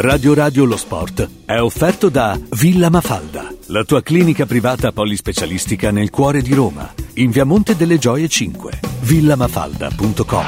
Radio 0.00 0.32
Radio 0.32 0.64
Lo 0.64 0.76
Sport 0.76 1.28
è 1.44 1.58
offerto 1.58 2.08
da 2.08 2.38
Villa 2.50 2.88
Mafalda, 2.88 3.52
la 3.66 3.82
tua 3.82 4.00
clinica 4.00 4.46
privata 4.46 4.92
polispecialistica 4.92 5.90
nel 5.90 6.10
cuore 6.10 6.40
di 6.40 6.54
Roma, 6.54 6.94
in 7.14 7.32
via 7.32 7.42
Monte 7.42 7.74
delle 7.74 7.98
Gioie 7.98 8.28
5, 8.28 8.78
villamafalda.com. 9.00 10.44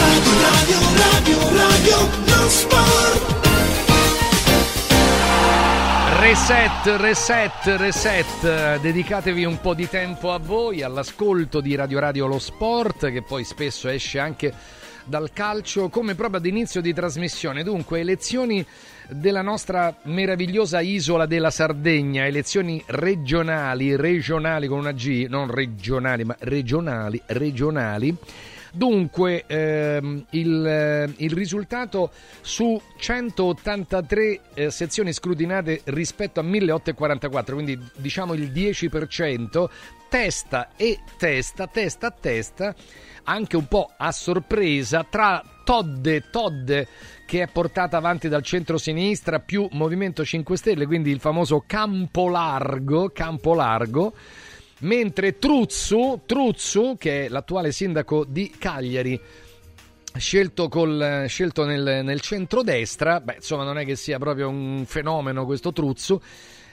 Radio, 0.00 0.78
radio, 0.96 1.38
radio, 1.54 1.98
lo 2.24 2.48
sport. 2.48 3.12
Reset, 6.20 6.96
reset, 6.96 7.76
reset, 7.76 8.80
dedicatevi 8.80 9.44
un 9.44 9.60
po' 9.60 9.74
di 9.74 9.86
tempo 9.86 10.32
a 10.32 10.38
voi, 10.38 10.82
all'ascolto 10.82 11.60
di 11.60 11.74
Radio 11.74 11.98
Radio 11.98 12.26
Lo 12.26 12.38
Sport, 12.38 13.12
che 13.12 13.20
poi 13.20 13.44
spesso 13.44 13.88
esce 13.88 14.18
anche 14.18 14.50
dal 15.04 15.32
calcio 15.32 15.88
come 15.88 16.14
proprio 16.14 16.38
ad 16.38 16.46
inizio 16.46 16.80
di 16.80 16.92
trasmissione. 16.92 17.62
Dunque, 17.62 18.00
elezioni 18.00 18.64
della 19.08 19.42
nostra 19.42 19.94
meravigliosa 20.04 20.80
isola 20.80 21.26
della 21.26 21.50
Sardegna, 21.50 22.26
elezioni 22.26 22.82
regionali, 22.86 23.96
regionali 23.96 24.66
con 24.66 24.78
una 24.78 24.92
G, 24.92 25.26
non 25.28 25.50
regionali, 25.50 26.24
ma 26.24 26.36
regionali, 26.40 27.20
regionali. 27.26 28.16
Dunque, 28.74 29.44
ehm, 29.46 30.26
il, 30.30 30.66
eh, 30.66 31.08
il 31.18 31.30
risultato 31.30 32.10
su 32.40 32.80
183 32.96 34.40
eh, 34.52 34.70
sezioni 34.70 35.12
scrutinate 35.12 35.82
rispetto 35.84 36.40
a 36.40 36.42
1844, 36.42 37.54
quindi 37.54 37.78
diciamo 37.94 38.34
il 38.34 38.50
10%, 38.50 39.68
testa 40.08 40.70
e 40.76 40.98
testa, 41.16 41.68
testa 41.68 42.08
a 42.08 42.10
testa, 42.10 42.74
anche 43.24 43.56
un 43.56 43.66
po' 43.66 43.90
a 43.96 44.12
sorpresa, 44.12 45.06
tra 45.08 45.42
Todde, 45.64 46.24
Todde 46.30 46.88
che 47.26 47.42
è 47.42 47.48
portata 47.48 47.96
avanti 47.96 48.28
dal 48.28 48.42
centro-sinistra 48.42 49.40
più 49.40 49.66
Movimento 49.72 50.24
5 50.24 50.56
Stelle, 50.56 50.86
quindi 50.86 51.10
il 51.10 51.20
famoso 51.20 51.64
campo 51.66 52.28
largo, 52.28 53.10
campo 53.10 53.54
largo. 53.54 54.14
Mentre 54.80 55.38
Truzzu, 55.38 56.22
Truzzu, 56.26 56.96
che 56.98 57.24
è 57.24 57.28
l'attuale 57.28 57.72
sindaco 57.72 58.24
di 58.24 58.52
Cagliari, 58.58 59.18
scelto, 60.16 60.68
col, 60.68 61.24
scelto 61.26 61.64
nel, 61.64 62.04
nel 62.04 62.20
centrodestra, 62.20 63.20
beh, 63.20 63.36
insomma 63.36 63.64
non 63.64 63.78
è 63.78 63.84
che 63.84 63.96
sia 63.96 64.18
proprio 64.18 64.48
un 64.48 64.84
fenomeno 64.86 65.46
questo 65.46 65.72
Truzzu, 65.72 66.20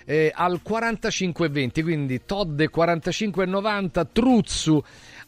eh, 0.06 0.32
al 0.34 0.62
45,20, 0.68 1.82
quindi 1.84 2.26
Todd 2.26 2.62
45,90, 2.62 4.08
Truzzu 4.12 4.84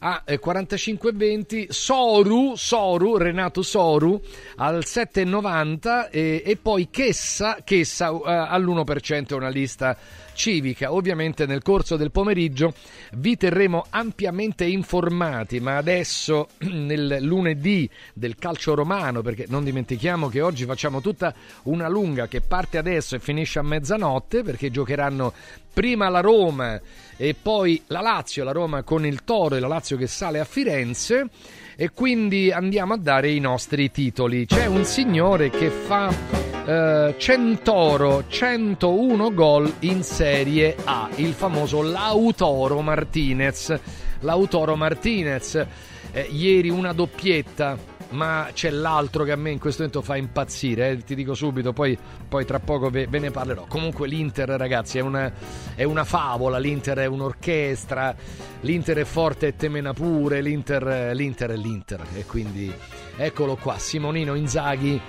a 0.06 0.22
eh, 0.26 0.38
45,20, 0.38 1.70
Soru, 1.70 2.56
Soru, 2.56 3.16
Renato 3.16 3.62
Soru 3.62 4.20
al 4.56 4.82
7,90 4.84 6.10
e, 6.10 6.42
e 6.44 6.56
poi 6.56 6.90
Chessa, 6.90 7.56
Chessa 7.64 8.10
uh, 8.10 8.22
all'1%, 8.22 9.32
una 9.34 9.48
lista 9.48 9.96
civica. 10.34 10.92
Ovviamente 10.92 11.46
nel 11.46 11.62
corso 11.62 11.96
del 11.96 12.10
pomeriggio 12.10 12.74
vi 13.12 13.36
terremo 13.36 13.86
ampiamente 13.88 14.64
informati, 14.64 15.60
ma 15.60 15.76
adesso 15.76 16.48
nel 16.70 17.18
lunedì 17.20 17.88
del 18.12 18.34
calcio 18.36 18.74
romano, 18.74 19.22
perché 19.22 19.46
non 19.48 19.64
dimentichiamo 19.64 20.28
che 20.28 20.42
oggi 20.42 20.64
facciamo 20.64 21.00
tutta 21.00 21.34
una 21.64 21.88
lunga 21.88 22.28
che 22.28 22.40
parte 22.40 22.78
adesso 22.78 23.16
e 23.16 23.20
finisce 23.20 23.58
a 23.58 23.62
mezzanotte, 23.62 24.42
perché 24.42 24.70
giocheranno 24.70 25.32
prima 25.72 26.08
la 26.08 26.20
Roma 26.20 26.80
e 27.16 27.34
poi 27.40 27.82
la 27.88 28.00
Lazio, 28.00 28.44
la 28.44 28.52
Roma 28.52 28.82
con 28.82 29.04
il 29.04 29.24
Toro 29.24 29.56
e 29.56 29.60
la 29.60 29.68
Lazio 29.68 29.96
che 29.96 30.06
sale 30.06 30.38
a 30.38 30.44
Firenze 30.44 31.28
e 31.76 31.90
quindi 31.90 32.52
andiamo 32.52 32.94
a 32.94 32.98
dare 32.98 33.30
i 33.30 33.40
nostri 33.40 33.90
titoli. 33.90 34.46
C'è 34.46 34.66
un 34.66 34.84
signore 34.84 35.50
che 35.50 35.70
fa 35.70 36.53
eh, 36.64 37.14
Centoro 37.18 38.24
101 38.26 39.34
gol 39.34 39.72
in 39.80 40.02
Serie 40.02 40.76
A, 40.84 41.08
il 41.16 41.32
famoso 41.32 41.82
Lautoro 41.82 42.80
Martinez. 42.80 43.78
Lautoro 44.20 44.74
Martinez, 44.74 45.66
eh, 46.12 46.28
ieri 46.30 46.70
una 46.70 46.92
doppietta 46.92 47.92
ma 48.10 48.48
c'è 48.52 48.70
l'altro 48.70 49.24
che 49.24 49.32
a 49.32 49.36
me 49.36 49.50
in 49.50 49.58
questo 49.58 49.82
momento 49.82 50.02
fa 50.02 50.16
impazzire, 50.16 50.90
eh, 50.90 50.96
ti 50.98 51.14
dico 51.14 51.34
subito, 51.34 51.72
poi, 51.72 51.98
poi 52.28 52.44
tra 52.44 52.60
poco 52.60 52.88
ve, 52.88 53.06
ve, 53.08 53.18
ne 53.18 53.30
parlerò. 53.30 53.64
Comunque 53.66 54.06
l'Inter 54.06 54.50
ragazzi 54.50 54.98
è 54.98 55.00
una, 55.00 55.32
è 55.74 55.82
una, 55.82 56.04
favola, 56.04 56.58
l'Inter 56.58 56.98
è 56.98 57.06
un'orchestra, 57.06 58.14
l'Inter 58.60 58.98
è 58.98 59.04
forte 59.04 59.48
e 59.48 59.56
temena 59.56 59.92
pure, 59.92 60.40
l'Inter, 60.40 61.12
l'Inter 61.14 61.50
è 61.50 61.56
l'Inter 61.56 62.02
e 62.14 62.24
quindi 62.24 62.72
eccolo 63.16 63.56
qua, 63.56 63.78
Simonino 63.78 64.34
Inzaghi, 64.34 65.00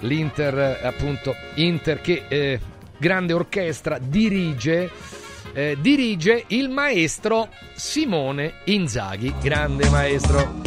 l'Inter 0.00 0.80
appunto, 0.82 1.34
Inter 1.54 2.00
che 2.00 2.24
eh, 2.28 2.60
grande 2.98 3.32
orchestra 3.32 3.98
dirige... 3.98 5.18
Eh, 5.52 5.76
dirige 5.80 6.44
il 6.48 6.68
maestro 6.68 7.48
Simone 7.74 8.52
Inzaghi, 8.66 9.34
grande 9.40 9.88
maestro. 9.90 10.60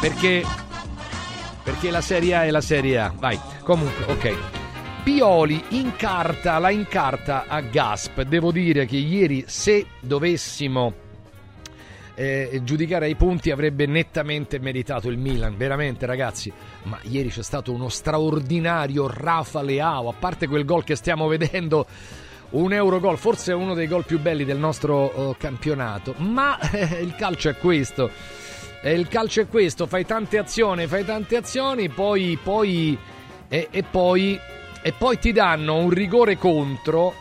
Perché 0.00 0.44
perché 1.68 1.90
la 1.90 2.00
Serie 2.00 2.34
A 2.34 2.44
è 2.44 2.50
la 2.50 2.62
Serie 2.62 2.98
A. 2.98 3.12
Vai, 3.14 3.38
comunque, 3.62 4.10
ok. 4.10 4.36
Pioli 5.04 5.62
incarta, 5.68 6.56
la 6.56 6.70
incarta 6.70 7.44
a 7.46 7.60
Gasp. 7.60 8.22
Devo 8.22 8.50
dire 8.50 8.86
che 8.86 8.96
ieri 8.96 9.44
se 9.46 9.84
dovessimo 10.00 10.94
eh, 12.18 12.60
giudicare 12.64 13.06
ai 13.06 13.14
punti 13.14 13.52
avrebbe 13.52 13.86
nettamente 13.86 14.58
meritato 14.58 15.08
il 15.08 15.18
Milan, 15.18 15.56
veramente 15.56 16.04
ragazzi. 16.04 16.52
Ma 16.82 16.98
ieri 17.02 17.28
c'è 17.28 17.44
stato 17.44 17.72
uno 17.72 17.88
straordinario 17.88 19.06
Rafa 19.08 19.62
Leao, 19.62 20.08
a 20.08 20.14
parte 20.18 20.48
quel 20.48 20.64
gol 20.64 20.82
che 20.82 20.96
stiamo 20.96 21.28
vedendo 21.28 21.86
un 22.50 22.72
Eurogol, 22.72 23.18
forse 23.18 23.52
uno 23.52 23.74
dei 23.74 23.86
gol 23.86 24.04
più 24.04 24.18
belli 24.18 24.44
del 24.44 24.58
nostro 24.58 25.04
uh, 25.14 25.36
campionato, 25.38 26.14
ma 26.16 26.58
eh, 26.58 27.00
il 27.02 27.14
calcio 27.14 27.50
è 27.50 27.56
questo. 27.56 28.10
Eh, 28.82 28.94
il 28.94 29.06
calcio 29.06 29.42
è 29.42 29.46
questo, 29.46 29.86
fai 29.86 30.04
tante 30.04 30.38
azioni, 30.38 30.88
fai 30.88 31.04
tante 31.04 31.36
azioni, 31.36 31.88
poi, 31.88 32.36
poi, 32.42 32.98
e 33.48 33.84
poi, 33.88 34.40
e 34.82 34.92
poi 34.92 35.18
ti 35.20 35.30
danno 35.30 35.76
un 35.76 35.90
rigore 35.90 36.36
contro 36.36 37.14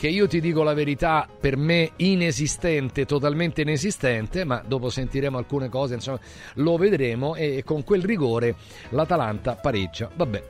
che 0.00 0.08
io 0.08 0.26
ti 0.26 0.40
dico 0.40 0.62
la 0.62 0.72
verità, 0.72 1.28
per 1.38 1.58
me 1.58 1.90
inesistente, 1.96 3.04
totalmente 3.04 3.60
inesistente, 3.60 4.46
ma 4.46 4.62
dopo 4.66 4.88
sentiremo 4.88 5.36
alcune 5.36 5.68
cose, 5.68 5.92
insomma, 5.92 6.18
lo 6.54 6.78
vedremo 6.78 7.34
e 7.34 7.62
con 7.66 7.84
quel 7.84 8.02
rigore 8.02 8.54
l'Atalanta 8.92 9.56
pareggia. 9.56 10.10
Vabbè. 10.14 10.42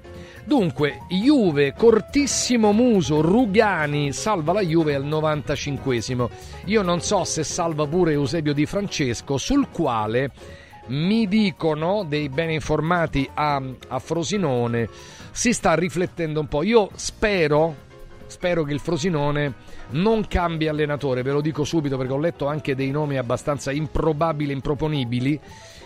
Dunque, 0.44 1.00
Juve, 1.08 1.74
cortissimo 1.76 2.70
muso, 2.70 3.22
Rugani 3.22 4.12
salva 4.12 4.52
la 4.52 4.60
Juve 4.60 4.94
al 4.94 5.04
95esimo. 5.04 6.28
Io 6.66 6.82
non 6.82 7.00
so 7.00 7.24
se 7.24 7.42
salva 7.42 7.88
pure 7.88 8.12
Eusebio 8.12 8.52
Di 8.52 8.66
Francesco, 8.66 9.36
sul 9.36 9.68
quale 9.72 10.30
mi 10.90 11.26
dicono 11.26 12.04
dei 12.06 12.28
ben 12.28 12.50
informati 12.50 13.28
a, 13.34 13.60
a 13.88 13.98
Frosinone 13.98 14.88
si 15.32 15.52
sta 15.52 15.74
riflettendo 15.74 16.38
un 16.38 16.46
po'. 16.46 16.62
Io 16.62 16.88
spero 16.94 17.88
spero 18.30 18.62
che 18.64 18.72
il 18.72 18.80
Frosinone 18.80 19.54
non 19.90 20.26
cambi 20.26 20.68
allenatore, 20.68 21.22
ve 21.22 21.32
lo 21.32 21.40
dico 21.40 21.64
subito 21.64 21.96
perché 21.96 22.12
ho 22.12 22.18
letto 22.18 22.46
anche 22.46 22.74
dei 22.74 22.90
nomi 22.90 23.18
abbastanza 23.18 23.70
improbabili, 23.70 24.52
improponibili. 24.52 25.38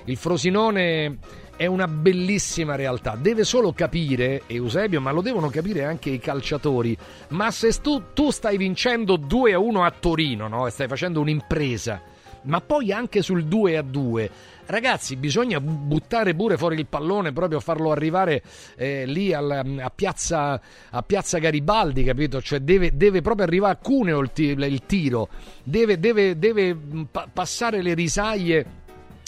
Il 0.04 0.16
Frosinone 0.16 1.18
è 1.56 1.66
una 1.66 1.88
bellissima 1.88 2.74
realtà, 2.74 3.16
deve 3.18 3.44
solo 3.44 3.72
capire, 3.72 4.42
Eusebio, 4.46 5.00
ma 5.00 5.12
lo 5.12 5.22
devono 5.22 5.48
capire 5.48 5.84
anche 5.84 6.10
i 6.10 6.18
calciatori, 6.18 6.96
ma 7.28 7.50
se 7.50 7.72
tu, 7.80 8.12
tu 8.12 8.30
stai 8.30 8.56
vincendo 8.56 9.16
2 9.16 9.52
a 9.54 9.58
1 9.58 9.84
a 9.84 9.90
Torino, 9.90 10.48
no? 10.48 10.68
stai 10.68 10.88
facendo 10.88 11.20
un'impresa, 11.20 12.02
ma 12.42 12.60
poi 12.60 12.92
anche 12.92 13.22
sul 13.22 13.44
2 13.44 13.76
a 13.76 13.82
2 13.82 14.30
Ragazzi, 14.66 15.16
bisogna 15.16 15.60
buttare 15.60 16.34
pure 16.34 16.56
fuori 16.56 16.76
il 16.76 16.86
pallone, 16.86 17.32
proprio 17.32 17.60
farlo 17.60 17.90
arrivare 17.90 18.42
eh, 18.76 19.04
lì 19.04 19.34
al, 19.34 19.78
a, 19.78 19.90
piazza, 19.90 20.58
a, 20.90 21.02
piazza, 21.02 21.38
Garibaldi, 21.38 22.02
capito? 22.02 22.40
Cioè 22.40 22.60
deve, 22.60 22.96
deve 22.96 23.20
proprio 23.20 23.44
arrivare 23.46 23.74
a 23.74 23.76
Cuneo 23.76 24.20
il, 24.20 24.30
il 24.34 24.86
tiro, 24.86 25.28
deve, 25.62 26.00
deve, 26.00 26.38
deve 26.38 26.74
pa- 27.10 27.28
passare 27.30 27.82
le 27.82 27.92
risaglie 27.92 28.66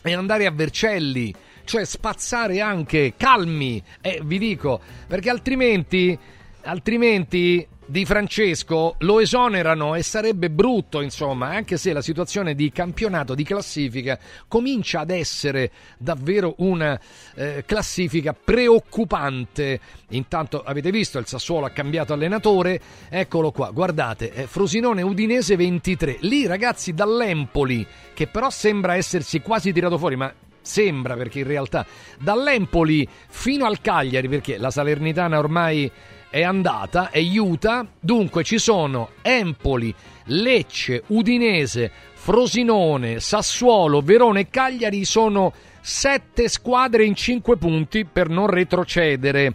e 0.03 0.15
andare 0.15 0.47
a 0.47 0.51
Vercelli. 0.51 1.35
Cioè 1.65 1.85
spazzare 1.85 2.61
anche 2.61 3.15
calmi, 3.17 3.83
eh, 4.01 4.21
vi 4.23 4.39
dico, 4.39 4.81
perché 5.07 5.29
altrimenti, 5.29 6.17
altrimenti 6.63 7.67
di 7.87 8.05
Francesco 8.05 8.97
lo 8.99 9.21
esonerano 9.21 9.95
e 9.95 10.03
sarebbe 10.03 10.51
brutto, 10.51 11.01
insomma, 11.01 11.49
anche 11.49 11.77
se 11.77 11.93
la 11.93 12.03
situazione 12.03 12.55
di 12.55 12.71
campionato, 12.73 13.35
di 13.35 13.45
classifica, 13.45 14.19
comincia 14.49 15.01
ad 15.01 15.11
essere 15.11 15.71
davvero 15.97 16.55
una 16.59 16.99
eh, 17.35 17.63
classifica 17.65 18.33
preoccupante. 18.35 19.81
Intanto 20.11 20.63
avete 20.63 20.91
visto, 20.91 21.19
il 21.19 21.27
Sassuolo 21.27 21.67
ha 21.67 21.71
cambiato 21.71 22.13
allenatore, 22.13 22.81
eccolo 23.09 23.53
qua, 23.53 23.71
guardate, 23.71 24.33
eh, 24.33 24.47
Frosinone 24.47 25.03
Udinese 25.03 25.57
23, 25.57 26.19
lì 26.21 26.47
ragazzi 26.47 26.93
dall'Empoli, 26.93 27.87
che 28.13 28.27
però 28.27 28.51
sembra 28.51 28.97
essersi 28.97 29.41
quasi 29.41 29.73
tirato 29.73 29.97
fuori, 29.97 30.17
ma 30.17 30.33
sembra 30.61 31.15
perché 31.15 31.39
in 31.39 31.47
realtà 31.47 31.87
dall'Empoli 32.19 33.09
fino 33.29 33.65
al 33.65 33.81
Cagliari, 33.81 34.29
perché 34.29 34.59
la 34.59 34.73
Salernitana 34.73 35.39
ormai 35.39 35.91
è 36.37 36.43
andata, 36.43 37.09
è 37.09 37.19
Utah, 37.19 37.87
dunque 37.99 38.45
ci 38.45 38.59
sono 38.59 39.13
Empoli, 39.23 39.95
Lecce, 40.25 41.05
Udinese, 41.07 41.91
Frosinone, 42.13 43.21
Sassuolo, 43.21 44.03
Verona 44.03 44.41
e 44.41 44.51
Cagliari 44.51 45.07
sono 45.07 45.55
sette 45.81 46.49
squadre 46.49 47.07
in 47.07 47.15
cinque 47.15 47.57
punti 47.57 48.05
per 48.05 48.29
non 48.29 48.49
retrocedere. 48.49 49.55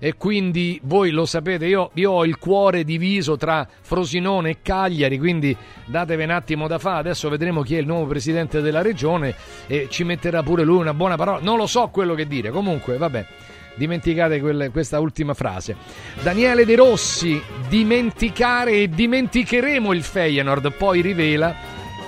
E 0.00 0.16
quindi 0.16 0.80
voi 0.82 1.10
lo 1.10 1.26
sapete, 1.26 1.66
io, 1.66 1.90
io, 1.94 2.10
ho 2.10 2.24
il 2.26 2.38
cuore 2.38 2.82
diviso 2.82 3.36
tra 3.36 3.64
Frosinone 3.80 4.50
e 4.50 4.56
Cagliari, 4.62 5.18
quindi 5.18 5.56
datevi 5.84 6.24
un 6.24 6.30
attimo 6.30 6.66
da 6.66 6.80
fare, 6.80 6.98
adesso 6.98 7.28
vedremo 7.28 7.62
chi 7.62 7.76
è 7.76 7.78
il 7.78 7.86
nuovo 7.86 8.06
presidente 8.06 8.60
della 8.60 8.82
regione 8.82 9.32
e 9.68 9.86
ci 9.90 10.02
metterà 10.02 10.42
pure 10.42 10.64
lui 10.64 10.80
una 10.80 10.92
buona 10.92 11.14
parola, 11.14 11.38
non 11.40 11.56
lo 11.56 11.68
so 11.68 11.86
quello 11.86 12.14
che 12.14 12.26
dire, 12.26 12.50
comunque 12.50 12.96
vabbè. 12.96 13.26
Dimenticate 13.76 14.40
quelle, 14.40 14.70
questa 14.70 14.98
ultima 14.98 15.34
frase. 15.34 15.76
Daniele 16.22 16.64
De 16.64 16.76
Rossi, 16.76 17.40
dimenticare 17.68 18.72
e 18.72 18.88
dimenticheremo 18.88 19.92
il 19.92 20.02
Feyenoord, 20.02 20.72
poi 20.72 21.02
rivela 21.02 21.54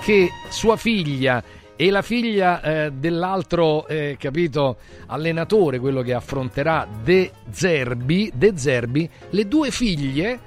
che 0.01 0.29
sua 0.49 0.75
figlia 0.75 1.43
e 1.75 1.91
la 1.91 2.01
figlia 2.01 2.61
eh, 2.61 2.91
dell'altro, 2.91 3.87
eh, 3.87 4.17
capito, 4.19 4.77
allenatore, 5.05 5.79
quello 5.79 6.01
che 6.01 6.13
affronterà 6.13 6.85
De 7.03 7.31
Zerbi, 7.51 8.31
De 8.35 8.51
Zerbi, 8.57 9.09
le 9.29 9.47
due 9.47 9.71
figlie 9.71 10.39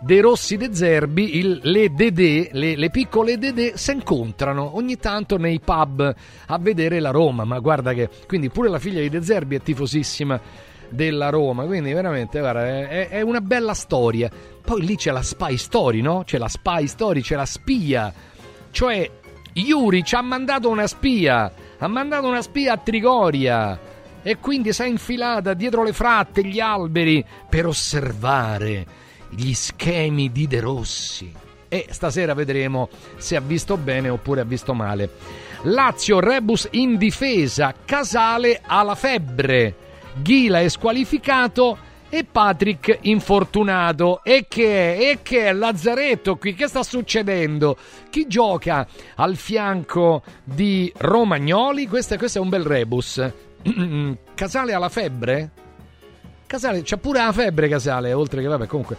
De 0.00 0.20
Rossi 0.20 0.56
De 0.56 0.74
Zerbi, 0.74 1.36
il, 1.38 1.60
le 1.62 1.92
Dede, 1.92 2.48
le, 2.52 2.74
le 2.74 2.90
piccole 2.90 3.38
Dede, 3.38 3.76
si 3.76 3.92
incontrano 3.92 4.74
ogni 4.74 4.96
tanto 4.96 5.36
nei 5.36 5.60
pub 5.60 6.14
a 6.46 6.58
vedere 6.58 6.98
la 6.98 7.10
Roma, 7.10 7.44
ma 7.44 7.60
guarda 7.60 7.92
che, 7.92 8.08
quindi 8.26 8.48
pure 8.48 8.68
la 8.68 8.78
figlia 8.78 9.00
di 9.00 9.10
De 9.10 9.22
Zerbi 9.22 9.56
è 9.56 9.60
tifosissima 9.60 10.40
della 10.90 11.30
Roma, 11.30 11.64
quindi 11.64 11.92
veramente 11.92 12.38
guarda, 12.40 12.66
è, 12.66 13.08
è 13.08 13.20
una 13.20 13.40
bella 13.40 13.74
storia. 13.74 14.30
Poi 14.62 14.84
lì 14.84 14.96
c'è 14.96 15.10
la 15.10 15.22
spy 15.22 15.56
story, 15.56 16.00
no? 16.00 16.22
C'è 16.24 16.38
la 16.38 16.48
spy 16.48 16.86
story, 16.86 17.20
c'è 17.22 17.36
la 17.36 17.46
spia, 17.46 18.12
cioè 18.70 19.10
Yuri 19.54 20.04
ci 20.04 20.14
ha 20.14 20.22
mandato 20.22 20.68
una 20.68 20.86
spia, 20.86 21.52
ha 21.78 21.88
mandato 21.88 22.28
una 22.28 22.42
spia 22.42 22.74
a 22.74 22.76
Trigoria 22.76 23.78
e 24.22 24.36
quindi 24.38 24.72
si 24.72 24.82
è 24.82 24.86
infilata 24.86 25.54
dietro 25.54 25.82
le 25.82 25.92
fratte, 25.92 26.44
gli 26.44 26.60
alberi 26.60 27.24
per 27.48 27.66
osservare 27.66 28.86
gli 29.30 29.52
schemi 29.54 30.30
di 30.30 30.46
De 30.46 30.60
Rossi. 30.60 31.32
E 31.68 31.86
stasera 31.90 32.34
vedremo 32.34 32.88
se 33.16 33.36
ha 33.36 33.40
visto 33.40 33.76
bene 33.76 34.08
oppure 34.08 34.40
ha 34.40 34.44
visto 34.44 34.74
male. 34.74 35.08
Lazio 35.62 36.20
Rebus 36.20 36.68
in 36.72 36.96
difesa, 36.96 37.74
Casale 37.84 38.60
alla 38.64 38.94
febbre, 38.94 39.74
Ghila 40.14 40.60
è 40.60 40.68
squalificato 40.68 41.78
e 42.10 42.24
Patrick 42.24 42.98
infortunato. 43.02 44.22
E 44.24 44.46
che 44.48 44.96
è? 44.96 45.10
E 45.10 45.18
che 45.22 45.46
è 45.46 45.52
Lazzaretto 45.52 46.36
qui? 46.36 46.54
Che 46.54 46.66
sta 46.66 46.82
succedendo? 46.82 47.76
Chi 48.10 48.26
gioca 48.26 48.86
al 49.14 49.36
fianco 49.36 50.22
di 50.44 50.92
Romagnoli? 50.96 51.86
Questo, 51.86 52.16
questo 52.16 52.38
è 52.38 52.40
un 52.42 52.48
bel 52.48 52.64
rebus. 52.64 53.32
Casale 54.34 54.74
ha 54.74 54.78
la 54.78 54.88
febbre? 54.88 55.50
Casale, 56.46 56.82
c'ha 56.84 56.96
pure 56.96 57.24
la 57.24 57.32
febbre 57.32 57.68
Casale, 57.68 58.12
oltre 58.12 58.42
che 58.42 58.48
vabbè, 58.48 58.66
comunque. 58.66 58.96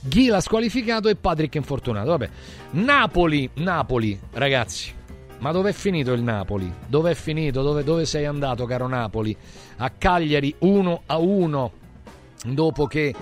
Ghila 0.00 0.40
squalificato 0.40 1.08
e 1.08 1.16
Patrick 1.16 1.54
infortunato. 1.54 2.10
Vabbè. 2.10 2.30
Napoli, 2.70 3.48
Napoli, 3.54 4.18
ragazzi. 4.32 5.02
Ma 5.44 5.52
dov'è 5.52 5.72
finito 5.72 6.14
il 6.14 6.22
Napoli? 6.22 6.72
Dov'è 6.86 7.12
finito? 7.12 7.60
Dove, 7.60 7.84
dove 7.84 8.06
sei 8.06 8.24
andato, 8.24 8.64
caro 8.64 8.86
Napoli? 8.86 9.36
A 9.76 9.90
Cagliari 9.90 10.54
1 10.60 11.02
a 11.04 11.18
1 11.18 11.72
dopo 12.46 12.86
che, 12.86 13.14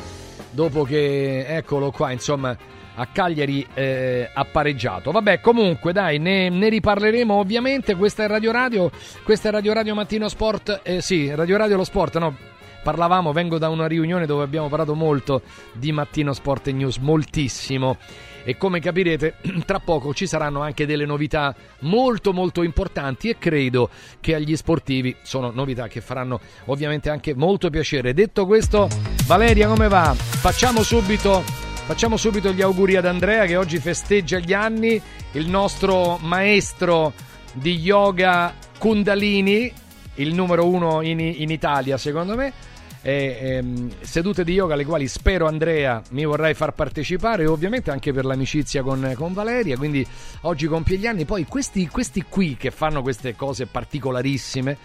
dopo 0.53 0.85
che 0.85 1.45
eccolo 1.45 1.91
qua, 1.91 2.13
insomma, 2.13 2.57
a 2.95 3.07
Cagliari 3.07 3.67
eh, 3.75 4.31
ha 4.33 4.45
pareggiato. 4.45 5.11
Vabbè, 5.11 5.41
comunque, 5.41 5.93
dai, 5.93 6.21
ne, 6.21 6.49
ne, 6.49 6.69
riparleremo 6.69 7.35
ovviamente. 7.35 7.97
Questa 7.97 8.23
è 8.23 8.29
Radio 8.29 8.53
Radio, 8.53 8.93
questa 9.25 9.49
è 9.49 9.51
Radio 9.51 9.73
Radio 9.73 9.97
Mattino 9.97 10.29
Sport, 10.29 10.83
eh, 10.85 11.01
sì, 11.01 11.35
Radio 11.35 11.57
Radio 11.57 11.77
Lo 11.77 11.85
Sport, 11.85 12.19
no? 12.19 12.37
Parlavamo, 12.85 13.33
vengo 13.33 13.59
da 13.59 13.69
una 13.69 13.89
riunione 13.89 14.27
dove 14.27 14.45
abbiamo 14.45 14.69
parlato 14.69 14.95
molto 14.95 15.43
di 15.73 15.91
Mattino 15.91 16.33
Sport 16.33 16.69
e 16.69 16.73
News, 16.73 16.99
moltissimo 16.99 17.97
e 18.45 18.57
come 18.57 18.81
capirete 18.81 19.35
tra 19.65 19.79
poco 19.79 20.15
ci 20.15 20.27
saranno 20.27 20.61
anche 20.61 20.87
delle 20.87 21.07
novità 21.07 21.55
molto 21.81 22.33
molto 22.33 22.63
importanti 22.63 23.29
e 23.29 23.39
credo 23.39 23.91
che 24.21 24.35
agli 24.35 24.57
sportivi 24.57 25.15
sono 25.23 25.51
novità 25.51 25.89
che 25.89 26.01
faranno 26.01 26.41
ovviamente 26.67 27.11
anche 27.11 27.35
molto 27.35 27.71
piacere. 27.71 28.15
Detto 28.15 28.47
questo, 28.47 28.89
Valeria 29.27 29.69
come 29.69 29.89
va? 29.89 30.15
Facciamo 30.15 30.83
subito 30.83 31.71
Facciamo 31.85 32.17
subito 32.17 32.53
gli 32.53 32.63
auguri 32.63 32.95
ad 32.95 33.07
Andrea 33.07 33.45
che 33.45 33.57
oggi 33.57 33.79
festeggia 33.79 34.39
gli 34.39 34.53
anni, 34.53 35.03
il 35.33 35.49
nostro 35.49 36.17
maestro 36.23 37.13
di 37.53 37.77
yoga 37.77 38.55
Kundalini, 38.79 39.71
il 40.15 40.33
numero 40.33 40.69
uno 40.69 41.03
in, 41.03 41.19
in 41.19 41.51
Italia 41.51 41.99
secondo 41.99 42.37
me 42.37 42.53
e, 43.03 43.37
ehm, 43.41 43.91
sedute 44.01 44.45
di 44.45 44.53
yoga 44.53 44.75
alle 44.75 44.85
quali 44.85 45.09
spero 45.09 45.47
Andrea 45.47 46.01
mi 46.11 46.25
vorrai 46.25 46.55
far 46.55 46.73
partecipare 46.73 47.47
ovviamente 47.47 47.91
anche 47.91 48.13
per 48.13 48.25
l'amicizia 48.25 48.83
con, 48.83 49.13
con 49.17 49.33
Valeria. 49.33 49.77
Quindi 49.77 50.07
oggi 50.43 50.67
compie 50.67 50.97
gli 50.97 51.07
anni. 51.07 51.25
Poi 51.25 51.45
questi, 51.45 51.89
questi 51.89 52.25
qui 52.29 52.57
che 52.57 52.71
fanno 52.71 53.03
queste 53.03 53.35
cose 53.35 53.67
particolarissime 53.67 54.79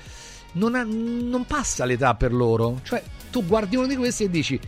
non, 0.53 0.75
ha, 0.75 0.83
non 0.83 1.45
passa 1.45 1.85
l'età 1.85 2.15
per 2.15 2.33
loro. 2.33 2.79
Cioè 2.83 3.01
tu 3.29 3.45
guardi 3.45 3.75
uno 3.75 3.87
di 3.87 3.95
questi 3.95 4.23
e 4.23 4.29
dici 4.29 4.59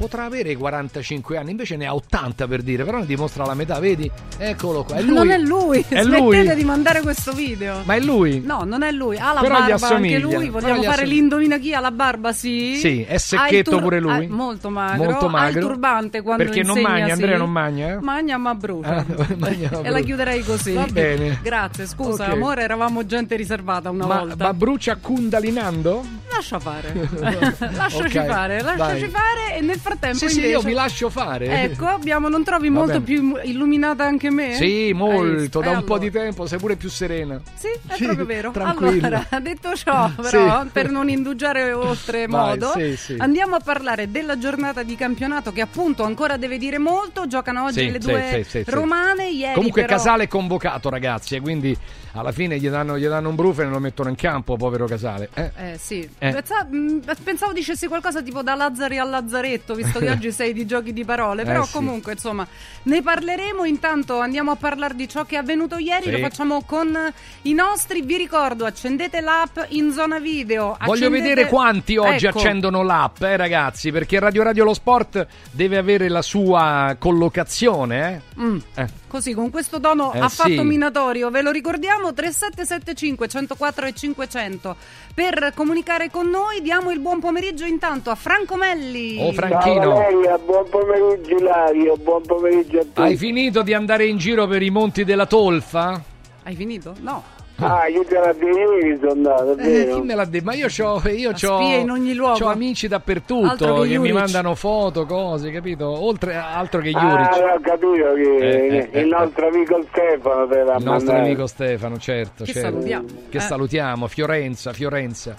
potrà 0.00 0.24
avere 0.24 0.56
45 0.56 1.36
anni, 1.36 1.50
invece 1.50 1.76
ne 1.76 1.84
ha 1.84 1.94
80 1.94 2.46
per 2.48 2.62
dire, 2.62 2.84
però 2.84 3.00
ne 3.00 3.04
dimostra 3.04 3.44
la 3.44 3.52
metà, 3.52 3.78
vedi? 3.80 4.10
Eccolo 4.38 4.82
qua, 4.82 4.96
è 4.96 5.02
lui. 5.02 5.14
Non 5.14 5.30
è 5.30 5.36
lui, 5.36 5.84
è 5.86 6.02
smettete 6.02 6.44
lui. 6.46 6.54
di 6.54 6.64
mandare 6.64 7.02
questo 7.02 7.32
video. 7.32 7.82
Ma 7.84 7.96
è 7.96 8.00
lui? 8.00 8.40
No, 8.40 8.62
non 8.64 8.82
è 8.82 8.90
lui, 8.92 9.18
ha 9.18 9.34
la 9.34 9.40
Però 9.42 9.58
barba 9.58 9.88
anche 9.88 10.18
lui, 10.18 10.48
vogliamo 10.48 10.80
gli 10.80 10.84
fare 10.86 11.04
l'indovina 11.04 11.58
chi 11.58 11.74
ha 11.74 11.80
la 11.80 11.90
barba, 11.90 12.32
sì? 12.32 12.76
Sì, 12.76 13.02
è 13.02 13.18
secchetto 13.18 13.72
tur- 13.72 13.82
pure 13.82 14.00
lui. 14.00 14.24
ha- 14.24 14.28
molto 14.30 14.70
magro, 14.70 15.04
Molto 15.04 15.24
ha 15.24 15.28
il 15.28 15.30
magro. 15.32 15.60
turbante 15.60 16.22
quando 16.22 16.44
Perché 16.44 16.62
non 16.62 16.78
insegna, 16.78 16.98
magna, 16.98 17.12
Andrea 17.12 17.32
sì. 17.34 17.38
non 17.38 17.50
magna, 17.52 17.88
eh? 17.88 17.98
Magna 18.00 18.36
ma 18.38 18.54
brucia. 18.54 18.96
Ah, 18.96 19.04
magna 19.36 19.68
ma 19.70 19.80
e 19.82 19.90
la 19.90 20.00
chiuderei 20.00 20.42
così. 20.42 20.72
Va 20.72 20.86
bene. 20.90 21.40
Grazie, 21.42 21.86
scusa, 21.86 22.24
Ok. 22.24 22.30
amore, 22.32 22.62
eravamo 22.62 23.04
gente 23.04 23.36
riservata 23.36 23.90
una 23.90 24.06
Ma, 24.06 24.18
volta. 24.20 24.44
ma 24.46 24.54
brucia 24.54 24.96
kundalinando? 24.96 26.02
Lascia 26.32 26.58
fare. 26.58 26.94
Lasciaci 27.76 28.16
Ok, 28.18 28.24
fare, 28.24 28.62
lasciaci 28.62 29.00
vai. 29.00 29.10
fare 29.10 29.56
e 29.56 29.60
nel 29.60 29.72
frattempo 29.72 29.88
Sì, 30.12 30.28
sì, 30.28 30.34
invece... 30.36 30.46
io 30.48 30.62
mi 30.62 30.72
lascio 30.72 31.08
fare. 31.10 31.62
Ecco, 31.64 31.86
abbiamo, 31.86 32.28
non 32.28 32.42
trovi 32.44 32.68
Va 32.68 32.74
molto 32.78 33.00
bene. 33.00 33.04
più 33.04 33.34
illuminata 33.44 34.04
anche 34.04 34.30
me? 34.30 34.54
Sì, 34.54 34.92
molto, 34.94 35.60
Eh, 35.60 35.62
da 35.62 35.70
un 35.70 35.76
allora. 35.76 35.82
po' 35.82 35.98
di 35.98 36.10
tempo 36.10 36.46
sei 36.46 36.58
pure 36.58 36.76
più 36.76 36.88
serena. 36.88 37.40
Sì, 37.54 37.68
è 37.86 37.94
Sì, 37.94 38.04
proprio 38.04 38.24
vero. 38.26 38.50
tranquilla. 38.50 39.06
Allora, 39.06 39.26
detto 39.40 39.74
ciò, 39.74 40.10
però, 40.20 40.62
Sì. 40.62 40.68
per 40.72 40.90
non 40.90 41.08
indugiare 41.08 41.72
oltremodo, 41.72 42.72
Vai, 42.74 42.96
sì, 42.96 42.96
sì. 42.96 43.14
andiamo 43.18 43.56
a 43.56 43.60
parlare 43.60 44.10
della 44.10 44.38
giornata 44.38 44.82
di 44.82 44.94
campionato 44.96 45.52
che 45.52 45.60
appunto 45.60 46.02
ancora 46.04 46.36
deve 46.36 46.58
dire 46.58 46.78
molto. 46.78 47.26
Giocano 47.26 47.64
oggi 47.64 47.80
Sì, 47.80 47.90
le 47.90 48.00
sì, 48.00 48.06
due 48.08 48.28
sì, 48.32 48.50
sì, 48.50 48.64
sì. 48.64 48.70
romane. 48.70 49.28
Ieri 49.30 49.54
Comunque 49.54 49.82
però... 49.82 49.96
Casale 49.96 50.24
è 50.24 50.28
convocato, 50.28 50.88
ragazzi, 50.90 51.36
e 51.36 51.40
quindi 51.40 51.76
alla 52.12 52.32
fine 52.32 52.58
gli 52.58 52.68
danno, 52.68 52.98
gli 52.98 53.06
danno 53.06 53.28
un 53.28 53.34
brufolo 53.36 53.68
e 53.68 53.70
lo 53.70 53.78
mettono 53.78 54.08
in 54.08 54.16
campo, 54.16 54.56
povero 54.56 54.86
Casale. 54.86 55.28
Eh. 55.34 55.50
Eh 55.56 55.78
sì, 55.78 56.08
Eh. 56.18 56.32
Mh, 56.32 57.00
pensavo 57.22 57.52
dicessi 57.52 57.86
qualcosa 57.86 58.22
tipo 58.22 58.42
da 58.42 58.54
Lazzari 58.54 58.98
a 58.98 59.04
Lazzaretto, 59.04 59.69
visto 59.74 59.98
che 59.98 60.08
oggi 60.10 60.32
sei 60.32 60.52
di 60.52 60.66
giochi 60.66 60.92
di 60.92 61.04
parole, 61.04 61.44
però 61.44 61.62
Eh, 61.62 61.66
sì. 61.66 61.72
comunque 61.72 62.12
insomma 62.12 62.46
ne 62.84 63.02
parleremo, 63.02 63.64
intanto 63.64 64.18
andiamo 64.18 64.50
a 64.52 64.56
parlare 64.56 64.94
di 64.94 65.08
ciò 65.08 65.24
che 65.24 65.36
è 65.36 65.38
avvenuto 65.38 65.76
ieri, 65.78 66.04
Sì. 66.04 66.10
lo 66.10 66.18
facciamo 66.18 66.62
con 66.64 66.96
i 67.42 67.52
nostri, 67.52 68.02
vi 68.02 68.16
ricordo 68.16 68.64
accendete 68.64 69.20
l'app 69.20 69.58
in 69.68 69.92
zona 69.92 70.18
video. 70.18 70.76
Voglio 70.84 70.92
accendete- 71.06 71.22
vedere 71.28 71.46
quanti 71.48 71.96
oggi 71.96 72.26
Ecco. 72.26 72.38
accendono 72.38 72.82
l'app, 72.82 73.22
eh, 73.22 73.36
ragazzi, 73.36 73.90
perché 73.92 74.18
Radio 74.18 74.42
Radio 74.42 74.64
Lo 74.64 74.74
Sport 74.74 75.26
deve 75.50 75.76
avere 75.78 76.08
la 76.08 76.22
sua 76.22 76.96
collocazione. 76.98 78.22
Eh? 78.36 78.40
Mm. 78.42 78.58
Eh. 78.74 78.99
Così, 79.10 79.34
con 79.34 79.50
questo 79.50 79.80
tono 79.80 80.12
Eh, 80.12 80.20
affatto 80.20 80.48
sì. 80.50 80.60
minatorio, 80.62 81.30
ve 81.30 81.42
lo 81.42 81.50
ricordiamo 81.50 82.12
3775 82.14 83.26
104 83.26 83.86
e 83.86 83.92
500 83.92 84.76
per 85.12 85.50
comunicare 85.56 86.10
con 86.12 86.28
noi. 86.30 86.62
Diamo 86.62 86.92
il 86.92 87.00
buon 87.00 87.18
pomeriggio 87.18 87.64
intanto 87.64 88.10
a 88.10 88.14
Franco 88.14 88.54
Melli. 88.56 89.18
Oh, 89.18 89.32
Ciao 89.32 89.48
Franchino, 89.48 89.92
Valeria, 89.94 90.38
buon 90.38 90.68
pomeriggio 90.70 91.36
Ilario, 91.36 91.96
buon 91.96 92.22
pomeriggio 92.22 92.78
a 92.78 92.82
tutti. 92.84 93.00
hai 93.00 93.16
finito 93.16 93.62
di 93.62 93.74
andare 93.74 94.06
in 94.06 94.16
giro 94.16 94.46
per 94.46 94.62
i 94.62 94.70
monti 94.70 95.02
della 95.04 95.26
Tolfa? 95.26 96.00
Hai 96.44 96.54
finito? 96.54 96.94
No. 97.00 97.24
Ah, 97.60 97.86
io 97.92 98.04
te 98.04 98.14
la 98.14 99.10
andato, 99.10 99.56
è 99.56 99.66
Eh, 99.66 99.90
chi 99.92 100.00
me 100.02 100.14
l'ha 100.14 100.24
detto? 100.24 100.44
Ma 100.44 100.54
io 100.54 100.66
c'ho, 100.68 101.00
io 101.08 101.30
c'ho, 101.32 101.36
spia 101.62 101.76
in 101.76 101.90
ogni 101.90 102.14
luogo. 102.14 102.38
c'ho 102.38 102.46
amici 102.48 102.88
dappertutto 102.88 103.80
che 103.82 103.88
che 103.88 103.98
mi 103.98 104.12
mandano 104.12 104.54
foto, 104.54 105.04
cose, 105.06 105.50
capito? 105.50 105.86
Oltre 105.88 106.34
altro 106.36 106.80
che 106.80 106.90
Ah, 106.94 107.00
Juric. 107.00 107.28
ho 107.32 107.60
capito 107.60 108.12
che 108.14 108.36
Eh, 108.36 108.88
eh, 108.92 109.00
il 109.00 109.08
nostro 109.08 109.48
amico 109.48 109.84
Stefano 109.90 110.46
te 110.46 110.62
l'ha 110.62 110.76
Il 110.76 110.84
nostro 110.84 110.90
mandato. 111.12 111.18
amico 111.18 111.46
Stefano, 111.46 111.98
certo. 111.98 112.44
Che 112.44 112.52
certo. 112.52 112.70
salutiamo. 112.70 113.06
Che 113.28 113.36
Eh. 113.36 113.40
salutiamo, 113.40 114.06
Fiorenza, 114.08 114.72
Fiorenza. 114.72 115.34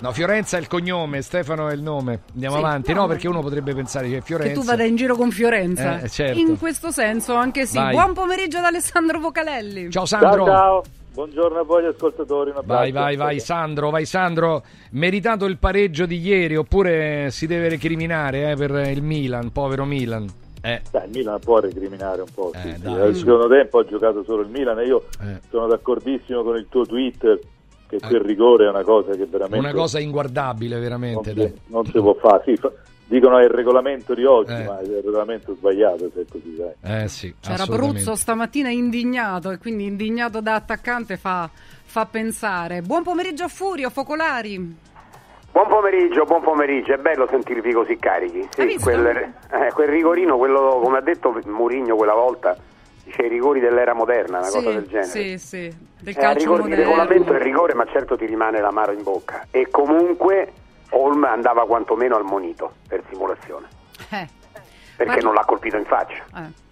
No, 0.00 0.12
Fiorenza 0.12 0.56
è 0.56 0.60
il 0.60 0.66
cognome, 0.66 1.22
Stefano 1.22 1.68
è 1.68 1.72
il 1.72 1.80
nome. 1.80 2.20
Andiamo 2.34 2.56
Sì, 2.56 2.60
avanti, 2.62 2.92
no, 2.92 3.02
no, 3.02 3.06
perché 3.06 3.28
uno 3.28 3.40
potrebbe 3.40 3.74
pensare 3.74 4.08
che 4.08 4.18
è 4.18 4.20
Fiorenza. 4.20 4.52
Che 4.52 4.58
tu 4.58 4.64
vada 4.66 4.82
in 4.84 4.96
giro 4.96 5.14
con 5.16 5.30
Fiorenza. 5.30 6.00
Eh, 6.00 6.08
certo. 6.10 6.38
In 6.38 6.58
questo 6.58 6.90
senso, 6.90 7.34
anche 7.34 7.64
sì. 7.64 7.76
Vai. 7.78 7.92
Buon 7.92 8.12
pomeriggio 8.12 8.60
da 8.60 8.66
Alessandro 8.66 9.18
Vocalelli. 9.20 9.90
Ciao 9.90 10.04
Sandro. 10.04 10.44
Ciao 10.44 10.46
ciao, 10.46 10.82
buongiorno 11.14 11.60
a 11.60 11.62
voi 11.62 11.86
ascoltatori. 11.86 12.52
Vai, 12.64 12.90
vai, 12.92 13.16
vai, 13.16 13.38
Sandro, 13.40 13.90
vai 13.90 14.04
Sandro. 14.04 14.62
Meritato 14.90 15.44
il 15.46 15.58
pareggio 15.58 16.06
di 16.06 16.18
ieri 16.18 16.56
oppure 16.56 17.30
si 17.30 17.46
deve 17.46 17.68
recriminare 17.68 18.50
eh, 18.50 18.56
per 18.56 18.88
il 18.88 19.02
Milan, 19.02 19.52
povero 19.52 19.84
Milan. 19.84 20.26
Eh, 20.60 20.80
Dai, 20.90 21.04
il 21.06 21.10
Milan 21.16 21.38
può 21.40 21.60
recriminare 21.60 22.22
un 22.22 22.26
po'. 22.34 22.50
sì, 22.54 22.68
Eh, 22.68 22.74
sì. 22.74 22.80
dai. 22.82 22.94
Nel 22.94 23.14
secondo 23.14 23.48
tempo 23.48 23.78
ha 23.78 23.84
giocato 23.84 24.24
solo 24.24 24.42
il 24.42 24.48
Milan 24.48 24.78
e 24.80 24.86
io 24.86 25.04
Eh. 25.22 25.40
sono 25.50 25.66
d'accordissimo 25.68 26.42
con 26.42 26.56
il 26.56 26.66
tuo 26.68 26.84
Twitter 26.86 27.38
che 27.86 27.98
quel 28.00 28.22
rigore 28.22 28.64
è 28.66 28.68
una 28.70 28.82
cosa 28.82 29.10
che 29.12 29.26
veramente 29.26 29.58
una 29.58 29.72
cosa 29.74 30.00
inguardabile 30.00 30.74
non, 30.76 30.82
veramente. 30.82 31.30
si, 31.30 31.36
dai. 31.36 31.52
non 31.66 31.84
si 31.84 31.92
può 31.92 32.14
fare. 32.14 32.42
Sì, 32.46 32.56
fa- 32.56 32.72
dicono 33.06 33.38
è 33.38 33.44
il 33.44 33.50
regolamento 33.50 34.14
di 34.14 34.24
oggi, 34.24 34.52
Eh. 34.52 34.64
ma 34.64 34.78
è 34.78 34.82
il 34.82 35.00
regolamento 35.02 35.54
sbagliato 35.54 36.10
se 36.14 36.22
è 36.22 36.24
così. 36.30 36.56
Eh 36.82 37.08
sì, 37.08 37.34
C'era. 37.40 37.64
Bruzzo 37.66 38.14
stamattina 38.14 38.70
indignato 38.70 39.50
e 39.50 39.58
quindi 39.58 39.84
indignato 39.86 40.40
da 40.40 40.54
attaccante 40.54 41.16
fa, 41.16 41.48
fa 41.84 42.06
pensare. 42.06 42.82
Buon 42.82 43.02
pomeriggio 43.02 43.44
a 43.44 43.48
Furio, 43.48 43.90
Focolari. 43.90 44.82
Buon 45.52 45.68
pomeriggio, 45.68 46.24
buon 46.24 46.42
pomeriggio, 46.42 46.94
è 46.94 46.96
bello 46.96 47.28
sentirvi 47.30 47.72
così 47.72 47.96
carichi. 47.96 48.48
Visto? 48.56 48.80
quel, 48.82 49.06
eh, 49.06 49.70
quel 49.72 49.88
rigorino, 49.88 50.36
quello, 50.36 50.80
come 50.82 50.98
ha 50.98 51.00
detto 51.00 51.32
Mourinho 51.44 51.94
quella 51.94 52.14
volta, 52.14 52.56
dice 53.04 53.22
i 53.22 53.28
rigori 53.28 53.60
dell'era 53.60 53.94
moderna, 53.94 54.38
una 54.38 54.46
sì, 54.48 54.56
cosa 54.56 54.70
del 54.70 54.86
genere. 54.88 55.06
Sì, 55.06 55.38
sì, 55.38 55.58
del 56.00 56.08
Eh, 56.08 56.12
calcio 56.20 56.50
moderno. 56.50 56.74
regolamento 56.74 57.34
è 57.34 57.38
rigore, 57.40 57.74
ma 57.74 57.86
certo 57.86 58.16
ti 58.16 58.26
rimane 58.26 58.60
l'amaro 58.60 58.90
in 58.90 59.04
bocca. 59.04 59.46
E 59.52 59.68
comunque 59.70 60.52
Holm 60.94 61.24
andava 61.24 61.66
quantomeno 61.66 62.16
al 62.16 62.24
monito 62.24 62.74
per 62.88 63.02
simulazione, 63.10 63.66
Eh, 64.10 64.26
perché 64.96 65.04
Guarda- 65.04 65.22
non 65.24 65.34
l'ha 65.34 65.44
colpito 65.44 65.76
in 65.76 65.84
faccia. 65.84 66.22
eh. 66.36 66.62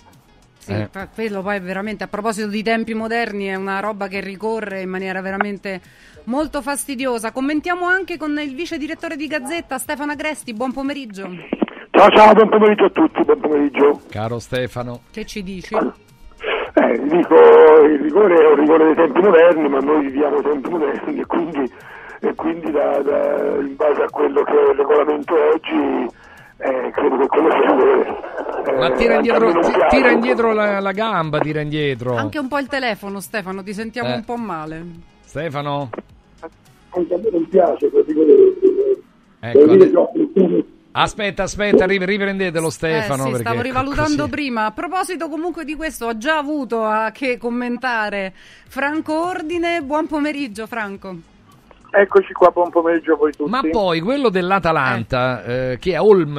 Sì, 0.58 0.72
Eh. 0.72 0.88
quello 1.12 1.42
poi 1.42 1.58
veramente 1.58 2.04
a 2.04 2.06
proposito 2.06 2.46
di 2.46 2.62
tempi 2.62 2.94
moderni 2.94 3.46
è 3.46 3.56
una 3.56 3.80
roba 3.80 4.06
che 4.06 4.20
ricorre 4.20 4.82
in 4.82 4.88
maniera 4.90 5.20
veramente 5.20 5.80
molto 6.24 6.62
fastidiosa. 6.62 7.32
Commentiamo 7.32 7.84
anche 7.86 8.16
con 8.16 8.38
il 8.38 8.54
vice 8.54 8.78
direttore 8.78 9.16
di 9.16 9.26
Gazzetta 9.26 9.78
Stefano 9.78 10.12
Agresti, 10.12 10.52
buon 10.54 10.72
pomeriggio. 10.72 11.28
Ciao 11.90 12.08
ciao, 12.10 12.32
buon 12.32 12.48
pomeriggio 12.48 12.84
a 12.84 12.90
tutti, 12.90 13.24
buon 13.24 13.40
pomeriggio. 13.40 14.02
Caro 14.08 14.38
Stefano. 14.38 15.00
Che 15.10 15.26
ci 15.26 15.42
dici? 15.42 15.74
Eh, 15.74 17.00
dico, 17.08 17.34
il 17.84 17.98
rigore 18.00 18.34
è 18.36 18.46
un 18.46 18.54
rigore 18.54 18.84
dei 18.86 18.94
tempi 18.94 19.20
moderni, 19.20 19.68
ma 19.68 19.78
noi 19.80 20.02
viviamo 20.02 20.38
i 20.38 20.42
tempi 20.42 20.68
moderni 20.70 21.20
e 21.20 21.26
quindi, 21.26 21.72
e 22.24 22.34
quindi 22.34 22.70
da- 22.70 22.98
da- 23.02 23.56
in 23.60 23.74
base 23.76 24.02
a 24.02 24.08
quello 24.10 24.42
che 24.42 24.52
è 24.52 24.70
il 24.70 24.76
regolamento 24.76 25.34
oggi, 25.34 26.06
eh, 26.58 26.90
credo 26.92 27.16
che 27.18 27.26
quello 27.26 27.50
sia. 27.50 28.72
Eh, 28.72 28.78
Ma 28.78 28.90
tira 28.92 29.14
indietro, 29.16 29.50
ti- 29.60 29.72
tira 29.88 30.10
indietro 30.12 30.52
la, 30.52 30.78
la 30.78 30.92
gamba, 30.92 31.40
tira 31.40 31.60
indietro. 31.60 32.14
Anche 32.16 32.38
un 32.38 32.46
po' 32.46 32.58
il 32.58 32.68
telefono, 32.68 33.18
Stefano, 33.20 33.62
ti 33.64 33.72
sentiamo 33.74 34.10
Eh. 34.10 34.14
un 34.14 34.24
po' 34.24 34.36
male. 34.36 34.84
Stefano? 35.24 35.90
Anche 36.90 37.14
a 37.14 37.18
me 37.18 37.28
non 37.32 37.48
piace 37.48 37.90
rigore. 38.06 38.34
Ecco, 39.40 39.66
dire 39.66 39.90
Aspetta, 40.94 41.44
aspetta, 41.44 41.86
ri- 41.86 42.04
riprendetelo 42.04 42.68
Stefano. 42.70 43.22
eh 43.22 43.26
sì, 43.26 43.30
perché 43.30 43.46
stavo 43.48 43.62
rivalutando 43.62 44.16
così- 44.24 44.30
prima. 44.30 44.66
A 44.66 44.70
proposito 44.72 45.28
comunque 45.28 45.64
di 45.64 45.74
questo, 45.74 46.06
ho 46.06 46.18
già 46.18 46.36
avuto 46.36 46.84
a 46.84 47.10
che 47.12 47.38
commentare 47.38 48.32
Franco 48.68 49.26
Ordine. 49.26 49.80
Buon 49.82 50.06
pomeriggio, 50.06 50.66
Franco. 50.66 51.16
Eccoci 51.94 52.32
qua, 52.32 52.49
buon 52.50 52.70
pomeriggio 52.70 53.12
a 53.12 53.16
voi 53.16 53.32
tutti. 53.32 53.50
Ma 53.50 53.61
poi 53.70 54.00
quello 54.00 54.30
dell'Atalanta, 54.30 55.44
eh, 55.44 55.78
che 55.78 55.92
è 55.92 56.00
Olm, 56.00 56.37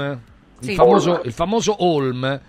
il, 0.60 0.68
Sì. 0.68 0.74
famoso, 0.74 1.12
Olm. 1.12 1.22
il 1.26 1.32
famoso 1.32 1.76
Olm, 1.84 2.42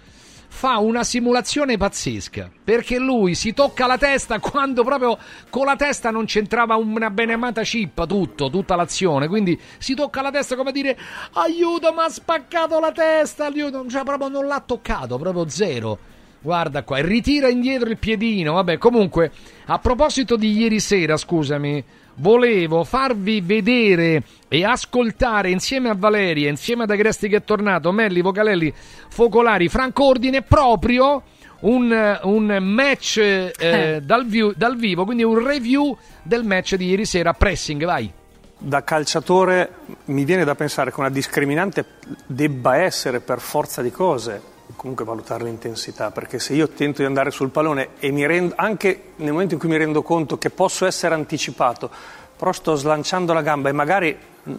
fa 0.49 0.79
una 0.79 1.03
simulazione 1.05 1.77
pazzesca 1.77 2.49
perché 2.63 2.99
lui 2.99 3.35
si 3.35 3.53
tocca 3.53 3.87
la 3.87 3.99
testa 3.99 4.39
quando 4.39 4.85
proprio 4.85 5.19
con 5.51 5.67
la 5.67 5.75
testa 5.75 6.11
non 6.13 6.27
c'entrava 6.27 6.77
una 6.77 7.11
benemata 7.11 7.63
cippa 7.63 8.07
tutto, 8.07 8.49
tutta 8.49 8.75
l'azione. 8.75 9.29
Quindi 9.29 9.61
si 9.77 9.95
tocca 9.95 10.23
la 10.23 10.31
testa 10.31 10.57
come 10.57 10.73
dire 10.73 10.97
aiuto, 11.35 11.93
mi 11.93 12.01
ha 12.01 12.09
spaccato 12.09 12.81
la 12.81 12.93
testa, 12.93 13.47
aiuto, 13.47 13.87
cioè 13.91 14.03
proprio 14.03 14.29
non 14.29 14.47
l'ha 14.47 14.63
toccato, 14.65 15.19
proprio 15.19 15.47
zero. 15.49 15.99
Guarda 16.41 16.83
qua, 16.85 16.99
e 16.99 17.03
ritira 17.03 17.49
indietro 17.49 17.89
il 17.89 17.97
piedino. 17.99 18.53
Vabbè, 18.55 18.79
comunque, 18.79 19.31
a 19.67 19.79
proposito 19.79 20.37
di 20.37 20.53
ieri 20.59 20.79
sera, 20.79 21.17
scusami, 21.17 21.83
volevo 22.17 22.85
farvi 22.85 23.41
vedere 23.41 24.23
e 24.49 24.65
ascoltare 24.65 25.51
insieme 25.51 25.89
a 25.89 25.95
Valeria, 25.97 26.49
insieme 26.49 26.85
ad 26.85 26.91
Agresti 26.91 27.29
che 27.29 27.37
è 27.37 27.45
tornato, 27.45 27.91
Melli, 27.93 28.21
Vocalelli, 28.21 28.73
Focolari, 29.09 29.69
Franco 29.69 30.05
Ordine, 30.05 30.43
proprio 30.43 31.23
un, 31.61 32.21
un 32.23 32.59
match 32.61 33.19
eh, 33.19 34.01
dal, 34.03 34.27
view- 34.27 34.55
dal 34.55 34.77
vivo, 34.77 35.05
quindi 35.05 35.23
un 35.23 35.45
review 35.45 35.97
del 36.23 36.45
match 36.45 36.77
di 36.77 36.87
ieri 36.87 37.05
sera. 37.05 37.33
Pressing, 37.33 37.85
vai. 37.85 38.13
Da 38.57 38.85
calciatore 38.85 39.73
mi 40.07 40.25
viene 40.25 40.45
da 40.45 40.55
pensare 40.55 40.93
che 40.93 41.01
una 41.01 41.11
discriminante 41.11 41.85
debba 42.27 42.77
essere 42.77 43.21
per 43.21 43.41
forza 43.41 43.83
di 43.83 43.91
cose 43.91 44.53
comunque 44.77 45.05
valutare 45.05 45.45
l'intensità, 45.45 46.11
perché 46.11 46.39
se 46.39 46.55
io 46.55 46.69
tento 46.69 47.01
di 47.03 47.07
andare 47.07 47.31
sul 47.31 47.51
pallone 47.51 47.91
e 47.99 48.11
mi 48.11 48.27
rendo, 48.27 48.55
anche 48.57 49.13
nel 49.17 49.33
momento 49.33 49.55
in 49.55 49.61
cui 49.61 49.69
mi 49.69 49.77
rendo 49.77 50.03
conto 50.03 50.39
che 50.39 50.51
posso 50.51 50.87
essere 50.87 51.15
anticipato, 51.15 51.91
però 52.37 52.53
sto 52.53 52.75
slanciando 52.75 53.33
la 53.33 53.43
gamba 53.43 53.69
e 53.69 53.73
magari 53.73 54.17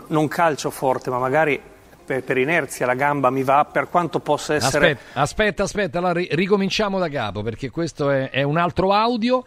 non 0.07 0.27
calcio 0.27 0.69
forte, 0.69 1.09
ma 1.09 1.19
magari 1.19 1.61
per, 2.05 2.23
per 2.23 2.37
inerzia 2.37 2.85
la 2.85 2.93
gamba 2.93 3.29
mi 3.29 3.43
va, 3.43 3.65
per 3.65 3.89
quanto 3.89 4.19
possa 4.19 4.53
essere... 4.55 4.91
Aspetta, 4.91 5.19
aspetta, 5.19 5.63
aspetta, 5.63 5.97
allora 5.97 6.13
ri- 6.13 6.29
ricominciamo 6.31 6.99
da 6.99 7.09
capo 7.09 7.41
perché 7.41 7.69
questo 7.69 8.09
è, 8.09 8.29
è 8.29 8.43
un 8.43 8.57
altro 8.57 8.93
audio. 8.93 9.43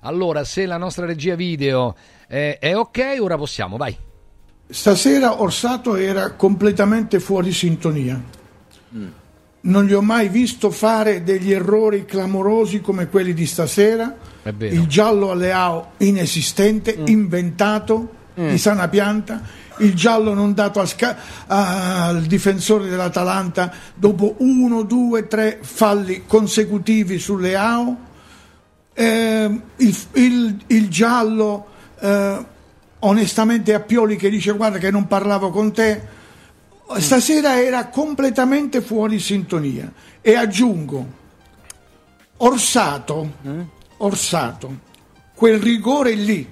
Allora, 0.00 0.44
se 0.44 0.66
la 0.66 0.76
nostra 0.76 1.06
regia 1.06 1.34
video 1.34 1.94
è, 2.26 2.58
è 2.60 2.76
ok, 2.76 3.16
ora 3.20 3.36
possiamo, 3.36 3.76
vai. 3.76 3.96
Stasera 4.68 5.40
Orsato 5.40 5.96
era 5.96 6.32
completamente 6.32 7.20
fuori 7.20 7.52
sintonia. 7.52 8.20
Non 9.64 9.84
gli 9.84 9.92
ho 9.92 10.02
mai 10.02 10.28
visto 10.28 10.70
fare 10.70 11.22
degli 11.22 11.52
errori 11.52 12.04
clamorosi 12.04 12.80
come 12.80 13.06
quelli 13.08 13.32
di 13.32 13.46
stasera. 13.46 14.16
Il 14.72 14.86
giallo 14.88 15.30
a 15.30 15.34
Leao 15.34 15.92
inesistente, 15.98 16.96
inventato 17.06 18.20
di 18.34 18.58
sana 18.58 18.88
pianta. 18.88 19.40
Il 19.78 19.94
giallo 19.94 20.34
non 20.34 20.52
dato 20.54 20.80
al, 20.80 20.88
sca- 20.88 21.16
al 21.46 22.22
difensore 22.22 22.88
dell'Atalanta 22.88 23.72
dopo 23.94 24.34
uno, 24.38 24.82
due, 24.82 25.28
tre 25.28 25.58
falli 25.62 26.24
consecutivi 26.26 27.18
su 27.18 27.36
Leao. 27.36 27.96
Eh, 28.94 29.60
il, 29.76 29.96
il- 30.14 30.56
il 30.66 30.88
giallo 30.88 31.66
eh, 32.00 32.44
onestamente 33.00 33.74
a 33.74 33.80
Pioli 33.80 34.16
che 34.16 34.28
dice 34.28 34.52
guarda 34.52 34.78
che 34.78 34.90
non 34.90 35.06
parlavo 35.06 35.50
con 35.50 35.72
te 35.72 36.20
stasera 36.98 37.60
era 37.60 37.88
completamente 37.88 38.80
fuori 38.80 39.18
sintonia 39.18 39.90
e 40.20 40.34
aggiungo 40.34 41.20
Orsato 42.38 43.30
Orsato 43.98 44.76
quel 45.34 45.58
rigore 45.60 46.12
lì 46.12 46.48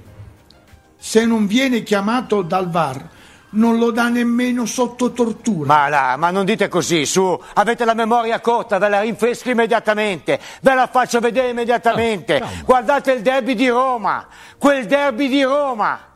se 0.96 1.24
non 1.24 1.46
viene 1.46 1.82
chiamato 1.82 2.42
dal 2.42 2.70
VAR 2.70 3.08
non 3.50 3.78
lo 3.78 3.90
dà 3.90 4.08
nemmeno 4.08 4.66
sotto 4.66 5.12
tortura 5.12 5.66
Ma, 5.66 5.88
là, 5.88 6.16
ma 6.16 6.30
non 6.30 6.44
dite 6.44 6.68
così, 6.68 7.06
su, 7.06 7.40
avete 7.54 7.84
la 7.84 7.94
memoria 7.94 8.40
corta, 8.40 8.78
ve 8.78 8.88
la 8.88 9.00
rinfresco 9.00 9.50
immediatamente, 9.50 10.38
ve 10.60 10.74
la 10.74 10.86
faccio 10.86 11.18
vedere 11.20 11.48
immediatamente. 11.48 12.38
calma. 12.38 12.62
Guardate 12.64 13.12
il 13.12 13.22
derby 13.22 13.54
di 13.54 13.68
Roma, 13.68 14.26
quel 14.58 14.86
derby 14.86 15.28
di 15.28 15.42
Roma. 15.42 16.09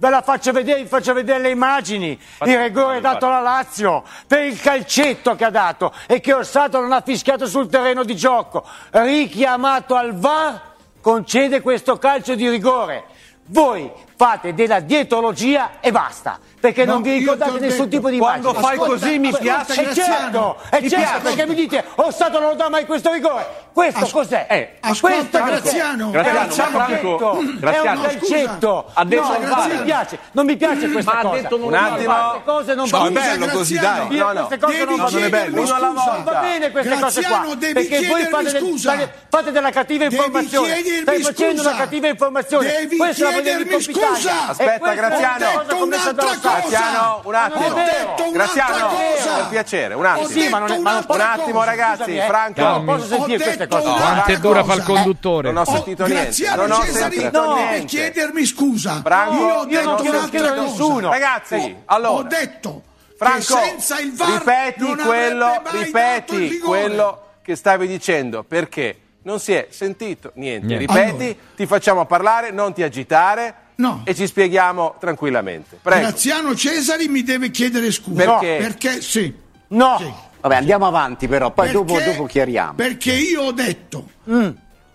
Ve 0.00 0.08
la 0.08 0.22
faccio 0.22 0.50
vedere, 0.52 0.80
vi 0.80 0.88
faccio 0.88 1.12
vedere 1.12 1.40
le 1.40 1.50
immagini, 1.50 2.18
il 2.46 2.58
rigore 2.58 3.00
dato 3.00 3.26
alla 3.26 3.40
Lazio 3.40 4.02
per 4.26 4.44
il 4.44 4.58
calcetto 4.58 5.34
che 5.34 5.44
ha 5.44 5.50
dato 5.50 5.92
e 6.06 6.20
che 6.20 6.32
Orsato 6.32 6.80
non 6.80 6.90
ha 6.92 7.02
fischiato 7.02 7.44
sul 7.44 7.68
terreno 7.68 8.02
di 8.02 8.16
gioco. 8.16 8.66
Richiamato 8.92 9.94
al 9.94 10.14
VAR, 10.14 10.58
concede 11.02 11.60
questo 11.60 11.98
calcio 11.98 12.34
di 12.34 12.48
rigore. 12.48 13.04
Voi 13.44 13.92
fate 14.20 14.52
della 14.52 14.80
dietologia 14.80 15.78
e 15.80 15.90
basta. 15.90 16.38
Perché 16.60 16.84
No, 16.84 16.92
non 16.92 17.02
vi 17.02 17.16
ricordate 17.16 17.52
nessun 17.58 17.86
detto, 17.86 17.88
tipo 17.88 18.10
di 18.10 18.18
quando 18.18 18.50
immagine. 18.50 18.76
fai 18.76 18.86
così 18.86 19.18
mi 19.18 19.28
ascolta, 19.28 19.42
piace. 19.64 19.72
È 19.72 19.74
certo, 19.76 19.94
Graziano, 19.94 20.56
è 20.68 20.88
certo, 20.90 21.20
perché 21.22 21.46
mi 21.46 21.54
dite, 21.54 21.84
oh 21.94 22.10
Stato 22.10 22.38
non 22.38 22.54
dà 22.58 22.68
mai 22.68 22.84
questo 22.84 23.10
rigore. 23.12 23.68
Questo 23.72 24.04
As- 24.04 24.10
cos'è? 24.10 24.46
Eh, 24.50 24.76
ascolta, 24.80 25.16
questo 25.16 25.38
cos'è? 25.38 25.60
Graziano, 25.62 26.02
È 26.02 26.04
un 26.04 26.10
Graziano, 26.10 26.44
calcetto, 26.44 27.18
Franco, 27.18 27.38
è 27.40 27.44
Graziano, 27.60 28.00
un 28.00 28.06
calcetto. 28.06 28.90
ha 28.92 29.04
detto 29.06 29.22
no, 29.22 29.38
non 29.56 29.68
mi 29.70 29.82
piace, 29.84 30.18
non 30.32 30.44
mi 30.44 30.56
piace 30.58 30.90
questa 30.90 31.12
Ma 31.14 31.18
ha 31.18 31.22
cosa. 31.22 31.40
detto 31.40 31.56
non 31.56 31.66
Un 31.66 31.72
lo 31.72 31.78
attimo, 31.78 32.14
queste 32.14 32.42
cose 32.44 32.74
non 32.74 32.88
No, 32.90 32.96
è 32.98 33.00
vanno. 33.00 33.10
bello 33.10 33.46
così, 33.46 33.74
Graziano, 33.74 34.08
dai. 34.08 34.16
Io 34.16 34.24
No, 34.26 34.32
no. 34.32 34.46
queste 34.46 34.58
cose 34.58 34.72
Devi 34.76 34.84
non 34.90 34.96
vanno 34.96 35.08
chiedermi 35.08 35.30
bene. 35.50 35.60
Uno 35.60 35.74
alla 35.74 35.88
volta. 35.88 36.30
Va 36.32 36.40
bene 36.40 36.70
queste 36.70 36.90
cose 37.00 37.20
Graziano, 37.20 37.44
qua. 37.46 37.56
perché 37.72 38.06
voi 38.06 38.22
fate, 38.26 39.42
del- 39.42 39.52
della 39.52 39.70
cattiva 39.70 40.04
informazione. 40.04 40.82
Stai 41.00 41.22
facendo 41.22 41.60
una 41.62 41.74
cattiva 41.74 42.08
informazione. 42.08 42.66
Devi 42.70 42.96
Questa 42.98 43.22
è 43.22 43.26
la 43.28 43.32
chiedermi 43.40 43.64
prendere 43.64 43.92
E 44.16 44.48
Aspetta, 44.50 44.94
Graziano. 44.94 45.44
cosa 45.46 45.58
Ho 45.58 45.62
detto 45.62 45.84
un'altra 45.84 46.36
Graziano, 46.40 47.20
un 47.24 47.34
attimo. 47.34 47.66
Ho 47.66 48.30
Graziano, 48.32 48.88
cosa. 48.88 49.34
per 49.36 49.46
piacere, 49.48 49.94
un 49.94 50.04
Ho 50.04 50.08
attimo. 50.08 50.28
Sì, 50.28 50.48
ma 50.48 50.58
non 50.58 50.70
è- 50.72 50.78
ma 50.78 50.92
non 50.92 51.04
Un 51.08 51.20
attimo, 51.20 51.52
cosa. 51.58 51.64
ragazzi, 51.64 51.96
Scusami, 52.02 52.18
eh. 52.18 52.26
Franco. 52.26 52.60
Non 52.62 52.84
posso 52.84 53.06
sentire 53.06 53.36
Ho 53.36 53.42
queste 53.44 53.66
cose. 53.68 53.82
Quanto 53.90 54.30
è 54.30 54.36
dura 54.38 54.64
fa 54.64 54.74
il 54.74 54.82
cosa. 54.82 54.92
conduttore? 54.92 55.52
Non 55.52 55.56
ho 55.66 55.70
Oh, 55.70 55.74
sentito 55.74 56.04
niente. 56.06 56.22
Graziano 56.24 56.66
Non 56.66 56.78
ho 56.78 56.82
sentito 56.84 57.44
no, 57.44 57.54
niente. 57.54 57.84
chiedermi 57.86 58.44
scusa. 58.44 59.00
Franco, 59.02 59.34
io 59.34 59.48
ho 59.48 59.64
detto 59.66 60.02
un'altra 60.02 60.40
cosa. 60.48 60.60
nessuno. 60.60 61.10
Ragazzi, 61.10 61.54
Ho 61.54 61.82
allora, 61.86 62.28
detto 62.28 62.82
Franco, 63.16 63.54
che 63.54 63.60
senza 63.68 64.00
il 64.00 64.12
VAR 64.14 64.28
ripeti 64.38 64.80
non 64.86 64.96
quello, 65.06 65.62
ripeti 65.72 66.58
quello 66.58 67.22
che 67.42 67.56
stavi 67.56 67.86
dicendo, 67.86 68.42
perché 68.42 68.98
non 69.22 69.38
si 69.38 69.52
è 69.52 69.66
sentito 69.70 70.30
niente. 70.34 70.66
Niente. 70.66 70.86
Ripeti, 70.86 71.24
Allora. 71.24 71.34
ti 71.56 71.66
facciamo 71.66 72.06
parlare, 72.06 72.50
non 72.50 72.72
ti 72.72 72.82
agitare 72.82 73.54
No. 73.80 74.02
e 74.04 74.14
ci 74.14 74.26
spieghiamo 74.26 74.96
tranquillamente. 75.00 75.78
Prego. 75.80 76.00
Graziano 76.00 76.54
Cesari 76.54 77.08
mi 77.08 77.22
deve 77.22 77.50
chiedere 77.50 77.90
scusa. 77.90 78.38
Perché? 78.38 78.56
Perché 78.60 79.00
sì. 79.00 79.34
No. 79.68 79.96
Sì. 79.98 80.12
Vabbè, 80.42 80.56
andiamo 80.56 80.86
avanti 80.86 81.28
però, 81.28 81.50
poi 81.50 81.70
dopo, 81.70 81.94
Perché- 81.94 82.10
dopo 82.12 82.26
chiariamo. 82.26 82.74
Perché 82.74 83.12
io 83.12 83.42
ho 83.42 83.52
detto, 83.52 84.08
Mm. 84.30 84.48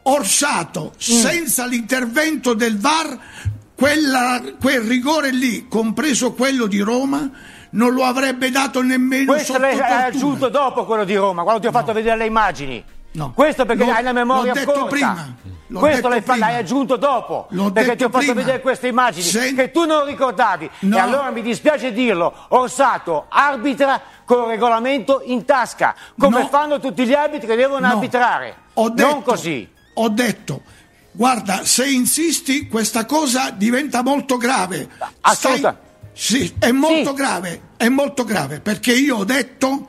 Orsato, 0.03 0.93
senza 0.97 1.65
l'intervento 1.65 2.53
del 2.53 2.77
VAR, 2.77 3.17
quella- 3.75 4.41
quel 4.61 4.81
rigore 4.81 5.31
lì, 5.31 5.67
compreso 5.67 6.33
quello 6.33 6.67
di 6.67 6.79
Roma, 6.79 7.27
non 7.71 7.91
lo 7.93 8.03
avrebbe 8.03 8.51
dato 8.51 8.81
nemmeno 8.83 9.33
Questo 9.33 9.53
sotto 9.53 9.65
l'hai 9.65 9.79
aggiunto 9.79 10.49
dopo 10.49 10.85
quello 10.85 11.03
di 11.05 11.15
Roma, 11.15 11.41
quando 11.41 11.59
ti 11.61 11.67
ho 11.67 11.71
fatto 11.71 11.91
vedere 11.91 12.17
le 12.17 12.25
immagini. 12.27 12.83
No. 13.15 13.31
Questo 13.33 13.65
perché 13.65 13.85
L'ho- 13.85 13.91
hai 13.91 14.03
la 14.03 14.11
memoria 14.13 14.53
l'ho 14.53 14.59
detto 14.59 14.71
corta. 14.71 14.87
prima. 14.89 15.35
L'ho 15.67 15.79
Questo 15.79 15.95
detto 15.97 16.09
l'hai, 16.09 16.21
fa- 16.21 16.31
prima. 16.33 16.47
l'hai 16.47 16.57
aggiunto 16.57 16.95
dopo. 16.97 17.47
L'ho 17.49 17.71
perché 17.71 17.95
ti 17.95 18.03
ho 18.03 18.09
fatto 18.09 18.17
prima. 18.25 18.33
vedere 18.33 18.61
queste 18.61 18.87
immagini 18.87 19.23
Se- 19.25 19.53
che 19.53 19.71
tu 19.71 19.85
non 19.85 20.05
ricordavi. 20.05 20.69
No. 20.81 20.95
E 20.97 20.99
allora 20.99 21.29
mi 21.31 21.41
dispiace 21.41 21.91
dirlo. 21.93 22.33
Orsato 22.49 23.25
arbitra 23.29 24.01
con 24.25 24.43
il 24.43 24.49
regolamento 24.49 25.21
in 25.25 25.45
tasca, 25.45 25.95
come 26.19 26.41
No. 26.41 26.47
fanno 26.49 26.79
tutti 26.79 27.05
gli 27.05 27.13
arbitri 27.13 27.47
che 27.47 27.55
devono 27.55 27.87
No. 27.87 27.93
arbitrare. 27.93 28.55
Ho 28.73 28.89
detto, 28.89 29.09
non 29.09 29.23
così. 29.23 29.67
Ho 29.93 30.09
detto, 30.09 30.61
guarda, 31.11 31.63
se 31.63 31.87
insisti 31.87 32.67
questa 32.67 33.05
cosa 33.05 33.49
diventa 33.51 34.03
molto 34.03 34.35
grave. 34.37 34.89
Ascolta. 35.21 35.79
Sì, 36.11 36.53
è 36.59 36.71
molto 36.71 37.09
Sì. 37.11 37.15
grave, 37.15 37.61
è 37.77 37.87
molto 37.89 38.23
grave, 38.25 38.59
perché 38.59 38.93
io 38.93 39.17
ho 39.17 39.23
detto, 39.23 39.87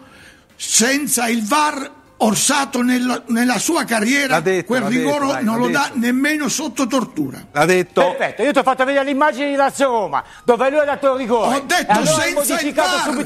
senza 0.56 1.26
il 1.28 1.45
VAR, 1.45 1.90
Orsato 2.18 2.80
nella, 2.80 3.23
nella 3.26 3.58
sua 3.58 3.85
carriera 3.85 4.40
detto, 4.40 4.64
quel 4.68 4.82
rigore 4.85 5.26
detto, 5.26 5.42
non 5.44 5.58
lo 5.58 5.68
dà 5.68 5.90
nemmeno 5.94 6.49
sotto 6.49 6.87
tortura. 6.87 7.44
L'ha 7.52 7.66
detto. 7.66 8.00
Perfetto, 8.00 8.42
io 8.42 8.52
ti 8.52 8.58
ho 8.58 8.62
fatto 8.62 8.85
vedere 8.87 9.04
le 9.04 9.11
immagini 9.11 9.50
di 9.50 9.54
Lazio 9.56 9.90
Roma, 9.90 10.25
dove 10.42 10.70
lui 10.70 10.78
ha 10.78 10.85
dato 10.85 11.12
il 11.12 11.18
rigore. 11.18 11.56
Ho 11.56 11.61
detto 11.61 11.92
allora 11.92 12.23
hai 12.23 12.32
senza 12.32 12.61
il 12.61 12.75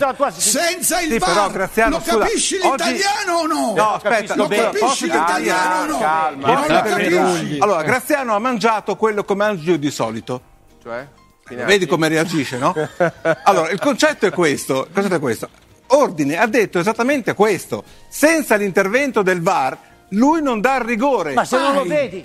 la 0.00 0.12
tua 0.14 0.30
senza 0.32 1.00
il 1.00 1.12
Sì, 1.12 1.18
VAR, 1.18 1.32
però, 1.32 1.50
Graziano, 1.50 1.97
lo 1.99 2.02
scusa, 2.02 2.18
capisci 2.18 2.54
oggi- 2.56 2.66
l'italiano 2.66 3.32
o 3.38 3.47
no? 3.47 3.73
No, 3.76 3.94
aspetta, 3.94 4.35
lo 4.35 4.47
bene. 4.49 4.62
capisci 4.64 4.85
Posso- 4.85 5.04
l'italiano 5.06 5.80
o 5.82 5.87
no? 5.87 5.99
Calma, 5.99 6.47
Non 6.52 6.61
lo 6.66 6.82
capisci? 6.82 7.59
Allora, 7.61 7.82
Graziano 7.82 8.35
ha 8.35 8.38
mangiato 8.40 8.97
quello 8.97 9.23
che 9.23 9.35
mangio 9.37 9.76
di 9.76 9.90
solito. 9.92 10.40
Cioè? 10.82 11.06
Vedi 11.49 11.87
come 11.87 12.09
reagisce, 12.09 12.59
no? 12.59 12.75
Allora, 13.44 13.70
il 13.70 13.78
concetto 13.78 14.26
è 14.26 14.32
questo, 14.32 14.87
il 14.88 14.92
concetto 14.92 15.14
è 15.14 15.20
questo. 15.20 15.49
Ordine 15.92 16.38
ha 16.38 16.47
detto 16.47 16.78
esattamente 16.78 17.35
questo. 17.35 17.82
Senza 18.09 18.56
l'intervento 18.56 19.23
del 19.23 19.40
VAR, 19.42 19.76
lui 20.11 20.42
non 20.42 20.61
dà 20.61 20.76
il 20.76 20.82
rigore. 20.85 21.32
Ma 21.35 21.44
se 21.44 21.59
non 21.59 21.75
lo 21.75 21.85
vedi, 21.85 22.25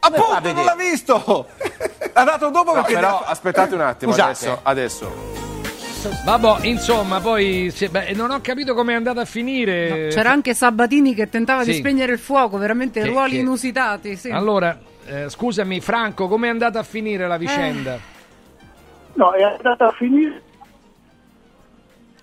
come 0.00 0.16
fa 0.16 0.22
a 0.24 0.36
Appunto, 0.36 0.52
non 0.52 0.64
l'ha 0.64 0.74
visto. 0.76 1.46
L'ha 2.16 2.24
dato 2.24 2.48
dopo 2.50 2.74
No, 2.74 2.80
perché 2.82 2.94
però 2.94 3.20
aspettate 3.20 3.74
un 3.74 3.82
attimo, 3.82 4.12
Scusate. 4.12 4.30
adesso, 4.30 4.60
adesso. 4.62 5.44
Vabbè, 6.24 6.66
insomma, 6.66 7.20
poi 7.20 7.70
si- 7.74 7.88
beh, 7.88 8.12
non 8.14 8.30
ho 8.30 8.40
capito 8.40 8.72
come 8.74 8.92
è 8.92 8.96
andata 8.96 9.20
a 9.22 9.24
finire. 9.24 10.08
C'era 10.10 10.30
anche 10.30 10.54
Sabatini 10.54 11.14
che 11.14 11.28
tentava 11.28 11.62
di 11.64 11.72
Sì. 11.72 11.78
spegnere 11.78 12.12
il 12.12 12.18
fuoco, 12.18 12.56
veramente 12.58 13.00
Che- 13.02 13.08
ruoli 13.08 13.32
che- 13.32 13.36
inusitati. 13.38 14.16
Sì. 14.16 14.30
Allora, 14.30 14.78
eh, 15.04 15.28
scusami, 15.28 15.80
Franco, 15.80 16.26
come 16.28 16.46
è 16.46 16.50
andata 16.50 16.78
a 16.78 16.82
finire 16.84 17.26
la 17.26 17.36
vicenda? 17.36 17.98
No, 19.14 19.32
è 19.32 19.42
andata 19.42 19.88
a 19.88 19.92
finire. 19.92 20.42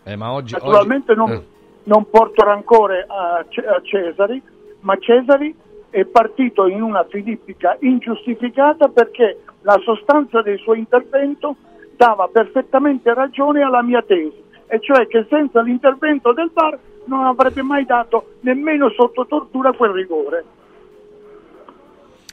Eh, 0.04 0.16
ma 0.16 0.32
oggi. 0.32 0.54
Naturalmente 0.54 1.12
oggi- 1.12 1.20
non, 1.20 1.32
eh. 1.32 1.44
non 1.84 2.10
porto 2.10 2.44
rancore 2.44 3.06
a, 3.08 3.38
a 3.40 3.82
Cesari, 3.82 4.42
ma 4.82 4.98
Cesari 4.98 5.56
è 5.90 6.06
partito 6.06 6.68
in 6.68 6.82
una 6.82 7.06
filippica 7.10 7.78
ingiustificata 7.80 8.88
perché 8.88 9.44
la 9.62 9.80
sostanza 9.84 10.42
del 10.42 10.58
suo 10.60 10.74
intervento 10.74 11.56
dava 11.96 12.28
perfettamente 12.28 13.14
ragione 13.14 13.62
alla 13.62 13.82
mia 13.84 14.02
tesi, 14.02 14.42
e 14.66 14.80
cioè 14.82 15.08
che 15.08 15.26
senza 15.30 15.62
l'intervento 15.62 16.34
del 16.34 16.50
VAR 16.54 16.78
non 17.06 17.26
avrebbe 17.26 17.62
mai 17.62 17.86
dato 17.86 18.36
nemmeno 18.42 18.90
sotto 18.90 19.26
tortura 19.26 19.72
quel 19.74 19.92
rigore. 19.92 20.44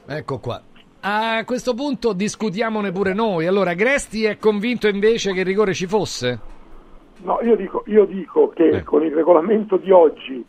Ecco 0.07 0.39
qua. 0.39 0.63
A 1.03 1.45
questo 1.45 1.75
punto 1.75 2.13
discutiamone 2.13 2.93
pure 2.93 3.15
noi. 3.15 3.47
Allora, 3.47 3.75
Gresti 3.75 4.25
è 4.25 4.39
convinto 4.39 4.89
invece 4.89 5.33
che 5.33 5.41
il 5.41 5.47
rigore 5.47 5.73
ci 5.73 5.87
fosse? 5.87 6.41
No, 7.23 7.39
io 7.43 7.57
dico, 7.57 7.83
io 7.87 8.05
dico 8.07 8.49
che 8.49 8.69
Eh. 8.69 8.83
con 8.85 9.05
il 9.05 9.13
regolamento 9.13 9.77
di 9.77 9.91
oggi 9.91 10.45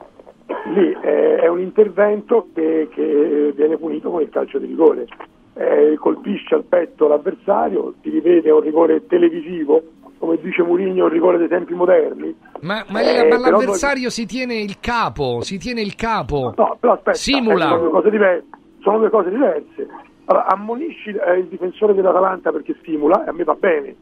lì 0.74 0.96
eh, 1.02 1.36
è 1.38 1.48
un 1.48 1.60
intervento 1.60 2.48
che, 2.54 2.88
che 2.94 3.54
viene 3.56 3.78
punito 3.78 4.10
con 4.10 4.22
il 4.22 4.30
calcio 4.30 4.58
di 4.58 4.68
rigore. 4.68 5.06
Eh, 5.54 5.98
colpisce 6.00 6.56
al 6.56 6.64
petto 6.64 7.08
l'avversario, 7.08 7.96
si 8.02 8.10
rivede 8.10 8.52
un 8.52 8.62
rigore 8.62 9.06
televisivo, 9.06 9.82
come 10.18 10.38
dice 10.42 10.64
Mourinho, 10.64 11.04
un 11.04 11.10
rigore 11.10 11.38
dei 11.38 11.50
tempi 11.50 11.74
moderni. 11.74 12.34
Ma, 12.62 12.86
ma 12.90 13.02
Eh, 13.02 13.28
ma 13.28 13.38
l'avversario 13.38 14.10
si 14.10 14.26
tiene 14.26 14.56
il 14.56 14.80
capo, 14.80 15.42
si 15.42 15.58
tiene 15.58 15.82
il 15.82 15.96
capo. 15.96 16.54
No, 16.56 16.78
però 16.80 16.94
aspetta, 16.94 17.18
Simula. 17.18 17.68
sono, 17.68 17.80
due 17.82 17.90
cose 17.90 18.10
diverse, 18.12 18.46
sono 18.80 18.98
due 19.00 19.10
cose 19.10 19.30
diverse. 19.30 19.88
Allora, 20.26 20.46
ammonisci 20.48 21.10
eh, 21.10 21.40
il 21.40 21.48
difensore 21.48 21.94
dell'Atalanta 21.94 22.52
perché 22.52 22.76
stimola, 22.80 23.26
e 23.26 23.30
a 23.30 23.34
me 23.34 23.44
va 23.44 23.56
bene, 23.56 23.96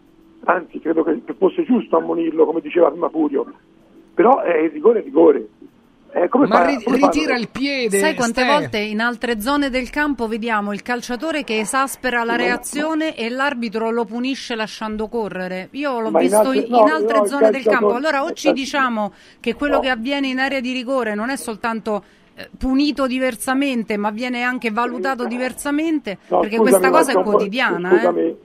anzi 0.54 0.80
credo 0.80 1.04
che, 1.04 1.22
fosse 1.38 1.64
giusto 1.66 1.98
ammonirlo, 1.98 2.46
come 2.46 2.62
diceva 2.62 2.90
prima 2.90 3.10
Furio, 3.10 3.46
però 4.14 4.42
eh, 4.44 4.64
il 4.66 4.72
rigore 4.72 5.00
è 5.00 5.04
rigore. 5.04 5.48
Eh, 6.12 6.28
come 6.28 6.48
Ma 6.48 6.56
fa- 6.58 6.66
ri- 6.66 6.84
come 6.84 6.98
fanno? 6.98 7.12
ritira 7.12 7.38
il 7.38 7.50
piede. 7.50 8.00
Sai 8.00 8.16
quante 8.16 8.42
Ste. 8.42 8.52
volte 8.52 8.78
in 8.80 9.00
altre 9.00 9.40
zone 9.40 9.70
del 9.70 9.92
campo 9.92 10.28
vediamo 10.28 10.74
il 10.74 10.82
calciatore 10.82 11.44
che 11.44 11.60
esaspera 11.60 12.24
la 12.24 12.36
reazione 12.36 13.16
e 13.16 13.30
l'arbitro 13.30 13.92
lo 13.92 14.06
punisce 14.06 14.56
lasciando 14.56 15.08
correre? 15.08 15.68
Io 15.74 16.00
l'ho 16.00 16.10
Ma 16.10 16.20
in 16.22 16.28
visto 16.28 16.42
altre- 16.48 16.60
in, 16.62 16.72
no, 16.72 16.80
in 16.80 16.90
altre 16.90 17.18
no, 17.20 17.26
zone 17.28 17.52
del 17.52 17.62
campo. 17.64 17.94
Allora 17.94 18.24
o 18.24 18.34
ci 18.34 18.48
il- 18.48 18.54
diciamo 18.56 19.14
che 19.40 19.54
quello 19.54 19.76
No. 19.76 19.82
che 19.82 19.90
avviene 19.90 20.28
in 20.30 20.40
area 20.40 20.60
di 20.60 20.74
rigore 20.74 21.14
non 21.14 21.30
è 21.30 21.36
soltanto 21.38 22.04
eh, 22.34 22.50
punito 22.58 23.06
diversamente, 23.06 23.96
ma 23.98 24.10
viene 24.10 24.42
anche 24.42 24.72
valutato 24.72 25.26
diversamente, 25.26 26.18
No, 26.30 26.40
perché 26.40 26.56
scusami, 26.56 26.70
questa 26.80 26.90
cosa 26.90 27.12
è 27.12 27.14
Marco, 27.14 27.20
un 27.20 27.24
po'- 27.26 27.32
quotidiana. 27.38 28.02
eh. 28.02 28.38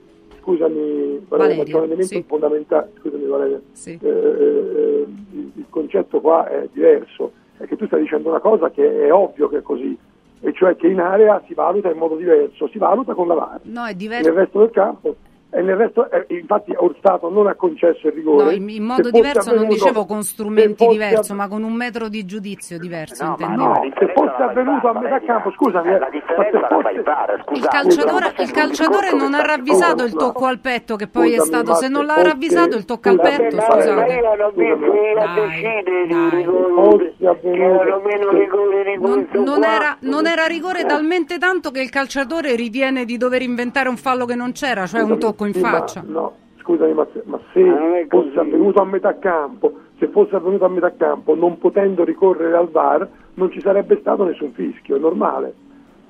Scusami, 0.45 1.25
Valeria, 1.27 1.55
Valeria, 1.55 1.77
un 1.77 1.83
elemento 1.85 2.13
sì. 2.13 2.23
fondamentale, 2.27 2.91
scusami 2.99 3.25
Valeria, 3.25 3.59
Sì. 3.71 3.97
Eh, 3.99 4.07
eh, 4.07 5.05
il, 5.31 5.51
il 5.55 5.65
concetto 5.71 6.21
qua 6.21 6.47
è 6.47 6.69
diverso, 6.71 7.31
è 7.57 7.65
che 7.65 7.75
tu 7.75 7.87
stai 7.87 8.01
dicendo 8.01 8.29
una 8.29 8.39
cosa 8.39 8.69
che 8.69 9.07
è 9.07 9.11
ovvio 9.11 9.49
che 9.49 9.57
è 9.57 9.61
così, 9.63 9.97
e 10.41 10.53
cioè 10.53 10.75
che 10.75 10.85
in 10.85 10.99
area 10.99 11.41
si 11.47 11.55
valuta 11.55 11.89
in 11.89 11.97
modo 11.97 12.15
diverso, 12.15 12.67
si 12.67 12.77
valuta 12.77 13.15
con 13.15 13.27
la 13.27 13.33
VAR. 13.33 13.59
No, 13.63 13.85
è 13.87 13.95
nel 13.95 14.33
resto 14.33 14.59
del 14.59 14.69
campo 14.69 15.15
e 15.55 15.61
nel 15.61 15.75
resto 15.77 16.09
eh, 16.11 16.25
infatti 16.29 16.73
Orstato 16.75 17.29
non 17.29 17.47
ha 17.47 17.55
concesso 17.55 18.07
il 18.07 18.13
rigore. 18.13 18.43
No, 18.43 18.49
in, 18.51 18.67
in 18.69 18.83
modo 18.83 19.09
diverso 19.09 19.49
non 19.51 19.59
avvenuto- 19.63 19.73
dicevo 19.85 20.05
con 20.05 20.23
strumenti 20.23 20.85
diverso, 20.87 21.31
av- 21.31 21.37
ma 21.37 21.47
con 21.47 21.63
un 21.63 21.73
metro 21.73 22.09
di 22.09 22.25
giudizio 22.25 22.77
diverso, 22.77 23.23
No, 23.25 23.35
no, 23.55 23.81
se 23.97 24.11
fosse 24.13 24.41
avvenuto 24.43 24.87
a 24.89 24.99
metà 24.99 25.19
campo, 25.21 25.51
scusami, 25.51 25.87
Eh, 25.89 25.93
eh, 25.93 25.99
la 25.99 25.99
ma 25.99 26.05
se 26.11 26.11
differenza 26.11 26.59
la 26.59 26.67
fosse- 26.67 27.53
Il 27.55 27.67
calciatore, 27.67 28.33
il 28.39 28.51
calciatore 28.51 29.13
non 29.13 29.33
ha 29.33 29.41
ravvisato 29.41 30.03
il 30.03 30.13
tocco 30.13 30.45
al 30.45 30.59
petto 30.59 30.95
che 30.95 31.07
poi 31.07 31.33
è 31.33 31.39
stato, 31.39 31.73
se 31.75 31.87
non 31.87 32.05
l'ha 32.05 32.21
ravvisato 32.21 32.75
il 32.75 32.85
tocco 32.85 33.09
al 33.09 33.19
petto, 33.19 33.55
ma- 33.55 33.61
scusate. 33.63 34.21
Non, 38.99 39.27
non 39.33 39.63
era, 39.63 39.97
non 40.01 40.25
era 40.27 40.45
rigore 40.45 40.85
talmente 40.85 41.37
tanto 41.37 41.71
che 41.71 41.81
il 41.81 41.89
calciatore 41.89 42.55
ritiene 42.55 43.05
di 43.05 43.17
dover 43.17 43.41
inventare 43.41 43.87
un 43.89 43.97
fallo 43.97 44.25
che 44.25 44.35
non 44.35 44.51
c'era, 44.51 44.85
cioè 44.85 45.01
un 45.01 45.17
tocco 45.19 45.44
in 45.47 45.53
Sì, 45.53 45.61
ma- 45.61 45.69
faccia. 45.71 46.03
no, 46.05 46.33
scusami, 46.59 46.93
ma 46.93 47.07
se, 47.13 47.21
ma 47.25 47.39
se 47.53 48.05
fosse 48.09 48.39
avvenuto 48.39 48.81
a 48.81 48.85
metà 48.85 49.17
campo, 49.19 49.73
se 49.99 50.07
fosse 50.07 50.35
avvenuto 50.35 50.65
a 50.65 50.69
metà 50.69 50.91
campo, 50.95 51.35
non 51.35 51.57
potendo 51.57 52.03
ricorrere 52.03 52.55
al 52.55 52.69
VAR, 52.69 53.07
non 53.35 53.51
ci 53.51 53.61
sarebbe 53.61 53.97
stato 53.99 54.23
nessun 54.23 54.51
fischio, 54.53 54.95
è 54.95 54.99
normale. 54.99 55.53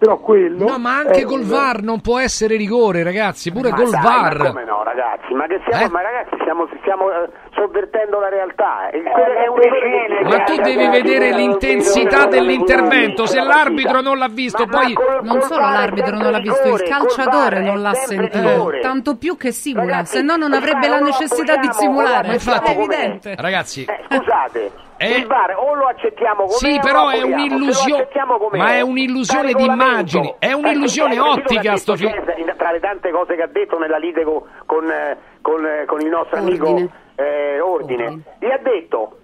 Però 0.06 0.18
quello 0.20 0.68
No, 0.70 0.78
ma 0.78 0.98
anche 0.98 1.24
col 1.24 1.42
un- 1.42 1.48
VAR 1.50 1.82
non 1.82 2.00
può 2.02 2.20
essere 2.20 2.56
rigore, 2.58 3.02
ragazzi, 3.04 3.52
pure 3.52 3.70
Ma 3.72 3.76
col 3.76 3.90
dai, 3.90 4.02
VAR. 4.04 4.38
Ma 4.38 4.48
come 4.50 4.64
no, 4.66 4.84
ragazzi? 4.84 5.34
Ma 5.34 5.48
che 5.48 5.60
siamo, 5.68 5.84
Eh? 5.86 5.90
ma 5.90 6.02
ragazzi, 6.02 6.36
stiamo, 6.42 6.68
stiamo 6.82 7.10
eh, 7.12 7.30
sovvertendo 7.56 8.20
la 8.20 8.30
realtà. 8.30 8.90
E 8.90 9.02
quello 9.02 9.34
è 9.34 9.48
un 9.48 9.62
errore 9.62 10.18
che- 10.22 10.24
Ma 10.38 10.44
tu 10.44 10.56
devi 10.62 10.88
vedere 10.90 11.32
l'intensità 11.34 12.26
dell'intervento. 12.28 13.26
Se 13.26 13.42
l'arbitro 13.42 14.02
non 14.02 14.18
l'ha 14.18 14.30
visto, 14.30 14.66
poi. 14.68 14.94
Non 15.24 15.42
solo 15.42 15.62
l'arbitro 15.62 16.16
non 16.18 16.32
l'ha 16.32 16.40
visto, 16.40 16.68
il 16.76 16.84
calciatore 16.84 17.60
non 17.62 17.82
l'ha 17.82 17.94
sentito. 17.94 18.48
rigore. 18.50 18.80
Tanto 18.82 19.18
più 19.18 19.38
che 19.38 19.52
simula, 19.52 20.04
se 20.06 20.22
no 20.22 20.36
non 20.36 20.54
avrebbe 20.54 20.88
la 20.88 21.00
necessità 21.00 21.58
di 21.58 21.70
simulare. 21.72 22.28
Ma 22.28 22.34
infatti- 22.34 22.72
è 22.72 22.76
evidente. 22.78 23.36
Ragazzi, 23.38 23.86
Scusate, 24.10 24.72
Eh. 24.98 25.18
il 25.18 25.28
VAR 25.28 25.56
o 25.58 25.74
lo 25.74 25.88
accettiamo 25.88 26.44
come 26.44 26.54
Sì, 26.54 26.80
però 26.80 27.10
è 27.10 27.22
un'illusione. 27.22 28.08
Ma 28.52 28.74
è 28.74 28.82
un'illusione 28.82 29.54
di 29.54 29.66
immagini. 29.66 30.36
È 30.40 30.54
un'illusione 30.54 31.20
ottica 31.20 31.76
sto 31.78 31.96
film. 31.96 32.24
Tra 32.56 32.72
le 32.72 32.80
tante 32.80 33.12
cose 33.12 33.36
che 33.36 33.44
ha 33.44 33.48
detto 33.48 33.78
nella 33.78 33.98
lite 33.98 34.24
co- 34.24 34.48
con, 34.66 34.90
eh, 34.90 35.18
con, 35.42 35.66
eh, 35.66 35.86
con 35.86 36.00
il 36.02 36.08
nostro 36.08 36.40
amico 36.40 36.90
eh, 37.16 37.60
Ordine, 37.60 38.22
gli 38.40 38.50
ha 38.50 38.58
detto 38.58 39.18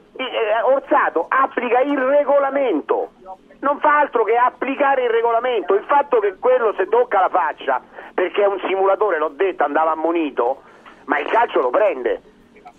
Orsato 0.64 1.26
applica 1.28 1.80
il 1.80 1.98
regolamento. 1.98 3.12
Non 3.60 3.80
fa 3.80 4.00
altro 4.00 4.24
che 4.24 4.36
applicare 4.36 5.04
il 5.04 5.10
regolamento. 5.10 5.74
Il 5.76 5.84
fatto 5.88 6.20
che 6.20 6.36
quello 6.40 6.74
se 6.78 6.88
tocca 6.88 7.20
la 7.20 7.30
faccia, 7.30 7.82
perché 8.14 8.44
è 8.44 8.48
un 8.48 8.60
simulatore, 8.68 9.18
l'ho 9.20 9.30
detto, 9.30 9.64
andava 9.64 9.92
ammonito, 9.92 10.64
ma 11.06 11.20
il 11.20 11.28
calcio 11.28 11.62
lo 11.62 11.70
prende. 11.70 12.22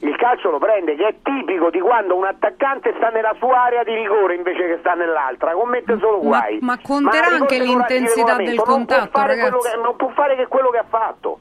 Il 0.02 0.16
calcio 0.16 0.50
lo 0.50 0.58
prende, 0.58 0.96
che 0.96 1.06
è 1.06 1.14
tipico 1.22 1.70
di 1.70 1.78
quando 1.78 2.16
un 2.16 2.24
attaccante 2.24 2.92
sta 2.96 3.10
nella 3.10 3.34
sua 3.38 3.62
area 3.66 3.84
di 3.84 3.94
rigore 3.94 4.34
invece 4.34 4.66
che 4.66 4.78
sta 4.80 4.94
nell'altra, 4.94 5.52
commette 5.52 5.96
solo 6.00 6.18
guai. 6.20 6.58
ma 6.60 6.76
conterà 6.82 7.28
la 7.30 7.36
anche 7.36 7.58
l'intensità 7.60 8.34
del 8.34 8.46
non 8.46 8.54
può 8.56 8.64
contatto, 8.64 9.10
quello 9.12 9.26
ragazzi. 9.28 9.70
che- 9.70 9.80
non 9.80 9.94
può 9.96 10.08
fare 10.10 10.34
che 10.34 10.46
quello 10.48 10.70
che 10.70 10.78
ha 10.78 10.84
fatto. 10.88 11.38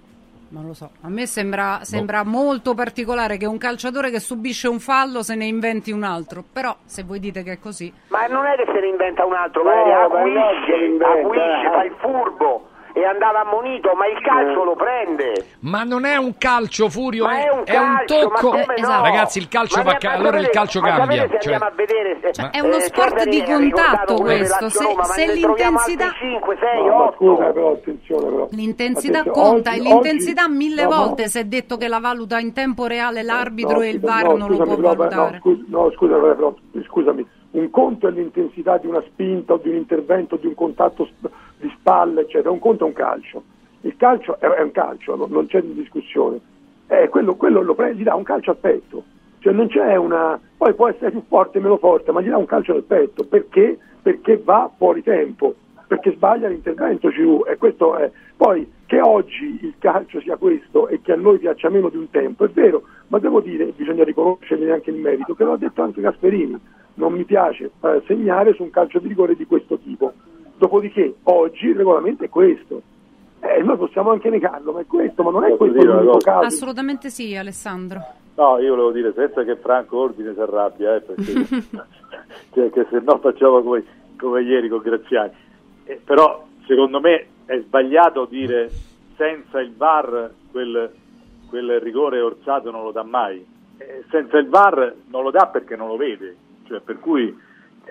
Non 0.49 0.65
lo 0.67 0.73
so, 0.73 0.91
a 1.01 1.07
me 1.09 1.25
sembra, 1.27 1.79
sembra 1.83 2.23
molto 2.23 2.73
particolare 2.75 3.37
che 3.37 3.45
un 3.47 3.57
calciatore 3.57 4.11
che 4.11 4.19
subisce 4.19 4.67
un 4.67 4.79
fallo 4.79 5.23
se 5.23 5.33
ne 5.35 5.45
inventi 5.45 5.91
un 5.91 6.03
altro, 6.03 6.43
però 6.53 6.75
se 6.85 7.03
voi 7.03 7.19
dite 7.19 7.41
che 7.41 7.53
è 7.53 7.59
così... 7.59 7.91
Ma 8.09 8.27
non 8.27 8.45
è 8.45 8.55
che 8.57 8.65
se 8.65 8.79
ne 8.79 8.87
inventa 8.87 9.25
un 9.25 9.33
altro, 9.33 9.63
No, 9.63 9.69
magari 9.69 9.89
ma 9.91 10.07
no, 10.29 10.45
acuisce, 10.49 10.75
inventa, 10.85 11.07
acuisce, 11.07 11.65
eh. 11.65 11.71
fa 11.71 11.83
il 11.85 11.95
furbo 11.99 12.67
e 12.93 13.05
andava 13.05 13.41
ammonito, 13.41 13.93
ma 13.95 14.07
il 14.07 14.19
calcio 14.21 14.63
lo 14.63 14.75
prende. 14.75 15.33
Ma 15.61 15.83
non 15.83 16.05
è 16.05 16.15
un 16.17 16.37
calcio, 16.37 16.89
Furio, 16.89 17.25
Ma 17.25 17.37
è, 17.39 17.43
è 17.45 17.49
un 17.51 17.61
è 17.65 17.77
un 17.77 17.95
calcio, 17.95 18.19
tocco. 18.19 18.49
come 18.49 18.75
Eh, 18.75 18.81
no? 18.81 19.01
Ragazzi, 19.01 19.37
il 19.39 19.47
calcio 19.47 19.77
Ma 19.77 19.83
va 19.83 19.91
ne- 19.93 19.97
ca- 19.97 20.11
allora 20.13 20.39
il 20.39 20.49
calcio 20.49 20.79
cambia. 20.81 21.21
se 21.29 21.37
cioè- 21.41 21.53
andiamo 21.53 21.65
a 21.65 21.71
vedere 21.75 22.19
se- 22.21 22.41
Ma- 22.41 22.49
È 22.51 22.59
uno 22.59 22.75
eh, 22.75 22.81
sport 22.81 23.23
di 23.27 23.43
contatto 23.43 24.15
questo, 24.15 24.69
se- 24.69 24.83
Roma, 24.83 24.95
ma 24.97 25.03
se 25.05 25.23
altri 25.23 25.39
l'intensità- 25.39 26.11
5, 26.19 26.57
6, 26.59 26.83
No, 26.85 26.87
ma 26.97 27.03
8. 27.05 27.15
scusa, 27.15 27.51
però 27.51 27.71
attenzione 27.73 28.25
però. 28.29 28.47
L'intensità 28.51 29.19
Attenzione, 29.19 29.47
conta 29.49 29.69
oggi- 29.71 29.79
e 29.79 29.81
l'intensità 29.83 30.43
oggi- 30.45 30.53
mille 30.55 30.83
no, 30.83 30.89
volte 30.89 31.27
si 31.27 31.39
è 31.39 31.43
detto 31.45 31.77
che 31.77 31.87
la 31.87 31.99
valuta 31.99 32.39
in 32.39 32.53
tempo 32.53 32.85
reale 32.87 33.23
l'arbitro 33.23 33.77
No, 33.77 33.81
e 33.83 33.89
il 33.89 33.99
VAR 33.99 34.23
no, 34.25 34.35
non 34.37 34.49
lo 34.51 34.57
può 34.63 34.75
valutare. 34.93 35.41
No, 35.67 35.91
scusa, 35.95 36.15
però, 36.17 36.53
scusami, 36.87 37.27
un 37.51 37.69
conto 37.69 38.07
è 38.07 38.11
l'intensità 38.11 38.77
di 38.77 38.87
una 38.87 39.01
spinta 39.07 39.53
o 39.53 39.57
di 39.57 39.69
un 39.69 39.75
intervento, 39.75 40.35
di 40.37 40.47
un 40.47 40.55
contatto 40.55 41.07
di 41.61 41.71
spalle, 41.77 42.21
eccetera, 42.21 42.51
un 42.51 42.59
conto 42.59 42.83
è 42.83 42.87
un 42.87 42.93
calcio. 42.93 43.43
Il 43.81 43.95
calcio 43.95 44.39
è, 44.39 44.61
un 44.61 44.71
calcio, 44.71 45.15
non, 45.15 45.45
c'è 45.47 45.61
discussione. 45.61 46.39
Eh, 46.87 47.07
quello, 47.09 47.35
quello 47.35 47.61
lo 47.61 47.73
pre- 47.73 47.95
gli 47.95 48.03
dà 48.03 48.15
un 48.15 48.23
calcio 48.23 48.51
al 48.51 48.57
petto, 48.57 49.03
cioè 49.39 49.53
non 49.53 49.67
c'è 49.67 49.95
una... 49.95 50.39
Poi 50.57 50.73
può 50.73 50.89
essere 50.89 51.11
più 51.11 51.23
forte, 51.27 51.59
meno 51.59 51.77
forte, 51.77 52.11
ma 52.11 52.21
gli 52.21 52.29
dà 52.29 52.37
un 52.37 52.45
calcio 52.45 52.73
al 52.73 52.83
petto, 52.83 53.23
perché? 53.23 53.77
Perché 54.01 54.41
va 54.43 54.69
fuori 54.75 55.01
tempo, 55.01 55.55
perché 55.87 56.11
sbaglia 56.13 56.49
l'intervento 56.49 57.09
Giroud, 57.09 57.47
e 57.47 57.57
questo 57.57 57.95
è... 57.95 58.11
Poi 58.35 58.69
che 58.85 58.99
oggi 58.99 59.59
il 59.61 59.75
calcio 59.79 60.19
sia 60.19 60.35
questo 60.35 60.87
e 60.87 60.99
che 61.01 61.13
a 61.13 61.15
noi 61.15 61.37
piaccia 61.37 61.69
meno 61.69 61.89
di 61.89 61.97
un 61.97 62.09
tempo, 62.09 62.43
è 62.43 62.49
vero, 62.49 62.83
ma 63.07 63.19
devo 63.19 63.39
dire, 63.39 63.65
bisogna 63.75 64.03
riconoscergli 64.03 64.69
anche 64.69 64.89
il 64.89 64.97
merito, 64.97 65.33
che 65.33 65.43
l'ha 65.43 65.57
detto 65.57 65.81
anche 65.81 66.01
Gasperini, 66.01 66.59
non 66.95 67.13
mi 67.13 67.23
piace 67.23 67.71
eh, 67.81 68.01
segnare 68.05 68.53
su 68.53 68.63
un 68.63 68.69
calcio 68.69 68.99
di 68.99 69.07
rigore 69.07 69.35
di 69.35 69.45
questo 69.45 69.77
tipo. 69.77 70.11
Dopodiché 70.61 71.15
oggi 71.23 71.69
il 71.69 71.75
regolamento 71.75 72.23
è 72.23 72.29
questo. 72.29 72.83
Eh, 73.39 73.63
noi 73.63 73.77
possiamo 73.77 74.11
anche 74.11 74.29
negarlo, 74.29 74.73
ma 74.73 74.81
è 74.81 74.85
questo, 74.85 75.23
ma 75.23 75.31
non 75.31 75.43
è 75.45 75.57
questo 75.57 75.83
l'unico 75.83 76.17
caso. 76.19 76.45
Assolutamente 76.45 77.09
sì, 77.09 77.35
Alessandro. 77.35 77.99
No, 78.35 78.59
io 78.59 78.75
volevo 78.75 78.91
dire 78.91 79.11
senza 79.15 79.43
che 79.43 79.55
Franco 79.55 79.97
Ordine 79.97 80.35
si 80.35 80.39
arrabbia, 80.39 80.97
eh, 80.97 81.01
perché 81.01 81.33
cioè, 82.53 82.69
che 82.69 82.85
se 82.91 82.99
no 83.03 83.17
facciamo 83.17 83.63
come, 83.63 83.83
come 84.19 84.43
ieri 84.43 84.69
con 84.69 84.81
Graziani. 84.83 85.31
Eh, 85.85 85.99
però 86.05 86.45
secondo 86.67 86.99
me 86.99 87.25
è 87.45 87.59
sbagliato 87.61 88.25
dire 88.25 88.69
senza 89.15 89.59
il 89.61 89.73
VAR 89.75 90.31
quel, 90.51 90.91
quel 91.49 91.79
rigore 91.79 92.21
orsato 92.21 92.69
non 92.69 92.83
lo 92.83 92.91
dà 92.91 93.01
mai. 93.01 93.43
Eh, 93.77 94.03
senza 94.11 94.37
il 94.37 94.47
VAR 94.47 94.93
non 95.07 95.23
lo 95.23 95.31
dà 95.31 95.47
perché 95.47 95.75
non 95.75 95.87
lo 95.87 95.97
vede, 95.97 96.35
cioè, 96.67 96.81
per 96.81 96.99
cui 96.99 97.35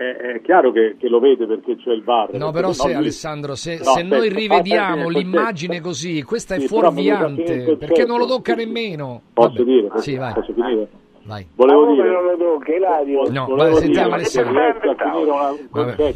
è, 0.06 0.40
chiaro 0.42 0.72
che, 0.72 0.96
che 0.98 1.08
lo 1.08 1.18
vede 1.20 1.46
perché 1.46 1.76
c'è 1.76 1.90
il 1.92 2.02
VAR. 2.02 2.32
No, 2.34 2.50
però 2.52 2.72
se 2.72 2.88
lui- 2.88 2.96
Alessandro, 2.96 3.54
se, 3.54 3.76
No, 3.78 3.84
se 3.92 4.02
noi 4.02 4.28
rivediamo 4.30 5.08
l'immagine 5.08 5.80
concetto. 5.80 5.88
così, 5.88 6.22
questa 6.22 6.54
è 6.54 6.60
Sì, 6.60 6.66
fuorviante, 6.68 7.52
il 7.52 7.76
perché 7.76 8.04
non 8.06 8.18
lo 8.18 8.26
tocca 8.26 8.54
nemmeno. 8.54 9.20
Posso 9.34 9.48
Vabbè. 9.52 9.62
dire? 9.64 9.88
Sì, 9.96 10.16
vai. 10.16 10.32
Posso 10.32 10.52
finire? 10.52 10.88
Vai. 11.24 11.46
Volevo 11.54 11.92
dire, 11.92 12.10
non 12.10 12.24
lo 12.24 12.36
tocca, 12.36 12.74
Ilario? 12.74 13.22
No, 13.30 13.44
volevo 13.44 13.54
vai, 13.56 13.66
dire 13.68 13.80
sentiamo 13.80 14.14
Alessandro. 14.14 14.52
Vabbè. 15.70 16.14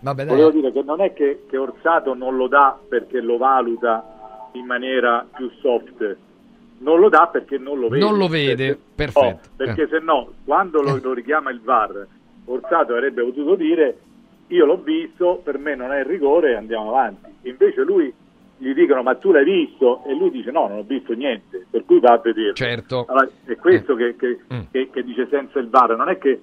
Vabbè, 0.00 0.26
Volevo 0.26 0.50
dire 0.50 0.72
che 0.72 0.82
non 0.82 1.00
è 1.00 1.12
che, 1.12 1.44
che 1.48 1.56
Orsato 1.56 2.14
non 2.14 2.36
lo 2.36 2.48
dà 2.48 2.76
perché 2.88 3.20
lo 3.20 3.36
valuta 3.36 4.48
in 4.52 4.64
maniera 4.66 5.24
più 5.36 5.48
soft, 5.60 6.16
non 6.78 6.98
lo 6.98 7.08
dà 7.08 7.28
perché 7.30 7.56
non 7.58 7.78
lo 7.78 7.86
vede. 7.88 8.04
Non 8.04 8.16
lo 8.18 8.26
vede, 8.26 8.66
Perché- 8.66 8.80
perfetto. 9.12 9.46
oh, 9.46 9.50
perché 9.56 9.82
Eh. 9.82 9.88
se 9.88 9.98
no, 10.00 10.28
quando 10.44 10.82
lo, 10.82 10.98
lo 11.00 11.12
richiama 11.12 11.50
il 11.50 11.60
VAR, 11.60 12.06
Orsato 12.46 12.92
avrebbe 12.92 13.22
potuto 13.22 13.54
dire 13.54 13.98
io 14.48 14.66
l'ho 14.66 14.76
visto, 14.82 15.40
per 15.42 15.58
me 15.58 15.74
non 15.74 15.92
è 15.92 16.00
il 16.00 16.04
rigore, 16.04 16.56
andiamo 16.56 16.88
avanti. 16.90 17.30
Invece 17.48 17.82
lui 17.82 18.12
gli 18.58 18.74
dicono 18.74 19.02
ma 19.02 19.14
tu 19.14 19.32
l'hai 19.32 19.44
visto 19.44 20.04
e 20.06 20.14
lui 20.14 20.30
dice 20.30 20.50
no, 20.50 20.68
non 20.68 20.78
ho 20.78 20.82
visto 20.82 21.12
niente, 21.14 21.66
per 21.70 21.84
cui 21.84 22.00
va 22.00 22.12
a 22.14 22.18
vedere. 22.18 22.54
Certo. 22.54 23.06
Allora, 23.08 23.28
è 23.44 23.56
questo 23.56 23.94
che, 23.94 24.14
che- 24.16 24.38
Mm. 24.52 24.60
che- 24.70 24.90
che 24.90 25.02
dice 25.04 25.26
senza 25.30 25.58
il 25.58 25.68
VAR, 25.68 25.96
non 25.96 26.08
è 26.08 26.18
che 26.18 26.40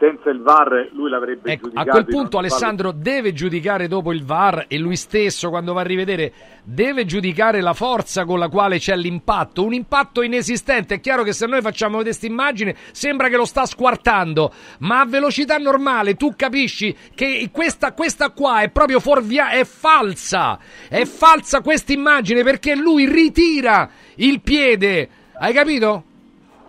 senza 0.00 0.30
il 0.30 0.40
VAR 0.40 0.88
lui 0.92 1.10
l'avrebbe 1.10 1.52
Ecco, 1.52 1.66
a 1.66 1.70
giudicato. 1.70 1.90
quel 1.90 2.04
di 2.04 2.10
non 2.10 2.20
punto 2.20 2.38
Alessandro 2.38 2.90
deve 2.90 3.32
giudicare 3.34 3.86
dopo 3.86 4.12
il 4.12 4.24
VAR 4.24 4.64
e 4.66 4.78
lui 4.78 4.96
stesso 4.96 5.50
quando 5.50 5.74
va 5.74 5.82
a 5.82 5.84
rivedere 5.84 6.32
deve 6.64 7.04
giudicare 7.04 7.60
la 7.60 7.74
forza 7.74 8.24
con 8.24 8.38
la 8.38 8.48
quale 8.48 8.78
c'è 8.78 8.96
l'impatto, 8.96 9.64
un 9.64 9.74
impatto 9.74 10.22
inesistente. 10.22 10.94
È 10.94 11.00
chiaro 11.00 11.22
che 11.22 11.32
se 11.32 11.46
noi 11.46 11.60
facciamo 11.60 12.00
questa 12.00 12.26
immagine 12.26 12.74
sembra 12.92 13.28
che 13.28 13.36
lo 13.36 13.44
sta 13.44 13.66
squartando, 13.66 14.52
ma 14.78 15.00
a 15.00 15.06
velocità 15.06 15.58
normale 15.58 16.14
tu 16.14 16.34
capisci 16.34 16.96
che 17.14 17.48
questa, 17.52 17.92
questa 17.92 18.30
qua 18.30 18.62
è 18.62 18.70
proprio 18.70 19.00
fuorvia, 19.00 19.50
è 19.50 19.64
falsa, 19.64 20.58
è 20.88 21.04
falsa 21.04 21.60
questa 21.60 21.92
immagine 21.92 22.42
perché 22.42 22.74
lui 22.74 23.06
ritira 23.06 23.90
il 24.16 24.40
piede, 24.40 25.08
hai 25.34 25.52
capito? 25.52 26.04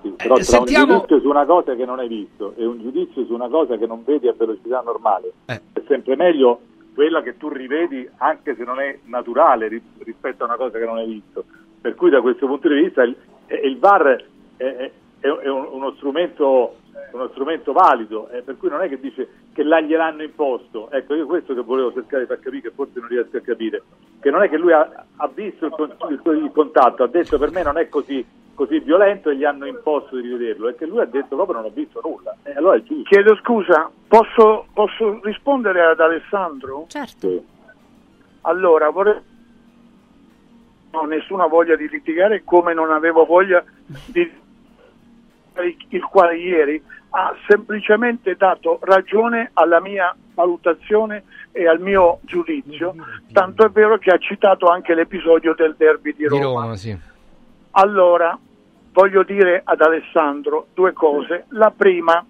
Sì, 0.02 0.10
però 0.18 0.34
Eh, 0.36 0.38
tra 0.38 0.44
sentiamo- 0.44 0.94
un 0.94 1.00
giudizio 1.00 1.20
su 1.22 1.30
una 1.30 1.46
cosa 1.46 1.76
che 1.76 1.86
non 1.86 2.00
hai 2.00 2.08
visto 2.08 2.54
e 2.58 2.66
un 2.66 2.80
giudizio 2.80 3.26
su 3.26 3.34
una 3.34 3.48
cosa 3.50 3.78
che 3.78 3.86
non 3.86 4.04
vedi 4.04 4.28
a 4.28 4.34
velocità 4.36 4.82
normale 4.82 5.32
Eh. 5.46 5.62
è 5.74 5.82
sempre 5.88 6.16
meglio 6.16 6.60
quella 6.94 7.22
che 7.22 7.38
tu 7.38 7.50
rivedi 7.50 8.08
anche 8.18 8.56
se 8.56 8.64
non 8.64 8.80
è 8.80 8.98
naturale 9.06 9.68
ri- 9.68 9.82
rispetto 10.00 10.44
a 10.44 10.48
una 10.48 10.56
cosa 10.58 10.78
che 10.78 10.86
non 10.86 10.98
hai 10.98 11.08
visto. 11.08 11.44
Per 11.80 11.96
cui 11.96 12.10
da 12.10 12.22
questo 12.22 12.48
punto 12.48 12.68
di 12.68 12.82
vista 12.82 13.04
il, 13.04 13.16
il 13.64 13.78
VAR 13.80 14.24
è, 14.58 14.64
è- 14.64 14.92
è 15.20 15.48
un- 15.50 15.68
uno, 15.72 15.92
strumento, 15.98 16.76
uno 17.14 17.28
strumento 17.30 17.72
valido, 17.72 18.28
eh, 18.30 18.42
per 18.42 18.58
cui 18.58 18.70
non 18.70 18.82
è 18.82 18.90
che 18.90 19.00
dice 19.00 19.28
che 19.54 19.64
là 19.64 19.80
gliel'hanno 19.82 20.24
imposto. 20.24 20.90
Ecco, 20.92 21.14
io 21.16 21.26
questo 21.26 21.54
che 21.54 21.62
volevo 21.62 21.92
cercare 21.94 22.24
di 22.24 22.28
far 22.28 22.40
capire, 22.40 22.62
che 22.62 22.72
forse 22.76 23.00
non 23.00 23.08
riesco 23.10 23.38
a 23.38 23.42
capire, 23.42 23.84
che 24.20 24.30
non 24.30 24.44
è 24.44 24.50
che 24.50 24.58
lui 24.58 24.72
ha, 24.74 25.06
ha 25.18 25.28
visto 25.34 25.66
il, 25.66 25.72
con- 25.72 25.94
il- 26.10 26.44
il 26.44 26.52
contatto, 26.54 27.04
ha 27.04 27.08
detto 27.08 27.38
per 27.38 27.52
me 27.52 27.64
non 27.64 27.78
è 27.78 27.90
così, 27.90 28.26
così 28.54 28.80
violento 28.80 29.30
e 29.30 29.36
gli 29.36 29.44
hanno 29.44 29.66
imposto 29.66 30.16
di 30.16 30.22
rivederlo, 30.30 30.70
è 30.70 30.76
che 30.76 30.86
lui 30.86 31.00
ha 31.00 31.06
detto 31.06 31.36
proprio 31.36 31.58
non 31.58 31.66
ho 31.66 31.72
visto 31.74 32.02
nulla. 32.04 32.36
E 32.44 32.54
allora 32.54 32.78
è 32.78 32.82
giusto. 32.84 33.04
Chiedo 33.10 33.36
scusa, 33.38 33.90
posso, 34.08 34.68
posso 34.74 35.20
rispondere 35.24 35.84
ad 35.84 36.00
Alessandro? 36.00 36.86
Certo. 36.88 37.28
Sì. 37.30 37.42
Allora, 38.42 38.90
vorrei... 38.90 39.20
Non 40.94 41.04
ho 41.04 41.06
nessuna 41.08 41.46
voglia 41.48 41.76
di 41.78 41.88
litigare 41.88 42.44
come 42.44 42.74
non 42.74 42.92
avevo 42.92 43.24
voglia 43.26 43.64
di 44.08 44.30
il 45.90 46.04
quale 46.04 46.38
ieri 46.38 46.82
ha 47.10 47.36
semplicemente 47.48 48.36
dato 48.36 48.80
ragione 48.84 49.52
alla 49.54 49.82
mia 49.82 50.16
valutazione 50.34 51.24
e 51.52 51.68
al 51.68 51.80
mio 51.80 52.20
giudizio, 52.22 52.96
tanto 53.34 53.66
è 53.66 53.70
vero 53.70 53.98
che 53.98 54.12
ha 54.12 54.18
citato 54.18 54.68
anche 54.68 54.96
l'episodio 54.96 55.54
del 55.54 55.76
derby 55.78 56.14
di 56.14 56.24
Di 56.24 56.28
Roma. 56.28 56.62
Roma, 56.62 56.76
sì. 56.76 56.98
Allora, 57.72 58.38
voglio 58.94 59.24
dire 59.24 59.62
ad 59.64 59.82
Alessandro 59.82 60.68
due 60.74 60.94
cose. 60.94 61.46
La 61.50 61.72
prima, 61.76 62.26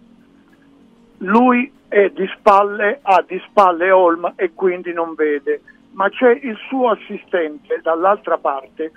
lui 1.20 1.72
è 1.88 2.10
di 2.10 2.28
spalle, 2.38 3.00
ha 3.02 3.24
di 3.28 3.40
spalle 3.50 3.92
Olm 3.92 4.34
e 4.36 4.54
quindi 4.54 4.94
non 4.94 5.14
vede, 5.14 5.62
ma 5.92 6.10
c'è 6.10 6.32
il 6.32 6.58
suo 6.68 6.90
assistente 6.90 7.82
dall'altra 7.84 8.38
parte 8.38 8.92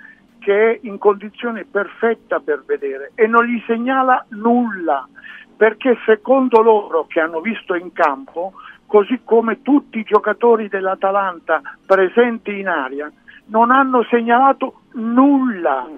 che 0.45 0.73
è 0.73 0.79
in 0.83 0.99
condizione 0.99 1.65
perfetta 1.65 2.39
per 2.39 2.61
vedere 2.67 3.13
e 3.15 3.25
non 3.25 3.45
gli 3.45 3.59
segnala 3.65 4.23
nulla, 4.29 5.07
perché 5.57 5.97
secondo 6.05 6.61
loro 6.61 7.07
che 7.07 7.19
hanno 7.19 7.41
visto 7.41 7.73
in 7.73 7.91
campo, 7.93 8.53
così 8.85 9.21
come 9.23 9.63
tutti 9.63 9.97
i 9.97 10.03
giocatori 10.03 10.67
dell'Atalanta 10.67 11.61
presenti 11.83 12.59
in 12.59 12.67
aria, 12.67 13.11
non 13.45 13.71
hanno 13.71 14.03
segnalato 14.03 14.81
nulla. 14.93 15.89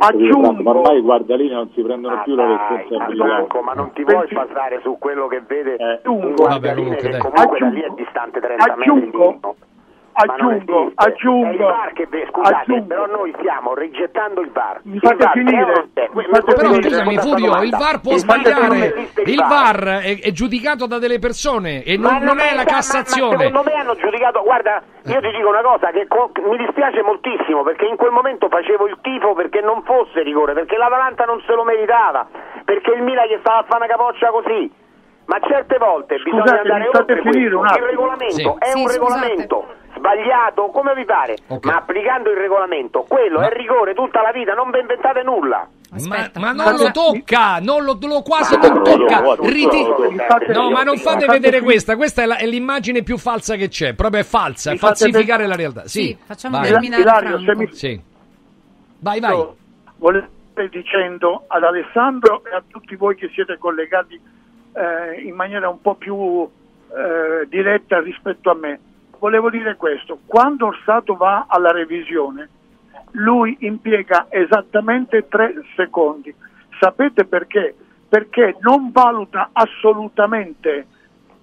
Aggiungo, 0.00 0.62
Ma 0.62 0.70
ormai 0.70 0.98
i 0.98 1.00
guardalini 1.00 1.54
non 1.54 1.70
si 1.72 1.80
prendono 1.80 2.20
più 2.24 2.34
la 2.34 2.46
responsabilità. 2.48 3.24
Franco, 3.24 3.62
ma 3.62 3.72
non 3.72 3.92
ti 3.94 4.04
vuoi 4.04 4.28
basare 4.30 4.80
su 4.82 4.96
quello 4.98 5.26
che 5.26 5.40
vede 5.46 6.02
un 6.04 6.20
Vabbè, 6.20 6.34
guardaline 6.34 6.96
comunque, 6.96 7.10
che 7.10 7.18
comunque 7.18 7.58
da 7.58 7.68
lì 7.68 7.80
è 7.80 7.88
distante 7.96 8.40
30 8.40 8.76
metri 8.76 8.82
aggiungo, 8.82 9.38
non 9.40 9.54
aggiungo, 10.22 10.80
esiste. 10.82 11.02
È 11.02 11.06
il 11.06 11.12
aggiungo, 11.12 11.66
VAR 11.66 11.92
che 11.92 12.08
scusate, 12.28 12.54
aggiungo. 12.54 12.86
però 12.86 13.06
noi 13.06 13.34
stiamo 13.38 13.74
rigettando 13.74 14.40
il 14.40 14.50
VAR. 14.50 14.80
Mi 14.84 14.98
fate 14.98 15.16
VAR 15.16 15.32
finire? 15.32 15.88
è 15.94 16.08
Mi 16.12 16.24
fate 16.24 16.54
Però 16.54 16.68
finire? 16.72 16.82
scusami 16.82 17.18
Furio, 17.18 17.62
il 17.62 17.70
VAR 17.70 18.00
può 18.00 18.16
sbagliare. 18.16 18.94
Il 19.24 19.44
VAR 19.48 19.84
è, 20.02 20.18
è 20.20 20.30
giudicato 20.32 20.86
da 20.86 20.98
delle 20.98 21.18
persone 21.18 21.82
e 21.82 21.96
non, 21.96 22.12
Ma 22.12 22.18
non 22.18 22.38
è 22.38 22.50
la 22.50 22.56
ma- 22.56 22.62
ma 22.62 22.64
Cassazione. 22.64 23.36
secondo 23.38 23.62
me 23.64 23.72
hanno 23.74 23.94
giudicato. 23.96 24.42
Guarda, 24.42 24.82
io 25.04 25.20
ti 25.20 25.30
dico 25.30 25.48
una 25.48 25.62
cosa 25.62 25.90
che 25.90 26.06
co- 26.06 26.30
mi 26.48 26.56
dispiace 26.56 27.02
moltissimo 27.02 27.62
perché 27.62 27.86
in 27.86 27.96
quel 27.96 28.10
momento 28.12 28.48
facevo 28.48 28.86
il 28.86 28.98
tifo 29.02 29.34
perché 29.34 29.60
non 29.60 29.82
fosse 29.84 30.22
rigore, 30.22 30.52
perché 30.54 30.76
l'Atalanta 30.76 31.24
non 31.24 31.40
se 31.46 31.52
lo 31.54 31.64
meritava, 31.64 32.26
perché 32.64 32.92
il 32.92 33.02
Milan 33.02 33.26
gli 33.26 33.36
stava 33.40 33.58
a 33.58 33.64
fare 33.64 33.84
una 33.84 33.94
capoccia 33.94 34.28
così. 34.30 34.86
Ma 35.28 35.38
certe 35.46 35.76
volte 35.76 36.16
bisogna 36.16 36.40
Scusate, 36.40 36.60
andare 36.60 36.80
mi 36.84 36.90
fate 36.90 37.12
oltre 37.12 37.30
finire 37.30 37.54
questo. 37.54 37.58
un 37.58 37.82
Il 37.82 37.88
regolamento 37.90 38.34
Sì. 38.34 38.54
è 38.58 38.64
Sì, 38.70 38.80
un 38.80 38.88
scusate. 38.88 38.92
regolamento 38.98 39.66
sbagliato, 39.98 40.66
come 40.70 40.94
vi 40.94 41.04
pare, 41.04 41.36
Ok. 41.48 41.66
ma 41.66 41.76
applicando 41.76 42.30
il 42.30 42.36
regolamento, 42.38 43.04
quello 43.06 43.40
è 43.40 43.50
rigore 43.52 43.92
tutta 43.94 44.22
la 44.22 44.32
vita, 44.32 44.54
non 44.54 44.70
vi 44.70 44.78
inventate 44.80 45.22
nulla. 45.22 45.68
Aspetta. 45.90 46.38
Ma, 46.40 46.52
ma 46.52 46.64
non 46.70 46.76
lo 46.78 46.90
tocca, 46.90 47.58
non 47.60 47.82
lo, 47.84 47.96
lo 48.00 48.22
quasi 48.22 48.56
Ma 48.56 48.68
non 48.68 48.76
no, 48.78 48.82
tocca. 48.82 49.20
no, 49.20 49.34
Riti- 49.40 49.86
no, 50.52 50.70
ma 50.70 50.82
non 50.82 50.96
fate 50.98 51.24
vedere 51.26 51.60
questa. 51.62 51.96
Questa 51.96 52.22
è, 52.22 52.26
la- 52.26 52.36
è 52.36 52.46
l'immagine 52.46 53.02
più 53.02 53.16
falsa 53.16 53.56
che 53.56 53.68
c'è. 53.68 53.94
Proprio 53.94 54.20
è 54.20 54.24
falsa, 54.24 54.70
è 54.72 54.76
falsificare 54.76 55.46
la 55.46 55.54
realtà. 55.56 55.86
Sì, 55.86 56.08
Sì, 56.08 56.18
facciamo 56.26 56.58
vai. 56.58 56.68
terminare 56.70 57.02
Ilario, 57.02 57.56
mi- 57.56 57.72
Sì. 57.72 57.98
Vai, 59.00 59.20
vai. 59.20 59.34
Io 59.34 59.56
volevo 59.96 60.26
dicendo 60.70 61.44
ad 61.46 61.62
Alessandro 61.62 62.42
e 62.44 62.54
a 62.54 62.62
tutti 62.66 62.94
voi 62.96 63.14
che 63.14 63.30
siete 63.32 63.56
collegati 63.58 64.20
eh, 64.74 65.20
in 65.22 65.34
maniera 65.34 65.68
un 65.70 65.80
po' 65.80 65.94
più 65.94 66.46
eh, 66.90 67.46
diretta 67.48 68.00
rispetto 68.00 68.50
a 68.50 68.54
me. 68.54 68.78
Volevo 69.18 69.50
dire 69.50 69.76
questo, 69.76 70.20
quando 70.26 70.66
Orsato 70.66 71.14
va 71.14 71.46
alla 71.48 71.72
revisione, 71.72 72.48
lui 73.12 73.56
impiega 73.60 74.26
esattamente 74.28 75.26
tre 75.28 75.54
secondi. 75.74 76.32
Sapete 76.78 77.24
perché? 77.24 77.74
Perché 78.08 78.56
non 78.60 78.90
valuta 78.92 79.50
assolutamente 79.52 80.86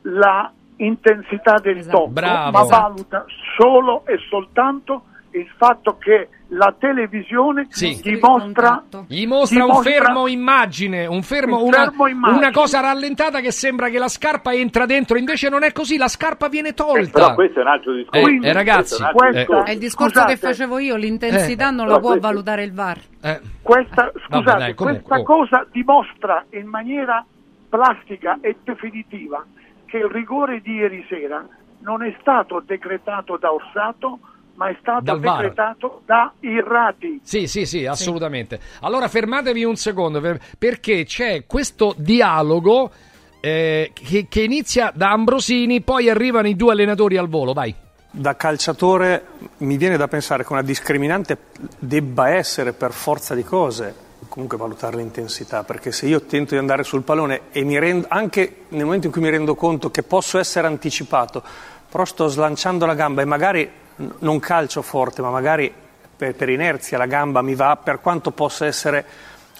la 0.04 0.52
intensità 0.78 1.60
del 1.60 1.78
Esatto. 1.78 1.98
tocco, 1.98 2.12
Bravo. 2.12 2.52
ma 2.52 2.64
valuta 2.64 3.26
solo 3.58 4.06
e 4.06 4.18
soltanto 4.30 5.04
il 5.32 5.48
fatto 5.58 5.98
che 5.98 6.30
la 6.58 6.74
televisione 6.78 7.68
Sì. 7.70 8.00
dimostra, 8.02 8.84
Gli 9.08 9.26
mostra 9.28 9.64
un 9.66 9.70
dimostra- 9.72 9.92
fermo 9.92 10.28
immagine, 10.28 11.06
un 11.06 11.22
fermo, 11.22 11.58
Un 11.62 11.68
una, 11.68 11.84
fermo 11.86 12.08
immagine. 12.08 12.38
una 12.40 12.52
cosa 12.52 12.80
rallentata 12.80 13.40
che 13.42 13.52
sembra 13.52 13.90
che 13.90 13.98
la 14.00 14.08
scarpa 14.08 14.54
entra 14.54 14.86
dentro, 14.86 15.18
invece 15.18 15.50
non 15.50 15.64
è 15.64 15.72
così, 15.72 15.98
la 15.98 16.08
scarpa 16.08 16.48
viene 16.48 16.74
tolta. 16.74 17.12
Però 17.20 17.34
questo 17.36 17.60
è 17.60 17.62
un 17.64 17.68
altro 17.68 17.94
discorso. 17.94 18.20
Eh, 18.20 18.22
Quindi, 18.24 18.48
eh, 18.48 18.54
ragazzi, 18.54 19.02
questo 19.02 19.24
è 19.24 19.30
un 19.30 19.36
altro 19.38 19.60
eh. 19.60 19.64
È 19.64 19.72
il 19.72 19.80
discorso 19.80 20.14
Scusate. 20.20 20.34
che 20.34 20.40
facevo 20.48 20.80
io, 20.80 20.96
l'intensità 20.96 21.68
Eh, 21.70 21.72
non 21.72 21.88
la 21.88 22.00
può 22.00 22.10
questo- 22.12 22.28
valutare 22.28 22.64
il 22.64 22.74
VAR. 22.74 23.00
eh, 23.22 23.42
questa, 23.62 24.12
scusate, 24.28 24.58
dai, 24.58 24.74
comunque, 24.76 25.02
questa 25.04 25.20
oh. 25.20 25.24
cosa 25.24 25.68
dimostra 25.72 26.46
in 26.52 26.68
maniera 26.68 27.26
plastica 27.70 28.38
e 28.42 28.56
definitiva 28.64 29.44
che 29.86 29.98
il 29.98 30.06
rigore 30.06 30.62
di 30.62 30.76
ieri 30.76 31.06
sera 31.10 31.46
non 31.80 32.04
è 32.04 32.16
stato 32.22 32.62
decretato 32.66 33.38
da 33.38 33.52
Orsato, 33.54 34.20
ma 34.56 34.70
è 34.70 34.78
stato 34.80 35.04
Dal 35.04 35.20
VAR. 35.20 35.42
decretato 35.42 36.02
da 36.06 36.32
Irrati. 36.42 37.20
Sì, 37.24 37.48
sì, 37.48 37.66
sì, 37.66 37.86
assolutamente. 37.86 38.60
Allora 38.82 39.08
fermatevi 39.08 39.64
un 39.64 39.76
secondo 39.76 40.20
per- 40.22 40.40
perché 40.58 41.06
c'è 41.06 41.46
questo 41.46 41.94
dialogo 41.98 42.92
eh, 43.40 43.92
che, 43.94 44.26
che 44.28 44.42
inizia 44.42 44.92
da 44.96 45.12
Ambrosini, 45.12 45.82
poi 45.82 46.10
arrivano 46.10 46.48
i 46.48 46.56
due 46.56 46.72
allenatori 46.72 47.18
al 47.18 47.28
volo, 47.30 47.54
vai. 47.54 47.74
Da 48.10 48.36
calciatore 48.36 49.26
mi 49.58 49.78
viene 49.78 49.98
da 49.98 50.08
pensare 50.08 50.46
che 50.46 50.54
una 50.54 50.62
discriminante 50.62 51.38
debba 51.78 52.30
essere 52.30 52.72
per 52.74 52.92
forza 52.92 53.36
di 53.36 53.44
cose 53.44 54.04
comunque 54.30 54.58
valutare 54.58 54.98
l'intensità, 54.98 55.64
perché 55.64 55.92
se 55.92 56.08
io 56.08 56.22
tento 56.24 56.56
di 56.56 56.60
andare 56.60 56.84
sul 56.84 57.04
pallone 57.04 57.42
e 57.52 57.64
mi 57.64 57.78
rendo, 57.80 58.08
anche 58.10 58.64
nel 58.70 58.84
momento 58.84 59.08
in 59.08 59.14
cui 59.14 59.22
mi 59.22 59.30
rendo 59.30 59.56
conto 59.56 59.92
che 59.92 60.04
posso 60.04 60.40
essere 60.40 60.68
anticipato, 60.68 61.44
però 61.90 62.04
sto 62.04 62.28
slanciando 62.28 62.86
la 62.86 62.96
gamba 62.96 63.22
e 63.22 63.26
magari 63.26 63.70
non 64.20 64.40
calcio 64.40 64.82
forte, 64.82 65.22
ma 65.22 65.30
magari 65.30 65.72
per, 66.16 66.36
per 66.36 66.50
inerzia 66.50 66.98
la 66.98 67.06
gamba 67.06 67.42
mi 67.42 67.56
va, 67.56 67.76
per 67.82 68.02
quanto 68.02 68.32
possa 68.32 68.66
essere 68.66 69.06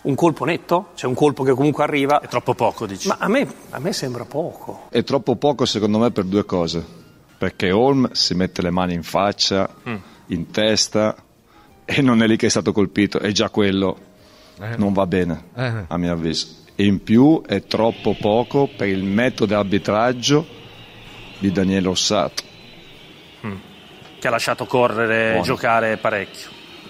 un 0.04 0.16
colpo 0.16 0.46
netto, 0.46 0.90
cioè 0.96 1.10
un 1.10 1.16
colpo 1.16 1.44
che 1.44 1.54
comunque 1.54 1.84
arriva. 1.84 2.20
È 2.20 2.28
troppo 2.28 2.54
poco, 2.54 2.86
dici. 2.86 3.08
Ma 3.08 3.18
a 3.20 3.28
me, 3.28 3.48
a 3.72 3.80
me 3.80 3.92
sembra 3.94 4.24
poco. 4.26 4.88
È 4.90 5.04
troppo 5.04 5.36
poco 5.36 5.66
secondo 5.66 5.98
me 5.98 6.12
per 6.12 6.26
due 6.26 6.46
cose. 6.46 6.84
Perché 7.38 7.72
Holm 7.72 8.12
si 8.12 8.34
mette 8.34 8.62
le 8.62 8.70
mani 8.70 8.94
in 8.94 9.04
faccia, 9.04 9.70
Mm. 9.90 9.96
in 10.28 10.52
testa 10.52 11.16
e 11.84 12.02
non 12.02 12.22
è 12.24 12.28
lì 12.28 12.38
che 12.38 12.46
è 12.46 12.50
stato 12.50 12.72
colpito, 12.72 13.20
e 13.20 13.32
già 13.32 13.50
quello 13.50 13.98
Eh. 14.60 14.78
non 14.78 14.94
va 14.94 15.06
bene, 15.06 15.44
Eh. 15.56 15.74
a 15.88 15.98
mio 15.98 16.14
avviso. 16.14 16.48
E 16.76 16.86
in 16.86 17.04
più 17.04 17.42
è 17.46 17.64
troppo 17.66 18.16
poco 18.20 18.70
per 18.76 18.88
il 18.88 19.04
metodo 19.04 19.48
di 19.48 19.54
arbitraggio 19.54 20.46
di 21.40 21.52
Daniele 21.52 21.88
Ossato. 21.90 22.44
Che 24.20 24.28
ha 24.28 24.32
lasciato 24.32 24.66
correre 24.66 25.26
e 25.28 25.30
Buono. 25.32 25.44
giocare 25.46 25.98
parecchio. 25.98 26.50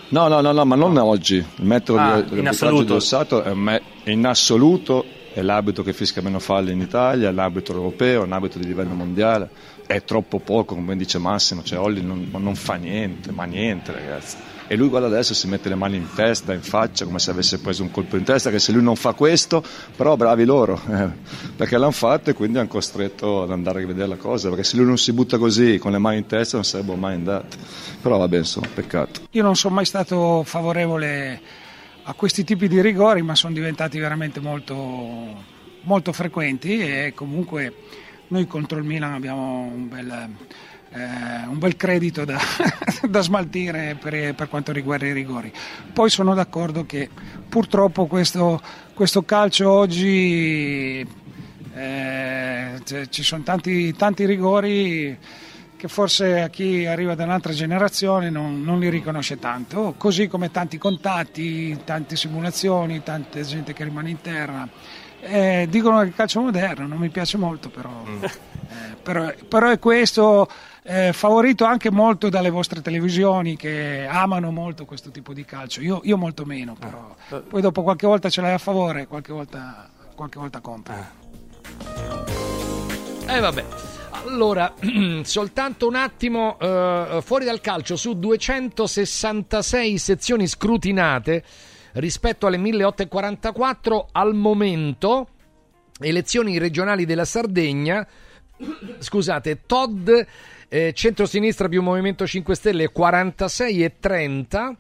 No, 0.09 0.27
no, 0.27 0.39
no, 0.41 0.51
no, 0.51 0.65
ma 0.65 0.75
non 0.75 0.95
oggi. 0.97 1.35
Il 1.37 1.65
metodo 1.65 1.99
Ah, 1.99 2.21
di, 2.21 2.21
arbitraggio 2.21 2.49
assoluto. 2.49 2.83
di 2.83 2.91
Ossato 2.93 3.43
è 3.43 3.53
me- 3.53 3.81
in 4.05 4.25
assoluto 4.25 5.03
è 5.33 5.41
l'arbitro 5.41 5.83
che 5.83 5.91
fischia 5.91 6.21
meno 6.21 6.39
falli 6.39 6.71
in 6.71 6.79
Italia, 6.79 7.27
è 7.27 7.31
l'arbitro 7.31 7.75
europeo, 7.75 8.21
è 8.21 8.25
un 8.25 8.31
arbitro 8.31 8.59
di 8.59 8.67
livello 8.67 8.93
mondiale. 8.93 9.49
È 9.85 10.01
troppo 10.03 10.39
poco, 10.39 10.75
come 10.75 10.95
dice 10.95 11.17
Massimo, 11.17 11.61
cioè 11.63 11.77
Olli 11.79 12.01
non, 12.01 12.29
non 12.31 12.55
fa 12.55 12.75
niente, 12.75 13.31
ma 13.31 13.43
niente 13.43 13.91
ragazzi. 13.91 14.37
E 14.67 14.75
lui 14.75 14.87
guarda 14.87 15.07
adesso 15.07 15.33
si 15.33 15.47
mette 15.47 15.69
le 15.69 15.75
mani 15.75 15.97
in 15.97 16.07
testa, 16.15 16.53
in 16.53 16.61
faccia, 16.61 17.05
come 17.05 17.19
se 17.19 17.29
avesse 17.29 17.59
preso 17.59 17.83
un 17.83 17.91
colpo 17.91 18.17
in 18.17 18.23
testa, 18.23 18.49
che 18.49 18.57
se 18.57 18.71
lui 18.71 18.81
non 18.81 18.95
fa 18.95 19.13
questo, 19.13 19.63
però 19.95 20.15
bravi 20.15 20.43
loro, 20.43 20.81
eh, 20.89 21.09
perché 21.55 21.77
l'hanno 21.77 21.91
fatto 21.91 22.31
e 22.31 22.33
quindi 22.33 22.57
hanno 22.57 22.67
costretto 22.67 23.43
ad 23.43 23.51
andare 23.51 23.77
a 23.77 23.81
rivedere 23.81 24.07
la 24.07 24.15
cosa, 24.15 24.49
perché 24.49 24.63
se 24.63 24.77
lui 24.77 24.85
non 24.85 24.97
si 24.97 25.13
butta 25.13 25.37
così, 25.37 25.77
con 25.77 25.91
le 25.91 25.99
mani 25.99 26.17
in 26.17 26.25
testa, 26.25 26.55
non 26.55 26.65
sarebbero 26.65 26.97
mai 26.97 27.13
andati. 27.13 27.57
Però 28.01 28.17
vabbè, 28.17 28.37
insomma, 28.37 28.67
peccato. 28.73 29.21
Io 29.31 29.43
non 29.43 29.55
sono 29.55 29.75
mai 29.75 29.85
stato 29.85 30.43
favorevole 30.43 31.41
a 32.03 32.13
questi 32.13 32.43
tipi 32.43 32.67
di 32.67 32.81
rigori, 32.81 33.21
ma 33.21 33.35
sono 33.35 33.53
diventati 33.53 33.99
veramente 33.99 34.39
molto, 34.39 34.75
molto 35.81 36.11
frequenti 36.11 36.79
e 36.79 37.13
comunque 37.15 37.73
noi 38.27 38.47
contro 38.47 38.77
il 38.79 38.83
Milan 38.83 39.13
abbiamo 39.13 39.61
un 39.61 39.87
bel, 39.87 40.29
eh, 40.95 41.47
un 41.47 41.57
bel 41.59 41.75
credito 41.75 42.23
da, 42.23 42.39
da 43.07 43.21
smaltire 43.21 43.97
per, 43.99 44.33
per 44.33 44.47
quanto 44.47 44.71
riguarda 44.71 45.05
i 45.05 45.13
rigori. 45.13 45.51
Poi 45.91 46.09
sono 46.09 46.33
d'accordo 46.33 46.85
che 46.85 47.09
purtroppo 47.47 48.05
questo, 48.05 48.61
questo 48.93 49.23
calcio 49.23 49.69
oggi 49.69 51.05
eh, 51.73 52.81
ci 53.09 53.23
sono 53.23 53.43
tanti, 53.43 53.93
tanti 53.93 54.25
rigori 54.25 55.17
che 55.75 55.87
forse 55.89 56.39
a 56.39 56.49
chi 56.49 56.85
arriva 56.85 57.15
da 57.15 57.25
un'altra 57.25 57.51
generazione 57.51 58.29
non, 58.29 58.63
non 58.63 58.79
li 58.79 58.89
riconosce 58.89 59.37
tanto, 59.37 59.95
così 59.97 60.27
come 60.27 60.49
tanti 60.49 60.77
contatti, 60.77 61.77
tante 61.83 62.15
simulazioni, 62.15 63.03
tanta 63.03 63.41
gente 63.41 63.73
che 63.73 63.83
rimane 63.83 64.09
in 64.09 64.21
terra. 64.21 64.67
Eh, 65.27 65.65
dicono 65.71 66.01
che 66.01 66.05
il 66.05 66.13
calcio 66.13 66.39
moderno 66.39 66.85
non 66.85 66.99
mi 66.99 67.09
piace 67.09 67.37
molto, 67.37 67.69
però, 67.69 67.89
eh, 68.21 68.29
però, 69.01 69.33
però 69.47 69.69
è 69.69 69.79
questo 69.79 70.47
eh, 70.83 71.13
favorito 71.13 71.65
anche 71.65 71.89
molto 71.89 72.29
dalle 72.29 72.51
vostre 72.51 72.79
televisioni 72.81 73.55
che 73.55 74.05
amano 74.07 74.51
molto 74.51 74.85
questo 74.85 75.09
tipo 75.09 75.33
di 75.33 75.43
calcio. 75.43 75.81
Io, 75.81 76.01
io 76.03 76.15
molto 76.15 76.45
meno, 76.45 76.75
però. 76.77 77.15
Poi 77.41 77.59
dopo 77.59 77.81
qualche 77.81 78.05
volta 78.05 78.29
ce 78.29 78.41
l'hai 78.41 78.53
a 78.53 78.59
favore, 78.59 79.07
qualche 79.07 79.33
volta, 79.33 79.89
qualche 80.13 80.37
volta 80.37 80.59
compra. 80.59 81.11
Eh 83.27 83.39
vabbè. 83.39 83.65
Allora, 84.27 84.73
soltanto 85.23 85.87
un 85.87 85.95
attimo, 85.95 86.59
eh, 86.59 87.19
fuori 87.23 87.45
dal 87.45 87.61
calcio, 87.61 87.95
su 87.95 88.13
266 88.13 89.97
sezioni 89.97 90.45
scrutinate 90.47 91.43
rispetto 91.95 92.47
alle 92.47 92.57
1844, 92.57 94.09
al 94.11 94.33
momento, 94.33 95.27
elezioni 95.99 96.57
regionali 96.57 97.05
della 97.05 97.25
Sardegna, 97.25 98.07
scusate, 98.99 99.61
Todd, 99.65 100.09
eh, 100.67 100.93
centrosinistra 100.93 101.67
più 101.67 101.81
Movimento 101.81 102.25
5 102.25 102.55
Stelle 102.55 102.91
46 102.91 103.83
e 103.83 103.95
30, 103.99 104.77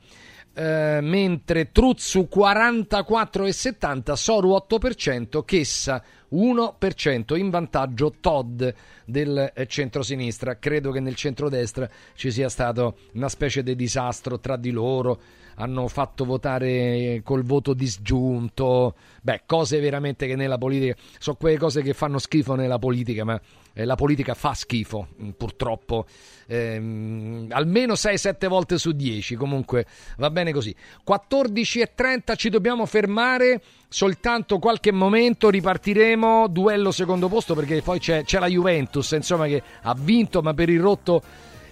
eh, 0.57 0.99
mentre 1.01 1.71
Truzzu 1.71 2.27
44,70, 2.31 4.13
Soru 4.13 4.51
8%, 4.51 5.43
Chessa 5.43 6.01
1% 6.31 7.37
in 7.37 7.49
vantaggio 7.49 8.15
Todd 8.19 8.63
del 9.05 9.51
eh, 9.53 9.67
centrosinistra. 9.67 10.57
Credo 10.57 10.91
che 10.91 10.99
nel 10.99 11.15
centrodestra 11.15 11.89
ci 12.15 12.31
sia 12.31 12.49
stato 12.49 12.97
una 13.13 13.29
specie 13.29 13.63
di 13.63 13.75
disastro 13.75 14.39
tra 14.39 14.57
di 14.57 14.71
loro. 14.71 15.19
Hanno 15.55 15.87
fatto 15.87 16.25
votare 16.25 17.21
col 17.23 17.43
voto 17.43 17.73
disgiunto. 17.73 18.95
Beh, 19.21 19.43
cose 19.45 19.79
veramente 19.79 20.27
che 20.27 20.35
nella 20.35 20.57
politica 20.57 20.95
sono 21.17 21.37
quelle 21.37 21.57
cose 21.57 21.81
che 21.81 21.93
fanno 21.93 22.17
schifo 22.17 22.55
nella 22.55 22.77
politica, 22.77 23.23
ma 23.23 23.39
eh, 23.73 23.83
la 23.83 23.95
politica 23.95 24.33
fa 24.33 24.53
schifo, 24.53 25.07
mh, 25.15 25.29
purtroppo. 25.31 26.05
Ehm, 26.47 27.47
almeno 27.49 27.93
6-7 27.93 28.47
volte 28.47 28.77
su 28.77 28.91
10. 28.91 29.35
Comunque 29.35 29.85
va 30.17 30.29
bene 30.29 30.51
così. 30.53 30.75
14.30 31.05 32.35
ci 32.37 32.49
dobbiamo 32.49 32.85
fermare 32.85 33.61
soltanto 33.89 34.59
qualche 34.59 34.91
momento. 34.91 35.49
Ripartiremo. 35.49 36.47
Duello 36.47 36.91
secondo 36.91 37.27
posto 37.27 37.53
perché 37.53 37.81
poi 37.81 37.99
c'è, 37.99 38.23
c'è 38.23 38.39
la 38.39 38.47
Juventus, 38.47 39.11
insomma, 39.11 39.45
che 39.47 39.61
ha 39.81 39.95
vinto, 39.97 40.41
ma 40.41 40.53
per 40.53 40.69
il 40.69 40.79
rotto 40.79 41.21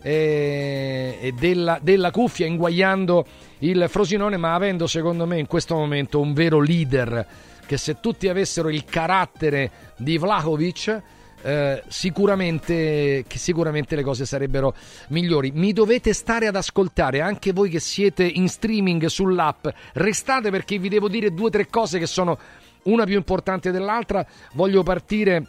eh, 0.03 1.33
della, 1.39 1.79
della 1.81 2.11
cuffia, 2.11 2.45
inguagliando 2.45 3.25
il 3.59 3.85
Frosinone, 3.87 4.37
ma 4.37 4.53
avendo 4.53 4.85
secondo 4.85 5.25
me 5.25 5.39
in 5.39 5.47
questo 5.47 5.75
momento 5.75 6.19
un 6.19 6.33
vero 6.33 6.59
leader. 6.59 7.25
Che 7.65 7.77
se 7.77 7.99
tutti 8.01 8.27
avessero 8.27 8.69
il 8.69 8.83
carattere 8.85 9.71
di 9.97 10.17
Vlahovic. 10.17 11.01
Eh, 11.45 11.83
sicuramente, 11.87 13.25
sicuramente 13.27 13.97
le 13.97 14.03
cose 14.03 14.25
sarebbero 14.25 14.73
migliori. 15.09 15.51
Mi 15.53 15.73
dovete 15.73 16.13
stare 16.13 16.47
ad 16.47 16.55
ascoltare 16.55 17.19
anche 17.19 17.51
voi 17.51 17.69
che 17.69 17.79
siete 17.79 18.23
in 18.23 18.47
streaming 18.47 19.05
sull'app. 19.05 19.67
Restate 19.93 20.51
perché 20.51 20.77
vi 20.77 20.87
devo 20.87 21.09
dire 21.09 21.33
due 21.33 21.47
o 21.47 21.49
tre 21.49 21.67
cose 21.67 21.99
che 21.99 22.05
sono 22.05 22.37
una 22.83 23.05
più 23.05 23.15
importante 23.15 23.71
dell'altra. 23.71 24.25
Voglio 24.53 24.83
partire 24.83 25.47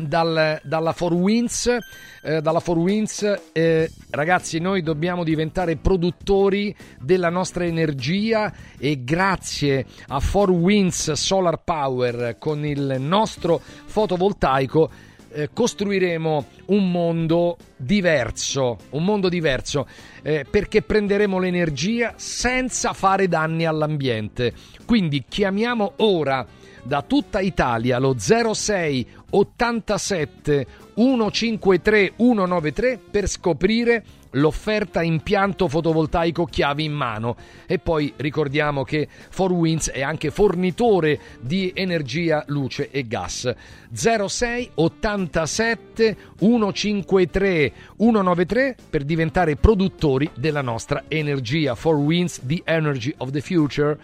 dal, 0.00 0.60
dalla 0.62 0.94
4Winds. 0.96 1.78
Eh, 2.22 2.40
dalla 2.40 2.60
4Winds 2.64 3.40
eh, 3.52 3.90
ragazzi, 4.10 4.58
noi 4.58 4.82
dobbiamo 4.82 5.24
diventare 5.24 5.76
produttori 5.76 6.74
della 7.00 7.30
nostra 7.30 7.64
energia 7.64 8.52
e 8.78 9.04
grazie 9.04 9.86
a 10.08 10.18
4Winds 10.18 11.12
Solar 11.12 11.62
Power 11.62 12.36
con 12.38 12.64
il 12.64 12.96
nostro 12.98 13.60
fotovoltaico 13.60 14.90
eh, 15.36 15.50
costruiremo 15.52 16.46
un 16.66 16.90
mondo 16.90 17.58
diverso, 17.76 18.78
un 18.90 19.04
mondo 19.04 19.28
diverso 19.28 19.86
eh, 20.22 20.46
perché 20.48 20.82
prenderemo 20.82 21.38
l'energia 21.38 22.14
senza 22.16 22.92
fare 22.94 23.28
danni 23.28 23.66
all'ambiente. 23.66 24.54
Quindi 24.86 25.24
chiamiamo 25.28 25.94
ora 25.96 26.46
da 26.86 27.02
tutta 27.02 27.40
Italia 27.40 27.98
lo 27.98 28.14
06 28.16 29.06
87 29.38 30.66
153 30.94 32.12
193 32.16 32.98
per 33.10 33.28
scoprire 33.28 34.04
l'offerta 34.30 35.02
impianto 35.02 35.68
fotovoltaico 35.68 36.46
chiavi 36.46 36.84
in 36.84 36.92
mano. 36.92 37.36
E 37.66 37.78
poi 37.78 38.12
ricordiamo 38.16 38.82
che 38.82 39.06
4Winds 39.34 39.92
è 39.92 40.02
anche 40.02 40.30
fornitore 40.30 41.20
di 41.40 41.70
energia, 41.74 42.44
luce 42.46 42.90
e 42.90 43.06
gas. 43.06 43.54
06 43.92 44.70
87 44.74 46.16
153 46.38 47.72
193 47.98 48.76
per 48.88 49.04
diventare 49.04 49.56
produttori 49.56 50.30
della 50.34 50.62
nostra 50.62 51.04
energia. 51.08 51.74
4Winds 51.74 52.40
the 52.46 52.62
energy 52.64 53.12
of 53.18 53.30
the 53.30 53.40
future. 53.42 53.98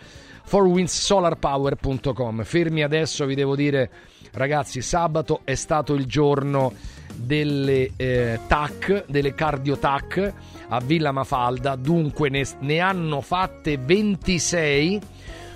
4windsolarpower.com 0.46 2.42
fermi 2.42 2.82
adesso 2.82 3.24
vi 3.24 3.34
devo 3.34 3.54
dire 3.54 3.90
ragazzi 4.32 4.80
sabato 4.80 5.40
è 5.44 5.54
stato 5.54 5.94
il 5.94 6.06
giorno 6.06 6.72
delle 7.14 7.90
eh, 7.96 8.38
TAC, 8.46 9.04
delle 9.08 9.34
cardio 9.34 9.78
TAC 9.78 10.32
a 10.68 10.80
Villa 10.80 11.12
Mafalda, 11.12 11.76
dunque 11.76 12.28
ne, 12.28 12.44
ne 12.60 12.78
hanno 12.78 13.20
fatte 13.20 13.76
26 13.76 15.00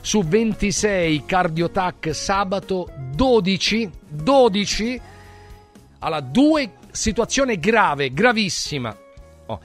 su 0.01 0.23
26 0.23 1.25
cardio 1.25 1.71
TAC 1.71 2.15
sabato 2.15 2.89
12 3.15 3.91
12 4.09 5.01
alla 6.01 6.21
due 6.21 6.73
situazione 6.91 7.59
grave, 7.59 8.12
gravissima. 8.12 8.97
Oh. 9.47 9.61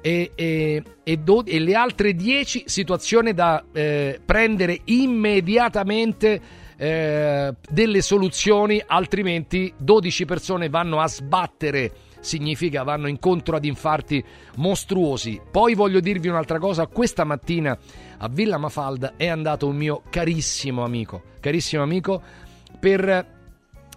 E, 0.00 0.32
e, 0.34 0.82
e, 1.02 1.16
do, 1.16 1.44
e, 1.44 1.58
le 1.58 1.74
altre 1.74 2.14
10 2.14 2.64
situazioni 2.66 3.34
da 3.34 3.64
eh, 3.72 4.20
prendere 4.24 4.80
immediatamente 4.84 6.40
eh, 6.80 7.52
delle 7.68 8.00
soluzioni, 8.02 8.80
altrimenti 8.86 9.72
12 9.76 10.24
persone 10.24 10.68
vanno 10.68 11.00
a 11.00 11.08
sbattere, 11.08 11.92
significa 12.20 12.84
vanno 12.84 13.08
incontro 13.08 13.56
ad 13.56 13.64
infarti 13.64 14.24
mostruosi. 14.56 15.40
Poi 15.50 15.74
voglio 15.74 15.98
dirvi 15.98 16.28
un'altra 16.28 16.60
cosa, 16.60 16.86
questa 16.86 17.24
mattina 17.24 17.76
a 18.18 18.28
Villa 18.28 18.58
Mafalda 18.58 19.14
è 19.16 19.26
andato 19.26 19.66
un 19.66 19.76
mio 19.76 20.02
carissimo 20.08 20.84
amico, 20.84 21.22
carissimo 21.40 21.82
amico, 21.82 22.22
per, 22.78 23.26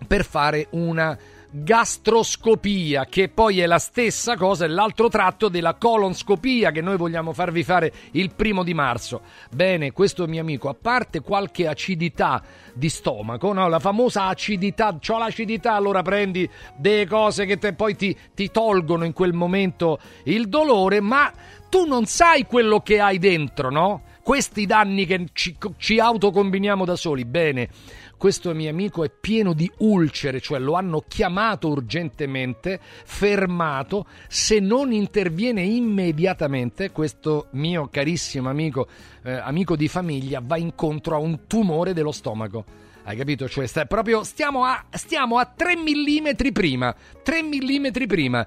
per 0.08 0.26
fare 0.26 0.68
una 0.72 1.16
gastroscopia, 1.52 3.06
che 3.06 3.28
poi 3.28 3.60
è 3.60 3.66
la 3.66 3.78
stessa 3.78 4.38
cosa, 4.38 4.66
è 4.66 4.68
l'altro 4.70 5.10
tratto 5.10 5.50
della 5.50 5.76
colonscopia 5.76 6.72
che 6.72 6.82
noi 6.82 6.96
vogliamo 6.96 7.34
farvi 7.34 7.64
fare 7.64 7.92
il 8.12 8.34
primo 8.34 8.64
di 8.64 8.74
marzo. 8.74 9.22
Bene, 9.52 9.92
questo 9.92 10.26
mio 10.28 10.42
amico, 10.42 10.70
a 10.70 10.76
parte 10.80 11.20
qualche 11.20 11.68
acidità 11.68 12.42
di 12.74 12.88
stomaco, 12.88 13.52
no? 13.52 13.68
la 13.68 13.80
famosa 13.80 14.28
acidità, 14.28 14.98
ho 15.06 15.18
l'acidità, 15.18 15.74
allora 15.74 16.02
prendi 16.02 16.50
delle 16.78 17.06
cose 17.06 17.46
che 17.46 17.58
te, 17.58 17.74
poi 17.74 17.96
ti, 17.98 18.18
ti 18.34 18.50
tolgono 18.50 19.04
in 19.04 19.14
quel 19.14 19.34
momento 19.34 20.00
il 20.24 20.48
dolore, 20.48 21.02
ma 21.02 21.32
tu 21.70 21.86
non 21.86 22.06
sai 22.06 22.46
quello 22.46 22.80
che 22.80 23.00
hai 23.00 23.18
dentro, 23.18 23.70
no? 23.70 24.04
Questi 24.24 24.66
danni 24.66 25.06
che 25.06 25.28
ci, 25.34 25.58
ci 25.78 26.00
autocombiniamo 26.00 26.86
da 26.86 26.96
soli. 26.96 27.26
Bene, 27.26 27.70
questo 28.22 28.54
mio 28.54 28.70
amico 28.70 29.04
è 29.04 29.10
pieno 29.10 29.52
di 29.52 29.68
ulcere, 29.78 30.40
cioè 30.40 30.60
lo 30.60 30.74
hanno 30.74 31.04
chiamato 31.08 31.70
urgentemente, 31.70 32.80
fermato, 32.80 34.06
se 34.28 34.60
non 34.60 34.92
interviene 34.92 35.64
immediatamente, 35.64 36.92
questo 36.92 37.48
mio 37.54 37.88
carissimo 37.92 38.48
amico, 38.48 38.88
eh, 39.24 39.32
amico 39.32 39.76
di 39.76 39.88
famiglia, 39.88 40.40
va 40.40 40.56
incontro 40.58 41.16
a 41.16 41.18
un 41.18 41.48
tumore 41.48 41.94
dello 41.94 42.12
stomaco. 42.12 42.64
Hai 43.06 43.18
capito? 43.18 43.50
Cioè, 43.50 43.66
sta, 43.66 43.86
proprio 43.86 44.24
stiamo 44.24 44.66
a, 44.66 44.86
stiamo 44.92 45.40
a 45.40 45.46
3 45.46 45.78
mm 45.78 46.52
prima. 46.54 46.96
3 47.24 47.42
mm 47.42 47.88
prima. 48.06 48.46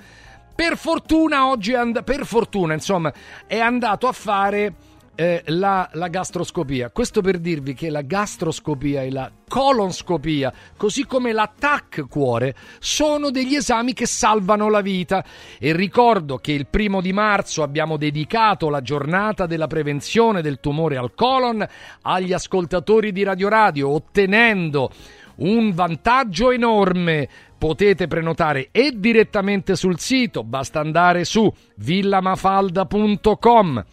Per 0.54 0.76
fortuna 0.76 1.48
oggi, 1.48 1.74
and- 1.74 2.04
per 2.04 2.24
fortuna, 2.24 2.74
insomma, 2.74 3.12
è 3.44 3.58
andato 3.58 4.06
a 4.06 4.12
fare 4.12 4.72
eh, 5.14 5.42
la, 5.46 5.88
la, 5.92 6.08
gastroscopia. 6.08 6.90
Questo 6.90 7.20
per 7.20 7.38
dirvi 7.38 7.74
che 7.74 7.90
la 7.90 8.02
gastroscopia 8.02 9.02
e 9.02 9.10
la 9.10 9.30
colonscopia, 9.46 10.52
così 10.76 11.06
come 11.06 11.32
la 11.32 11.50
TAC 11.56 12.06
cuore, 12.08 12.54
sono 12.80 13.30
degli 13.30 13.54
esami 13.54 13.92
che 13.92 14.06
salvano 14.06 14.68
la 14.68 14.80
vita. 14.80 15.24
E 15.58 15.72
ricordo 15.72 16.38
che 16.38 16.52
il 16.52 16.66
primo 16.66 17.00
di 17.00 17.12
marzo 17.12 17.62
abbiamo 17.62 17.96
dedicato 17.96 18.68
la 18.68 18.80
giornata 18.80 19.46
della 19.46 19.66
prevenzione 19.66 20.42
del 20.42 20.60
tumore 20.60 20.96
al 20.96 21.14
colon 21.14 21.66
agli 22.02 22.32
ascoltatori 22.32 23.12
di 23.12 23.22
Radio 23.22 23.48
Radio, 23.48 23.90
ottenendo 23.90 24.90
un 25.36 25.72
vantaggio 25.72 26.50
enorme. 26.50 27.28
Potete 27.56 28.08
prenotare 28.08 28.68
e 28.72 28.92
direttamente 28.94 29.74
sul 29.74 29.98
sito, 29.98 30.44
basta 30.44 30.80
andare 30.80 31.24
su 31.24 31.50
villamafalda.com 31.76 33.84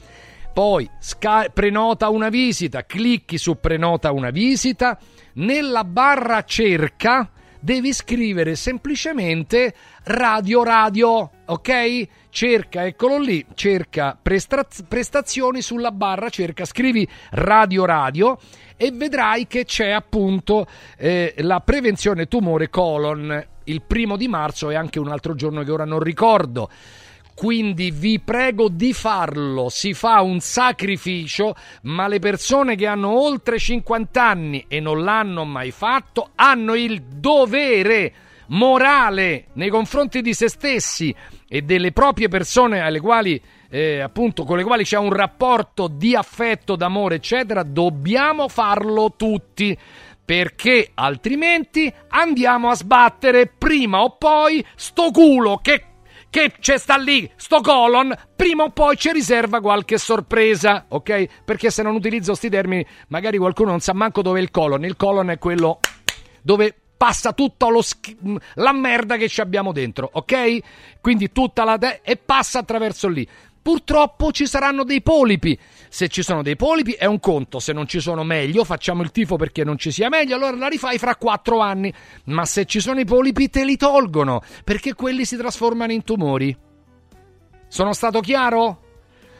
poi 0.51 0.89
sca- 0.99 1.49
prenota 1.53 2.09
una 2.09 2.29
visita, 2.29 2.85
clicchi 2.85 3.37
su 3.37 3.59
prenota 3.59 4.11
una 4.11 4.29
visita, 4.29 4.97
nella 5.33 5.83
barra 5.83 6.43
cerca 6.43 7.29
devi 7.59 7.93
scrivere 7.93 8.55
semplicemente 8.55 9.73
radio 10.05 10.63
radio, 10.63 11.29
ok? 11.45 12.07
Cerca, 12.29 12.85
eccolo 12.85 13.19
lì, 13.19 13.45
cerca 13.53 14.17
presta- 14.19 14.65
prestazioni 14.87 15.61
sulla 15.61 15.91
barra, 15.91 16.29
cerca, 16.29 16.65
scrivi 16.65 17.07
Radio 17.31 17.85
Radio 17.85 18.37
e 18.75 18.91
vedrai 18.91 19.45
che 19.47 19.63
c'è 19.65 19.91
appunto 19.91 20.65
eh, 20.97 21.35
la 21.37 21.59
prevenzione 21.59 22.27
tumore 22.27 22.69
colon 22.69 23.45
il 23.65 23.81
primo 23.83 24.17
di 24.17 24.27
marzo 24.27 24.69
e 24.69 24.75
anche 24.75 24.99
un 24.99 25.09
altro 25.09 25.35
giorno 25.35 25.63
che 25.63 25.71
ora 25.71 25.85
non 25.85 25.99
ricordo. 25.99 26.69
Quindi 27.33 27.91
vi 27.91 28.19
prego 28.19 28.69
di 28.69 28.93
farlo, 28.93 29.69
si 29.69 29.93
fa 29.93 30.21
un 30.21 30.39
sacrificio, 30.39 31.55
ma 31.83 32.07
le 32.07 32.19
persone 32.19 32.75
che 32.75 32.85
hanno 32.85 33.19
oltre 33.19 33.57
50 33.57 34.23
anni 34.23 34.65
e 34.67 34.79
non 34.79 35.03
l'hanno 35.03 35.43
mai 35.45 35.71
fatto 35.71 36.31
hanno 36.35 36.75
il 36.75 37.01
dovere 37.01 38.13
morale 38.47 39.45
nei 39.53 39.69
confronti 39.69 40.21
di 40.21 40.33
se 40.33 40.49
stessi 40.49 41.15
e 41.47 41.61
delle 41.61 41.91
proprie 41.91 42.27
persone 42.27 42.81
alle 42.81 42.99
quali 42.99 43.41
eh, 43.69 44.01
appunto 44.01 44.43
con 44.43 44.57
le 44.57 44.63
quali 44.63 44.83
c'è 44.83 44.97
un 44.97 45.13
rapporto 45.13 45.87
di 45.87 46.13
affetto, 46.13 46.75
d'amore, 46.75 47.15
eccetera, 47.15 47.63
dobbiamo 47.63 48.49
farlo 48.49 49.13
tutti 49.15 49.77
perché 50.23 50.91
altrimenti 50.93 51.91
andiamo 52.09 52.69
a 52.69 52.75
sbattere 52.75 53.47
prima 53.47 54.01
o 54.01 54.17
poi 54.17 54.63
sto 54.75 55.11
culo 55.11 55.59
che 55.61 55.85
che 56.31 56.53
c'è 56.59 56.77
sta 56.77 56.95
lì, 56.95 57.29
sto 57.35 57.59
colon, 57.59 58.15
prima 58.35 58.63
o 58.63 58.69
poi 58.69 58.95
ci 58.95 59.11
riserva 59.11 59.59
qualche 59.59 59.97
sorpresa, 59.97 60.85
ok? 60.87 61.43
Perché 61.43 61.69
se 61.69 61.83
non 61.83 61.93
utilizzo 61.93 62.33
sti 62.33 62.49
termini, 62.49 62.83
magari 63.09 63.37
qualcuno 63.37 63.71
non 63.71 63.81
sa 63.81 63.93
manco 63.93 64.21
dove 64.21 64.39
è 64.39 64.41
il 64.41 64.49
colon. 64.49 64.85
Il 64.85 64.95
colon 64.95 65.29
è 65.29 65.37
quello 65.37 65.79
dove 66.41 66.73
passa 66.95 67.33
tutta 67.33 67.67
sch- 67.81 68.15
la 68.55 68.71
merda 68.71 69.17
che 69.17 69.27
ci 69.27 69.41
abbiamo 69.41 69.73
dentro, 69.73 70.09
ok? 70.11 70.59
Quindi 71.01 71.33
tutta 71.33 71.65
la 71.65 71.77
te- 71.77 71.99
e 72.01 72.15
passa 72.15 72.59
attraverso 72.59 73.09
lì. 73.09 73.27
Purtroppo 73.61 74.31
ci 74.31 74.47
saranno 74.47 74.85
dei 74.85 75.01
polipi. 75.01 75.59
Se 75.93 76.07
ci 76.07 76.23
sono 76.23 76.41
dei 76.41 76.55
polipi 76.55 76.93
è 76.93 77.03
un 77.03 77.19
conto, 77.19 77.59
se 77.59 77.73
non 77.73 77.85
ci 77.85 77.99
sono 77.99 78.23
meglio, 78.23 78.63
facciamo 78.63 79.01
il 79.01 79.11
tifo 79.11 79.35
perché 79.35 79.65
non 79.65 79.77
ci 79.77 79.91
sia 79.91 80.07
meglio, 80.07 80.35
allora 80.35 80.55
la 80.55 80.69
rifai 80.69 80.97
fra 80.97 81.17
quattro 81.17 81.59
anni. 81.59 81.93
Ma 82.27 82.45
se 82.45 82.63
ci 82.63 82.79
sono 82.79 83.01
i 83.01 83.05
polipi 83.05 83.49
te 83.49 83.65
li 83.65 83.75
tolgono, 83.75 84.41
perché 84.63 84.93
quelli 84.93 85.25
si 85.25 85.35
trasformano 85.35 85.91
in 85.91 86.05
tumori. 86.05 86.57
Sono 87.67 87.91
stato 87.91 88.21
chiaro? 88.21 88.83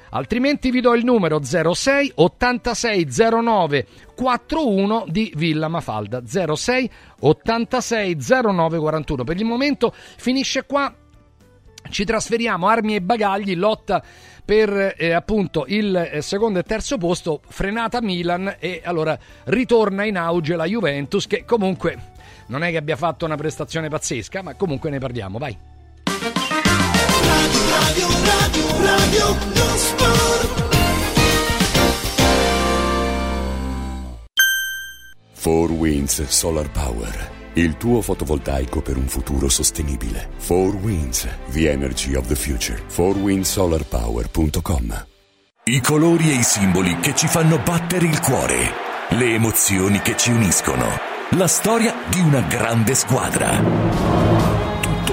Altrimenti 0.10 0.72
vi 0.72 0.82
do 0.82 0.94
il 0.94 1.06
numero 1.06 1.42
06 1.42 2.12
86 2.16 3.08
09 3.42 3.88
41 4.14 5.06
di 5.08 5.32
Villa 5.34 5.70
Mafalda 5.70 6.22
06 6.26 6.92
86 7.22 8.18
09 8.20 8.78
41. 8.78 9.24
Per 9.24 9.38
il 9.38 9.46
momento 9.46 9.94
finisce 10.18 10.66
qua 10.66 10.94
ci 11.90 12.04
trasferiamo 12.04 12.68
armi 12.68 12.96
e 12.96 13.02
bagagli, 13.02 13.56
lotta 13.56 14.04
per 14.52 14.96
eh, 14.98 15.14
appunto 15.14 15.64
il 15.70 15.96
eh, 15.96 16.22
secondo 16.22 16.60
e 16.60 16.64
terzo 16.64 16.98
posto, 16.98 17.40
frenata 17.48 18.02
Milan 18.02 18.58
e 18.60 18.82
allora 18.84 19.18
ritorna 19.46 20.04
in 20.04 20.18
auge 20.18 20.58
la 20.58 20.66
Juventus 20.66 21.26
che 21.26 21.46
comunque 21.46 21.98
non 22.48 22.62
è 22.62 22.70
che 22.70 22.76
abbia 22.76 22.98
fatto 22.98 23.24
una 23.24 23.38
prestazione 23.38 23.88
pazzesca, 23.88 24.42
ma 24.42 24.56
comunque 24.56 24.90
ne 24.90 25.00
parliamo, 25.00 25.38
vai. 25.38 25.58
Radio, 27.64 28.08
radio, 28.26 28.68
radio, 28.84 29.28
non 29.56 29.78
sport. 29.78 30.76
Four 35.32 35.72
Winds 35.72 36.24
Solar 36.26 36.70
Power. 36.72 37.41
Il 37.54 37.76
tuo 37.76 38.02
fotovoltaico 38.02 38.82
per 38.82 38.96
un 38.96 39.08
futuro 39.08 39.50
sostenibile. 39.50 40.30
Four 40.38 40.76
Winds, 40.76 41.28
the 41.52 41.70
energy 41.70 42.16
of 42.16 42.28
the 42.28 42.36
future. 42.36 42.82
4windsolarpower.com 42.88 45.06
I 45.66 45.82
colori 45.82 46.32
e 46.32 46.36
i 46.36 46.44
simboli 46.44 46.96
che 47.02 47.14
ci 47.14 47.28
fanno 47.28 47.60
battere 47.60 48.08
il 48.08 48.22
cuore. 48.22 48.72
Le 49.10 49.34
emozioni 49.34 50.00
che 50.00 50.16
ci 50.16 50.32
uniscono. 50.32 50.86
La 51.32 51.48
storia 51.48 51.94
di 52.10 52.22
una 52.22 52.40
grande 52.40 52.96
squadra. 52.96 54.21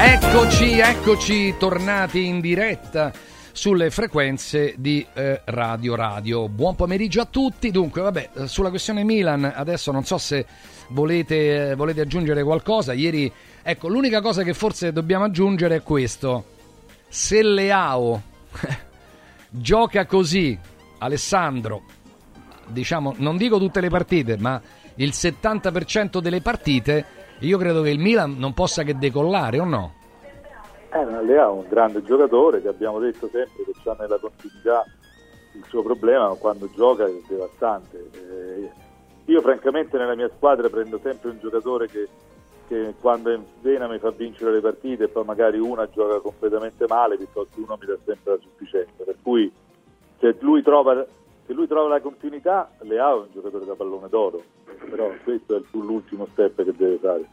Eccoci, 0.00 0.78
eccoci 0.78 1.56
tornati 1.58 2.24
in 2.24 2.40
diretta 2.40 3.12
sulle 3.50 3.90
frequenze 3.90 4.74
di 4.78 5.04
eh, 5.12 5.40
Radio 5.46 5.96
Radio. 5.96 6.48
Buon 6.48 6.76
pomeriggio 6.76 7.20
a 7.20 7.24
tutti. 7.24 7.72
Dunque, 7.72 8.02
vabbè, 8.02 8.30
eh, 8.32 8.46
sulla 8.46 8.70
questione 8.70 9.02
Milan, 9.02 9.52
adesso 9.52 9.90
non 9.90 10.04
so 10.04 10.16
se 10.16 10.46
volete, 10.90 11.70
eh, 11.70 11.74
volete 11.74 12.02
aggiungere 12.02 12.44
qualcosa. 12.44 12.92
Ieri, 12.92 13.30
ecco, 13.60 13.88
l'unica 13.88 14.20
cosa 14.20 14.44
che 14.44 14.54
forse 14.54 14.92
dobbiamo 14.92 15.24
aggiungere 15.24 15.74
è 15.74 15.82
questo. 15.82 16.44
Se 17.08 17.42
Leao 17.42 18.22
gioca 19.50 20.06
così, 20.06 20.56
Alessandro, 20.98 21.82
diciamo, 22.68 23.16
non 23.18 23.36
dico 23.36 23.58
tutte 23.58 23.80
le 23.80 23.88
partite, 23.88 24.36
ma 24.38 24.62
il 24.94 25.10
70% 25.12 26.20
delle 26.20 26.40
partite, 26.40 27.04
io 27.40 27.58
credo 27.58 27.82
che 27.82 27.90
il 27.90 27.98
Milan 27.98 28.36
non 28.38 28.52
possa 28.54 28.82
che 28.82 28.96
decollare, 28.96 29.60
o 29.60 29.64
no? 29.64 29.94
Eh, 30.90 31.04
ma 31.04 31.20
Lea 31.20 31.44
è 31.44 31.50
un 31.50 31.66
grande 31.68 32.02
giocatore 32.02 32.62
che 32.62 32.68
abbiamo 32.68 32.98
detto 32.98 33.28
sempre 33.28 33.64
che 33.64 33.88
ha 33.88 33.96
nella 33.98 34.18
continuità 34.18 34.84
il 35.54 35.64
suo 35.68 35.82
problema, 35.82 36.28
ma 36.28 36.34
quando 36.34 36.68
gioca 36.74 37.04
è 37.04 37.12
devastante. 37.28 38.10
Eh, 38.12 38.70
io 39.26 39.40
francamente 39.42 39.98
nella 39.98 40.14
mia 40.14 40.30
squadra 40.34 40.68
prendo 40.68 40.98
sempre 41.02 41.30
un 41.30 41.38
giocatore 41.38 41.88
che, 41.88 42.08
che 42.68 42.94
quando 43.00 43.30
è 43.30 43.34
in 43.34 43.44
vena 43.60 43.86
mi 43.86 43.98
fa 43.98 44.10
vincere 44.10 44.52
le 44.52 44.60
partite 44.60 45.04
e 45.04 45.08
poi 45.08 45.24
magari 45.24 45.58
una 45.58 45.88
gioca 45.90 46.18
completamente 46.20 46.86
male, 46.88 47.16
piuttosto 47.16 47.60
uno 47.60 47.76
mi 47.78 47.86
dà 47.86 47.96
sempre 48.04 48.32
la 48.32 48.38
sufficienza. 48.40 49.04
Per 49.04 49.16
cui 49.20 49.52
se 50.18 50.34
lui 50.40 50.62
trova, 50.62 51.04
se 51.48 51.54
lui 51.54 51.66
trova 51.66 51.88
la 51.88 52.00
continuità, 52.02 52.70
Leao 52.80 53.22
è 53.22 53.26
un 53.26 53.32
giocatore 53.32 53.64
da 53.64 53.74
pallone 53.74 54.08
d'oro, 54.10 54.42
però 54.90 55.10
questo 55.24 55.56
è 55.56 55.60
l'ultimo 55.72 56.26
step 56.32 56.62
che 56.62 56.72
deve 56.76 56.98
fare. 56.98 57.24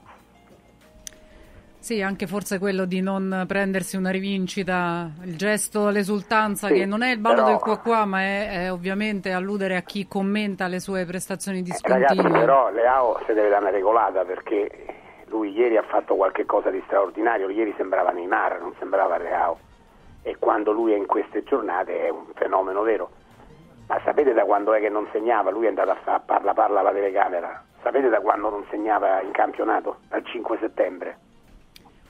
Sì, 1.79 2.01
anche 2.01 2.25
forse 2.25 2.57
quello 2.57 2.85
di 2.85 3.01
non 3.01 3.43
prendersi 3.47 3.95
una 3.97 4.09
rivincita, 4.09 5.11
il 5.25 5.35
gesto, 5.37 5.89
l'esultanza, 5.89 6.67
Sì, 6.67 6.73
che 6.75 6.85
non 6.87 7.03
è 7.03 7.11
il 7.11 7.19
ballo 7.19 7.43
però- 7.43 7.47
del 7.47 7.57
qua 7.57 7.77
qua, 7.77 8.05
ma 8.05 8.21
è, 8.21 8.63
è 8.63 8.71
ovviamente 8.71 9.31
alludere 9.33 9.75
a 9.75 9.81
chi 9.81 10.07
commenta 10.07 10.65
le 10.67 10.79
sue 10.79 11.05
prestazioni 11.05 11.59
Ragazzi, 11.59 12.15
discontinue. 12.15 12.39
però 12.39 12.71
Leao 12.71 13.19
si 13.27 13.33
deve 13.33 13.49
dare 13.49 13.61
una 13.61 13.69
regolata 13.69 14.23
perché 14.23 14.69
lui 15.27 15.51
ieri 15.51 15.77
ha 15.77 15.83
fatto 15.83 16.15
qualche 16.15 16.45
cosa 16.45 16.71
di 16.71 16.81
straordinario, 16.85 17.49
ieri 17.49 17.73
sembrava 17.77 18.09
Neymar, 18.11 18.61
non 18.61 18.73
sembrava 18.79 19.17
Leao 19.17 19.59
e 20.23 20.37
quando 20.39 20.71
lui 20.71 20.93
è 20.93 20.95
in 20.97 21.05
queste 21.05 21.43
giornate 21.43 21.99
è 22.07 22.09
un 22.09 22.23
fenomeno 22.33 22.81
vero. 22.81 23.11
Ma 23.87 23.99
sapete 24.03 24.33
da 24.33 24.43
quando 24.43 24.73
è 24.73 24.79
che 24.79 24.89
non 24.89 25.07
segnava? 25.11 25.51
Lui 25.51 25.65
è 25.65 25.69
andato 25.69 25.91
a 25.91 25.97
fare 26.03 26.21
parla 26.25 26.53
parla 26.53 26.79
alla 26.79 26.91
telecamera. 26.91 27.63
Sapete 27.83 28.09
da 28.09 28.19
quando 28.19 28.49
non 28.49 28.65
segnava 28.69 29.21
in 29.21 29.31
campionato? 29.31 29.97
Dal 30.09 30.25
5 30.25 30.57
settembre. 30.59 31.17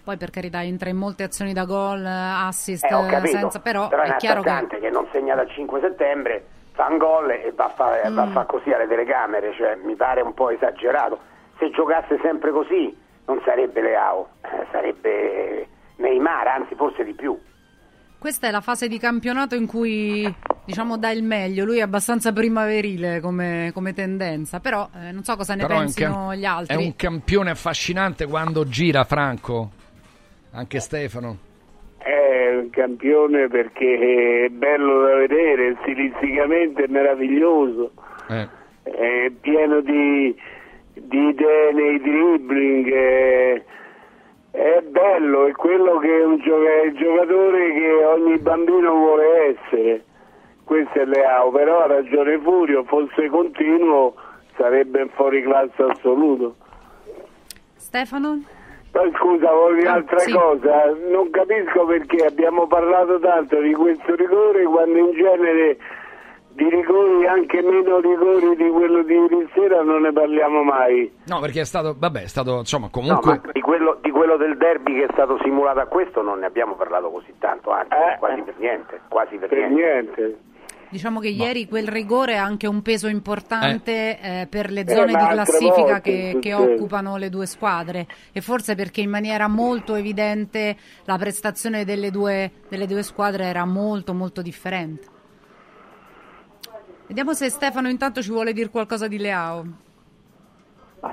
Poi 0.05 0.17
per 0.17 0.29
carità 0.29 0.63
entra 0.63 0.89
in 0.89 0.97
molte 0.97 1.23
azioni 1.23 1.51
da 1.51 1.65
gol, 1.65 2.05
assist, 2.05 2.85
Eh, 2.85 2.87
capito, 3.09 3.37
senza, 3.37 3.59
però, 3.59 3.89
è 3.89 3.95
è 3.95 4.09
un 4.11 4.15
chiaro 4.17 4.41
che 4.41 4.77
che... 4.79 4.89
non 4.91 5.07
segna 5.11 5.33
dal 5.35 5.49
5 5.49 5.79
settembre, 5.81 6.45
fa 6.73 6.87
un 6.89 6.97
gol 6.99 7.31
e 7.31 7.51
va 7.55 7.65
a 7.65 7.69
fare 7.69 8.09
Mm. 8.09 8.31
fare 8.31 8.45
così 8.45 8.71
alle 8.71 8.87
telecamere, 8.87 9.51
cioè, 9.53 9.75
mi 9.83 9.95
pare 9.95 10.21
un 10.21 10.33
po' 10.35 10.51
esagerato. 10.51 11.19
Se 11.57 11.71
giocasse 11.71 12.19
sempre 12.21 12.51
così 12.51 12.95
non 13.25 13.41
sarebbe 13.43 13.81
Leao, 13.81 14.29
eh, 14.43 14.65
sarebbe 14.71 15.67
Neymar, 15.95 16.47
anzi 16.47 16.75
forse 16.75 17.03
di 17.03 17.13
più. 17.13 17.37
Questa 18.17 18.47
è 18.47 18.51
la 18.51 18.61
fase 18.61 18.87
di 18.87 18.97
campionato 18.97 19.55
in 19.55 19.67
cui 19.67 20.33
diciamo 20.65 20.97
dà 20.97 21.11
il 21.11 21.23
meglio, 21.23 21.63
lui 21.63 21.77
è 21.77 21.81
abbastanza 21.81 22.33
primaverile 22.33 23.19
come, 23.19 23.71
come 23.73 23.93
tendenza, 23.93 24.59
però 24.59 24.89
eh, 24.95 25.11
non 25.11 25.23
so 25.23 25.35
cosa 25.35 25.53
ne 25.55 25.65
Però 25.65 25.79
pensino 25.79 26.33
gli 26.35 26.45
altri. 26.45 26.75
È 26.75 26.77
un 26.77 26.95
campione 26.95 27.51
affascinante 27.51 28.25
quando 28.25 28.67
gira 28.67 29.03
Franco. 29.03 29.71
Anche 30.51 30.79
Stefano. 30.79 31.37
È 31.97 32.55
un 32.57 32.69
campione 32.69 33.47
perché 33.49 34.45
è 34.45 34.49
bello 34.49 35.01
da 35.05 35.15
vedere, 35.15 35.75
stilisticamente 35.81 36.83
è 36.83 36.87
meraviglioso, 36.87 37.91
Eh. 38.29 38.47
è 38.83 39.31
pieno 39.41 39.81
di, 39.81 40.33
di 40.93 41.27
idee 41.27 41.73
nei 41.73 41.99
dribbling, 41.99 42.93
è, 42.93 43.63
è 44.55 44.81
bello, 44.81 45.45
è 45.47 45.51
quello 45.51 45.97
che 45.99 46.17
è, 46.19 46.23
un 46.25 46.37
gioca- 46.37 46.91
giocatore 46.93 47.73
che 47.73 48.03
ogni 48.05 48.37
bambino 48.39 48.93
vuole 48.93 49.57
essere. 49.57 50.03
Questo 50.63 50.99
è 50.99 51.05
Leao, 51.05 51.51
però 51.51 51.81
ha 51.83 51.87
ragione 51.87 52.39
Furio, 52.39 52.83
fosse 52.85 53.27
continuo 53.27 54.15
sarebbe 54.57 55.01
un 55.01 55.09
fuori 55.09 55.43
classe 55.43 55.83
assoluto. 55.83 56.55
Stefano? 57.75 58.41
Poi 58.91 59.11
scusa, 59.17 59.49
dire 59.75 59.87
Ah, 59.89 59.91
un'altra 59.91 60.17
sì. 60.19 60.31
cosa, 60.31 60.95
non 61.09 61.29
capisco 61.29 61.85
perché 61.85 62.25
abbiamo 62.25 62.65
parlato 62.65 63.19
tanto 63.19 63.59
di 63.59 63.73
questo 63.73 64.15
rigore 64.15 64.63
quando 64.63 64.97
in 64.97 65.11
genere 65.11 65.77
di 66.55 66.69
rigori, 66.69 67.27
anche 67.27 67.61
meno 67.61 67.99
rigori 67.99 68.55
di 68.55 68.69
quello 68.69 69.03
di 69.03 69.13
ieri 69.13 69.47
sera, 69.53 69.81
non 69.83 70.01
ne 70.03 70.11
parliamo 70.13 70.63
mai. 70.63 71.11
No, 71.25 71.39
perché 71.39 71.61
è 71.61 71.65
stato, 71.65 71.95
vabbè, 71.97 72.21
è 72.23 72.27
stato, 72.27 72.59
insomma, 72.59 72.85
No, 72.85 72.91
comunque... 72.91 73.41
ma 73.43 73.51
di 73.51 73.59
quello, 73.61 73.97
di 74.01 74.09
quello 74.11 74.37
del 74.37 74.55
derby 74.57 74.93
che 74.99 75.03
è 75.05 75.11
stato 75.11 75.37
simulato 75.43 75.79
a 75.79 75.85
questo 75.85 76.21
non 76.21 76.39
ne 76.39 76.45
abbiamo 76.45 76.75
parlato 76.75 77.09
così 77.09 77.33
tanto, 77.39 77.71
anzi 77.71 77.89
quasi 78.19 78.41
per 78.41 78.53
niente, 78.57 79.01
quasi 79.09 79.35
per, 79.35 79.51
Eh, 79.51 79.55
Per 79.59 79.69
niente. 79.69 80.21
niente. 80.21 80.39
Diciamo 80.87 81.19
che 81.19 81.27
ieri 81.27 81.67
quel 81.67 81.87
rigore 81.89 82.37
ha 82.37 82.43
anche 82.45 82.67
un 82.67 82.81
peso 82.81 83.07
importante 83.07 84.17
eh, 84.21 84.47
per 84.49 84.71
le 84.71 84.81
Eh, 84.85 84.95
zone 84.95 85.11
ma 85.11 85.23
di 85.27 85.33
classifica 85.33 85.99
che, 85.99 86.37
che 86.39 86.53
occupano 86.53 87.17
le 87.17 87.29
due 87.29 87.47
squadre 87.47 88.05
e 88.31 88.39
forse 88.39 88.75
perché 88.75 89.01
in 89.01 89.09
maniera 89.09 89.47
molto 89.49 89.95
evidente 89.95 90.77
la 91.03 91.17
prestazione 91.17 91.83
delle 91.83 92.11
due, 92.11 92.49
delle 92.69 92.85
due 92.87 93.03
squadre 93.03 93.45
era 93.45 93.65
molto 93.65 94.13
molto 94.13 94.41
differente. 94.41 95.07
Vediamo 97.07 97.33
se 97.33 97.49
Stefano 97.49 97.87
intanto 97.87 98.21
ci 98.21 98.31
vuole 98.31 98.53
dire 98.53 98.69
qualcosa 98.69 99.07
di 99.07 99.17
Leao. 99.17 99.63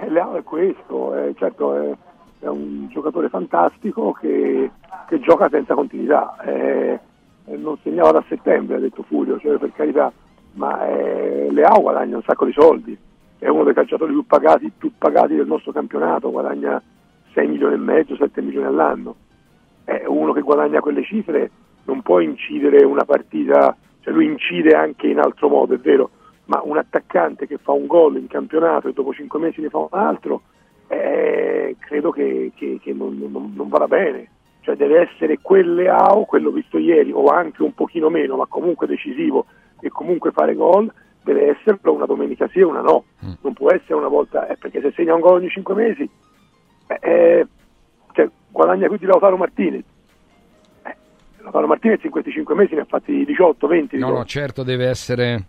Il 0.04 0.12
Leao 0.12 0.36
è 0.36 0.42
questo, 0.42 1.14
è, 1.14 1.32
certo 1.34 1.74
è, 1.74 1.96
è 2.40 2.46
un 2.48 2.88
giocatore 2.88 3.28
fantastico 3.28 4.12
che, 4.12 4.70
che 5.06 5.20
gioca 5.20 5.48
senza 5.50 5.74
continuità. 5.74 6.36
è- 6.36 7.00
non 7.44 7.76
segnava 7.82 8.12
da 8.12 8.24
settembre, 8.28 8.76
ha 8.76 8.80
detto 8.80 9.02
Furio, 9.02 9.38
cioè 9.38 9.58
per 9.58 9.72
carità, 9.72 10.12
ma 10.52 10.86
è, 10.86 11.48
Leao 11.50 11.80
guadagna 11.80 12.16
un 12.16 12.22
sacco 12.22 12.44
di 12.44 12.52
soldi, 12.52 12.96
è 13.38 13.48
uno 13.48 13.64
dei 13.64 13.74
calciatori 13.74 14.12
più 14.12 14.24
pagati, 14.24 14.70
più 14.76 14.92
pagati 14.96 15.34
del 15.34 15.46
nostro 15.46 15.72
campionato, 15.72 16.30
guadagna 16.30 16.80
6 17.32 17.48
milioni 17.48 17.74
e 17.74 17.78
mezzo, 17.78 18.16
7 18.16 18.40
milioni 18.40 18.66
all'anno. 18.66 19.16
È 19.84 20.04
uno 20.06 20.32
che 20.32 20.42
guadagna 20.42 20.80
quelle 20.80 21.02
cifre 21.02 21.50
non 21.84 22.02
può 22.02 22.20
incidere 22.20 22.84
una 22.84 23.04
partita, 23.04 23.76
cioè 24.02 24.12
lui 24.12 24.26
incide 24.26 24.74
anche 24.74 25.06
in 25.06 25.18
altro 25.18 25.48
modo, 25.48 25.74
è 25.74 25.78
vero, 25.78 26.10
ma 26.46 26.60
un 26.62 26.76
attaccante 26.76 27.46
che 27.46 27.56
fa 27.58 27.72
un 27.72 27.86
gol 27.86 28.16
in 28.18 28.26
campionato 28.26 28.88
e 28.88 28.92
dopo 28.92 29.12
5 29.14 29.38
mesi 29.40 29.60
ne 29.60 29.68
fa 29.70 29.78
un 29.78 29.88
altro, 29.90 30.42
eh, 30.88 31.76
credo 31.78 32.10
che, 32.10 32.52
che- 32.54 32.78
che 32.82 32.92
non, 32.92 33.16
non- 33.30 33.52
non 33.56 33.68
vada 33.68 33.86
bene. 33.88 34.28
Cioè 34.60 34.76
deve 34.76 35.00
essere 35.10 35.38
quel 35.40 35.74
Leao, 35.74 36.24
quello 36.24 36.50
visto 36.50 36.78
ieri, 36.78 37.10
o 37.12 37.24
anche 37.26 37.62
un 37.62 37.74
pochino 37.74 38.10
meno, 38.10 38.36
ma 38.36 38.46
comunque 38.46 38.86
decisivo 38.86 39.46
e 39.80 39.88
comunque 39.88 40.30
fare 40.30 40.54
gol, 40.54 40.92
deve 41.24 41.48
esserlo 41.56 41.92
una 41.92 42.06
domenica 42.06 42.48
sì 42.48 42.58
e 42.60 42.64
una 42.64 42.80
no, 42.80 43.04
non 43.42 43.52
può 43.54 43.70
essere 43.72 43.94
una 43.94 44.08
volta, 44.08 44.46
eh, 44.48 44.56
perché 44.56 44.80
se 44.80 44.92
segna 44.92 45.14
un 45.14 45.20
gol 45.20 45.34
ogni 45.38 45.48
5 45.48 45.74
mesi, 45.74 46.08
eh, 46.88 46.98
eh, 47.00 47.46
cioè, 48.12 48.28
guadagna 48.50 48.86
più 48.88 48.98
di 48.98 49.06
Lautaro 49.06 49.36
Martinez. 49.36 49.84
Lautaro 51.42 51.66
Martinez 51.66 52.02
in 52.04 52.10
questi 52.10 52.30
5 52.30 52.54
mesi 52.54 52.74
ne 52.74 52.82
ha 52.82 52.86
fatti 52.86 53.24
18, 53.24 53.66
20 53.66 53.96
di 53.96 54.02
No, 54.02 54.10
no, 54.10 54.24
certo 54.24 54.62
deve 54.62 54.86
essere 54.86 55.46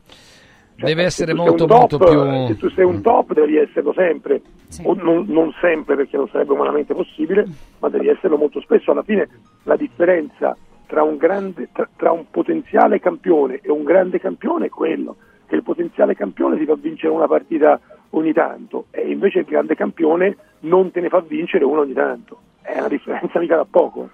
Cioè, 0.75 0.87
deve 0.87 1.01
se 1.01 1.07
essere 1.07 1.33
molto 1.33 1.65
top, 1.65 1.77
molto 1.77 1.97
più 1.97 2.23
eh, 2.23 2.47
Se 2.47 2.57
tu 2.57 2.69
sei 2.71 2.85
un 2.85 3.01
top 3.01 3.33
devi 3.33 3.57
esserlo 3.57 3.93
sempre, 3.93 4.41
o 4.83 4.93
non, 4.95 5.25
non 5.27 5.53
sempre 5.61 5.95
perché 5.95 6.17
non 6.17 6.27
sarebbe 6.27 6.53
umanamente 6.53 6.93
possibile, 6.93 7.45
ma 7.79 7.89
devi 7.89 8.07
esserlo 8.07 8.37
molto 8.37 8.59
spesso. 8.61 8.91
Alla 8.91 9.03
fine 9.03 9.27
la 9.63 9.75
differenza 9.75 10.57
tra 10.87 11.03
un, 11.03 11.17
grande, 11.17 11.69
tra, 11.71 11.87
tra 11.95 12.11
un 12.11 12.25
potenziale 12.29 12.99
campione 12.99 13.59
e 13.61 13.71
un 13.71 13.83
grande 13.83 14.19
campione 14.19 14.67
è 14.67 14.69
quello, 14.69 15.15
che 15.47 15.55
il 15.55 15.63
potenziale 15.63 16.15
campione 16.15 16.57
ti 16.57 16.65
fa 16.65 16.75
vincere 16.75 17.13
una 17.13 17.27
partita 17.27 17.79
ogni 18.11 18.33
tanto 18.33 18.85
e 18.91 19.09
invece 19.09 19.39
il 19.39 19.45
grande 19.45 19.75
campione 19.75 20.37
non 20.61 20.91
te 20.91 21.01
ne 21.01 21.09
fa 21.09 21.19
vincere 21.19 21.65
una 21.65 21.81
ogni 21.81 21.93
tanto. 21.93 22.39
È 22.61 22.77
una 22.77 22.87
differenza 22.87 23.39
mica 23.39 23.55
da 23.55 23.65
poco. 23.69 24.09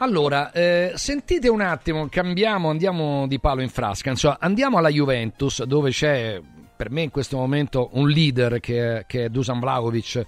Allora, 0.00 0.52
eh, 0.52 0.92
sentite 0.94 1.48
un 1.48 1.60
attimo, 1.60 2.06
cambiamo, 2.08 2.70
andiamo 2.70 3.26
di 3.26 3.40
palo 3.40 3.62
in 3.62 3.68
frasca. 3.68 4.10
Insomma, 4.10 4.36
andiamo 4.38 4.78
alla 4.78 4.90
Juventus, 4.90 5.64
dove 5.64 5.90
c'è 5.90 6.40
per 6.76 6.90
me 6.90 7.02
in 7.02 7.10
questo 7.10 7.36
momento 7.36 7.90
un 7.94 8.08
leader 8.08 8.60
che 8.60 8.98
è, 8.98 9.06
che 9.06 9.24
è 9.24 9.28
Dusan 9.28 9.58
Vlahovic, 9.58 10.24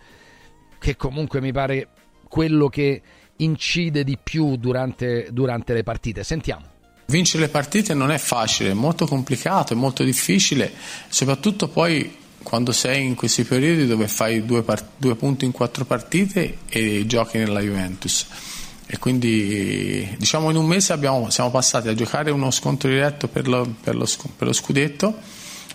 che 0.76 0.96
comunque 0.96 1.40
mi 1.40 1.52
pare 1.52 1.86
quello 2.28 2.68
che 2.68 3.00
incide 3.36 4.02
di 4.02 4.18
più 4.20 4.56
durante, 4.56 5.28
durante 5.30 5.72
le 5.72 5.84
partite. 5.84 6.24
Sentiamo. 6.24 6.64
Vincere 7.06 7.44
le 7.44 7.48
partite 7.48 7.94
non 7.94 8.10
è 8.10 8.18
facile, 8.18 8.70
è 8.70 8.74
molto 8.74 9.06
complicato, 9.06 9.72
è 9.72 9.76
molto 9.76 10.02
difficile, 10.02 10.72
soprattutto 11.08 11.68
poi 11.68 12.18
quando 12.42 12.72
sei 12.72 13.04
in 13.04 13.14
questi 13.14 13.44
periodi 13.44 13.86
dove 13.86 14.08
fai 14.08 14.44
due, 14.44 14.62
part- 14.62 14.92
due 14.96 15.14
punti 15.14 15.44
in 15.44 15.52
quattro 15.52 15.84
partite 15.84 16.58
e 16.68 17.04
giochi 17.06 17.38
nella 17.38 17.60
Juventus. 17.60 18.49
E 18.92 18.98
quindi 18.98 20.16
diciamo 20.18 20.50
in 20.50 20.56
un 20.56 20.66
mese 20.66 20.92
abbiamo, 20.92 21.30
siamo 21.30 21.48
passati 21.48 21.86
a 21.86 21.94
giocare 21.94 22.32
uno 22.32 22.50
scontro 22.50 22.88
diretto 22.88 23.28
per 23.28 23.46
lo, 23.46 23.72
per 23.80 23.94
lo 23.94 24.04
per 24.36 24.48
lo 24.48 24.52
scudetto 24.52 25.14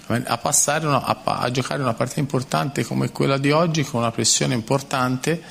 a, 0.08 0.38
passare 0.38 0.86
una- 0.86 1.06
a, 1.06 1.22
a 1.24 1.50
giocare 1.50 1.82
una 1.82 1.94
partita 1.94 2.20
importante 2.20 2.84
come 2.84 3.12
quella 3.12 3.38
di 3.38 3.52
oggi 3.52 3.84
con 3.86 4.02
una 4.02 4.12
pressione 4.12 4.54
importante 4.54 5.42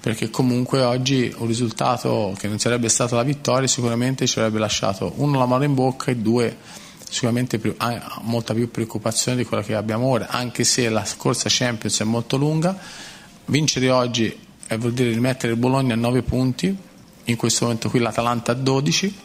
perché 0.00 0.30
comunque 0.30 0.80
oggi 0.80 1.30
un 1.36 1.46
risultato 1.46 2.34
che 2.38 2.48
non 2.48 2.58
sarebbe 2.58 2.88
stata 2.88 3.16
la 3.16 3.22
vittoria 3.22 3.68
sicuramente 3.68 4.26
ci 4.26 4.38
avrebbe 4.38 4.58
lasciato 4.58 5.12
uno 5.16 5.38
la 5.38 5.44
mano 5.44 5.64
in 5.64 5.74
bocca 5.74 6.10
e 6.10 6.16
due 6.16 6.56
sicuramente 7.06 7.58
più- 7.58 7.74
ah, 7.76 8.18
molta 8.22 8.54
più 8.54 8.70
preoccupazione 8.70 9.36
di 9.36 9.44
quella 9.44 9.62
che 9.62 9.74
abbiamo 9.74 10.06
ora 10.06 10.28
anche 10.28 10.64
se 10.64 10.88
la 10.88 11.04
corsa 11.18 11.48
Champions 11.50 12.00
è 12.00 12.04
molto 12.04 12.38
lunga. 12.38 12.74
Vincere 13.44 13.90
oggi 13.90 14.34
eh, 14.68 14.76
vuol 14.78 14.94
dire 14.94 15.10
rimettere 15.10 15.52
il 15.52 15.58
Bologna 15.58 15.92
a 15.92 15.98
9 15.98 16.22
punti 16.22 16.88
in 17.24 17.36
questo 17.36 17.64
momento 17.64 17.88
qui 17.90 17.98
l'Atalanta 18.00 18.52
a 18.52 18.54
12 18.54 19.18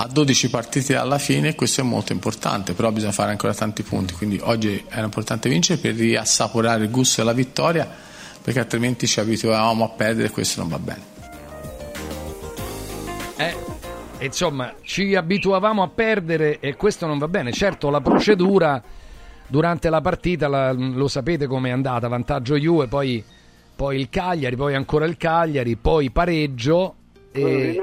a 0.00 0.06
12 0.06 0.50
partite 0.50 0.94
alla 0.96 1.18
fine 1.18 1.54
questo 1.54 1.80
è 1.80 1.84
molto 1.84 2.12
importante 2.12 2.72
però 2.72 2.90
bisogna 2.92 3.12
fare 3.12 3.30
ancora 3.32 3.52
tanti 3.54 3.82
punti 3.82 4.14
quindi 4.14 4.38
oggi 4.42 4.84
era 4.88 5.04
importante 5.04 5.48
vincere 5.48 5.80
per 5.80 5.94
riassaporare 5.94 6.84
il 6.84 6.90
gusto 6.90 7.20
della 7.22 7.34
vittoria 7.34 7.88
perché 8.40 8.60
altrimenti 8.60 9.06
ci 9.06 9.18
abituavamo 9.20 9.84
a 9.84 9.88
perdere 9.88 10.28
e 10.28 10.30
questo 10.30 10.60
non 10.60 10.68
va 10.70 10.78
bene 10.78 11.16
Eh, 13.36 13.54
insomma, 14.24 14.74
ci 14.82 15.14
abituavamo 15.14 15.80
a 15.82 15.88
perdere 15.88 16.58
e 16.58 16.74
questo 16.74 17.06
non 17.06 17.18
va 17.18 17.28
bene. 17.28 17.52
Certo, 17.52 17.88
la 17.88 18.00
procedura 18.00 18.82
durante 19.46 19.88
la 19.90 20.00
partita 20.00 20.48
la- 20.48 20.72
lo 20.72 21.06
sapete 21.06 21.46
com'è 21.46 21.70
andata, 21.70 22.08
vantaggio 22.08 22.56
Juve, 22.56 22.88
poi, 22.88 23.22
poi 23.78 24.00
il 24.00 24.10
Cagliari, 24.10 24.56
poi 24.56 24.74
ancora 24.74 25.04
il 25.04 25.16
Cagliari, 25.16 25.76
poi 25.76 26.10
pareggio 26.10 26.96
e, 27.30 27.80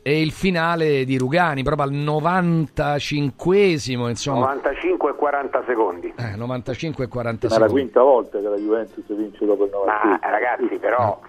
e 0.00 0.22
il 0.22 0.32
finale 0.32 1.04
di 1.04 1.18
Rugani, 1.18 1.62
proprio 1.62 1.84
al 1.84 1.92
95esimo, 1.92 4.08
insomma. 4.08 4.54
95 4.54 5.10
e 5.10 5.14
40 5.14 5.64
secondi. 5.66 6.14
Eh, 6.16 6.36
95 6.36 7.04
e 7.04 7.08
40 7.08 7.46
È 7.46 7.50
la 7.50 7.54
secondi. 7.56 7.74
quinta 7.74 8.00
volta 8.00 8.40
che 8.40 8.48
la 8.48 8.56
Juventus 8.56 9.04
vince 9.14 9.44
dopo 9.44 9.66
il 9.66 9.70
90. 9.72 10.06
Ma 10.06 10.18
ragazzi, 10.22 10.78
però, 10.78 11.20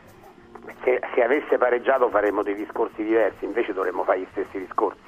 se, 0.86 1.02
se 1.14 1.22
avesse 1.22 1.58
pareggiato 1.58 2.08
faremmo 2.08 2.44
dei 2.44 2.56
discorsi 2.56 3.04
diversi, 3.04 3.44
invece 3.44 3.74
dovremmo 3.74 4.06
fare 4.06 4.22
gli 4.22 4.28
stessi 4.32 4.58
discorsi. 4.58 5.02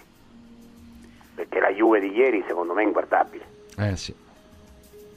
Perché 1.36 1.62
la 1.62 1.72
Juve 1.72 2.02
di 2.02 2.12
ieri, 2.12 2.43
secondo 2.45 2.74
me, 2.74 2.82
è 2.82 2.86
inguardabile. 2.86 3.45
Eh 3.78 3.95
sì. 3.95 4.14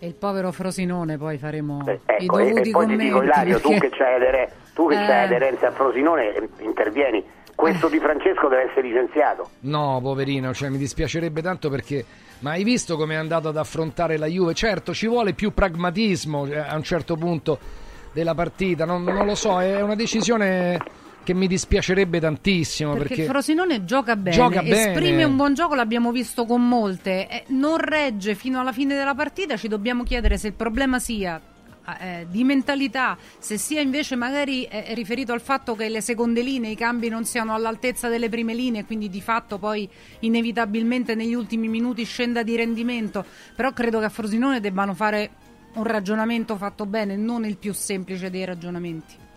E 0.03 0.07
il 0.09 0.15
povero 0.15 0.51
Frosinone 0.51 1.17
poi 1.17 1.39
faremo 1.39 1.85
i 1.87 1.91
Ecco, 2.07 2.39
e, 2.41 2.49
dovuti 2.49 2.49
e 2.49 2.53
poi 2.53 2.63
ti 2.65 2.71
commenti. 2.73 3.05
dico, 3.05 3.23
Ilario, 3.23 3.61
tu 3.61 3.69
perché- 3.69 3.89
che 3.89 3.97
c'hai, 3.97 4.15
adere- 4.17 4.53
tu 4.75 4.89
che 4.89 4.95
Eh. 4.95 5.07
c'hai 5.07 5.25
aderenza 5.27 5.69
a 5.69 5.71
Frosinone, 5.71 6.35
eh, 6.35 6.49
intervieni. 6.59 7.25
Questo 7.55 7.87
di 7.87 8.01
Francesco 8.01 8.49
deve 8.49 8.69
essere 8.69 8.89
licenziato. 8.89 9.51
No, 9.61 10.01
poverino, 10.03 10.53
cioè, 10.53 10.71
mi 10.71 10.79
dispiacerebbe 10.79 11.41
tanto 11.41 11.71
perché. 11.71 12.05
Ma 12.41 12.51
hai 12.51 12.65
visto 12.65 12.97
come 12.97 13.15
è 13.15 13.17
andato 13.17 13.47
ad 13.47 13.57
affrontare 13.57 14.17
la 14.17 14.27
Juve? 14.27 14.55
Certo, 14.55 14.93
ci 14.93 15.07
vuole 15.07 15.35
più 15.35 15.55
pragmatismo 15.55 16.47
eh, 16.47 16.59
a 16.59 16.75
un 16.75 16.83
certo 16.83 17.15
punto 17.15 17.61
della 18.13 18.35
partita. 18.35 18.85
Non, 18.85 19.05
non 19.05 19.25
lo 19.25 19.37
so, 19.37 19.61
è 19.61 19.81
una 19.81 19.95
decisione 19.95 20.79
che 21.23 21.35
mi 21.35 21.47
dispiacerebbe 21.47 22.21
tantissimo 22.21 22.93
Perché, 22.93 23.09
perché, 23.09 23.25
Frosinone 23.25 23.85
gioca 23.85 24.17
bene, 24.17 24.37
Gioca 24.37 24.63
bene. 24.63 24.93
esprime 24.93 25.25
un 25.25 25.37
buon 25.37 25.55
gioco, 25.55 25.75
l'abbiamo 25.75 26.11
visto 26.13 26.45
con 26.45 26.67
molte, 26.67 27.29
eh, 27.29 27.45
non 27.49 27.79
regge 27.79 28.35
fino 28.35 28.61
alla 28.61 28.73
fine 28.73 28.95
della 28.95 29.15
partita, 29.15 29.57
ci 29.57 29.69
dobbiamo 29.69 30.03
chiedere 30.03 30.39
se 30.39 30.49
il 30.49 30.55
problema 30.55 30.99
sia 30.99 31.41
eh, 32.01 32.27
di 32.29 32.45
mentalità, 32.45 33.17
se 33.39 33.59
sia 33.59 33.81
invece 33.81 34.15
magari 34.17 34.65
eh, 34.65 34.95
riferito 34.95 35.33
al 35.33 35.41
fatto 35.41 35.75
che 35.75 35.89
le 35.89 36.01
seconde 36.01 36.43
linee, 36.43 36.71
i 36.71 36.77
cambi 36.77 37.09
non 37.09 37.25
siano 37.25 37.55
all'altezza 37.55 38.09
delle 38.09 38.29
prime 38.29 38.55
linee, 38.55 38.85
quindi 38.85 39.09
di 39.09 39.21
fatto 39.21 39.59
poi 39.59 39.89
inevitabilmente 40.21 41.15
negli 41.15 41.35
ultimi 41.35 41.69
minuti 41.69 42.05
scenda 42.05 42.43
di 42.43 42.57
rendimento, 42.57 43.25
però 43.57 43.73
credo 43.73 43.99
che 43.99 44.05
a 44.07 44.11
Frosinone 44.11 44.61
debbano 44.61 44.95
fare 44.95 45.31
un 45.75 45.85
ragionamento 45.85 46.57
fatto 46.57 46.87
bene, 46.87 47.17
non 47.17 47.45
il 47.45 47.57
più 47.57 47.73
semplice 47.73 48.31
dei 48.31 48.45
ragionamenti. 48.45 49.31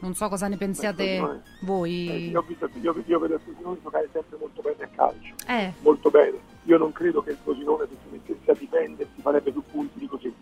Non 0.00 0.14
so 0.14 0.28
cosa 0.28 0.48
ne 0.48 0.56
pensiate 0.56 1.20
voi. 1.62 2.08
Eh, 2.08 2.16
io, 2.28 2.38
ho 2.40 2.44
visto, 2.46 2.68
io, 2.80 2.94
io 3.06 3.18
vedo 3.18 3.34
il 3.34 3.40
Frosinone 3.40 3.78
giocare 3.82 4.08
sempre 4.12 4.36
molto 4.40 4.62
bene 4.62 4.84
a 4.84 4.88
calcio, 4.94 5.34
Eh. 5.46 5.72
molto 5.82 6.10
bene. 6.10 6.38
Io 6.64 6.78
non 6.78 6.92
credo 6.92 7.22
che 7.22 7.30
il 7.32 7.38
Frosinone 7.42 7.86
se 7.88 7.96
si 8.02 8.08
mettesse 8.12 8.50
a 8.50 8.54
difendersi 8.54 9.20
farebbe 9.20 9.50
più 9.52 9.62
punti 9.70 9.98
di 9.98 10.06
così 10.06 10.32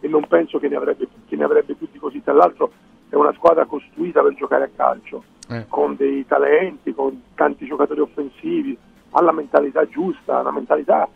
e 0.00 0.08
non 0.08 0.26
penso 0.26 0.58
che 0.58 0.68
ne 0.68 0.76
avrebbe, 0.76 1.08
che 1.26 1.36
ne 1.36 1.44
avrebbe 1.44 1.74
più 1.74 1.88
di 1.90 1.98
così. 1.98 2.22
Tra 2.22 2.34
l'altro 2.34 2.70
è 3.08 3.14
una 3.14 3.32
squadra 3.32 3.64
costruita 3.64 4.22
per 4.22 4.34
giocare 4.34 4.64
a 4.64 4.70
calcio, 4.74 5.24
Eh. 5.48 5.64
con 5.68 5.96
dei 5.96 6.26
talenti, 6.26 6.92
con 6.92 7.22
tanti 7.34 7.64
giocatori 7.66 8.00
offensivi, 8.00 8.76
ha 9.10 9.22
la 9.22 9.32
mentalità 9.32 9.86
giusta, 9.88 10.40
una 10.40 10.50
mentalità... 10.50 11.08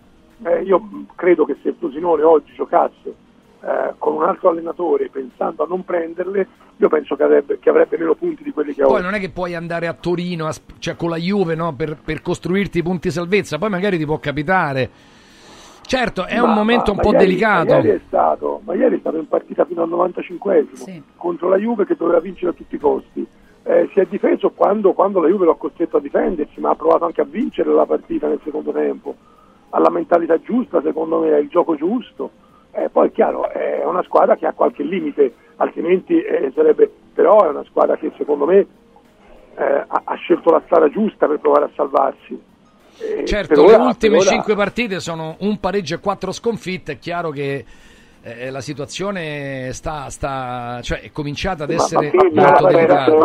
eh, 0.42 0.62
io 0.62 0.80
credo 1.16 1.44
che 1.44 1.58
se 1.62 1.68
il 1.68 1.74
Frosinone 1.78 2.22
oggi 2.22 2.54
giocasse 2.54 3.14
eh, 3.62 3.94
con 3.98 4.14
un 4.14 4.22
altro 4.22 4.48
allenatore 4.50 5.08
pensando 5.10 5.64
a 5.64 5.66
non 5.68 5.84
prenderle, 5.84 6.46
io 6.76 6.88
penso 6.88 7.14
che 7.16 7.22
avrebbe, 7.22 7.58
che 7.58 7.68
avrebbe 7.70 7.98
meno 7.98 8.14
punti 8.14 8.42
di 8.42 8.52
quelli 8.52 8.72
che 8.74 8.82
ha 8.82 8.86
Poi 8.86 8.94
oggi. 8.96 9.04
non 9.04 9.14
è 9.14 9.20
che 9.20 9.30
puoi 9.30 9.54
andare 9.54 9.86
a 9.86 9.92
Torino, 9.92 10.46
a 10.46 10.54
cioè 10.78 10.96
con 10.96 11.10
la 11.10 11.16
Juve, 11.16 11.54
no, 11.54 11.74
per, 11.74 11.96
per 12.02 12.22
costruirti 12.22 12.78
i 12.78 12.82
punti 12.82 13.10
salvezza, 13.10 13.58
poi 13.58 13.68
magari 13.70 13.98
ti 13.98 14.06
può 14.06 14.18
capitare. 14.18 14.90
Certo, 15.82 16.24
è 16.26 16.38
un 16.38 16.50
Ma- 16.50 16.54
momento 16.54 16.84
ma- 16.86 16.90
un 16.92 16.96
ma 16.96 17.02
po' 17.02 17.12
ieri- 17.12 17.26
delicato. 17.26 17.72
Ma 17.74 17.76
ieri, 17.80 17.88
è 17.88 18.00
stato, 18.06 18.60
ma 18.64 18.74
ieri 18.74 18.96
è 18.96 19.00
stato 19.00 19.16
in 19.16 19.26
partita 19.28 19.64
fino 19.64 19.82
al 19.82 19.88
95esimo 19.90 21.02
contro 21.16 21.48
la 21.48 21.56
Juve 21.56 21.84
che 21.84 21.96
doveva 21.96 22.20
vincere 22.20 22.50
a 22.52 22.54
tutti 22.54 22.76
i 22.76 22.78
costi. 22.78 23.26
Eh, 23.64 23.90
si 23.92 24.00
è 24.00 24.06
difeso 24.08 24.50
quando, 24.50 24.92
quando 24.92 25.20
la 25.20 25.28
Juve 25.28 25.44
lo 25.46 25.50
ha 25.52 25.56
costretto 25.56 25.96
a 25.98 26.00
difendersi, 26.00 26.60
ma 26.60 26.70
ha 26.70 26.74
provato 26.76 27.04
anche 27.04 27.20
a 27.20 27.26
vincere 27.28 27.72
la 27.72 27.84
partita 27.86 28.26
nel 28.28 28.40
secondo 28.44 28.72
tempo. 28.72 29.14
Ha 29.70 29.78
la 29.80 29.90
mentalità 29.90 30.40
giusta, 30.40 30.80
secondo 30.82 31.18
me, 31.20 31.32
ha 31.32 31.38
il 31.38 31.48
gioco 31.48 31.74
giusto. 31.76 32.30
Eh, 32.80 32.88
poi 32.88 33.08
è 33.08 33.12
chiaro, 33.12 33.50
è 33.50 33.84
una 33.84 34.02
squadra 34.04 34.36
che 34.36 34.46
ha 34.46 34.52
qualche 34.54 34.82
limite, 34.82 35.34
altrimenti 35.56 36.18
eh, 36.18 36.50
sarebbe. 36.54 36.90
Però 37.12 37.44
è 37.44 37.48
una 37.48 37.64
squadra 37.64 37.96
che 37.96 38.10
secondo 38.16 38.46
me 38.46 38.58
eh, 38.58 39.84
ha, 39.86 40.02
ha 40.04 40.14
scelto 40.14 40.50
la 40.50 40.62
strada 40.64 40.88
giusta 40.88 41.26
per 41.26 41.38
provare 41.40 41.64
a 41.64 41.70
salvarsi. 41.74 42.40
Eh, 42.98 43.24
Certo, 43.26 43.62
ora- 43.62 43.76
le 43.78 43.84
ultime 43.84 44.16
ora- 44.16 44.24
cinque 44.30 44.54
partite 44.54 45.00
sono 45.00 45.36
un 45.40 45.58
pareggio 45.60 45.96
e 45.96 46.00
quattro 46.00 46.32
sconfitte. 46.32 46.92
È 46.92 46.98
chiaro 46.98 47.30
che 47.30 47.64
eh, 48.22 48.50
la 48.50 48.60
situazione 48.60 49.72
sta, 49.72 50.08
sta, 50.10 50.80
cioè, 50.82 51.00
è 51.00 51.10
cominciata 51.10 51.64
ad 51.64 51.70
essere 51.70 52.10
molto 52.12 52.66
delicata. 52.66 53.16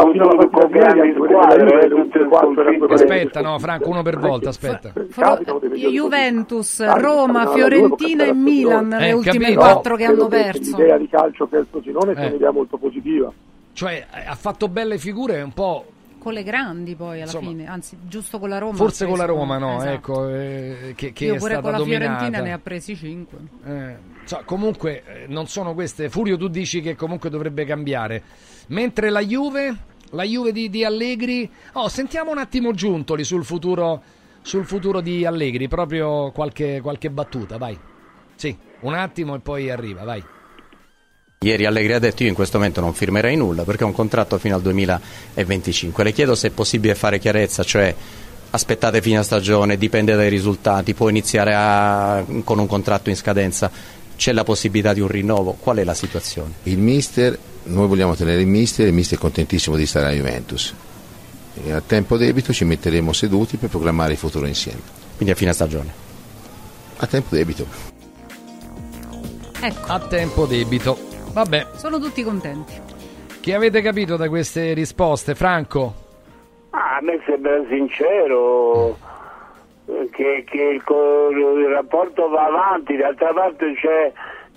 Aspetta, 2.87 3.39
pareggi. 3.39 3.41
no, 3.43 3.59
Franco, 3.59 3.89
uno 3.89 4.01
per 4.01 4.17
volta, 4.17 4.49
aspetta. 4.49 4.91
Periodi 4.93 5.87
Juventus. 5.91 6.83
Roma, 6.97 7.47
Fiorentina 7.47 8.25
e 8.25 8.33
Milan, 8.33 8.89
può 8.89 8.97
le 8.99 9.07
Eh, 9.07 9.13
ultime 9.13 9.43
capito. 9.45 9.59
quattro 9.59 9.95
che 9.95 10.05
hanno 10.05 10.27
perso. 10.27 10.77
L'idea 10.77 10.97
di 10.97 11.07
calcio 11.09 11.47
che 11.47 11.57
è 11.57 11.59
il 11.59 11.67
Frosinone 11.69 12.13
è 12.13 12.23
Eh. 12.23 12.27
un'idea 12.27 12.51
molto 12.51 12.77
positiva. 12.77 13.31
Cioè, 13.73 14.05
ha 14.27 14.35
fatto 14.35 14.69
belle 14.69 14.97
figure 14.97 15.41
un 15.41 15.51
po' 15.51 15.85
con 16.19 16.33
le 16.33 16.43
grandi 16.43 16.95
poi 16.95 17.15
alla 17.21 17.23
Insomma, 17.23 17.49
fine, 17.49 17.67
anzi 17.67 17.97
giusto 18.07 18.39
con 18.39 18.49
la 18.49 18.57
Roma. 18.57 18.73
Forse 18.75 19.05
con 19.05 19.17
la 19.17 19.25
Roma, 19.25 19.57
no? 19.57 19.75
esatto. 19.77 19.91
Ecco, 19.91 20.29
eh, 20.29 20.93
che, 20.95 21.11
che 21.13 21.25
Io 21.25 21.35
è 21.35 21.37
pure 21.37 21.51
stata 21.51 21.61
con 21.61 21.71
la 21.71 21.77
dominata. 21.77 22.05
Fiorentina 22.17 22.41
ne 22.41 22.53
ha 22.53 22.59
presi 22.59 22.95
5. 22.95 23.37
Eh, 23.65 23.95
so, 24.26 24.41
comunque 24.45 25.03
eh, 25.05 25.26
non 25.28 25.47
sono 25.47 25.73
queste. 25.73 26.09
Furio, 26.09 26.38
tu 26.38 26.47
dici 26.47 26.82
che 26.82 26.95
comunque 26.95 27.30
dovrebbe 27.30 27.65
cambiare. 27.65 28.21
Mentre 28.67 29.09
la 29.09 29.21
Juve, 29.21 29.76
la 30.11 30.23
Juve 30.23 30.51
di, 30.51 30.69
di 30.69 30.84
Allegri. 30.84 31.49
Oh, 31.73 31.88
sentiamo 31.88 32.32
un 32.32 32.38
attimo 32.38 32.73
Giuntoli 32.73 33.23
sul 33.23 33.45
futuro, 33.45 34.01
sul 34.41 34.65
futuro 34.65 35.01
di 35.01 35.26
Allegri. 35.26 35.67
Proprio 35.67 36.32
qualche, 36.32 36.82
qualche 36.82 37.09
battuta, 37.09 37.57
vai. 37.57 37.78
Sì, 38.36 38.55
un 38.82 38.93
attimo 38.93 39.36
e 39.36 39.39
poi 39.39 39.69
arriva, 39.69 40.03
vai. 40.03 40.23
Ieri 41.39 41.65
Allegri 41.65 41.93
ha 41.93 41.99
detto 41.99 42.23
io 42.23 42.30
in 42.30 42.36
questo 42.36 42.57
momento 42.57 42.82
non 42.82 42.93
firmerei 42.93 43.36
nulla 43.36 43.63
perché 43.63 43.84
ho 43.84 43.88
un 43.88 43.93
contratto 43.93 44.38
fino 44.39 44.55
al 44.55 44.61
2025. 44.61 46.03
Le 46.03 46.11
chiedo 46.11 46.34
se 46.34 46.47
è 46.47 46.51
possibile 46.51 46.95
fare 46.95 47.19
chiarezza, 47.19 47.63
cioè 47.63 47.93
aspettate 48.49 49.01
fine 49.01 49.21
stagione, 49.21 49.78
dipende 49.78 50.15
dai 50.15 50.30
risultati, 50.30 50.93
può 50.93 51.09
iniziare 51.09 51.53
a- 51.53 52.26
con 52.43 52.57
un 52.57 52.67
contratto 52.67 53.09
in 53.09 53.15
scadenza, 53.15 53.69
c'è 54.16 54.32
la 54.32 54.43
possibilità 54.43 54.93
di 54.93 55.01
un 55.01 55.07
rinnovo, 55.07 55.57
qual 55.59 55.78
è 55.78 55.84
la 55.84 55.93
situazione? 55.93 56.53
Il 56.63 56.78
mister, 56.78 57.38
noi 57.63 57.88
vogliamo 57.88 58.16
tenere 58.16 58.41
il 58.41 58.47
mister, 58.47 58.88
il 58.88 58.93
mister 58.93 59.18
è 59.18 59.22
contentissimo 59.22 59.76
di 59.76 59.86
stare 59.86 60.05
alla 60.07 60.16
Juventus. 60.16 60.74
E 61.63 61.72
a 61.72 61.82
tempo 61.82 62.18
debito 62.18 62.51
ci 62.53 62.66
metteremo 62.66 63.13
seduti 63.13 63.57
per 63.57 63.70
programmare 63.70 64.11
il 64.13 64.18
futuro 64.18 64.45
insieme. 64.45 64.82
Quindi 65.16 65.34
a 65.34 65.38
fine 65.38 65.53
stagione? 65.53 65.93
A 66.97 67.07
tempo 67.07 67.36
debito. 67.36 67.66
Ecco, 69.61 69.91
A 69.91 69.99
tempo 69.99 70.45
debito. 70.45 70.97
Vabbè, 71.32 71.68
sono 71.78 71.99
tutti 71.99 72.24
contenti. 72.24 72.74
che 73.39 73.53
avete 73.53 73.82
capito 73.82 74.16
da 74.16 74.28
queste 74.30 74.74
risposte, 74.74 75.36
Franco? 75.36 76.03
Ah, 76.72 76.97
a 76.97 77.01
me 77.01 77.22
sembra 77.26 77.51
sincero 77.70 78.97
che, 80.11 80.43
che 80.47 80.61
il, 80.61 80.83
il 81.38 81.67
rapporto 81.69 82.27
va 82.29 82.45
avanti, 82.45 82.95
d'altra 82.97 83.33
parte 83.33 83.73
c'è, 83.75 84.11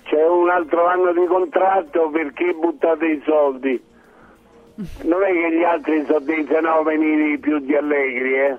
c'è 0.05 0.27
un 0.27 0.49
altro 0.49 0.87
anno 0.87 1.13
di 1.13 1.27
contratto 1.27 2.09
perché 2.11 2.53
buttate 2.55 3.07
i 3.07 3.23
soldi? 3.25 3.83
Non 5.03 5.23
è 5.25 5.33
che 5.33 5.53
gli 5.57 5.65
altri 5.65 6.05
sono 6.07 6.21
dei 6.21 6.45
fenomeni 6.45 7.37
più 7.39 7.59
di 7.59 7.75
allegri, 7.75 8.35
eh? 8.39 8.57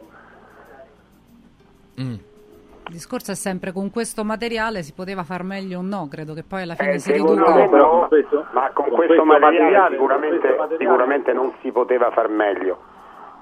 Il 1.96 2.96
discorso 2.96 3.32
è 3.32 3.36
sempre 3.36 3.72
con 3.72 3.90
questo 3.92 4.24
materiale 4.24 4.84
si 4.84 4.94
poteva 4.94 5.24
far 5.24 5.44
meglio 5.44 5.80
o 5.80 5.82
no, 5.82 6.08
credo 6.10 6.34
che 6.34 6.44
poi 6.44 6.64
alla 6.64 6.76
fine 6.76 6.94
Eh, 6.94 7.00
si 7.00 7.12
riduca. 7.12 7.54
me 7.54 7.68
no, 7.68 8.06
questo- 8.10 8.46
ma 8.52 8.70
con, 8.74 8.86
con 8.86 8.96
questo, 8.96 9.06
questo 9.16 9.26
materiale, 9.26 9.60
materiale, 9.62 9.96
sicuramente, 9.96 10.38
con 10.38 10.40
questo 10.40 10.62
materiale- 10.62 10.78
sicuramente 10.86 11.34
non 11.34 11.54
si 11.62 11.72
poteva 11.72 12.12
far 12.12 12.30
meglio. 12.30 12.78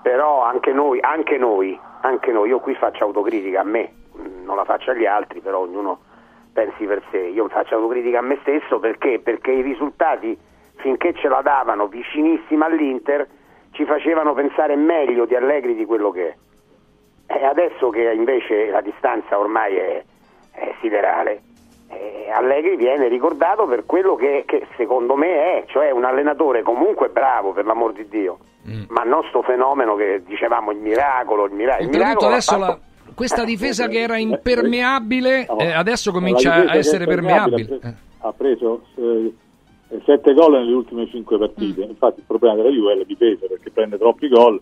Però 0.01 0.43
anche 0.43 0.71
noi, 0.73 0.99
anche 1.01 1.37
noi, 1.37 1.79
anche 2.01 2.31
noi, 2.31 2.49
io 2.49 2.59
qui 2.59 2.75
faccio 2.75 3.05
autocritica 3.05 3.61
a 3.61 3.63
me, 3.63 3.91
non 4.43 4.55
la 4.55 4.65
faccio 4.65 4.91
agli 4.91 5.05
altri, 5.05 5.39
però 5.39 5.59
ognuno 5.59 5.99
pensi 6.53 6.85
per 6.85 7.03
sé. 7.11 7.19
Io 7.19 7.47
faccio 7.49 7.75
autocritica 7.75 8.19
a 8.19 8.21
me 8.21 8.37
stesso 8.41 8.79
perché? 8.79 9.19
Perché 9.19 9.51
i 9.51 9.61
risultati, 9.61 10.37
finché 10.77 11.13
ce 11.13 11.27
la 11.27 11.41
davano 11.41 11.87
vicinissima 11.87 12.65
all'Inter, 12.65 13.27
ci 13.71 13.85
facevano 13.85 14.33
pensare 14.33 14.75
meglio 14.75 15.25
di 15.25 15.35
Allegri 15.35 15.75
di 15.75 15.85
quello 15.85 16.09
che 16.11 16.27
è. 16.27 16.35
E 17.33 17.45
adesso 17.45 17.89
che 17.89 18.11
invece 18.11 18.69
la 18.69 18.81
distanza 18.81 19.37
ormai 19.37 19.75
è, 19.75 20.03
è 20.53 20.73
siderale, 20.81 21.41
eh, 21.89 22.29
Allegri 22.33 22.75
viene 22.75 23.07
ricordato 23.07 23.65
per 23.65 23.85
quello 23.85 24.15
che, 24.15 24.43
che 24.45 24.67
secondo 24.77 25.15
me 25.15 25.27
è, 25.59 25.63
cioè 25.67 25.91
un 25.91 26.03
allenatore 26.03 26.61
comunque 26.63 27.09
bravo, 27.09 27.53
per 27.53 27.65
l'amor 27.65 27.93
di 27.93 28.07
Dio, 28.09 28.37
ma 28.89 29.03
non 29.03 29.23
sto 29.29 29.41
fenomeno 29.43 29.95
che 29.95 30.21
dicevamo 30.25 30.71
il 30.71 30.79
miracolo, 30.79 31.45
il, 31.45 31.53
mira- 31.53 31.77
il 31.77 31.87
miracolo. 31.87 32.27
adesso 32.31 32.57
la- 32.57 32.65
fatto- 32.65 32.81
questa 33.15 33.43
difesa 33.45 33.87
che 33.87 33.99
era 34.01 34.17
impermeabile 34.17 35.47
eh, 35.57 35.71
adesso 35.71 36.11
La 36.11 36.17
comincia 36.19 36.53
a 36.65 36.75
essere 36.75 37.05
permeabile. 37.05 37.79
Ha 38.19 38.33
preso 38.33 38.81
eh, 38.95 39.33
sette 40.05 40.33
gol 40.33 40.51
nelle 40.51 40.73
ultime 40.73 41.07
cinque 41.07 41.37
partite. 41.37 41.85
Mm. 41.85 41.89
Infatti 41.89 42.19
il 42.19 42.25
problema 42.27 42.55
della 42.55 42.69
Juve 42.69 42.93
è 42.93 42.95
la 42.97 43.03
difesa 43.05 43.47
perché 43.47 43.71
prende 43.71 43.97
troppi 43.97 44.27
gol. 44.27 44.59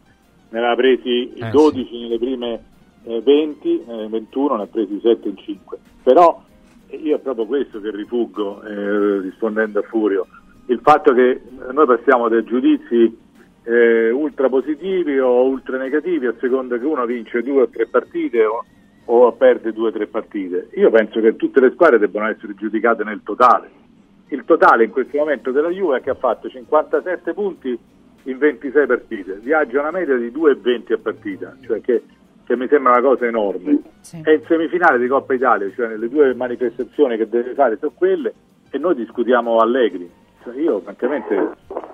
Ne 0.49 0.59
aveva 0.59 0.75
presi 0.75 1.33
Eh, 1.33 1.49
12 1.49 1.99
nelle 2.01 2.17
prime 2.19 2.63
eh, 3.05 3.21
20, 3.21 3.85
eh, 3.87 4.07
21, 4.07 4.55
ne 4.55 4.63
ha 4.63 4.67
presi 4.67 4.99
7 5.01 5.27
in 5.27 5.37
5. 5.37 5.77
Però 6.03 6.39
eh, 6.39 6.54
io 6.89 7.15
è 7.15 7.19
proprio 7.19 7.45
questo 7.45 7.79
che 7.81 7.91
rifuggo 7.91 8.61
eh, 8.63 9.21
rispondendo 9.21 9.79
a 9.79 9.83
Furio. 9.83 10.27
Il 10.67 10.79
fatto 10.81 11.13
che 11.13 11.41
noi 11.71 11.85
passiamo 11.85 12.27
dai 12.27 12.43
giudizi 12.43 13.17
eh, 13.63 14.11
ultra 14.11 14.49
positivi 14.49 15.19
o 15.19 15.45
ultra 15.45 15.77
negativi 15.77 16.27
a 16.27 16.35
seconda 16.39 16.77
che 16.77 16.85
uno 16.85 17.05
vince 17.05 17.41
due 17.41 17.63
o 17.63 17.69
tre 17.69 17.87
partite 17.87 18.45
o, 18.45 18.63
o 19.05 19.31
perde 19.33 19.73
due 19.73 19.89
o 19.89 19.91
tre 19.91 20.07
partite. 20.07 20.69
Io 20.75 20.89
penso 20.89 21.19
che 21.19 21.35
tutte 21.35 21.59
le 21.59 21.71
squadre 21.71 21.99
debbano 21.99 22.29
essere 22.29 22.53
giudicate 22.55 23.03
nel 23.03 23.21
totale. 23.23 23.83
Il 24.29 24.43
totale 24.45 24.85
in 24.85 24.91
questo 24.91 25.17
momento 25.17 25.51
della 25.51 25.69
Juve 25.69 25.97
è 25.97 26.01
che 26.01 26.11
ha 26.11 26.15
fatto 26.15 26.49
57 26.49 27.33
punti 27.33 27.77
in 28.23 28.37
26 28.37 28.87
partite, 28.87 29.39
viaggia 29.41 29.81
una 29.81 29.91
media 29.91 30.15
di 30.15 30.31
2,20 30.31 30.93
a 30.93 30.97
partita, 30.97 31.55
cioè 31.61 31.79
che, 31.81 32.03
che 32.45 32.55
mi 32.55 32.67
sembra 32.67 32.93
una 32.93 33.01
cosa 33.01 33.25
enorme. 33.25 33.81
È 34.23 34.29
in 34.29 34.43
semifinale 34.47 34.99
di 34.99 35.07
Coppa 35.07 35.33
Italia, 35.33 35.69
cioè 35.75 35.87
nelle 35.87 36.07
due 36.07 36.33
manifestazioni 36.35 37.17
che 37.17 37.27
deve 37.27 37.53
fare 37.53 37.77
sono 37.77 37.91
quelle 37.95 38.33
e 38.69 38.77
noi 38.77 38.95
discutiamo 38.95 39.57
Allegri. 39.57 40.09
Cioè, 40.43 40.55
io 40.55 40.79
francamente 40.81 41.53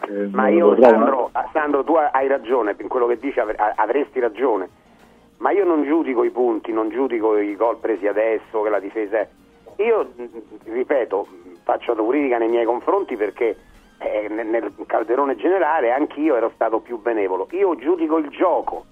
eh, 0.09 0.27
Ma 0.31 0.49
io, 0.49 0.75
trovo 0.75 0.79
una- 0.79 0.89
Sandro, 0.97 1.31
Sandro, 1.53 1.83
tu 1.83 1.93
hai 1.95 2.27
ragione, 2.27 2.75
in 2.77 2.87
quello 2.89 3.07
che 3.07 3.17
dici 3.17 3.39
avre- 3.39 3.55
avresti 3.75 4.19
ragione, 4.19 4.69
ma 5.37 5.51
io 5.51 5.63
non 5.63 5.85
giudico 5.85 6.23
i 6.23 6.31
punti, 6.31 6.73
non 6.73 6.89
giudico 6.89 7.37
i 7.37 7.55
gol 7.55 7.77
presi 7.77 8.07
adesso, 8.07 8.61
che 8.61 8.69
la 8.69 8.79
difesa 8.79 9.19
è... 9.19 9.27
Io, 9.77 10.11
ripeto, 10.65 11.27
faccio 11.63 11.91
autocritica 11.91 12.37
nei 12.37 12.49
miei 12.49 12.65
confronti 12.65 13.15
perché 13.15 13.55
eh, 13.99 14.27
nel, 14.29 14.47
nel 14.47 14.73
calderone 14.85 15.35
generale 15.37 15.91
anch'io 15.91 16.35
ero 16.35 16.51
stato 16.53 16.79
più 16.79 16.99
benevolo. 16.99 17.47
Io 17.51 17.75
giudico 17.77 18.17
il 18.17 18.27
gioco. 18.29 18.85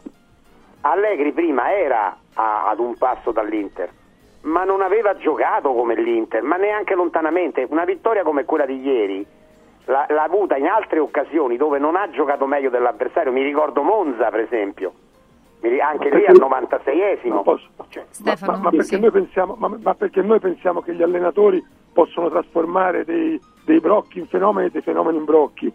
Allegri 0.81 1.31
prima 1.33 1.73
era 1.75 2.15
a- 2.35 2.69
ad 2.69 2.79
un 2.79 2.95
passo 2.97 3.31
dall'Inter, 3.31 3.89
ma 4.41 4.63
non 4.63 4.81
aveva 4.81 5.15
giocato 5.17 5.73
come 5.73 5.95
l'Inter, 5.95 6.41
ma 6.43 6.55
neanche 6.55 6.95
lontanamente. 6.95 7.67
Una 7.69 7.83
vittoria 7.85 8.23
come 8.23 8.45
quella 8.45 8.65
di 8.65 8.79
ieri 8.81 9.25
l'ha, 9.85 10.05
l'ha 10.09 10.23
avuta 10.23 10.55
in 10.55 10.67
altre 10.67 10.99
occasioni 10.99 11.57
dove 11.57 11.79
non 11.79 11.95
ha 11.95 12.09
giocato 12.09 12.45
meglio 12.45 12.69
dell'avversario. 12.69 13.31
Mi 13.31 13.43
ricordo 13.43 13.81
Monza, 13.81 14.29
per 14.29 14.39
esempio, 14.41 14.93
anche 15.81 16.09
lì 16.15 16.25
al 16.25 16.35
96esimo. 16.39 17.33
Ma 17.35 17.41
posso- 17.41 17.67
Ma, 18.23 18.31
ma- 18.51 18.57
ma 18.63 18.69
perché 18.77 18.97
noi 19.01 19.11
pensiamo, 19.11 19.55
ma, 19.57 19.77
ma 19.81 19.93
perché 19.95 20.21
noi 20.21 20.39
pensiamo 20.39 20.81
che 20.81 20.93
gli 20.93 21.01
allenatori 21.03 21.61
possono 21.91 22.29
trasformare 22.29 23.03
dei, 23.03 23.37
dei 23.65 23.79
brocchi 23.81 24.19
in 24.19 24.27
fenomeni 24.27 24.67
e 24.67 24.71
dei 24.71 24.81
fenomeni 24.81 25.17
in 25.17 25.25
brocchi? 25.25 25.69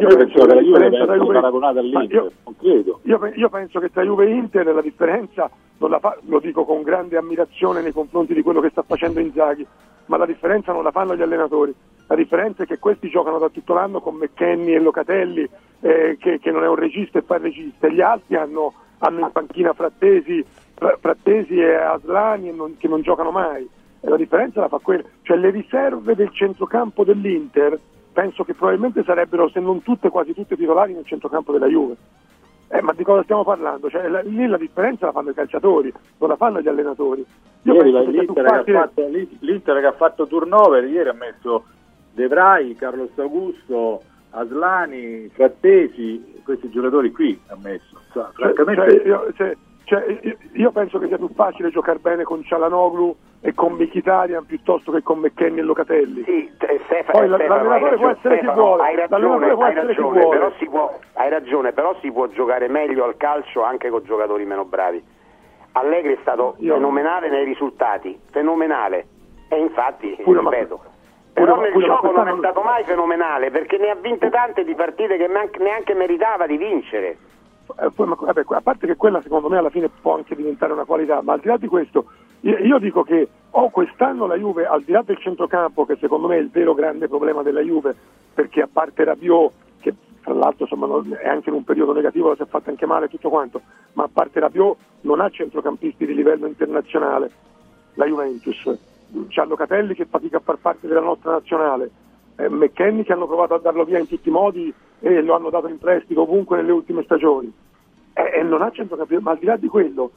Io 0.00 0.16
penso 0.16 0.44
che 0.46 0.54
la 0.54 0.60
Juve 0.60 0.78
deve 0.78 0.90
tra 0.96 1.02
essere 1.04 1.18
Juve- 1.18 1.34
paragonata 1.34 1.78
all'Inter, 1.80 2.12
io- 2.12 2.32
non 2.44 2.56
credo. 2.56 3.00
Io, 3.02 3.32
io 3.34 3.48
penso 3.50 3.78
che 3.80 3.90
tra 3.90 4.02
Juve 4.02 4.26
e 4.26 4.30
Inter 4.34 4.66
la 4.74 4.80
differenza, 4.80 5.50
non 5.78 5.90
la 5.90 5.98
fa- 5.98 6.16
lo 6.26 6.38
dico 6.40 6.64
con 6.64 6.82
grande 6.82 7.16
ammirazione 7.16 7.82
nei 7.82 7.92
confronti 7.92 8.32
di 8.34 8.42
quello 8.42 8.60
che 8.60 8.70
sta 8.70 8.82
facendo 8.82 9.20
Inzaghi, 9.20 9.66
ma 10.06 10.16
la 10.16 10.26
differenza 10.26 10.72
non 10.72 10.82
la 10.82 10.90
fanno 10.90 11.14
gli 11.14 11.22
allenatori. 11.22 11.74
La 12.08 12.14
differenza 12.16 12.62
è 12.62 12.66
che 12.66 12.78
questi 12.78 13.08
giocano 13.08 13.38
da 13.38 13.48
tutto 13.48 13.74
l'anno 13.74 14.00
con 14.00 14.14
McKenny 14.16 14.72
e 14.74 14.78
Locatelli, 14.80 15.48
eh, 15.80 16.16
che, 16.18 16.38
che 16.40 16.50
non 16.50 16.62
è 16.64 16.68
un 16.68 16.74
regista 16.76 17.18
e 17.18 17.22
fa 17.22 17.36
il 17.36 17.42
regista, 17.42 17.86
e 17.86 17.92
gli 17.94 18.00
altri 18.00 18.36
hanno, 18.36 18.72
hanno 18.98 19.20
in 19.20 19.30
panchina 19.32 19.72
Frattesi, 19.72 20.44
Fra- 20.74 20.96
Frattesi 21.00 21.58
e 21.58 21.74
Aslani 21.74 22.48
e 22.48 22.52
non- 22.52 22.76
che 22.78 22.88
non 22.88 23.02
giocano 23.02 23.30
mai. 23.30 23.68
E 24.00 24.08
la 24.08 24.16
differenza 24.16 24.60
la 24.60 24.68
fa 24.68 24.78
quella. 24.82 25.04
Cioè 25.22 25.36
le 25.36 25.50
riserve 25.50 26.14
del 26.16 26.30
centrocampo 26.32 27.04
dell'Inter 27.04 27.78
penso 28.12 28.44
che 28.44 28.54
probabilmente 28.54 29.02
sarebbero, 29.04 29.48
se 29.48 29.60
non 29.60 29.82
tutte, 29.82 30.08
quasi 30.10 30.34
tutte 30.34 30.56
titolari 30.56 30.92
nel 30.92 31.06
centrocampo 31.06 31.52
della 31.52 31.66
Juve. 31.66 31.96
Eh, 32.68 32.80
ma 32.80 32.92
di 32.92 33.04
cosa 33.04 33.22
stiamo 33.22 33.44
parlando? 33.44 33.90
Cioè, 33.90 34.08
la- 34.08 34.20
lì 34.22 34.46
la 34.46 34.56
differenza 34.56 35.06
la 35.06 35.12
fanno 35.12 35.30
i 35.30 35.34
calciatori, 35.34 35.92
non 36.18 36.28
la 36.30 36.36
fanno 36.36 36.60
gli 36.60 36.68
allenatori. 36.68 37.24
Io 37.62 37.74
Ieri 37.74 37.92
che 37.92 38.02
più 38.02 38.10
l'Inter, 38.12 38.34
che 38.34 38.40
ha 38.40 38.56
facile- 38.56 38.78
fatto, 38.78 39.08
l'Inter 39.40 39.80
che 39.80 39.86
ha 39.86 39.92
fatto 39.92 40.26
turnover 40.26 40.84
ieri 40.84 41.08
ha 41.08 41.12
messo 41.12 41.64
De 42.14 42.26
Vrij, 42.28 42.76
Carlos 42.76 43.10
Augusto, 43.16 44.02
Aslani, 44.30 45.28
Frattesi, 45.34 46.40
questi 46.44 46.70
giocatori 46.70 47.10
qui 47.12 47.38
ha 47.48 47.56
messo. 47.62 48.00
Cioè, 48.12 48.24
Cioè, 48.24 48.32
francamente 48.54 49.02
cioè, 49.04 49.06
io, 49.06 49.32
cioè, 49.92 50.36
io- 50.54 50.70
penso 50.70 50.98
che 50.98 51.06
sia 51.08 51.18
più 51.18 51.28
facile 51.34 51.68
giocare 51.70 51.98
bene 51.98 52.22
con 52.22 52.42
Cialanoglu 52.42 53.14
e 53.42 53.52
con 53.52 53.72
Mkhitaryan 53.74 54.46
piuttosto 54.46 54.90
che 54.90 55.02
con 55.02 55.18
McKenny 55.18 55.58
e 55.58 55.62
Locatelli. 55.62 56.22
Sì, 56.24 56.50
te- 56.56 56.80
Stefano, 56.86 57.18
Poi 57.18 57.28
Stefano, 57.34 57.54
l'allenatore 57.64 57.96
può 57.96 58.08
essere 58.08 58.34
chi 58.38 58.44
Stefano, 58.46 58.62
vuole, 58.62 58.82
hai 58.82 58.96
ragione, 58.96 59.50
hai 59.50 59.74
chi 59.74 59.86
ragione, 59.86 60.28
però 60.28 60.52
si 60.58 60.68
può, 60.68 60.98
hai 61.14 61.28
ragione, 61.28 61.72
però 61.72 61.94
si 62.00 62.10
può 62.10 62.26
giocare 62.28 62.68
meglio 62.68 63.04
al 63.04 63.16
calcio 63.18 63.62
anche 63.62 63.90
con 63.90 64.02
giocatori 64.04 64.46
meno 64.46 64.64
bravi. 64.64 65.04
Allegri 65.72 66.14
è 66.14 66.18
stato 66.22 66.54
Io- 66.58 66.74
fenomenale 66.74 67.28
nei 67.28 67.44
risultati, 67.44 68.18
fenomenale. 68.30 69.06
E 69.48 69.58
infatti, 69.58 70.16
Pure, 70.22 70.40
ma- 70.40 70.50
ripeto, 70.50 70.76
pure, 70.76 70.90
però 71.32 71.56
ma- 71.56 71.62
nel 71.62 71.72
pure, 71.72 71.86
ma 71.86 71.94
gioco 71.94 72.10
non 72.12 72.28
è 72.28 72.34
stato 72.38 72.60
mai 72.62 72.84
fenomenale 72.84 73.50
perché 73.50 73.76
ne 73.76 73.90
ha 73.90 73.94
vinte 73.94 74.30
tante 74.30 74.64
di 74.64 74.74
partite 74.74 75.16
che 75.18 75.26
neanche 75.58 75.94
meritava 75.94 76.46
di 76.46 76.56
vincere. 76.56 77.16
Eh, 77.78 77.90
poi, 77.90 78.06
ma- 78.06 78.16
vabbè, 78.18 78.44
a 78.48 78.60
parte 78.60 78.86
che 78.86 78.96
quella 78.96 79.20
secondo 79.22 79.48
me 79.48 79.58
alla 79.58 79.70
fine 79.70 79.88
può 79.88 80.14
anche 80.14 80.34
diventare 80.34 80.72
una 80.72 80.84
qualità, 80.84 81.20
ma 81.22 81.34
al 81.34 81.40
di 81.40 81.48
là 81.48 81.56
di 81.56 81.66
questo, 81.66 82.06
io, 82.40 82.58
io 82.58 82.78
dico 82.78 83.02
che 83.02 83.28
o 83.50 83.70
quest'anno 83.70 84.26
la 84.26 84.36
Juve, 84.36 84.66
al 84.66 84.82
di 84.82 84.92
là 84.92 85.02
del 85.02 85.18
centrocampo, 85.18 85.84
che 85.84 85.96
secondo 86.00 86.28
me 86.28 86.36
è 86.36 86.40
il 86.40 86.50
vero 86.50 86.74
grande 86.74 87.08
problema 87.08 87.42
della 87.42 87.60
Juve, 87.60 87.94
perché 88.34 88.62
a 88.62 88.68
parte 88.70 89.04
Rabiot, 89.04 89.52
che 89.80 89.94
tra 90.22 90.32
l'altro 90.34 90.64
insomma, 90.64 90.86
è 91.20 91.28
anche 91.28 91.50
in 91.50 91.56
un 91.56 91.64
periodo 91.64 91.92
negativo, 91.92 92.34
si 92.34 92.42
è 92.42 92.46
fatto 92.46 92.70
anche 92.70 92.86
male 92.86 93.08
tutto 93.08 93.28
quanto, 93.28 93.60
ma 93.94 94.04
a 94.04 94.10
parte 94.12 94.40
Rabiot 94.40 94.76
non 95.02 95.20
ha 95.20 95.28
centrocampisti 95.28 96.06
di 96.06 96.14
livello 96.14 96.46
internazionale, 96.46 97.30
la 97.94 98.06
Juventus. 98.06 98.90
C'ha 99.28 99.44
Locatelli 99.44 99.94
che 99.94 100.06
fatica 100.06 100.38
a 100.38 100.40
far 100.40 100.56
parte 100.56 100.86
della 100.86 101.00
nostra 101.00 101.32
nazionale, 101.32 101.90
eh, 102.36 102.70
che 102.72 103.12
hanno 103.12 103.26
provato 103.26 103.54
a 103.54 103.58
darlo 103.58 103.84
via 103.84 103.98
in 103.98 104.08
tutti 104.08 104.28
i 104.28 104.32
modi 104.32 104.72
e 105.00 105.22
lo 105.22 105.34
hanno 105.34 105.50
dato 105.50 105.68
in 105.68 105.78
prestito 105.78 106.22
ovunque 106.22 106.56
nelle 106.56 106.72
ultime 106.72 107.02
stagioni. 107.02 107.52
E, 108.12 108.38
e 108.38 108.42
non 108.42 108.62
ha 108.62 108.70
centrocampisti, 108.70 109.22
ma 109.22 109.32
al 109.32 109.38
di 109.38 109.46
là 109.46 109.56
di 109.56 109.68
quello 109.68 110.12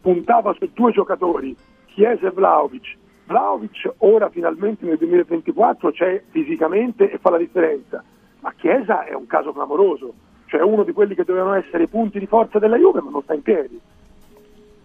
puntava 0.00 0.54
su 0.54 0.68
due 0.72 0.92
giocatori, 0.92 1.54
Chiesa 1.86 2.28
e 2.28 2.30
Vlaovic. 2.30 2.96
Vlaovic 3.26 3.92
ora 3.98 4.28
finalmente 4.28 4.86
nel 4.86 4.98
2024 4.98 5.90
c'è 5.90 6.22
fisicamente 6.30 7.10
e 7.10 7.18
fa 7.18 7.30
la 7.30 7.38
differenza, 7.38 8.02
ma 8.40 8.52
Chiesa 8.56 9.04
è 9.04 9.14
un 9.14 9.26
caso 9.26 9.52
clamoroso, 9.52 10.14
cioè 10.46 10.62
uno 10.62 10.84
di 10.84 10.92
quelli 10.92 11.14
che 11.14 11.24
dovevano 11.24 11.54
essere 11.54 11.84
i 11.84 11.88
punti 11.88 12.18
di 12.18 12.26
forza 12.26 12.58
della 12.58 12.76
Juve 12.76 13.00
ma 13.00 13.10
non 13.10 13.22
sta 13.22 13.34
in 13.34 13.42
piedi. 13.42 13.80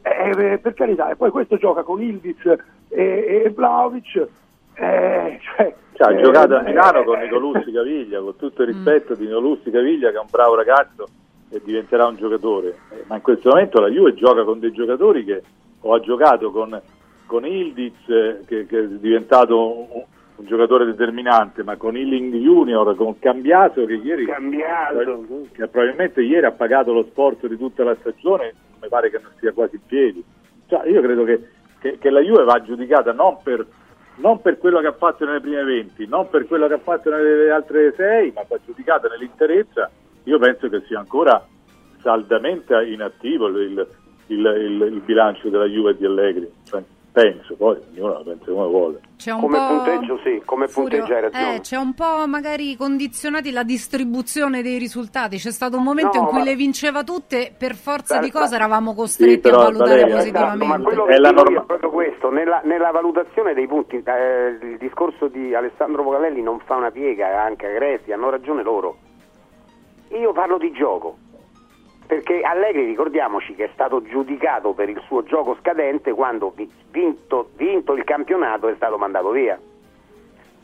Eh, 0.01 0.57
per 0.57 0.73
carità, 0.73 1.09
e 1.11 1.15
poi 1.15 1.29
questo 1.29 1.57
gioca 1.57 1.83
con 1.83 2.01
Ildiz 2.01 2.43
e, 2.89 3.43
e 3.45 3.49
Vlaovic. 3.55 4.27
Eh, 4.75 5.39
cioè, 5.41 5.73
Cioè, 5.93 6.13
ha 6.13 6.17
eh, 6.17 6.21
giocato 6.21 6.55
a 6.55 6.61
eh, 6.61 6.63
Milano 6.63 7.03
con 7.03 7.19
eh, 7.19 7.23
Nicolussi 7.23 7.71
Caviglia, 7.71 8.19
con 8.21 8.35
tutto 8.37 8.61
il 8.63 8.73
rispetto 8.73 9.13
di 9.15 9.25
Nicolussi 9.25 9.69
Caviglia 9.69 10.09
che 10.09 10.17
è 10.17 10.19
un 10.19 10.27
bravo 10.29 10.55
ragazzo 10.55 11.07
e 11.49 11.61
diventerà 11.63 12.07
un 12.07 12.15
giocatore. 12.15 12.67
Eh, 12.91 13.03
ma 13.07 13.15
in 13.15 13.21
questo 13.21 13.49
momento 13.49 13.79
la 13.79 13.89
Juve 13.89 14.13
gioca 14.13 14.43
con 14.43 14.59
dei 14.59 14.71
giocatori 14.71 15.23
che 15.25 15.41
o 15.81 15.93
ha 15.93 15.99
giocato 15.99 16.51
con, 16.51 16.79
con 17.25 17.45
Ildiz 17.45 18.07
eh, 18.07 18.39
che, 18.45 18.65
che 18.65 18.79
è 18.79 18.87
diventato 18.87 19.79
un, 19.79 20.03
un 20.35 20.45
giocatore 20.45 20.85
determinante, 20.85 21.63
ma 21.63 21.75
con 21.75 21.97
Illing 21.97 22.33
Junior, 22.35 22.95
con 22.95 23.19
Cambiaso 23.19 23.85
che 23.85 23.93
ieri 23.93 24.25
che 25.51 25.67
probabilmente 25.67 26.21
ieri 26.21 26.45
ha 26.45 26.51
pagato 26.51 26.93
lo 26.93 27.03
sforzo 27.09 27.47
di 27.47 27.57
tutta 27.57 27.83
la 27.83 27.95
stagione, 27.99 28.53
mi 28.81 28.87
pare 28.87 29.09
che 29.11 29.19
non 29.21 29.31
sia 29.39 29.51
quasi 29.53 29.75
in 29.75 29.81
piedi. 29.85 30.23
Cioè, 30.67 30.87
io 30.87 31.01
credo 31.01 31.23
che, 31.25 31.47
che- 31.79 31.97
che 31.99 32.09
la 32.09 32.21
Juve 32.21 32.43
va 32.43 32.61
giudicata 32.61 33.11
non 33.11 33.37
per, 33.43 33.65
non 34.15 34.41
per 34.41 34.57
quello 34.57 34.79
che 34.79 34.87
ha 34.87 34.93
fatto 34.93 35.25
nelle 35.25 35.39
prime 35.41 35.63
20, 35.63 36.07
non 36.07 36.29
per 36.29 36.45
quello 36.47 36.67
che 36.67 36.73
ha 36.75 36.79
fatto 36.79 37.09
nelle 37.09 37.49
altre 37.51 37.93
6, 37.95 38.31
ma 38.35 38.43
va 38.47 38.57
giudicata 38.65 39.07
nell'interezza. 39.07 39.89
Io 40.25 40.37
penso 40.37 40.69
che 40.69 40.81
sia 40.87 40.99
ancora 40.99 41.43
saldamente 42.01 42.75
inattivo 42.85 43.47
il, 43.47 43.55
il- 43.57 43.87
il- 44.27 44.45
il- 44.45 44.93
il 44.93 45.01
bilancio 45.03 45.49
della 45.49 45.65
Juve 45.65 45.95
di 45.97 46.05
Allegri. 46.05 46.51
Penso, 47.13 47.55
poi 47.57 47.77
ognuno 47.91 48.13
la 48.13 48.21
pensa 48.23 48.45
come 48.45 48.67
vuole. 48.67 49.01
C'è 49.17 49.31
un 49.33 49.41
Come 49.41 49.57
po'... 49.57 49.67
punteggio 49.67 50.19
sì, 50.23 50.41
come 50.45 50.67
Furio, 50.69 50.89
punteggio 50.99 51.13
hai 51.13 51.21
ragione. 51.21 51.55
eh, 51.55 51.59
c'è 51.59 51.75
un 51.75 51.93
po' 51.93 52.25
magari 52.25 52.77
condizionati 52.77 53.51
la 53.51 53.63
distribuzione 53.63 54.61
dei 54.61 54.77
risultati. 54.77 55.35
C'è 55.35 55.51
stato 55.51 55.75
un 55.75 55.83
momento 55.83 56.17
No, 56.17 56.23
in 56.23 56.29
cui 56.29 56.37
ma- 56.37 56.43
le 56.45 56.55
vinceva 56.55 57.03
tutte, 57.03 57.53
per 57.57 57.75
forza 57.75 58.17
di 58.19 58.27
Certo. 58.27 58.39
cose 58.39 58.55
eravamo 58.55 58.93
costretti 58.93 59.39
però, 59.39 59.59
a 59.59 59.63
valutare 59.63 59.89
Valeria, 59.89 60.15
positivamente. 60.15 60.63
Esatto, 60.63 60.77
ma 60.77 60.83
quello 60.83 61.03
che 61.05 61.15
dico 61.17 61.49
io 61.51 61.59
è 61.61 61.65
proprio 61.65 61.89
questo, 61.89 62.29
nella, 62.31 62.61
nella 62.63 62.91
valutazione 62.91 63.53
dei 63.53 63.67
punti, 63.67 64.01
eh, 64.05 64.57
il 64.61 64.77
discorso 64.79 65.27
di 65.27 65.53
Alessandro 65.53 66.03
Vocalelli 66.03 66.41
non 66.41 66.59
fa 66.65 66.77
una 66.77 66.91
piega, 66.91 67.41
anche 67.43 67.65
Agresti, 67.67 68.13
hanno 68.13 68.29
ragione 68.29 68.63
loro. 68.63 68.95
Io 70.17 70.31
parlo 70.31 70.57
di 70.57 70.71
gioco, 70.71 71.17
perché 72.11 72.41
Allegri 72.41 72.83
ricordiamoci 72.83 73.55
che 73.55 73.63
è 73.63 73.69
stato 73.71 74.01
giudicato 74.01 74.73
per 74.73 74.89
il 74.89 75.01
suo 75.05 75.23
gioco 75.23 75.55
scadente 75.61 76.11
quando 76.11 76.51
vi- 76.53 76.69
vinto, 76.89 77.51
vinto 77.55 77.93
il 77.93 78.03
campionato 78.03 78.67
è 78.67 78.75
stato 78.75 78.97
mandato 78.97 79.29
via. 79.29 79.57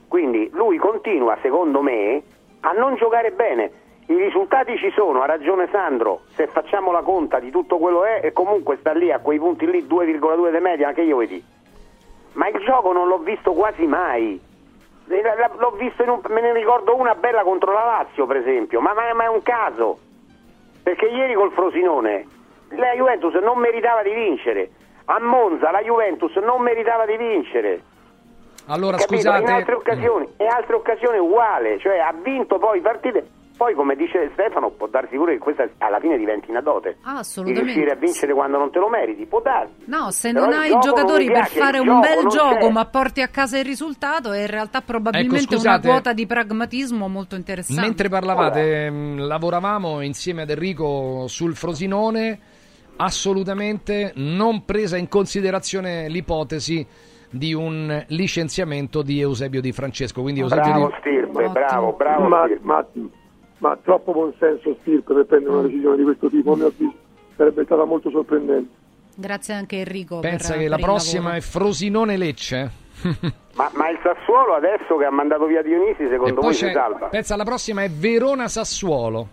Quindi 0.10 0.50
lui 0.52 0.78
continua, 0.78 1.38
secondo 1.42 1.82
me, 1.82 2.22
a 2.60 2.74
non 2.74 2.96
giocare 2.96 3.32
bene. 3.32 3.72
I 4.08 4.16
risultati 4.16 4.76
ci 4.76 4.92
sono, 4.92 5.22
ha 5.22 5.26
ragione 5.26 5.70
Sandro, 5.72 6.24
se 6.34 6.48
facciamo 6.48 6.92
la 6.92 7.02
conta 7.02 7.40
di 7.40 7.50
tutto 7.50 7.78
quello 7.78 8.04
è 8.04 8.20
e 8.24 8.34
comunque 8.34 8.76
sta 8.82 8.92
lì 8.92 9.10
a 9.14 9.20
quei 9.20 9.40
punti 9.40 9.72
lì 9.72 9.88
2,2 9.88 10.52
di 10.52 10.60
media, 10.60 10.90
anche 10.90 11.04
io 11.04 11.16
vedi. 11.16 11.42
Ma 12.34 12.50
il 12.50 12.62
gioco 12.66 12.92
non 12.92 13.08
l'ho 13.08 13.20
visto 13.20 13.54
quasi 13.54 13.86
mai. 13.86 14.38
Eh, 15.08 15.22
un, 16.10 16.20
me 16.28 16.42
ne 16.42 16.52
ricordo 16.52 16.94
una 16.98 17.16
bella 17.16 17.44
contro 17.44 17.72
la 17.72 17.86
Lazio, 17.86 18.26
per 18.26 18.36
esempio, 18.36 18.82
ma, 18.82 18.94
ma- 18.94 19.14
ma 19.14 19.24
è 19.24 19.30
un 19.30 19.42
caso. 19.42 20.00
Perché 20.88 21.08
ieri 21.08 21.34
col 21.34 21.52
Frosinone 21.52 22.26
la 22.70 22.94
Juventus 22.96 23.34
non 23.34 23.60
meritava 23.60 24.04
di 24.04 24.14
vincere. 24.14 24.70
A 25.04 25.20
Monza 25.20 25.70
la 25.70 25.82
Juventus 25.82 26.34
non 26.38 26.62
meritava 26.62 27.06
di 27.06 27.18
vincere. 27.18 27.82
Allora, 28.68 28.96
Capito? 28.96 29.16
scusate. 29.20 29.42
In 29.42 29.50
altre 29.50 29.74
occasioni, 29.74 30.30
in 30.38 30.48
altre 30.48 30.76
occasioni 30.76 31.18
uguale, 31.18 31.78
cioè 31.80 31.98
ha 31.98 32.14
vinto 32.14 32.58
poi 32.58 32.80
partite. 32.80 33.28
Poi, 33.58 33.74
come 33.74 33.96
dice 33.96 34.30
Stefano, 34.34 34.70
può 34.70 34.86
darsi 34.88 35.16
pure 35.16 35.34
che 35.34 35.40
questa 35.40 35.68
alla 35.80 36.00
fine 36.00 36.16
diventi 36.18 36.52
una 36.52 36.62
dote. 36.62 36.98
Ah, 37.02 37.14
Di 37.14 37.18
assolutamente. 37.18 37.64
riuscire 37.74 37.92
a 37.92 37.96
vincere 37.96 38.34
quando 38.34 38.58
non 38.60 38.70
te 38.72 38.78
lo 38.78 38.88
meriti, 38.88 39.26
può 39.26 39.42
darsi. 39.42 39.74
No, 39.86 40.12
se 40.12 40.32
Però 40.32 40.46
non 40.46 40.54
hai 40.54 40.70
gioco 40.70 40.80
giocatori 40.82 41.26
per 41.26 41.34
piace, 41.34 41.60
fare 41.60 41.80
un 41.80 42.00
bel 42.00 42.28
gioco, 42.28 42.68
c'è. 42.68 42.72
ma 42.72 42.86
porti 42.86 43.22
a 43.22 43.28
casa 43.30 43.58
il 43.58 43.66
risultato, 43.66 44.32
è 44.32 44.42
in 44.42 44.48
realtà 44.48 44.82
probabilmente 44.82 45.44
Ecco, 45.46 45.54
scusate. 45.56 45.88
una 45.88 45.96
quota 45.96 46.14
di 46.14 46.28
pragmatismo 46.28 47.08
molto 47.08 47.36
interessante. 47.36 47.82
Mentre 47.82 48.10
parlavate, 48.10 48.90
mh, 48.92 49.26
lavoravamo 49.26 50.02
insieme 50.02 50.44
ad 50.44 50.52
Enrico 50.52 51.26
sul 51.28 51.56
Frosinone, 51.56 52.40
assolutamente 52.98 54.12
non 54.16 54.66
presa 54.66 54.98
in 54.98 55.08
considerazione 55.08 56.08
l'ipotesi 56.10 56.86
di 57.30 57.54
un 57.54 58.06
licenziamento 58.10 59.02
di 59.02 59.20
Eusebio 59.20 59.62
Di 59.62 59.72
Francesco. 59.72 60.22
Quindi 60.22 60.42
Eusebio 60.42 60.64
Bravo 60.64 60.88
Di... 60.88 60.94
Stirpe, 61.00 61.50
bravo, 61.50 61.92
bravo. 61.94 62.28
ma, 62.28 62.48
ma, 62.62 62.86
ma 63.60 63.78
troppo 63.82 64.12
buonsenso 64.12 64.78
Stirpe 64.82 65.14
per 65.14 65.26
prendere 65.26 65.54
una 65.54 65.62
decisione 65.64 65.98
di 65.98 66.04
questo 66.04 66.30
tipo, 66.30 66.54
a 66.54 66.56
mio 66.56 66.68
avviso, 66.68 66.94
sarebbe 67.36 67.64
stata 67.66 67.84
molto 67.86 68.10
sorprendente. 68.10 68.70
Grazie 69.16 69.54
anche 69.56 69.78
Enrico. 69.78 70.20
Pensa 70.20 70.54
per- 70.54 70.62
che 70.62 70.68
la 70.68 70.76
per 70.76 70.80
il 70.86 70.86
prossima 70.92 71.22
lavoro. 71.24 71.38
è 71.38 71.42
Frosinone-Lecce. 71.42 72.72
Ma, 73.58 73.72
ma 73.74 73.90
il 73.90 73.98
Sassuolo 74.04 74.54
adesso 74.54 74.98
che 74.98 75.06
ha 75.06 75.10
mandato 75.12 75.46
via 75.48 75.64
Dionisi, 75.64 76.08
secondo 76.08 76.42
voi 76.42 76.54
si 76.54 76.66
c'è, 76.66 76.74
salva? 76.74 77.08
pensa 77.08 77.36
la 77.36 77.44
prossima 77.44 77.82
è 77.84 77.90
Verona-Sassuolo. 77.90 79.28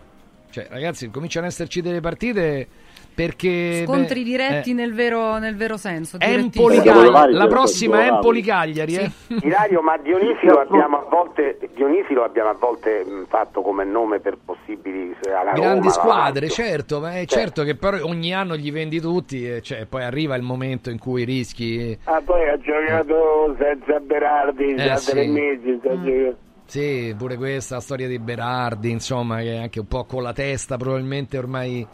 Cioè, 0.49 0.67
ragazzi, 0.69 1.11
cominciano 1.11 1.45
ad 1.45 1.51
esserci 1.51 1.81
delle 1.81 1.99
partite 1.99 2.67
perché... 3.15 3.83
Scontri 3.85 4.19
beh, 4.19 4.29
diretti 4.29 4.71
eh, 4.71 4.73
nel, 4.73 4.93
vero, 4.93 5.37
nel 5.37 5.55
vero 5.55 5.77
senso. 5.77 6.17
Empoli. 6.19 6.81
Cagliari, 6.81 7.33
la 7.33 7.47
prossima 7.47 8.03
è 8.03 8.07
Empoli 8.07 8.41
Cagliari, 8.41 8.95
eh. 8.95 9.11
Ilario, 9.41 9.81
ma 9.81 9.97
Dionisi 9.97 10.45
lo 10.45 10.59
abbiamo 10.59 10.97
a 10.97 11.05
volte, 11.09 11.57
Dionisi 11.73 12.13
lo 12.13 12.23
abbiamo 12.23 12.49
a 12.49 12.57
volte 12.59 13.03
mh, 13.03 13.25
fatto 13.27 13.61
come 13.61 13.85
nome 13.85 14.19
per 14.19 14.37
possibili 14.43 15.11
eh, 15.11 15.29
Grandi 15.29 15.61
Roma, 15.61 15.71
alla 15.71 15.89
squadre, 15.89 16.49
certo, 16.49 16.99
ma 16.99 17.17
è 17.17 17.25
certo 17.25 17.63
che 17.63 17.75
però 17.75 17.97
ogni 18.03 18.33
anno 18.33 18.55
gli 18.55 18.71
vendi 18.71 18.99
tutti 18.99 19.49
e 19.49 19.61
cioè, 19.61 19.85
poi 19.85 20.03
arriva 20.03 20.35
il 20.35 20.43
momento 20.43 20.89
in 20.89 20.99
cui 20.99 21.23
rischi. 21.23 21.97
Ah, 22.03 22.21
poi 22.23 22.49
ha 22.49 22.57
giocato 22.59 23.55
senza 23.57 23.99
Berardi 23.99 24.73
Eh, 24.73 24.85
da 24.85 24.97
sì. 24.97 25.11
tre 25.11 25.27
mesi. 25.27 25.79
giocando. 25.81 26.35
Sì, 26.65 27.13
pure 27.17 27.37
questa 27.37 27.79
storia 27.79 28.07
di 28.07 28.17
Berardi, 28.17 28.89
insomma, 28.89 29.39
che 29.39 29.57
anche 29.57 29.79
un 29.79 29.87
po' 29.87 30.05
con 30.05 30.23
la 30.23 30.33
testa 30.33 30.77
probabilmente 30.77 31.37
ormai 31.37 31.85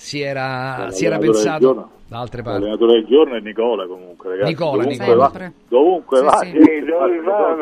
si 0.00 0.22
era, 0.22 0.88
si 0.90 1.04
era 1.04 1.18
del 1.18 1.30
pensato 1.30 1.90
da 2.08 2.20
altre 2.20 2.42
parti. 2.42 2.60
L'allenatore 2.60 2.92
del 2.94 3.06
giorno 3.06 3.36
è 3.36 3.40
Nicola 3.40 3.86
comunque, 3.86 4.30
ragazzi. 4.30 4.48
Nicola, 4.48 4.82
dovunque 4.82 5.06
Nicola. 5.06 5.28
va, 5.28 5.52
dovunque 5.68 6.16
Sì, 6.16 6.24
va. 6.24 6.36
sì. 6.38 6.50
Sì, 6.50 6.84
dove 6.86 7.20
va, 7.20 7.56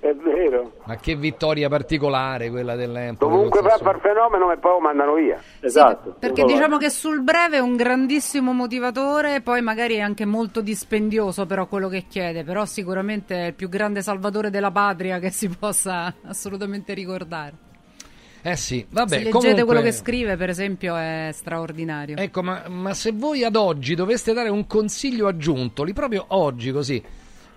è 0.00 0.14
vero. 0.14 0.72
Ma 0.84 0.96
che 0.96 1.14
vittoria 1.16 1.68
particolare 1.70 2.50
quella 2.50 2.74
dell'Empoli. 2.76 3.30
Dovunque 3.32 3.60
col 3.60 3.68
va 3.68 3.74
a 3.74 3.78
far 3.78 4.00
fenomeno 4.00 4.52
e 4.52 4.58
poi 4.58 4.72
lo 4.72 4.80
mandano 4.80 5.14
via. 5.14 5.40
Esatto. 5.60 6.14
Perché 6.18 6.44
diciamo 6.44 6.76
che 6.76 6.90
sul 6.90 7.22
breve 7.22 7.56
è 7.56 7.60
un 7.60 7.74
grandissimo 7.76 8.52
motivatore, 8.52 9.40
poi 9.40 9.62
magari 9.62 9.94
è 9.96 10.00
anche 10.00 10.26
molto 10.26 10.60
dispendioso 10.60 11.46
però 11.46 11.66
quello 11.66 11.88
che 11.88 12.04
chiede, 12.06 12.44
però 12.44 12.66
sicuramente 12.66 13.34
è 13.34 13.46
il 13.46 13.54
più 13.54 13.70
grande 13.70 14.02
salvatore 14.02 14.50
della 14.50 14.70
patria 14.70 15.18
che 15.18 15.30
si 15.30 15.48
possa 15.48 16.14
assolutamente 16.26 16.92
ricordare. 16.92 17.68
Eh 18.42 18.56
sì, 18.56 18.84
vabbè, 18.88 19.08
Se 19.08 19.16
leggete 19.18 19.30
comunque- 19.38 19.64
quello 19.64 19.80
che 19.82 19.92
scrive, 19.92 20.36
per 20.36 20.48
esempio, 20.48 20.96
è 20.96 21.28
straordinario. 21.32 22.16
Ecco, 22.16 22.42
ma, 22.42 22.62
ma 22.68 22.94
se 22.94 23.12
voi 23.12 23.44
ad 23.44 23.54
oggi 23.56 23.94
doveste 23.94 24.32
dare 24.32 24.48
un 24.48 24.66
consiglio 24.66 25.26
aggiunto, 25.26 25.82
lì 25.84 25.92
proprio 25.92 26.24
oggi 26.28 26.72
così, 26.72 27.02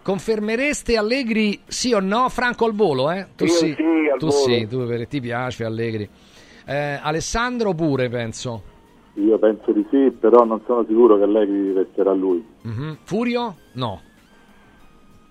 confermereste 0.01 0.97
Allegri 0.97 1.59
sì 1.65 1.93
o 1.93 1.99
no? 1.99 2.27
Franco 2.29 2.65
al 2.65 2.73
volo, 2.73 3.09
eh? 3.11 3.27
Tu 3.35 3.45
Io 3.45 3.51
sì, 3.51 3.73
sì, 3.77 3.83
al 4.11 4.19
tu 4.19 4.27
volo. 4.27 4.37
sì, 4.39 4.67
tu 4.67 4.85
perché 4.85 5.07
ti 5.07 5.21
piace 5.21 5.63
Allegri. 5.63 6.07
Eh, 6.65 6.99
Alessandro 7.01 7.73
pure, 7.73 8.09
penso. 8.09 8.63
Io 9.15 9.37
penso 9.37 9.71
di 9.71 9.85
sì, 9.89 10.11
però 10.19 10.43
non 10.43 10.61
sono 10.65 10.83
sicuro 10.87 11.17
che 11.17 11.23
Allegri 11.23 11.71
resterà 11.73 12.11
lui. 12.13 12.43
Mhm. 12.63 12.97
Furio? 13.03 13.55
No. 13.73 14.01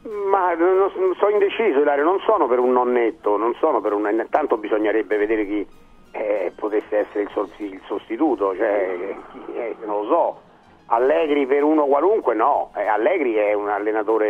Ma 0.05 0.55
non- 0.55 0.76
non- 0.76 1.14
sono 1.16 1.30
indeciso, 1.30 1.78
Ilario, 1.80 2.03
non 2.05 2.18
sono 2.20 2.48
per 2.48 2.59
un 2.59 2.72
nonnetto, 2.72 3.36
non 3.36 3.55
sono 3.61 3.80
per 3.80 3.92
un... 3.92 4.09
Intanto 4.11 4.57
bisognerebbe 4.57 5.16
vedere 5.16 5.46
chi, 5.46 5.66
eh, 6.11 6.53
potesse 6.57 6.98
essere 6.98 7.22
il, 7.22 7.30
sol- 7.32 7.48
il 7.59 7.80
sostituto, 7.86 8.55
cioè, 8.57 9.14
chi- 9.30 9.55
eh, 9.55 9.76
non 9.84 10.00
lo 10.03 10.05
so. 10.07 10.40
Allegri 10.86 11.46
per 11.46 11.62
uno 11.62 11.84
qualunque 11.84 12.34
no, 12.34 12.70
Eh, 12.76 12.84
Allegri 12.86 13.34
è 13.34 13.53
un 13.55 13.68
allenatore 13.68 14.28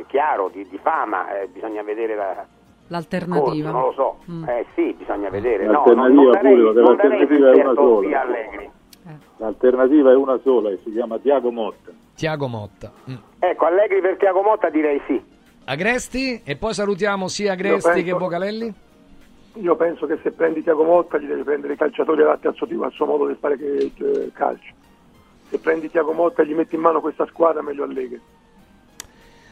eh, 0.00 0.04
chiaro, 0.08 0.50
di, 0.52 0.66
di 0.68 0.78
fama, 0.78 1.40
eh, 1.40 1.46
bisogna 1.46 1.82
vedere 1.82 2.14
la, 2.16 2.44
L'alternativa. 2.88 3.70
non 3.70 3.80
lo 3.82 3.92
so, 3.92 4.16
Mm. 4.30 4.44
eh 4.48 4.66
sì, 4.74 4.92
bisogna 4.98 5.30
vedere. 5.30 5.64
No, 5.64 5.84
non, 5.86 5.96
L'alternativa 5.96 6.22
non 6.22 6.30
darei, 6.32 6.54
pure, 6.56 6.72
non 6.72 6.84
l'alternativa 6.84 7.46
è 7.50 7.54
una 7.54 7.62
certo 7.64 7.74
sola. 8.02 8.24
L'alternativa 9.36 10.10
è 10.10 10.14
una 10.14 10.38
sola 10.42 10.70
e 10.70 10.78
si 10.84 10.92
chiama 10.92 11.18
Tiago 11.18 11.50
Motta. 11.50 11.90
Tiago 12.14 12.46
Motta. 12.48 12.92
Mm. 13.10 13.14
Ecco, 13.38 13.64
Allegri 13.66 14.00
per 14.00 14.16
Tiago 14.16 14.42
Motta 14.42 14.70
direi 14.70 15.00
sì. 15.06 15.22
Agresti 15.66 16.42
e 16.44 16.56
poi 16.56 16.74
salutiamo 16.74 17.28
sia 17.28 17.52
Agresti 17.52 17.88
penso- 17.90 18.04
che 18.04 18.12
Vocalelli. 18.12 18.74
Io 19.54 19.76
penso 19.76 20.06
che 20.06 20.18
se 20.22 20.32
prendi 20.32 20.62
Tiago 20.62 20.82
Motta 20.84 21.16
gli 21.18 21.26
devi 21.26 21.42
prendere 21.42 21.74
i 21.74 21.76
calciatori 21.76 22.22
adatti 22.22 22.48
al 22.48 22.54
suo, 22.54 22.66
tipo, 22.66 22.84
al 22.84 22.92
suo 22.92 23.06
modo 23.06 23.26
di 23.28 23.36
fare 23.38 23.56
che- 23.56 23.92
eh, 23.96 24.30
calcio. 24.32 24.72
Se 25.48 25.58
prendi 25.58 25.88
Tiago 25.90 26.12
Motta 26.12 26.42
e 26.42 26.46
gli 26.46 26.54
metti 26.54 26.74
in 26.74 26.80
mano 26.80 27.00
questa 27.00 27.26
squadra 27.26 27.62
meglio 27.62 27.84
Allegri. 27.84 28.20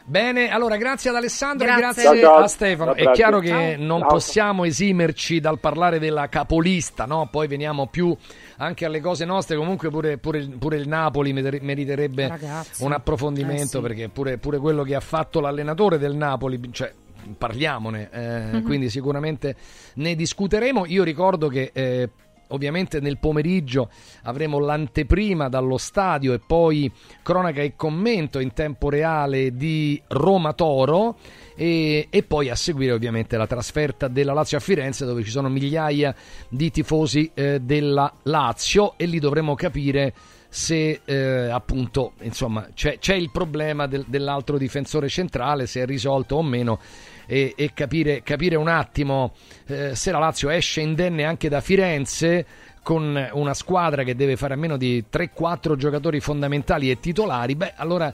Bene, 0.04 0.50
allora 0.50 0.76
grazie 0.76 1.10
ad 1.10 1.16
Alessandro 1.16 1.66
e 1.66 1.74
Grazie. 1.76 2.02
grazie 2.02 2.20
Ciao, 2.22 2.34
ciao. 2.34 2.44
a 2.44 2.48
Stefano. 2.48 2.90
Ciao, 2.90 2.98
È 3.00 3.02
grazie. 3.04 3.22
chiaro 3.22 3.38
che 3.40 3.48
Ciao. 3.76 3.86
non 3.86 4.00
Ciao. 4.00 4.08
possiamo 4.08 4.64
esimerci 4.64 5.40
dal 5.40 5.58
parlare 5.60 5.98
della 5.98 6.28
capolista, 6.28 7.04
no? 7.06 7.28
Poi 7.30 7.46
veniamo 7.46 7.86
più 7.86 8.14
anche 8.56 8.84
alle 8.84 9.00
cose 9.00 9.24
nostre. 9.24 9.56
Comunque 9.56 9.90
pure, 9.90 10.18
pure- 10.18 10.46
pure 10.58 10.76
il 10.76 10.88
Napoli 10.88 11.32
merite- 11.32 11.64
meriterebbe 11.64 12.28
Ragazzi. 12.28 12.82
un 12.82 12.92
approfondimento 12.92 13.62
Eh, 13.62 13.66
sì. 13.66 13.80
perché 13.80 14.08
pure, 14.08 14.38
pure 14.38 14.58
quello 14.58 14.82
che 14.82 14.94
ha 14.94 15.00
fatto 15.00 15.40
l'allenatore 15.40 15.98
del 15.98 16.14
Napoli, 16.16 16.60
cioè 16.72 16.92
parliamone, 17.38 18.08
eh, 18.10 18.40
Mhm. 18.54 18.62
quindi 18.64 18.90
sicuramente 18.90 19.54
ne 19.94 20.14
discuteremo. 20.16 20.84
Io 20.86 21.04
ricordo 21.04 21.46
che 21.48 21.70
eh, 21.72 22.08
ovviamente 22.52 23.00
nel 23.00 23.18
pomeriggio 23.18 23.90
avremo 24.22 24.58
l'anteprima 24.58 25.48
dallo 25.48 25.78
stadio 25.78 26.32
e 26.32 26.40
poi 26.40 26.90
cronaca 27.22 27.60
e 27.60 27.74
commento 27.76 28.38
in 28.38 28.52
tempo 28.52 28.88
reale 28.88 29.54
di 29.56 30.00
Roma 30.08 30.52
Toro 30.52 31.16
e, 31.54 32.06
e 32.08 32.22
poi 32.22 32.48
a 32.48 32.54
seguire 32.54 32.92
ovviamente 32.92 33.36
la 33.36 33.46
trasferta 33.46 34.08
della 34.08 34.32
Lazio 34.32 34.56
a 34.56 34.60
Firenze 34.60 35.04
dove 35.04 35.22
ci 35.22 35.30
sono 35.30 35.48
migliaia 35.48 36.14
di 36.48 36.70
tifosi 36.70 37.30
eh, 37.34 37.60
della 37.60 38.12
Lazio 38.24 38.94
e 38.96 39.06
lì 39.06 39.18
dovremo 39.18 39.54
capire 39.54 40.14
se 40.48 41.00
eh, 41.06 41.48
appunto 41.48 42.12
insomma 42.20 42.68
c'è, 42.74 42.98
c'è 42.98 43.14
il 43.14 43.30
problema 43.30 43.86
del- 43.86 44.04
dell'altro 44.06 44.58
difensore 44.58 45.08
centrale 45.08 45.66
se 45.66 45.80
è 45.80 45.86
risolto 45.86 46.36
o 46.36 46.42
meno 46.42 46.78
e, 47.26 47.54
e 47.56 47.72
capire, 47.74 48.22
capire 48.22 48.56
un 48.56 48.68
attimo 48.68 49.34
eh, 49.66 49.94
se 49.94 50.10
la 50.10 50.18
Lazio 50.18 50.50
esce 50.50 50.80
indenne 50.80 51.24
anche 51.24 51.48
da 51.48 51.60
Firenze 51.60 52.46
con 52.82 53.30
una 53.32 53.54
squadra 53.54 54.02
che 54.02 54.16
deve 54.16 54.36
fare 54.36 54.54
a 54.54 54.56
meno 54.56 54.76
di 54.76 55.04
3-4 55.10 55.76
giocatori 55.76 56.20
fondamentali 56.20 56.90
e 56.90 56.98
titolari, 56.98 57.54
beh 57.54 57.74
allora, 57.76 58.12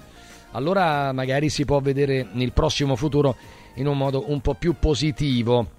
allora 0.53 1.13
magari 1.13 1.49
si 1.49 1.65
può 1.65 1.81
vedere 1.81 2.27
nel 2.33 2.53
prossimo 2.53 2.95
futuro 2.95 3.37
in 3.75 3.87
un 3.87 3.97
modo 3.97 4.31
un 4.31 4.41
po' 4.41 4.55
più 4.55 4.75
positivo. 4.79 5.71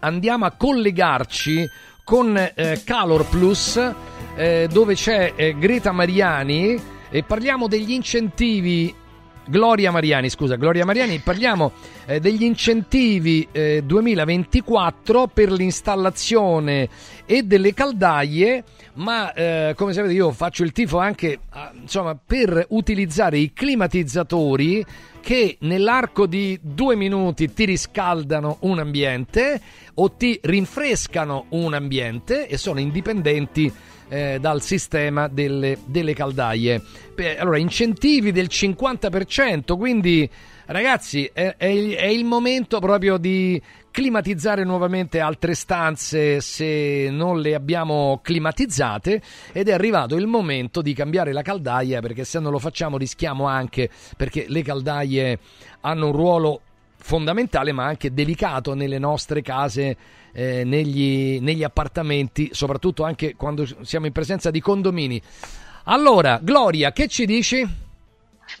Andiamo 0.00 0.46
a 0.46 0.52
collegarci 0.52 1.64
con 2.04 2.36
eh, 2.36 2.80
Calor 2.84 3.28
Plus 3.28 3.92
eh, 4.36 4.68
dove 4.70 4.94
c'è 4.94 5.32
eh, 5.36 5.56
Greta 5.58 5.92
Mariani 5.92 6.80
e 7.10 7.22
parliamo 7.22 7.68
degli 7.68 7.92
incentivi 7.92 8.94
Gloria 9.48 9.90
Mariani, 9.90 10.28
scusa, 10.28 10.56
Gloria 10.56 10.84
Mariani, 10.84 11.20
parliamo 11.20 11.72
eh, 12.04 12.20
degli 12.20 12.42
incentivi 12.44 13.48
eh, 13.50 13.82
2024 13.82 15.28
per 15.28 15.50
l'installazione 15.50 16.86
e 17.24 17.42
delle 17.44 17.72
caldaie, 17.72 18.62
ma 18.94 19.32
eh, 19.32 19.72
come 19.74 19.94
sapete 19.94 20.12
io 20.12 20.32
faccio 20.32 20.64
il 20.64 20.72
tifo 20.72 20.98
anche 20.98 21.38
insomma, 21.80 22.14
per 22.14 22.66
utilizzare 22.70 23.38
i 23.38 23.54
climatizzatori 23.54 24.84
che 25.20 25.56
nell'arco 25.60 26.26
di 26.26 26.58
due 26.62 26.94
minuti 26.94 27.52
ti 27.52 27.64
riscaldano 27.64 28.58
un 28.60 28.78
ambiente 28.78 29.60
o 29.94 30.12
ti 30.12 30.38
rinfrescano 30.42 31.46
un 31.50 31.72
ambiente 31.72 32.48
e 32.48 32.58
sono 32.58 32.80
indipendenti 32.80 33.72
eh, 34.08 34.38
dal 34.40 34.62
sistema 34.62 35.28
delle, 35.28 35.78
delle 35.84 36.14
caldaie. 36.14 36.82
Beh, 37.14 37.38
allora, 37.38 37.58
incentivi 37.58 38.32
del 38.32 38.48
50%, 38.50 39.76
quindi 39.76 40.28
ragazzi 40.66 41.28
è, 41.32 41.54
è 41.56 41.66
il- 41.66 41.94
è 41.94 42.06
il 42.06 42.24
momento 42.24 42.78
proprio 42.78 43.16
di 43.16 43.60
climatizzare 43.90 44.64
nuovamente 44.64 45.18
altre 45.18 45.54
stanze 45.54 46.40
se 46.40 47.08
non 47.10 47.40
le 47.40 47.54
abbiamo 47.54 48.20
climatizzate 48.22 49.20
ed 49.50 49.68
è 49.68 49.72
arrivato 49.72 50.14
il 50.14 50.26
momento 50.26 50.82
di 50.82 50.92
cambiare 50.92 51.32
la 51.32 51.42
caldaia 51.42 52.00
perché 52.00 52.22
se 52.24 52.38
non 52.38 52.52
lo 52.52 52.58
facciamo 52.60 52.96
rischiamo 52.96 53.46
anche 53.46 53.88
perché 54.16 54.44
le 54.46 54.62
caldaie 54.62 55.38
hanno 55.80 56.06
un 56.06 56.12
ruolo 56.12 56.60
fondamentale 57.00 57.72
ma 57.72 57.86
anche 57.86 58.12
delicato 58.12 58.74
nelle 58.74 58.98
nostre 58.98 59.40
case, 59.42 59.96
eh, 60.32 60.64
negli, 60.64 61.40
negli 61.40 61.62
appartamenti, 61.62 62.50
soprattutto 62.52 63.04
anche 63.04 63.34
quando 63.36 63.66
siamo 63.82 64.06
in 64.06 64.12
presenza 64.12 64.50
di 64.50 64.60
condomini. 64.60 65.20
Allora, 65.84 66.38
Gloria, 66.42 66.92
che 66.92 67.08
ci 67.08 67.24
dici? 67.24 67.86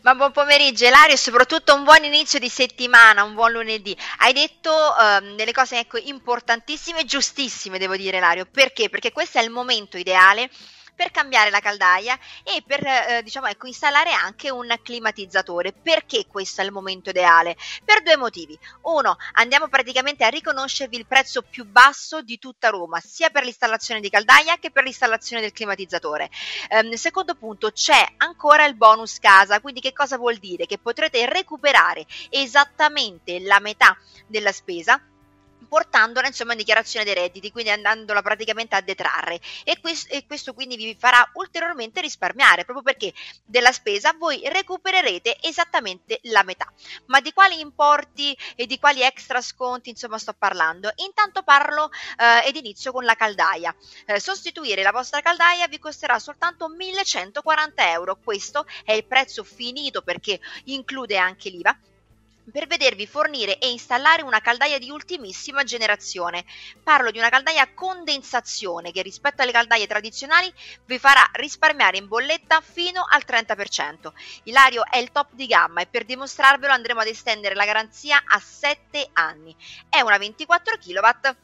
Ma 0.02 0.14
buon 0.14 0.32
pomeriggio 0.32 0.84
Elario 0.84 1.14
e 1.14 1.18
soprattutto 1.18 1.74
un 1.74 1.82
buon 1.84 2.04
inizio 2.04 2.38
di 2.38 2.48
settimana, 2.48 3.22
un 3.22 3.34
buon 3.34 3.52
lunedì. 3.52 3.96
Hai 4.18 4.32
detto 4.32 4.70
ehm, 4.70 5.34
delle 5.34 5.52
cose 5.52 5.78
ecco, 5.78 5.98
importantissime 5.98 7.00
e 7.00 7.04
giustissime, 7.04 7.78
devo 7.78 7.96
dire 7.96 8.18
Elario. 8.18 8.46
Perché? 8.50 8.90
Perché 8.90 9.12
questo 9.12 9.38
è 9.38 9.42
il 9.42 9.50
momento 9.50 9.96
ideale 9.96 10.50
per 10.98 11.12
cambiare 11.12 11.50
la 11.50 11.60
caldaia 11.60 12.18
e 12.42 12.64
per 12.66 12.84
eh, 12.84 13.20
diciamo 13.22 13.46
ecco 13.46 13.68
installare 13.68 14.10
anche 14.10 14.50
un 14.50 14.66
climatizzatore. 14.82 15.72
Perché 15.72 16.26
questo 16.26 16.60
è 16.60 16.64
il 16.64 16.72
momento 16.72 17.10
ideale? 17.10 17.56
Per 17.84 18.02
due 18.02 18.16
motivi. 18.16 18.58
Uno, 18.82 19.16
andiamo 19.34 19.68
praticamente 19.68 20.24
a 20.24 20.28
riconoscervi 20.28 20.96
il 20.96 21.06
prezzo 21.06 21.42
più 21.42 21.64
basso 21.64 22.20
di 22.22 22.40
tutta 22.40 22.70
Roma, 22.70 22.98
sia 22.98 23.30
per 23.30 23.44
l'installazione 23.44 24.00
di 24.00 24.10
caldaia 24.10 24.56
che 24.56 24.72
per 24.72 24.82
l'installazione 24.82 25.40
del 25.40 25.52
climatizzatore. 25.52 26.30
Ehm, 26.70 26.94
secondo 26.94 27.36
punto, 27.36 27.70
c'è 27.70 28.04
ancora 28.16 28.64
il 28.64 28.74
bonus 28.74 29.20
casa, 29.20 29.60
quindi 29.60 29.80
che 29.80 29.92
cosa 29.92 30.16
vuol 30.16 30.38
dire? 30.38 30.66
Che 30.66 30.78
potrete 30.78 31.24
recuperare 31.26 32.04
esattamente 32.30 33.38
la 33.38 33.60
metà 33.60 33.96
della 34.26 34.50
spesa 34.50 35.00
portandola 35.66 36.26
insomma 36.26 36.52
in 36.52 36.58
dichiarazione 36.58 37.04
dei 37.04 37.14
redditi, 37.14 37.50
quindi 37.50 37.70
andandola 37.70 38.22
praticamente 38.22 38.76
a 38.76 38.80
detrarre 38.80 39.40
e, 39.64 39.80
quest- 39.80 40.12
e 40.12 40.26
questo 40.26 40.54
quindi 40.54 40.76
vi 40.76 40.96
farà 40.98 41.28
ulteriormente 41.34 42.00
risparmiare, 42.00 42.64
proprio 42.64 42.82
perché 42.82 43.12
della 43.44 43.72
spesa 43.72 44.12
voi 44.12 44.40
recupererete 44.44 45.38
esattamente 45.40 46.20
la 46.24 46.42
metà. 46.42 46.72
Ma 47.06 47.20
di 47.20 47.32
quali 47.32 47.60
importi 47.60 48.36
e 48.54 48.66
di 48.66 48.78
quali 48.78 49.02
extra 49.02 49.40
sconti 49.40 49.90
insomma 49.90 50.18
sto 50.18 50.34
parlando? 50.34 50.92
Intanto 50.96 51.42
parlo 51.42 51.90
eh, 52.18 52.48
ed 52.48 52.56
inizio 52.56 52.92
con 52.92 53.04
la 53.04 53.14
caldaia. 53.14 53.74
Eh, 54.06 54.20
sostituire 54.20 54.82
la 54.82 54.92
vostra 54.92 55.20
caldaia 55.20 55.66
vi 55.68 55.78
costerà 55.78 56.18
soltanto 56.18 56.68
1140 56.68 57.90
euro, 57.90 58.18
questo 58.22 58.66
è 58.84 58.92
il 58.92 59.04
prezzo 59.04 59.44
finito 59.44 60.02
perché 60.02 60.40
include 60.64 61.16
anche 61.16 61.50
l'IVA 61.50 61.76
per 62.50 62.66
vedervi 62.66 63.06
fornire 63.06 63.58
e 63.58 63.70
installare 63.70 64.22
una 64.22 64.40
caldaia 64.40 64.78
di 64.78 64.90
ultimissima 64.90 65.64
generazione. 65.64 66.44
Parlo 66.82 67.10
di 67.10 67.18
una 67.18 67.28
caldaia 67.28 67.62
a 67.62 67.72
condensazione 67.74 68.92
che 68.92 69.02
rispetto 69.02 69.42
alle 69.42 69.52
caldaie 69.52 69.86
tradizionali 69.86 70.52
vi 70.86 70.98
farà 70.98 71.28
risparmiare 71.32 71.98
in 71.98 72.08
bolletta 72.08 72.60
fino 72.60 73.04
al 73.08 73.24
30%. 73.26 74.12
Ilario 74.44 74.84
è 74.90 74.98
il 74.98 75.12
top 75.12 75.32
di 75.32 75.46
gamma 75.46 75.80
e 75.80 75.86
per 75.86 76.04
dimostrarvelo 76.04 76.72
andremo 76.72 77.00
ad 77.00 77.06
estendere 77.06 77.54
la 77.54 77.64
garanzia 77.64 78.22
a 78.26 78.38
7 78.38 79.10
anni. 79.12 79.54
È 79.88 80.00
una 80.00 80.18
24 80.18 80.76
kW 80.78 81.36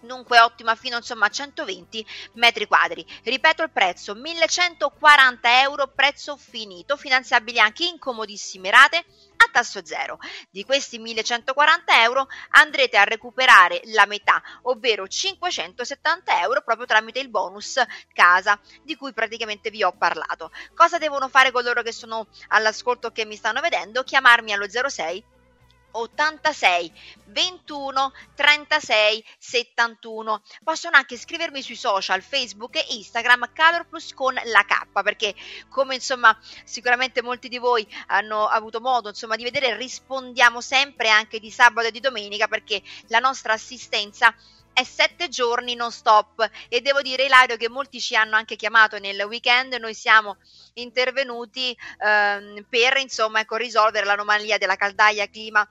dunque 0.00 0.38
ottima 0.38 0.76
fino 0.76 0.96
insomma 0.96 1.26
a 1.26 1.30
120 1.30 2.06
metri 2.34 2.66
quadri. 2.66 3.04
Ripeto 3.24 3.62
il 3.62 3.70
prezzo, 3.70 4.14
1140 4.14 5.60
euro, 5.60 5.88
prezzo 5.88 6.36
finito, 6.36 6.96
finanziabili 6.96 7.58
anche 7.58 7.84
in 7.84 7.98
comodissime 7.98 8.70
rate 8.70 9.04
tasso 9.50 9.84
zero. 9.84 10.18
Di 10.50 10.64
questi 10.64 10.98
1140 10.98 12.02
euro 12.02 12.26
andrete 12.50 12.96
a 12.96 13.04
recuperare 13.04 13.80
la 13.86 14.06
metà, 14.06 14.42
ovvero 14.62 15.06
570 15.06 16.40
euro 16.40 16.62
proprio 16.62 16.86
tramite 16.86 17.20
il 17.20 17.28
bonus 17.28 17.80
casa 18.12 18.58
di 18.82 18.96
cui 18.96 19.12
praticamente 19.12 19.70
vi 19.70 19.82
ho 19.82 19.92
parlato. 19.92 20.50
Cosa 20.74 20.98
devono 20.98 21.28
fare 21.28 21.50
coloro 21.50 21.82
che 21.82 21.92
sono 21.92 22.26
all'ascolto 22.48 23.10
che 23.10 23.24
mi 23.24 23.36
stanno 23.36 23.60
vedendo? 23.60 24.02
Chiamarmi 24.02 24.52
allo 24.52 24.66
06 24.68 25.36
86 25.90 26.92
21 27.26 28.12
36 28.34 29.24
71 29.38 30.42
possono 30.64 30.96
anche 30.96 31.16
scrivermi 31.16 31.62
sui 31.62 31.76
social 31.76 32.22
Facebook 32.22 32.76
e 32.76 32.86
Instagram 32.90 33.50
Calor 33.52 33.86
Plus 33.86 34.14
con 34.14 34.34
la 34.34 34.64
K 34.64 35.02
perché 35.02 35.34
come 35.68 35.94
insomma 35.94 36.36
sicuramente 36.64 37.22
molti 37.22 37.48
di 37.48 37.58
voi 37.58 37.86
hanno 38.08 38.46
avuto 38.46 38.80
modo 38.80 39.08
insomma 39.08 39.36
di 39.36 39.44
vedere 39.44 39.76
rispondiamo 39.76 40.60
sempre 40.60 41.08
anche 41.08 41.38
di 41.38 41.50
sabato 41.50 41.88
e 41.88 41.92
di 41.92 42.00
domenica 42.00 42.48
perché 42.48 42.82
la 43.08 43.18
nostra 43.18 43.52
assistenza 43.52 44.34
è 44.78 44.84
sette 44.84 45.28
giorni 45.28 45.74
non 45.74 45.90
stop 45.90 46.48
e 46.68 46.80
devo 46.80 47.02
dire 47.02 47.24
Ilario 47.24 47.56
che 47.56 47.68
molti 47.68 48.00
ci 48.00 48.14
hanno 48.14 48.36
anche 48.36 48.54
chiamato 48.54 48.96
nel 49.00 49.20
weekend, 49.22 49.74
noi 49.74 49.92
siamo 49.92 50.36
intervenuti 50.74 51.76
ehm, 51.98 52.64
per 52.68 52.98
insomma 52.98 53.40
ecco, 53.40 53.56
risolvere 53.56 54.06
l'anomalia 54.06 54.56
della 54.56 54.76
caldaia 54.76 55.28
clima 55.28 55.68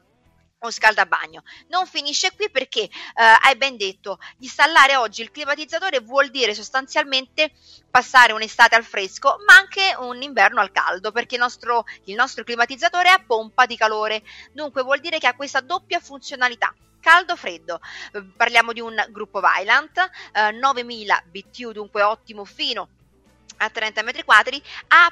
o 0.59 0.71
scaldabagno. 0.71 1.43
Non 1.69 1.85
finisce 1.85 2.33
qui 2.35 2.49
perché 2.49 2.81
eh, 2.81 2.89
hai 3.15 3.55
ben 3.55 3.77
detto, 3.77 4.19
installare 4.39 4.95
oggi 4.95 5.21
il 5.21 5.31
climatizzatore 5.31 5.99
vuol 5.99 6.29
dire 6.29 6.53
sostanzialmente 6.53 7.51
passare 7.89 8.33
un'estate 8.33 8.75
al 8.75 8.83
fresco, 8.83 9.37
ma 9.45 9.55
anche 9.55 9.95
un 9.99 10.21
inverno 10.21 10.59
al 10.59 10.71
caldo, 10.71 11.11
perché 11.11 11.35
il 11.35 11.41
nostro, 11.41 11.85
il 12.05 12.15
nostro 12.15 12.43
climatizzatore 12.43 13.09
è 13.09 13.11
a 13.11 13.23
pompa 13.25 13.65
di 13.65 13.77
calore. 13.77 14.23
Dunque 14.51 14.83
vuol 14.83 14.99
dire 14.99 15.19
che 15.19 15.27
ha 15.27 15.35
questa 15.35 15.61
doppia 15.61 15.99
funzionalità 15.99 16.73
caldo-freddo. 16.99 17.79
Eh, 18.13 18.23
parliamo 18.35 18.73
di 18.73 18.81
un 18.81 18.95
gruppo 19.09 19.39
Vylant, 19.39 20.09
eh, 20.33 20.51
9000 20.51 21.23
BTU, 21.29 21.71
dunque 21.71 22.01
ottimo 22.01 22.43
fino 22.43 22.89
a 23.57 23.69
30 23.69 24.01
metri 24.03 24.23
quadri 24.23 24.61
A++, 24.87 25.11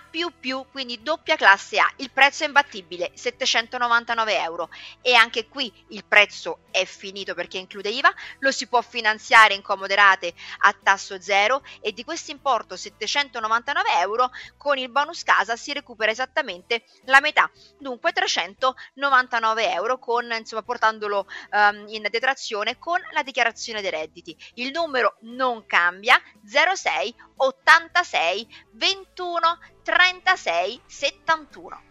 quindi 0.71 1.01
doppia 1.01 1.35
classe 1.35 1.79
A. 1.79 1.91
Il 1.97 2.11
prezzo 2.11 2.43
è 2.43 2.47
imbattibile, 2.47 3.11
799 3.13 4.39
euro. 4.39 4.69
E 5.01 5.13
anche 5.13 5.47
qui 5.47 5.71
il 5.89 6.05
prezzo 6.05 6.59
è 6.71 6.85
finito 6.85 7.33
perché 7.33 7.57
include 7.57 7.89
IVA, 7.89 8.13
lo 8.39 8.51
si 8.51 8.67
può 8.67 8.81
finanziare 8.81 9.53
in 9.53 9.61
comode 9.61 9.95
rate 9.95 10.33
a 10.59 10.75
tasso 10.81 11.21
zero 11.21 11.63
e 11.79 11.93
di 11.93 12.03
questo 12.03 12.31
importo 12.31 12.75
799 12.75 13.99
euro 13.99 14.29
con 14.57 14.77
il 14.77 14.89
bonus 14.89 15.23
casa 15.23 15.55
si 15.55 15.73
recupera 15.73 16.11
esattamente 16.11 16.83
la 17.05 17.19
metà, 17.21 17.49
dunque 17.77 18.11
399 18.11 19.71
euro 19.71 19.99
con, 19.99 20.31
insomma, 20.37 20.63
portandolo 20.63 21.27
um, 21.51 21.85
in 21.87 22.07
detrazione 22.09 22.77
con 22.77 22.99
la 23.11 23.23
dichiarazione 23.23 23.81
dei 23.81 23.91
redditi. 23.91 24.35
Il 24.55 24.71
numero 24.71 25.17
non 25.21 25.65
cambia, 25.65 26.21
06 26.43 27.15
86 27.37 28.34
21 28.71 29.39
36 29.83 30.81
71. 30.85 31.81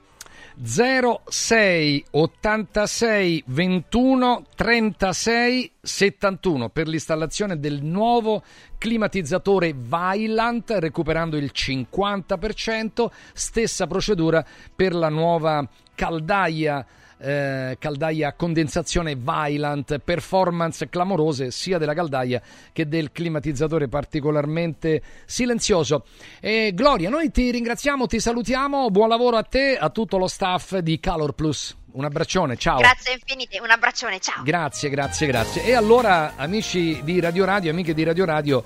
06 0.62 2.05
86 2.11 3.42
21 3.47 4.45
36 4.55 5.72
71 5.80 6.68
per 6.68 6.86
l'installazione 6.86 7.59
del 7.59 7.82
nuovo 7.82 8.45
climatizzatore 8.78 9.72
Vylant 9.72 10.76
recuperando 10.78 11.36
il 11.36 11.51
50%, 11.53 13.07
stessa 13.32 13.86
procedura 13.88 14.45
per 14.74 14.95
la 14.95 15.09
nuova 15.09 15.68
caldaia 15.95 16.86
eh, 17.25 17.77
caldaia 17.79 18.29
a 18.29 18.33
condensazione 18.35 19.16
Vylant, 19.16 19.99
performance 19.99 20.91
clamorose 20.91 21.51
sia 21.51 21.79
della 21.79 21.95
caldaia 21.95 22.43
che 22.70 22.87
del 22.87 23.12
climatizzatore 23.12 23.89
particolarmente 23.89 25.03
silenzioso. 25.25 26.05
E 26.39 26.72
Gloria, 26.75 27.09
noi 27.09 27.31
ti 27.31 27.51
ringraziamo, 27.51 28.07
ti 28.07 28.20
salutiamo, 28.20 28.91
buon 28.91 29.09
lavoro 29.09 29.39
a 29.39 29.43
te, 29.43 29.79
a 29.79 29.89
tutto 29.89 30.18
lo 30.18 30.27
staff 30.27 30.77
di 30.79 31.01
Calor 31.01 31.33
Plus. 31.33 31.75
Un 31.93 32.05
abbraccione, 32.05 32.57
ciao. 32.57 32.79
Grazie 32.79 33.14
infinite, 33.14 33.59
un 33.61 33.70
abbraccione, 33.70 34.18
ciao. 34.18 34.43
Grazie, 34.43 34.91
grazie, 34.91 35.27
grazie. 35.27 35.64
E 35.64 35.75
allora, 35.75 36.35
amici 36.37 37.01
di 37.05 37.20
Radio 37.20 37.45
Radio, 37.45 37.70
amiche 37.70 37.95
di 37.95 38.03
Radio 38.03 38.25
Radio, 38.25 38.64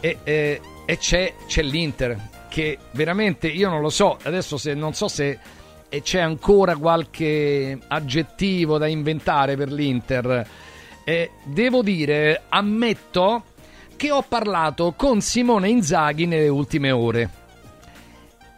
e, 0.00 0.18
e, 0.22 0.60
e 0.84 0.98
c'è, 0.98 1.32
c'è 1.46 1.62
l'Inter, 1.62 2.18
che 2.48 2.76
veramente 2.90 3.46
io 3.46 3.70
non 3.70 3.80
lo 3.80 3.88
so, 3.88 4.18
adesso 4.22 4.58
se 4.58 4.74
non 4.74 4.94
so 4.94 5.08
se 5.08 5.38
e 5.88 6.02
c'è 6.02 6.20
ancora 6.20 6.76
qualche 6.76 7.78
aggettivo 7.86 8.78
da 8.78 8.86
inventare 8.86 9.56
per 9.56 9.72
l'Inter. 9.72 10.48
E 11.04 11.30
devo 11.44 11.82
dire, 11.82 12.42
ammetto 12.48 13.44
che 13.96 14.10
ho 14.10 14.22
parlato 14.22 14.92
con 14.96 15.20
Simone 15.20 15.68
Inzaghi 15.68 16.26
nelle 16.26 16.48
ultime 16.48 16.90
ore. 16.90 17.30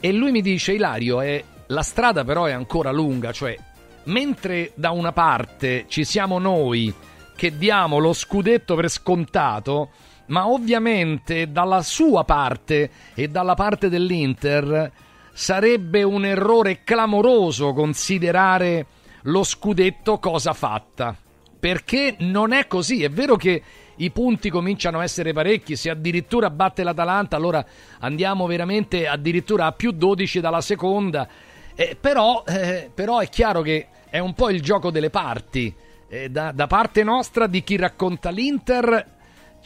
E 0.00 0.12
lui 0.12 0.30
mi 0.30 0.42
dice, 0.42 0.72
Ilario, 0.72 1.20
eh, 1.20 1.44
la 1.66 1.82
strada 1.82 2.24
però 2.24 2.44
è 2.44 2.52
ancora 2.52 2.90
lunga, 2.90 3.32
cioè 3.32 3.56
mentre 4.04 4.72
da 4.74 4.90
una 4.90 5.12
parte 5.12 5.84
ci 5.88 6.04
siamo 6.04 6.38
noi 6.38 6.92
che 7.36 7.56
diamo 7.56 7.98
lo 7.98 8.12
scudetto 8.12 8.74
per 8.74 8.88
scontato, 8.88 9.90
ma 10.26 10.48
ovviamente 10.48 11.52
dalla 11.52 11.82
sua 11.82 12.24
parte 12.24 12.90
e 13.14 13.28
dalla 13.28 13.54
parte 13.54 13.88
dell'Inter 13.88 14.90
sarebbe 15.38 16.02
un 16.02 16.24
errore 16.24 16.82
clamoroso 16.82 17.72
considerare 17.72 18.86
lo 19.22 19.44
scudetto 19.44 20.18
cosa 20.18 20.52
fatta. 20.52 21.14
Perché 21.60 22.16
non 22.18 22.52
è 22.52 22.66
così. 22.66 23.04
È 23.04 23.08
vero 23.08 23.36
che 23.36 23.62
i 23.94 24.10
punti 24.10 24.50
cominciano 24.50 24.98
a 24.98 25.04
essere 25.04 25.32
parecchi. 25.32 25.76
Se 25.76 25.90
addirittura 25.90 26.50
batte 26.50 26.82
l'Atalanta, 26.82 27.36
allora 27.36 27.64
andiamo 28.00 28.46
veramente 28.46 29.06
addirittura 29.06 29.66
a 29.66 29.72
più 29.72 29.92
12 29.92 30.40
dalla 30.40 30.60
seconda. 30.60 31.28
Eh, 31.76 31.96
però, 31.98 32.42
eh, 32.44 32.90
però, 32.92 33.20
è 33.20 33.28
chiaro 33.28 33.62
che 33.62 33.86
è 34.10 34.18
un 34.18 34.34
po' 34.34 34.50
il 34.50 34.60
gioco 34.60 34.90
delle 34.90 35.10
parti. 35.10 35.72
Eh, 36.08 36.30
da, 36.30 36.50
da 36.50 36.66
parte 36.66 37.04
nostra, 37.04 37.46
di 37.46 37.62
chi 37.62 37.76
racconta 37.76 38.30
l'Inter, 38.30 39.17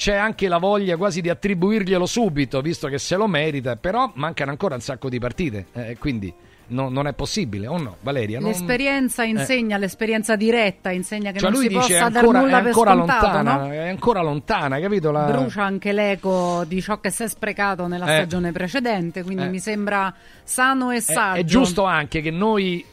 c'è 0.02 0.16
anche 0.16 0.48
la 0.48 0.58
voglia 0.58 0.96
quasi 0.96 1.20
di 1.20 1.28
attribuirglielo 1.28 2.06
subito, 2.06 2.60
visto 2.60 2.88
che 2.88 2.98
se 2.98 3.14
lo 3.14 3.28
merita, 3.28 3.76
però 3.76 4.10
mancano 4.16 4.50
ancora 4.50 4.74
un 4.74 4.80
sacco 4.80 5.08
di 5.08 5.20
partite, 5.20 5.66
eh, 5.74 5.96
quindi 5.96 6.34
no, 6.68 6.88
non 6.88 7.06
è 7.06 7.12
possibile, 7.12 7.68
o 7.68 7.78
no, 7.78 7.98
Valeria? 8.00 8.40
Non... 8.40 8.48
L'esperienza 8.48 9.22
insegna, 9.22 9.76
eh. 9.76 9.78
l'esperienza 9.78 10.34
diretta 10.34 10.90
insegna 10.90 11.30
che 11.30 11.38
cioè 11.38 11.52
non 11.52 11.60
si 11.60 11.70
possa 11.70 12.06
ancora, 12.06 12.10
dar 12.10 12.42
nulla 12.42 12.58
è 12.58 12.66
ancora 12.66 12.94
scontato, 12.94 13.26
lontana, 13.26 13.56
no? 13.58 13.70
è 13.70 13.88
ancora 13.88 14.22
lontana, 14.22 14.80
capito? 14.80 15.12
La... 15.12 15.22
Brucia 15.22 15.62
anche 15.62 15.92
l'eco 15.92 16.64
di 16.66 16.82
ciò 16.82 16.98
che 16.98 17.10
si 17.10 17.22
è 17.22 17.28
sprecato 17.28 17.86
nella 17.86 18.06
Eh. 18.06 18.16
stagione 18.16 18.50
precedente, 18.50 19.22
quindi 19.22 19.44
Eh. 19.44 19.50
mi 19.50 19.60
sembra 19.60 20.12
sano 20.42 20.90
e 20.90 20.96
È, 20.96 21.00
saggio. 21.00 21.40
è 21.40 21.44
giusto 21.44 21.84
anche 21.84 22.20
che 22.20 22.32
noi 22.32 22.84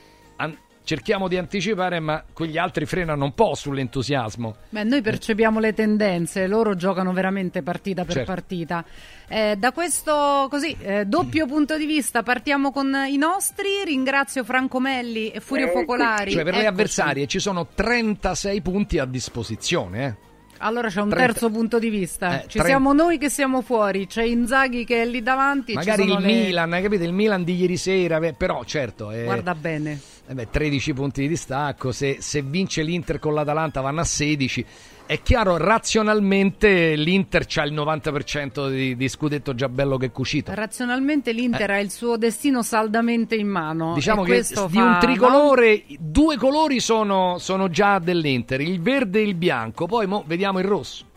cerchiamo 0.90 1.28
di 1.28 1.38
anticipare, 1.38 2.00
ma 2.00 2.24
quegli 2.34 2.58
altri 2.58 2.88
frenano 2.88 3.24
un 3.26 3.34
po' 3.36 3.54
sull'entusiasmo. 3.54 4.56
Beh, 4.70 4.84
noi 4.86 5.02
percepiamo 5.04 5.60
le 5.60 5.76
tendenze, 5.76 6.48
loro 6.48 6.74
giocano 6.76 7.14
veramente 7.14 7.62
partita 7.62 8.06
per 8.06 8.14
Certo. 8.16 8.32
partita. 8.34 8.84
Eh, 9.28 9.56
da 9.56 9.72
questo 9.72 10.48
così 10.50 10.76
eh, 10.82 11.06
doppio 11.06 11.46
punto 11.46 11.78
di 11.78 11.86
vista 11.86 12.24
partiamo 12.24 12.72
con 12.72 12.92
i 13.08 13.18
nostri. 13.18 13.68
Ringrazio 13.86 14.44
Franco 14.44 14.80
Melli 14.80 15.30
e 15.30 15.40
Furio 15.42 15.68
Focolari. 15.68 16.32
Cioè, 16.32 16.44
per 16.44 16.56
le 16.56 16.66
avversarie 16.66 17.28
ci 17.28 17.38
sono 17.38 17.68
36 17.76 18.60
punti 18.62 18.98
a 18.98 19.06
disposizione, 19.06 20.06
eh. 20.06 20.28
Allora 20.62 20.90
c'è 20.90 21.00
un 21.00 21.08
30 21.08 21.26
terzo 21.32 21.50
punto 21.52 21.80
di 21.80 21.90
vista. 21.90 22.40
Eh, 22.40 22.42
Ci 22.42 22.58
30 22.58 22.66
siamo 22.68 22.92
noi 22.92 23.18
che 23.18 23.30
siamo 23.30 23.62
fuori, 23.62 24.08
c'è 24.08 24.24
Inzaghi 24.24 24.84
che 24.84 25.04
è 25.04 25.06
lì 25.06 25.22
davanti. 25.22 25.72
ci 25.72 25.78
Magari 25.78 26.04
il 26.04 26.18
le- 26.20 26.26
Milan, 26.26 26.74
hai 26.74 26.82
capito? 26.82 27.04
Il 27.06 27.14
Milan 27.14 27.46
di 27.46 27.56
ieri 27.56 27.78
sera, 27.78 28.20
beh, 28.20 28.34
però 28.34 28.66
certo... 28.66 29.10
eh, 29.12 29.24
Guarda 29.24 29.56
bene. 29.56 29.98
Eh 30.30 30.36
beh, 30.36 30.50
13 30.52 30.94
punti 30.94 31.22
di 31.22 31.28
distacco, 31.28 31.92
se, 31.92 32.18
se 32.20 32.44
vince 32.44 32.84
l'Inter 32.84 33.18
con 33.18 33.34
l'Atalanta 33.34 33.82
vanno 33.82 34.02
a 34.02 34.04
16. 34.04 34.66
È 35.08 35.24
chiaro, 35.24 35.58
razionalmente 35.58 36.94
l'Inter 36.94 37.46
c'ha 37.48 37.64
il 37.64 37.74
90% 37.74 38.70
di, 38.70 38.96
di 38.96 39.10
scudetto 39.10 39.56
già 39.56 39.68
bello 39.68 39.98
che 39.98 40.12
cucito. 40.12 40.54
Razionalmente 40.54 41.32
l'Inter 41.32 41.72
ha 41.72 41.80
il 41.80 41.90
suo 41.90 42.16
destino 42.16 42.62
saldamente 42.62 43.34
in 43.34 43.48
mano. 43.48 43.94
Eh. 43.94 43.96
Diciamo 43.96 44.22
che 44.22 44.44
di 44.44 44.54
fa- 44.54 44.84
un 44.84 44.98
tricolore, 45.00 45.84
due 45.98 46.38
colori 46.38 46.80
sono, 46.80 47.40
sono 47.40 47.68
già 47.68 47.98
dell'Inter, 47.98 48.62
il 48.62 48.80
verde 48.80 49.22
e 49.22 49.24
il 49.24 49.34
bianco, 49.34 49.88
poi 49.88 50.06
mo 50.06 50.24
vediamo 50.28 50.60
il 50.60 50.66
rosso. 50.66 51.09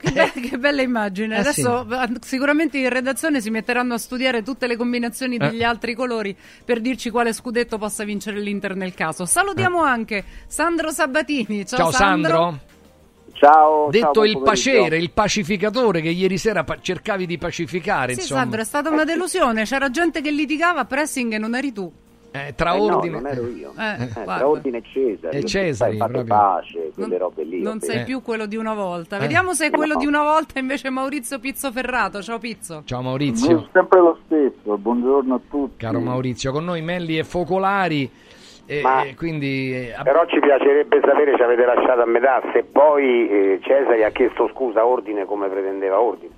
Che, 0.00 0.12
be- 0.12 0.40
che 0.40 0.58
bella 0.58 0.80
immagine. 0.82 1.36
Eh, 1.36 1.40
Adesso 1.40 1.86
eh, 1.90 2.08
sicuramente 2.20 2.78
in 2.78 2.88
redazione 2.88 3.40
si 3.40 3.50
metteranno 3.50 3.94
a 3.94 3.98
studiare 3.98 4.42
tutte 4.42 4.66
le 4.66 4.76
combinazioni 4.76 5.36
Eh. 5.36 5.38
degli 5.38 5.62
altri 5.62 5.94
colori 5.94 6.34
per 6.64 6.80
dirci 6.80 7.10
quale 7.10 7.32
scudetto 7.34 7.76
possa 7.78 8.04
vincere 8.04 8.40
l'Inter 8.40 8.74
nel 8.76 8.94
caso. 8.94 9.26
Salutiamo 9.26 9.82
anche 9.82 10.24
Sandro 10.46 10.90
Sabatini. 10.90 11.66
Ciao, 11.66 11.78
Eh. 11.78 11.82
Ciao 11.82 11.90
Sandro. 11.90 12.58
Ciao. 13.32 13.88
Detto 13.90 14.12
ciao, 14.12 14.24
il 14.24 14.32
pomeriggio. 14.32 14.40
pacere, 14.70 14.96
il 14.98 15.10
pacificatore 15.12 16.00
che 16.00 16.08
ieri 16.10 16.36
sera 16.36 16.62
pa- 16.64 16.78
cercavi 16.80 17.26
di 17.26 17.38
pacificare, 17.38 18.12
Sì, 18.14 18.20
insomma. 18.20 18.40
Sandro, 18.40 18.60
è 18.60 18.64
stata 18.64 18.90
una 18.90 19.04
delusione. 19.04 19.64
C'era 19.64 19.90
gente 19.90 20.20
che 20.20 20.30
litigava 20.30 20.80
a 20.80 20.84
pressing 20.84 21.32
e 21.32 21.38
non 21.38 21.54
eri 21.54 21.72
tu. 21.72 21.90
Eh, 22.32 22.52
tra 22.54 22.74
Eh, 22.74 22.78
no, 22.78 22.84
ordine 22.96 23.20
non 23.20 23.26
ero 23.30 23.46
io. 23.48 23.72
Eh, 23.76 24.04
Eh, 24.04 24.08
tra 24.24 24.46
ordine 24.48 24.78
e 24.78 24.82
Cesare. 24.82 25.36
E 25.36 25.44
Cesari, 25.44 25.74
Sai, 25.74 25.96
fate 25.98 26.12
proprio. 26.12 26.34
pace, 26.34 26.90
quelle 26.94 27.18
robe 27.18 27.42
lì. 27.44 27.60
Non 27.60 27.78
vabbè. 27.78 27.84
sei 27.92 28.00
Eh. 28.00 28.04
più 28.04 28.22
quello 28.22 28.46
di 28.46 28.56
una 28.56 28.74
volta. 28.74 29.16
Eh. 29.16 29.20
Vediamo 29.20 29.52
se 29.52 29.64
è 29.64 29.68
Eh, 29.68 29.70
quello 29.70 29.94
no. 29.94 29.98
di 29.98 30.06
una 30.06 30.22
volta 30.22 30.58
invece 30.60 30.90
Maurizio 30.90 31.38
Pizzo 31.40 31.72
Ferrato. 31.72 32.22
Ciao 32.22 32.38
Pizzo. 32.38 32.82
Ciao 32.84 33.02
Maurizio. 33.02 33.68
Sempre 33.72 34.00
lo 34.00 34.18
stesso, 34.26 34.78
buongiorno 34.78 35.34
a 35.34 35.40
tutti. 35.50 35.76
Caro 35.84 35.98
Maurizio, 36.00 36.52
con 36.52 36.64
noi 36.64 36.82
Melli 36.82 37.18
e 37.18 37.24
Focolari. 37.24 38.10
Ma- 38.82 39.02
e 39.02 39.16
quindi 39.16 39.74
eh, 39.74 39.94
Però 40.04 40.24
ci 40.26 40.38
piacerebbe 40.38 41.00
sapere 41.04 41.34
ci 41.34 41.42
avete 41.42 41.64
lasciato 41.64 42.02
a 42.02 42.06
metà 42.06 42.40
se 42.52 42.62
poi 42.62 43.28
eh, 43.28 43.58
Cesare 43.62 44.04
ha 44.04 44.10
chiesto 44.10 44.48
scusa 44.54 44.82
a 44.82 44.86
ordine 44.86 45.24
come 45.24 45.48
pretendeva 45.48 46.00
ordine. 46.00 46.32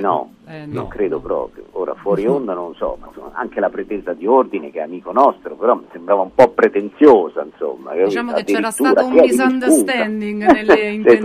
No, 0.00 0.32
Eh, 0.46 0.66
non 0.66 0.84
no. 0.84 0.88
credo 0.88 1.20
proprio. 1.20 1.64
Ora 1.72 1.94
fuori 1.94 2.26
onda 2.26 2.54
non 2.54 2.74
so, 2.74 2.96
ma 3.00 3.06
insomma, 3.08 3.30
anche 3.34 3.60
la 3.60 3.68
pretesa 3.70 4.12
di 4.12 4.26
ordine 4.26 4.70
che 4.70 4.78
è 4.78 4.82
amico 4.82 5.12
nostro, 5.12 5.54
però 5.54 5.74
mi 5.74 5.86
sembrava 5.92 6.22
un 6.22 6.34
po' 6.34 6.48
pretenziosa, 6.48 7.42
insomma. 7.44 7.92
Diciamo 7.94 8.32
che 8.32 8.44
c'era 8.44 8.70
stato 8.70 9.06
un 9.06 9.12
misunderstanding 9.12 10.44
nelle 10.52 10.80
intenzioni 10.90 11.18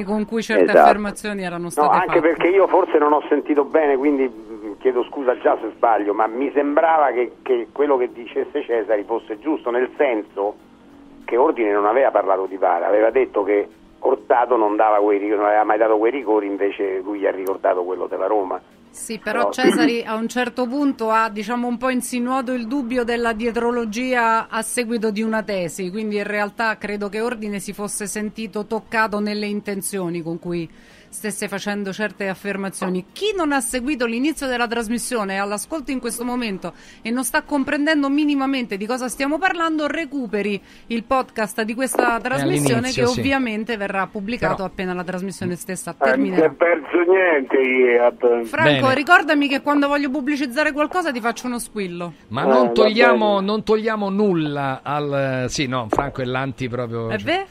Esatto, 0.00 0.04
con 0.04 0.24
cui 0.26 0.42
certe 0.42 0.64
esatto. 0.64 0.78
affermazioni 0.78 1.42
erano 1.42 1.64
No, 1.64 1.70
state 1.70 1.94
anche 1.96 2.06
fatte. 2.06 2.20
perché 2.20 2.48
io 2.48 2.66
forse 2.66 2.98
non 2.98 3.12
ho 3.12 3.22
sentito 3.28 3.64
bene, 3.64 3.96
quindi 3.96 4.24
mh, 4.28 4.78
chiedo 4.78 5.04
scusa 5.04 5.36
già 5.38 5.56
se 5.60 5.70
sbaglio, 5.76 6.14
ma 6.14 6.26
mi 6.26 6.50
sembrava 6.54 7.10
che, 7.12 7.32
che 7.42 7.68
quello 7.72 7.96
che 7.96 8.10
dicesse 8.12 8.62
Cesari 8.62 9.04
fosse 9.04 9.38
giusto, 9.38 9.70
nel 9.70 9.90
senso 9.96 10.54
che 11.24 11.36
Ordine 11.36 11.72
non 11.72 11.86
aveva 11.86 12.10
parlato 12.10 12.46
di 12.46 12.56
VAR, 12.56 12.82
aveva 12.82 13.10
detto 13.10 13.42
che 13.42 13.68
Ortato 14.04 14.56
non, 14.56 14.76
dava 14.76 14.98
quei, 14.98 15.26
non 15.28 15.44
aveva 15.44 15.64
mai 15.64 15.78
dato 15.78 15.96
quei 15.96 16.10
rigori, 16.10 16.46
invece 16.46 17.00
lui 17.00 17.20
gli 17.20 17.26
ha 17.26 17.30
ricordato 17.30 17.84
quello 17.84 18.06
della 18.06 18.26
Roma. 18.26 18.60
Sì, 18.90 19.18
però 19.18 19.44
No. 19.44 19.50
Cesari 19.50 20.04
a 20.04 20.14
un 20.16 20.28
certo 20.28 20.66
punto 20.66 21.08
ha 21.08 21.30
diciamo 21.30 21.66
un 21.66 21.78
po' 21.78 21.88
insinuato 21.88 22.52
il 22.52 22.66
dubbio 22.66 23.04
della 23.04 23.32
dietrologia 23.32 24.48
a 24.48 24.60
seguito 24.60 25.10
di 25.10 25.22
una 25.22 25.42
tesi, 25.42 25.90
quindi 25.90 26.16
in 26.16 26.24
realtà 26.24 26.76
credo 26.76 27.08
che 27.08 27.22
Ordine 27.22 27.58
si 27.58 27.72
fosse 27.72 28.06
sentito 28.06 28.66
toccato 28.66 29.18
nelle 29.18 29.46
intenzioni 29.46 30.20
con 30.20 30.38
cui 30.38 30.68
stesse 31.12 31.46
facendo 31.46 31.92
certe 31.92 32.28
affermazioni. 32.28 33.04
Chi 33.12 33.32
non 33.36 33.52
ha 33.52 33.60
seguito 33.60 34.06
l'inizio 34.06 34.46
della 34.46 34.66
trasmissione 34.66 35.34
e 35.34 35.36
all'ascolto 35.36 35.90
in 35.90 36.00
questo 36.00 36.24
momento 36.24 36.72
e 37.02 37.10
non 37.10 37.22
sta 37.22 37.42
comprendendo 37.42 38.08
minimamente 38.08 38.76
di 38.76 38.86
cosa 38.86 39.08
stiamo 39.08 39.38
parlando, 39.38 39.86
recuperi 39.86 40.60
il 40.88 41.04
podcast 41.04 41.62
di 41.62 41.74
questa 41.74 42.18
trasmissione 42.20 42.78
all'inizio, 42.78 43.04
che 43.04 43.10
sì. 43.12 43.20
ovviamente 43.20 43.76
verrà 43.76 44.06
pubblicato 44.06 44.54
Però- 44.56 44.68
appena 44.68 44.94
la 44.94 45.04
trasmissione 45.04 45.54
stessa 45.56 45.94
Eh, 46.02 46.16
non 46.16 46.32
è 46.32 46.50
perso 46.50 46.98
niente 47.06 47.56
ieri. 47.58 48.44
Franco, 48.46 48.86
Bene. 48.86 48.94
ricordami 48.94 49.48
che 49.48 49.60
quando 49.60 49.86
voglio 49.88 50.10
pubblicizzare 50.10 50.72
qualcosa 50.72 51.12
ti 51.12 51.20
faccio 51.20 51.46
uno 51.46 51.58
squillo. 51.58 52.14
Ma 52.28 52.44
Eh, 52.44 52.46
non, 52.46 52.72
togliamo, 52.72 53.40
non 53.40 53.62
togliamo 53.62 54.08
nulla 54.08 54.80
al... 54.82 55.44
Sì, 55.48 55.66
no, 55.66 55.86
Franco 55.90 56.22
è 56.22 56.24
l'anti 56.24 56.68
proprio... 56.68 57.10
È 57.10 57.18
vero? 57.18 57.46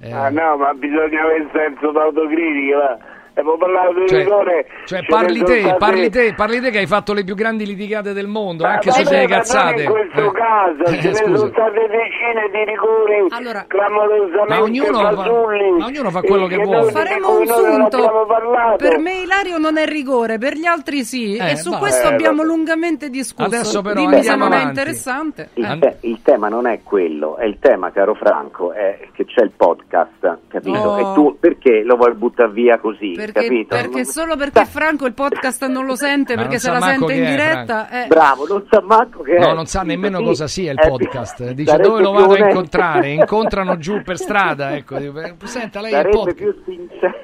Eh, 0.00 0.12
Ah 0.12 0.28
no, 0.30 0.56
ma 0.56 0.74
bisogna 0.74 1.22
avere 1.22 1.48
senso 1.52 1.90
d'autocritica, 1.90 2.76
va. 2.76 2.98
Abbiamo 3.38 3.58
parlato 3.58 3.92
di 4.00 4.08
Cioè- 4.08 4.22
rigore. 4.24 4.66
Cioè, 4.86 5.04
parli 5.06 5.42
te, 5.42 5.60
state- 5.60 5.76
parli 5.76 6.08
te, 6.10 6.32
parli 6.34 6.60
te 6.60 6.70
che 6.70 6.78
hai 6.78 6.86
fatto 6.86 7.12
le 7.12 7.22
più 7.22 7.34
grandi 7.34 7.66
litigate 7.66 8.14
del 8.14 8.28
mondo, 8.28 8.62
Ma 8.64 8.70
anche 8.72 8.88
vabbè, 8.88 9.02
su 9.04 9.08
delle 9.10 9.22
ma 9.22 9.28
non 9.28 9.36
cazzate. 9.38 9.82
in 9.82 9.90
questo 9.90 10.20
Eh. 10.24 10.32
caso, 10.32 10.82
Eh, 10.84 11.00
ce 11.02 11.08
ne 11.08 11.14
scusa. 11.14 11.36
sono 11.36 11.50
state 11.50 11.80
decine 11.86 12.48
di 12.50 12.64
rigori 12.64 13.64
clamorosamente 13.68 14.54
Ma 14.54 14.62
ognuno 14.62 14.98
fa- 15.00 15.12
ma 15.12 15.84
ognuno 15.86 16.10
fa 16.10 16.20
quello 16.22 16.46
eh, 16.46 16.48
che 16.48 16.56
noi- 16.56 16.64
vuole. 16.64 16.90
Faremo 16.92 17.38
un 17.38 17.46
sunto. 17.46 18.24
parlato. 18.26 18.76
Per 18.76 18.98
me 18.98 19.20
Ilario 19.20 19.58
non 19.58 19.76
è 19.76 19.84
rigore, 19.86 20.38
per 20.38 20.54
gli 20.54 20.64
altri 20.64 21.04
sì. 21.04 21.36
Eh, 21.36 21.50
e 21.52 21.56
su 21.56 21.70
va- 21.70 21.78
questo 21.78 22.08
eh, 22.08 22.12
abbiamo 22.12 22.38
vabbè. 22.38 22.48
lungamente 22.48 23.10
discusso. 23.10 23.46
Adesso 23.46 23.82
però 23.82 24.00
Dimmi 24.00 24.22
se 24.22 24.34
non 24.34 24.52
è 24.52 24.62
interessante. 24.62 25.50
Il, 25.54 25.64
Eh. 25.64 25.78
te- 25.78 25.96
il 26.08 26.20
tema 26.22 26.48
non 26.48 26.66
è 26.66 26.80
quello, 26.82 27.36
è 27.36 27.44
il 27.44 27.58
tema, 27.60 27.90
caro 27.90 28.14
Franco, 28.14 28.72
è 28.72 28.98
che 29.12 29.24
c'è 29.26 29.42
il 29.42 29.52
podcast, 29.54 30.38
capito? 30.48 30.78
Oh. 30.78 30.98
E 30.98 31.14
tu 31.14 31.36
perché 31.38 31.82
lo 31.82 31.96
vuoi 31.96 32.14
buttare 32.14 32.50
via 32.50 32.78
così, 32.78 33.12
Perché, 33.32 33.66
perché 33.68 34.04
solo 34.04 34.36
perché 34.36 34.64
Franco 34.64 35.06
il 35.06 35.12
podcast 35.14 35.66
non 35.66 35.84
lo 35.86 35.96
sente, 35.96 36.34
Ma 36.36 36.42
perché 36.42 36.58
se 36.58 36.70
la 36.70 36.80
sente 36.80 37.12
in 37.14 37.24
è, 37.24 37.30
diretta. 37.30 37.88
eh. 37.88 38.06
Bravo, 38.06 38.46
non 38.46 38.66
sa 38.70 38.80
manco 38.82 39.22
che 39.22 39.38
No, 39.38 39.50
è. 39.50 39.54
non 39.54 39.66
sa 39.66 39.82
nemmeno 39.82 40.18
Sì, 40.18 40.24
cosa 40.24 40.46
sia 40.46 40.72
il 40.72 40.78
eh, 40.80 40.88
podcast. 40.88 41.50
Dice 41.52 41.76
dove 41.78 42.02
lo 42.02 42.12
vado 42.12 42.34
a 42.34 42.38
incontrare? 42.38 43.08
Incontrano 43.10 43.76
giù 43.78 44.02
per 44.02 44.18
strada. 44.18 44.74
Ecco, 44.76 44.96
senta 45.44 45.80
lei 45.80 45.90
il 45.90 45.96
Sarebbe 45.96 46.16
podcast. 46.16 46.36
più 46.36 46.62
sincero, 46.64 47.14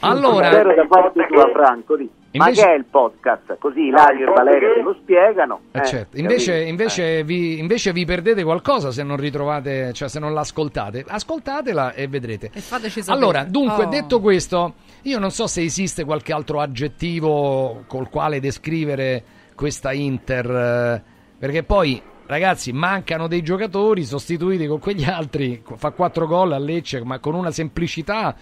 Allora- 0.00 0.44
sincero 0.50 0.74
da 0.74 0.86
parte 0.86 1.26
tua, 1.30 1.50
Franco. 1.52 1.96
di- 1.96 2.10
Invece- 2.34 2.60
Ma 2.62 2.66
che 2.66 2.72
è 2.72 2.76
il 2.78 2.84
podcast? 2.86 3.58
Così 3.58 3.80
Ilario 3.88 4.30
e 4.30 4.32
Valerio 4.34 4.72
te 4.74 4.80
lo 4.80 4.96
spiegano. 5.02 5.60
Eh, 5.72 5.78
eh, 5.80 5.84
certo. 5.84 6.16
invece, 6.18 6.62
invece, 6.62 7.24
vi, 7.24 7.58
invece 7.58 7.92
vi 7.92 8.04
perdete 8.06 8.42
qualcosa 8.42 8.90
se 8.90 9.02
non 9.02 9.18
ritrovate, 9.18 9.92
cioè 9.92 10.08
se 10.08 10.18
non 10.18 10.32
l'ascoltate. 10.32 11.04
Ascoltatela 11.06 11.92
e 11.92 12.08
vedrete. 12.08 12.50
E 12.52 12.60
fateci 12.60 13.02
sapere. 13.02 13.16
Allora, 13.22 13.44
dunque, 13.44 13.84
Oh. 13.84 13.88
detto 13.88 14.20
questo, 14.20 14.74
io 15.02 15.18
non 15.18 15.30
so 15.30 15.46
se 15.46 15.60
esiste 15.62 16.04
qualche 16.04 16.32
altro 16.32 16.60
aggettivo 16.60 17.84
col 17.86 18.08
quale 18.08 18.40
descrivere 18.40 19.22
questa 19.54 19.92
Inter, 19.92 20.50
eh, 20.50 21.02
perché 21.38 21.62
poi, 21.64 22.00
ragazzi, 22.26 22.72
mancano 22.72 23.26
dei 23.28 23.42
giocatori 23.42 24.04
sostituiti 24.04 24.66
con 24.66 24.78
quegli 24.78 25.04
altri, 25.04 25.62
fa 25.76 25.90
quattro 25.90 26.26
gol 26.26 26.52
a 26.52 26.58
Lecce, 26.58 27.04
ma 27.04 27.18
con 27.18 27.34
una 27.34 27.50
semplicità 27.50 28.34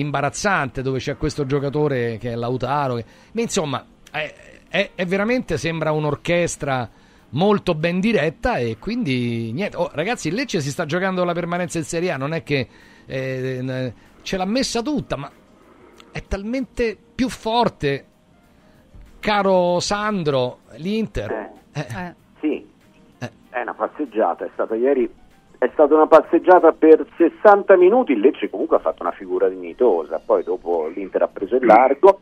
imbarazzante, 0.00 0.82
dove 0.82 0.98
c'è 0.98 1.16
questo 1.16 1.46
giocatore 1.46 2.16
che 2.18 2.32
è 2.32 2.34
Lautaro. 2.34 2.94
che- 2.96 3.04
ma 3.32 3.40
insomma, 3.40 3.84
è, 4.10 4.34
è- 4.68 4.90
è 4.94 5.06
veramente 5.06 5.58
sembra 5.58 5.92
un'orchestra 5.92 6.88
molto 7.30 7.74
ben 7.74 8.00
diretta 8.00 8.56
e 8.56 8.78
quindi 8.78 9.52
niente. 9.52 9.76
Oh, 9.76 9.90
ragazzi, 9.92 10.28
il 10.28 10.34
Lecce 10.34 10.60
si 10.60 10.70
sta 10.70 10.86
giocando 10.86 11.24
la 11.24 11.32
permanenza 11.32 11.78
in 11.78 11.84
Serie 11.84 12.10
A, 12.12 12.16
non 12.16 12.32
è 12.32 12.42
che 12.42 12.68
eh, 13.06 13.92
ce 14.22 14.36
l'ha 14.36 14.44
messa 14.44 14.82
tutta, 14.82 15.16
ma 15.16 15.30
è 16.12 16.22
talmente 16.26 16.96
più 17.14 17.28
forte, 17.28 18.04
caro 19.20 19.80
Sandro, 19.80 20.60
l'Inter. 20.76 21.50
Eh. 21.72 22.14
Sì, 22.40 22.66
è 23.18 23.60
una 23.60 23.74
passeggiata, 23.74 24.44
è 24.44 24.50
stata 24.54 24.74
ieri 24.74 25.12
è 25.58 25.70
stata 25.72 25.94
una 25.94 26.06
passeggiata 26.06 26.72
per 26.72 27.06
60 27.16 27.76
minuti, 27.76 28.12
il 28.12 28.20
Lecce 28.20 28.50
comunque 28.50 28.76
ha 28.76 28.80
fatto 28.80 29.02
una 29.02 29.12
figura 29.12 29.48
dignitosa, 29.48 30.20
poi 30.24 30.42
dopo 30.42 30.90
l'Inter 30.92 31.22
ha 31.22 31.28
preso 31.28 31.56
il 31.56 31.64
largo 31.64 32.20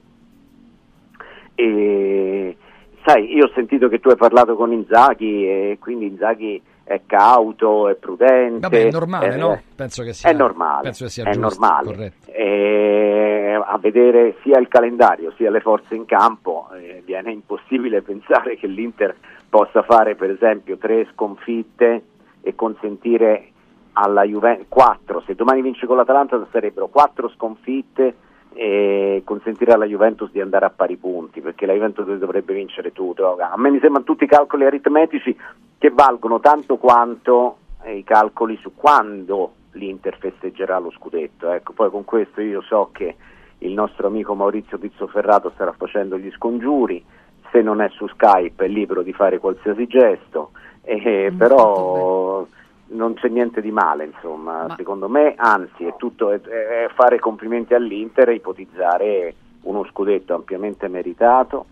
e 1.54 2.56
sai, 3.04 3.34
io 3.34 3.46
ho 3.46 3.50
sentito 3.54 3.88
che 3.88 4.00
tu 4.00 4.08
hai 4.08 4.16
parlato 4.16 4.54
con 4.54 4.72
Inzaghi 4.72 5.48
e 5.48 5.78
quindi 5.80 6.06
Inzaghi 6.06 6.62
è 6.84 7.00
cauto, 7.06 7.88
è 7.88 7.94
prudente. 7.94 8.60
Vabbè, 8.60 8.86
è 8.86 8.90
normale, 8.90 9.34
eh, 9.34 9.36
no? 9.36 9.60
Penso 9.74 10.02
che 10.02 10.12
sia, 10.12 10.30
è 10.30 10.32
normale, 10.32 10.82
penso 10.82 11.04
che 11.04 11.10
sia 11.10 11.24
è 11.24 11.32
giusto, 11.32 11.60
normale. 11.60 12.12
Eh, 12.26 13.60
a 13.64 13.78
vedere 13.78 14.36
sia 14.42 14.58
il 14.58 14.68
calendario 14.68 15.32
sia 15.36 15.50
le 15.50 15.60
forze 15.60 15.94
in 15.94 16.04
campo 16.04 16.68
eh, 16.74 17.02
viene 17.04 17.32
impossibile 17.32 18.02
pensare 18.02 18.56
che 18.56 18.66
l'Inter 18.66 19.14
possa 19.48 19.82
fare 19.82 20.14
per 20.14 20.30
esempio 20.30 20.76
tre 20.76 21.06
sconfitte 21.12 22.02
e 22.44 22.54
consentire 22.54 23.48
alla 23.94 24.22
Juventus 24.22 24.66
quattro, 24.68 25.22
se 25.26 25.34
domani 25.34 25.62
vince 25.62 25.86
con 25.86 25.96
l'Atalanta 25.96 26.46
sarebbero 26.50 26.88
quattro 26.88 27.28
sconfitte 27.30 28.16
e 28.52 29.22
consentire 29.24 29.72
alla 29.72 29.86
Juventus 29.86 30.30
di 30.30 30.40
andare 30.40 30.66
a 30.66 30.70
pari 30.70 30.96
punti 30.96 31.40
perché 31.40 31.66
la 31.66 31.72
Juventus 31.72 32.06
dovrebbe 32.06 32.54
vincere 32.54 32.92
tutto 32.92 33.36
a 33.36 33.54
me 33.56 33.70
mi 33.70 33.80
sembrano 33.80 34.04
tutti 34.04 34.26
calcoli 34.26 34.64
aritmetici 34.64 35.36
che 35.78 35.90
valgono 35.90 36.38
tanto 36.38 36.76
quanto 36.76 37.56
eh, 37.82 37.96
i 37.96 38.04
calcoli 38.04 38.56
su 38.60 38.72
quando 38.74 39.52
l'Inter 39.72 40.16
festeggerà 40.18 40.78
lo 40.78 40.90
scudetto. 40.90 41.50
Ecco 41.50 41.72
poi 41.72 41.90
con 41.90 42.04
questo 42.04 42.40
io 42.40 42.62
so 42.62 42.90
che 42.92 43.16
il 43.58 43.72
nostro 43.72 44.06
amico 44.06 44.34
Maurizio 44.34 44.78
Pizzoferrato 44.78 45.50
starà 45.54 45.72
facendo 45.72 46.18
gli 46.18 46.30
scongiuri. 46.32 47.04
Se 47.50 47.60
non 47.60 47.80
è 47.80 47.88
su 47.90 48.06
Skype 48.08 48.64
è 48.64 48.68
libero 48.68 49.02
di 49.02 49.12
fare 49.12 49.38
qualsiasi 49.38 49.86
gesto 49.86 50.50
eh, 50.84 51.32
però 51.36 52.46
non 52.86 53.14
c'è 53.14 53.28
niente 53.28 53.60
di 53.60 53.70
male, 53.70 54.04
insomma, 54.04 54.72
secondo 54.76 55.08
me, 55.08 55.34
anzi, 55.36 55.84
è 55.84 55.94
tutto 55.96 56.30
è, 56.30 56.40
è 56.40 56.88
fare 56.94 57.18
complimenti 57.18 57.74
all'Inter 57.74 58.28
e 58.28 58.34
ipotizzare 58.34 59.34
uno 59.62 59.84
scudetto 59.84 60.34
ampiamente 60.34 60.88
meritato 60.88 61.66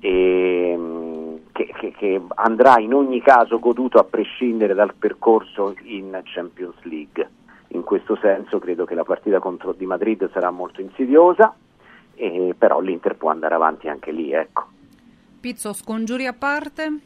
e 0.00 0.74
mm, 0.76 1.36
che, 1.52 1.72
che- 1.76 1.92
che 1.92 2.20
andrà 2.36 2.78
in 2.78 2.94
ogni 2.94 3.20
caso 3.22 3.58
goduto 3.58 3.98
a 3.98 4.04
prescindere 4.04 4.74
dal 4.74 4.94
percorso 4.94 5.74
in 5.84 6.20
Champions 6.24 6.76
League. 6.82 7.28
In 7.68 7.82
questo 7.82 8.16
senso 8.20 8.58
credo 8.58 8.84
che 8.84 8.94
la 8.94 9.04
partita 9.04 9.38
contro 9.38 9.72
di 9.72 9.86
Madrid 9.86 10.28
sarà 10.32 10.50
molto 10.50 10.80
insidiosa, 10.80 11.54
e 12.14 12.54
però 12.58 12.80
l'Inter 12.80 13.16
può 13.16 13.30
andare 13.30 13.54
avanti 13.54 13.88
anche 13.88 14.10
lì, 14.10 14.32
ecco. 14.32 14.66
Pizzo, 15.40 15.72
scongiuri 15.72 16.26
a 16.26 16.34
parte? 16.34 16.98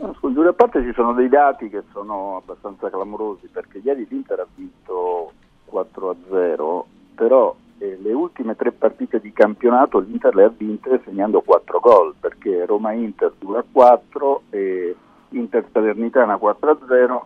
No, 0.00 0.14
Scongiuri 0.14 0.48
a 0.48 0.54
parte 0.54 0.82
ci 0.82 0.94
sono 0.94 1.12
dei 1.12 1.28
dati 1.28 1.68
che 1.68 1.82
sono 1.92 2.36
abbastanza 2.38 2.88
clamorosi 2.88 3.48
perché 3.52 3.82
ieri 3.84 4.06
l'Inter 4.08 4.40
ha 4.40 4.46
vinto 4.54 5.32
4-0, 5.70 6.82
però 7.14 7.54
eh, 7.76 7.98
le 8.00 8.12
ultime 8.14 8.56
tre 8.56 8.72
partite 8.72 9.20
di 9.20 9.30
campionato 9.30 9.98
l'Inter 9.98 10.34
le 10.34 10.44
ha 10.44 10.52
vinte 10.56 11.02
segnando 11.04 11.42
4 11.42 11.80
gol 11.80 12.14
perché 12.18 12.64
Roma-Inter 12.64 13.34
2-4 13.42 14.38
e 14.48 14.96
Inter 15.30 15.66
Salernitana 15.70 16.36
4-0 16.36 17.20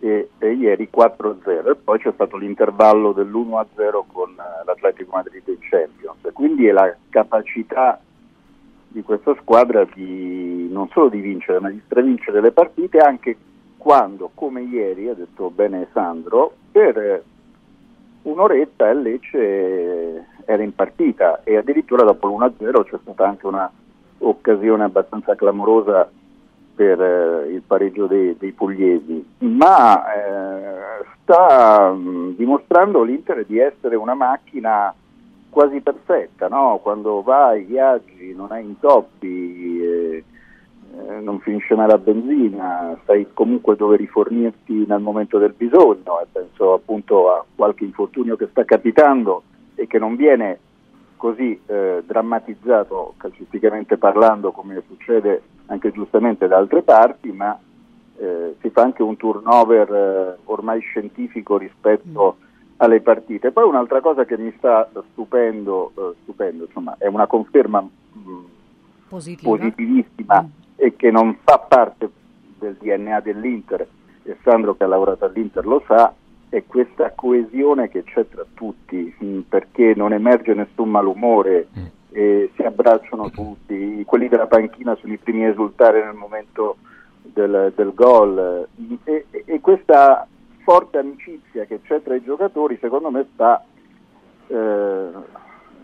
e, 0.00 0.30
e 0.38 0.52
ieri 0.54 0.88
4-0 0.92 1.70
e 1.70 1.74
poi 1.76 2.00
c'è 2.00 2.10
stato 2.14 2.36
l'intervallo 2.36 3.12
dell'1-0 3.12 4.02
con 4.12 4.30
eh, 4.30 4.64
l'Atletico 4.64 5.12
Madrid 5.14 5.46
in 5.46 5.58
Champions. 5.60 6.18
Quindi 6.32 6.66
è 6.66 6.72
la 6.72 6.92
capacità 7.10 8.00
di 8.92 9.02
questa 9.02 9.34
squadra 9.40 9.84
di 9.92 10.68
non 10.70 10.88
solo 10.88 11.08
di 11.08 11.20
vincere, 11.20 11.58
ma 11.60 11.70
di 11.70 11.80
stravincere 11.84 12.40
le 12.40 12.52
partite 12.52 12.98
anche 12.98 13.36
quando, 13.76 14.30
come 14.34 14.62
ieri, 14.62 15.08
ha 15.08 15.14
detto 15.14 15.50
bene 15.50 15.88
Sandro, 15.92 16.52
per 16.70 16.96
eh, 16.96 17.22
un'oretta 18.22 18.88
il 18.90 19.00
Lecce 19.00 20.26
era 20.44 20.62
in 20.62 20.74
partita 20.74 21.42
e 21.42 21.56
addirittura 21.56 22.04
dopo 22.04 22.28
l'1-0 22.28 22.84
c'è 22.84 22.98
stata 23.02 23.26
anche 23.26 23.46
una 23.46 23.70
occasione 24.18 24.84
abbastanza 24.84 25.34
clamorosa 25.34 26.08
per 26.74 27.00
eh, 27.00 27.52
il 27.52 27.62
pareggio 27.62 28.06
dei, 28.06 28.36
dei 28.38 28.52
pugliesi, 28.52 29.24
ma 29.38 30.14
eh, 30.14 31.04
sta 31.22 31.90
mh, 31.90 32.36
dimostrando 32.36 33.02
l'Inter 33.02 33.44
di 33.44 33.58
essere 33.58 33.96
una 33.96 34.14
macchina 34.14 34.94
quasi 35.52 35.80
perfetta, 35.80 36.48
no? 36.48 36.80
quando 36.82 37.20
va 37.20 37.48
ai 37.48 37.64
viaggi 37.64 38.32
non 38.34 38.52
hai 38.52 38.64
intoppi, 38.64 39.82
eh, 39.82 40.24
eh, 40.96 41.20
non 41.20 41.40
finisce 41.40 41.74
mai 41.74 41.88
la 41.88 41.98
benzina, 41.98 42.98
sai 43.04 43.26
comunque 43.34 43.76
dove 43.76 43.98
rifornirti 43.98 44.86
nel 44.88 45.00
momento 45.00 45.36
del 45.36 45.52
bisogno 45.54 46.22
e 46.22 46.26
penso 46.32 46.72
appunto 46.72 47.30
a 47.30 47.44
qualche 47.54 47.84
infortunio 47.84 48.34
che 48.36 48.48
sta 48.50 48.64
capitando 48.64 49.42
e 49.74 49.86
che 49.86 49.98
non 49.98 50.16
viene 50.16 50.58
così 51.18 51.60
eh, 51.66 52.02
drammatizzato 52.06 53.12
calcisticamente 53.18 53.98
parlando 53.98 54.52
come 54.52 54.82
succede 54.88 55.42
anche 55.66 55.92
giustamente 55.92 56.48
da 56.48 56.56
altre 56.56 56.80
parti, 56.80 57.30
ma 57.30 57.58
eh, 58.16 58.54
si 58.62 58.70
fa 58.70 58.80
anche 58.80 59.02
un 59.02 59.18
turnover 59.18 59.92
eh, 59.92 60.38
ormai 60.44 60.80
scientifico 60.80 61.58
rispetto 61.58 62.36
alle 62.82 63.00
partite. 63.00 63.52
Poi 63.52 63.64
un'altra 63.64 64.00
cosa 64.00 64.24
che 64.24 64.36
mi 64.36 64.52
sta 64.58 64.88
stupendo, 65.12 65.92
eh, 65.96 66.14
stupendo 66.22 66.64
insomma, 66.64 66.96
è 66.98 67.06
una 67.06 67.26
conferma 67.26 67.80
mh, 67.80 68.30
Positiva. 69.08 69.50
positivissima 69.56 70.48
e 70.74 70.96
che 70.96 71.10
non 71.10 71.36
fa 71.44 71.58
parte 71.58 72.10
del 72.58 72.76
DNA 72.80 73.20
dell'Inter, 73.20 73.86
e 74.24 74.36
Sandro 74.42 74.74
che 74.74 74.84
ha 74.84 74.88
lavorato 74.88 75.24
all'Inter 75.24 75.64
lo 75.64 75.82
sa, 75.86 76.12
è 76.48 76.64
questa 76.66 77.12
coesione 77.14 77.88
che 77.88 78.02
c'è 78.02 78.26
tra 78.28 78.44
tutti, 78.52 79.14
mh, 79.16 79.38
perché 79.48 79.94
non 79.94 80.12
emerge 80.12 80.52
nessun 80.54 80.90
malumore, 80.90 81.68
e 82.10 82.50
si 82.54 82.62
abbracciano 82.62 83.30
tutti, 83.30 84.02
quelli 84.04 84.28
della 84.28 84.46
panchina 84.46 84.94
sono 84.96 85.12
i 85.12 85.18
primi 85.18 85.44
a 85.44 85.48
esultare 85.50 86.04
nel 86.04 86.14
momento 86.14 86.76
del, 87.22 87.72
del 87.74 87.92
gol 87.94 88.66
e- 89.04 89.26
e 89.30 89.60
questa 89.60 90.26
forte 90.62 90.98
amicizia 90.98 91.64
che 91.64 91.80
c'è 91.82 92.02
tra 92.02 92.14
i 92.14 92.22
giocatori 92.22 92.78
secondo 92.80 93.10
me 93.10 93.26
sta, 93.32 93.64
eh, 94.46 95.10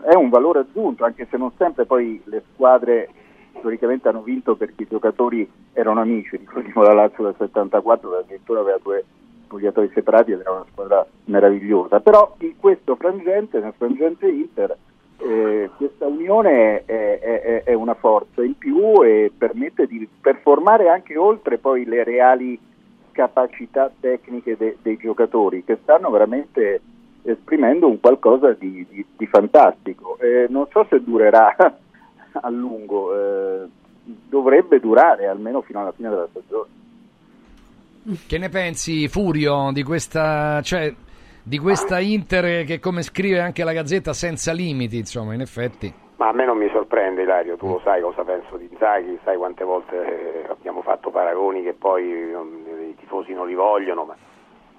è 0.01 0.15
un 0.15 0.29
valore 0.29 0.59
aggiunto, 0.59 1.03
anche 1.05 1.27
se 1.29 1.37
non 1.37 1.51
sempre 1.57 1.85
poi 1.85 2.21
le 2.25 2.43
squadre 2.53 3.09
storicamente 3.57 4.07
hanno 4.07 4.21
vinto 4.21 4.55
perché 4.55 4.83
i 4.83 4.87
giocatori 4.89 5.49
erano 5.73 6.01
amici, 6.01 6.37
ricordiamo 6.37 6.83
la 6.83 6.93
Lazio 6.93 7.23
del 7.25 7.35
74 7.37 8.09
che 8.09 8.15
addirittura 8.17 8.61
aveva 8.61 8.79
due 8.81 9.03
spogliatoi 9.45 9.91
separati 9.93 10.31
ed 10.31 10.39
era 10.41 10.51
una 10.51 10.65
squadra 10.71 11.05
meravigliosa, 11.25 11.99
però 11.99 12.35
in 12.39 12.55
questo 12.57 12.95
frangente, 12.95 13.59
nel 13.59 13.73
frangente 13.75 14.27
Inter, 14.27 14.77
eh, 15.17 15.69
questa 15.75 16.05
unione 16.05 16.85
è, 16.85 17.19
è- 17.19 17.63
è 17.63 17.73
una 17.73 17.95
forza 17.95 18.41
in 18.43 18.57
più 18.57 19.03
e 19.03 19.31
permette 19.37 19.85
di 19.87 20.07
performare 20.21 20.87
anche 20.87 21.17
oltre 21.17 21.57
poi 21.57 21.83
le 21.83 22.03
reali 22.05 22.57
capacità 23.19 23.91
tecniche 23.99 24.55
de- 24.55 24.77
dei 24.81 24.95
giocatori 24.95 25.65
che 25.65 25.77
stanno 25.83 26.09
veramente 26.09 26.79
esprimendo 27.23 27.89
un 27.89 27.99
qualcosa 27.99 28.53
di, 28.53 28.85
di- 28.89 29.05
di 29.17 29.25
fantastico. 29.27 30.17
Eh, 30.21 30.45
non 30.47 30.67
so 30.71 30.85
se 30.89 31.03
durerà 31.03 31.53
a 32.31 32.49
lungo, 32.49 33.13
eh, 33.13 33.67
dovrebbe 34.03 34.79
durare 34.79 35.27
almeno 35.27 35.61
fino 35.61 35.81
alla 35.81 35.91
fine 35.91 36.07
della 36.07 36.29
stagione. 36.29 36.69
Che 38.25 38.37
ne 38.37 38.47
pensi, 38.47 39.09
Furio, 39.09 39.71
di 39.73 39.83
questa, 39.83 40.61
cioè, 40.61 40.93
di 41.43 41.57
questa 41.57 41.99
Inter 41.99 42.63
che, 42.63 42.79
come 42.79 43.01
scrive 43.01 43.41
anche 43.41 43.65
la 43.65 43.73
Gazzetta, 43.73 44.13
senza 44.13 44.53
limiti, 44.53 44.97
insomma, 44.97 45.33
in 45.33 45.41
effetti. 45.41 45.93
Ma 46.19 46.27
a 46.27 46.31
me 46.33 46.43
non 46.43 46.57
mi 46.57 46.69
sorprende 46.71 47.21
Ilario, 47.21 47.55
tu 47.55 47.65
lo 47.67 47.79
sai 47.81 48.01
cosa 48.01 48.25
penso 48.25 48.57
di 48.57 48.67
Inzaghi, 48.69 49.17
sai 49.23 49.37
quante 49.37 49.63
volte 49.63 50.43
eh, 50.43 50.49
abbiamo 50.49 50.81
fatto 50.81 51.11
paragoni 51.11 51.63
che 51.63 51.71
poi 51.71 52.29
non- 52.29 52.61
i 52.89 52.95
tifosi 52.97 53.31
non 53.33 53.47
li 53.47 53.53
vogliono, 53.55 54.03
ma 54.03 54.17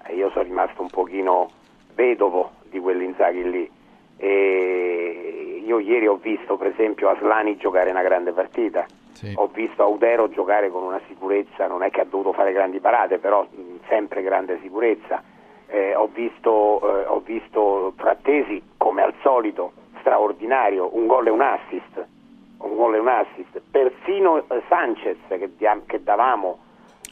eh, 0.05 0.17
io 0.17 0.29
sono 0.33 0.45
rimasto 0.45 0.83
un 0.83 0.91
pochino 0.91 1.49
vedovo 1.95 2.51
di 2.65 2.79
quell'Inzaghi 2.79 3.51
lì. 3.51 3.71
E 4.19 5.63
io 5.65 5.79
ieri 5.79 6.07
ho 6.07 6.17
visto 6.17 6.59
per 6.59 6.67
esempio 6.67 7.09
Aslani 7.09 7.57
giocare 7.57 7.89
una 7.91 8.03
grande 8.03 8.33
partita, 8.33 8.85
ho 9.35 9.49
visto 9.51 9.83
Audero 9.83 10.29
giocare 10.29 10.69
con 10.69 10.83
una 10.83 11.01
sicurezza, 11.09 11.67
non 11.67 11.83
è 11.83 11.89
che 11.91 12.03
ha 12.03 12.05
dovuto 12.05 12.35
fare 12.35 12.53
grandi 12.53 12.81
parate, 12.81 13.17
però 13.17 13.45
mh, 13.51 13.79
sempre 13.89 14.21
grande 14.21 14.59
sicurezza. 14.61 15.23
Eh, 15.69 15.95
ho, 15.95 16.09
visto, 16.13 16.81
eh, 17.01 17.07
ho 17.07 17.21
visto 17.25 17.95
Frattesi 17.97 18.61
come 18.77 19.03
al 19.03 19.15
solito 19.23 19.73
straordinario, 20.01 20.91
un 20.97 21.07
gol 21.07 21.27
e 21.27 21.31
un 21.31 21.41
assist, 21.41 22.07
un 22.59 22.77
gol 22.77 22.95
e 22.95 22.99
un 22.99 23.09
assist. 23.09 23.61
Persino 23.71 24.39
eh, 24.39 24.63
Sanchez 24.69 25.17
che, 25.29 25.51
che 25.87 26.03
davamo 26.03 26.59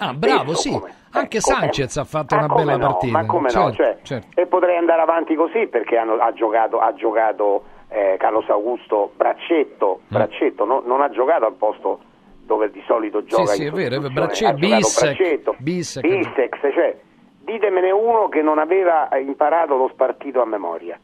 Ah, 0.01 0.13
bravo, 0.15 0.55
sì. 0.55 0.71
come- 0.71 0.95
Anche 1.13 1.39
eh, 1.39 1.41
come- 1.41 1.57
Sanchez 1.57 1.97
ha 1.97 2.05
fatto 2.05 2.35
Ah, 2.35 2.45
una 2.45 2.55
bella 2.55 2.77
no, 2.77 2.87
partita. 2.87 3.13
Ma 3.19 3.27
come 3.27 3.49
Certo, 3.51 3.67
no? 3.69 3.75
Cioè, 3.75 3.99
certo. 4.03 4.41
E 4.41 4.47
potrei 4.47 4.77
andare 4.77 5.01
avanti 5.01 5.35
così 5.35 5.67
perché 5.67 5.97
hanno- 5.97 6.15
ha 6.19 6.33
giocato, 6.33 6.79
ha 6.79 6.93
giocato 6.95 7.65
eh, 7.91 8.17
Carlos 8.19 8.47
Augusto 8.51 9.13
Braccetto, 9.17 10.01
Mm. 10.03 10.07
Braccetto 10.09 10.65
no- 10.67 10.83
non 10.85 11.01
ha 11.01 11.09
giocato 11.11 11.47
al 11.47 11.55
posto 11.55 12.01
dove 12.45 12.71
di 12.71 12.83
solito 12.87 13.25
gioca 13.25 13.47
sì, 13.47 13.63
in 13.63 13.69
è 13.69 13.71
vero, 13.73 14.01
vero. 14.01 14.03
sostituzione, 14.03 14.55
Braccetto, 14.59 15.55
Bissek. 15.59 16.07
Bissek, 16.07 16.73
cioè, 16.75 16.97
ditemene 17.41 17.91
uno 17.91 18.29
che 18.29 18.43
non 18.43 18.59
aveva 18.59 19.09
imparato 19.19 19.77
lo 19.77 19.89
spartito 19.93 20.41
a 20.43 20.45
memoria. 20.45 20.99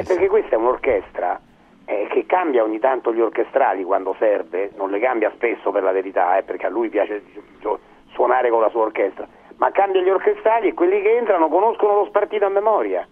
Eh, 0.00 0.04
perché 0.04 0.28
questa 0.28 0.54
è 0.54 0.58
un'orchestra 0.58 1.40
eh, 1.86 2.06
che 2.10 2.26
cambia 2.26 2.62
ogni 2.62 2.78
tanto 2.78 3.12
gli 3.12 3.20
orchestrali 3.20 3.84
quando 3.84 4.14
serve, 4.18 4.70
non 4.76 4.90
le 4.90 4.98
cambia 4.98 5.30
spesso 5.34 5.70
per 5.70 5.82
la 5.82 5.92
verità, 5.92 6.36
eh, 6.36 6.42
perché 6.42 6.66
a 6.66 6.70
lui 6.70 6.88
piace 6.88 7.22
gio- 7.60 7.78
suonare 8.12 8.48
con 8.50 8.60
la 8.60 8.68
sua 8.70 8.82
orchestra, 8.82 9.26
ma 9.56 9.70
cambia 9.70 10.00
gli 10.02 10.08
orchestrali 10.10 10.68
e 10.68 10.74
quelli 10.74 11.00
che 11.02 11.16
entrano 11.16 11.48
conoscono 11.48 11.94
lo 12.00 12.04
spartito 12.06 12.44
a 12.44 12.48
memoria 12.48 13.06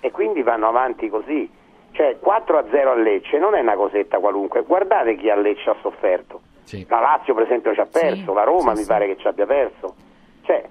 e 0.00 0.10
quindi 0.10 0.42
vanno 0.42 0.68
avanti 0.68 1.08
così. 1.08 1.50
Cioè 1.92 2.18
4 2.18 2.58
a 2.58 2.64
0 2.70 2.90
a 2.90 2.94
Lecce 2.94 3.38
non 3.38 3.54
è 3.54 3.60
una 3.60 3.76
cosetta 3.76 4.18
qualunque, 4.18 4.62
guardate 4.62 5.14
chi 5.16 5.30
a 5.30 5.36
Lecce 5.36 5.70
ha 5.70 5.76
sofferto. 5.80 6.40
La 6.88 7.00
Lazio 7.00 7.34
per 7.34 7.44
esempio 7.44 7.72
ci 7.74 7.80
ha 7.80 7.86
perso, 7.86 8.32
la 8.32 8.42
Roma 8.44 8.72
mi 8.72 8.84
pare 8.86 9.06
che 9.06 9.16
ci 9.16 9.26
abbia 9.28 9.46
perso. 9.46 9.94
Cioè, 10.42 10.64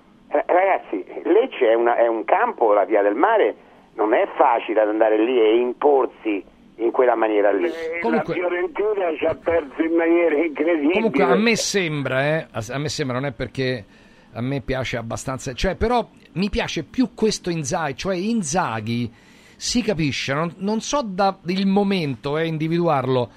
ragazzi, 0.45 1.03
Lecce 1.23 1.69
è, 1.69 1.73
una- 1.75 1.95
è 1.95 2.07
un 2.07 2.23
campo, 2.25 2.73
la 2.73 2.84
via 2.84 3.01
del 3.01 3.15
mare, 3.15 3.55
non 3.95 4.13
è 4.13 4.27
facile 4.35 4.81
andare 4.81 5.23
lì 5.23 5.39
e 5.39 5.57
imporsi 5.57 6.43
in 6.77 6.91
quella 6.91 7.15
maniera 7.15 7.51
lì. 7.51 7.69
Comunque- 8.01 8.35
La 8.35 8.47
Fiorentina 8.47 9.15
ci 9.17 9.25
ha 9.25 9.35
perso 9.35 9.81
in 9.81 9.95
maniera 9.95 10.35
incredibile. 10.35 10.93
Comunque 10.93 11.23
a 11.23 11.35
me 11.35 11.55
sembra, 11.55 12.23
eh, 12.25 12.47
a 12.51 12.63
a 12.69 12.77
me 12.77 12.89
sembra, 12.89 13.19
non 13.19 13.27
è 13.27 13.31
perché 13.31 13.85
a 14.33 14.41
me 14.41 14.61
piace 14.61 14.97
abbastanza, 14.97 15.53
cioè 15.53 15.75
però 15.75 16.07
mi 16.33 16.49
piace 16.49 16.83
più 16.83 17.13
questo 17.13 17.51
Inzaghi, 17.51 17.95
cioè 17.95 18.15
Inzaghi 18.15 19.11
si 19.55 19.83
capisce, 19.83 20.33
non, 20.33 20.53
non 20.57 20.81
so 20.81 21.03
da 21.03 21.37
il 21.45 21.67
momento 21.67 22.37
eh, 22.37 22.47
individuarlo, 22.47 23.29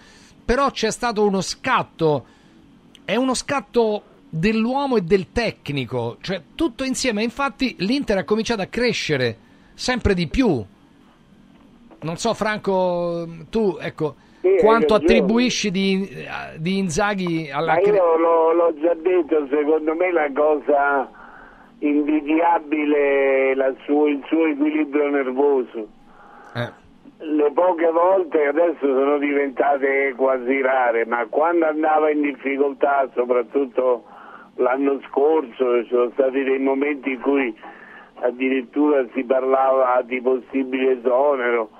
però 0.45 0.71
c'è 0.71 0.91
stato 0.91 1.27
uno 1.27 1.43
scatto, 1.43 2.25
è 3.05 3.15
uno 3.17 3.35
scatto 3.35 4.03
dell'uomo 4.31 4.97
e 4.97 5.03
del 5.03 5.31
tecnico, 5.33 6.17
cioè 6.23 6.41
tutto 6.55 6.83
insieme, 6.85 7.23
infatti 7.23 7.77
l'Inter 7.81 8.19
ha 8.19 8.25
cominciato 8.25 8.63
a 8.63 8.67
crescere 8.67 9.39
sempre 9.77 10.15
di 10.15 10.27
più. 10.27 10.65
Non 12.01 12.17
so 12.17 12.35
Franco, 12.35 13.27
tu 13.51 13.77
ecco, 13.81 14.17
hai 14.43 14.57
quanto 14.59 14.95
attribuisci 14.95 15.71
di, 15.71 16.09
di 16.57 16.79
Inzaghi 16.79 17.51
alla 17.51 17.75
Ma 17.75 17.81
io 17.81 18.17
l'ho, 18.17 18.53
l'ho 18.53 18.75
già 18.81 18.95
detto, 18.95 19.47
secondo 19.51 19.95
me 19.95 20.13
la 20.13 20.31
cosa 20.35 21.11
invidiabile 21.81 23.51
è 23.51 23.55
la 23.55 23.73
suo- 23.85 24.07
il 24.07 24.23
suo 24.27 24.47
equilibrio 24.47 25.11
nervoso. 25.11 25.89
Eh. 26.55 26.85
Le 27.19 27.51
poche 27.53 27.91
volte 27.91 28.47
adesso 28.47 28.79
sono 28.81 29.19
diventate 29.19 30.15
quasi 30.17 30.61
rare, 30.61 31.05
ma 31.07 31.27
quando 31.29 31.67
andava 31.67 32.11
in 32.11 32.23
difficoltà, 32.23 33.09
soprattutto 33.15 34.05
l'anno 34.57 35.01
scorso, 35.09 35.83
ci 35.83 35.89
sono 35.89 36.11
stati 36.13 36.43
dei 36.45 36.59
momenti 36.59 37.13
in 37.13 37.21
cui 37.21 37.55
addirittura 38.21 39.05
si 39.15 39.25
parlava 39.25 40.03
di 40.07 40.21
possibile 40.21 40.99
esonero 40.99 41.71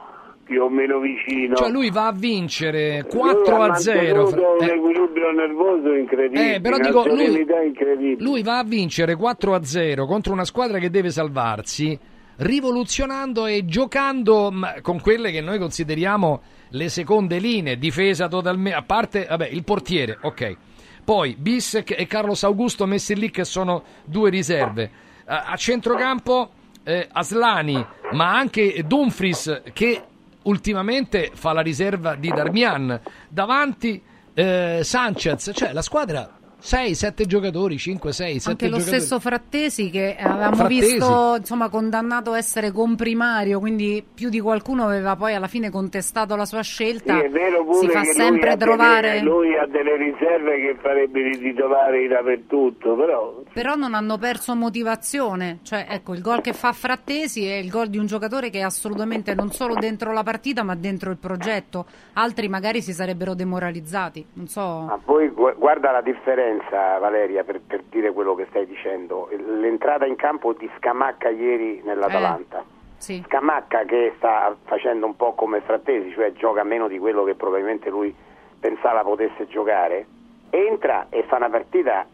più 0.45 0.63
o 0.63 0.69
meno 0.69 1.01
vicino. 1.01 1.57
Cioè 1.57 1.71
lui 1.71 1.91
va 1.91 2.07
a 2.07 2.13
vincere 2.13 3.01
Lui 3.11 3.19
4 3.21 3.57
ha 3.57 3.65
a 3.67 3.75
0. 3.75 4.23
mantenuto 4.23 4.57
un 4.61 4.65
Eh, 4.69 4.73
equilibrio 4.75 5.31
nervoso 5.33 5.93
incredibile, 5.93 6.55
Eh, 6.55 6.61
però 6.61 6.79
dico, 6.79 7.05
lui- 7.09 7.25
incredibile. 7.67 8.23
lui 8.23 8.43
va 8.45 8.59
a 8.59 8.65
vincere 8.65 9.17
4 9.17 9.55
a 9.55 9.65
0 9.65 10.07
contro 10.07 10.33
una 10.33 10.45
squadra 10.45 10.79
che 10.79 10.89
deve 10.89 11.11
salvarsi, 11.11 11.99
rivoluzionando 12.37 13.47
e 13.47 13.65
giocando 13.65 14.51
ma, 14.53 14.75
con 14.83 15.01
quelle 15.01 15.31
che 15.33 15.41
noi 15.41 15.59
consideriamo 15.59 16.41
le 16.71 16.89
seconde 16.89 17.39
linee, 17.39 17.77
difesa 17.79 18.29
totalmente, 18.29 18.79
a 18.79 18.83
parte 18.83 19.27
vabbè, 19.29 19.49
il 19.49 19.65
portiere, 19.65 20.19
ok. 20.21 20.57
Poi 21.05 21.37
Bissek 21.39 21.95
e 21.99 22.07
Carlos 22.07 22.43
Augusto 22.45 22.87
messi 22.87 23.15
lì 23.17 23.31
che 23.31 23.45
sono 23.45 23.83
due 24.05 24.31
riserve. 24.31 24.91
A, 25.27 25.45
a 25.45 25.57
centrocampo 25.57 26.51
eh, 26.83 27.09
Aslani, 27.11 27.85
ma 28.13 28.37
anche 28.37 28.83
Dumfries 28.87 29.63
che 29.73 30.03
ultimamente 30.43 31.31
fa 31.35 31.53
la 31.53 31.61
riserva 31.61 32.15
di 32.15 32.29
Darmian. 32.29 33.01
Davanti 33.29 34.03
eh, 34.35 34.81
Sanchez, 34.83 35.51
cioè 35.55 35.73
la 35.73 35.83
squadra 35.83 36.36
6, 36.67 36.95
7 36.97 37.27
giocatori, 37.27 37.79
5, 37.79 38.11
6, 38.13 38.39
7 38.41 38.51
Anche 38.51 38.69
lo 38.69 38.79
giocatori. 38.79 38.99
stesso 39.01 39.21
Frattesi 39.21 39.89
che 39.89 40.17
avevamo 40.19 40.57
Frattesi. 40.57 40.93
visto 40.95 41.35
insomma, 41.39 41.69
condannato 41.69 42.33
a 42.33 42.39
essere 42.39 42.73
comprimario, 42.73 43.61
quindi 43.61 44.05
più 44.13 44.29
di 44.31 44.41
qualcuno 44.41 44.83
aveva 44.83 45.15
poi 45.15 45.35
alla 45.35 45.47
fine 45.47 45.71
contestato 45.71 46.35
la 46.35 46.45
sua 46.45 46.63
scelta. 46.63 47.21
Sì, 47.21 47.25
è 47.27 47.31
vero 47.31 47.65
pure 47.65 47.79
si 47.79 47.89
fa 47.89 48.01
che 48.01 48.07
sempre 48.15 48.41
lui 48.41 48.49
ha, 48.51 48.57
trovare. 48.57 49.09
delle, 49.11 49.21
lui 49.23 49.57
ha 49.57 49.67
delle 49.67 49.97
riserve 49.97 50.57
che 50.57 50.77
farebbe 50.81 51.21
i 51.29 51.39
titolari 51.39 52.09
dappertutto, 52.09 52.97
però 52.97 53.43
Però 53.53 53.75
non 53.77 53.95
hanno 53.95 54.19
perso 54.19 54.57
motivazione, 54.57 55.61
cioè 55.63 55.87
ecco 55.89 56.15
il 56.15 56.21
gol 56.21 56.41
che 56.41 56.53
fa 56.53 56.73
Frattesi 56.73 57.47
è 57.47 57.55
il 57.55 57.71
gol 57.71 57.87
di 57.87 57.99
un 57.99 58.07
giocatore 58.07 58.51
che 58.51 58.59
è 58.59 58.63
assolutamente 58.63 59.37
non 59.37 59.53
solo 59.53 59.75
dentro 59.75 60.13
la 60.13 60.25
partita 60.25 60.65
ma 60.65 60.75
dentro 60.75 61.13
il 61.13 61.19
progetto, 61.19 61.87
altri 62.15 62.49
magari 62.49 62.83
si 62.83 62.93
sarebbero 62.93 63.35
demoralizzati, 63.35 64.27
non 64.33 64.49
so. 64.49 64.85
Ma 64.89 64.99
poi 65.05 65.29
gu- 65.29 65.55
guarda 65.57 65.93
la 65.93 66.01
differenza, 66.01 66.55
Valeria, 66.99 67.45
per, 67.45 67.61
per 67.61 67.83
dire 67.89 68.13
quello 68.13 68.35
che 68.35 68.47
stai 68.51 68.67
dicendo. 68.67 69.29
L'entrata 69.31 70.07
in 70.07 70.17
campo 70.17 70.53
di 70.53 70.71
Scamacca 70.77 71.29
ieri 71.29 71.83
nell'Atalanta. 71.85 72.65
Sì. 72.97 73.23
Scamacca 73.27 73.85
che 73.85 74.15
sta 74.17 74.57
facendo 74.65 75.07
un 75.07 75.17
po' 75.17 75.35
come 75.35 75.61
Frattesi, 75.61 76.13
cioè 76.13 76.33
gioca 76.33 76.65
meno 76.65 76.89
di 76.89 76.99
quello 76.99 77.25
che 77.25 77.35
probabilmente 77.35 77.91
lui 77.91 78.15
pensava 78.59 79.03
potesse 79.03 79.47
giocare, 79.47 80.07
entra 80.51 81.07
e 81.11 81.23
fa 81.25 81.37
una 81.37 81.51
partita 81.51 82.07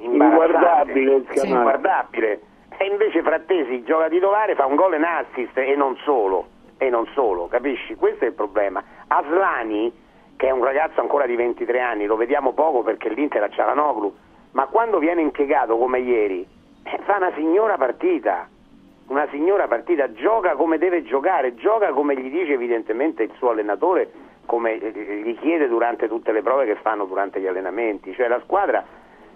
Inguardabile, 0.00 1.24
Sì, 1.32 1.48
inguardabile. 1.48 2.40
E 2.78 2.86
invece 2.86 3.22
Frattesi 3.22 3.82
gioca 3.84 4.08
titolare, 4.08 4.54
fa 4.54 4.64
un 4.64 4.74
gol 4.74 4.94
e 4.94 4.96
un 4.96 5.04
assist 5.04 5.56
e 5.58 5.74
non 5.76 5.96
solo, 6.02 6.46
e 6.78 6.88
non 6.88 7.06
solo, 7.12 7.46
capisci? 7.48 7.94
Questo 7.94 8.24
è 8.24 8.28
il 8.28 8.32
problema. 8.32 8.82
Aslani, 9.06 9.92
che 10.40 10.46
è 10.46 10.50
un 10.52 10.64
ragazzo 10.64 11.02
ancora 11.02 11.26
di 11.26 11.36
23 11.36 11.80
anni, 11.80 12.06
lo 12.06 12.16
vediamo 12.16 12.54
poco 12.54 12.82
perché 12.82 13.10
l'Inter 13.10 13.42
ha 13.42 13.50
Cialanoglu, 13.50 14.10
ma 14.52 14.64
quando 14.68 14.96
viene 14.96 15.20
impiegato 15.20 15.76
come 15.76 15.98
ieri, 15.98 16.46
eh, 16.82 16.98
fa 17.02 17.16
una 17.16 17.30
signora 17.34 17.76
partita, 17.76 18.48
una 19.08 19.28
signora 19.30 19.68
partita, 19.68 20.10
gioca 20.14 20.54
come 20.54 20.78
deve 20.78 21.02
giocare, 21.02 21.56
gioca 21.56 21.90
come 21.90 22.16
gli 22.16 22.30
dice 22.30 22.54
evidentemente 22.54 23.24
il 23.24 23.32
suo 23.36 23.50
allenatore, 23.50 24.10
come 24.46 24.78
gli 24.78 25.38
chiede 25.40 25.68
durante 25.68 26.08
tutte 26.08 26.32
le 26.32 26.40
prove 26.40 26.64
che 26.64 26.76
fanno 26.76 27.04
durante 27.04 27.38
gli 27.38 27.46
allenamenti, 27.46 28.14
cioè 28.14 28.26
la 28.26 28.40
squadra, 28.40 28.82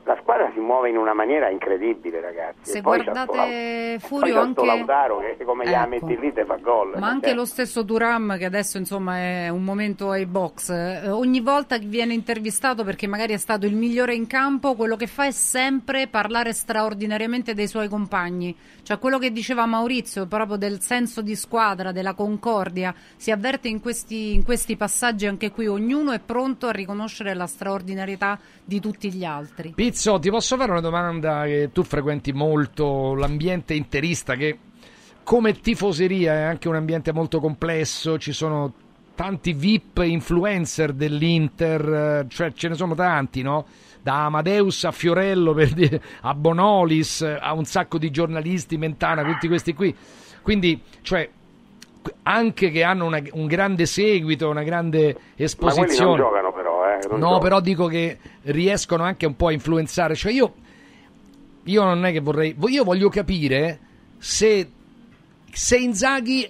la 0.05 0.17
squadra 0.21 0.51
si 0.53 0.61
muove 0.61 0.91
in 0.91 0.97
una 0.99 1.15
maniera 1.15 1.49
incredibile 1.49 2.21
ragazzi. 2.21 2.71
Se 2.73 2.79
E 2.79 2.81
guardate 2.83 3.37
Lau- 3.37 3.99
Furio 4.01 4.41
anche- 4.41 4.65
Lautaro 4.65 5.19
che 5.21 5.45
come 5.45 5.65
Ecco. 5.65 5.89
metti 5.89 6.19
lì 6.19 6.33
te 6.33 6.45
fa 6.45 6.57
gol. 6.57 6.95
Ma 6.99 7.09
anche 7.09 7.29
Cioè, 7.29 7.35
lo 7.37 7.45
stesso 7.47 7.85
Turam, 7.85 8.37
che 8.37 8.45
adesso 8.45 8.77
insomma 8.77 9.17
è 9.19 9.49
un 9.49 9.63
momento 9.63 10.11
ai 10.11 10.27
box, 10.27 10.69
eh, 10.71 11.09
ogni 11.09 11.41
volta 11.41 11.79
che 11.79 11.87
viene 11.87 12.13
intervistato 12.13 12.85
perché 12.85 13.07
magari 13.07 13.33
è 13.33 13.39
stato 13.39 13.65
il 13.67 13.75
migliore 13.75 14.15
in 14.15 14.27
campo, 14.27 14.75
quello 14.75 14.97
che 14.97 15.07
fa 15.07 15.25
è 15.25 15.31
sempre 15.31 16.07
parlare 16.09 16.53
straordinariamente 16.53 17.55
dei 17.55 17.67
suoi 17.67 17.89
compagni. 17.89 18.55
Cioè 18.83 18.99
quello 18.99 19.19
che 19.19 19.33
diceva 19.33 19.65
Maurizio, 19.65 20.27
proprio 20.27 20.57
del 20.59 20.81
senso 20.81 21.23
di 21.23 21.35
squadra, 21.35 21.93
della 21.93 22.13
concordia, 22.13 22.95
si 23.17 23.31
avverte 23.31 23.69
in 23.69 23.81
questi, 23.81 24.35
in 24.35 24.45
questi 24.45 24.77
passaggi 24.77 25.27
anche 25.27 25.51
qui. 25.51 25.67
Ognuno 25.67 26.13
è 26.13 26.21
pronto 26.21 26.67
a 26.67 26.73
riconoscere 26.73 27.33
la 27.33 27.47
straordinarietà 27.47 28.39
di 28.63 28.81
tutti 28.81 29.11
gli 29.11 29.25
altri. 29.25 29.73
Pizzo, 29.75 29.93
ti 30.19 30.31
posso 30.31 30.57
fare 30.57 30.71
una 30.73 30.81
domanda 30.81 31.45
che 31.45 31.71
tu 31.73 31.85
frequenti 31.85 32.33
molto 32.33 33.15
l'ambiente 33.15 33.75
interista 33.75 34.35
che 34.35 34.59
come 35.23 35.61
tifoseria 35.61 36.35
è 36.35 36.43
anche 36.43 36.69
un 36.69 36.75
ambiente 36.75 37.13
molto 37.13 37.41
complesso, 37.41 38.19
ci 38.19 38.33
sono 38.33 38.73
tanti 39.15 39.53
VIP 39.53 40.03
influencer 40.05 40.93
dell'Inter, 40.93 42.27
cioè 42.29 42.53
ce 42.53 42.69
ne 42.69 42.75
sono 42.75 42.95
tanti, 42.95 43.43
no? 43.43 43.67
Da 44.03 44.27
Amadeus 44.27 44.85
a 44.85 44.91
Fiorello 44.91 45.55
dire, 45.73 46.03
a 46.21 46.35
Bonolis, 46.35 47.23
a 47.23 47.55
un 47.55 47.65
sacco 47.65 47.97
di 47.97 48.11
giornalisti, 48.11 48.77
Mentana, 48.77 49.25
tutti 49.25 49.49
questi 49.49 49.73
qui. 49.73 49.97
Quindi, 50.43 50.79
cioè, 51.01 51.31
anche 52.23 52.71
che 52.71 52.83
hanno 52.83 53.07
una- 53.07 53.23
un 53.33 53.47
grande 53.47 53.87
seguito, 53.87 54.49
una 54.51 54.63
grande 54.63 54.99
ma 54.99 55.13
quelli 55.13 55.25
non 55.37 55.45
esposizione. 55.45 56.17
giocano 56.17 56.53
però, 56.53 56.85
eh, 56.89 56.99
non 57.09 57.19
No, 57.19 57.27
giocano. 57.27 57.39
però 57.39 57.61
dico 57.61 57.87
che 57.87 58.19
riescono 58.43 59.03
anche 59.03 59.27
un 59.27 59.37
po' 59.37 59.49
a 59.49 59.53
influenzare. 59.53 60.15
Cioè, 60.15 60.33
io, 60.33 60.53
io 61.65 61.83
non 61.85 62.05
è 62.05 62.13
che 62.13 62.21
vorrei. 62.21 62.55
Io 62.69 62.85
voglio 62.85 63.09
capire 63.09 63.79
se, 64.19 64.69
se 65.51 65.77
Inzaghi 65.77 66.49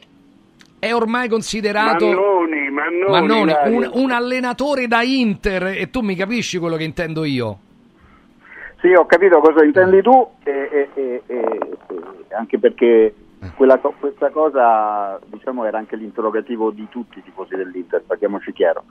è 0.79 0.93
ormai 0.93 1.29
considerato. 1.29 2.07
Mannoni, 2.07 2.71
Mannoni, 2.71 3.11
Mannoni, 3.11 3.53
un, 3.75 3.91
un 3.95 4.11
allenatore 4.11 4.87
da 4.87 5.03
Inter, 5.03 5.67
e 5.79 5.91
tu 5.91 6.01
mi 6.01 6.15
capisci 6.15 6.59
quello 6.59 6.77
che 6.77 6.85
intendo 6.85 7.25
io. 7.25 7.59
Sì, 8.81 8.93
ho 8.93 9.07
capito 9.07 9.41
cosa 9.41 9.65
intendi 9.65 10.03
tu, 10.03 10.29
e- 10.43 10.89
e- 10.95 11.23
e 11.27 11.51
anche 12.37 12.59
perché 12.59 13.15
quella 13.57 13.79
co- 13.79 13.95
questa 13.99 14.31
cosa 14.31 15.19
diciamo, 15.27 15.65
era 15.65 15.79
anche 15.79 15.97
l'interrogativo 15.97 16.71
di 16.71 16.87
tutti 16.89 17.19
i 17.19 17.23
tifosi 17.23 17.55
dell'Inter, 17.57 18.03
parliamoci 18.07 18.53
chiaro. 18.53 18.85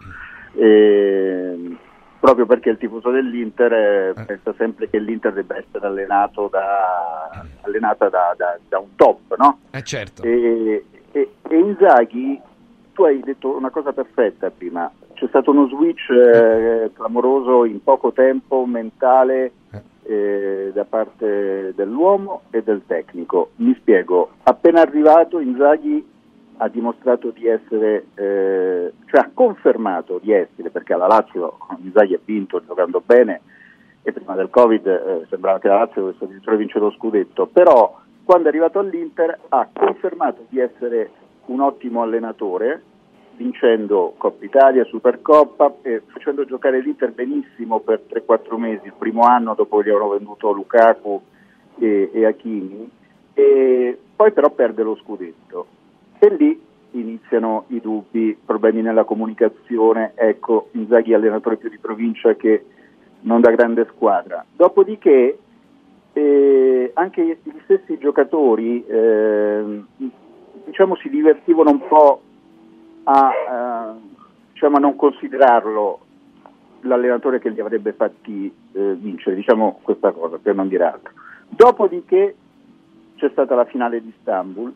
E, 0.56 1.76
proprio 2.20 2.46
perché 2.46 2.70
il 2.70 2.78
tifoso 2.78 3.10
dell'Inter 3.12 3.74
eh, 3.74 4.14
pensa 4.26 4.54
sempre 4.58 4.90
che 4.90 4.98
l'Inter 5.00 5.34
debba 5.34 5.58
essere 5.58 5.86
allenato 5.86 6.48
da, 6.50 7.44
allenata 7.62 8.08
da, 8.10 8.34
da- 8.38 8.58
da 8.70 8.80
un 8.80 8.96
top, 8.96 9.36
no? 9.38 9.60
Eh 9.72 9.82
certo. 9.84 10.24
E, 10.24 10.86
e- 11.12 11.32
e 11.50 11.58
Inzaghi, 11.58 12.40
tu 12.94 13.04
hai 13.04 13.20
detto 13.22 13.56
una 13.56 13.70
cosa 13.72 13.92
perfetta 13.92 14.50
prima, 14.52 14.90
c'è 15.16 15.28
stato 15.28 15.52
uno 15.52 15.68
switch 15.68 16.10
eh, 16.12 16.92
clamoroso 16.94 17.66
in 17.66 17.84
poco 17.84 18.12
tempo 18.14 18.66
mentale 18.66 19.52
eh, 20.04 20.72
da 20.74 20.86
parte 20.86 21.74
dell'uomo 21.76 22.44
e 22.50 22.64
del 22.64 22.84
tecnico. 22.86 23.52
Mi 23.58 23.76
spiego, 23.80 24.32
appena 24.44 24.82
arrivato 24.82 25.40
Inzaghi 25.40 26.12
ha 26.58 26.68
dimostrato 26.68 27.32
di 27.32 27.48
essere, 27.48 28.06
eh, 28.16 28.94
cioè 29.06 29.22
ha 29.22 29.32
confermato 29.34 30.20
di 30.22 30.32
essere, 30.32 30.70
perché 30.70 30.94
alla 30.94 31.08
Lazio 31.08 31.58
Inzaghi 31.84 32.14
ha 32.14 32.20
vinto 32.24 32.62
giocando 32.66 33.02
bene 33.04 33.42
e 34.04 34.12
prima 34.12 34.36
del 34.36 34.50
Covid 34.50 34.86
eh, 34.86 35.26
sembrava 35.30 35.60
che 35.60 35.68
la 35.70 35.80
Lazio 35.80 36.02
dovesse 36.02 36.26
addirittura 36.26 36.56
vincere 36.56 36.86
lo 36.86 36.92
scudetto, 36.92 37.48
però 37.48 38.00
quando 38.24 38.46
è 38.46 38.50
arrivato 38.50 38.80
all'Inter 38.80 39.40
ha 39.50 39.68
confermato 39.72 40.46
di 40.50 40.60
essere 40.60 41.12
un 41.46 41.60
ottimo 41.62 42.02
allenatore, 42.02 42.82
vincendo 43.36 44.14
Coppa 44.18 44.46
Italia, 44.46 44.84
Supercoppa 44.86 45.76
e 45.82 46.02
facendo 46.06 46.46
giocare 46.46 46.82
l'Inter 46.82 47.12
benissimo 47.12 47.80
per 47.80 48.02
3-4 48.10 48.58
mesi, 48.58 48.86
il 48.86 48.94
primo 48.98 49.22
anno 49.24 49.54
dopo 49.54 49.82
gli 49.82 49.90
avevano 49.90 50.12
venduto 50.12 50.52
Lukaku 50.52 51.22
e, 51.80 52.10
e 52.14 52.26
Hakimi, 52.26 52.90
e 53.34 53.98
poi 54.16 54.32
però 54.32 54.50
perde 54.52 54.84
lo 54.84 54.96
scudetto 54.96 55.68
e 56.20 56.30
lì 56.36 56.62
iniziano 56.92 57.66
i 57.68 57.82
dubbi, 57.82 58.38
problemi 58.46 58.82
nella 58.82 59.04
comunicazione, 59.04 60.14
ecco 60.16 60.70
Inzaghi 60.72 61.14
allenatore 61.14 61.58
più 61.58 61.70
di 61.70 61.80
provincia 61.80 62.36
che 62.36 62.66
non 63.22 63.42
da 63.42 63.52
grande 63.52 63.88
squadra. 63.94 64.46
Dopodiché 64.56 65.38
eh, 66.14 66.92
anche 66.94 67.40
gli 67.42 67.60
stessi 67.64 67.98
giocatori 67.98 68.86
eh, 68.86 69.84
diciamo 70.66 70.96
si 70.98 71.10
divertivano 71.10 71.72
un 71.72 71.88
po' 71.88 72.22
a, 73.04 73.32
eh, 73.32 74.00
diciamo, 74.54 74.78
a 74.78 74.80
non 74.80 74.96
considerarlo 74.96 76.00
l'allenatore 76.82 77.40
che 77.40 77.50
li 77.50 77.60
avrebbe 77.60 77.94
fatti 77.94 78.54
eh, 78.74 78.94
vincere, 78.96 79.36
diciamo 79.36 79.80
questa 79.82 80.12
cosa 80.12 80.38
per 80.38 80.56
non 80.56 80.68
dire 80.68 80.86
altro. 80.86 81.12
Dopodiché 81.48 82.36
c'è 83.16 83.30
stata 83.30 83.56
la 83.56 83.66
finale 83.66 84.02
di 84.02 84.10
Istanbul, 84.10 84.74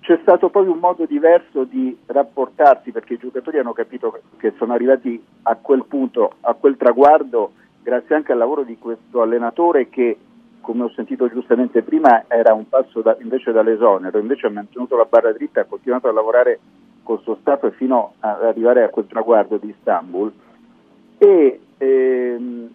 c'è 0.00 0.18
stato 0.22 0.50
poi 0.50 0.68
un 0.68 0.78
modo 0.78 1.04
diverso 1.04 1.64
di 1.64 1.96
rapportarsi 2.06 2.92
perché 2.92 3.14
i 3.14 3.18
giocatori 3.18 3.58
hanno 3.58 3.72
capito 3.72 4.20
che 4.36 4.52
sono 4.56 4.72
arrivati 4.72 5.20
a 5.42 5.56
quel 5.56 5.84
punto, 5.84 6.34
a 6.42 6.54
quel 6.54 6.76
traguardo, 6.76 7.52
grazie 7.82 8.14
anche 8.14 8.30
al 8.30 8.38
lavoro 8.38 8.62
di 8.62 8.78
questo 8.78 9.20
allenatore 9.20 9.88
che, 9.88 10.16
come 10.60 10.84
ho 10.84 10.90
sentito 10.90 11.28
giustamente 11.28 11.82
prima, 11.82 12.24
era 12.28 12.54
un 12.54 12.68
passo 12.68 13.00
da- 13.00 13.16
invece 13.20 13.50
dall'esonero, 13.50 14.18
invece 14.18 14.46
ha 14.46 14.50
mantenuto 14.50 14.96
la 14.96 15.06
barra 15.08 15.32
dritta, 15.32 15.62
ha 15.62 15.64
continuato 15.64 16.06
a 16.06 16.12
lavorare 16.12 16.60
col 17.06 17.20
suo 17.22 17.38
staff 17.40 17.70
fino 17.76 18.14
ad 18.18 18.42
arrivare 18.42 18.82
a 18.82 18.88
quel 18.88 19.06
traguardo 19.06 19.56
di 19.56 19.68
Istanbul 19.68 20.32
e, 21.16 21.60
ehm, 21.78 22.68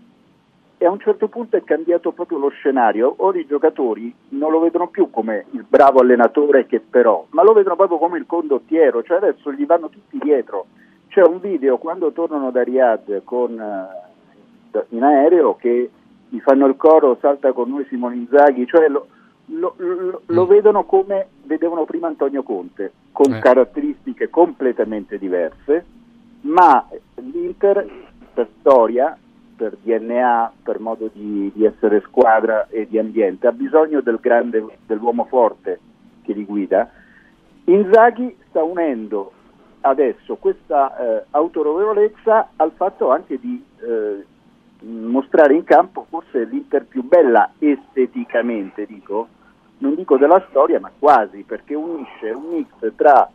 e 0.78 0.86
a 0.86 0.90
un 0.90 0.99
certo 0.99 1.28
punto 1.28 1.58
è 1.58 1.64
cambiato 1.64 2.12
proprio 2.12 2.40
lo 2.40 2.49
scenario. 2.49 3.14
Ora 3.18 3.38
i 3.38 3.45
giocatori 3.45 4.12
non 4.30 4.49
lo 4.49 4.62
vedono 4.62 4.88
più 4.88 5.12
come 5.12 5.45
il 5.52 5.66
bravo 5.68 5.99
allenatore 5.99 6.66
che 6.66 6.80
però, 6.80 7.28
ma 7.32 7.44
lo 7.44 7.53
vedono 7.53 7.76
proprio 7.76 7.98
come 7.99 8.18
il 8.18 8.26
condottiero, 8.26 9.03
cioè 9.03 9.18
adesso 9.18 9.52
gli 9.52 9.66
vanno 9.66 9.90
tutti 9.90 10.18
dietro. 10.18 10.66
C'è 11.10 11.22
un 11.22 11.40
video 11.41 11.78
quando 11.78 12.12
tornano 12.14 12.52
da 12.52 12.64
Riyadh 12.64 13.24
con, 13.26 13.60
eh, 13.60 14.86
in 14.90 15.03
aereo 15.03 15.56
che 15.56 15.90
gli 16.30 16.40
fanno 16.40 16.66
il 16.66 16.78
coro, 16.78 17.18
salta 17.20 17.52
con 17.52 17.70
noi 17.70 17.86
Simone 17.90 18.16
Inzaghi, 18.16 18.66
cioè 18.66 18.88
lo, 18.88 19.08
lo, 19.52 19.73
lo- 19.78 20.22
lo 20.26 20.45
vedono 20.45 20.84
come 20.84 21.28
vedevano 21.44 21.86
prima 21.86 22.07
Antonio 22.07 22.44
Conte, 22.44 22.91
con 23.11 23.34
Eh. 23.34 23.40
caratteristiche 23.40 24.30
completamente 24.30 25.18
diverse, 25.18 25.86
ma 26.41 26.88
l'Inter 27.15 27.88
per 28.34 28.48
storia, 28.60 29.18
per 29.56 29.78
DNA, 29.84 30.53
per 30.64 30.80
modo 30.80 31.10
di, 31.14 31.52
di 31.53 31.65
essere 31.65 32.02
squadra 32.07 32.68
e 32.69 32.88
di 32.88 32.98
ambiente, 32.98 33.48
ha 33.48 33.52
bisogno 33.52 34.02
del 34.02 34.18
grande, 34.19 34.65
dell'uomo 34.86 35.26
forte 35.26 35.80
che 36.23 36.34
li 36.34 36.45
guida. 36.45 36.90
Inzaghi 37.65 38.36
sta 38.49 38.64
unendo 38.64 39.32
adesso 39.82 40.36
questa 40.36 40.95
eh, 41.19 41.26
autorevolezza 41.32 42.49
al 42.56 42.72
fatto 42.76 43.11
anche 43.11 43.40
di 43.40 43.64
eh, 43.82 44.26
mostrare 44.84 45.53
in 45.53 45.64
campo 45.64 46.06
forse 46.10 46.44
l'Inter 46.45 46.86
più 46.86 47.03
bella 47.03 47.52
esteticamente, 47.60 48.86
dico, 48.86 49.28
non 49.82 49.95
dico 49.95 50.18
della 50.18 50.44
storia, 50.49 50.80
ma 50.80 50.91
quasi, 50.98 51.44
perché 51.44 51.76
unisce 51.76 52.30
un 52.32 52.44
mix 52.52 52.95
tra 52.95 53.30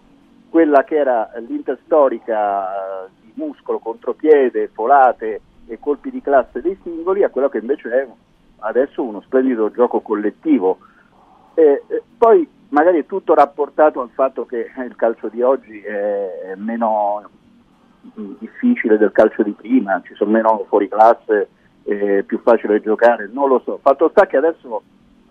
quella 0.48 0.84
che 0.84 0.96
era 0.96 1.30
l'Inter 1.46 1.78
storica 1.84 3.04
eh, 3.04 3.08
di 3.20 3.32
muscolo, 3.34 3.78
contropiede, 3.78 4.68
folate 4.68 5.40
e 5.66 5.78
colpi 5.78 6.10
di 6.10 6.22
classe 6.22 6.60
dei 6.60 6.78
singoli 6.82 7.24
a 7.24 7.28
quello 7.30 7.48
che 7.48 7.58
invece 7.58 7.90
è 7.90 8.06
adesso 8.60 9.02
uno 9.02 9.20
splendido 9.20 9.70
gioco 9.70 10.00
collettivo. 10.00 10.78
E, 11.54 11.82
e 11.86 12.02
poi 12.16 12.48
magari 12.68 13.00
è 13.00 13.06
tutto 13.06 13.34
rapportato 13.34 14.00
al 14.00 14.10
fatto 14.10 14.46
che 14.46 14.70
il 14.86 14.96
calcio 14.96 15.28
di 15.28 15.42
oggi 15.42 15.80
è 15.80 16.54
meno 16.56 17.28
mh, 18.14 18.32
difficile 18.38 18.98
del 18.98 19.12
calcio 19.12 19.42
di 19.42 19.52
prima, 19.52 20.00
ci 20.04 20.14
sono 20.14 20.30
meno 20.30 20.64
fuori 20.68 20.88
classe, 20.88 21.48
è 21.82 22.22
più 22.22 22.40
facile 22.40 22.80
giocare, 22.80 23.28
non 23.32 23.48
lo 23.48 23.60
so. 23.64 23.78
Fatto 23.82 24.08
sta 24.10 24.26
che 24.26 24.36
adesso 24.36 24.82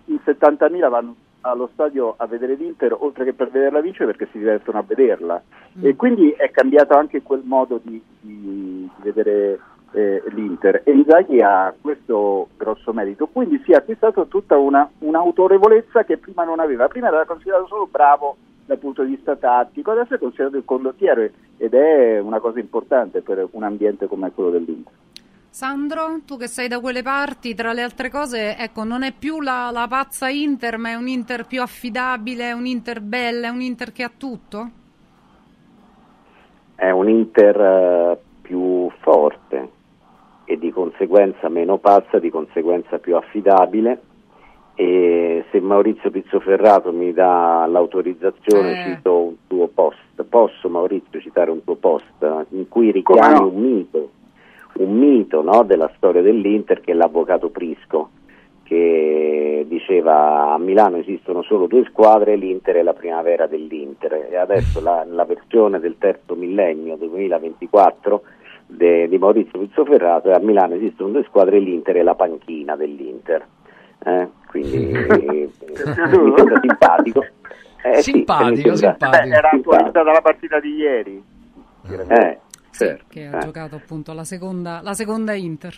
in 0.06 0.18
70.000 0.24 0.88
vanno 0.88 1.14
allo 1.42 1.68
stadio 1.72 2.14
a 2.16 2.26
vedere 2.26 2.54
l'Inter 2.54 2.96
oltre 2.98 3.24
che 3.24 3.32
per 3.32 3.50
vederla 3.50 3.80
vincere 3.80 4.06
perché 4.06 4.28
si 4.32 4.38
divertono 4.38 4.78
a 4.78 4.84
vederla. 4.86 5.42
E 5.80 5.94
quindi 5.94 6.30
è 6.30 6.50
cambiato 6.50 6.94
anche 6.94 7.22
quel 7.22 7.42
modo 7.44 7.80
di, 7.82 8.02
di- 8.20 8.88
di 8.96 9.02
vedere 9.02 9.58
eh, 9.92 10.22
l'Inter. 10.28 10.82
E 10.84 10.92
Inzaghi 10.92 11.40
ha 11.40 11.72
questo 11.80 12.48
grosso 12.56 12.92
merito. 12.92 13.28
Quindi 13.28 13.62
si 13.64 13.72
è 13.72 13.76
acquistato 13.76 14.26
tutta 14.26 14.56
una, 14.56 14.88
un'autorevolezza 14.98 16.04
che 16.04 16.18
prima 16.18 16.44
non 16.44 16.58
aveva. 16.58 16.88
Prima 16.88 17.08
era 17.08 17.24
considerato 17.24 17.66
solo 17.66 17.86
bravo 17.88 18.36
dal 18.66 18.78
punto 18.78 19.04
di 19.04 19.14
vista 19.14 19.36
tattico 19.36 19.92
adesso 19.92 20.14
è 20.14 20.18
considerato 20.18 20.56
il 20.56 20.64
condottiero 20.64 21.22
ed 21.56 21.72
è 21.72 22.18
una 22.18 22.40
cosa 22.40 22.58
importante 22.58 23.20
per 23.22 23.46
un 23.52 23.62
ambiente 23.62 24.08
come 24.08 24.32
quello 24.32 24.50
dell'Inter 24.50 24.92
Sandro, 25.56 26.20
tu 26.26 26.36
che 26.36 26.48
sei 26.48 26.68
da 26.68 26.80
quelle 26.80 27.00
parti, 27.00 27.54
tra 27.54 27.72
le 27.72 27.80
altre 27.80 28.10
cose, 28.10 28.58
ecco, 28.58 28.84
non 28.84 29.02
è 29.02 29.14
più 29.18 29.40
la, 29.40 29.70
la 29.72 29.86
pazza 29.88 30.28
Inter, 30.28 30.76
ma 30.76 30.90
è 30.90 30.96
un 30.96 31.08
Inter 31.08 31.46
più 31.46 31.62
affidabile, 31.62 32.52
un 32.52 32.66
Inter 32.66 33.00
bella, 33.00 33.46
è 33.46 33.50
un 33.50 33.62
Inter 33.62 33.90
che 33.90 34.02
ha 34.02 34.10
tutto? 34.14 34.70
è 36.74 36.90
un 36.90 37.08
Inter 37.08 37.58
eh, 37.58 38.18
più 38.42 38.90
forte 39.00 39.70
e 40.44 40.58
di 40.58 40.70
conseguenza 40.70 41.48
meno 41.48 41.78
pazza, 41.78 42.18
di 42.18 42.28
conseguenza 42.28 42.98
più 42.98 43.16
affidabile 43.16 44.02
e 44.74 45.42
se 45.50 45.60
Maurizio 45.60 46.10
Pizzoferrato 46.10 46.92
mi 46.92 47.14
dà 47.14 47.64
l'autorizzazione 47.66 48.72
Eh. 48.72 48.94
cito 48.94 49.18
un 49.22 49.34
tuo 49.46 49.68
post, 49.68 50.22
posso 50.28 50.68
Maurizio 50.68 51.18
citare 51.18 51.50
un 51.50 51.64
tuo 51.64 51.76
post 51.76 52.44
in 52.50 52.68
cui 52.68 52.90
richiami 52.90 53.38
no? 53.38 53.46
un 53.46 53.60
mito, 53.62 54.10
un 54.78 54.98
mito 54.98 55.42
no, 55.42 55.62
della 55.62 55.90
storia 55.96 56.22
dell'Inter 56.22 56.80
che 56.80 56.92
è 56.92 56.94
l'avvocato 56.94 57.50
Prisco 57.50 58.10
che 58.66 59.64
diceva 59.68 60.52
a 60.52 60.58
Milano 60.58 60.96
esistono 60.96 61.42
solo 61.42 61.66
due 61.66 61.84
squadre, 61.88 62.34
l'Inter 62.34 62.76
è 62.76 62.82
la 62.82 62.94
primavera 62.94 63.46
dell'Inter 63.46 64.26
e 64.28 64.36
adesso 64.36 64.80
la, 64.80 65.04
la 65.08 65.24
versione 65.24 65.78
del 65.78 65.96
terzo 65.98 66.34
millennio 66.34 66.96
2024 66.96 68.22
de- 68.66 69.08
di 69.08 69.18
Maurizio 69.18 69.60
Pizzoferrato 69.60 70.30
è 70.30 70.32
a 70.34 70.40
Milano 70.40 70.74
esistono 70.74 71.10
due 71.10 71.24
squadre, 71.24 71.60
l'Inter 71.60 71.96
è 71.96 72.02
la 72.02 72.16
panchina 72.16 72.74
dell'Inter. 72.74 73.46
Eh, 74.04 74.28
quindi 74.48 74.90
eh, 74.90 75.48
mi 76.18 76.32
sembra 76.36 76.60
simpatico. 76.60 77.24
Eh, 77.84 77.94
sì, 77.96 78.10
Simpatico, 78.10 78.74
sembra- 78.74 79.08
simpatico. 79.08 79.28
Beh, 79.28 79.36
era 79.36 79.50
attualizzata 79.50 80.12
la 80.12 80.20
partita 80.20 80.58
di 80.58 80.74
ieri 80.74 81.22
Eh, 82.08 82.38
certo. 82.84 83.04
Che 83.08 83.26
ha 83.26 83.38
Eh. 83.38 83.44
giocato 83.44 83.76
appunto 83.76 84.12
la 84.12 84.24
seconda, 84.24 84.80
la 84.82 84.94
seconda 84.94 85.32
Inter. 85.34 85.74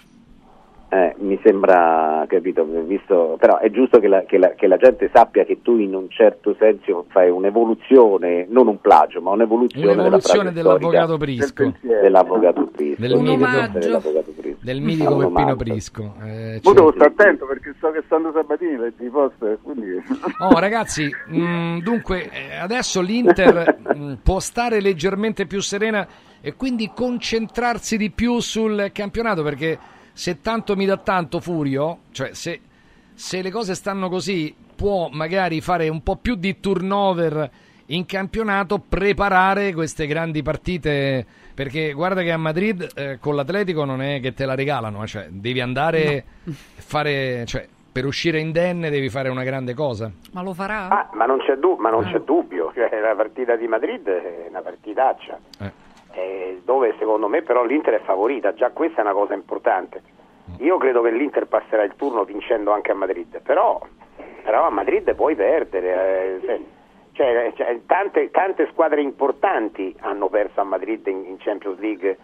Eh, 0.90 1.14
mi 1.18 1.38
sembra, 1.44 2.24
capito, 2.26 2.64
visto, 2.64 3.36
però 3.38 3.58
è 3.58 3.70
giusto 3.70 3.98
che 4.00 4.08
la, 4.08 4.22
che 4.24 4.38
la- 4.38 4.54
che 4.54 4.66
la 4.66 4.78
gente 4.78 5.10
sappia 5.12 5.44
che 5.44 5.60
tu 5.60 5.76
in 5.76 5.94
un 5.94 6.08
certo 6.08 6.56
senso 6.58 7.04
fai 7.10 7.28
un'evoluzione, 7.28 8.46
non 8.48 8.68
un 8.68 8.80
plagio, 8.80 9.20
ma 9.20 9.32
un'evoluzione, 9.32 9.92
Un'evoluzione 9.92 10.50
della 10.50 10.78
dell'avvocato 10.78 11.18
Prisco. 11.18 11.72
dell'avvocato 11.82 12.70
Prisco. 12.72 12.96
Del 13.02 13.10
Del 13.10 13.20
mitico- 13.20 13.78
dell'avvocato 13.78 14.32
Prisco. 14.34 14.58
Del 14.62 14.80
mitico 14.80 15.10
Peppino 15.16 15.26
omaggio. 15.26 15.56
Prisco. 15.56 16.14
Eh, 16.22 16.60
Io 16.64 16.72
devo 16.72 16.92
certo. 16.92 16.92
stare 16.92 17.10
attento 17.10 17.46
perché 17.46 17.74
so 17.78 17.90
che 17.90 18.02
stanno 18.06 18.32
Sabatini 18.32 18.76
leggi 18.78 19.04
i 19.04 19.10
post 19.10 19.58
quindi 19.62 20.02
Oh 20.40 20.58
ragazzi, 20.58 21.10
mh, 21.26 21.80
dunque 21.82 22.30
eh, 22.30 22.56
adesso 22.56 23.02
l'Inter 23.02 23.76
mh, 23.94 24.12
può 24.22 24.40
stare 24.40 24.80
leggermente 24.80 25.44
più 25.44 25.60
serena 25.60 26.06
e 26.40 26.54
quindi 26.54 26.90
concentrarsi 26.94 27.96
di 27.96 28.10
più 28.10 28.38
sul 28.40 28.90
campionato 28.92 29.42
perché 29.42 29.78
se 30.12 30.40
tanto 30.40 30.76
mi 30.76 30.86
dà 30.86 30.96
tanto 30.96 31.40
Furio, 31.40 31.98
cioè 32.12 32.34
se, 32.34 32.60
se 33.14 33.42
le 33.42 33.50
cose 33.50 33.74
stanno 33.74 34.08
così 34.08 34.54
può 34.76 35.08
magari 35.10 35.60
fare 35.60 35.88
un 35.88 36.02
po' 36.02 36.16
più 36.16 36.34
di 36.36 36.60
turnover 36.60 37.50
in 37.86 38.04
campionato, 38.06 38.78
preparare 38.78 39.72
queste 39.72 40.06
grandi 40.06 40.42
partite 40.42 41.24
perché 41.54 41.92
guarda 41.92 42.22
che 42.22 42.30
a 42.30 42.36
Madrid 42.36 42.86
eh, 42.94 43.18
con 43.18 43.34
l'Atletico 43.34 43.84
non 43.84 44.02
è 44.02 44.20
che 44.20 44.34
te 44.34 44.44
la 44.44 44.54
regalano, 44.54 45.02
eh, 45.02 45.06
cioè 45.06 45.26
devi 45.30 45.60
andare 45.60 46.04
e 46.04 46.24
fare, 46.44 47.44
cioè 47.46 47.66
per 47.90 48.04
uscire 48.06 48.38
indenne 48.38 48.90
devi 48.90 49.08
fare 49.08 49.28
una 49.28 49.42
grande 49.42 49.74
cosa. 49.74 50.08
Ma 50.32 50.42
lo 50.42 50.52
farà? 50.54 50.88
Ah, 50.88 51.10
ma 51.14 51.24
non 51.26 51.38
c'è, 51.38 51.56
du- 51.56 51.76
ma 51.80 51.90
non 51.90 52.06
Eh. 52.06 52.12
c'è 52.12 52.20
dubbio, 52.20 52.70
cioè, 52.74 52.88
la 53.00 53.14
partita 53.16 53.56
di 53.56 53.66
Madrid 53.66 54.06
è 54.06 54.46
una 54.50 54.60
partitaccia, 54.60 55.38
Eh. 55.60 55.72
Eh, 56.18 56.60
dove 56.64 56.94
secondo 56.98 57.28
me 57.28 57.42
però 57.42 57.64
l'Inter 57.64 57.94
è 57.94 58.00
favorita, 58.00 58.54
già 58.54 58.70
questa 58.70 59.00
è 59.00 59.04
una 59.04 59.12
cosa 59.12 59.34
importante. 59.34 60.02
Io 60.58 60.76
credo 60.78 61.02
che 61.02 61.10
l'Inter 61.10 61.46
passerà 61.46 61.82
il 61.82 61.94
turno 61.96 62.24
vincendo 62.24 62.72
anche 62.72 62.90
a 62.90 62.94
Madrid, 62.94 63.40
però, 63.42 63.80
però 64.42 64.66
a 64.66 64.70
Madrid 64.70 65.14
puoi 65.14 65.34
perdere. 65.34 66.40
eh, 66.42 66.64
cioè, 67.12 67.52
cioè, 67.56 67.80
tante, 67.86 68.30
tante 68.30 68.68
squadre 68.70 69.00
importanti 69.00 69.94
hanno 70.00 70.28
perso 70.28 70.60
a 70.60 70.64
Madrid 70.64 71.06
in, 71.06 71.24
in 71.26 71.36
Champions 71.38 71.78
League 71.78 72.16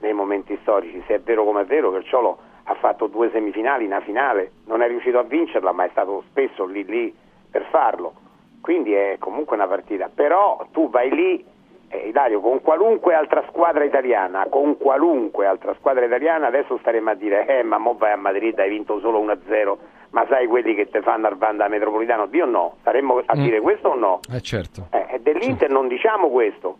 nei 0.00 0.12
momenti 0.12 0.58
storici, 0.60 1.02
se 1.06 1.14
è 1.14 1.20
vero 1.20 1.44
come 1.44 1.62
è 1.62 1.64
vero 1.64 1.90
che 1.90 1.98
il 1.98 2.04
Ciolo 2.04 2.38
ha 2.64 2.74
fatto 2.74 3.06
due 3.06 3.30
semifinali, 3.30 3.86
una 3.86 4.00
finale, 4.00 4.52
non 4.66 4.82
è 4.82 4.88
riuscito 4.88 5.18
a 5.18 5.22
vincerla, 5.22 5.72
ma 5.72 5.84
è 5.84 5.88
stato 5.90 6.22
spesso 6.28 6.64
lì 6.64 6.84
lì 6.84 7.14
per 7.50 7.66
farlo. 7.70 8.14
Quindi 8.60 8.92
è 8.92 9.16
comunque 9.18 9.56
una 9.56 9.66
partita. 9.66 10.08
Però 10.14 10.66
tu 10.70 10.88
vai 10.88 11.10
lì, 11.10 11.44
eh, 11.92 12.08
Ilario, 12.08 12.40
con 12.40 12.60
qualunque 12.62 13.14
altra 13.14 13.44
squadra 13.48 13.84
italiana, 13.84 14.46
con 14.48 14.76
qualunque 14.78 15.46
altra 15.46 15.74
squadra 15.74 16.04
italiana, 16.06 16.46
adesso 16.46 16.78
staremo 16.78 17.10
a 17.10 17.14
dire, 17.14 17.46
eh, 17.46 17.62
ma 17.62 17.78
mo 17.78 17.94
vai 17.94 18.12
a 18.12 18.16
Madrid, 18.16 18.58
hai 18.58 18.70
vinto 18.70 18.98
solo 19.00 19.20
1-0, 19.20 19.76
ma 20.10 20.24
sai 20.28 20.46
quelli 20.46 20.74
che 20.74 20.88
te 20.88 21.02
fanno 21.02 21.26
al 21.26 21.36
Vanda 21.36 21.68
Metropolitano? 21.68 22.26
Dio 22.26 22.46
no, 22.46 22.76
staremmo 22.80 23.22
a 23.26 23.36
Mm. 23.36 23.42
dire 23.42 23.60
questo 23.60 23.88
o 23.90 23.94
no? 23.94 24.20
Eh 24.34 24.40
certo. 24.40 24.86
Eh, 24.90 25.06
e 25.14 25.20
dell'Inter 25.20 25.68
non 25.70 25.86
diciamo 25.88 26.28
questo, 26.30 26.78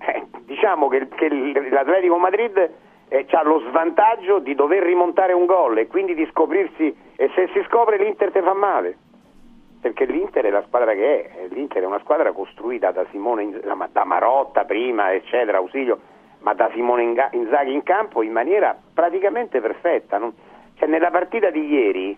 Eh, 0.00 0.26
diciamo 0.42 0.86
che, 0.88 1.08
che 1.08 1.28
l'Atletico 1.28 2.16
Madrid 2.18 2.56
ha 3.30 3.42
lo 3.42 3.60
svantaggio 3.68 4.38
di 4.38 4.54
dover 4.54 4.82
rimontare 4.84 5.32
un 5.32 5.44
gol 5.44 5.76
e 5.78 5.88
quindi 5.88 6.14
di 6.14 6.24
scoprirsi, 6.30 6.94
e 7.16 7.30
se 7.34 7.48
si 7.52 7.60
scopre 7.66 7.96
l'Inter 7.98 8.30
te 8.30 8.40
fa 8.40 8.54
male, 8.54 8.96
perché 9.80 10.04
l'Inter 10.06 10.44
è 10.46 10.50
la 10.50 10.64
squadra 10.66 10.92
che 10.92 11.22
è, 11.24 11.42
e 11.42 11.48
l'Inter 11.48 11.82
è 11.82 11.86
una 11.86 12.00
squadra 12.00 12.32
costruita 12.32 12.90
da 12.90 13.06
Simone, 13.10 13.60
da- 13.92 14.04
Marotta 14.04 14.64
prima, 14.64 15.12
eccetera, 15.12 15.58
Ausilio, 15.58 16.00
ma 16.40 16.54
da 16.54 16.70
Simone 16.74 17.02
Inzaghi 17.32 17.72
in 17.72 17.82
campo 17.82 18.22
in 18.22 18.32
maniera 18.32 18.76
praticamente 18.92 19.60
perfetta. 19.60 20.18
non- 20.18 20.34
cioè, 20.76 20.88
nella 20.88 21.10
partita 21.10 21.50
di 21.50 21.66
ieri 21.66 22.16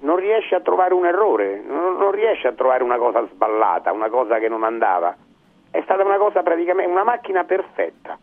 non 0.00 0.16
riesce 0.16 0.54
a 0.54 0.60
trovare 0.60 0.94
un 0.94 1.06
errore, 1.06 1.62
non, 1.66 1.96
non 1.96 2.10
riesce 2.10 2.48
a 2.48 2.52
trovare 2.52 2.82
una 2.82 2.96
cosa 2.96 3.26
sballata, 3.26 3.92
una 3.92 4.08
cosa 4.08 4.38
che 4.38 4.48
non 4.48 4.64
andava. 4.64 5.14
È 5.70 5.80
stata 5.82 6.02
una 6.04 6.16
cosa 6.16 6.42
praticamente 6.42 6.90
una 6.90 7.04
macchina 7.04 7.44
perfetta. 7.44 8.18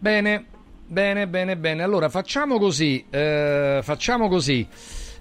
Bene, 0.00 0.44
bene, 0.86 1.26
bene, 1.26 1.56
bene. 1.56 1.82
Allora 1.82 2.08
facciamo 2.08 2.58
così, 2.58 3.04
eh, 3.10 3.80
facciamo 3.82 4.28
così. 4.28 4.66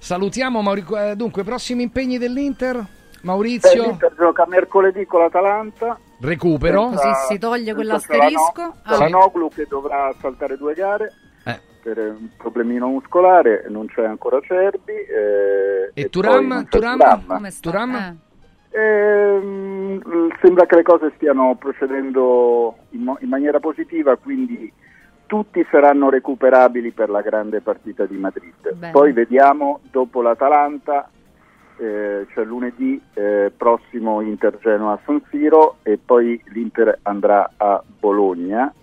Salutiamo 0.07 0.61
Mauricio. 0.61 0.97
eh, 0.97 1.15
dunque, 1.17 1.43
prossimi 1.43 1.83
impegni 1.83 2.17
dell'Inter? 2.17 2.75
Beh, 2.77 2.85
Maurizio, 3.23 3.83
l'Inter 3.83 4.13
gioca 4.17 4.45
mercoledì 4.47 5.05
con 5.05 5.19
l'Atalanta 5.19 5.99
recupero. 6.21 6.87
senza- 6.91 7.11
Così 7.11 7.33
si 7.33 7.37
toglie 7.37 7.73
quell'asterisco. 7.73 8.53
Calano- 8.53 8.75
Ah. 8.83 8.89
Calhanoglu 8.97 9.49
che 9.49 9.65
dovrà 9.67 10.15
saltare 10.21 10.55
due 10.55 10.73
gare 10.75 11.11
Eh. 11.43 11.59
per 11.83 11.97
un 11.97 12.29
problemino 12.37 12.87
muscolare, 12.87 13.65
non 13.67 13.87
c'è 13.87 14.05
ancora 14.05 14.39
Cerbi. 14.39 14.93
eh, 14.93 15.87
E 15.87 15.91
poi 15.93 16.09
Turam? 16.09 16.65
Turam? 16.69 16.97
Turam. 16.99 17.25
Come 17.25 17.51
sta? 17.51 17.69
Turam? 17.69 17.95
Eh. 17.95 18.15
Ehm, 18.79 20.01
sembra 20.41 20.65
che 20.67 20.75
le 20.77 20.83
cose 20.83 21.11
stiano 21.17 21.55
procedendo 21.59 22.77
in, 22.91 23.01
mo- 23.01 23.17
in 23.19 23.27
maniera 23.27 23.59
positiva, 23.59 24.15
quindi 24.15 24.71
tutti 25.27 25.65
saranno 25.69 26.09
recuperabili 26.09 26.91
per 26.91 27.09
la 27.09 27.21
grande 27.21 27.61
partita 27.61 28.05
di 28.05 28.17
Madrid. 28.17 28.73
Bene. 28.73 28.91
Poi 28.91 29.11
vediamo 29.11 29.81
dopo 29.91 30.21
l'Atalanta, 30.21 31.09
eh, 31.77 32.25
cioè 32.33 32.45
lunedì 32.45 32.99
eh, 33.13 33.51
prossimo 33.55 34.21
Inter 34.21 34.57
Genoa 34.59 34.93
a 34.93 34.99
San 35.05 35.21
Siro 35.29 35.77
e 35.83 35.99
poi 36.03 36.41
l'Inter 36.45 36.99
andrà 37.03 37.51
a 37.55 37.83
Bologna. 37.99 38.73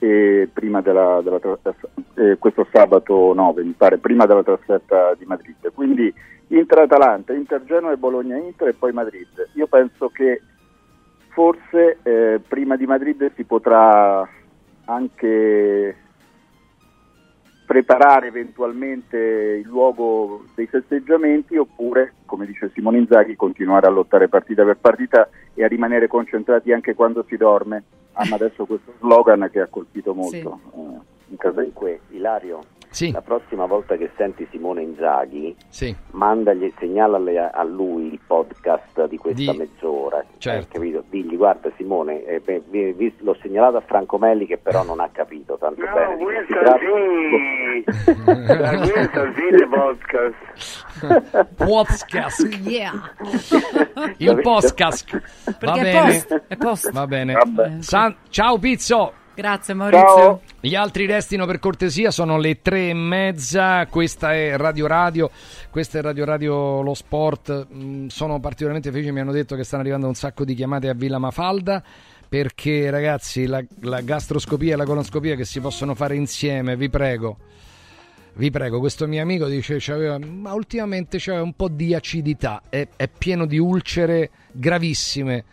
e 0.00 0.50
prima 0.52 0.82
della, 0.82 1.20
della 1.22 1.38
tra- 1.38 1.56
eh, 2.16 2.36
questo 2.38 2.66
sabato 2.70 3.32
9 3.32 3.62
mi 3.62 3.72
pare, 3.72 3.96
prima 3.96 4.26
della 4.26 4.42
trasferta 4.42 5.14
di 5.14 5.24
Madrid. 5.24 5.72
Quindi 5.72 6.12
Inter-Atalanta, 6.48 7.32
Inter-Genoa 7.32 7.92
e 7.92 7.96
Bologna-Inter 7.96 8.68
e 8.68 8.74
poi 8.74 8.92
Madrid. 8.92 9.48
Io 9.54 9.66
penso 9.66 10.10
che 10.10 10.42
forse 11.28 11.98
eh, 12.02 12.40
prima 12.46 12.76
di 12.76 12.86
Madrid 12.86 13.32
si 13.34 13.44
potrà 13.44 14.28
anche 14.86 15.96
preparare 17.66 18.26
eventualmente 18.26 19.16
il 19.16 19.66
luogo 19.66 20.44
dei 20.54 20.66
festeggiamenti 20.66 21.56
oppure, 21.56 22.14
come 22.26 22.44
dice 22.46 22.70
Simone 22.74 22.98
Inzaghi, 22.98 23.36
continuare 23.36 23.86
a 23.86 23.90
lottare 23.90 24.28
partita 24.28 24.64
per 24.64 24.76
partita 24.76 25.28
e 25.54 25.64
a 25.64 25.68
rimanere 25.68 26.06
concentrati 26.06 26.72
anche 26.72 26.94
quando 26.94 27.24
si 27.26 27.36
dorme. 27.36 27.84
Ama 28.12 28.34
adesso 28.36 28.66
questo 28.66 28.92
slogan 29.00 29.48
che 29.50 29.60
ha 29.60 29.66
colpito 29.66 30.14
molto. 30.14 30.60
eh, 30.74 31.12
in 31.28 31.36
casa 31.38 31.62
di- 31.62 31.72
Comunque, 31.72 32.00
Ilario, 32.10 32.60
la 33.12 33.20
prossima 33.22 33.66
volta 33.66 33.96
che 33.96 34.10
senti 34.16 34.46
Simone 34.50 34.82
Inzaghi, 34.82 35.54
Sì. 35.68 35.94
mandagli, 36.12 36.72
segnalale 36.78 37.38
a, 37.38 37.50
a 37.52 37.62
lui 37.64 38.12
il 38.12 38.20
podcast 38.26 39.06
di 39.08 39.16
questa 39.16 39.52
Di- 39.52 39.58
mezz'ora. 39.58 40.20
eh, 40.20 40.26
Certo. 40.38 40.68
capito? 40.74 41.02
Digli, 41.10 41.36
guarda 41.36 41.70
Simone, 41.76 42.24
eh, 42.24 42.40
beh, 42.40 42.62
vi- 42.68 42.92
vi- 42.92 43.14
l'ho 43.18 43.36
segnalato 43.42 43.76
a 43.78 43.80
Franco 43.80 44.18
Melli 44.18 44.46
che 44.46 44.58
però 44.58 44.82
non 44.84 45.00
ha 45.00 45.08
capito 45.12 45.56
tanto 45.58 45.80
bene. 45.82 46.16
che 46.16 46.16
si 46.18 46.22
questo 46.24 46.54
tratta. 46.62 46.78
sì, 46.78 48.44
da 48.56 48.78
questo 48.78 49.32
sì 49.34 49.42
il 49.54 49.68
podcast. 49.68 50.42
Podcast. 51.56 52.58
Yeah. 52.64 52.92
Il 54.18 54.40
podcast. 54.40 55.20
Va 55.60 55.72
bene. 55.72 56.00
post, 56.00 56.42
è 56.48 56.56
post. 56.56 56.92
Va 56.92 57.06
bene. 57.06 57.32
Vabbè. 57.32 57.76
San- 57.80 58.16
ciao 58.28 58.58
Pizzo. 58.58 59.12
Grazie 59.34 59.74
Maurizio. 59.74 60.06
Ciao. 60.06 60.40
Gli 60.60 60.74
altri 60.74 61.06
restino 61.06 61.44
per 61.44 61.58
cortesia, 61.58 62.10
sono 62.10 62.38
le 62.38 62.62
tre 62.62 62.90
e 62.90 62.94
mezza, 62.94 63.84
questa 63.86 64.32
è 64.32 64.56
Radio 64.56 64.86
Radio, 64.86 65.30
questa 65.70 65.98
è 65.98 66.02
Radio 66.02 66.24
Radio 66.24 66.80
Lo 66.82 66.94
Sport, 66.94 67.66
Mm, 67.74 68.06
sono 68.06 68.38
particolarmente 68.40 68.90
felice, 68.90 69.10
mi 69.10 69.20
hanno 69.20 69.32
detto 69.32 69.56
che 69.56 69.64
stanno 69.64 69.82
arrivando 69.82 70.06
un 70.06 70.14
sacco 70.14 70.44
di 70.44 70.54
chiamate 70.54 70.88
a 70.88 70.94
Villa 70.94 71.18
Mafalda 71.18 71.82
perché 72.28 72.90
ragazzi 72.90 73.46
la, 73.46 73.62
la 73.80 74.00
gastroscopia 74.00 74.74
e 74.74 74.76
la 74.76 74.84
colonoscopia 74.84 75.34
che 75.34 75.44
si 75.44 75.60
possono 75.60 75.94
fare 75.94 76.16
insieme, 76.16 76.76
vi 76.76 76.88
prego. 76.88 77.36
Vi 78.34 78.50
prego, 78.50 78.80
questo 78.80 79.06
mio 79.06 79.22
amico 79.22 79.46
dice 79.46 79.76
c'aveva, 79.78 80.18
ma 80.18 80.52
ultimamente 80.54 81.18
c'aveva 81.20 81.44
un 81.44 81.54
po' 81.54 81.68
di 81.68 81.94
acidità, 81.94 82.62
è, 82.68 82.88
è 82.96 83.08
pieno 83.08 83.46
di 83.46 83.58
ulcere 83.58 84.30
gravissime. 84.50 85.44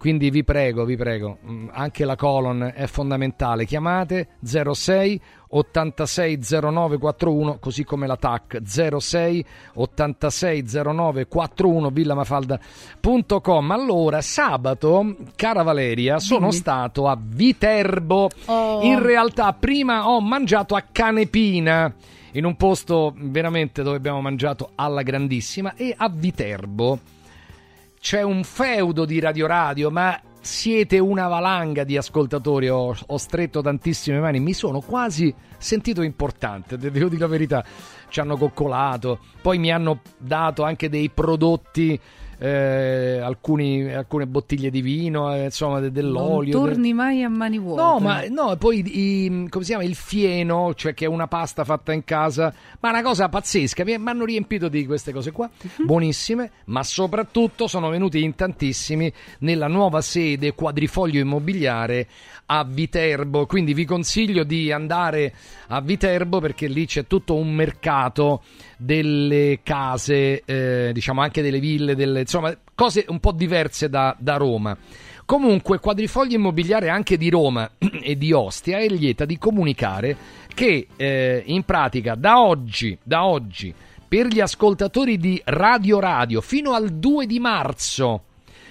Quindi 0.00 0.30
vi 0.30 0.44
prego, 0.44 0.86
vi 0.86 0.96
prego, 0.96 1.36
mm, 1.46 1.68
anche 1.72 2.06
la 2.06 2.16
colon 2.16 2.72
è 2.74 2.86
fondamentale. 2.86 3.66
Chiamate 3.66 4.28
06 4.42 5.20
86 5.48 6.38
09 6.58 6.96
41, 6.96 7.58
così 7.58 7.84
come 7.84 8.06
la 8.06 8.16
TAC 8.16 8.62
06 8.64 9.44
86 9.74 10.64
09 10.82 11.26
41 11.26 11.90
villamafalda.com. 11.90 13.70
Allora, 13.72 14.22
sabato, 14.22 15.16
cara 15.36 15.62
Valeria, 15.62 16.18
sono 16.18 16.48
Dimmi. 16.48 16.52
stato 16.52 17.06
a 17.06 17.18
Viterbo. 17.22 18.30
Oh. 18.46 18.80
In 18.80 19.02
realtà 19.02 19.52
prima 19.52 20.08
ho 20.08 20.18
mangiato 20.22 20.76
a 20.76 20.84
Canepina 20.90 21.94
in 22.32 22.46
un 22.46 22.56
posto 22.56 23.12
veramente 23.18 23.82
dove 23.82 23.98
abbiamo 23.98 24.22
mangiato 24.22 24.70
alla 24.76 25.02
grandissima 25.02 25.74
e 25.74 25.94
a 25.94 26.08
Viterbo 26.08 27.18
c'è 28.00 28.22
un 28.22 28.44
feudo 28.44 29.04
di 29.04 29.20
Radio 29.20 29.46
Radio, 29.46 29.90
ma 29.90 30.18
siete 30.40 30.98
una 30.98 31.28
valanga 31.28 31.84
di 31.84 31.98
ascoltatori, 31.98 32.66
ho, 32.70 32.96
ho 33.06 33.16
stretto 33.18 33.60
tantissime 33.60 34.18
mani, 34.18 34.40
mi 34.40 34.54
sono 34.54 34.80
quasi 34.80 35.32
sentito 35.58 36.00
importante, 36.00 36.78
de- 36.78 36.90
devo 36.90 37.10
dire 37.10 37.20
la 37.20 37.26
verità, 37.26 37.64
ci 38.08 38.20
hanno 38.20 38.38
coccolato, 38.38 39.18
poi 39.42 39.58
mi 39.58 39.70
hanno 39.70 40.00
dato 40.16 40.62
anche 40.62 40.88
dei 40.88 41.10
prodotti, 41.10 42.00
eh, 42.42 43.20
alcuni, 43.22 43.92
alcune 43.92 44.26
bottiglie 44.26 44.70
di 44.70 44.80
vino, 44.80 45.34
eh, 45.34 45.44
insomma 45.44 45.78
de- 45.78 45.92
dell'olio. 45.92 46.56
Non 46.58 46.68
torni 46.68 46.94
mai 46.94 47.22
a 47.22 47.28
mani 47.28 47.58
vuote. 47.58 47.82
No, 47.82 47.98
ma 47.98 48.22
no, 48.28 48.56
poi 48.56 48.82
i- 48.86 49.46
come 49.50 49.62
si 49.64 49.70
chiama 49.70 49.84
il 49.84 49.94
fieno, 49.94 50.72
cioè 50.74 50.94
che 50.94 51.04
è 51.04 51.08
una 51.08 51.26
pasta 51.28 51.64
fatta 51.64 51.92
in 51.92 52.02
casa, 52.04 52.52
ma 52.80 52.88
una 52.88 53.02
cosa 53.02 53.28
pazzesca. 53.28 53.84
Mi 53.84 53.94
hanno 54.02 54.24
riempito 54.24 54.68
di 54.68 54.86
queste 54.86 55.12
cose 55.12 55.32
qua, 55.32 55.50
Mhm. 55.76 55.84
buonissime, 55.84 56.50
ma 56.66 56.82
soprattutto 56.82 57.66
sono 57.66 57.90
venuti 57.90 58.22
in 58.22 58.34
tantissimi 58.34 59.12
nella 59.40 59.66
nuova 59.68 60.00
sede 60.00 60.54
Quadrifoglio 60.54 61.20
Immobiliare 61.20 62.06
a 62.46 62.64
Viterbo. 62.64 63.44
Quindi 63.44 63.74
vi 63.74 63.84
consiglio 63.84 64.44
di 64.44 64.72
andare 64.72 65.34
a 65.68 65.80
Viterbo 65.82 66.40
perché 66.40 66.66
lì 66.68 66.86
c'è 66.86 67.06
tutto 67.06 67.34
un 67.34 67.52
mercato 67.52 68.42
delle 68.80 69.60
case, 69.62 70.42
eh, 70.44 70.90
diciamo 70.94 71.20
anche 71.20 71.42
delle 71.42 71.60
ville, 71.60 71.94
delle, 71.94 72.20
insomma, 72.20 72.56
cose 72.74 73.04
un 73.08 73.20
po' 73.20 73.32
diverse 73.32 73.90
da, 73.90 74.16
da 74.18 74.36
Roma. 74.36 74.76
Comunque, 75.26 75.78
Quadrifoglio 75.78 76.36
Immobiliare 76.36 76.88
anche 76.88 77.18
di 77.18 77.28
Roma 77.28 77.70
e 77.78 78.16
di 78.16 78.32
Ostia 78.32 78.78
è 78.78 78.88
lieta 78.88 79.26
di 79.26 79.36
comunicare 79.36 80.16
che 80.54 80.88
eh, 80.96 81.42
in 81.44 81.62
pratica 81.64 82.14
da 82.14 82.40
oggi, 82.40 82.96
da 83.02 83.26
oggi, 83.26 83.72
per 84.08 84.26
gli 84.26 84.40
ascoltatori 84.40 85.18
di 85.18 85.40
Radio 85.44 86.00
Radio 86.00 86.40
fino 86.40 86.72
al 86.72 86.88
2 86.88 87.26
di 87.26 87.38
marzo, 87.38 88.22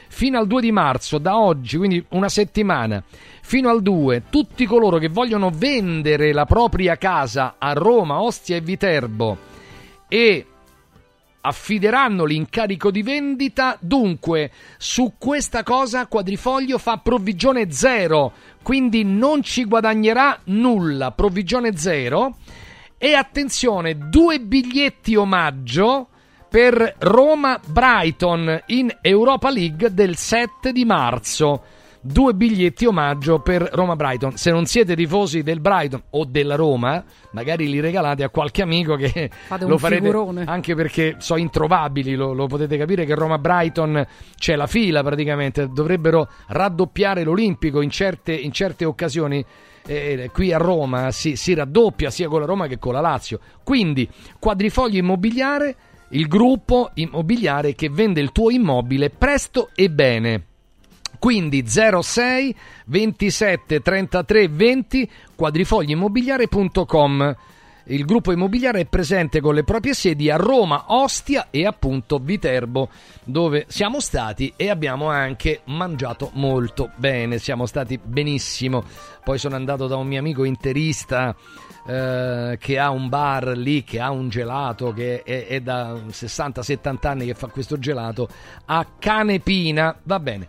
fino 0.10 0.40
al 0.40 0.48
2 0.48 0.62
di 0.62 0.72
marzo, 0.72 1.20
da 1.20 1.38
oggi, 1.38 1.78
quindi 1.78 2.04
una 2.10 2.30
settimana, 2.30 3.02
fino 3.44 3.70
al 3.70 3.84
2, 3.84 4.24
tutti 4.32 4.66
coloro 4.66 4.98
che 4.98 5.08
vogliono 5.08 5.52
vendere 5.54 6.34
la 6.34 6.46
propria 6.46 6.98
casa 6.98 7.56
a 7.60 7.74
Roma, 7.74 8.22
Ostia 8.22 8.56
e 8.56 8.62
Viterbo 8.62 9.58
e 10.10 10.46
affideranno 11.42 12.26
l'incarico 12.26 12.92
di 12.92 13.02
vendita. 13.02 13.78
Dunque, 13.80 14.52
su 14.78 15.14
questa 15.18 15.64
cosa 15.64 16.08
Quadrifoglio 16.08 16.78
fa 16.78 16.98
provvigione 16.98 17.72
zero, 17.72 18.34
quindi 18.62 19.04
non 19.04 19.42
ci 19.42 19.64
guadagnerà 19.64 20.40
nulla, 20.46 21.12
provvigione 21.12 21.78
zero. 21.78 22.38
E 22.98 23.14
attenzione, 23.14 24.10
due 24.10 24.42
biglietti 24.42 25.16
omaggio 25.16 26.10
per 26.50 26.96
Roma-Brighton 26.98 28.64
in 28.68 28.94
Europa 29.02 29.50
League 29.50 29.94
del 29.94 30.18
7 30.18 30.74
di 30.74 30.84
marzo. 30.84 31.64
Due 32.02 32.34
biglietti 32.34 32.86
omaggio 32.86 33.42
per 33.42 33.62
Roma-Brighton. 33.74 34.38
Se 34.38 34.52
non 34.52 34.66
siete 34.66 34.96
tifosi 34.96 35.44
del 35.44 35.60
Brighton 35.60 36.02
o 36.12 36.24
della 36.24 36.56
Roma, 36.56 37.04
magari 37.32 37.70
li 37.70 37.82
regalate 37.82 38.24
a 38.24 38.30
qualche 38.30 38.62
amico 38.62 38.96
che 38.96 39.30
Fate 39.30 39.66
lo 39.66 39.78
farete 39.78 40.06
figurone. 40.06 40.46
anche 40.46 40.76
perché 40.76 41.18
sono 41.20 41.42
introvabili. 41.42 42.16
Lo, 42.16 42.32
lo 42.32 42.48
potete 42.48 42.78
capire 42.78 43.04
che 43.04 43.16
Roma-Brighton 43.16 44.08
c'è 44.38 44.56
la 44.56 44.66
fila 44.66 45.04
praticamente. 45.04 45.68
Dovrebbero 45.68 46.30
raddoppiare 46.48 47.24
l'Olimpico 47.24 47.82
in 47.82 47.90
certe, 47.90 48.34
in 48.34 48.54
certe 48.54 48.86
occasioni. 48.86 49.44
Eh, 49.86 50.30
qui 50.32 50.54
a 50.54 50.58
Roma 50.58 51.12
si, 51.12 51.36
si 51.36 51.54
raddoppia 51.54 52.10
sia 52.10 52.30
con 52.30 52.40
la 52.40 52.46
Roma 52.46 52.68
che 52.68 52.80
con 52.80 52.94
la 52.94 53.02
Lazio. 53.02 53.42
Quindi, 53.62 54.08
quadrifoglio 54.40 55.00
immobiliare, 55.00 55.76
il 56.12 56.28
gruppo 56.28 56.92
immobiliare 56.94 57.76
che 57.76 57.90
vende 57.90 58.22
il 58.22 58.32
tuo 58.32 58.52
immobile 58.52 59.10
presto 59.10 59.70
e 59.76 59.90
bene. 59.90 60.44
Quindi 61.20 61.66
06 61.68 62.56
27 62.86 63.82
33 63.82 64.48
20 64.48 65.12
quadrifoglioimmobiliare.com. 65.36 67.36
Il 67.90 68.06
gruppo 68.06 68.32
immobiliare 68.32 68.82
è 68.82 68.86
presente 68.86 69.42
con 69.42 69.56
le 69.56 69.64
proprie 69.64 69.96
sedi 69.96 70.30
a 70.30 70.36
Roma, 70.36 70.86
Ostia 70.90 71.48
e 71.50 71.66
appunto 71.66 72.20
Viterbo, 72.20 72.90
dove 73.24 73.66
siamo 73.68 74.00
stati 74.00 74.54
e 74.56 74.70
abbiamo 74.70 75.08
anche 75.08 75.62
mangiato 75.66 76.30
molto 76.34 76.92
bene. 76.98 77.40
Siamo 77.40 77.66
stati 77.66 78.00
benissimo. 78.02 78.84
Poi 79.24 79.40
sono 79.40 79.56
andato 79.56 79.88
da 79.88 79.96
un 79.96 80.06
mio 80.06 80.20
amico 80.20 80.44
interista 80.44 81.36
eh, 81.88 82.58
che 82.60 82.78
ha 82.78 82.92
un 82.92 83.10
bar 83.10 83.58
lì, 83.58 83.84
che 83.84 84.00
ha 84.00 84.12
un 84.12 84.30
gelato, 84.30 84.94
che 84.94 85.24
è, 85.24 85.48
è 85.48 85.60
da 85.60 85.94
60-70 85.94 87.08
anni 87.08 87.26
che 87.26 87.34
fa 87.34 87.48
questo 87.48 87.80
gelato 87.80 88.30
a 88.66 88.86
Canepina. 89.00 89.98
Va 90.04 90.20
bene. 90.20 90.48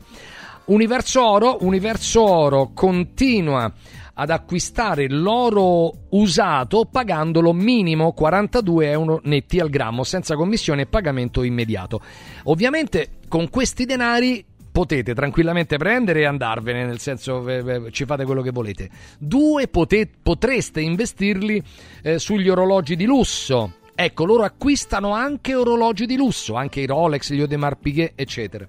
Universo 0.70 1.28
Oro, 1.28 1.58
Universo 1.62 2.22
Oro 2.22 2.70
continua 2.72 3.72
ad 4.14 4.30
acquistare 4.30 5.08
l'oro 5.08 5.92
usato 6.10 6.84
pagandolo 6.84 7.52
minimo 7.52 8.12
42 8.12 8.88
euro 8.88 9.20
netti 9.24 9.58
al 9.58 9.68
grammo 9.68 10.04
senza 10.04 10.36
commissione 10.36 10.82
e 10.82 10.86
pagamento 10.86 11.42
immediato. 11.42 12.00
Ovviamente 12.44 13.18
con 13.26 13.50
questi 13.50 13.84
denari 13.84 14.44
potete 14.70 15.12
tranquillamente 15.12 15.76
prendere 15.76 16.20
e 16.20 16.26
andarvene, 16.26 16.84
nel 16.84 17.00
senso 17.00 17.48
eh, 17.48 17.86
eh, 17.86 17.90
ci 17.90 18.04
fate 18.04 18.24
quello 18.24 18.42
che 18.42 18.52
volete. 18.52 18.88
Due, 19.18 19.66
pote- 19.66 20.08
potreste 20.22 20.80
investirli 20.80 21.60
eh, 22.02 22.20
sugli 22.20 22.48
orologi 22.48 22.94
di 22.94 23.06
lusso. 23.06 23.78
Ecco, 23.92 24.24
loro 24.24 24.44
acquistano 24.44 25.14
anche 25.14 25.52
orologi 25.52 26.06
di 26.06 26.16
lusso, 26.16 26.54
anche 26.54 26.80
i 26.80 26.86
Rolex, 26.86 27.32
gli 27.32 27.40
Audemars 27.40 27.78
Piguet, 27.80 28.12
eccetera. 28.14 28.68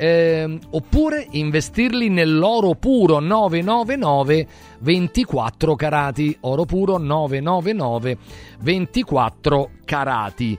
Eh, 0.00 0.58
oppure 0.70 1.26
investirli 1.32 2.08
nell'oro 2.08 2.76
puro 2.76 3.18
999 3.18 4.46
24 4.78 5.74
carati, 5.74 6.36
oro 6.42 6.64
puro 6.64 6.98
999 6.98 8.18
24 8.60 9.70
carati 9.84 10.58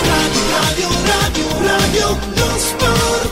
Radio, 0.04 0.88
radio, 1.04 1.48
radio, 1.66 3.31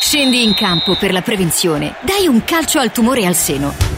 Scendi 0.00 0.44
in 0.44 0.54
campo 0.54 0.94
per 0.94 1.12
la 1.12 1.22
prevenzione. 1.22 1.96
Dai 2.02 2.28
un 2.28 2.44
calcio 2.44 2.78
al 2.78 2.92
tumore 2.92 3.26
al 3.26 3.34
seno. 3.34 3.97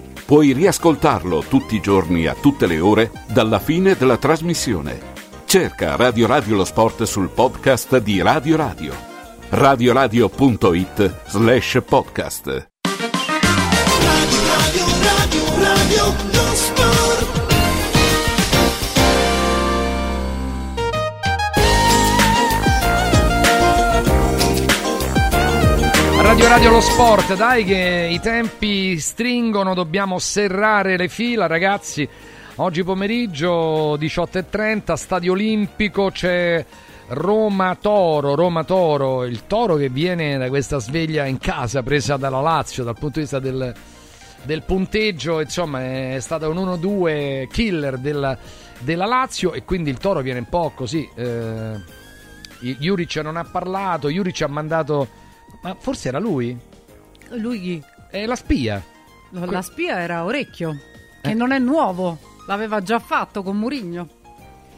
Puoi 0.31 0.53
riascoltarlo 0.53 1.41
tutti 1.41 1.75
i 1.75 1.81
giorni 1.81 2.25
a 2.25 2.33
tutte 2.33 2.65
le 2.65 2.79
ore 2.79 3.11
dalla 3.27 3.59
fine 3.59 3.97
della 3.97 4.15
trasmissione. 4.15 4.97
Cerca 5.43 5.97
Radio 5.97 6.25
Radio 6.25 6.55
lo 6.55 6.63
sport 6.63 7.03
sul 7.03 7.27
podcast 7.27 7.97
di 7.97 8.21
Radio 8.21 8.55
Radio. 8.55 8.93
radioradio.it 9.49 11.27
slash 11.27 11.81
podcast. 11.85 12.45
Radio, 12.45 12.65
radio, 15.03 15.59
radio, 15.59 16.40
Radio 26.31 26.47
Radio 26.47 26.71
lo 26.71 26.79
sport, 26.79 27.35
dai 27.35 27.65
che 27.65 28.07
i 28.09 28.21
tempi 28.21 28.97
stringono, 28.99 29.73
dobbiamo 29.73 30.17
serrare 30.17 30.95
le 30.95 31.09
fila 31.09 31.45
ragazzi. 31.45 32.07
Oggi 32.55 32.85
pomeriggio 32.85 33.97
18.30, 33.97 34.93
Stadio 34.93 35.33
Olimpico, 35.33 36.09
c'è 36.09 36.65
Roma 37.09 37.75
Toro, 37.75 38.35
Roma 38.35 38.63
Toro, 38.63 39.25
il 39.25 39.45
Toro 39.45 39.75
che 39.75 39.89
viene 39.89 40.37
da 40.37 40.47
questa 40.47 40.79
sveglia 40.79 41.25
in 41.25 41.37
casa 41.37 41.83
presa 41.83 42.15
dalla 42.15 42.39
Lazio 42.39 42.85
dal 42.85 42.97
punto 42.97 43.15
di 43.15 43.21
vista 43.21 43.39
del, 43.39 43.75
del 44.43 44.63
punteggio, 44.63 45.41
insomma 45.41 46.13
è 46.13 46.17
stato 46.21 46.49
un 46.49 46.55
1-2 46.55 47.47
killer 47.49 47.97
della, 47.97 48.37
della 48.79 49.05
Lazio 49.05 49.51
e 49.51 49.65
quindi 49.65 49.89
il 49.89 49.97
Toro 49.97 50.21
viene 50.21 50.39
un 50.39 50.47
po' 50.47 50.71
così. 50.73 51.05
Eh, 51.13 51.99
Juric 52.61 53.17
non 53.17 53.35
ha 53.35 53.43
parlato, 53.43 54.09
Juric 54.09 54.41
ha 54.43 54.47
mandato... 54.47 55.20
Ma 55.61 55.75
forse 55.79 56.07
era 56.07 56.19
lui? 56.19 56.57
Lui 57.29 57.59
chi? 57.61 57.83
È 58.09 58.25
la 58.25 58.35
spia. 58.35 58.83
La 59.29 59.61
spia 59.61 59.99
era 59.99 60.23
Orecchio, 60.25 60.75
che 61.21 61.29
Eh. 61.29 61.33
non 61.33 61.51
è 61.51 61.59
nuovo, 61.59 62.17
l'aveva 62.47 62.81
già 62.81 62.99
fatto 62.99 63.43
con 63.43 63.57
Murigno. 63.57 64.07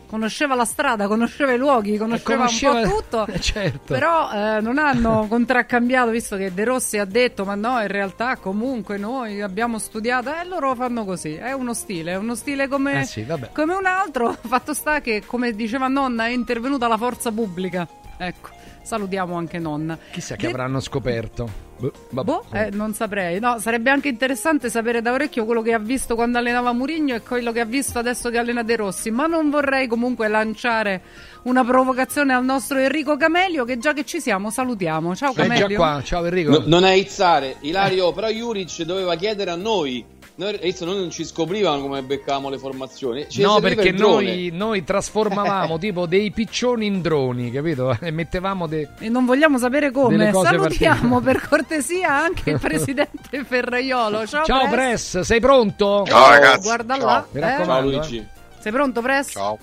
Conosceva 0.08 0.54
la 0.54 0.66
strada, 0.66 1.08
conosceva 1.08 1.54
i 1.54 1.58
luoghi, 1.58 1.98
conosceva, 1.98 2.36
conosceva- 2.36 2.82
un 2.82 2.88
po' 2.88 2.96
tutto. 2.98 3.26
Eh, 3.34 3.40
certo. 3.40 3.94
Però 3.96 4.30
eh, 4.32 4.62
non 4.62 4.78
hanno 4.78 5.26
contraccambiato, 5.28 6.12
visto 6.12 6.36
che 6.38 6.54
De 6.54 6.64
Rossi 6.66 7.00
ha 7.00 7.06
detto: 7.06 7.46
Ma 7.46 7.56
no, 7.56 7.82
in 7.82 7.88
realtà 7.88 8.36
comunque 8.36 8.98
noi 8.98 9.42
abbiamo 9.42 9.80
studiato. 9.80 10.32
E 10.36 10.46
loro 10.46 10.76
fanno 10.76 11.04
così. 11.04 11.34
È 11.34 11.52
uno 11.54 11.74
stile, 11.74 12.12
è 12.12 12.16
uno 12.18 12.36
stile 12.36 12.68
come, 12.68 13.00
Eh 13.02 13.06
sì, 13.06 13.26
come 13.54 13.74
un 13.74 13.88
altro. 13.88 14.38
Fatto 14.40 14.76
sta 14.76 15.02
che, 15.02 15.24
come 15.26 15.54
diceva 15.56 15.88
nonna, 15.88 16.28
è 16.28 16.30
intervenuta 16.30 16.88
la 16.88 16.98
forza 16.98 17.32
pubblica. 17.32 17.88
Ecco, 18.18 18.50
salutiamo 18.84 19.36
anche 19.36 19.58
nonna. 19.60 19.98
Chissà 20.12 20.36
che 20.36 20.44
Det- 20.48 20.52
avranno 20.52 20.80
scoperto. 20.80 21.72
Boh. 22.12 22.24
Boh, 22.24 22.46
eh, 22.54 22.70
non 22.72 22.94
saprei. 22.94 23.40
No, 23.42 23.58
sarebbe 23.60 23.90
anche 23.90 24.08
interessante 24.08 24.70
sapere 24.70 25.02
da 25.02 25.12
orecchio 25.12 25.44
quello 25.44 25.62
che 25.62 25.74
ha 25.74 25.80
visto 25.80 26.16
quando 26.16 26.38
allenava 26.38 26.72
Murigno 26.72 27.16
e 27.16 27.22
quello 27.22 27.52
che 27.52 27.60
ha 27.60 27.66
visto 27.66 28.00
adesso 28.00 28.30
che 28.30 28.38
allena 28.38 28.64
De 28.64 28.76
Rossi. 28.78 29.12
Ma 29.12 29.26
non 29.26 29.50
vorrei 29.50 29.88
comunque 29.88 30.30
lanciare 30.30 31.02
una 31.44 31.66
provocazione 31.66 32.32
al 32.34 32.46
nostro 32.46 32.78
Enrico 32.78 33.18
Camelio, 33.18 33.66
che 33.66 33.80
già 33.80 33.92
che 33.92 34.06
ci 34.06 34.22
siamo 34.22 34.50
salutiamo. 34.50 35.14
Ciao 35.16 35.32
È 35.32 35.36
già 35.36 35.42
Camelio. 35.42 35.76
qua, 35.78 36.02
ciao 36.06 36.24
Enrico. 36.24 36.52
No- 36.52 36.64
non 36.68 36.86
è 36.86 36.94
izzare, 36.94 37.58
Ilario, 37.62 38.14
però 38.14 38.30
Juric 38.30 38.84
doveva 38.84 39.16
chiedere 39.16 39.50
a 39.52 39.56
noi. 39.56 40.06
Noi, 40.36 40.56
adesso 40.56 40.84
non 40.84 41.12
ci 41.12 41.26
scoprivano 41.26 41.82
come 41.82 42.02
beccavamo 42.02 42.50
le 42.50 42.58
formazioni. 42.58 43.28
Ci 43.30 43.44
no, 43.44 43.60
perché 43.60 43.92
noi, 43.92 44.50
noi 44.52 44.84
trasformavamo 44.84 45.78
tipo 45.80 46.08
dei 46.08 46.32
piccioni 46.32 46.88
in 46.88 47.02
droni, 47.02 47.52
capito? 47.52 47.96
E 48.02 48.10
mettevamo 48.10 48.66
dei... 48.68 48.88
E 49.00 49.10
non 49.10 49.26
vogliamo 49.26 49.58
sapere 49.60 49.92
come. 49.92 50.32
Salutiamo 50.32 51.20
particolari. 51.20 51.24
per 51.24 51.48
cortesia 51.48 52.12
anche 52.14 52.50
il 52.50 52.60
presidente 52.60 53.44
Ferraiolo. 53.46 54.26
Ciao, 54.26 54.44
Ciao 54.44 54.68
Press. 54.70 55.12
Press, 55.12 55.20
sei 55.20 55.40
pronto? 55.40 56.04
Ciao, 56.08 56.30
ragazzi. 56.30 56.62
guarda 56.62 56.96
Ciao. 56.98 57.06
là, 57.06 57.28
Mi 57.30 57.40
eh. 57.40 57.42
raccomando. 57.42 57.92
Ciao, 57.92 58.02
eh. 58.02 58.08
Luigi. 58.08 58.28
Sei 58.60 58.72
pronto, 58.72 59.02
Press? 59.02 59.32
Ciao. 59.32 59.58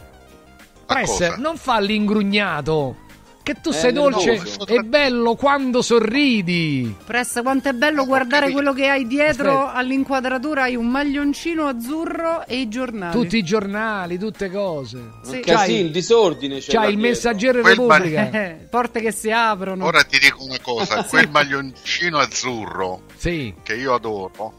Press, 0.86 1.36
non 1.36 1.56
fa 1.56 1.80
l'ingrugnato. 1.80 2.96
Che 3.52 3.60
tu 3.60 3.70
Eh, 3.70 3.72
sei 3.72 3.92
dolce 3.92 4.30
nervoso. 4.34 4.66
e 4.68 4.82
bello 4.84 5.34
quando 5.34 5.82
sorridi. 5.82 6.94
Press, 7.04 7.42
quanto 7.42 7.68
è 7.68 7.72
bello 7.72 8.04
guardare 8.06 8.52
quello 8.52 8.72
che 8.72 8.88
hai 8.88 9.08
dietro 9.08 9.50
Aspetta. 9.62 9.72
all'inquadratura. 9.74 10.62
Hai 10.62 10.76
un 10.76 10.86
maglioncino 10.86 11.66
azzurro 11.66 12.46
e 12.46 12.60
i 12.60 12.68
giornali. 12.68 13.12
Tutti 13.12 13.38
i 13.38 13.42
giornali, 13.42 14.18
tutte 14.18 14.50
cose. 14.52 15.02
Sì. 15.24 15.40
Casino, 15.40 15.88
disordine. 15.88 16.58
c'è 16.60 16.72
là 16.74 16.84
il 16.84 16.90
dietro. 16.94 17.08
messaggero 17.08 17.60
Quel 17.60 17.74
Repubblica. 17.76 18.30
Eh, 18.30 18.66
porte 18.70 19.00
che 19.00 19.10
si 19.10 19.32
aprono. 19.32 19.84
Ora 19.84 20.04
ti 20.04 20.18
dico 20.20 20.44
una 20.44 20.60
cosa, 20.60 21.02
quel 21.10 21.28
maglioncino 21.28 22.18
azzurro 22.18 23.02
Sì. 23.16 23.52
che 23.64 23.74
io 23.74 23.94
adoro, 23.94 24.52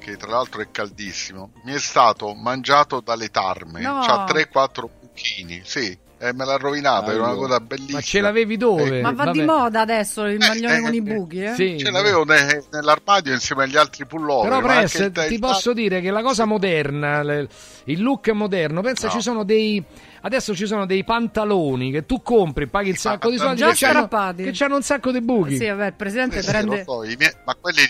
che 0.00 0.16
tra 0.16 0.30
l'altro 0.30 0.60
è 0.60 0.68
caldissimo, 0.72 1.52
mi 1.64 1.72
è 1.72 1.78
stato 1.78 2.34
mangiato 2.34 2.98
dalle 3.00 3.28
tarme. 3.30 3.80
No. 3.80 4.00
C'ha 4.04 4.24
3-4 4.24 4.88
buchini, 5.00 5.60
sì, 5.64 5.96
e 6.28 6.32
me 6.32 6.44
l'ha 6.46 6.56
rovinato, 6.56 7.10
era 7.10 7.22
una 7.22 7.34
cosa 7.34 7.60
bellissima. 7.60 7.98
Ma 7.98 8.04
ce 8.04 8.20
l'avevi 8.20 8.56
dove? 8.56 9.00
Ma 9.02 9.12
va 9.12 9.30
di 9.30 9.40
Vabbè. 9.40 9.44
moda 9.58 9.80
adesso 9.82 10.24
il 10.24 10.38
maglione 10.38 10.80
con 10.80 10.94
i 10.94 11.02
buchi, 11.02 11.42
eh? 11.42 11.52
Sì. 11.54 11.76
Ce 11.78 11.90
l'avevo 11.90 12.24
ne- 12.24 12.64
nell'armadio 12.70 13.32
insieme 13.34 13.64
agli 13.64 13.76
altri 13.76 14.06
pullover. 14.06 14.48
Però 14.48 14.60
Press, 14.62 14.98
il- 15.00 15.12
ti 15.28 15.38
posso 15.38 15.72
dire 15.74 16.00
che 16.00 16.10
la 16.10 16.22
cosa 16.22 16.46
moderna, 16.46 17.22
le- 17.22 17.46
il 17.84 18.02
look 18.02 18.28
moderno, 18.30 18.80
pensa 18.80 19.08
No. 19.08 19.12
ci 19.12 19.20
sono 19.20 19.44
dei 19.44 19.82
adesso 20.22 20.54
ci 20.54 20.64
sono 20.64 20.86
dei 20.86 21.04
pantaloni 21.04 21.90
che 21.90 22.06
tu 22.06 22.22
compri, 22.22 22.66
paghi 22.68 22.88
il 22.88 22.96
sacco 22.96 23.28
di 23.28 23.36
soldi 23.36 23.56
Già 23.56 23.72
che 23.72 23.76
c'hanno, 23.76 23.92
strappati. 24.06 24.42
che 24.44 24.50
c'hanno 24.54 24.76
un 24.76 24.82
sacco 24.82 25.10
di 25.12 25.20
buchi. 25.20 25.56
Sì, 25.58 25.66
vabbè, 25.66 25.86
il 25.88 25.92
presidente 25.92 26.38
Eh 26.38 26.42
sì, 26.42 26.48
prende... 26.48 26.84
so, 26.86 27.04
i 27.04 27.14
miei- 27.18 27.34
ma 27.44 27.54
quelli 27.60 27.82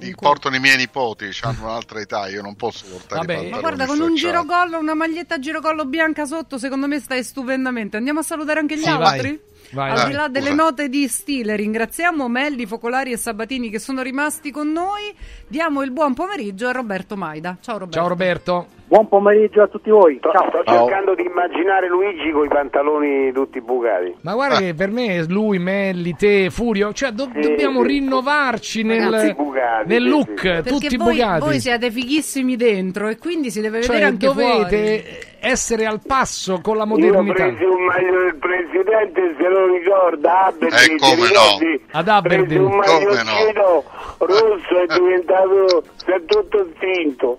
li, 0.00 0.14
portano 0.14 0.56
i 0.56 0.60
miei 0.60 0.76
nipoti, 0.76 1.28
hanno 1.42 1.64
un'altra 1.64 2.00
età, 2.00 2.28
io 2.28 2.42
non 2.42 2.56
posso 2.56 2.86
portare 2.86 3.26
Vabbè, 3.26 3.32
i 3.32 3.36
pantaloni 3.36 3.50
Ma 3.50 3.60
guarda, 3.60 3.86
con 3.86 4.00
un 4.00 4.14
girocollo, 4.14 4.78
una 4.78 4.94
maglietta 4.94 5.34
a 5.36 5.38
girocollo 5.38 5.84
bianca 5.84 6.24
sotto, 6.26 6.58
secondo 6.58 6.86
me 6.86 6.98
stai 7.00 7.22
stupendamente. 7.22 7.96
Andiamo 7.96 8.20
a 8.20 8.22
salutare 8.22 8.60
anche 8.60 8.76
gli 8.76 8.82
Sì, 8.82 8.88
altri? 8.88 9.40
vai, 9.72 9.90
Al 9.90 9.96
vai. 9.96 10.06
di 10.08 10.12
là 10.12 10.28
delle 10.28 10.52
note 10.52 10.88
di 10.88 11.06
stile, 11.08 11.56
ringraziamo 11.56 12.28
Melli, 12.28 12.66
Focolari 12.66 13.12
e 13.12 13.16
Sabatini 13.16 13.70
che 13.70 13.78
sono 13.78 14.02
rimasti 14.02 14.50
con 14.50 14.72
noi. 14.72 15.14
Diamo 15.46 15.82
il 15.82 15.90
buon 15.90 16.14
pomeriggio 16.14 16.68
a 16.68 16.72
Roberto 16.72 17.16
Maida. 17.16 17.58
Ciao 17.60 17.78
Roberto. 17.78 17.98
Ciao 17.98 18.08
Roberto. 18.08 18.66
Buon 18.90 19.06
pomeriggio 19.06 19.62
a 19.62 19.68
tutti 19.68 19.88
voi. 19.88 20.16
Sto, 20.18 20.30
sto 20.48 20.62
cercando 20.64 21.14
di 21.14 21.22
immaginare 21.24 21.86
Luigi 21.88 22.32
con 22.32 22.46
i 22.46 22.48
pantaloni 22.48 23.30
tutti 23.30 23.60
bucati. 23.60 24.16
Ma 24.22 24.34
guarda 24.34 24.56
che 24.58 24.74
per 24.74 24.90
me 24.90 25.24
lui, 25.28 25.60
Melli, 25.60 26.16
te, 26.16 26.50
Furio, 26.50 26.92
cioè 26.92 27.12
do- 27.12 27.30
Sì, 27.32 27.38
dobbiamo 27.40 27.82
sì. 27.82 27.86
rinnovarci 27.86 28.82
nel, 28.82 29.32
bucati, 29.36 29.86
nel 29.88 30.08
look, 30.08 30.62
sì, 30.64 30.68
tutti 30.68 30.96
voi, 30.96 31.12
bucati. 31.14 31.40
voi 31.40 31.60
siete 31.60 31.88
fighissimi 31.92 32.56
dentro 32.56 33.06
e 33.06 33.16
quindi 33.16 33.52
si 33.52 33.60
deve 33.60 33.78
vedere 33.78 33.98
cioè 33.98 34.06
anche 34.08 34.26
dovete 34.26 34.98
fuori. 34.98 35.18
essere 35.38 35.86
al 35.86 36.00
passo 36.04 36.58
con 36.60 36.76
la 36.76 36.82
Io 36.82 36.88
modernità. 36.88 37.44
presi 37.44 37.62
un 37.62 37.84
maglio 37.84 38.22
del 38.24 38.36
presidente, 38.40 39.34
se 39.38 39.48
lo 39.48 39.66
ricorda, 39.72 40.46
Aberdeen, 40.46 40.94
Eh, 40.94 40.98
come 40.98 41.28
no. 41.30 41.80
Ad 41.92 42.08
Aberdeen. 42.08 42.60
un 42.64 42.70
Come 42.70 42.86
maglioncino 43.04 43.84
rosso 44.18 44.80
è 44.80 44.86
diventato, 44.98 45.84
si 45.94 46.10
è 46.10 46.24
tutto 46.24 46.66
stinto. 46.74 47.38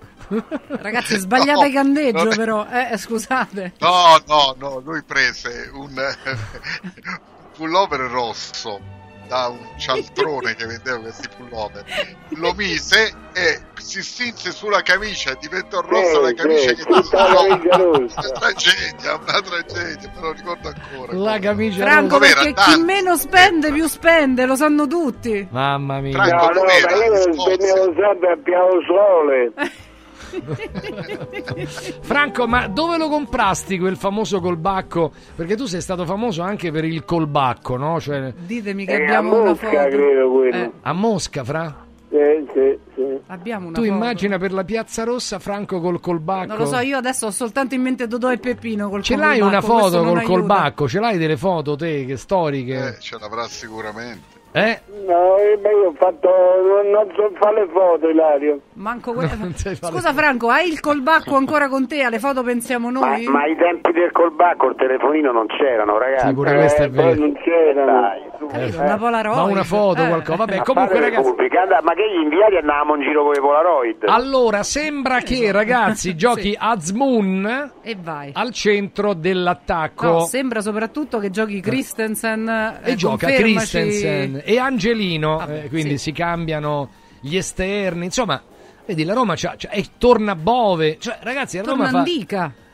Ragazzi, 0.68 1.18
sbagliate 1.18 1.68
No, 1.68 1.74
candeggio 1.74 2.24
non 2.24 2.34
è- 2.34 2.36
però, 2.36 2.66
eh, 2.70 2.98
scusate. 2.98 3.74
No, 3.80 4.22
no, 4.28 4.56
no, 4.58 4.80
lui 4.84 5.02
prese 5.04 5.70
un 5.74 5.94
pullover 7.56 8.00
rosso 8.02 9.00
da 9.28 9.48
un 9.48 9.60
cialtrone 9.78 10.56
che 10.56 10.66
vendeva 10.66 11.00
questi 11.00 11.30
pullover, 11.38 11.86
lo 12.32 12.54
mise 12.54 13.14
e 13.32 13.62
si 13.78 14.04
strinse 14.04 14.52
sulla 14.52 14.82
camicia 14.82 15.32
e 15.32 15.38
diventò 15.40 15.80
rossa 15.80 16.16
Sì, 16.18 16.22
la 16.22 16.34
camicia 16.34 16.70
sì, 16.70 16.76
che 16.76 16.84
camicia 16.84 17.26
una 17.30 17.78
rossa. 17.78 18.22
tragedia, 18.32 19.16
una 19.16 19.42
tragedia, 19.42 20.12
me 20.16 20.22
lo 20.22 20.32
ricordo 20.34 20.68
ancora. 20.68 21.14
La 21.18 21.40
camicia 21.40 21.86
Franco, 21.86 22.18
Dov'era? 22.18 22.34
perché 22.42 22.54
Tanti. 22.54 22.72
chi 22.74 22.82
meno 22.84 23.16
spende 23.16 23.72
più 23.72 23.88
spende, 23.88 24.46
lo 24.46 24.56
sanno 24.58 24.86
tutti. 24.88 25.48
Mamma 25.50 26.00
mia. 26.02 26.18
No, 26.18 26.50
no, 26.50 26.64
ma 26.64 26.74
io 27.06 27.34
spendevo 27.34 27.94
sempre 27.94 28.32
a 28.34 28.38
Piavo 28.44 28.82
Sole. 28.86 29.54
Franco, 32.02 32.48
ma 32.48 32.68
dove 32.68 32.98
lo 32.98 33.10
comprasti 33.10 33.78
quel 33.80 33.98
famoso 33.98 34.40
colbacco? 34.40 35.12
Perché 35.36 35.56
tu 35.56 35.66
sei 35.66 35.82
stato 35.82 36.06
famoso 36.06 36.42
anche 36.42 36.72
per 36.72 36.86
il 36.86 37.04
colbacco, 37.06 37.78
no? 37.78 38.00
Cioè, 38.00 38.34
Ditemi 38.46 38.86
che 38.86 38.92
Eh, 38.94 38.96
a 38.96 39.04
abbiamo 39.04 39.42
una 39.42 39.50
Mosca, 39.52 39.68
foto. 39.68 39.88
credo 39.90 40.32
quello. 40.32 40.56
Eh, 40.56 40.72
a 40.82 40.94
Mosca, 40.94 41.44
Fra? 41.44 41.86
Sì, 42.10 42.18
sì, 42.54 42.78
sì. 42.96 43.20
abbiamo 43.28 43.68
una 43.68 43.76
Tu 43.76 43.84
foto. 43.86 43.94
immagina 43.94 44.38
per 44.38 44.52
la 44.52 44.66
Piazza 44.66 45.04
Rossa 45.06 45.40
Franco 45.40 45.80
col 45.80 46.02
colbacco? 46.02 46.48
Non 46.48 46.58
lo 46.58 46.66
so, 46.66 46.80
io 46.80 46.98
adesso 46.98 47.28
ho 47.28 47.32
soltanto 47.32 47.74
in 47.74 47.82
mente 47.82 48.06
Dodò 48.06 48.30
e 48.32 48.38
Peppino 48.38 48.90
col 48.90 49.02
Ce 49.02 49.16
l'hai 49.16 49.40
una 49.40 49.62
foto 49.62 50.00
col 50.00 50.18
aiuta. 50.18 50.24
colbacco? 50.24 50.88
Ce 50.90 51.00
l'hai 51.00 51.18
delle 51.18 51.38
foto 51.38 51.78
te, 51.78 52.04
che 52.06 52.18
storiche? 52.18 52.96
Eh, 52.98 53.00
ce 53.00 53.18
l'avrà 53.18 53.48
sicuramente. 53.48 54.40
Eh? 54.54 54.80
No, 55.08 55.38
eh, 55.38 55.58
ma 55.64 55.70
io 55.70 55.88
ho 55.88 55.94
fatto. 55.98 56.28
Non, 56.30 56.90
non 56.92 57.08
so 57.16 57.32
fare 57.40 57.62
le 57.66 57.72
foto, 57.72 58.10
Ilario. 58.10 58.60
Manco 58.74 59.14
que- 59.14 59.30
Scusa 59.82 60.14
Franco, 60.14 60.50
hai 60.50 60.68
il 60.70 60.80
colbacco 60.80 61.36
ancora 61.36 61.68
con 61.70 61.88
te? 61.88 62.02
Alle 62.04 62.20
foto 62.20 62.44
pensiamo 62.44 62.90
Ma, 62.92 63.00
noi? 63.12 63.26
ma 63.28 63.42
ai 63.44 63.56
tempi 63.56 63.92
del 63.94 64.12
colbacco 64.12 64.68
il 64.70 64.76
telefonino 64.76 65.32
non 65.32 65.48
c'erano, 65.48 65.98
ragazzi. 65.98 66.28
Sì, 66.28 66.34
pure 66.34 66.54
questo 66.56 66.82
è 66.82 66.86
Eh, 66.86 66.90
poi 66.90 67.04
vero. 67.06 67.20
non 67.20 67.34
c'erano. 67.42 68.02
Dai, 68.02 68.22
su. 68.38 68.48
Eh, 68.78 68.84
Una 68.84 68.98
Polaroid. 68.98 69.36
Ma 69.38 69.44
una 69.44 69.64
foto, 69.64 70.04
Eh. 70.04 70.08
qualcosa. 70.08 70.38
Vabbè, 70.38 70.58
A 70.58 70.62
comunque 70.64 71.00
ragazzi. 71.00 71.30
pubbliche. 71.30 71.58
Andà- 71.58 71.80
Ma 71.84 71.94
che 71.94 72.04
gli 72.10 72.22
inviati 72.24 72.56
andavamo 72.58 72.96
in 72.96 73.02
giro 73.02 73.24
con 73.24 73.32
le 73.34 73.40
Polaroid? 73.40 74.04
Allora, 74.08 74.64
sembra 74.64 75.20
che 75.20 75.52
ragazzi 75.52 76.16
giochi 76.18 76.52
Sì. 76.52 76.58
Azmoon 76.60 77.72
E 77.82 77.98
vai. 78.02 78.32
al 78.34 78.52
centro 78.52 79.14
dell'attacco. 79.14 80.06
No, 80.06 80.20
sembra 80.22 80.62
soprattutto 80.62 81.20
che 81.20 81.30
giochi 81.30 81.62
Christensen 81.62 82.80
e 82.84 82.92
eh, 82.92 82.96
gioca 82.96 83.28
confermaci- 83.28 83.52
Christensen 83.78 84.41
e 84.44 84.58
Angelino, 84.58 85.38
Vabbè, 85.38 85.64
eh, 85.66 85.70
quindi 85.70 85.98
sì. 85.98 86.06
si 86.06 86.12
cambiano 86.12 86.90
gli 87.20 87.36
esterni. 87.38 88.06
Insomma, 88.06 88.42
vedi, 88.86 89.04
la 89.04 89.14
Roma 89.14 89.36
c'ha, 89.36 89.56
c'ha- 89.58 89.70
e 89.70 89.86
torna 89.98 90.36
Bove. 90.36 90.98
Cioè, 91.00 91.18
ragazzi, 91.22 91.58
la 91.58 91.64
Roma 91.64 91.90
Torna 91.90 91.90
fa. 91.90 91.98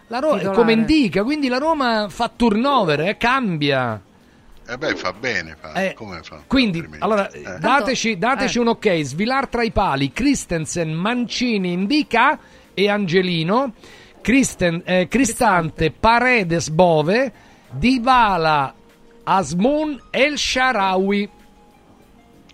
Roma 0.09 0.35
è 0.35 0.37
titolare. 0.37 0.55
come 0.57 0.71
indica, 0.73 1.23
quindi 1.23 1.47
la 1.47 1.57
Roma 1.57 2.07
fa 2.09 2.31
turnover, 2.33 3.01
eh, 3.01 3.17
cambia. 3.17 4.01
Eh 4.69 4.77
beh, 4.77 4.95
fa 4.95 5.13
bene, 5.13 5.55
fa. 5.59 5.71
Eh, 5.73 5.93
come 5.93 6.19
fa? 6.23 6.41
Quindi, 6.45 6.85
allora, 6.99 7.29
Eh. 7.31 7.57
dateci, 7.59 8.17
dateci 8.17 8.57
eh. 8.57 8.61
un 8.61 8.67
ok. 8.67 9.01
Svilar 9.01 9.47
tra 9.47 9.63
i 9.63 9.71
pali, 9.71 10.11
Christensen, 10.11 10.91
Mancini, 10.91 11.71
Indica 11.71 12.37
e 12.73 12.89
Angelino. 12.89 13.73
Christen- 14.21 14.81
eh, 14.83 15.07
Cristante, 15.09 15.91
Paredes, 15.91 16.69
Bove, 16.69 17.31
Dybala, 17.71 18.73
Asmun, 19.23 20.01
El 20.09 20.37
Sharawi. 20.37 21.29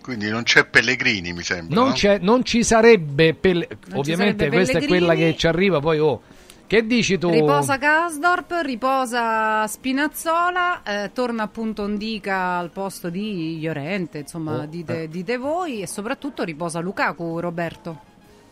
Quindi 0.04 0.28
non 0.28 0.42
c'è 0.42 0.66
Pellegrini, 0.66 1.32
mi 1.32 1.42
sembra. 1.42 1.74
Non, 1.74 1.88
no? 1.88 1.94
c'è, 1.94 2.18
non 2.20 2.44
ci 2.44 2.62
sarebbe, 2.62 3.32
Pel- 3.32 3.66
ci 3.66 3.96
ovviamente 3.96 4.44
sarebbe 4.44 4.56
questa 4.56 4.78
è 4.78 4.86
quella 4.86 5.14
che 5.14 5.34
ci 5.34 5.46
arriva, 5.46 5.80
poi 5.80 5.98
oh. 5.98 6.20
Che 6.66 6.86
dici 6.86 7.16
tu? 7.16 7.30
Riposa 7.30 7.78
Kasdorp, 7.78 8.52
riposa 8.62 9.66
Spinazzola, 9.66 10.82
eh, 10.82 11.10
torna 11.14 11.44
appunto 11.44 11.86
Indica 11.86 12.58
al 12.58 12.68
posto 12.70 13.08
di 13.08 13.58
Llorente, 13.62 14.18
insomma 14.18 14.58
Oh, 14.60 14.66
dite, 14.66 15.04
eh. 15.04 15.08
dite 15.08 15.38
voi 15.38 15.80
e 15.80 15.86
soprattutto 15.86 16.42
riposa 16.42 16.80
Lukaku, 16.80 17.40
Roberto. 17.40 17.98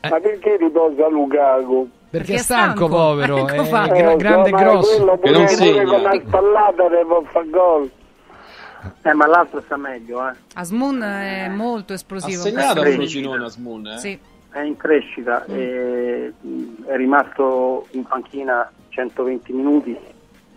Ma 0.09 0.21
perché 0.21 0.57
riposa 0.57 1.07
Lukaku? 1.09 1.89
Perché 2.09 2.27
Perché 2.27 2.35
è 2.35 2.39
stanco, 2.39 2.87
stanco. 2.87 2.89
povero, 2.89 3.37
Ecco 3.49 3.63
è 3.63 3.65
fatto. 3.67 3.95
gra- 3.95 4.13
Eh, 4.13 4.17
grande 4.17 4.49
e 4.49 4.53
grosso. 4.53 5.19
Che 5.23 5.31
non 5.31 5.49
segna. 5.49 5.85
con 5.85 6.01
una 6.01 6.21
spallata 6.27 6.85
può 7.07 7.23
fare 7.31 7.51
gol. 7.51 7.91
Eh, 9.03 9.13
ma 9.15 9.27
l'altro 9.27 9.61
sta 9.65 9.77
meglio, 9.77 10.29
eh. 10.29 10.33
Asmun 10.55 11.01
è 11.03 11.49
molto 11.49 11.93
Ha 11.93 11.97
esplosivo. 11.97 12.43
segnato 12.43 12.81
a 12.81 12.85
Sì. 12.87 12.93
Frosinone 12.93 13.45
Asmun, 13.45 13.87
eh? 13.87 13.99
Sì. 13.99 14.19
È 14.51 14.61
in 14.61 14.77
crescita, 14.77 15.45
e, 15.47 16.33
mh, 16.41 16.85
è 16.87 16.97
rimasto 16.97 17.87
in 17.93 18.05
panchina 18.05 18.71
120 18.91 19.53
minuti 19.53 19.97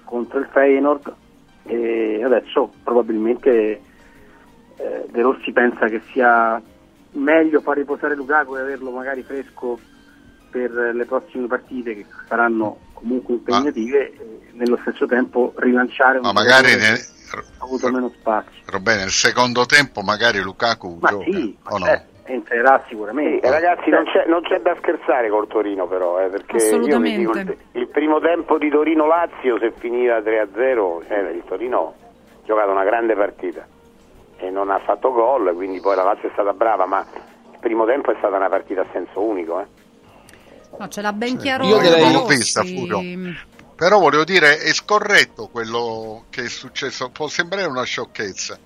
contro 0.03 0.39
il 0.39 0.47
Feyenoord 0.51 1.13
e 1.63 2.21
adesso 2.23 2.71
probabilmente 2.83 3.81
eh, 4.77 5.05
De 5.09 5.21
Rossi 5.21 5.51
pensa 5.53 5.87
che 5.87 6.01
sia 6.11 6.61
meglio 7.11 7.61
far 7.61 7.77
riposare 7.77 8.15
Lukaku 8.15 8.55
e 8.57 8.59
averlo 8.61 8.91
magari 8.91 9.23
fresco 9.23 9.79
per 10.51 10.71
le 10.71 11.05
prossime 11.05 11.47
partite 11.47 11.95
che 11.95 12.05
saranno 12.27 12.77
comunque 12.93 13.35
impegnative 13.35 14.11
e 14.13 14.39
nello 14.53 14.77
stesso 14.81 15.05
tempo 15.05 15.53
rilanciare 15.57 16.17
un 16.17 16.23
Ma 16.23 16.33
magari 16.33 16.75
ne- 16.75 16.99
ha 17.31 17.63
avuto 17.63 17.89
meno 17.91 18.11
spazio. 18.17 18.61
Robè, 18.67 18.95
nel 18.97 19.09
secondo 19.09 19.65
tempo 19.65 20.01
magari 20.01 20.39
Lukaku 20.39 20.97
Ma 20.99 21.09
gioca, 21.09 21.23
sì, 21.25 21.57
o 21.63 21.77
no? 21.77 21.85
eh, 21.87 22.01
entrerà 22.25 22.83
sicuramente. 22.87 23.45
eh, 23.45 23.49
ragazzi, 23.51 23.89
non 23.89 24.03
c'è, 24.05 24.25
non 24.27 24.41
c'è 24.41 24.59
da 24.59 24.75
scherzare 24.77 25.29
col 25.29 25.47
Torino, 25.47 25.87
però, 25.87 26.19
eh, 26.19 26.29
perché 26.29 26.57
io 26.57 26.79
vi 26.79 27.15
dico, 27.15 27.31
il, 27.31 27.39
Assolutamente. 27.39 27.57
il 27.73 27.87
primo 27.87 28.19
tempo 28.19 28.57
di 28.57 28.69
Torino-Lazio, 28.69 29.57
se 29.59 29.71
finiva 29.77 30.19
3-0, 30.19 31.03
cioè, 31.07 31.17
il 31.31 31.43
Torino 31.47 31.93
ha 31.99 32.45
giocato 32.45 32.71
una 32.71 32.83
grande 32.83 33.15
partita 33.15 33.65
e 34.37 34.49
non 34.49 34.69
ha 34.69 34.79
fatto 34.79 35.11
gol, 35.11 35.53
quindi 35.55 35.79
poi 35.79 35.95
la 35.95 36.03
Lazio 36.03 36.29
è 36.29 36.31
stata 36.33 36.53
brava, 36.53 36.85
ma 36.85 37.05
il 37.51 37.57
primo 37.59 37.85
tempo 37.85 38.11
è 38.11 38.15
stata 38.17 38.35
una 38.35 38.49
partita 38.49 38.81
a 38.81 38.85
senso 38.91 39.21
unico. 39.21 39.59
Eh. 39.61 39.65
No, 40.77 40.87
ce 40.89 41.01
l'ha 41.01 41.13
ben 41.13 41.37
chiaro. 41.37 41.63
Io 41.65 41.77
direi- 41.79 42.01
Però 43.75 43.99
volevo 43.99 44.23
dire, 44.23 44.57
è 44.59 44.73
scorretto 44.73 45.49
quello 45.49 46.25
che 46.29 46.43
è 46.45 46.49
successo, 46.49 47.09
può 47.09 47.27
sembrare 47.27 47.65
una 47.67 47.83
sciocchezza, 47.83 48.57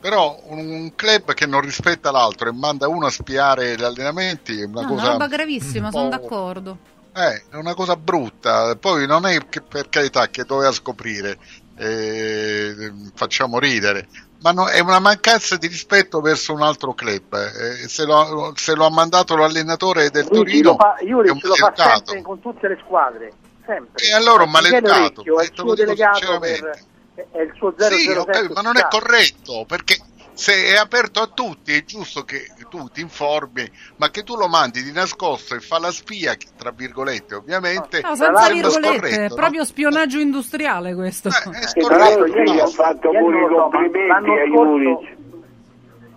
però 0.00 0.38
un, 0.46 0.58
un 0.70 0.94
club 0.94 1.32
che 1.34 1.46
non 1.46 1.60
rispetta 1.60 2.10
l'altro 2.10 2.48
e 2.48 2.52
manda 2.52 2.88
uno 2.88 3.06
a 3.06 3.10
spiare 3.10 3.76
gli 3.76 3.82
allenamenti 3.84 4.60
è 4.60 4.64
una 4.64 4.82
No, 4.82 4.86
cosa... 4.86 5.00
una 5.02 5.10
roba 5.12 5.28
gravissima, 5.28 5.86
un 5.88 5.92
sono 5.92 6.08
d'accordo. 6.08 6.78
Eh, 7.14 7.44
è 7.50 7.56
una 7.56 7.74
cosa 7.74 7.96
brutta, 7.96 8.76
poi 8.76 9.06
non 9.06 9.26
è 9.26 9.48
che 9.48 9.60
per 9.62 9.88
carità 9.88 10.28
che 10.28 10.44
doveva 10.44 10.70
scoprire, 10.72 11.38
eh, 11.76 12.92
facciamo 13.14 13.58
ridere, 13.58 14.08
ma 14.40 14.52
no- 14.52 14.68
è 14.68 14.78
una 14.80 15.00
mancanza 15.00 15.56
di 15.56 15.66
rispetto 15.66 16.20
verso 16.20 16.52
un 16.52 16.62
altro 16.62 16.94
club. 16.94 17.34
eh, 17.34 17.88
se, 17.88 18.04
lo, 18.04 18.52
se 18.56 18.74
lo 18.74 18.86
ha 18.86 18.90
mandato 18.90 19.36
l'allenatore 19.36 20.10
del 20.10 20.28
lo 20.30 20.30
Torino 20.30 20.76
fa, 20.76 20.94
è 20.96 21.04
Juric 21.04 21.32
un 21.32 21.40
lo 21.42 21.54
fa 21.56 21.72
sempre 21.74 22.22
con 22.22 22.40
tutte 22.40 22.68
le 22.68 22.78
squadre, 22.84 23.32
sempre. 23.68 24.02
E 24.04 24.14
allora 24.14 24.44
un 24.44 24.50
maleducato, 24.50 25.22
dico 25.22 25.74
delegato 25.74 26.16
sinceramente. 26.16 26.86
per, 27.14 27.26
è 27.32 27.40
il 27.42 27.52
suo 27.56 27.74
007 27.76 27.94
Sì, 27.98 28.10
ho 28.10 28.24
capito, 28.24 28.54
ma 28.54 28.60
non 28.62 28.76
è 28.78 28.86
corretto 28.88 29.64
perché 29.66 29.98
se 30.32 30.52
è 30.66 30.76
aperto 30.76 31.20
a 31.20 31.26
tutti 31.26 31.74
è 31.74 31.82
giusto 31.84 32.22
che 32.24 32.46
tu 32.70 32.88
ti 32.90 33.00
informi, 33.00 33.68
ma 33.96 34.08
che 34.10 34.22
tu 34.22 34.36
lo 34.36 34.46
mandi 34.46 34.84
di 34.84 34.92
nascosto 34.92 35.56
e 35.56 35.60
fa 35.60 35.80
la 35.80 35.90
spia, 35.90 36.36
tra 36.56 36.70
virgolette, 36.70 37.34
ovviamente. 37.34 38.00
No, 38.02 38.14
senza 38.14 38.48
virgolette, 38.48 39.08
è 39.08 39.28
no? 39.28 39.34
proprio 39.34 39.64
spionaggio 39.64 40.18
industriale 40.20 40.94
questo. 40.94 41.28
Eh, 41.28 41.32
è 41.32 41.78
E 41.78 41.82
tra 41.82 41.96
l'altro 41.96 42.26
scorretto. 42.28 42.38
ieri 42.38 42.56
no? 42.56 42.62
ha 42.62 42.66
fatto 42.68 43.10
pure 43.10 43.48
complimenti 43.48 44.06
l'anno 44.06 44.32
a 44.32 44.36
scorso- 44.46 44.78
Juric. 44.78 45.16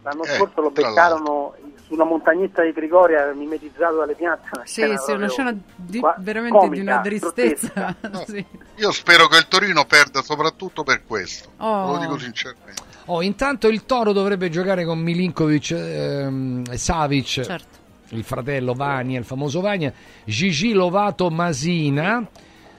L'anno 0.03 0.23
Eh, 0.23 0.36
scorso 0.36 0.61
lo 0.61 0.69
beccarono 0.72 1.56
sulla 1.92 2.06
montagnetta 2.06 2.64
di 2.64 2.72
Trigoria 2.72 3.34
mimetizzato 3.34 3.98
dalle 3.98 4.14
piante. 4.16 4.48
Sì, 4.64 4.82
scena 4.82 4.98
sì, 4.98 5.12
una 5.12 5.28
scena 5.28 5.54
di- 5.76 6.00
qua- 6.00 6.16
veramente 6.20 6.58
di 6.60 6.66
comica, 6.68 6.92
una 6.94 7.02
tristezza. 7.02 7.96
sì. 8.26 8.46
Io 8.78 8.92
spero 8.94 9.28
che 9.28 9.38
il 9.38 9.48
Torino 9.50 9.84
perda 9.84 10.22
soprattutto 10.22 10.84
per 10.84 11.04
questo, 11.06 11.50
Oh. 11.58 11.92
lo 11.92 11.98
dico 11.98 12.18
sinceramente. 12.18 12.82
Oh, 13.08 13.22
intanto 13.22 13.68
il 13.68 13.86
Toro 13.86 14.14
dovrebbe 14.14 14.50
giocare 14.50 14.86
con 14.86 15.00
Milinkovic 15.00 15.72
ehm, 15.72 16.64
e 16.72 16.78
Savic, 16.78 17.26
Certo. 17.42 17.78
il 18.10 18.24
fratello 18.24 18.74
Vania, 18.74 19.20
il 19.20 19.26
famoso 19.26 19.60
Vania, 19.60 19.92
Gigi 20.24 20.72
Lovato 20.72 21.30
Masina, 21.30 22.26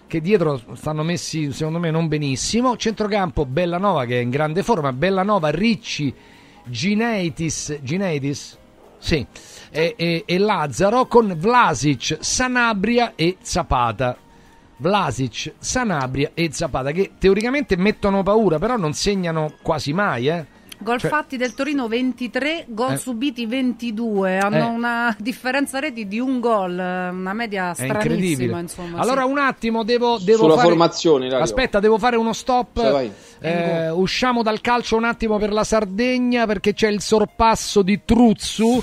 che 0.07 0.21
dietro 0.23 0.59
stanno 0.75 1.03
messi 1.03 1.53
secondo 1.53 1.79
me 1.79 1.91
non 1.91 2.09
benissimo. 2.09 2.79
Centrocampo 2.79 3.45
Bellanova 3.45 4.07
che 4.07 4.19
è 4.21 4.23
in 4.23 4.31
grande 4.31 4.63
forma, 4.63 4.91
Bellanova, 4.95 5.51
Ricci, 5.51 6.15
Gineitis, 6.65 7.79
Gineitis? 7.83 8.59
Sì, 9.03 9.27
e, 9.73 9.95
e- 9.97 10.23
e 10.25 10.39
Lazzaro 10.39 11.07
con 11.07 11.35
Vlasic, 11.37 12.19
Sanabria 12.21 13.15
e 13.17 13.37
Zapata. 13.43 14.17
Vlasic, 14.77 15.55
Sanabria 15.59 16.31
e 16.35 16.51
Zapata 16.53 16.93
che 16.93 17.15
teoricamente 17.19 17.77
mettono 17.77 18.23
paura, 18.23 18.61
però 18.61 18.77
non 18.77 18.93
segnano 18.93 19.55
quasi 19.61 19.93
mai, 19.93 20.29
eh. 20.29 20.47
Gol 20.83 20.99
Cioè- 20.99 21.11
fatti 21.11 21.37
del 21.37 21.55
Torino 21.55 21.87
23, 21.89 22.65
gol 22.69 22.93
Eh. 22.93 22.97
subiti 22.97 23.47
22, 23.47 24.39
hanno 24.39 24.57
Eh. 24.57 24.63
una 24.75 25.17
differenza 25.19 25.79
reti 25.79 26.09
di 26.09 26.19
un 26.19 26.41
gol, 26.41 26.73
una 26.73 27.33
media 27.33 27.73
stranissima. 27.75 28.59
Insomma, 28.59 28.99
allora 28.99 29.23
sì. 29.23 29.31
un 29.31 29.39
attimo 29.39 29.85
devo, 29.85 30.19
devo 30.19 30.39
Sulla 30.43 30.57
fare... 30.57 30.69
formazione, 30.69 31.27
Ilario. 31.27 31.45
Aspetta, 31.45 31.81
devo 31.81 31.99
fare 31.99 32.17
uno 32.17 32.33
stop. 32.33 33.11
Eh, 33.41 33.91
usciamo 33.91 34.43
dal 34.43 34.61
calcio 34.61 34.97
un 34.97 35.05
attimo 35.05 35.39
per 35.39 35.53
la 35.53 35.65
Sardegna 35.65 36.47
perché 36.47 36.75
c'è 36.75 36.89
il 36.89 37.01
sorpasso 37.01 37.83
di 37.83 38.01
Truzzu. 38.05 38.83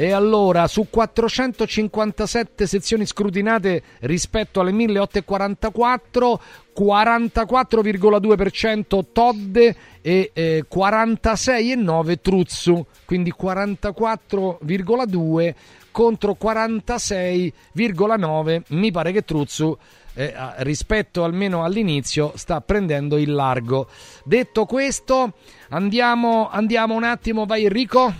E 0.00 0.12
allora, 0.12 0.68
su 0.68 0.86
457 0.88 2.68
sezioni 2.68 3.04
scrutinate 3.04 3.82
rispetto 4.02 4.60
alle 4.60 4.70
1844, 4.70 6.40
44,2% 6.72 9.04
Todde 9.12 9.76
e 10.08 10.30
eh, 10.32 10.64
46,9% 10.74 12.20
Truzzu. 12.22 12.86
Quindi 13.04 13.34
44,2% 13.38 15.54
contro 15.90 16.34
46,9%. 16.40 18.62
Mi 18.68 18.90
pare 18.90 19.12
che 19.12 19.22
Truzzu 19.22 19.76
eh, 20.14 20.32
rispetto 20.58 21.24
almeno 21.24 21.62
all'inizio 21.62 22.32
sta 22.36 22.62
prendendo 22.62 23.18
il 23.18 23.34
largo. 23.34 23.88
Detto 24.24 24.64
questo, 24.64 25.34
andiamo, 25.68 26.48
andiamo 26.48 26.94
un 26.94 27.04
attimo, 27.04 27.44
vai 27.44 27.64
Enrico. 27.64 28.10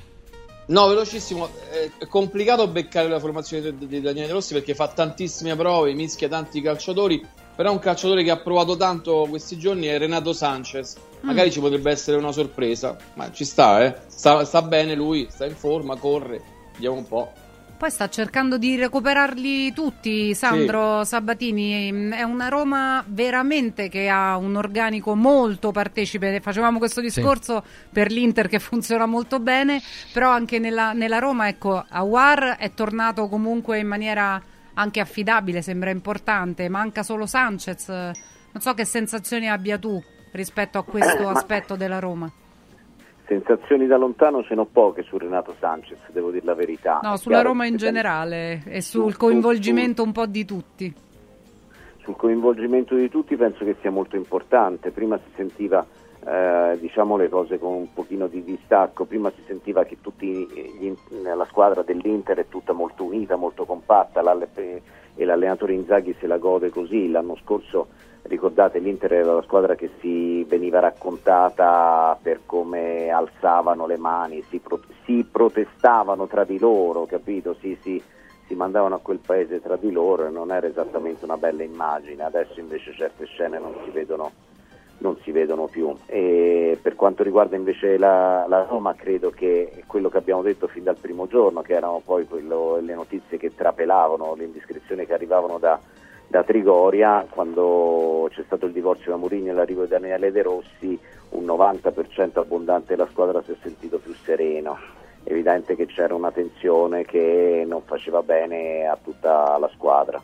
No, 0.66 0.88
velocissimo. 0.88 1.48
eh, 1.72 1.90
È 1.96 2.06
complicato 2.06 2.68
beccare 2.68 3.08
la 3.08 3.18
formazione 3.18 3.74
di 3.78 4.02
Daniele 4.02 4.32
Rossi 4.32 4.52
perché 4.52 4.74
fa 4.74 4.88
tantissime 4.88 5.56
prove, 5.56 5.94
mischia 5.94 6.28
tanti 6.28 6.60
calciatori. 6.60 7.26
Però 7.56 7.72
un 7.72 7.78
calciatore 7.78 8.22
che 8.22 8.30
ha 8.30 8.36
provato 8.36 8.76
tanto 8.76 9.26
questi 9.26 9.58
giorni 9.58 9.86
è 9.86 9.96
Renato 9.96 10.34
Sanchez. 10.34 10.96
Magari 11.20 11.48
Mm. 11.48 11.52
ci 11.52 11.60
potrebbe 11.60 11.90
essere 11.90 12.16
una 12.16 12.32
sorpresa, 12.32 12.96
ma 13.14 13.30
ci 13.32 13.44
sta, 13.44 13.84
eh. 13.84 13.94
Sta, 14.06 14.44
sta 14.44 14.62
bene 14.62 14.94
lui, 14.94 15.26
sta 15.30 15.46
in 15.46 15.56
forma, 15.56 15.96
corre. 15.96 16.40
Vediamo 16.74 16.96
un 16.96 17.06
po'. 17.06 17.32
Poi 17.78 17.90
sta 17.90 18.08
cercando 18.08 18.58
di 18.58 18.74
recuperarli 18.74 19.72
tutti, 19.72 20.34
Sandro 20.34 21.04
Sabatini. 21.04 22.10
È 22.10 22.22
una 22.24 22.48
Roma 22.48 23.04
veramente 23.06 23.88
che 23.88 24.08
ha 24.08 24.36
un 24.36 24.56
organico 24.56 25.14
molto 25.14 25.70
partecipe. 25.70 26.40
Facevamo 26.40 26.78
questo 26.78 27.00
discorso 27.00 27.62
per 27.92 28.10
l'Inter 28.10 28.48
che 28.48 28.58
funziona 28.58 29.06
molto 29.06 29.38
bene, 29.38 29.80
però 30.12 30.28
anche 30.30 30.58
nella, 30.58 30.92
nella 30.92 31.20
Roma, 31.20 31.46
ecco, 31.46 31.84
Awar 31.88 32.56
è 32.58 32.74
tornato 32.74 33.28
comunque 33.28 33.78
in 33.78 33.86
maniera 33.86 34.42
anche 34.74 34.98
affidabile, 34.98 35.62
sembra 35.62 35.90
importante. 35.90 36.68
Manca 36.68 37.04
solo 37.04 37.26
Sanchez. 37.26 37.86
Non 37.88 38.60
so 38.60 38.74
che 38.74 38.84
sensazioni 38.84 39.48
abbia 39.48 39.78
tu 39.78 40.02
rispetto 40.38 40.78
a 40.78 40.84
questo 40.84 41.28
aspetto 41.28 41.76
della 41.76 41.98
Roma. 41.98 42.30
Sensazioni 43.26 43.86
da 43.86 43.98
lontano 43.98 44.42
ce 44.42 44.54
n'ho 44.54 44.64
poche 44.64 45.02
su 45.02 45.18
Renato 45.18 45.54
Sanchez, 45.60 45.98
devo 46.12 46.30
dire 46.30 46.46
la 46.46 46.54
verità. 46.54 47.00
No, 47.02 47.16
sulla 47.18 47.42
Roma 47.42 47.66
in 47.66 47.76
generale 47.76 48.62
e 48.64 48.80
Su- 48.80 49.02
sul 49.02 49.12
su- 49.12 49.18
coinvolgimento 49.18 50.02
un 50.02 50.12
po' 50.12 50.24
di 50.26 50.44
tutti. 50.46 50.94
sul 52.02 52.16
coinvolgimento 52.16 52.94
di 52.94 53.10
tutti 53.10 53.36
penso 53.36 53.66
che 53.66 53.76
sia 53.82 53.90
molto 53.90 54.16
importante. 54.16 54.92
Prima 54.92 55.18
si 55.18 55.30
sentiva 55.36 55.84
eh, 56.26 56.78
diciamo 56.80 57.16
le 57.18 57.28
cose 57.28 57.58
con 57.58 57.74
un 57.74 57.92
pochino 57.92 58.28
di 58.28 58.42
distacco, 58.42 59.04
prima 59.04 59.30
si 59.30 59.42
sentiva 59.46 59.84
che 59.84 59.98
tutti 60.00 60.26
gli- 60.26 60.94
la 61.22 61.44
squadra 61.50 61.82
dell'Inter 61.82 62.38
è 62.38 62.48
tutta 62.48 62.72
molto 62.72 63.04
unita, 63.04 63.36
molto 63.36 63.66
compatta 63.66 64.22
l'alle- 64.22 64.48
e 65.18 65.24
l'allenatore 65.24 65.72
Inzaghi 65.74 66.14
se 66.20 66.28
la 66.28 66.38
gode 66.38 66.70
così. 66.70 67.10
L'anno 67.10 67.36
scorso 67.42 67.88
ricordate 68.22 68.78
l'Inter 68.78 69.12
era 69.12 69.34
la 69.34 69.42
squadra 69.42 69.74
che 69.74 69.90
si 70.00 70.44
veniva 70.44 70.78
raccontata 70.78 72.16
per 72.22 72.40
come 72.46 73.10
alzavano 73.10 73.86
le 73.86 73.96
mani, 73.96 74.44
si, 74.48 74.58
pro- 74.58 74.80
si 75.04 75.26
protestavano 75.30 76.28
tra 76.28 76.44
di 76.44 76.58
loro, 76.58 77.04
capito? 77.06 77.56
Si, 77.60 77.76
si, 77.82 78.00
si 78.46 78.54
mandavano 78.54 78.94
a 78.94 79.00
quel 79.00 79.18
paese 79.18 79.60
tra 79.60 79.76
di 79.76 79.90
loro 79.90 80.26
e 80.26 80.30
non 80.30 80.52
era 80.52 80.68
esattamente 80.68 81.24
una 81.24 81.36
bella 81.36 81.64
immagine, 81.64 82.22
adesso 82.22 82.60
invece 82.60 82.92
certe 82.94 83.26
scene 83.26 83.58
non 83.58 83.74
si 83.84 83.90
vedono, 83.90 84.30
non 84.98 85.16
si 85.22 85.30
vedono 85.32 85.66
più. 85.66 85.94
E 86.06 86.78
per 86.80 86.94
quanto 86.94 87.22
riguarda 87.22 87.56
invece 87.56 87.98
la, 87.98 88.46
la 88.48 88.64
Roma, 88.64 88.94
credo 88.94 89.30
che 89.30 89.82
quello 89.86 90.08
che 90.08 90.18
abbiamo 90.18 90.42
detto 90.42 90.66
fin 90.68 90.84
dal 90.84 90.98
primo 90.98 91.26
giorno, 91.26 91.62
che 91.62 91.74
erano 91.74 92.00
poi 92.04 92.26
quello- 92.26 92.78
le 92.80 92.94
notizie 92.94 93.38
che 93.38 93.54
trapelavano, 93.54 94.34
le 94.34 94.44
indiscrezioni 94.44 95.06
che 95.06 95.14
arrivavano 95.14 95.58
da, 95.58 95.78
da 96.26 96.42
Trigoria, 96.42 97.26
quando 97.28 98.28
c'è 98.30 98.42
stato 98.44 98.66
il 98.66 98.72
divorzio 98.72 99.12
da 99.12 99.16
Mourinho 99.16 99.50
e 99.50 99.54
l'arrivo 99.54 99.82
di 99.82 99.88
Daniele 99.88 100.32
De 100.32 100.42
Rossi, 100.42 100.98
un 101.30 101.44
90% 101.44 102.38
abbondante 102.38 102.94
della 102.94 103.08
squadra 103.10 103.42
si 103.42 103.52
è 103.52 103.56
sentito 103.62 103.98
più 103.98 104.14
sereno 104.14 104.96
evidente 105.24 105.76
che 105.76 105.86
c'era 105.86 106.14
una 106.14 106.32
tensione 106.32 107.04
che 107.04 107.64
non 107.66 107.82
faceva 107.82 108.22
bene 108.22 108.86
a 108.86 108.98
tutta 109.02 109.58
la 109.58 109.68
squadra. 109.74 110.20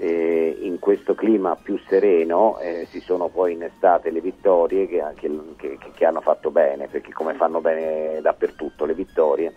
E 0.00 0.58
in 0.60 0.78
questo 0.78 1.16
clima 1.16 1.56
più 1.56 1.76
sereno 1.88 2.60
eh, 2.60 2.86
si 2.92 3.00
sono 3.00 3.30
poi 3.30 3.54
innestate 3.54 4.10
le 4.10 4.20
vittorie 4.20 4.86
che, 4.86 5.02
che- 5.16 5.54
che- 5.56 5.78
che 5.92 6.04
hanno 6.04 6.20
fatto 6.20 6.52
bene, 6.52 6.86
perché 6.86 7.12
come 7.12 7.34
fanno 7.34 7.60
bene 7.60 8.20
dappertutto 8.20 8.84
le 8.84 8.94
vittorie. 8.94 9.54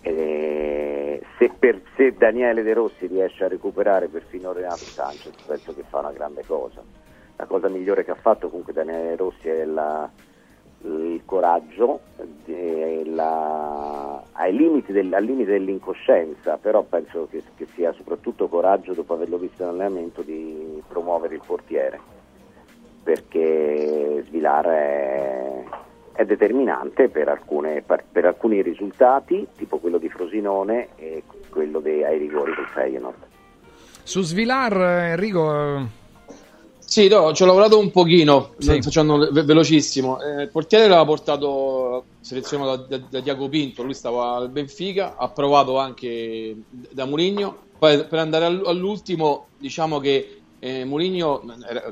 E 0.00 1.22
se, 1.38 1.50
per- 1.56 1.82
se 1.94 2.16
Daniele 2.16 2.62
De 2.64 2.72
Rossi 2.72 3.06
riesce 3.06 3.44
a 3.44 3.48
recuperare 3.48 4.08
perfino 4.08 4.52
Renato 4.52 4.88
Sanchez, 4.92 5.34
penso 5.46 5.72
che 5.72 5.84
fa 5.88 6.00
una 6.00 6.10
grande 6.10 6.44
cosa. 6.44 6.82
La 7.36 7.46
cosa 7.46 7.68
migliore 7.68 8.02
che 8.04 8.10
ha 8.10 8.16
fatto 8.16 8.48
comunque 8.48 8.72
Daniele 8.72 9.10
De 9.10 9.16
Rossi 9.16 9.48
è 9.48 9.64
la, 9.64 10.10
il 10.84 11.22
coraggio 11.24 12.00
la- 13.04 14.22
ai 14.32 14.54
limiti 14.56 14.92
del- 14.92 15.12
al 15.12 15.24
limite 15.24 15.52
dell'incoscienza, 15.52 16.56
però 16.56 16.82
penso 16.82 17.28
che, 17.30 17.42
che 17.56 17.66
sia 17.74 17.92
soprattutto 17.92 18.48
coraggio 18.48 18.92
dopo 18.92 19.14
averlo 19.14 19.38
visto 19.38 19.62
in 19.62 19.68
allenamento 19.68 20.22
di 20.22 20.82
promuovere 20.88 21.34
il 21.34 21.42
portiere, 21.46 22.00
perché 23.02 24.24
Svilar 24.26 24.66
è, 24.66 25.62
è 26.12 26.24
determinante 26.24 27.08
per, 27.08 27.28
alcune- 27.28 27.82
per 27.82 28.24
alcuni 28.24 28.62
risultati, 28.62 29.46
tipo 29.56 29.78
quello 29.78 29.98
di 29.98 30.08
Frosinone 30.08 30.88
e 30.96 31.22
quello 31.50 31.80
dei, 31.80 32.04
ai 32.04 32.18
rigori 32.18 32.54
del 32.54 32.66
Feyenoord. 32.66 33.30
Su 34.04 34.22
Svilar, 34.22 34.76
eh, 34.76 35.10
Enrico, 35.10 35.52
eh, 35.54 35.86
Sì, 36.92 37.08
no, 37.08 37.32
ci 37.32 37.42
ho 37.42 37.46
lavorato 37.46 37.78
un 37.78 37.90
pochino, 37.90 38.52
Sì. 38.58 38.82
facendo 38.82 39.30
ve- 39.32 39.44
velocissimo. 39.44 40.20
Eh, 40.20 40.42
il 40.42 40.50
portiere 40.50 40.88
l'aveva 40.88 41.06
portato 41.06 42.04
selezionato 42.20 42.84
da, 42.86 42.98
da, 42.98 43.06
da 43.08 43.20
Diaco 43.20 43.48
Pinto, 43.48 43.82
lui 43.82 43.94
stava 43.94 44.34
al 44.34 44.50
Benfica, 44.50 45.16
ha 45.16 45.30
provato 45.30 45.78
anche 45.78 46.54
da 46.68 47.06
Mourinho. 47.06 47.62
Poi 47.78 48.04
per 48.04 48.18
andare 48.18 48.44
all- 48.44 48.66
all'ultimo, 48.66 49.48
diciamo 49.56 50.00
che 50.00 50.42
eh, 50.58 50.86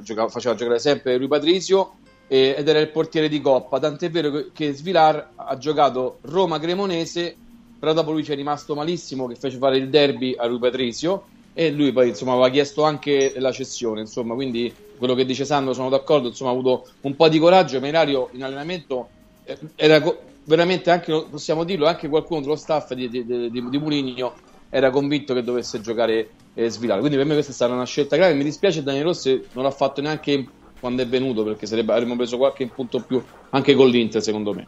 giocava- 0.02 0.28
faceva 0.28 0.54
giocare 0.54 0.78
sempre 0.78 1.16
Rui 1.16 1.28
Patrizio 1.28 1.94
eh, 2.28 2.56
ed 2.58 2.68
era 2.68 2.78
il 2.80 2.90
portiere 2.90 3.30
di 3.30 3.40
Coppa, 3.40 3.78
tant'è 3.78 4.10
vero 4.10 4.30
che, 4.30 4.50
che 4.52 4.72
Svilar 4.74 5.32
ha 5.34 5.56
giocato 5.56 6.18
Roma-Cremonese, 6.24 7.38
però 7.78 7.94
dopo 7.94 8.12
lui 8.12 8.22
ci 8.22 8.32
è 8.32 8.34
rimasto 8.34 8.74
malissimo 8.74 9.26
che 9.28 9.34
fece 9.36 9.56
fare 9.56 9.78
il 9.78 9.88
derby 9.88 10.34
a 10.36 10.44
Rui 10.44 10.58
Patrizio 10.58 11.24
e 11.54 11.70
lui 11.70 11.90
poi 11.90 12.08
insomma 12.08 12.32
aveva 12.32 12.50
chiesto 12.50 12.84
anche 12.84 13.32
la 13.38 13.50
cessione 13.50 14.00
insomma 14.02 14.34
quindi 14.34 14.72
quello 15.00 15.14
che 15.14 15.24
dice 15.24 15.44
Sandro 15.44 15.72
sono 15.72 15.88
d'accordo 15.88 16.28
insomma 16.28 16.50
ha 16.50 16.52
avuto 16.52 16.86
un 17.00 17.16
po' 17.16 17.28
di 17.28 17.40
coraggio 17.40 17.80
Merario 17.80 18.28
in 18.32 18.44
allenamento 18.44 19.08
eh, 19.44 19.58
era 19.74 20.00
veramente 20.44 20.90
anche 20.90 21.24
possiamo 21.28 21.64
dirlo 21.64 21.86
anche 21.86 22.08
qualcuno 22.08 22.40
dello 22.40 22.56
staff 22.56 22.92
di, 22.92 23.08
di, 23.08 23.24
di, 23.24 23.50
di 23.50 23.78
Mourinho 23.78 24.34
era 24.70 24.90
convinto 24.90 25.34
che 25.34 25.42
dovesse 25.42 25.80
giocare 25.80 26.30
eh, 26.54 26.68
Svilare. 26.70 27.00
Quindi 27.00 27.16
per 27.18 27.26
me 27.26 27.34
questa 27.34 27.50
è 27.50 27.54
stata 27.54 27.74
una 27.74 27.84
scelta 27.84 28.16
grave. 28.16 28.34
Mi 28.34 28.44
dispiace 28.44 28.82
Daniel 28.82 29.04
Rossi 29.04 29.44
non 29.52 29.64
l'ha 29.64 29.70
fatto 29.70 30.00
neanche 30.00 30.46
quando 30.78 31.02
è 31.02 31.06
venuto 31.06 31.44
perché 31.44 31.66
sarebbe, 31.66 31.92
avremmo 31.92 32.16
preso 32.16 32.38
qualche 32.38 32.66
punto 32.68 33.00
più 33.00 33.22
anche 33.50 33.74
con 33.74 33.88
l'Inter 33.88 34.22
secondo 34.22 34.54
me. 34.54 34.66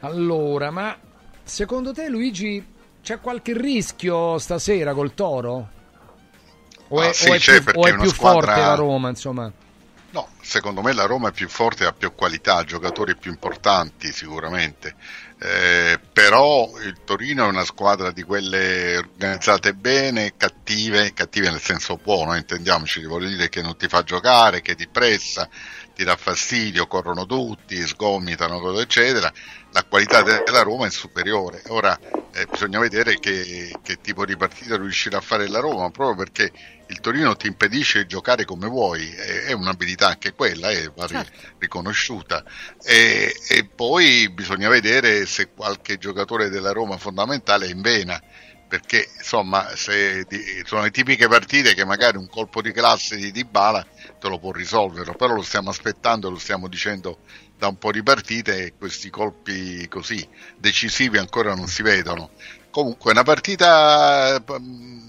Allora, 0.00 0.70
ma 0.70 0.96
secondo 1.42 1.92
te 1.92 2.08
Luigi 2.08 2.64
c'è 3.02 3.20
qualche 3.20 3.56
rischio 3.56 4.38
stasera 4.38 4.94
col 4.94 5.14
Toro? 5.14 5.80
O 6.94 7.00
Ah, 7.00 7.08
è, 7.08 7.12
sì, 7.14 7.30
o 7.30 7.32
è 7.34 7.38
più, 7.38 7.80
o 7.80 7.86
è 7.86 7.94
più 7.96 8.08
squadra- 8.10 8.54
forte 8.54 8.60
la 8.60 8.74
Roma, 8.74 9.08
insomma? 9.08 9.50
No, 10.10 10.28
secondo 10.42 10.82
me 10.82 10.92
la 10.92 11.06
Roma 11.06 11.30
è 11.30 11.32
più 11.32 11.48
forte, 11.48 11.86
ha 11.86 11.92
più 11.92 12.14
qualità, 12.14 12.64
giocatori 12.64 13.16
più 13.16 13.30
importanti 13.30 14.12
sicuramente. 14.12 14.94
Eh, 15.40 15.98
però 16.12 16.68
il 16.84 16.98
Torino 17.04 17.46
è 17.46 17.48
una 17.48 17.64
squadra 17.64 18.10
di 18.12 18.22
quelle 18.22 18.98
organizzate 18.98 19.72
bene, 19.72 20.34
cattive, 20.36 21.14
cattive 21.14 21.48
nel 21.50 21.60
senso 21.62 21.96
buono, 21.96 22.36
intendiamoci, 22.36 23.02
voglio 23.04 23.28
dire 23.28 23.48
che 23.48 23.62
non 23.62 23.74
ti 23.76 23.88
fa 23.88 24.02
giocare, 24.02 24.60
che 24.60 24.74
ti 24.74 24.86
pressa, 24.86 25.48
ti 25.94 26.04
dà 26.04 26.16
fastidio, 26.16 26.86
corrono 26.86 27.26
tutti, 27.26 27.86
sgomitano, 27.86 28.78
eccetera, 28.80 29.32
la 29.72 29.84
qualità 29.84 30.22
della 30.22 30.62
Roma 30.62 30.86
è 30.86 30.90
superiore. 30.90 31.62
Ora 31.68 31.98
eh, 32.32 32.46
bisogna 32.50 32.78
vedere 32.78 33.18
che, 33.18 33.74
che, 33.82 34.00
tipo 34.00 34.24
di 34.24 34.36
partita 34.36 34.76
riuscirà 34.76 35.18
a 35.18 35.20
fare 35.20 35.48
la 35.48 35.60
Roma, 35.60 35.90
proprio 35.90 36.16
perché 36.16 36.50
il 36.88 37.00
Torino 37.00 37.36
ti 37.36 37.46
impedisce 37.46 38.02
di 38.02 38.08
giocare 38.08 38.44
come 38.44 38.68
vuoi, 38.68 39.10
è, 39.10 39.44
è 39.44 39.52
un'abilità 39.52 40.08
anche 40.08 40.32
quella, 40.32 40.70
eh, 40.70 40.90
va 40.94 41.06
certo. 41.06 41.38
riconosciuta. 41.58 42.44
E, 42.82 43.34
e 43.48 43.64
poi 43.64 44.30
bisogna 44.30 44.68
vedere 44.68 45.26
se 45.26 45.50
qualche 45.54 45.98
giocatore 45.98 46.48
della 46.48 46.72
Roma 46.72 46.96
fondamentale 46.96 47.66
è 47.66 47.70
in 47.70 47.80
vena 47.80 48.20
perché 48.72 49.06
insomma 49.18 49.76
se, 49.76 50.26
sono 50.64 50.80
le 50.80 50.90
tipiche 50.90 51.28
partite 51.28 51.74
che 51.74 51.84
magari 51.84 52.16
un 52.16 52.26
colpo 52.26 52.62
di 52.62 52.72
classe 52.72 53.16
di 53.16 53.30
Dybala 53.30 53.86
lo 54.28 54.38
può 54.38 54.52
risolvere, 54.52 55.14
però 55.14 55.34
lo 55.34 55.42
stiamo 55.42 55.70
aspettando, 55.70 56.30
lo 56.30 56.38
stiamo 56.38 56.68
dicendo 56.68 57.18
da 57.58 57.68
un 57.68 57.78
po' 57.78 57.92
di 57.92 58.02
partite 58.02 58.64
e 58.64 58.74
questi 58.76 59.10
colpi 59.10 59.86
così 59.88 60.26
decisivi 60.56 61.18
ancora 61.18 61.54
non 61.54 61.66
si 61.66 61.82
vedono. 61.82 62.30
Comunque 62.70 63.10
è 63.10 63.12
una 63.12 63.22
partita 63.22 64.42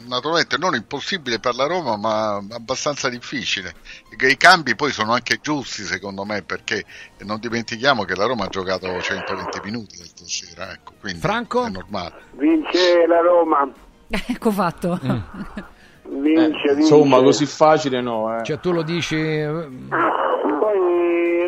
naturalmente 0.07 0.57
non 0.57 0.75
impossibile 0.75 1.39
per 1.39 1.55
la 1.55 1.65
Roma, 1.65 1.95
ma 1.97 2.35
abbastanza 2.35 3.09
difficile. 3.09 3.73
I 4.09 4.37
cambi 4.37 4.75
poi 4.75 4.91
sono 4.91 5.13
anche 5.13 5.39
giusti 5.41 5.83
secondo 5.83 6.23
me, 6.25 6.43
perché 6.43 6.85
non 7.19 7.39
dimentichiamo 7.39 8.03
che 8.03 8.15
la 8.15 8.25
Roma 8.25 8.45
ha 8.45 8.49
giocato 8.49 9.01
120 9.01 9.59
minuti 9.63 9.95
stasera, 9.95 10.71
ecco, 10.71 10.93
quindi 10.99 11.19
Franco? 11.19 11.65
è 11.65 11.69
normale. 11.69 12.23
Vince 12.31 13.05
la 13.07 13.21
Roma. 13.21 13.71
ecco 14.09 14.51
fatto. 14.51 14.99
Mm. 15.03 15.19
Vince, 16.05 16.69
eh, 16.69 16.75
vince. 16.75 16.79
Insomma, 16.79 17.21
così 17.21 17.45
facile 17.45 18.01
no. 18.01 18.37
Eh. 18.37 18.43
Cioè 18.43 18.59
tu 18.59 18.71
lo 18.71 18.83
dici... 18.83 19.15
Poi 19.15 20.79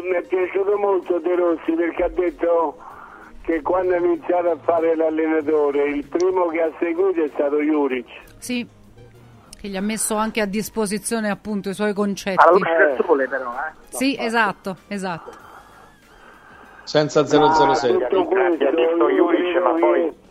mi 0.04 0.16
è 0.16 0.22
piaciuto 0.28 0.78
molto 0.78 1.20
De 1.20 1.36
Rossi 1.36 1.72
perché 1.74 2.04
ha 2.04 2.10
detto 2.10 2.78
che 3.42 3.62
quando 3.62 3.94
ha 3.94 3.98
iniziato 3.98 4.50
a 4.50 4.58
fare 4.64 4.96
l'allenatore 4.96 5.90
il 5.90 6.06
primo 6.08 6.48
che 6.48 6.62
ha 6.62 6.72
seguito 6.80 7.24
è 7.24 7.30
stato 7.34 7.62
Juric. 7.62 8.08
Sì, 8.38 8.68
che 9.60 9.68
gli 9.68 9.78
ha 9.78 9.82
messo 9.82 10.16
anche 10.16 10.42
a 10.42 10.46
disposizione 10.46 11.30
appunto 11.30 11.70
i 11.70 11.74
suoi 11.74 11.94
concetti. 11.94 12.42
Alla 12.42 12.52
luce 12.52 12.78
del 12.78 13.04
sole 13.06 13.28
però, 13.28 13.52
eh? 13.52 13.72
Sì, 13.90 14.16
esatto, 14.20 14.78
esatto. 14.88 15.32
Senza 16.84 17.26
007. 17.26 17.40
Ma 17.40 18.08
tutto 18.08 18.26
questo, 18.26 18.58
detto 18.58 19.10
Juric, 19.10 19.62
ma 19.62 19.74
poi... 19.74 20.24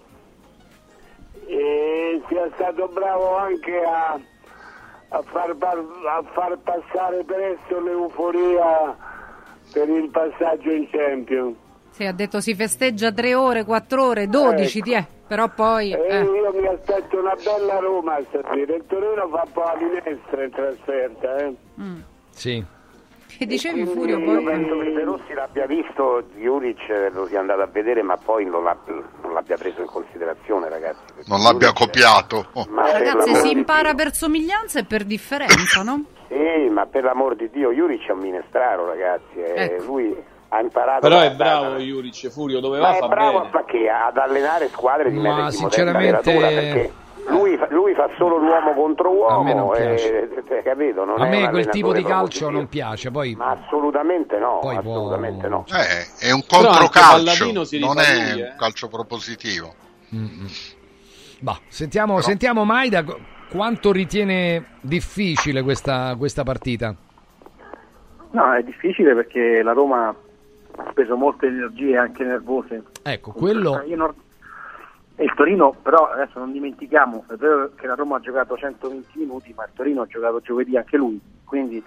E 1.55 2.21
sia 2.27 2.51
stato 2.55 2.89
bravo 2.89 3.37
anche 3.37 3.81
a, 3.81 4.19
a, 5.11 5.23
far, 5.23 5.51
a 5.51 6.23
far 6.33 6.59
passare 6.59 7.23
presto 7.25 7.81
l'euforia 7.81 8.97
per 9.73 9.89
il 9.89 10.11
passaggio 10.11 10.73
in 10.73 10.89
Champions. 10.91 11.57
Sì, 11.91 12.05
ha 12.07 12.13
detto 12.13 12.41
si 12.41 12.57
festeggia 12.57 13.13
tre 13.13 13.37
ore, 13.37 13.63
quattro 13.65 14.07
ore, 14.07 14.27
dodici, 14.27 14.79
ecco. 14.79 14.89
Tiè, 14.89 15.07
però 15.29 15.49
poi... 15.49 15.93
Eh. 15.93 16.23
Io 16.23 16.53
mi 16.53 16.67
aspetto 16.67 17.21
una 17.21 17.37
bella 17.37 17.79
Roma 17.79 18.19
stasera, 18.29 18.75
il 18.75 18.85
Torino 18.89 19.29
fa 19.29 19.43
un 19.45 19.53
po' 19.53 19.63
la 19.63 19.77
minestra 19.77 20.43
in 20.43 20.51
trasferta. 20.51 21.37
Eh. 21.37 21.57
Mm. 21.81 22.01
Sì. 22.31 22.65
Che 23.36 23.47
dicevi 23.47 23.85
Furio? 23.86 24.19
Io 24.19 24.24
poi... 24.24 24.44
penso 24.44 24.78
che 24.78 24.93
De 24.93 25.05
Rossi 25.05 25.32
l'abbia 25.35 25.66
visto, 25.66 26.24
Juric 26.36 27.11
lo 27.12 27.27
sia 27.27 27.40
andato 27.40 27.62
a 27.62 27.66
vedere, 27.66 28.02
ma 28.02 28.16
poi 28.16 28.44
non, 28.44 28.62
non 29.23 29.32
l'abbia 29.32 29.56
preso 29.56 29.81
in 29.81 29.86
considerazione, 29.86 30.69
ragazzi. 30.69 31.01
Non 31.27 31.40
l'abbia 31.40 31.73
Juric... 31.73 31.78
copiato. 31.78 32.47
Ma 32.69 32.93
ragazzi, 32.93 33.35
si 33.36 33.51
impara 33.51 33.94
per 33.94 34.15
somiglianza 34.15 34.81
e 34.81 34.85
per 34.85 35.05
differenza, 35.05 35.82
no? 35.82 36.05
sì, 36.28 36.69
ma 36.69 36.86
per 36.86 37.05
l'amor 37.05 37.36
di 37.36 37.51
Dio, 37.51 37.73
Juric 37.73 38.06
è 38.06 38.12
un 38.12 38.19
minestraro, 38.19 38.86
ragazzi. 38.86 39.39
Ecco. 39.39 39.85
Lui 39.85 40.32
ha 40.48 40.61
imparato 40.61 41.01
però 41.01 41.20
è 41.20 41.32
bravo 41.32 41.78
Juric 41.78 42.28
Furio 42.28 42.61
dove 42.61 42.78
va 42.78 42.94
fa 42.94 43.09
bravo 43.09 43.48
bene. 43.51 43.89
ad 43.90 44.16
allenare 44.16 44.69
squadre 44.69 45.11
di 45.11 45.19
ma 45.19 45.51
sinceramente 45.51 46.32
perché 46.32 46.93
lui 47.29 47.57
fa, 47.57 47.67
lui 47.71 47.95
fa, 47.95 48.09
solo 48.17 48.37
l'uomo 48.37 48.75
contro 48.75 49.11
uomo 49.11 49.41
a 49.41 49.43
me 49.43 49.55
non 49.55 49.71
piace. 49.71 50.31
E, 50.47 50.63
capito? 50.63 51.05
Non 51.05 51.21
a 51.21 51.27
me 51.27 51.49
quel 51.51 51.69
tipo 51.69 51.93
di 51.93 52.03
calcio 52.03 52.51
non 52.51 52.69
piace 52.69 53.11
poi... 53.11 53.35
ma 53.35 53.51
assolutamente 53.51 54.39
no 54.39 54.59
poi 54.61 54.77
assolutamente 54.77 55.47
può... 55.49 55.57
no 55.57 55.65
eh, 55.69 56.27
è 56.27 56.31
un 56.33 56.45
controcalcio 56.47 57.53
non 57.79 57.99
è 57.99 58.33
lui, 58.33 58.41
eh. 58.41 58.51
un 58.51 58.55
calcio 58.59 58.89
propositivo 58.89 59.75
bah, 61.41 61.59
sentiamo, 61.69 62.15
però... 62.15 62.27
sentiamo 62.27 62.65
Maida 62.65 63.05
quanto 63.51 63.93
ritiene 63.93 64.77
difficile 64.81 65.63
questa, 65.63 66.15
questa 66.17 66.43
partita 66.43 66.95
No, 68.35 68.53
è 68.53 68.63
difficile 68.65 69.15
perché 69.15 69.63
la 69.63 69.73
Roma 69.73 70.09
ha 70.09 70.91
speso 70.91 71.17
molte 71.17 71.47
energie 71.47 71.97
anche 71.97 72.25
nervose. 72.25 72.83
Ecco, 73.03 73.31
quello... 73.31 73.81
Non... 73.95 74.13
il 75.16 75.32
Torino, 75.35 75.74
però 75.82 76.09
adesso 76.11 76.39
non 76.39 76.53
dimentichiamo, 76.53 77.24
è 77.28 77.35
vero 77.35 77.70
che 77.77 77.86
la 77.86 77.95
Roma 77.95 78.16
ha 78.16 78.20
giocato 78.20 78.57
120 78.57 79.19
minuti, 79.19 79.53
ma 79.55 79.65
il 79.65 79.70
Torino 79.74 80.03
ha 80.03 80.07
giocato 80.07 80.41
giovedì 80.41 80.77
anche 80.77 80.97
lui, 80.97 81.20
quindi 81.45 81.82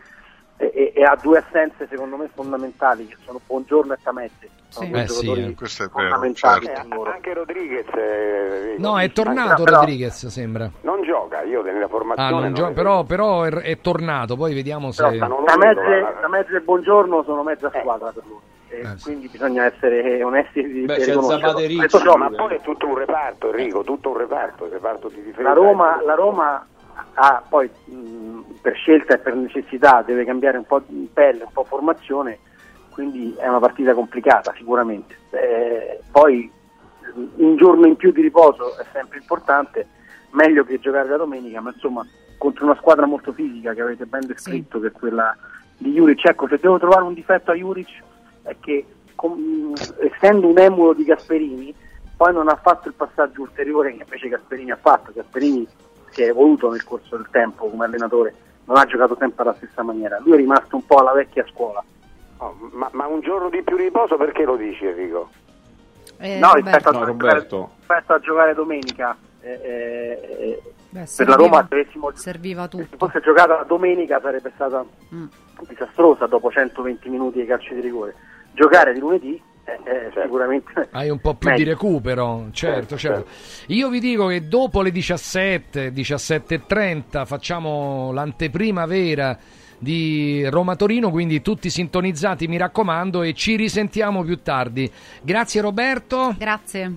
e, 0.58 0.94
e, 0.96 1.04
ha 1.04 1.16
due 1.22 1.38
assenze 1.38 1.88
secondo 1.88 2.18
me 2.18 2.30
fondamentali, 2.34 3.06
che 3.06 3.16
sono 3.24 3.40
Buongiorno 3.46 3.94
e 3.94 3.98
Tamette. 4.02 4.50
Sì. 4.70 4.90
Eh 4.92 5.08
sì, 5.08 5.32
eh. 5.32 5.54
questo 5.54 5.84
è 5.84 5.88
vero, 5.88 6.34
certo. 6.34 7.06
eh, 7.06 7.10
anche 7.10 7.34
Rodriguez 7.34 7.86
eh, 7.96 8.76
no 8.78 9.00
è 9.00 9.10
tornato 9.14 9.64
però, 9.64 9.80
Rodriguez 9.80 10.28
sembra 10.28 10.70
non 10.82 11.04
gioca 11.04 11.42
io 11.44 11.62
nella 11.62 11.88
formazione 11.88 12.30
ah, 12.30 12.42
non 12.42 12.54
gioca, 12.54 12.74
però, 12.74 13.04
però 13.06 13.44
è, 13.44 13.50
è, 13.50 13.80
tornato 13.80 14.36
poi 14.36 14.54
vediamo 14.54 14.92
se 14.92 15.18
Tamette 15.18 16.58
e 16.58 16.60
Buongiorno 16.60 17.24
sono 17.24 17.44
mezza 17.44 17.72
eh. 17.72 17.80
squadra 17.80 18.12
per 18.12 18.24
lui 18.28 18.40
eh, 18.80 18.92
eh, 18.92 18.96
quindi 19.02 19.28
bisogna 19.28 19.66
essere 19.66 20.24
onesti 20.24 20.60
e 20.60 20.86
Beh, 20.86 20.98
c'è 20.98 21.14
ma 21.16 22.30
poi 22.30 22.56
è 22.56 22.62
tutto 22.62 22.88
un 22.88 22.98
reparto 22.98 23.50
Enrico 23.50 23.84
tutto 23.84 24.10
un 24.10 24.18
reparto, 24.18 24.64
un 24.66 24.72
reparto 24.72 25.08
di 25.10 25.22
difesa 25.22 25.50
la 25.50 25.54
Roma, 25.54 26.02
la 26.04 26.16
Roma 26.16 26.66
ha 27.14 27.44
poi 27.48 27.70
mh, 27.86 28.40
per 28.62 28.76
scelta 28.76 29.16
e 29.16 29.18
per 29.20 29.36
necessità 29.36 30.04
deve 30.06 30.26
cambiare 30.26 30.58
un 30.58 30.66
po' 30.66 30.82
di 30.86 31.10
pelle, 31.12 31.44
un 31.44 31.52
po' 31.52 31.64
formazione, 31.64 32.40
quindi 32.92 33.36
è 33.38 33.48
una 33.48 33.60
partita 33.60 33.94
complicata 33.94 34.54
sicuramente. 34.56 35.16
Eh, 35.32 36.00
poi 36.12 36.52
un 37.36 37.56
giorno 37.56 37.88
in 37.88 37.96
più 37.96 38.12
di 38.12 38.22
riposo 38.22 38.78
è 38.78 38.86
sempre 38.92 39.20
importante, 39.20 39.88
meglio 40.32 40.64
che 40.64 40.80
giocare 40.80 41.10
la 41.10 41.18
domenica, 41.18 41.62
ma 41.62 41.72
insomma 41.74 42.06
contro 42.38 42.66
una 42.66 42.76
squadra 42.76 43.06
molto 43.06 43.32
fisica 43.32 43.74
che 43.74 43.82
avete 43.82 44.06
ben 44.06 44.26
descritto, 44.26 44.78
sì. 44.78 44.84
che 44.84 44.88
è 44.90 44.92
quella 44.92 45.36
di 45.78 45.94
Juric. 45.94 46.26
Ecco, 46.26 46.48
se 46.48 46.60
devo 46.62 46.78
trovare 46.78 47.04
un 47.04 47.14
difetto 47.14 47.52
a 47.52 47.56
Juric 47.56 48.04
è 48.48 48.56
che 48.60 48.86
com- 49.16 49.74
essendo 50.00 50.48
un 50.48 50.58
emulo 50.58 50.94
di 50.94 51.04
Gasperini, 51.04 51.74
poi 52.16 52.34
non 52.34 52.48
ha 52.48 52.56
fatto 52.56 52.88
il 52.88 52.94
passaggio 52.94 53.42
ulteriore 53.42 53.96
che 53.96 54.04
invece 54.04 54.30
Gasperini 54.30 54.72
ha 54.72 54.80
fatto. 54.80 55.12
Gasperini 55.14 55.68
si 56.10 56.24
è 56.24 56.30
evoluto 56.30 56.72
nel 56.72 56.84
corso 56.84 57.16
del 57.16 57.28
tempo 57.30 57.70
come 57.70 57.86
allenatore, 57.86 58.34
non 58.66 58.78
ha 58.78 58.86
giocato 58.86 59.16
sempre 59.20 59.44
alla 59.44 59.56
stessa 59.56 59.84
maniera. 59.84 60.20
Lui 60.20 60.34
è 60.34 60.38
rimasto 60.38 60.76
un 60.76 60.86
po' 60.86 60.98
alla 60.98 61.14
vecchia 61.14 61.46
scuola. 61.52 61.84
Oh, 62.38 62.56
ma, 62.72 62.90
ma, 62.94 63.08
un 63.08 63.20
giorno 63.22 63.50
di 63.50 63.64
più 63.64 63.76
riposo 63.76 64.16
perché 64.16 64.46
lo 64.46 64.56
dici 64.56 64.86
Enrico? 64.86 65.30
Eh, 66.18 66.38
no, 66.40 66.54
rispetto, 66.54 66.92
no, 66.92 67.02
a, 67.02 67.06
rispetto, 67.06 67.70
a, 68.14 68.20
giocare 68.20 68.54
domenica 68.54 69.16
eh, 69.42 69.60
eh, 69.64 70.62
Beh, 70.90 71.00
per 71.00 71.08
serviva, 71.08 71.36
la 71.36 71.44
Roma 71.44 71.68
dovessimo, 71.68 72.12
serviva 72.14 72.68
tutto. 72.68 72.88
se 72.90 72.98
fosse 72.98 73.20
giocata 73.22 73.64
domenica 73.64 74.20
sarebbe 74.20 74.52
stata 74.56 74.84
mm. 75.14 75.26
disastrosa 75.68 76.26
dopo 76.26 76.50
120 76.52 77.10
minuti 77.10 77.40
di 77.40 77.46
calcio 77.46 77.74
di 77.74 77.82
rigore. 77.82 78.16
Giocare 78.58 78.92
di 78.92 79.00
lunedì 79.00 79.40
eh, 79.66 79.72
eh, 79.72 79.78
certo. 79.84 80.22
sicuramente 80.22 80.88
hai 80.92 81.10
un 81.12 81.20
po' 81.20 81.36
più 81.36 81.50
meglio. 81.50 81.64
di 81.64 81.70
recupero 81.70 82.48
certo, 82.54 82.98
certo, 82.98 82.98
certo, 82.98 83.30
io 83.68 83.90
vi 83.90 84.00
dico 84.00 84.28
che 84.28 84.48
dopo 84.48 84.82
le 84.82 84.92
17 84.92 85.92
17.30 85.92 87.26
facciamo 87.26 88.12
l'anteprima 88.14 88.86
vera 88.86 89.38
di 89.80 90.44
Roma-Torino, 90.50 91.12
quindi 91.12 91.42
tutti 91.44 91.70
sintonizzati, 91.70 92.48
mi 92.48 92.58
raccomando, 92.58 93.22
e 93.22 93.34
ci 93.34 93.56
risentiamo 93.56 94.24
più 94.24 94.42
tardi. 94.42 94.92
Grazie 95.22 95.62
Roberto. 95.62 96.34
Grazie. 96.36 96.92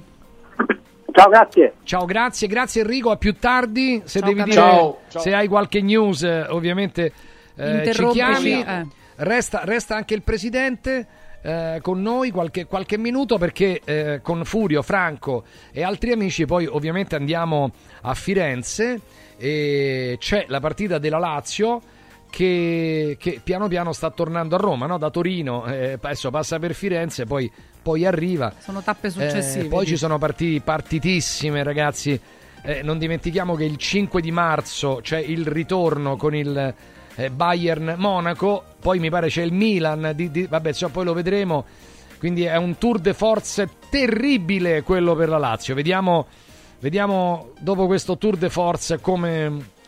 Ciao, 1.13 1.29
grazie. 1.29 1.75
Ciao, 1.83 2.05
grazie, 2.07 2.49
grazie 2.49 2.81
Enrico, 2.81 3.11
a 3.11 3.17
più 3.17 3.35
tardi. 3.35 4.01
Se 4.05 4.21
ciao, 4.21 4.29
devi 4.29 4.43
dire, 4.45 4.57
ciao, 4.57 4.99
ciao. 5.09 5.21
se 5.21 5.35
hai 5.35 5.49
qualche 5.49 5.83
news, 5.83 6.23
ovviamente 6.49 7.13
eh, 7.57 7.91
ci 7.93 8.07
chiami. 8.07 8.63
Eh. 8.63 8.87
Resta, 9.17 9.61
resta 9.65 9.97
anche 9.97 10.15
il 10.15 10.23
presidente. 10.23 11.07
Eh, 11.43 11.79
con 11.81 12.03
noi 12.03 12.31
qualche, 12.31 12.67
qualche 12.67 12.99
minuto 12.99 13.39
perché 13.39 13.81
eh, 13.85 14.21
con 14.23 14.45
Furio, 14.45 14.83
Franco 14.83 15.45
e 15.73 15.83
altri 15.83 16.13
amici 16.13 16.45
poi 16.45 16.67
ovviamente 16.67 17.17
andiamo 17.17 17.73
a 18.03 18.13
Firenze 18.13 19.01
e 19.39 20.17
c'è 20.21 20.45
la 20.49 20.61
partita 20.61 20.99
della 20.99 21.19
Lazio 21.19 21.81
che, 22.31 23.17
che 23.19 23.41
piano 23.43 23.69
piano 23.69 23.93
sta 23.93 24.11
tornando 24.11 24.55
a 24.55 24.59
Roma, 24.59 24.87
no? 24.87 24.97
da 24.97 25.11
Torino, 25.11 25.67
eh, 25.67 25.99
adesso 26.01 26.31
passa 26.31 26.59
per 26.59 26.75
Firenze, 26.75 27.25
poi, 27.27 27.51
poi 27.83 28.07
arriva. 28.07 28.53
Sono 28.59 28.81
tappe 28.83 29.11
successive. 29.11 29.65
Eh, 29.65 29.69
poi 29.69 29.87
ci 29.87 29.97
sono 29.97 30.17
partiti, 30.17 30.61
partitissime 30.61 31.63
ragazzi, 31.63 32.19
eh, 32.63 32.83
non 32.83 32.99
dimentichiamo 32.99 33.55
che 33.57 33.65
il 33.65 33.77
5 33.77 34.21
di 34.21 34.31
marzo 34.31 35.01
c'è 35.03 35.19
il 35.19 35.47
ritorno 35.47 36.17
con 36.17 36.35
il 36.35 36.75
eh, 37.17 37.31
Bayern 37.31 37.95
Monaco, 37.99 38.65
poi 38.81 38.99
mi 38.99 39.11
pare 39.11 39.29
c'è 39.29 39.43
il 39.43 39.53
Milan, 39.53 40.13
di, 40.15 40.31
di, 40.31 40.47
vabbè, 40.47 40.73
cioè, 40.73 40.91
poi 40.91 41.05
lo 41.05 41.13
vedremo. 41.13 41.65
Quindi 42.19 42.45
è 42.45 42.57
un 42.57 42.77
tour 42.77 42.99
de 42.99 43.15
force 43.15 43.69
terribile 43.89 44.83
quello 44.83 45.15
per 45.15 45.29
la 45.29 45.39
Lazio. 45.39 45.75
Vediamo, 45.75 46.27
vediamo 46.81 47.53
dopo 47.61 47.87
questo 47.87 48.19
tour 48.19 48.37
de 48.37 48.51
force 48.51 49.01
come 49.01 49.79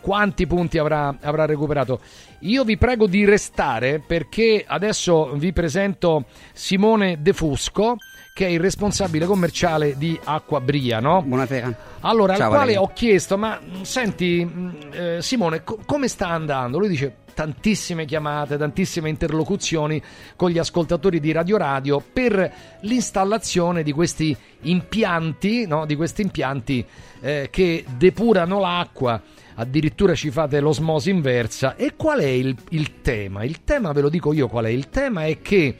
quanti 0.00 0.46
punti 0.46 0.78
avrà, 0.78 1.16
avrà, 1.20 1.46
recuperato. 1.46 2.00
Io 2.40 2.64
vi 2.64 2.76
prego 2.76 3.06
di 3.06 3.24
restare 3.24 4.02
perché 4.04 4.64
adesso 4.66 5.32
vi 5.34 5.52
presento 5.52 6.24
Simone 6.52 7.18
De 7.20 7.32
Fusco 7.32 7.96
che 8.34 8.46
è 8.46 8.48
il 8.48 8.60
responsabile 8.60 9.26
commerciale 9.26 9.96
di 9.98 10.18
Acqua 10.24 10.60
Bria, 10.60 11.00
no? 11.00 11.22
Buonasera. 11.22 11.76
Allora, 12.00 12.34
Ciao, 12.34 12.44
al 12.44 12.48
quale 12.48 12.74
Valeria. 12.74 12.80
ho 12.80 12.90
chiesto, 12.94 13.36
ma 13.36 13.60
senti, 13.82 14.42
mh, 14.42 14.76
eh, 14.90 15.16
Simone, 15.20 15.62
co- 15.62 15.78
come 15.84 16.08
sta 16.08 16.28
andando? 16.28 16.78
Lui 16.78 16.88
dice 16.88 17.16
tantissime 17.34 18.04
chiamate, 18.04 18.56
tantissime 18.56 19.08
interlocuzioni 19.08 20.02
con 20.36 20.50
gli 20.50 20.58
ascoltatori 20.58 21.20
di 21.20 21.32
Radio 21.32 21.56
Radio 21.56 22.02
per 22.12 22.52
l'installazione 22.80 23.82
di 23.82 23.92
questi 23.92 24.36
impianti, 24.62 25.66
no? 25.66 25.86
di 25.86 25.96
questi 25.96 26.22
impianti 26.22 26.84
eh, 27.20 27.48
che 27.50 27.84
depurano 27.96 28.58
l'acqua. 28.58 29.20
Addirittura 29.54 30.14
ci 30.14 30.30
fate 30.30 30.60
l'osmosi 30.60 31.10
inversa. 31.10 31.76
E 31.76 31.94
qual 31.96 32.20
è 32.20 32.26
il, 32.26 32.56
il 32.70 33.00
tema? 33.02 33.44
Il 33.44 33.64
tema 33.64 33.92
ve 33.92 34.00
lo 34.00 34.08
dico 34.08 34.32
io 34.32 34.48
qual 34.48 34.64
è. 34.64 34.68
Il 34.68 34.88
tema 34.88 35.26
è 35.26 35.40
che 35.40 35.76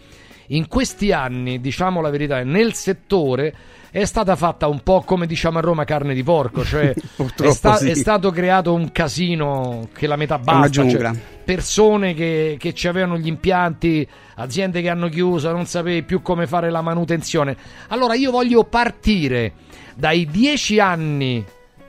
in 0.48 0.68
questi 0.68 1.12
anni, 1.12 1.60
diciamo 1.60 2.00
la 2.00 2.10
verità, 2.10 2.42
nel 2.42 2.74
settore 2.74 3.54
è 3.92 4.06
stata 4.06 4.36
fatta 4.36 4.68
un 4.68 4.82
po' 4.82 5.02
come 5.02 5.26
diciamo 5.26 5.58
a 5.58 5.60
Roma 5.60 5.84
carne 5.84 6.14
di 6.14 6.22
porco, 6.22 6.64
cioè 6.64 6.94
è, 7.42 7.50
sta- 7.50 7.76
sì. 7.76 7.90
è 7.90 7.94
stato 7.94 8.30
creato 8.30 8.72
un 8.72 8.90
casino 8.90 9.90
che 9.92 10.06
la 10.06 10.16
metà 10.16 10.38
basta, 10.38 10.88
cioè, 10.88 11.10
persone 11.44 12.14
che, 12.14 12.56
che 12.58 12.72
ci 12.72 12.88
avevano 12.88 13.18
gli 13.18 13.26
impianti, 13.26 14.08
aziende 14.36 14.80
che 14.80 14.88
hanno 14.88 15.10
chiuso, 15.10 15.52
non 15.52 15.66
sapevi 15.66 16.04
più 16.04 16.22
come 16.22 16.46
fare 16.46 16.70
la 16.70 16.80
manutenzione. 16.80 17.54
Allora 17.88 18.14
io 18.14 18.30
voglio 18.30 18.64
partire 18.64 19.52
dai 19.94 20.24
dieci 20.24 20.80
anni 20.80 21.44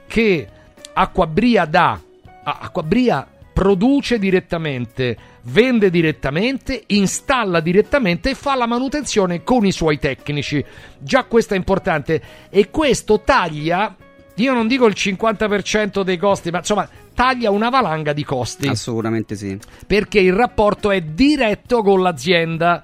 che 0.06 0.48
Acquabria 0.92 1.64
dà, 1.64 1.98
Acquabria 2.42 3.26
produce 3.54 4.18
direttamente, 4.18 5.16
vende 5.44 5.88
direttamente, 5.88 6.82
installa 6.88 7.60
direttamente 7.60 8.30
e 8.30 8.34
fa 8.34 8.56
la 8.56 8.66
manutenzione 8.66 9.44
con 9.44 9.64
i 9.64 9.70
suoi 9.70 9.98
tecnici. 9.98 10.62
Già 10.98 11.24
questo 11.24 11.54
è 11.54 11.56
importante 11.56 12.20
e 12.50 12.68
questo 12.68 13.20
taglia, 13.20 13.94
io 14.34 14.52
non 14.52 14.66
dico 14.66 14.86
il 14.86 14.94
50% 14.96 16.02
dei 16.02 16.16
costi, 16.16 16.50
ma 16.50 16.58
insomma 16.58 16.88
taglia 17.14 17.50
una 17.50 17.70
valanga 17.70 18.12
di 18.12 18.24
costi. 18.24 18.66
Assolutamente 18.66 19.36
sì. 19.36 19.56
Perché 19.86 20.18
il 20.18 20.32
rapporto 20.32 20.90
è 20.90 21.00
diretto 21.00 21.82
con 21.82 22.02
l'azienda. 22.02 22.82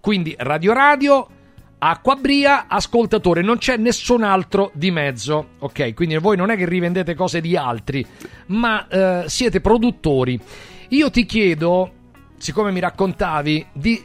Quindi 0.00 0.36
Radio 0.38 0.72
Radio, 0.72 1.28
Acquabria, 1.84 2.66
ascoltatore, 2.68 3.42
non 3.42 3.58
c'è 3.58 3.76
nessun 3.76 4.22
altro 4.22 4.70
di 4.72 4.92
mezzo. 4.92 5.48
Ok, 5.58 5.94
quindi 5.94 6.16
voi 6.18 6.36
non 6.36 6.50
è 6.50 6.56
che 6.56 6.64
rivendete 6.64 7.16
cose 7.16 7.40
di 7.40 7.56
altri, 7.56 8.06
ma 8.46 8.86
eh, 8.86 9.24
siete 9.26 9.60
produttori. 9.60 10.38
Io 10.90 11.10
ti 11.10 11.26
chiedo, 11.26 11.90
siccome 12.38 12.70
mi 12.70 12.78
raccontavi, 12.78 13.66
di 13.72 14.00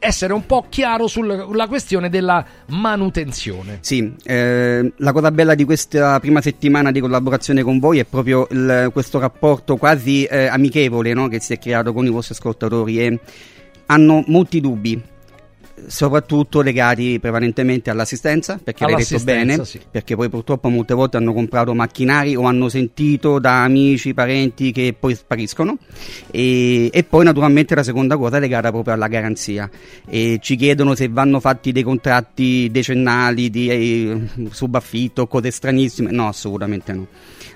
essere 0.00 0.32
un 0.32 0.46
po' 0.46 0.66
chiaro 0.68 1.06
sulla 1.06 1.68
questione 1.68 2.08
della 2.10 2.44
manutenzione. 2.70 3.78
Sì, 3.82 4.12
eh, 4.24 4.92
la 4.96 5.12
cosa 5.12 5.30
bella 5.30 5.54
di 5.54 5.62
questa 5.64 6.18
prima 6.18 6.40
settimana 6.40 6.90
di 6.90 6.98
collaborazione 6.98 7.62
con 7.62 7.78
voi 7.78 8.00
è 8.00 8.04
proprio 8.04 8.48
il- 8.50 8.90
questo 8.92 9.20
rapporto 9.20 9.76
quasi 9.76 10.24
eh, 10.24 10.46
amichevole 10.46 11.14
no, 11.14 11.28
che 11.28 11.38
si 11.38 11.52
è 11.52 11.58
creato 11.60 11.92
con 11.92 12.04
i 12.04 12.10
vostri 12.10 12.34
ascoltatori 12.34 13.00
e 13.00 13.20
hanno 13.86 14.24
molti 14.26 14.60
dubbi, 14.60 15.00
soprattutto 15.86 16.62
legati 16.62 17.18
prevalentemente 17.20 17.90
all'assistenza, 17.90 18.58
perché 18.62 18.84
l'hai 18.84 18.96
detto 18.96 19.18
bene, 19.22 19.64
sì. 19.64 19.80
perché 19.90 20.16
poi 20.16 20.28
purtroppo 20.28 20.68
molte 20.68 20.94
volte 20.94 21.16
hanno 21.16 21.32
comprato 21.32 21.74
macchinari 21.74 22.34
o 22.34 22.44
hanno 22.44 22.68
sentito 22.68 23.38
da 23.38 23.62
amici, 23.64 24.14
parenti 24.14 24.72
che 24.72 24.94
poi 24.98 25.14
spariscono 25.14 25.78
e, 26.30 26.90
e 26.92 27.04
poi 27.04 27.24
naturalmente 27.24 27.74
la 27.74 27.82
seconda 27.82 28.16
cosa 28.16 28.38
è 28.38 28.40
legata 28.40 28.70
proprio 28.70 28.94
alla 28.94 29.08
garanzia 29.08 29.68
e 30.06 30.38
ci 30.40 30.56
chiedono 30.56 30.94
se 30.94 31.08
vanno 31.08 31.40
fatti 31.40 31.72
dei 31.72 31.82
contratti 31.82 32.68
decennali 32.70 33.50
di 33.50 33.68
eh, 33.68 34.20
subaffitto, 34.50 35.26
cose 35.26 35.50
stranissime, 35.50 36.10
no 36.10 36.28
assolutamente 36.28 36.92
no. 36.92 37.06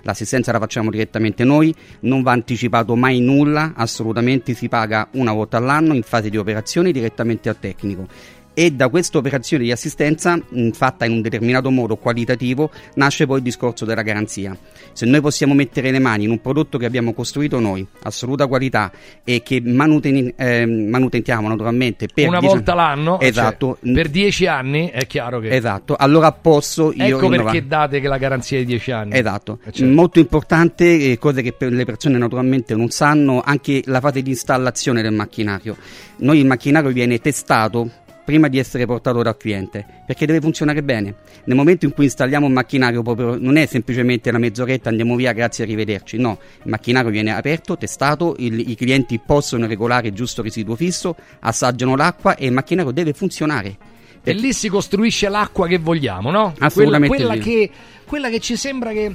L'assistenza 0.02 0.52
la 0.52 0.58
facciamo 0.58 0.90
direttamente 0.90 1.44
noi, 1.44 1.74
non 2.00 2.22
va 2.22 2.32
anticipato 2.32 2.96
mai 2.96 3.20
nulla, 3.20 3.72
assolutamente 3.76 4.54
si 4.54 4.68
paga 4.68 5.08
una 5.12 5.32
volta 5.32 5.58
all'anno 5.58 5.94
in 5.94 6.02
fase 6.02 6.30
di 6.30 6.38
operazione 6.38 6.92
direttamente 6.92 7.48
al 7.48 7.58
tecnico. 7.58 8.08
E 8.52 8.72
da 8.72 8.88
questa 8.88 9.18
operazione 9.18 9.64
di 9.64 9.72
assistenza, 9.72 10.36
mh, 10.36 10.70
fatta 10.70 11.04
in 11.04 11.12
un 11.12 11.20
determinato 11.22 11.70
modo 11.70 11.96
qualitativo, 11.96 12.70
nasce 12.94 13.26
poi 13.26 13.38
il 13.38 13.42
discorso 13.42 13.84
della 13.84 14.02
garanzia. 14.02 14.56
Se 14.92 15.06
noi 15.06 15.20
possiamo 15.20 15.54
mettere 15.54 15.90
le 15.90 15.98
mani 16.00 16.24
in 16.24 16.30
un 16.30 16.40
prodotto 16.40 16.76
che 16.76 16.84
abbiamo 16.84 17.12
costruito 17.14 17.58
noi, 17.60 17.86
assoluta 18.02 18.46
qualità, 18.48 18.90
e 19.24 19.42
che 19.42 19.60
manuten- 19.64 20.34
eh, 20.36 20.66
manutentiamo 20.66 21.48
naturalmente 21.48 22.08
per 22.12 22.26
Una 22.28 22.40
dieci- 22.40 22.54
volta 22.54 22.74
l'anno, 22.74 23.18
cioè, 23.20 23.28
esatto, 23.28 23.78
per 23.80 24.08
dieci 24.08 24.46
anni, 24.46 24.88
è 24.90 25.06
chiaro 25.06 25.38
che... 25.38 25.50
esatto, 25.50 25.94
allora 25.96 26.32
posso 26.32 26.92
io 26.92 27.04
Ecco 27.16 27.26
innovare. 27.26 27.42
perché 27.44 27.66
date 27.66 28.00
che 28.00 28.08
la 28.08 28.18
garanzia 28.18 28.58
è 28.58 28.60
di 28.60 28.66
10 28.66 28.90
anni. 28.90 29.16
Esatto, 29.16 29.58
certo. 29.62 29.84
molto 29.86 30.18
importante, 30.18 31.12
eh, 31.12 31.18
cose 31.18 31.42
che 31.42 31.52
per 31.52 31.72
le 31.72 31.84
persone 31.84 32.18
naturalmente 32.18 32.74
non 32.74 32.90
sanno, 32.90 33.40
anche 33.44 33.82
la 33.86 34.00
fase 34.00 34.22
di 34.22 34.30
installazione 34.30 35.02
del 35.02 35.12
macchinario. 35.12 35.76
Noi 36.18 36.38
il 36.40 36.46
macchinario 36.46 36.90
viene 36.90 37.18
testato 37.20 37.90
prima 38.30 38.46
di 38.48 38.58
essere 38.58 38.86
portato 38.86 39.22
dal 39.22 39.36
cliente, 39.36 39.84
perché 40.06 40.24
deve 40.24 40.40
funzionare 40.40 40.82
bene. 40.84 41.14
Nel 41.44 41.56
momento 41.56 41.84
in 41.84 41.92
cui 41.92 42.04
installiamo 42.04 42.46
un 42.46 42.52
macchinario 42.52 43.02
proprio 43.02 43.36
non 43.38 43.56
è 43.56 43.66
semplicemente 43.66 44.28
una 44.28 44.38
mezz'oretta 44.38 44.88
andiamo 44.88 45.16
via, 45.16 45.32
grazie, 45.32 45.64
arrivederci. 45.64 46.16
No, 46.16 46.38
il 46.62 46.70
macchinario 46.70 47.10
viene 47.10 47.32
aperto, 47.34 47.76
testato, 47.76 48.36
il- 48.38 48.70
i 48.70 48.74
clienti 48.76 49.20
possono 49.24 49.66
regolare 49.66 50.08
il 50.08 50.14
giusto 50.14 50.42
residuo 50.42 50.76
fisso, 50.76 51.16
assaggiano 51.40 51.96
l'acqua 51.96 52.36
e 52.36 52.46
il 52.46 52.52
macchinario 52.52 52.92
deve 52.92 53.12
funzionare. 53.12 53.76
E 54.22 54.32
lì 54.32 54.52
si 54.52 54.68
costruisce 54.68 55.28
l'acqua 55.28 55.66
che 55.66 55.78
vogliamo, 55.78 56.30
no? 56.30 56.54
Assolutamente 56.58 57.16
Quella, 57.16 57.32
quella 57.32 57.42
che, 57.42 57.70
quella 58.04 58.28
che 58.28 58.38
ci 58.38 58.54
sembra 58.54 58.92
che 58.92 59.12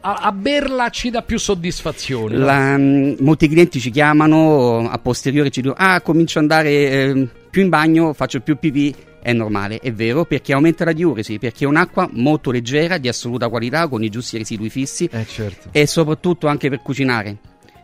a, 0.00 0.30
berla 0.32 0.88
ci 0.90 1.10
dà 1.10 1.22
più 1.22 1.36
soddisfazione. 1.36 2.36
no? 2.36 2.44
La- 2.44 2.76
mh, 2.76 3.16
molti 3.20 3.48
clienti 3.48 3.80
ci 3.80 3.90
chiamano 3.90 4.88
a 4.88 4.96
posteriori 4.98 5.50
ci 5.50 5.62
dicono 5.62 5.80
ah 5.80 6.00
comincio 6.00 6.38
ad 6.38 6.44
andare 6.44 6.90
ehm, 6.90 7.28
più 7.56 7.64
in 7.64 7.70
bagno 7.70 8.12
faccio 8.12 8.40
più 8.40 8.58
pipì 8.58 8.94
è 9.22 9.32
normale, 9.32 9.78
è 9.78 9.90
vero, 9.90 10.26
perché 10.26 10.52
aumenta 10.52 10.84
la 10.84 10.92
diuresi, 10.92 11.38
perché 11.38 11.64
è 11.64 11.66
un'acqua 11.66 12.06
molto 12.12 12.50
leggera, 12.50 12.98
di 12.98 13.08
assoluta 13.08 13.48
qualità, 13.48 13.88
con 13.88 14.04
i 14.04 14.10
giusti 14.10 14.36
residui 14.36 14.68
fissi 14.68 15.08
Eh, 15.10 15.24
certo. 15.24 15.70
e 15.72 15.86
soprattutto 15.86 16.48
anche 16.48 16.68
per 16.68 16.82
cucinare. 16.82 17.38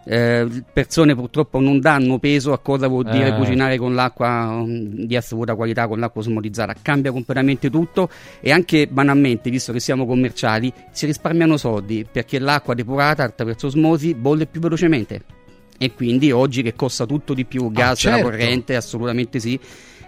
Eh, 0.05 0.47
persone 0.70 1.15
purtroppo 1.15 1.59
non 1.59 1.81
danno 1.81 2.19
peso 2.19 2.53
a 2.53 2.59
cosa 2.59 2.86
vuol 2.86 3.05
dire 3.05 3.28
Eh. 3.28 3.35
cucinare 3.35 3.78
con 3.78 3.94
l'acqua 3.94 4.61
um, 4.61 5.07
di 5.07 5.16
assoluta 5.16 5.55
qualità, 5.55 5.89
con 5.89 5.99
l'acqua 5.99 6.20
osmodizzata. 6.20 6.74
Cambia 6.82 7.11
completamente 7.11 7.70
tutto 7.70 8.11
e 8.43 8.53
anche 8.53 8.86
banalmente, 8.89 9.49
visto 9.49 9.73
che 9.73 9.81
siamo 9.81 10.05
commerciali, 10.05 10.70
si 10.90 11.07
risparmiano 11.07 11.57
soldi 11.57 12.07
perché 12.12 12.39
l'acqua 12.39 12.74
depurata 12.74 13.24
attraverso 13.24 13.69
osmosi 13.69 14.12
bolle 14.12 14.44
più 14.44 14.61
velocemente. 14.61 15.40
E 15.82 15.94
quindi 15.94 16.30
oggi 16.30 16.62
che 16.62 16.76
costa 16.76 17.06
tutto 17.06 17.34
di 17.34 17.44
più, 17.44 17.72
gas, 17.72 17.98
certo. 17.98 18.18
la 18.18 18.22
corrente, 18.22 18.76
assolutamente 18.76 19.40
sì. 19.40 19.59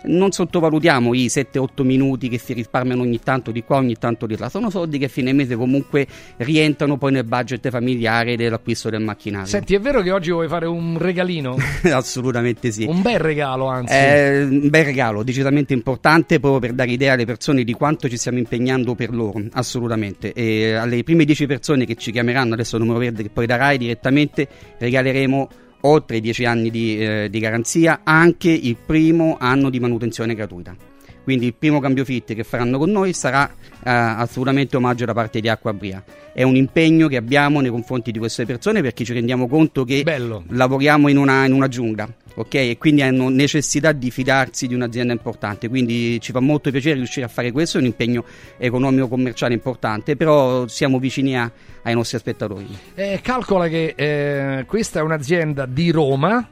Non 0.06 0.30
sottovalutiamo 0.32 1.14
i 1.14 1.26
7-8 1.26 1.82
minuti 1.82 2.28
che 2.28 2.38
si 2.38 2.52
risparmiano 2.52 3.02
ogni 3.02 3.18
tanto 3.18 3.50
di 3.50 3.64
qua, 3.64 3.78
ogni 3.78 3.96
tanto 3.96 4.26
di 4.26 4.36
là. 4.36 4.48
Sono 4.50 4.68
soldi 4.68 4.98
che 4.98 5.06
a 5.06 5.08
fine 5.08 5.32
mese 5.32 5.56
comunque 5.56 6.06
rientrano 6.36 6.98
poi 6.98 7.10
nel 7.10 7.24
budget 7.24 7.70
familiare 7.70 8.36
dell'acquisto 8.36 8.88
del 8.90 9.00
macchinario. 9.00 9.48
Senti, 9.48 9.74
è 9.74 9.80
vero 9.80 10.02
che 10.02 10.12
oggi 10.12 10.30
vuoi 10.30 10.46
fare 10.46 10.66
un 10.66 10.96
regalino? 10.98 11.56
Assolutamente 11.90 12.70
sì. 12.70 12.84
un 12.84 13.00
bel 13.00 13.18
regalo, 13.18 13.66
anzi. 13.66 13.94
È 13.94 14.42
un 14.42 14.68
bel 14.68 14.84
regalo, 14.84 15.24
decisamente 15.24 15.72
importante 15.72 16.38
proprio 16.38 16.60
per 16.60 16.74
dare 16.74 16.90
idea 16.92 17.14
alle 17.14 17.24
persone 17.24 17.64
di 17.64 17.72
quanto 17.72 18.08
ci 18.08 18.18
stiamo 18.18 18.38
impegnando 18.38 18.94
per 18.94 19.12
loro, 19.12 19.42
assolutamente. 19.52 20.34
E 20.34 20.74
alle 20.74 21.02
prime 21.02 21.24
10 21.24 21.46
persone 21.46 21.86
che 21.86 21.96
ci 21.96 22.12
chiameranno, 22.12 22.52
adesso 22.52 22.76
il 22.76 22.82
numero 22.82 23.00
verde 23.00 23.22
che 23.22 23.30
poi 23.30 23.46
darai 23.46 23.78
direttamente, 23.78 24.46
regaleremo 24.78 25.48
oltre 25.86 26.18
i 26.18 26.20
10 26.20 26.44
anni 26.44 26.70
di, 26.70 26.98
eh, 26.98 27.28
di 27.30 27.38
garanzia 27.38 28.00
anche 28.04 28.50
il 28.50 28.76
primo 28.76 29.36
anno 29.38 29.70
di 29.70 29.80
manutenzione 29.80 30.34
gratuita. 30.34 30.93
Quindi 31.24 31.46
il 31.46 31.54
primo 31.54 31.80
cambio 31.80 32.04
fit 32.04 32.34
che 32.34 32.44
faranno 32.44 32.78
con 32.78 32.90
noi 32.90 33.12
sarà 33.12 33.48
eh, 33.48 33.90
assolutamente 33.90 34.76
omaggio 34.76 35.04
da 35.04 35.14
parte 35.14 35.40
di 35.40 35.48
Acqua 35.48 35.72
Bria. 35.72 36.04
È 36.32 36.42
un 36.42 36.54
impegno 36.54 37.08
che 37.08 37.16
abbiamo 37.16 37.60
nei 37.60 37.70
confronti 37.70 38.12
di 38.12 38.18
queste 38.18 38.44
persone 38.44 38.82
perché 38.82 39.04
ci 39.04 39.12
rendiamo 39.12 39.48
conto 39.48 39.84
che 39.84 40.02
Bello. 40.02 40.44
lavoriamo 40.48 41.08
in 41.08 41.16
una, 41.16 41.44
in 41.46 41.52
una 41.52 41.68
giungla 41.68 42.08
ok? 42.34 42.54
E 42.54 42.76
quindi 42.78 43.02
hanno 43.02 43.28
necessità 43.28 43.92
di 43.92 44.10
fidarsi 44.10 44.66
di 44.66 44.74
un'azienda 44.74 45.12
importante, 45.12 45.68
quindi 45.68 46.20
ci 46.20 46.32
fa 46.32 46.40
molto 46.40 46.70
piacere 46.70 46.96
riuscire 46.96 47.26
a 47.26 47.28
fare 47.28 47.52
questo, 47.52 47.78
è 47.78 47.80
un 47.80 47.86
impegno 47.86 48.24
economico-commerciale 48.58 49.54
importante, 49.54 50.16
però 50.16 50.66
siamo 50.66 50.98
vicini 50.98 51.36
a, 51.38 51.50
ai 51.82 51.94
nostri 51.94 52.18
spettatori. 52.18 52.66
Eh, 52.94 53.20
calcola 53.22 53.68
che 53.68 53.94
eh, 53.96 54.64
questa 54.66 55.00
è 55.00 55.02
un'azienda 55.02 55.66
di 55.66 55.90
Roma 55.90 56.48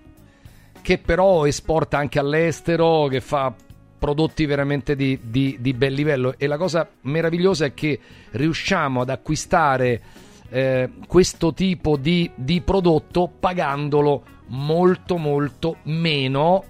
che 0.81 0.99
però 0.99 1.47
esporta 1.47 1.99
anche 1.99 2.19
all'estero, 2.19 3.07
che 3.07 3.21
fa 3.21 3.55
prodotti 4.03 4.47
veramente 4.47 4.97
di, 4.97 5.17
di, 5.23 5.59
di 5.61 5.73
bel 5.75 5.93
livello. 5.93 6.35
E 6.37 6.49
la 6.49 6.57
cosa 6.57 6.89
meravigliosa 7.03 7.67
è 7.67 7.73
che 7.73 8.01
riusciamo 8.33 9.03
ad 9.03 9.11
acquistare 9.11 10.01
eh, 10.49 10.91
questo 11.07 11.55
tipo 11.55 11.97
di, 11.97 12.29
di 12.35 12.61
prodotto 12.63 13.31
pagandolo 13.39 14.25
molto 14.49 15.19
molto 15.19 15.77
meno 15.85 16.65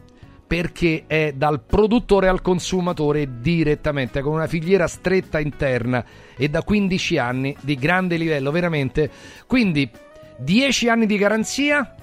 perché 0.46 1.04
è 1.06 1.32
dal 1.34 1.62
produttore 1.62 2.28
al 2.28 2.42
consumatore 2.42 3.40
direttamente 3.40 4.20
con 4.20 4.34
una 4.34 4.46
filiera 4.46 4.86
stretta 4.86 5.40
interna 5.40 6.04
e 6.36 6.50
da 6.50 6.62
15 6.62 7.16
anni 7.16 7.56
di 7.62 7.76
grande 7.76 8.18
livello 8.18 8.50
veramente. 8.50 9.10
Quindi 9.46 9.90
10 10.36 10.88
anni 10.90 11.06
di 11.06 11.16
garanzia 11.16 11.94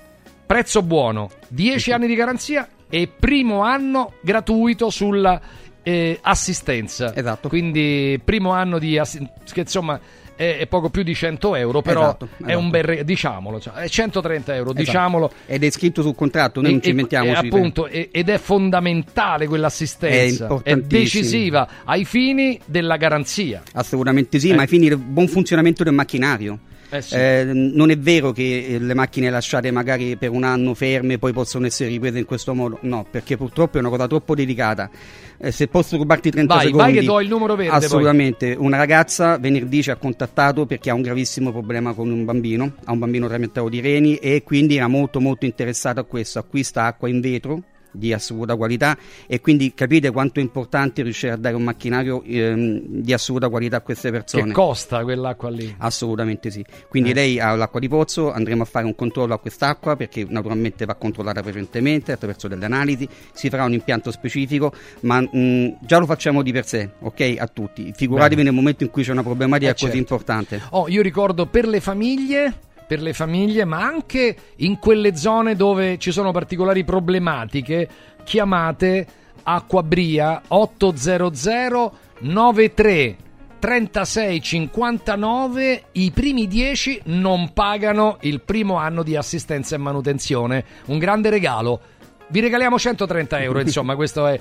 prezzo 0.44 0.82
buono. 0.82 1.30
10 1.50 1.92
anni 1.92 2.08
di 2.08 2.16
garanzia 2.16 2.68
e 2.90 3.08
primo 3.08 3.62
anno 3.62 4.14
gratuito 4.22 4.90
sulla 4.90 5.40
eh, 5.84 6.18
assistenza 6.22 7.16
esatto 7.16 7.48
quindi 7.50 8.20
primo 8.24 8.52
anno 8.52 8.80
di 8.80 8.98
assistenza 8.98 9.54
che 9.54 9.62
insomma 9.62 10.00
è, 10.36 10.58
è 10.60 10.68
poco 10.68 10.90
più 10.90 11.04
di 11.04 11.14
100 11.14 11.56
euro, 11.56 11.82
però 11.82 12.00
Esatto, 12.04 12.30
è 12.38 12.44
esatto. 12.44 12.58
un 12.60 12.70
bel 12.70 12.84
re- 12.84 13.04
diciamolo, 13.04 13.60
cioè, 13.60 13.74
è 13.74 13.90
130 13.90 14.56
euro, 14.56 14.70
Esatto. 14.70 14.86
diciamolo. 14.86 15.32
Ed 15.46 15.66
è 15.66 15.70
scritto 15.70 16.02
sul 16.02 16.16
contratto, 16.16 16.62
noi 16.62 16.72
non 16.72 16.82
ci 16.82 16.92
inventiamoci. 16.92 17.34
e 17.44 17.48
appunto, 17.48 17.88
e- 17.88 18.08
ed 18.10 18.30
è 18.30 18.38
fondamentale 18.38 19.48
quell'assistenza, 19.48 20.48
È 20.64 20.70
è, 20.72 20.76
decisiva 20.78 21.68
ai 21.84 22.06
fini 22.06 22.58
della 22.64 22.96
garanzia. 22.96 23.62
Assolutamente 23.74 24.40
sì, 24.40 24.52
Eh. 24.52 24.56
ma 24.56 24.62
ai 24.62 24.68
fini 24.70 24.88
del 24.88 24.98
buon 24.98 25.28
funzionamento 25.28 25.84
del 25.84 25.92
macchinario. 25.94 26.58
Eh 26.90 27.02
sì. 27.02 27.16
Eh, 27.16 27.44
non 27.46 27.92
è 27.92 27.98
vero 27.98 28.32
che 28.32 28.66
eh, 28.68 28.80
le 28.80 28.94
macchine 28.94 29.30
lasciate 29.30 29.70
magari 29.72 30.16
per 30.18 30.32
un 30.32 30.44
anno 30.44 30.74
ferme 30.74 31.18
poi 31.20 31.34
possono 31.34 31.68
essere 31.68 31.90
riprese 31.90 32.18
in 32.18 32.26
questo 32.26 32.54
modo, 32.54 32.80
no, 32.82 33.06
perché 33.10 33.38
purtroppo 33.38 33.78
è 33.78 33.80
una 33.80 33.90
cosa 33.90 34.08
troppo 34.08 34.34
delicata. 34.36 34.90
Eh, 35.38 35.52
se 35.52 35.68
posso 35.68 35.98
rubarti 35.98 36.32
30 36.32 36.54
Vai, 36.54 36.66
secondi, 36.66 36.92
vai 36.92 37.00
che 37.00 37.06
do 37.06 37.22
il 37.22 37.28
numero 37.30 37.56
verde, 37.56 37.72
poi. 37.72 37.86
Assolutamente. 37.86 38.56
Una 38.58 38.78
ragazza 38.78 39.38
venerdì 39.38 39.84
ci 39.84 39.92
ha 39.92 39.96
contattato 39.96 40.66
perché 40.66 40.90
ha 40.90 40.94
un 40.94 41.02
gravissimo 41.02 41.52
problema 41.52 41.94
con 41.94 42.10
un 42.10 42.26
bambino, 42.26 42.74
ha 42.86 42.92
un 42.92 43.00
bambino 43.00 43.28
trapiantato 43.28 43.70
di 43.70 43.80
reni 43.80 44.16
e 44.16 44.44
quindi 44.44 44.76
era 44.76 44.88
molto 44.88 45.20
molto 45.20 45.46
interessato 45.46 46.00
a 46.00 46.04
questo. 46.04 46.40
Acquista 46.40 46.86
acqua 46.86 47.08
in 47.08 47.22
vetro 47.22 47.64
di 47.92 48.14
assoluta 48.14 48.56
qualità 48.56 48.98
e 49.28 49.42
quindi 49.42 49.74
capite 49.74 50.12
quanto 50.12 50.40
è 50.40 50.44
importante 50.44 51.02
riuscire 51.02 51.34
a 51.34 51.36
dare 51.38 51.56
un 51.56 51.64
macchinario 51.64 52.22
ehm, 52.24 52.82
di 52.86 53.14
assoluta 53.14 53.50
qualità 53.50 53.78
a 53.78 53.82
queste 53.82 54.12
persone. 54.12 54.44
Che 54.46 54.52
costa 54.52 55.04
quell'acqua 55.04 55.50
lì? 55.50 55.74
Assolutamente 55.80 56.50
sì. 56.52 56.64
Quindi 56.88 57.12
Eh. 57.12 57.14
lei 57.14 57.40
ha 57.40 57.56
l'acqua 57.56 57.80
di 57.80 57.88
pozzo, 57.88 58.32
andremo 58.32 58.64
a 58.64 58.66
fare 58.66 58.86
un 58.86 58.96
controllo 58.96 59.34
a 59.34 59.40
quest'acqua 59.40 59.96
perché 59.96 60.26
naturalmente 60.30 60.86
va 60.86 60.96
controllata 60.96 61.42
precedentemente 61.42 62.12
attraverso 62.12 62.48
delle 62.48 62.66
analisi, 62.66 63.08
si 63.34 63.50
farà 63.50 63.64
un 63.64 63.74
impianto 63.74 64.12
specifico, 64.12 64.72
ma 65.02 65.22
mh, 65.22 65.78
già 65.82 65.98
lo 65.98 66.06
facciamo 66.06 66.42
di 66.44 66.52
per 66.52 66.66
sé, 66.66 66.90
ok? 67.00 67.36
A 67.40 67.48
tutti. 67.48 67.92
Figuratevi 67.96 68.36
Bene. 68.36 68.50
nel 68.50 68.54
momento 68.54 68.84
in 68.84 68.90
cui 68.90 69.04
c'è 69.04 69.12
una 69.12 69.24
problematica 69.24 69.72
Eh, 69.72 69.74
così 69.74 69.86
certo. 69.86 69.98
importante. 69.98 70.62
Oh, 70.72 70.88
io 70.88 71.02
ricordo 71.02 71.46
per 71.48 71.68
le 71.68 71.80
famiglie, 71.80 72.54
per 72.90 73.04
le 73.04 73.14
famiglie, 73.14 73.66
ma 73.66 73.84
anche 73.84 74.36
in 74.56 74.80
quelle 74.80 75.16
zone 75.16 75.56
dove 75.56 76.00
ci 76.00 76.12
sono 76.12 76.32
particolari 76.32 76.84
problematiche, 76.84 77.88
chiamate 78.24 79.06
Acquabria 79.44 80.42
800 80.48 81.98
93 82.22 83.16
36 83.60 84.42
59 84.42 85.84
i 85.92 86.10
primi 86.10 86.48
10 86.48 87.02
non 87.06 87.54
pagano 87.54 88.18
il 88.22 88.42
primo 88.42 88.78
anno 88.78 89.04
di 89.04 89.16
assistenza 89.16 89.76
e 89.76 89.78
manutenzione. 89.78 90.66
Un 90.86 90.98
grande 90.98 91.30
regalo. 91.30 91.80
Vi 92.30 92.40
regaliamo 92.40 92.80
130 92.80 93.40
euro 93.44 93.60
insomma 93.60 93.96
questo 93.96 94.26
è 94.26 94.40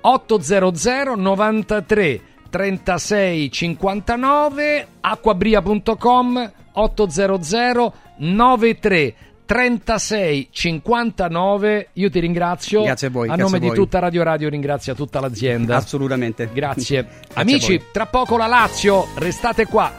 800 0.00 1.16
93 1.16 2.20
36 2.50 3.50
59 3.50 4.86
acquabria.com 5.00 6.52
800 6.74 7.94
93 8.16 9.14
36 9.46 10.48
59 10.50 11.88
io 11.92 12.10
ti 12.10 12.20
ringrazio. 12.20 12.82
Grazie 12.82 13.08
a 13.08 13.10
voi, 13.10 13.28
a 13.28 13.34
grazie 13.34 13.44
nome 13.44 13.66
a 13.66 13.70
di 13.70 13.76
tutta 13.76 13.98
Radio 13.98 14.22
Radio 14.22 14.48
ringrazia 14.48 14.94
tutta 14.94 15.20
l'azienda. 15.20 15.76
Assolutamente. 15.76 16.48
grazie. 16.52 17.02
Grazie 17.04 17.28
amici 17.34 17.82
tra 17.92 18.06
poco 18.06 18.36
la 18.36 18.46
Lazio. 18.46 19.08
Restate 19.16 19.66
qua. 19.66 19.92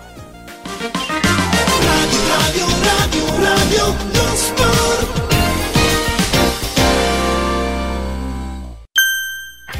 Radio, 1.82 2.66
radio, 2.82 3.26
radio, 3.38 3.86
lo 4.14 4.36
sport. 4.36 5.35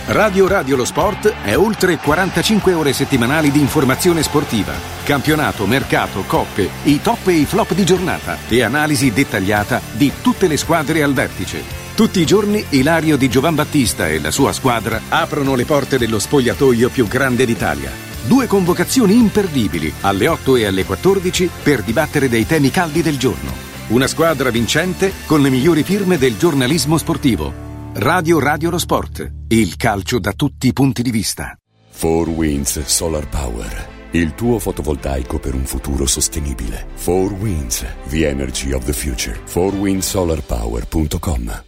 Radio 0.08 0.48
Radio 0.48 0.76
Lo 0.76 0.86
Sport 0.86 1.34
è 1.42 1.58
oltre 1.58 1.98
45 1.98 2.74
ore 2.74 2.94
settimanali 2.94 3.50
di 3.50 3.60
informazione 3.60 4.22
sportiva, 4.22 4.72
campionato, 5.04 5.66
mercato, 5.66 6.24
coppe, 6.28 6.70
i 6.84 7.02
top 7.02 7.30
e 7.30 7.34
i 7.34 7.46
flop 7.46 7.74
di 7.74 7.84
giornata 7.84 8.38
e 8.48 8.62
analisi 8.62 9.12
dettagliata 9.12 9.82
di 9.94 10.12
tutte 10.22 10.48
le 10.48 10.58
squadre 10.58 11.02
al 11.02 11.14
vertice. 11.14 11.64
Tutti 11.96 12.20
i 12.20 12.26
giorni 12.26 12.64
Ilario 12.70 13.18
di 13.18 13.28
Giovan 13.28 13.56
Battista 13.56 14.08
e 14.08 14.20
la 14.20 14.30
sua 14.30 14.54
squadra 14.54 15.02
aprono 15.10 15.56
le 15.56 15.66
porte 15.66 15.98
dello 15.98 16.20
spogliatoio 16.20 16.90
più 16.90 17.08
grande 17.08 17.44
d'Italia. 17.44 17.90
Due 18.28 18.46
convocazioni 18.46 19.16
imperdibili 19.16 19.92
alle 20.02 20.28
8 20.28 20.56
e 20.58 20.66
alle 20.68 20.86
14 20.86 21.50
per 21.64 21.82
dibattere 21.82 22.30
dei 22.30 22.46
temi 22.46 22.70
caldi 22.70 23.02
del 23.02 23.18
giorno. 23.18 23.52
Una 23.88 24.06
squadra 24.06 24.52
vincente 24.52 25.12
con 25.26 25.42
le 25.42 25.50
migliori 25.50 25.82
firme 25.82 26.20
del 26.20 26.38
giornalismo 26.38 27.00
sportivo. 27.00 27.65
Radio 27.98 28.40
Radio 28.40 28.72
Lo 28.72 28.78
Sport, 28.78 29.32
il 29.48 29.78
calcio 29.78 30.20
da 30.20 30.34
tutti 30.34 30.68
i 30.68 30.74
punti 30.74 31.02
di 31.02 31.12
vista. 31.12 31.58
4 31.98 32.30
Winds 32.30 32.84
Solar 32.84 33.30
Power. 33.30 34.10
Il 34.12 34.36
tuo 34.36 34.60
fotovoltaico 34.60 35.40
per 35.40 35.54
un 35.54 35.64
futuro 35.64 36.06
sostenibile. 36.06 36.88
4 37.02 37.38
Winds, 37.40 37.86
the 38.10 38.28
energy 38.28 38.74
of 38.74 38.84
the 38.84 38.92
future. 38.92 39.40
4windsolarpower.com 39.46 41.64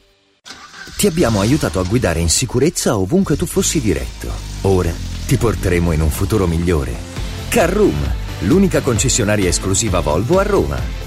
Ti 0.97 1.07
abbiamo 1.07 1.39
aiutato 1.39 1.79
a 1.79 1.83
guidare 1.83 2.19
in 2.19 2.29
sicurezza 2.29 2.97
ovunque 2.97 3.37
tu 3.37 3.45
fossi 3.45 3.79
diretto. 3.79 4.29
Ora 4.63 4.91
ti 5.25 5.37
porteremo 5.37 5.93
in 5.93 6.01
un 6.01 6.09
futuro 6.09 6.45
migliore. 6.45 6.93
Carroom, 7.47 7.95
l'unica 8.39 8.81
concessionaria 8.81 9.47
esclusiva 9.47 10.01
Volvo 10.01 10.39
a 10.39 10.43
Roma. 10.43 11.06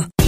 esto. 0.00 0.27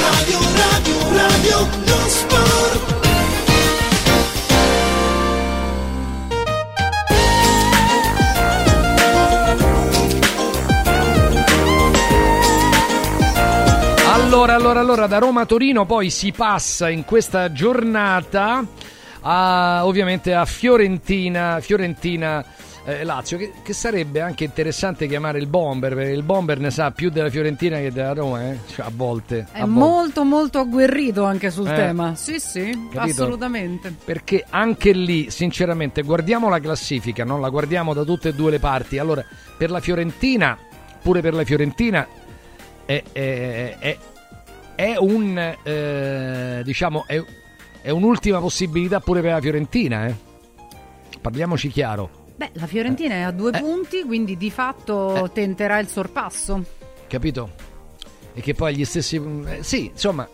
Radio, 0.00 0.38
radio, 0.54 0.96
radio, 1.16 1.68
lo 1.86 2.08
sport. 2.08 2.96
Allora, 14.12 14.54
allora, 14.54 14.80
allora, 14.80 15.06
da 15.06 15.18
Roma 15.18 15.40
a 15.42 15.46
Torino 15.46 15.86
poi 15.86 16.10
si 16.10 16.32
passa 16.32 16.90
in 16.90 17.04
questa 17.04 17.50
giornata 17.52 18.64
a, 19.22 19.86
ovviamente 19.86 20.34
a 20.34 20.44
Fiorentina, 20.44 21.60
Fiorentina 21.60 22.44
eh, 22.88 23.04
Lazio, 23.04 23.36
che, 23.36 23.52
che 23.62 23.72
sarebbe 23.72 24.20
anche 24.20 24.44
interessante 24.44 25.06
chiamare 25.06 25.38
il 25.38 25.46
Bomber, 25.46 25.94
perché 25.94 26.10
il 26.12 26.22
Bomber 26.22 26.58
ne 26.58 26.70
sa 26.70 26.90
più 26.90 27.10
della 27.10 27.28
Fiorentina 27.30 27.78
che 27.78 27.92
della 27.92 28.12
Roma, 28.14 28.50
eh? 28.50 28.58
Cioè, 28.66 28.86
a 28.86 28.90
volte. 28.94 29.46
È 29.52 29.60
a 29.60 29.66
volte. 29.66 29.68
molto 29.78 30.24
molto 30.24 30.58
agguerrito 30.58 31.24
anche 31.24 31.50
sul 31.50 31.68
Eh. 31.68 31.74
tema. 31.74 32.14
Sì, 32.14 32.38
sì, 32.40 32.70
Capito? 32.90 33.00
assolutamente. 33.22 33.94
Perché 34.04 34.44
anche 34.48 34.92
lì, 34.92 35.30
sinceramente, 35.30 36.02
guardiamo 36.02 36.48
la 36.48 36.60
classifica, 36.60 37.24
non 37.24 37.40
la 37.40 37.48
guardiamo 37.50 37.92
da 37.94 38.04
tutte 38.04 38.30
e 38.30 38.34
due 38.34 38.50
le 38.52 38.58
parti. 38.58 38.98
Allora, 38.98 39.24
per 39.56 39.70
la 39.70 39.80
Fiorentina, 39.80 40.56
pure 41.02 41.20
per 41.20 41.34
la 41.34 41.44
Fiorentina, 41.44 42.06
è, 42.84 43.02
è- 43.12 43.76
è- 43.78 43.98
è 44.74 44.94
un 44.96 45.36
eh, 45.62 46.60
diciamo 46.64 47.04
è, 47.06 47.20
è 47.82 47.90
un'ultima 47.90 48.38
possibilità 48.38 49.00
pure 49.00 49.20
per 49.20 49.32
la 49.32 49.40
Fiorentina. 49.40 50.06
eh. 50.06 50.14
Parliamoci 51.20 51.68
chiaro, 51.68 52.08
Beh, 52.38 52.50
la 52.52 52.68
Fiorentina 52.68 53.14
è 53.16 53.20
a 53.22 53.32
due 53.32 53.50
Eh. 53.52 53.58
punti, 53.58 54.04
quindi 54.04 54.36
di 54.36 54.48
fatto 54.50 55.28
tenterà 55.34 55.80
il 55.80 55.88
sorpasso. 55.88 56.62
capito? 57.08 57.50
E 58.32 58.40
che 58.40 58.54
poi 58.54 58.76
gli 58.76 58.84
stessi. 58.84 59.20
eh, 59.46 59.62
sì, 59.64 59.86
insomma. 59.86 60.28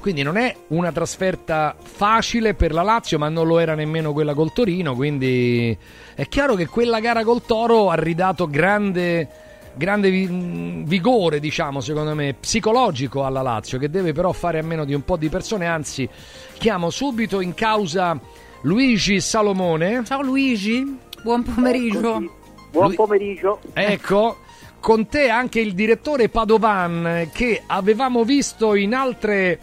Quindi 0.00 0.22
non 0.22 0.38
è 0.38 0.56
una 0.68 0.90
trasferta 0.90 1.76
facile 1.78 2.54
per 2.54 2.72
la 2.72 2.80
Lazio, 2.82 3.18
ma 3.18 3.28
non 3.28 3.46
lo 3.46 3.58
era 3.58 3.74
nemmeno 3.74 4.12
quella 4.14 4.32
col 4.32 4.52
Torino. 4.54 4.94
Quindi 4.94 5.76
è 6.14 6.26
chiaro 6.28 6.54
che 6.54 6.66
quella 6.66 6.98
gara 7.00 7.24
col 7.24 7.42
Toro 7.44 7.90
ha 7.90 7.94
ridato 7.96 8.48
grande, 8.48 9.28
grande 9.74 10.08
vigore, 10.10 11.40
diciamo, 11.40 11.80
secondo 11.80 12.14
me, 12.14 12.34
psicologico 12.40 13.24
alla 13.24 13.42
Lazio, 13.42 13.78
che 13.78 13.90
deve 13.90 14.12
però 14.12 14.32
fare 14.32 14.60
a 14.60 14.62
meno 14.62 14.86
di 14.86 14.94
un 14.94 15.04
po' 15.04 15.16
di 15.18 15.28
persone. 15.28 15.66
Anzi, 15.66 16.08
chiamo 16.54 16.88
subito 16.88 17.40
in 17.40 17.52
causa 17.52 18.18
Luigi 18.62 19.20
Salomone. 19.20 20.04
Ciao 20.06 20.22
Luigi, 20.22 20.96
buon 21.22 21.42
pomeriggio. 21.42 22.22
Buon 22.70 22.86
Lui- 22.86 22.94
pomeriggio. 22.96 23.60
Ecco, 23.72 24.36
con 24.80 25.06
te 25.08 25.28
anche 25.28 25.60
il 25.60 25.74
direttore 25.74 26.28
Padovan 26.28 27.06
eh, 27.06 27.30
che 27.32 27.62
avevamo 27.66 28.24
visto 28.24 28.74
in 28.74 28.94
altre 28.94 29.58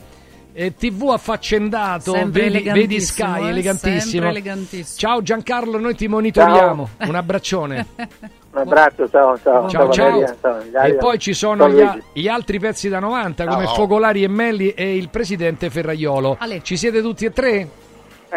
eh, 0.53 0.73
TV 0.75 1.09
affaccendato, 1.09 2.13
vedi, 2.27 2.61
vedi 2.69 2.99
Sky, 3.01 3.45
eh, 3.45 3.49
elegantissimo. 3.49 4.27
elegantissimo. 4.27 4.97
Ciao 4.97 5.21
Giancarlo, 5.21 5.77
noi 5.77 5.95
ti 5.95 6.07
monitoriamo. 6.07 6.89
Un 6.99 7.15
abbraccione. 7.15 7.85
Un 8.55 8.61
abbraccio, 8.61 9.09
ciao, 9.09 9.37
ciao. 9.43 9.67
Ciao, 9.67 9.91
ciao. 9.91 10.35
Ciao, 10.39 10.83
E 10.85 10.95
poi 10.95 11.19
ci 11.19 11.33
sono 11.33 11.69
Ciao, 11.69 11.97
gli, 12.13 12.21
gli 12.21 12.27
altri 12.29 12.57
pezzi 12.57 12.87
da 12.87 12.99
90 12.99 13.45
come 13.47 13.65
Ciao. 13.65 13.75
Focolari 13.75 14.23
e 14.23 14.29
Melli 14.29 14.69
e 14.69 14.95
il 14.95 15.09
presidente 15.09 15.69
Ferraiolo. 15.69 16.37
Ale. 16.39 16.61
Ci 16.63 16.77
siete 16.77 17.01
tutti 17.01 17.25
e 17.25 17.31
tre? 17.33 17.69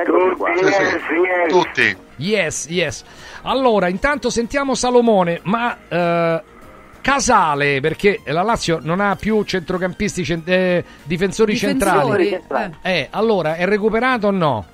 Tutti, 0.04 0.50
yes, 0.64 0.78
yes. 1.10 1.48
Tutti. 1.48 1.96
Yes, 2.16 2.66
yes. 2.68 3.04
Allora, 3.42 3.88
intanto 3.88 4.30
sentiamo 4.30 4.74
Salomone, 4.74 5.40
ma 5.44 5.76
eh, 5.88 6.42
Casale, 7.00 7.80
perché 7.80 8.20
la 8.26 8.42
Lazio 8.42 8.80
non 8.82 9.00
ha 9.00 9.14
più 9.16 9.42
centrocampisti, 9.44 10.24
cent- 10.24 10.48
eh, 10.48 10.84
difensori, 11.04 11.52
Difensori, 11.52 12.28
centrali. 12.28 12.74
Eh, 12.82 13.08
allora, 13.10 13.54
è 13.56 13.64
recuperato 13.66 14.26
o 14.26 14.30
no? 14.30 14.66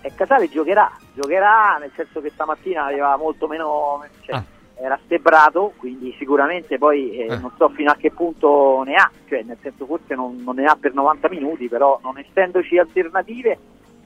E 0.00 0.12
Casale 0.14 0.48
giocherà, 0.48 0.90
giocherà 1.14 1.76
nel 1.80 1.90
senso 1.94 2.20
che 2.20 2.30
stamattina 2.32 2.84
aveva 2.86 3.16
molto 3.16 3.46
meno, 3.46 4.04
cioè, 4.24 4.36
Ah. 4.36 4.44
era 4.80 4.98
stebrato, 5.04 5.72
quindi 5.76 6.14
sicuramente 6.18 6.78
poi 6.78 7.18
eh, 7.18 7.32
Eh. 7.32 7.36
non 7.38 7.50
so 7.56 7.68
fino 7.70 7.90
a 7.90 7.96
che 7.96 8.10
punto 8.12 8.82
ne 8.84 8.94
ha, 8.94 9.10
cioè 9.28 9.42
nel 9.42 9.56
senso 9.62 9.86
forse 9.86 10.14
non, 10.14 10.40
non 10.44 10.54
ne 10.56 10.64
ha 10.64 10.76
per 10.80 10.94
90 10.94 11.28
minuti, 11.28 11.68
però 11.68 11.98
non 12.02 12.16
essendoci 12.18 12.78
alternative, 12.78 13.58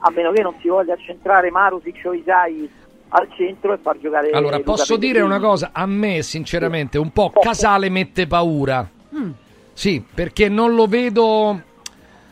a 0.05 0.11
meno 0.11 0.31
che 0.31 0.41
non 0.41 0.53
si 0.61 0.67
voglia 0.67 0.93
accentrare 0.93 1.49
Marusic 1.49 2.01
o 2.05 2.13
Isai 2.13 2.69
al 3.15 3.27
centro 3.35 3.73
e 3.73 3.77
far 3.77 3.97
giocare 3.99 4.31
Allora, 4.31 4.57
Luca 4.57 4.71
posso 4.71 4.97
dire 4.97 5.13
Pellegrini. 5.13 5.37
una 5.39 5.47
cosa? 5.49 5.69
A 5.71 5.85
me, 5.85 6.21
sinceramente, 6.23 6.97
un 6.97 7.11
po' 7.11 7.31
Casale 7.31 7.89
mette 7.89 8.27
paura. 8.27 8.87
Mm. 9.15 9.31
Sì, 9.71 10.03
perché 10.13 10.49
non 10.49 10.75
lo 10.75 10.87
vedo. 10.87 11.61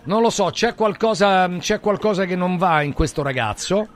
Non 0.04 0.22
lo 0.22 0.30
so, 0.32 0.50
c'è 0.50 0.74
qualcosa, 0.74 1.48
c'è 1.60 1.80
qualcosa 1.80 2.26
che 2.26 2.36
non 2.36 2.58
va 2.58 2.82
in 2.82 2.94
questo 2.94 3.22
ragazzo, 3.22 3.88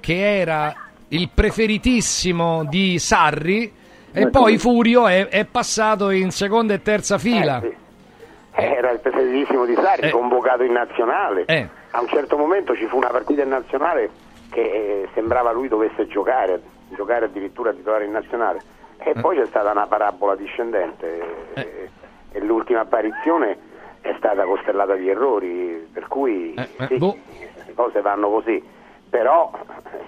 che 0.00 0.38
era 0.40 0.74
il 1.08 1.28
preferitissimo 1.32 2.64
di 2.64 2.98
Sarri, 2.98 3.70
e 4.10 4.30
poi 4.30 4.56
Furio 4.56 5.06
è, 5.06 5.28
è 5.28 5.44
passato 5.44 6.08
in 6.10 6.30
seconda 6.30 6.72
e 6.72 6.80
terza 6.80 7.18
fila. 7.18 7.60
Eh, 7.60 7.68
sì. 7.68 8.62
Era 8.62 8.90
il 8.92 9.00
preferitissimo 9.00 9.66
di 9.66 9.74
Sarri, 9.74 10.06
Eh. 10.06 10.10
convocato 10.10 10.62
in 10.62 10.72
nazionale. 10.72 11.44
Eh. 11.44 11.68
A 11.96 12.00
un 12.00 12.08
certo 12.08 12.36
momento 12.36 12.74
ci 12.74 12.86
fu 12.86 12.96
una 12.96 13.08
partita 13.10 13.42
in 13.42 13.50
nazionale 13.50 14.10
che 14.50 14.60
eh, 14.60 15.08
sembrava 15.14 15.52
lui 15.52 15.68
dovesse 15.68 16.08
giocare, 16.08 16.60
giocare 16.88 17.26
addirittura 17.26 17.72
titolare 17.72 18.04
in 18.04 18.10
nazionale. 18.10 18.60
E 18.98 19.10
Eh. 19.14 19.20
poi 19.20 19.36
c'è 19.36 19.46
stata 19.46 19.70
una 19.70 19.86
parabola 19.86 20.34
discendente. 20.34 21.22
e- 21.54 21.90
E 22.36 22.40
l'ultima 22.40 22.80
apparizione 22.80 23.56
è 24.00 24.12
stata 24.18 24.42
costellata 24.42 24.96
di 24.96 25.08
errori, 25.08 25.86
per 25.92 26.08
cui 26.08 26.52
sì, 26.88 26.98
le 26.98 27.74
cose 27.76 28.00
vanno 28.00 28.28
così. 28.28 28.60
Però 29.08 29.52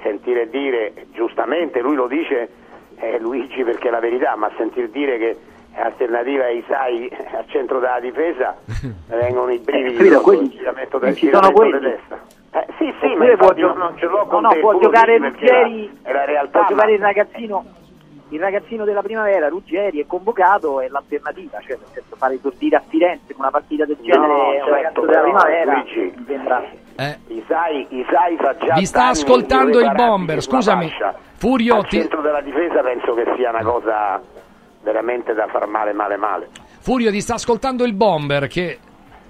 sentire 0.02 0.48
dire, 0.50 0.92
giustamente 1.12 1.78
lui 1.80 1.94
lo 1.94 2.08
dice 2.08 2.48
eh, 2.96 3.20
Luigi 3.20 3.62
perché 3.62 3.86
è 3.86 3.90
la 3.92 4.00
verità, 4.00 4.34
ma 4.34 4.50
sentir 4.56 4.88
dire 4.88 5.18
che 5.18 5.36
alternativa 5.76 6.44
ai 6.44 6.58
Isai 6.58 7.10
al 7.36 7.44
centro 7.48 7.78
della 7.78 8.00
difesa 8.00 8.56
vengono 9.08 9.52
i 9.52 9.58
brividi 9.58 9.94
capito, 9.96 10.14
sotto 10.14 10.22
quelli- 10.24 10.48
giramento 10.50 10.98
del 10.98 11.08
non 11.08 11.16
ci 11.18 11.30
sono 11.30 11.48
giramento 11.48 11.64
di 11.64 11.70
quelli. 11.70 11.96
testa. 11.96 12.34
Eh, 12.58 12.66
sì, 12.78 12.94
sì, 13.00 13.14
ma 13.14 13.36
può 13.36 13.46
io 13.48 13.54
gio- 13.54 13.74
non 13.74 13.94
ce 13.98 14.06
l'ho 14.06 14.16
no, 14.18 14.26
con 14.26 14.40
no, 14.42 14.48
te, 14.50 14.60
può 14.60 14.78
giocare 14.78 15.18
Ruggeri, 15.18 15.98
è 16.02 16.12
la 16.12 16.24
realtà. 16.24 16.58
può 16.60 16.68
giocare 16.68 16.88
ma- 16.90 16.94
il 16.96 17.00
ragazzino, 17.02 17.64
il 18.30 18.40
ragazzino 18.40 18.84
della 18.84 19.02
primavera, 19.02 19.48
Ruggeri, 19.48 20.00
è 20.00 20.06
convocato, 20.06 20.80
è 20.80 20.88
l'alternativa, 20.88 21.58
cioè 21.60 21.76
nel 21.76 21.86
senso 21.92 22.16
fare 22.16 22.34
esordire 22.34 22.76
a 22.76 22.82
Firenze 22.88 23.34
con 23.34 23.42
una 23.42 23.50
partita 23.50 23.84
del 23.84 23.98
genere, 24.00 24.26
No, 24.26 24.46
un 24.48 24.52
certo, 24.54 24.70
ragazzo 24.70 25.00
della 25.02 25.20
primavera, 25.20 25.72
Luigi, 25.74 26.14
mi 26.16 26.24
sembra... 26.26 26.64
Isai, 27.26 27.86
Isai 27.90 28.36
fa 28.38 28.56
già 28.56 28.74
Vi 28.74 28.86
sta 28.86 29.08
ascoltando 29.08 29.78
il 29.80 29.92
bomber, 29.94 30.40
scusami. 30.40 30.90
Furio, 31.36 31.76
Al 31.76 31.86
ti- 31.88 31.98
centro 32.00 32.22
della 32.22 32.40
difesa 32.40 32.80
penso 32.80 33.12
che 33.12 33.24
sia 33.36 33.50
una 33.50 33.62
cosa 33.62 34.18
veramente 34.90 35.34
da 35.34 35.48
far 35.48 35.66
male, 35.66 35.92
male, 35.92 36.16
male. 36.16 36.48
Furio 36.78 37.10
ti 37.10 37.20
sta 37.20 37.34
ascoltando 37.34 37.84
il 37.84 37.92
bomber 37.92 38.46
che 38.46 38.78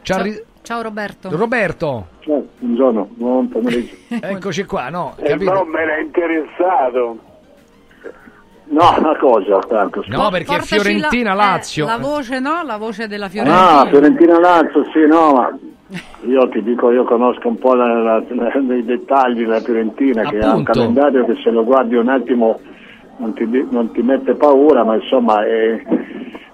ci 0.02 0.12
ha 0.12 0.20
ri- 0.20 0.44
Ciao 0.60 0.82
Roberto. 0.82 1.30
Roberto, 1.34 2.08
Ciao, 2.20 2.44
buongiorno, 2.58 3.08
buon 3.14 3.48
pomeriggio. 3.48 3.94
eccoci 4.20 4.64
qua, 4.64 4.90
no? 4.90 5.14
Il 5.18 5.24
Capito? 5.28 5.52
bomber 5.52 5.88
è 5.88 6.00
interessato. 6.00 7.18
No, 8.68 8.94
una 8.98 9.16
cosa, 9.16 9.58
tanto. 9.60 10.04
No, 10.08 10.28
perché 10.28 10.46
Portaci 10.56 10.74
Fiorentina 10.74 11.32
la, 11.34 11.44
Lazio. 11.52 11.84
eh, 11.84 11.88
la 11.88 11.98
voce, 11.98 12.40
no? 12.40 12.62
La 12.64 12.76
voce 12.78 13.06
della 13.06 13.28
Fiorentina. 13.28 13.80
Ah, 13.80 13.86
Fiorentina 13.86 14.38
Lazio, 14.40 14.84
sì, 14.92 15.06
no, 15.06 15.32
ma 15.32 15.56
io 16.26 16.48
ti 16.48 16.60
dico, 16.64 16.90
io 16.90 17.04
conosco 17.04 17.46
un 17.46 17.58
po' 17.58 17.74
la- 17.74 17.86
la- 18.02 18.24
la- 18.28 18.74
i 18.74 18.84
dettagli 18.84 19.38
della 19.44 19.60
Fiorentina, 19.60 20.22
che 20.28 20.38
ha 20.38 20.46
un 20.46 20.50
Appunto. 20.50 20.72
calendario 20.72 21.24
che 21.26 21.36
se 21.44 21.50
lo 21.50 21.62
guardi 21.64 21.94
un 21.94 22.08
attimo 22.08 22.58
non 23.18 23.32
ti, 23.34 23.66
non 23.70 23.90
ti 23.92 24.02
mette 24.02 24.34
paura, 24.34 24.84
ma 24.84 24.94
insomma 24.96 25.44
è- 25.46 25.82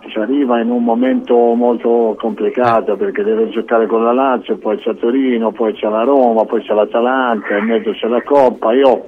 ci 0.08 0.18
arriva 0.18 0.60
in 0.60 0.70
un 0.70 0.84
momento 0.84 1.34
molto 1.54 2.14
complicato 2.18 2.96
perché 2.96 3.22
deve 3.22 3.48
giocare 3.48 3.86
con 3.86 4.04
la 4.04 4.12
Lazio, 4.12 4.58
poi 4.58 4.76
c'è 4.78 4.94
Torino, 4.96 5.52
poi 5.52 5.72
c'è 5.74 5.88
la 5.88 6.02
Roma, 6.02 6.44
poi 6.44 6.62
c'è 6.62 6.74
l'Atalanta, 6.74 7.56
in 7.56 7.64
mezzo 7.64 7.92
c'è 7.92 8.08
la 8.08 8.22
Coppa, 8.22 8.72
io 8.74 9.06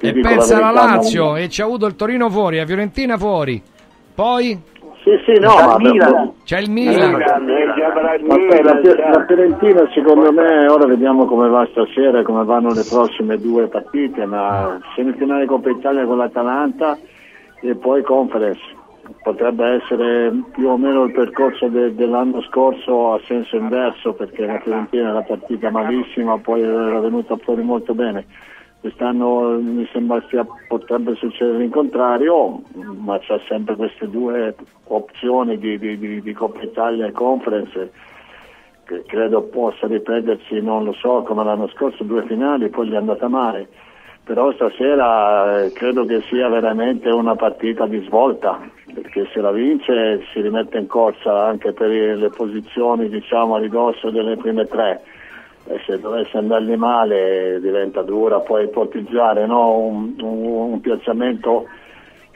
E 0.00 0.12
pensa 0.12 0.56
alla 0.56 0.66
verità, 0.66 0.84
non- 0.86 0.94
Lazio 0.96 1.36
e 1.36 1.48
ci 1.50 1.60
ha 1.60 1.64
avuto 1.66 1.86
il 1.86 1.96
Torino 1.96 2.30
fuori, 2.30 2.56
la 2.56 2.64
Fiorentina 2.66 3.18
fuori. 3.18 3.62
Poi 4.14 4.58
Sì, 5.02 5.10
sì, 5.24 5.38
no, 5.40 5.54
ma 5.54 5.76
c'è 5.76 5.86
il 5.86 5.92
Milan. 5.92 6.32
Milan. 6.70 7.12
Vabbè, 8.26 8.62
la, 8.62 8.80
Fio- 8.80 8.94
la 8.96 9.24
Fiorentina 9.26 9.88
secondo 9.94 10.30
me 10.32 10.66
ora 10.68 10.86
vediamo 10.86 11.24
come 11.24 11.48
va 11.48 11.66
stasera, 11.70 12.22
come 12.22 12.44
vanno 12.44 12.68
le 12.74 12.84
prossime 12.86 13.38
due 13.38 13.66
partite, 13.68 14.26
ma 14.26 14.78
semifinale 14.94 15.46
Coppa 15.46 15.70
Italia 15.70 16.04
con 16.04 16.18
l'Atalanta 16.18 16.98
e 17.62 17.74
poi 17.76 18.02
Conference. 18.02 18.60
Potrebbe 19.22 19.66
essere 19.82 20.30
più 20.52 20.68
o 20.68 20.76
meno 20.76 21.04
il 21.04 21.12
percorso 21.12 21.66
de- 21.68 21.94
dell'anno 21.94 22.42
scorso 22.42 23.14
a 23.14 23.20
senso 23.24 23.56
inverso 23.56 24.12
perché 24.12 24.44
la 24.44 24.60
Fiorentina 24.60 25.08
era 25.08 25.22
partita 25.22 25.70
malissima, 25.70 26.36
poi 26.38 26.60
era 26.62 27.00
venuta 27.00 27.36
fuori 27.38 27.62
molto 27.62 27.94
bene. 27.94 28.26
Quest'anno 28.80 29.58
mi 29.60 29.86
sembra 29.92 30.24
sia, 30.28 30.46
potrebbe 30.66 31.14
succedere 31.14 31.64
il 31.64 31.70
contrario, 31.70 32.62
ma 32.74 33.18
c'è 33.18 33.38
sempre 33.46 33.76
queste 33.76 34.08
due 34.08 34.54
opzioni 34.84 35.58
di, 35.58 35.78
di, 35.78 35.98
di, 35.98 36.22
di 36.22 36.32
Coppa 36.32 36.62
Italia 36.62 37.06
e 37.06 37.12
Conference 37.12 37.90
che 38.90 39.04
credo 39.06 39.42
possa 39.42 39.86
ripetersi, 39.86 40.60
non 40.60 40.82
lo 40.82 40.92
so, 40.94 41.22
come 41.22 41.44
l'anno 41.44 41.68
scorso, 41.68 42.02
due 42.02 42.24
finali, 42.26 42.70
poi 42.70 42.88
gli 42.88 42.94
è 42.94 42.96
andata 42.96 43.28
male. 43.28 43.68
Però 44.24 44.52
stasera 44.52 45.62
eh, 45.62 45.72
credo 45.72 46.04
che 46.04 46.22
sia 46.22 46.48
veramente 46.48 47.08
una 47.08 47.36
partita 47.36 47.86
di 47.86 48.02
svolta, 48.06 48.58
perché 48.92 49.28
se 49.32 49.40
la 49.40 49.52
vince 49.52 50.24
si 50.32 50.40
rimette 50.40 50.78
in 50.78 50.88
corsa 50.88 51.46
anche 51.46 51.72
per 51.72 51.88
le 51.88 52.30
posizioni 52.30 53.08
diciamo 53.08 53.54
a 53.54 53.58
ridosso 53.60 54.10
delle 54.10 54.36
prime 54.36 54.66
tre. 54.66 55.02
E 55.70 55.80
se 55.86 56.00
dovesse 56.00 56.36
andargli 56.36 56.74
male 56.74 57.60
diventa 57.60 58.02
dura 58.02 58.40
poi 58.40 58.64
ipotizzare 58.64 59.46
no? 59.46 59.76
un, 59.78 60.14
un- 60.20 60.72
un 60.72 60.80
piazzamento 60.80 61.66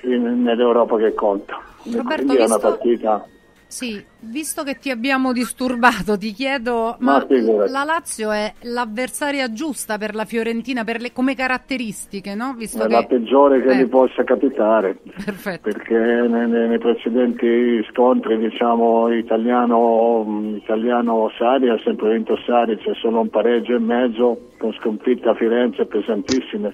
in- 0.03 0.43
nell'Europa 0.43 0.97
che 0.99 1.15
conta. 1.15 1.59
Roberto, 1.85 2.25
quindi 2.25 2.37
è 2.37 2.45
una 2.45 2.59
partita 2.59 3.27
Sì, 3.75 4.01
visto 4.21 4.63
che 4.63 4.79
ti 4.79 4.91
abbiamo 4.91 5.33
disturbato, 5.33 6.17
ti 6.17 6.31
chiedo, 6.33 6.95
Ma 7.01 7.27
ma, 7.29 7.67
la 7.67 7.83
Lazio 7.83 8.31
è 8.31 8.53
l'avversaria 8.63 9.51
giusta 9.53 9.99
per 9.99 10.15
la 10.15 10.25
Fiorentina 10.25 10.85
per 10.85 11.01
le- 11.01 11.13
come 11.13 11.35
caratteristiche, 11.35 12.37
no? 12.37 12.55
Visto 12.57 12.85
è 12.85 12.89
la 12.89 13.01
che... 13.01 13.07
peggiore 13.19 13.61
che 13.63 13.71
Eh. 13.73 13.77
gli 13.79 13.89
possa 13.89 14.23
capitare 14.23 14.99
Perfetto. 15.25 15.71
perché 15.73 15.93
nei, 15.99 16.49
nei- 16.49 16.79
precedenti 16.79 17.85
scontri 17.91 18.39
diciamo 18.39 19.13
italiano, 19.13 20.55
italiano 20.55 21.29
Sari 21.37 21.69
ha 21.69 21.81
sempre 21.83 22.13
vinto 22.13 22.37
Sari 22.47 22.77
c'è 22.77 22.95
solo 22.95 23.19
un 23.23 23.29
pareggio 23.29 23.75
e 23.75 23.81
mezzo 23.81 24.51
con 24.57 24.73
sconfitte 24.75 25.29
a 25.31 25.35
Firenze 25.35 25.85
pesantissime 25.87 26.73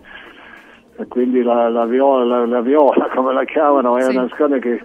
e 0.98 1.06
quindi 1.06 1.42
la, 1.42 1.70
la 1.70 1.86
viola, 1.86 2.24
la, 2.40 2.46
la 2.46 2.60
viola 2.60 3.08
come 3.14 3.32
la 3.32 3.44
chiamano 3.44 3.96
è 3.96 4.02
Sì. 4.02 4.16
una 4.16 4.28
squadra 4.28 4.58
che 4.58 4.80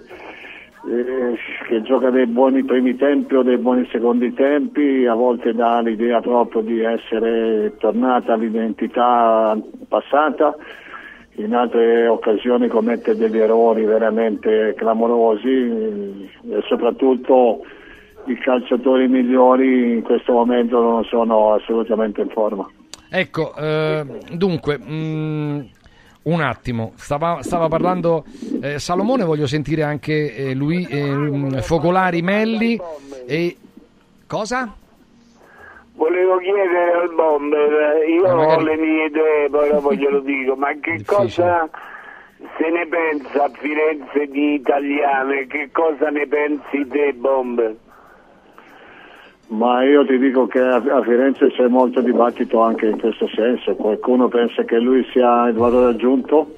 eh, 0.88 1.36
che 1.68 1.82
gioca 1.82 2.10
dei 2.10 2.28
buoni 2.28 2.64
primi 2.64 2.96
tempi 2.96 3.36
o 3.36 3.44
dei 3.44 3.58
buoni 3.58 3.88
secondi 3.92 4.34
tempi, 4.34 5.06
a 5.06 5.14
volte 5.14 5.54
dà 5.54 5.80
l'idea 5.82 6.22
proprio 6.22 6.62
di 6.62 6.82
essere 6.82 7.76
tornata 7.78 8.34
all'identità 8.34 9.58
passata, 9.88 10.56
in 11.38 11.54
altre 11.54 12.08
occasioni 12.08 12.68
commette 12.68 13.16
degli 13.16 13.38
errori 13.38 13.84
veramente 13.84 14.74
clamorosi 14.78 16.30
e 16.50 16.62
soprattutto 16.68 17.66
i 18.28 18.38
calciatori 18.38 19.08
migliori 19.08 19.94
in 19.94 20.02
questo 20.02 20.34
momento 20.34 20.80
non 20.82 21.04
sono 21.04 21.54
assolutamente 21.54 22.22
in 22.22 22.30
forma. 22.30 22.68
Ecco, 23.10 23.54
eh, 23.56 24.04
dunque, 24.34 24.80
mm, 24.80 25.60
un 26.26 26.42
attimo, 26.42 26.94
stava, 26.96 27.42
stava 27.42 27.68
parlando 27.68 28.26
eh, 28.62 28.80
Salomone, 28.80 29.24
voglio 29.24 29.48
sentire 29.48 29.84
anche 29.84 30.36
eh, 30.36 30.54
lui, 30.54 30.88
eh, 30.90 31.04
mm, 31.04 31.58
Focolari 31.60 32.22
Melli 32.22 32.80
e... 33.28 33.58
Cosa? 34.28 34.76
Volevo 35.94 36.38
chiedere 36.38 36.94
al 36.94 37.14
bomber, 37.14 38.08
io 38.10 38.24
magari- 38.24 38.64
ho 38.64 38.66
le 38.66 38.76
mie 38.76 39.06
idee, 39.06 39.50
poi 39.52 39.70
dopo 39.70 39.94
glielo 39.94 40.20
dico, 40.20 40.56
ma 40.56 40.74
che 40.82 41.04
cosa 41.06 41.70
se 42.58 42.70
ne 42.70 42.88
pensa 42.88 43.44
a 43.44 43.52
Firenze 43.54 44.26
di 44.28 44.56
italiane? 44.56 45.46
Che 45.46 45.70
cosa 45.72 46.10
ne 46.10 46.26
pensi 46.26 46.88
te, 46.90 47.14
bomber? 47.14 47.76
Ma 49.48 49.84
io 49.84 50.06
ti 50.06 50.18
dico 50.18 50.48
che 50.48 50.60
a, 50.60 50.82
Firenze 51.04 51.52
c'è 51.52 51.68
molto 51.68 52.02
dibattito 52.02 52.62
anche 52.62 52.88
in 52.88 53.00
questo 53.00 53.28
senso. 53.28 53.76
Qualcuno 53.76 54.28
pensa 54.28 54.64
che 54.64 54.80
lui 54.80 55.06
sia 55.12 55.48
il 55.48 55.54
valore 55.54 55.92
aggiunto, 55.92 56.56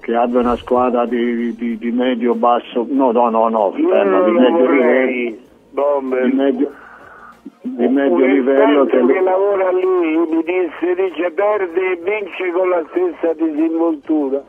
che 0.00 0.14
abbia 0.14 0.38
una 0.38 0.56
squadra 0.56 1.06
di, 1.06 1.54
di- 1.56 1.76
di 1.76 1.90
medio 1.90 2.34
basso, 2.34 2.86
no, 2.88 3.10
no, 3.10 3.28
no, 3.30 3.48
no, 3.48 3.72
ferma, 3.72 4.18
Io 4.18 4.24
di 4.24 4.30
medio 4.30 4.70
livello, 4.70 5.36
di 6.26 6.32
medio, 6.32 6.70
di 7.62 7.88
medio 7.88 8.24
Un 8.24 8.30
livello 8.30 8.84
che 8.84 9.06
che 9.06 9.20
lavora 9.20 9.70
lì 9.72 9.86
mi 9.86 10.42
disse, 10.44 10.94
dice 10.94 11.30
perde 11.32 11.92
e 11.92 11.96
vince 11.96 12.52
con 12.52 12.68
la 12.68 12.84
stessa 12.90 13.32
disinvoltura. 13.34 14.40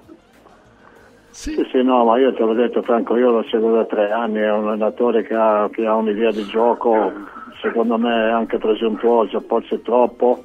Sì, 1.31 1.65
sì, 1.71 1.81
no, 1.81 2.03
ma 2.05 2.19
io 2.19 2.33
te 2.33 2.43
l'ho 2.43 2.53
detto 2.53 2.81
Franco, 2.81 3.15
io 3.15 3.31
lo 3.31 3.43
seguo 3.43 3.71
da 3.71 3.85
tre 3.85 4.11
anni, 4.11 4.39
è 4.39 4.51
un 4.51 4.67
allenatore 4.67 5.23
che 5.23 5.33
ha, 5.33 5.69
che 5.71 5.85
ha 5.85 5.95
un'idea 5.95 6.29
di 6.29 6.43
gioco, 6.43 7.11
secondo 7.61 7.97
me 7.97 8.31
anche 8.31 8.57
presuntuosa, 8.57 9.39
forse 9.41 9.81
troppo, 9.81 10.43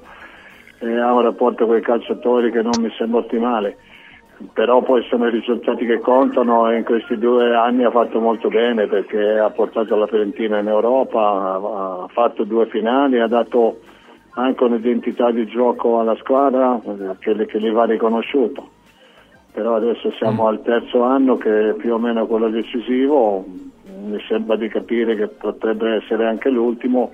e 0.78 0.98
ha 0.98 1.12
un 1.12 1.22
rapporto 1.22 1.66
con 1.66 1.76
i 1.76 1.80
calciatori 1.80 2.50
che 2.52 2.62
non 2.62 2.72
mi 2.78 2.90
sembra 2.96 3.20
ottimale. 3.20 3.78
Però 4.52 4.82
poi 4.82 5.02
sono 5.04 5.28
i 5.28 5.30
risultati 5.30 5.86
che 5.86 5.98
contano 5.98 6.70
e 6.70 6.76
in 6.76 6.84
questi 6.84 7.16
due 7.16 7.56
anni 7.56 7.84
ha 7.84 7.90
fatto 7.90 8.20
molto 8.20 8.48
bene 8.48 8.86
perché 8.86 9.38
ha 9.38 9.48
portato 9.48 9.96
la 9.96 10.06
Fiorentina 10.06 10.58
in 10.58 10.68
Europa, 10.68 11.18
ha, 11.20 12.06
fatto 12.08 12.44
due 12.44 12.66
finali, 12.66 13.18
ha 13.18 13.28
dato 13.28 13.80
anche 14.32 14.62
un'identità 14.64 15.30
di 15.30 15.46
gioco 15.46 16.00
alla 16.00 16.16
squadra 16.16 16.78
che, 17.18 17.46
che 17.46 17.58
gli 17.58 17.70
va 17.70 17.84
riconosciuto 17.86 18.74
però 19.56 19.76
adesso 19.76 20.12
siamo 20.18 20.48
al 20.48 20.60
terzo 20.60 21.02
anno 21.02 21.38
che 21.38 21.70
è 21.70 21.72
più 21.72 21.94
o 21.94 21.98
meno 21.98 22.26
quello 22.26 22.50
decisivo, 22.50 23.42
mi 24.04 24.18
sembra 24.28 24.56
di 24.56 24.68
capire 24.68 25.16
che 25.16 25.28
potrebbe 25.28 25.96
essere 25.96 26.26
anche 26.26 26.50
l'ultimo, 26.50 27.10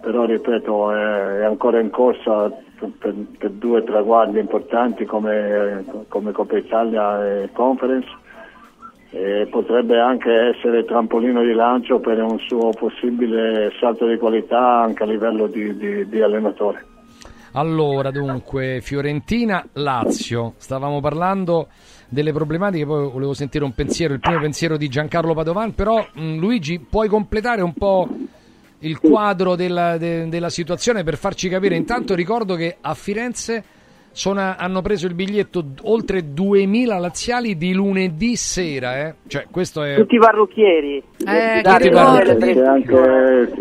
però 0.00 0.24
ripeto 0.24 0.92
è, 0.92 1.40
è 1.40 1.44
ancora 1.44 1.80
in 1.80 1.90
corsa 1.90 2.50
per, 2.98 3.14
per 3.38 3.50
due 3.50 3.82
traguardi 3.84 4.38
importanti 4.38 5.04
come, 5.04 5.84
come 6.08 6.32
Coppa 6.32 6.56
Italia 6.56 7.42
e 7.42 7.50
Conference 7.52 8.08
e 9.10 9.46
potrebbe 9.48 10.00
anche 10.00 10.32
essere 10.32 10.84
trampolino 10.84 11.42
di 11.42 11.52
lancio 11.52 12.00
per 12.00 12.20
un 12.20 12.38
suo 12.40 12.70
possibile 12.70 13.72
salto 13.78 14.06
di 14.08 14.18
qualità 14.18 14.80
anche 14.80 15.04
a 15.04 15.06
livello 15.06 15.46
di, 15.46 15.76
di, 15.76 16.08
di 16.08 16.20
allenatore. 16.20 16.84
Allora, 17.52 18.10
dunque, 18.10 18.80
Fiorentina-Lazio. 18.80 20.54
Stavamo 20.56 21.00
parlando 21.00 21.68
delle 22.14 22.32
problematiche, 22.32 22.86
poi 22.86 23.10
volevo 23.10 23.34
sentire 23.34 23.64
un 23.64 23.74
pensiero, 23.74 24.14
il 24.14 24.20
primo 24.20 24.40
pensiero 24.40 24.78
di 24.78 24.88
Giancarlo 24.88 25.34
Padovan, 25.34 25.74
però 25.74 26.06
mh, 26.14 26.36
Luigi, 26.38 26.78
puoi 26.78 27.08
completare 27.08 27.60
un 27.60 27.74
po' 27.74 28.08
il 28.78 28.98
quadro 29.00 29.54
della, 29.56 29.98
de- 29.98 30.28
della 30.28 30.48
situazione 30.50 31.02
per 31.04 31.16
farci 31.18 31.48
capire? 31.48 31.76
Intanto 31.76 32.14
ricordo 32.14 32.54
che 32.54 32.76
a 32.80 32.94
Firenze 32.94 33.64
sono- 34.12 34.54
hanno 34.56 34.80
preso 34.80 35.06
il 35.06 35.14
biglietto 35.14 35.64
oltre 35.82 36.32
2000 36.32 36.98
laziali 36.98 37.56
di 37.56 37.72
lunedì 37.72 38.36
sera, 38.36 39.00
eh? 39.08 39.14
Cioè, 39.26 39.46
questo 39.50 39.82
è... 39.82 39.96
Tutti 39.96 40.14
i 40.14 40.18
parrucchieri. 40.18 41.02
Eh, 41.26 41.60
Tutti 41.62 41.90
parrucchieri. 41.90 42.62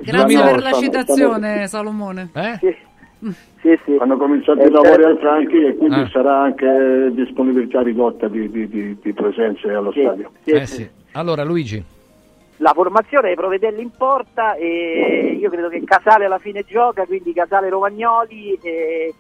Grazie 0.04 0.42
per 0.44 0.62
la 0.62 0.72
citazione, 0.74 1.68
Salomone. 1.68 2.30
Eh? 2.34 2.60
Sì, 3.62 3.80
sì. 3.86 3.96
Hanno 4.00 4.18
cominciato 4.18 4.60
Eh, 4.60 4.68
i 4.68 4.72
lavori 4.72 5.04
certo. 5.04 5.08
al 5.08 5.18
Franchi 5.20 5.66
e 5.66 5.76
quindi 5.78 6.00
Ah. 6.02 6.10
sarà 6.10 6.42
anche 6.42 7.10
disponibilità 7.14 7.82
ridotta 7.82 8.28
di, 8.28 8.50
di- 8.50 8.68
di- 8.68 8.98
di 9.02 9.14
presenze 9.14 9.70
allo 9.72 9.92
Sì, 9.94 10.02
stadio. 10.02 10.32
sì, 10.44 10.52
Eh 10.52 10.66
sì. 10.66 10.76
sì. 10.76 10.90
Allora, 11.14 11.44
Luigi. 11.44 11.84
La 12.58 12.74
formazione 12.74 13.32
è 13.32 13.36
Provedelli 13.36 13.82
in 13.82 13.92
porta 13.98 14.56
e 14.56 15.38
io 15.40 15.50
credo 15.50 15.70
che 15.70 15.82
Casale 15.84 16.26
alla 16.26 16.38
fine 16.40 16.64
gioca, 16.68 17.06
quindi 17.06 17.34
Casale 17.34 17.70
Romagnoli 17.70 18.58
e, 18.62 19.14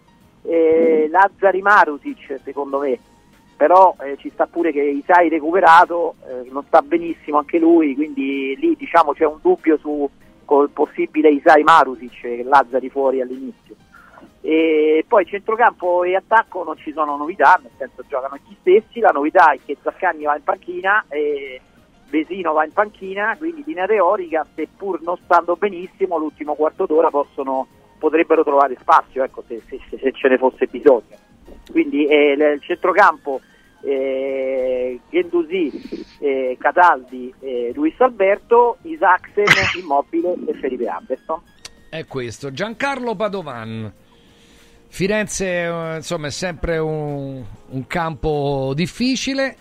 e 0.43 1.07
Lazzari 1.09 1.61
Marusic 1.61 2.39
secondo 2.43 2.79
me. 2.79 2.99
Però 3.55 3.95
eh, 4.03 4.17
ci 4.17 4.29
sta 4.29 4.45
pure 4.47 4.71
che 4.71 4.81
Isai 4.81 5.29
recuperato, 5.29 6.15
eh, 6.27 6.49
non 6.51 6.63
sta 6.67 6.81
benissimo 6.81 7.37
anche 7.37 7.59
lui, 7.59 7.95
quindi 7.95 8.55
lì 8.59 8.75
diciamo 8.77 9.13
c'è 9.13 9.25
un 9.25 9.37
dubbio 9.41 9.77
su 9.77 10.09
col 10.45 10.69
possibile 10.69 11.29
Isai 11.29 11.63
Marusic 11.63 12.19
che 12.21 12.43
Lazzari 12.43 12.89
fuori 12.89 13.21
all'inizio. 13.21 13.75
E 14.45 15.05
poi 15.07 15.25
centrocampo 15.25 16.03
e 16.03 16.15
attacco 16.15 16.65
non 16.65 16.75
ci 16.77 16.91
sono 16.91 17.15
novità, 17.15 17.57
nel 17.61 17.71
senso 17.77 18.03
giocano 18.09 18.35
gli 18.35 18.53
stessi, 18.59 18.99
la 18.99 19.11
novità 19.11 19.53
è 19.53 19.59
che 19.65 19.77
Zaccagni 19.81 20.25
va 20.25 20.35
in 20.35 20.43
panchina 20.43 21.05
e 21.07 21.61
Vesino 22.09 22.51
va 22.51 22.65
in 22.65 22.73
panchina, 22.73 23.37
quindi 23.37 23.63
linea 23.65 23.85
teorica, 23.85 24.45
seppur 24.53 25.01
non 25.01 25.15
stando 25.23 25.55
benissimo, 25.55 26.17
l'ultimo 26.17 26.55
quarto 26.55 26.85
d'ora 26.85 27.09
possono, 27.09 27.67
potrebbero 27.97 28.43
trovare 28.43 28.75
spazio, 28.81 29.23
ecco, 29.23 29.45
se, 29.47 29.61
se- 29.65 29.79
se 29.97 30.11
ce 30.11 30.27
ne 30.27 30.37
fosse 30.37 30.67
bisogno. 30.67 31.15
Quindi 31.71 32.05
eh, 32.05 32.33
il 32.33 32.61
centrocampo 32.61 33.39
eh, 33.81 34.99
Gendusi, 35.09 35.71
eh, 36.19 36.57
Cataldi, 36.59 37.33
eh, 37.39 37.71
Luis 37.73 37.97
Alberto, 37.99 38.77
Isaacsen, 38.81 39.45
Immobile 39.81 40.35
e 40.47 40.53
Felipe 40.55 40.87
Anderson. 40.87 41.41
È 41.89 42.05
questo, 42.05 42.51
Giancarlo 42.51 43.15
Padovan. 43.15 44.02
Firenze 44.93 45.63
eh, 45.63 45.95
insomma 45.95 46.27
è 46.27 46.29
sempre 46.29 46.77
un, 46.77 47.43
un 47.69 47.87
campo 47.87 48.73
difficile. 48.75 49.55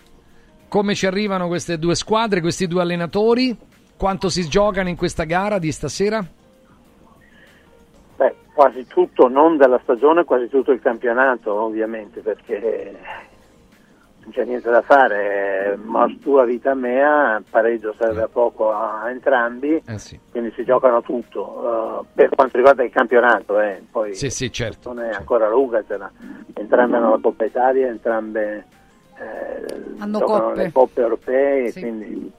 Come 0.69 0.94
ci 0.94 1.07
arrivano 1.07 1.49
queste 1.49 1.78
due 1.78 1.94
squadre, 1.94 2.43
questi 2.43 2.67
due 2.67 2.83
allenatori? 2.83 3.57
Quanto 3.97 4.28
si 4.28 4.47
giocano 4.47 4.91
in 4.91 4.97
questa 4.97 5.25
gara 5.25 5.59
di 5.59 5.73
stasera? 5.73 6.23
Beh, 8.17 8.35
quasi 8.52 8.86
tutto, 8.86 9.28
non 9.28 9.57
della 9.57 9.81
stagione, 9.83 10.25
quasi 10.25 10.49
tutto 10.49 10.70
il 10.70 10.83
campionato 10.83 11.51
ovviamente, 11.51 12.20
perché 12.20 12.94
non 14.23 14.31
c'è 14.31 14.44
niente 14.44 14.70
da 14.70 14.83
fare, 14.83 15.76
mos 15.83 16.17
tua 16.20 16.44
vita 16.44 16.75
mea, 16.75 17.36
il 17.39 17.44
pareggio 17.51 17.92
serve 17.99 18.23
a 18.23 18.28
poco 18.28 18.73
a 18.73 19.10
entrambi, 19.10 19.83
Eh 19.84 19.99
sì. 19.99 20.18
quindi 20.31 20.52
si 20.55 20.65
giocano 20.65 21.02
tutto. 21.02 21.41
Uh, 21.42 22.07
per 22.15 22.28
quanto 22.28 22.57
riguarda 22.57 22.84
il 22.84 22.91
campionato, 22.92 23.59
eh, 23.60 23.83
poi 23.91 24.15
Sì, 24.15 24.31
sì, 24.31 24.51
certo. 24.52 24.92
non 24.92 25.05
è 25.05 25.10
ancora 25.10 25.49
lunga, 25.49 25.83
ce 25.84 25.97
l'ha. 25.97 26.10
entrambe 26.55 26.97
hanno 26.97 27.10
la 27.10 27.18
Coppa 27.20 27.44
Italia, 27.44 27.89
entrambe 27.89 28.67
eh, 29.18 29.65
Hanno 29.99 30.18
giocano 30.18 30.44
coppe. 30.49 30.62
le 30.62 30.73
coppe 30.73 31.01
europee, 31.01 31.70
Sì. 31.70 31.81
quindi 31.81 32.33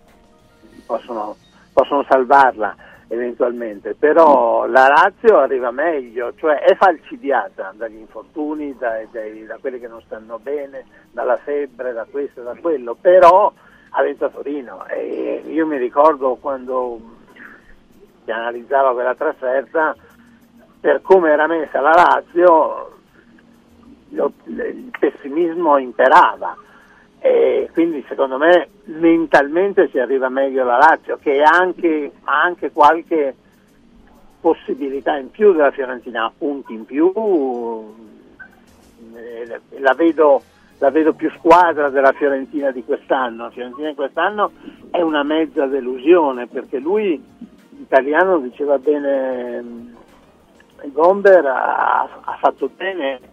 possono, 0.86 1.36
possono 1.74 2.06
salvarla 2.08 2.76
eventualmente, 3.14 3.96
però 3.96 4.66
la 4.66 4.88
Lazio 4.88 5.38
arriva 5.38 5.72
meglio, 5.72 6.34
cioè 6.36 6.60
è 6.60 6.76
falcidiata 6.76 7.74
dagli 7.76 7.98
infortuni, 7.98 8.76
dai- 8.78 9.08
dai- 9.12 9.46
da 9.46 9.58
quelli 9.60 9.80
che 9.80 9.88
non 9.88 10.02
stanno 10.02 10.40
bene, 10.40 10.86
dalla 11.12 11.38
febbre, 11.38 11.94
da 11.94 12.06
questo 12.10 12.42
e 12.42 12.44
da 12.44 12.56
quello, 12.60 12.96
però 13.00 13.52
ha 13.96 14.04
vinto 14.04 14.26
a 14.26 14.30
Torino 14.30 14.86
e 14.88 15.44
io 15.46 15.66
mi 15.68 15.78
ricordo 15.78 16.36
quando 16.36 17.00
si 18.24 18.32
analizzava 18.32 18.94
quella 18.94 19.16
trasferta, 19.16 19.96
per 20.80 21.02
come 21.02 21.32
era 21.32 21.48
messa 21.48 21.80
la 21.80 21.92
Lazio, 21.92 22.92
lo- 24.10 24.34
il 24.46 24.92
pessimismo 25.00 25.78
imperava 25.78 26.58
e 27.26 27.70
quindi 27.72 28.04
secondo 28.10 28.38
me 28.38 28.68
mentalmente 28.84 29.88
si 29.92 29.98
arriva 29.98 30.28
meglio 30.28 30.64
alla 30.64 30.76
Lazio 30.76 31.18
che 31.22 31.42
anche, 31.42 32.12
ha 32.26 32.42
anche 32.42 32.74
qualche 32.74 33.34
possibilità 34.42 35.16
in 35.16 35.32
più 35.32 35.54
della 35.54 35.72
Fiorentina, 35.72 36.30
punti 36.38 36.74
in 36.74 36.84
più, 36.84 37.14
eh, 39.16 39.62
la 39.80 39.94
vedo, 39.94 40.42
la 40.80 40.90
vedo 40.90 41.14
più 41.14 41.32
squadra 41.38 41.88
della 41.90 42.12
Fiorentina 42.12 42.72
di 42.72 42.84
quest'anno, 42.84 43.44
la 43.44 43.52
Fiorentina 43.52 43.88
di 43.88 43.96
quest'anno 43.96 44.52
è 44.92 45.00
una 45.00 45.24
mezza 45.24 45.66
delusione 45.66 46.48
perché 46.48 46.78
lui, 46.78 47.24
italiano, 47.80 48.40
diceva 48.40 48.78
bene 48.80 49.62
mm, 49.62 49.88
Gomber, 50.88 51.46
ha, 51.46 52.02
ha 52.02 52.38
fatto 52.42 52.70
bene 52.76 53.32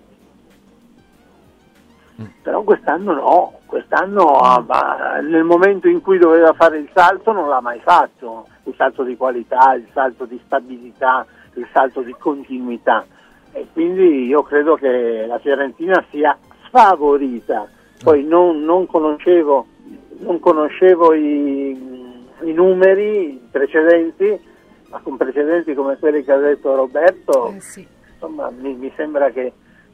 però 2.43 2.63
quest'anno 2.63 3.13
no, 3.13 3.61
quest'anno 3.67 4.39
ah, 4.39 5.21
nel 5.23 5.45
momento 5.45 5.89
in 5.89 6.01
cui 6.01 6.19
doveva 6.19 6.53
fare 6.53 6.79
il 6.79 6.89
salto 6.93 7.33
non 7.33 7.49
l'ha 7.49 7.61
mai 7.61 7.81
fatto, 7.81 8.47
il 8.65 8.75
salto 8.77 9.03
di 9.03 9.17
qualità, 9.17 9.75
il 9.75 9.87
salto 9.93 10.25
di 10.25 10.41
stabilità, 10.45 11.27
il 11.55 11.67
salto 11.73 12.03
di 12.03 12.15
continuità. 12.19 13.05
E 13.53 13.67
quindi 13.73 14.27
io 14.27 14.43
credo 14.43 14.75
che 14.77 15.25
la 15.27 15.39
Fiorentina 15.39 16.05
sia 16.11 16.37
sfavorita, 16.67 17.69
poi 18.03 18.25
non, 18.25 18.63
non 18.63 18.87
conoscevo, 18.87 19.67
non 20.19 20.39
conoscevo 20.39 21.13
i, 21.15 21.71
i 22.43 22.53
numeri 22.53 23.49
precedenti, 23.51 24.49
ma 24.89 25.01
con 25.03 25.17
precedenti 25.17 25.75
come 25.75 25.99
quelli 25.99 26.23
che 26.25 26.33
ha 26.33 26.39
detto 26.39 26.75
Roberto, 26.75 27.53
insomma 28.13 28.51
mi, 28.51 28.75
mi 28.75 28.93
sembra 28.97 29.31
che 29.31 29.53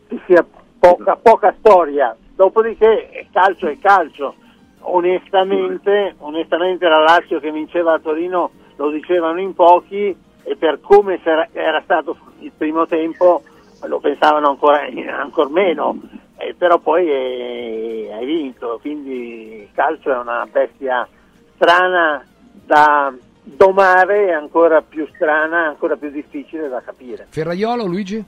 ci 0.09 0.21
sia 0.27 0.45
poca, 0.79 1.17
poca 1.17 1.55
storia. 1.59 2.17
Dopodiché 2.35 3.29
calcio 3.33 3.67
è 3.69 3.79
calcio. 3.79 4.35
Onestamente, 4.81 6.15
onestamente 6.19 6.87
la 6.89 7.01
Lazio 7.01 7.41
che 7.41 7.51
vinceva 7.51 7.95
a 7.95 7.99
Torino 7.99 8.51
lo 8.77 8.91
dicevano 8.91 9.41
in 9.41 9.55
pochi 9.55 10.17
e 10.43 10.57
per 10.57 10.81
come 10.81 11.21
era 11.25 11.81
stato 11.83 12.17
il 12.41 12.53
primo 12.57 12.87
tempo 12.87 13.43
lo 13.85 13.99
pensavano 13.99 14.49
ancora, 14.49 14.83
ancora 15.21 15.49
meno. 15.49 15.99
Eh, 16.39 16.55
però 16.57 16.79
poi 16.79 17.09
eh, 17.09 18.11
hai 18.13 18.27
vinto, 18.27 18.79
quindi 18.81 19.63
il 19.63 19.69
calcio 19.73 20.13
è 20.13 20.19
una 20.19 20.47
bestia 20.51 21.09
strana 21.55 22.25
da 22.53 23.13
domare, 23.43 24.33
ancora 24.33 24.83
più 24.83 25.09
strana, 25.15 25.67
ancora 25.67 25.97
più 25.97 26.11
difficile 26.11 26.69
da 26.69 26.83
capire. 26.83 27.27
Ferraiolo, 27.31 27.87
Luigi? 27.87 28.25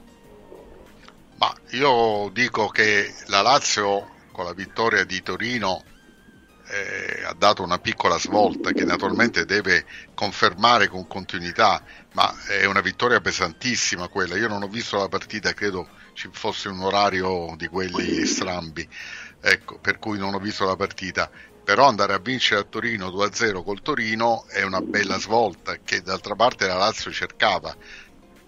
Ma 1.39 1.55
io 1.71 2.31
dico 2.33 2.67
che 2.67 3.15
la 3.27 3.43
Lazio 3.43 4.17
con 4.33 4.45
la 4.45 4.53
vittoria 4.53 5.05
di 5.05 5.23
Torino 5.23 5.85
eh, 6.67 7.23
ha 7.25 7.33
dato 7.33 7.63
una 7.63 7.79
piccola 7.79 8.19
svolta 8.19 8.73
che 8.73 8.85
naturalmente 8.85 9.45
deve 9.45 9.87
confermare 10.15 10.89
con 10.89 11.07
continuità, 11.07 11.83
ma 12.15 12.35
è 12.47 12.65
una 12.65 12.81
vittoria 12.81 13.21
pesantissima 13.21 14.09
quella. 14.09 14.37
Io 14.37 14.49
non 14.49 14.63
ho 14.63 14.69
visto 14.69 14.99
la 14.99 15.09
partita, 15.09 15.53
credo 15.55 15.89
ci 16.13 16.29
fosse 16.33 16.69
un 16.69 16.81
orario 16.81 17.55
di 17.57 17.69
quelli 17.69 18.27
strambi, 18.27 18.87
ecco, 19.41 19.79
per 19.79 20.01
cui 20.01 20.19
non 20.19 20.35
ho 20.35 20.41
visto 20.41 20.65
la 20.65 20.77
partita. 20.77 21.31
Però 21.63 21.87
andare 21.87 22.15
a 22.15 22.19
vincere 22.19 22.63
a 22.63 22.65
Torino 22.65 23.11
2-0 23.11 23.63
col 23.63 23.83
Torino 23.83 24.45
è 24.49 24.63
una 24.63 24.81
bella 24.81 25.19
svolta 25.21 25.77
che 25.85 26.01
d'altra 26.01 26.35
parte 26.35 26.67
la 26.67 26.79
Lazio 26.79 27.13
cercava 27.13 27.77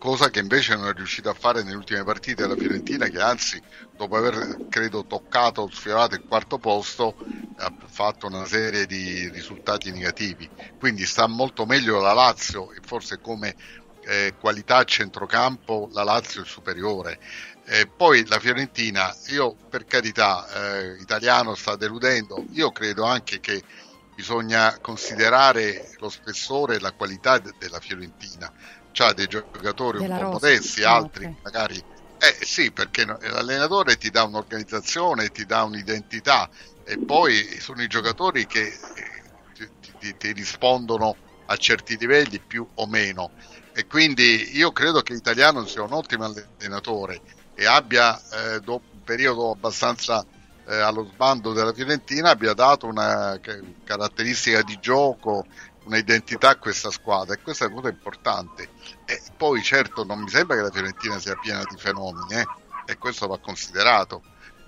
cosa 0.01 0.31
che 0.31 0.39
invece 0.41 0.75
non 0.77 0.89
è 0.89 0.95
riuscito 0.95 1.29
a 1.29 1.35
fare 1.35 1.63
nelle 1.63 1.77
ultime 1.77 2.03
partite 2.05 2.43
della 2.43 2.57
Fiorentina 2.57 3.09
che 3.09 3.21
anzi 3.21 3.63
dopo 3.95 4.17
aver 4.17 4.63
credo 4.69 5.05
toccato 5.05 5.69
sfiorato 5.71 6.15
il 6.15 6.23
quarto 6.27 6.59
posto 6.59 7.17
ha 7.57 7.71
fatto 7.87 8.27
una 8.27 8.47
serie 8.47 8.87
di 8.87 9.29
risultati 9.29 9.91
negativi 9.93 10.51
quindi 10.79 11.05
sta 11.05 11.27
molto 11.27 11.67
meglio 11.67 12.01
la 12.01 12.15
Lazio 12.15 12.73
e 12.73 12.79
forse 12.81 13.21
come 13.21 13.55
eh, 14.03 14.35
qualità 14.39 14.79
a 14.79 14.85
centrocampo 14.85 15.89
la 15.93 16.03
Lazio 16.03 16.43
è 16.43 16.47
superiore 16.47 17.19
eh, 17.65 17.93
poi 17.95 18.25
la 18.27 18.39
Fiorentina 18.41 19.15
io 19.27 19.59
per 19.69 19.85
carità 19.85 20.79
eh, 20.79 20.95
italiano 21.01 21.55
sta 21.55 21.77
deludendo 21.77 22.47
io 22.53 22.73
credo 22.73 23.05
anche 23.05 23.39
che 23.39 23.65
bisogna 24.13 24.79
considerare 24.81 25.89
lo 25.99 26.09
spessore 26.11 26.77
e 26.77 26.81
la 26.81 26.93
qualità 26.93 27.39
de- 27.39 27.55
della 27.57 27.81
Fiorentina. 27.81 28.53
C'ha 28.93 29.13
dei 29.13 29.27
giocatori 29.27 29.99
Della 29.99 30.19
un 30.19 30.19
po' 30.21 30.25
rosa. 30.25 30.27
modesti, 30.27 30.83
altri 30.85 31.29
ok. 31.29 31.37
magari... 31.43 31.83
Eh 32.23 32.37
sì, 32.45 32.71
perché 32.73 33.07
l'allenatore 33.07 33.97
ti 33.97 34.11
dà 34.11 34.25
un'organizzazione, 34.25 35.31
ti 35.31 35.47
dà 35.47 35.63
un'identità 35.65 36.51
e 36.83 36.99
poi 37.03 37.59
sono 37.61 37.83
i 37.83 37.87
giocatori 37.89 38.45
che 38.47 38.61
eh, 38.67 39.33
ti, 39.53 39.97
ti- 39.97 40.17
ti 40.17 40.33
rispondono 40.33 41.19
a 41.47 41.57
certi 41.57 41.97
livelli 41.97 42.43
più 42.45 42.69
o 42.75 42.87
meno. 42.87 43.33
E 43.73 43.87
quindi 43.87 44.55
io 44.57 44.71
credo 44.73 45.01
che 45.03 45.15
l'italiano 45.15 45.65
sia 45.67 45.83
un 45.83 45.93
ottimo 45.93 46.25
allenatore 46.25 47.23
e 47.55 47.67
abbia, 47.67 48.21
eh, 48.29 48.61
dopo 48.61 48.87
un 48.91 49.03
periodo 49.03 49.51
abbastanza 49.53 50.27
eh, 50.65 50.77
allo 50.79 51.05
sbando 51.05 51.53
della 51.53 51.73
Fiorentina, 51.73 52.31
abbia 52.31 52.53
dato 52.55 52.87
una 52.87 53.39
ca- 53.41 53.59
caratteristica 53.83 54.63
di 54.63 54.79
gioco, 54.79 55.47
un'identità 55.91 56.51
a 56.51 56.57
questa 56.57 56.91
squadra 56.91 57.35
e 57.35 57.43
questa 57.43 57.65
è 57.65 57.69
una 57.69 57.77
cosa 57.77 57.89
importante. 57.93 58.69
E 59.05 59.21
poi 59.37 59.63
certo 59.63 60.05
non 60.05 60.21
mi 60.21 60.29
sembra 60.29 60.57
che 60.57 60.63
la 60.63 60.71
Fiorentina 60.71 61.19
sia 61.19 61.37
piena 61.37 61.65
di 61.69 61.77
fenomeni 61.77 62.35
eh, 62.35 62.47
e 62.87 62.97
questo 62.97 63.27
va 63.27 63.39
considerato. 63.39 64.23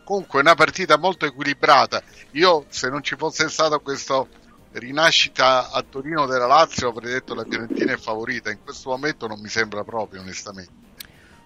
Comunque 0.05 0.41
è 0.41 0.42
una 0.42 0.55
partita 0.55 0.99
molto 0.99 1.26
equilibrata. 1.26 2.02
Io 2.33 2.67
se 2.68 2.89
non 2.89 3.02
ci 3.02 3.15
fosse 3.17 3.49
stata 3.49 3.78
questa 3.78 4.26
rinascita 4.73 5.70
a 5.70 5.83
Torino 5.83 6.26
della 6.26 6.47
Lazio 6.47 6.89
avrei 6.89 7.12
detto 7.12 7.34
la 7.34 7.44
Fiorentina 7.49 7.92
è 7.92 7.97
favorita. 7.97 8.51
In 8.51 8.62
questo 8.62 8.91
momento 8.91 9.26
non 9.26 9.41
mi 9.41 9.49
sembra 9.49 9.84
proprio 9.84 10.20
onestamente. 10.20 10.81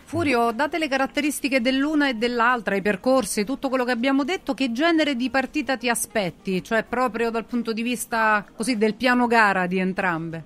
Furio, 0.06 0.52
date 0.52 0.78
le 0.78 0.86
caratteristiche 0.86 1.60
dell'una 1.60 2.08
e 2.08 2.14
dell'altra, 2.14 2.76
i 2.76 2.80
percorsi, 2.80 3.44
tutto 3.44 3.68
quello 3.68 3.82
che 3.82 3.90
abbiamo 3.90 4.22
detto, 4.22 4.54
che 4.54 4.70
genere 4.70 5.16
di 5.16 5.30
partita 5.30 5.76
ti 5.76 5.88
aspetti? 5.88 6.62
Cioè 6.62 6.84
proprio 6.84 7.28
dal 7.32 7.44
punto 7.44 7.72
di 7.72 7.82
vista 7.82 8.44
così 8.54 8.78
del 8.78 8.94
piano 8.94 9.26
gara 9.26 9.66
di 9.66 9.80
entrambe? 9.80 10.44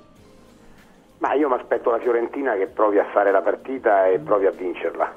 Ma 1.18 1.34
io 1.34 1.50
mi 1.50 1.56
aspetto 1.56 1.90
la 1.90 1.98
Fiorentina 1.98 2.54
che 2.54 2.68
provi 2.68 3.00
a 3.00 3.04
fare 3.12 3.30
la 3.30 3.42
partita 3.42 4.06
e 4.06 4.18
provi 4.18 4.46
a 4.46 4.50
vincerla. 4.50 5.14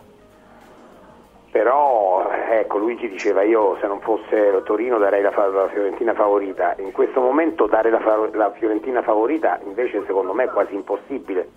Però, 1.50 2.30
ecco, 2.50 2.80
Luigi 2.80 3.08
diceva 3.08 3.44
io 3.44 3.78
se 3.80 3.88
non 3.88 4.02
fosse 4.02 4.62
Torino 4.66 4.98
darei 4.98 5.22
la, 5.22 5.32
la 5.34 5.70
Fiorentina 5.70 6.14
favorita. 6.14 6.76
In 6.80 6.92
questo 6.92 7.22
momento 7.22 7.66
dare 7.68 7.90
la, 7.90 8.30
la 8.34 8.52
Fiorentina 8.52 9.02
favorita 9.04 9.62
invece 9.64 10.04
secondo 10.06 10.34
me 10.34 10.44
è 10.44 10.50
quasi 10.50 10.76
impossibile, 10.76 11.48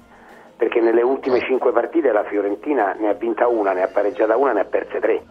perché 0.56 0.80
nelle 0.80 1.02
ultime 1.02 1.40
cinque 1.40 1.72
partite 1.72 2.10
la 2.12 2.24
Fiorentina 2.24 2.94
ne 2.98 3.08
ha 3.08 3.12
vinta 3.12 3.46
una, 3.48 3.72
ne 3.72 3.82
ha 3.82 3.88
pareggiata 3.88 4.36
una, 4.36 4.52
ne 4.52 4.60
ha 4.60 4.64
perse 4.64 4.98
tre. 5.00 5.22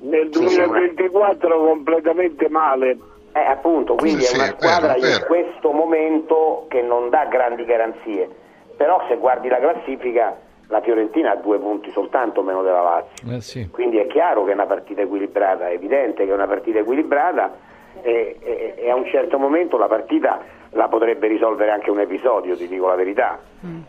Nel 0.00 0.28
2024 0.30 1.64
completamente 1.64 2.48
male. 2.48 2.98
Eh, 3.34 3.40
appunto, 3.40 3.94
quindi 3.94 4.22
Sì, 4.24 4.34
è 4.34 4.38
una 4.38 4.46
è 4.48 4.54
squadra 4.58 4.92
vero, 4.92 5.06
è 5.06 5.06
in 5.10 5.12
vero. 5.14 5.26
questo 5.26 5.72
momento 5.72 6.66
che 6.68 6.82
non 6.82 7.08
dà 7.08 7.24
grandi 7.26 7.64
garanzie. 7.64 8.28
Però 8.76 9.02
se 9.08 9.16
guardi 9.16 9.48
la 9.48 9.56
classifica, 9.58 10.36
la 10.68 10.80
Fiorentina 10.82 11.30
ha 11.32 11.36
due 11.36 11.58
punti 11.58 11.90
soltanto 11.92 12.42
meno 12.42 12.62
della 12.62 12.82
Lazio. 12.82 13.34
Eh 13.34 13.40
sì. 13.40 13.70
Quindi 13.70 13.96
è 13.98 14.06
chiaro 14.06 14.44
che 14.44 14.50
è 14.50 14.54
una 14.54 14.66
partita 14.66 15.00
equilibrata, 15.00 15.68
è 15.68 15.72
evidente 15.72 16.24
che 16.26 16.30
è 16.30 16.34
una 16.34 16.46
partita 16.46 16.80
equilibrata 16.80 17.54
e, 18.02 18.36
e- 18.42 18.74
e 18.76 18.90
a 18.90 18.94
un 18.96 19.06
certo 19.06 19.38
momento 19.38 19.78
la 19.78 19.86
partita 19.88 20.40
la 20.72 20.88
potrebbe 20.88 21.26
risolvere 21.28 21.70
anche 21.70 21.90
un 21.90 22.00
episodio, 22.00 22.56
ti 22.56 22.66
dico 22.68 22.86
la 22.88 22.94
verità. 22.94 23.38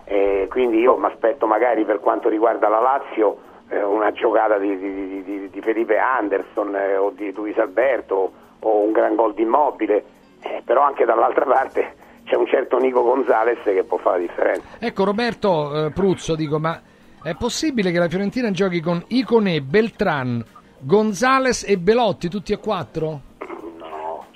E 0.04 0.48
quindi 0.50 0.80
io 0.80 0.98
mi 0.98 1.06
aspetto 1.06 1.48
magari 1.48 1.84
per 1.86 2.00
quanto 2.00 2.30
riguarda 2.30 2.68
la 2.68 2.80
Lazio 2.80 3.38
eh, 3.70 3.82
una 3.82 4.12
giocata 4.12 4.58
di, 4.58 4.78
di- 4.78 5.24
di- 5.24 5.50
di- 5.50 5.62
Felipe 5.62 5.98
Anderson 5.98 6.76
eh, 6.76 6.96
o 6.98 7.12
di 7.16 7.32
Luis 7.34 7.58
Alberto 7.58 8.32
o 8.60 8.78
un 8.84 8.92
gran 8.92 9.16
gol 9.16 9.34
di 9.34 9.42
immobile, 9.44 10.04
Eh, 10.42 10.62
però 10.66 10.82
anche 10.82 11.06
dall'altra 11.06 11.46
parte 11.46 11.96
c'è 12.26 12.36
un 12.36 12.46
certo 12.48 12.78
Nico 12.78 13.02
Gonzalez 13.02 13.60
che 13.64 13.84
può 13.86 13.98
fare 13.98 14.20
la 14.20 14.26
differenza. 14.28 14.68
Ecco 14.80 15.04
Roberto 15.06 15.86
eh, 15.86 15.92
Pruzzo, 15.92 16.36
dico, 16.36 16.60
ma 16.60 16.80
è 17.24 17.34
possibile 17.36 17.92
che 17.92 17.98
la 18.00 18.10
Fiorentina 18.10 18.52
giochi 18.52 18.82
con 18.82 19.02
Iconè, 19.08 19.62
Beltran, 19.62 20.44
Gonzales 20.80 21.64
e 21.68 21.78
Belotti 21.78 22.28
tutti 22.28 22.52
e 22.52 22.58
quattro? 22.60 23.20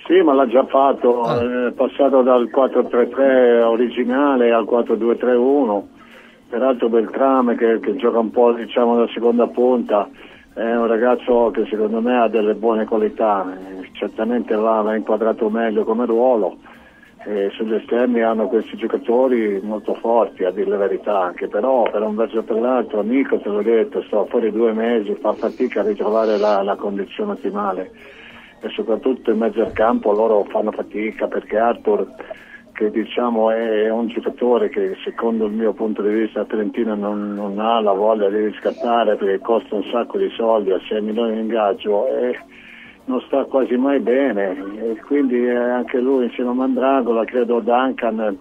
Sì, 0.08 0.22
ma 0.22 0.32
l'ha 0.32 0.46
già 0.46 0.64
fatto, 0.64 1.20
Ah. 1.20 1.66
è 1.66 1.72
passato 1.72 2.22
dal 2.22 2.48
4-3-3 2.48 3.60
originale 3.60 4.50
al 4.52 4.64
4-2-3-1. 4.64 5.86
Peraltro 6.48 6.88
Beltrame 6.88 7.56
che, 7.56 7.78
che 7.78 7.94
gioca 7.96 8.18
un 8.18 8.30
po' 8.30 8.52
diciamo 8.52 8.96
da 8.96 9.06
seconda 9.12 9.46
punta 9.48 10.08
è 10.54 10.74
un 10.74 10.86
ragazzo 10.86 11.50
che 11.52 11.66
secondo 11.68 12.00
me 12.00 12.18
ha 12.18 12.26
delle 12.28 12.54
buone 12.54 12.86
qualità, 12.86 13.44
eh, 13.52 13.90
certamente 13.92 14.54
va, 14.54 14.80
va 14.80 14.96
inquadrato 14.96 15.50
meglio 15.50 15.84
come 15.84 16.06
ruolo. 16.06 16.56
E 17.26 17.50
sugli 17.52 17.74
esterni 17.74 18.22
hanno 18.22 18.48
questi 18.48 18.78
giocatori 18.78 19.60
molto 19.62 19.92
forti, 19.92 20.44
a 20.44 20.50
dire 20.50 20.70
la 20.70 20.78
verità, 20.78 21.20
anche 21.20 21.48
però 21.48 21.82
per 21.82 22.00
un 22.00 22.16
verso 22.16 22.38
o 22.38 22.42
per 22.42 22.58
l'altro, 22.58 23.02
Nico 23.02 23.38
te 23.40 23.48
l'ho 23.50 23.60
detto, 23.60 24.00
sto 24.04 24.24
fuori 24.30 24.50
due 24.50 24.72
mesi, 24.72 25.14
fa 25.16 25.34
fatica 25.34 25.80
a 25.80 25.84
ritrovare 25.84 26.38
la, 26.38 26.62
la 26.62 26.76
condizione 26.76 27.32
ottimale 27.32 27.90
e 28.60 28.68
soprattutto 28.70 29.30
in 29.30 29.38
mezzo 29.38 29.60
al 29.62 29.72
campo 29.72 30.12
loro 30.12 30.44
fanno 30.44 30.70
fatica 30.72 31.26
perché 31.26 31.58
Arthur 31.58 32.06
che 32.72 32.90
diciamo 32.92 33.50
è 33.50 33.90
un 33.90 34.06
giocatore 34.06 34.68
che 34.68 34.96
secondo 35.02 35.46
il 35.46 35.52
mio 35.52 35.72
punto 35.72 36.00
di 36.00 36.10
vista 36.10 36.42
a 36.42 36.44
Trentino 36.44 36.94
non, 36.94 37.34
non 37.34 37.58
ha 37.58 37.80
la 37.80 37.92
voglia 37.92 38.28
di 38.28 38.44
riscattare 38.46 39.16
perché 39.16 39.40
costa 39.40 39.74
un 39.74 39.82
sacco 39.90 40.16
di 40.16 40.30
soldi 40.36 40.70
a 40.70 40.80
6 40.88 41.02
milioni 41.02 41.34
di 41.34 41.40
ingaggio 41.40 42.06
e 42.06 42.38
non 43.06 43.20
sta 43.22 43.44
quasi 43.46 43.74
mai 43.76 43.98
bene. 43.98 44.50
E 44.80 45.00
quindi 45.06 45.44
eh, 45.44 45.56
anche 45.56 45.98
lui 45.98 46.26
insieme 46.26 46.50
a 46.50 46.52
Mandragola 46.52 47.24
credo 47.24 47.58
Duncan 47.58 48.38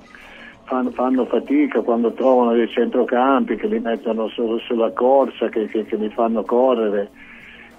fanno, 0.66 0.92
fanno 0.92 1.26
fatica 1.26 1.82
quando 1.82 2.12
trovano 2.12 2.52
dei 2.52 2.68
centrocampi 2.68 3.56
che 3.56 3.66
li 3.66 3.80
mettono 3.80 4.28
su- 4.28 4.60
sulla 4.60 4.92
corsa 4.92 5.50
che, 5.50 5.66
che- 5.68 5.86
che 5.86 5.96
li 5.96 6.10
fanno 6.10 6.44
correre 6.44 7.10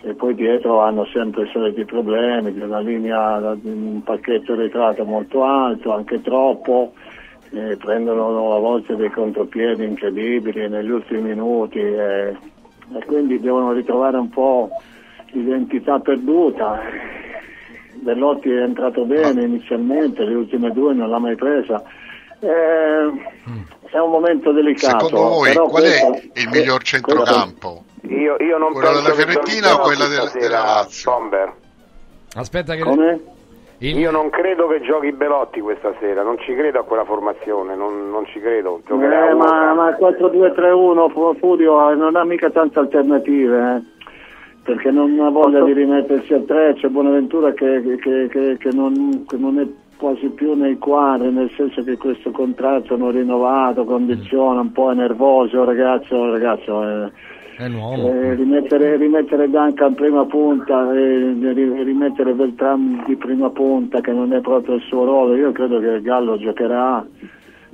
e 0.00 0.14
poi 0.14 0.34
dietro 0.34 0.80
hanno 0.80 1.04
sempre 1.06 1.44
i 1.44 1.50
soliti 1.52 1.84
problemi 1.84 2.52
di 2.52 2.60
una 2.60 2.78
linea 2.78 3.56
un 3.62 4.00
pacchetto 4.04 4.54
ritratto 4.54 5.04
molto 5.04 5.42
alto 5.44 5.92
anche 5.92 6.20
troppo 6.20 6.92
prendono 7.78 8.54
a 8.54 8.58
volte 8.58 8.94
dei 8.96 9.10
contropiedi 9.10 9.84
incredibili 9.84 10.68
negli 10.68 10.90
ultimi 10.90 11.22
minuti 11.22 11.78
eh, 11.78 12.36
e 12.94 13.04
quindi 13.06 13.40
devono 13.40 13.72
ritrovare 13.72 14.16
un 14.18 14.28
po' 14.28 14.70
l'identità 15.32 15.98
perduta. 15.98 16.80
Bellotti 18.00 18.50
è 18.50 18.62
entrato 18.62 19.04
bene 19.04 19.44
inizialmente 19.44 20.24
le 20.24 20.34
ultime 20.34 20.70
due 20.72 20.94
non 20.94 21.10
l'ha 21.10 21.18
mai 21.18 21.36
presa. 21.36 21.82
Eh, 22.40 23.10
è 23.90 23.98
un 24.00 24.10
momento 24.10 24.52
delicato 24.52 25.06
Secondo 25.06 25.28
voi 25.34 25.52
però 25.52 25.66
qual 25.68 25.82
è 25.82 25.86
questo- 26.08 26.40
il 26.40 26.48
miglior 26.50 26.82
centrocampo? 26.82 27.82
Io, 28.08 28.36
io 28.38 28.58
non 28.58 28.72
penso 28.72 29.00
della 29.02 29.14
Fiorentina 29.14 29.74
o 29.74 29.78
quella 29.80 30.06
Belotti 30.06 30.38
della- 30.38 30.62
Lazio? 30.62 31.10
Bomber. 31.12 31.52
Aspetta 32.34 32.74
che... 32.74 32.82
Come? 32.82 33.20
Io 33.80 34.10
non 34.10 34.28
credo 34.30 34.66
che 34.66 34.80
giochi 34.80 35.12
Belotti 35.12 35.60
questa 35.60 35.94
sera, 36.00 36.22
non 36.24 36.36
ci 36.40 36.52
credo 36.54 36.80
a 36.80 36.82
quella 36.82 37.04
formazione, 37.04 37.76
non, 37.76 38.10
non 38.10 38.26
ci 38.26 38.40
credo. 38.40 38.80
Eh, 38.88 39.34
ma, 39.34 39.72
ma 39.72 39.88
il 39.90 39.96
4-2-3-1 40.00 41.10
Fu- 41.12 41.36
Furio 41.38 41.90
eh, 41.90 41.94
non 41.94 42.16
ha 42.16 42.24
mica 42.24 42.50
tante 42.50 42.78
alternative 42.80 43.56
eh, 43.76 43.82
perché 44.64 44.90
non 44.90 45.18
ha 45.20 45.30
voglia 45.30 45.62
di 45.62 45.72
rimettersi 45.74 46.34
a 46.34 46.40
tre 46.40 46.74
c'è 46.74 46.88
Bonaventura 46.88 47.52
che, 47.52 47.80
che- 48.00 48.28
che- 48.28 48.56
che 48.58 48.68
non, 48.72 49.24
che 49.28 49.36
non 49.36 49.60
è 49.60 49.66
quasi 49.98 50.28
più 50.28 50.54
nei 50.54 50.78
quadri 50.78 51.30
nel 51.30 51.50
senso 51.56 51.82
che 51.82 51.96
questo 51.98 52.30
contratto 52.30 52.96
non 52.96 53.10
rinnovato 53.10 53.84
condiziona 53.84 54.60
un 54.60 54.72
po' 54.72 54.90
è 54.90 54.94
nervoso 54.94 55.64
ragazzo 55.64 56.30
ragazzo 56.30 56.82
eh, 56.82 57.12
È 57.56 57.66
un 57.66 57.74
uomo. 57.74 58.08
eh, 58.08 58.34
rimettere, 58.34 58.96
rimettere 58.96 59.50
Duncan 59.50 59.94
prima 59.94 60.24
punta 60.24 60.92
e 60.94 61.34
ri- 61.52 61.82
rimettere 61.82 62.32
Beltram 62.32 63.04
di 63.06 63.16
prima 63.16 63.50
punta 63.50 64.00
che 64.00 64.12
non 64.12 64.32
è 64.32 64.40
proprio 64.40 64.76
il 64.76 64.82
suo 64.82 65.04
ruolo 65.04 65.34
io 65.34 65.52
credo 65.52 65.80
che 65.80 66.00
Gallo 66.00 66.38
giocherà 66.38 67.04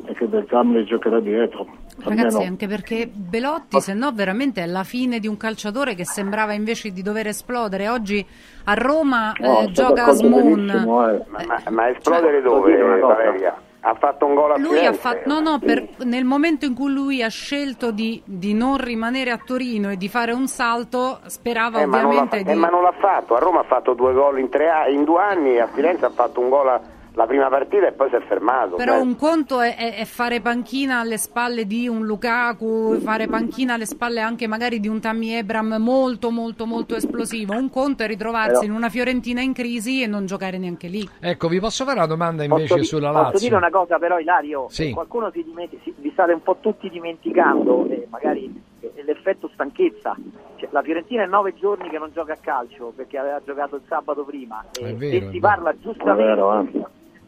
e 0.06 0.14
che 0.14 0.26
Beltram 0.26 0.72
li 0.76 0.84
giocherà 0.84 1.20
dietro 1.20 1.66
Ragazzi, 2.02 2.36
Almeno- 2.36 2.50
anche 2.50 2.66
perché 2.66 3.06
Belotti, 3.12 3.80
se 3.80 3.94
no, 3.94 4.10
veramente 4.12 4.62
è 4.62 4.66
la 4.66 4.82
fine 4.84 5.18
di 5.20 5.28
un 5.28 5.36
calciatore 5.36 5.94
che 5.94 6.04
sembrava 6.04 6.52
invece 6.52 6.90
di 6.90 7.02
dover 7.02 7.28
esplodere. 7.28 7.88
Oggi 7.88 8.24
a 8.64 8.74
Roma 8.74 9.32
No, 9.38 9.60
eh, 9.60 9.70
gioca 9.70 9.88
a 9.88 9.92
d'accordo 10.06 10.26
Smoon. 10.26 10.66
benissimo, 10.66 11.08
eh. 11.10 11.22
Ma, 11.28 11.44
ma- 11.46 11.70
ma 11.70 11.88
esplodere 11.90 12.42
Cioè, 12.42 12.42
dove? 12.42 12.76
Valeria? 13.00 13.56
Ha 13.86 13.94
fatto 13.94 14.24
un 14.24 14.34
gol 14.34 14.52
a 14.52 14.56
Lui 14.56 14.76
ha 14.78 14.92
Firenze. 14.92 14.98
fatto, 14.98 15.20
no, 15.26 15.40
no, 15.40 15.58
per- 15.58 15.86
nel 16.04 16.24
momento 16.24 16.64
in 16.64 16.74
cui 16.74 16.90
lui 16.90 17.22
ha 17.22 17.28
scelto 17.28 17.90
di, 17.92 18.20
di 18.24 18.54
non 18.54 18.78
rimanere 18.78 19.30
a 19.30 19.36
Torino 19.38 19.90
e 19.90 19.96
di 19.98 20.08
fare 20.08 20.32
un 20.32 20.46
salto, 20.46 21.20
sperava 21.26 21.80
Eh, 21.80 21.86
ma, 21.86 22.00
non 22.00 22.14
l'ha, 22.14 22.20
ovviamente 22.22 22.50
eh, 22.50 22.54
di. 22.54 22.58
ma 22.58 22.68
non 22.68 22.82
l'ha 22.82 22.94
fatto, 22.98 23.34
a 23.36 23.38
Roma 23.38 23.60
ha 23.60 23.64
fatto 23.64 23.92
due 23.92 24.14
gol 24.14 24.38
in, 24.38 24.48
tre 24.48 24.70
a- 24.70 24.88
in 24.88 25.04
due 25.04 25.20
anni, 25.22 25.58
a 25.58 25.66
Firenze 25.66 26.06
ha 26.06 26.10
fatto 26.10 26.40
un 26.40 26.48
gol 26.48 26.68
a, 26.68 26.80
la 27.16 27.26
prima 27.26 27.48
partita 27.48 27.86
e 27.86 27.92
poi 27.92 28.08
si 28.10 28.16
è 28.16 28.20
fermato. 28.26 28.74
Però 28.76 28.94
cioè, 28.94 29.00
un 29.02 29.16
conto 29.16 29.60
è, 29.60 29.76
è- 29.94 30.04
fare 30.04 30.40
panchina 30.40 30.98
alle 31.00 31.16
spalle 31.16 31.64
di 31.66 31.86
un 31.86 32.04
Lukaku, 32.04 32.98
fare 33.00 33.26
panchina 33.28 33.74
alle 33.74 33.86
spalle 33.86 34.20
anche 34.20 34.46
magari 34.48 34.80
di 34.80 34.88
un 34.88 35.00
Tammy 35.00 35.30
Ebram 35.30 35.76
molto 35.78 36.30
molto 36.30 36.66
molto 36.66 36.96
esplosivo. 36.96 37.54
Un 37.54 37.70
conto 37.70 38.02
è 38.02 38.06
ritrovarsi 38.06 38.52
Però- 38.60 38.64
in 38.64 38.72
una 38.72 38.88
Fiorentina 38.88 39.40
in 39.40 39.52
crisi 39.52 40.02
e 40.02 40.06
non 40.08 40.26
giocare 40.26 40.58
neanche 40.58 40.88
lì. 40.88 41.08
Ecco, 41.20 41.48
vi 41.48 41.60
posso 41.60 41.84
fare 41.84 41.98
una 41.98 42.06
domanda 42.06 42.42
invece 42.42 42.74
Posso, 42.74 42.96
sulla 42.96 43.10
posso 43.10 43.22
Lazio? 43.22 43.38
dire 43.40 43.56
una 43.56 43.70
cosa 43.70 43.98
però 43.98 44.18
Ilario, 44.18 44.66
Sì. 44.68 44.88
Eh, 44.88 44.92
qualcuno 44.92 45.30
si 45.30 45.44
dimenti- 45.44 45.78
si- 45.84 45.94
vi 45.96 46.10
state 46.12 46.32
un 46.32 46.42
po' 46.42 46.56
tutti 46.60 46.88
dimenticando 46.90 47.86
eh, 47.90 48.06
magari 48.10 48.52
eh, 48.80 49.02
l'effetto 49.04 49.48
stanchezza. 49.54 50.16
Cioè, 50.56 50.68
la 50.72 50.82
Fiorentina 50.82 51.22
è 51.22 51.26
nove 51.26 51.54
giorni 51.54 51.88
che 51.88 51.98
non 51.98 52.10
gioca 52.12 52.32
a 52.32 52.38
calcio 52.40 52.92
perché 52.94 53.18
aveva 53.18 53.40
giocato 53.44 53.76
il 53.76 53.82
sabato 53.88 54.24
prima 54.24 54.64
e, 54.80 54.92
vero, 54.94 55.26
e 55.26 55.30
si 55.30 55.38
parla 55.38 55.70
È 55.70 55.76
giustamente 55.80 56.32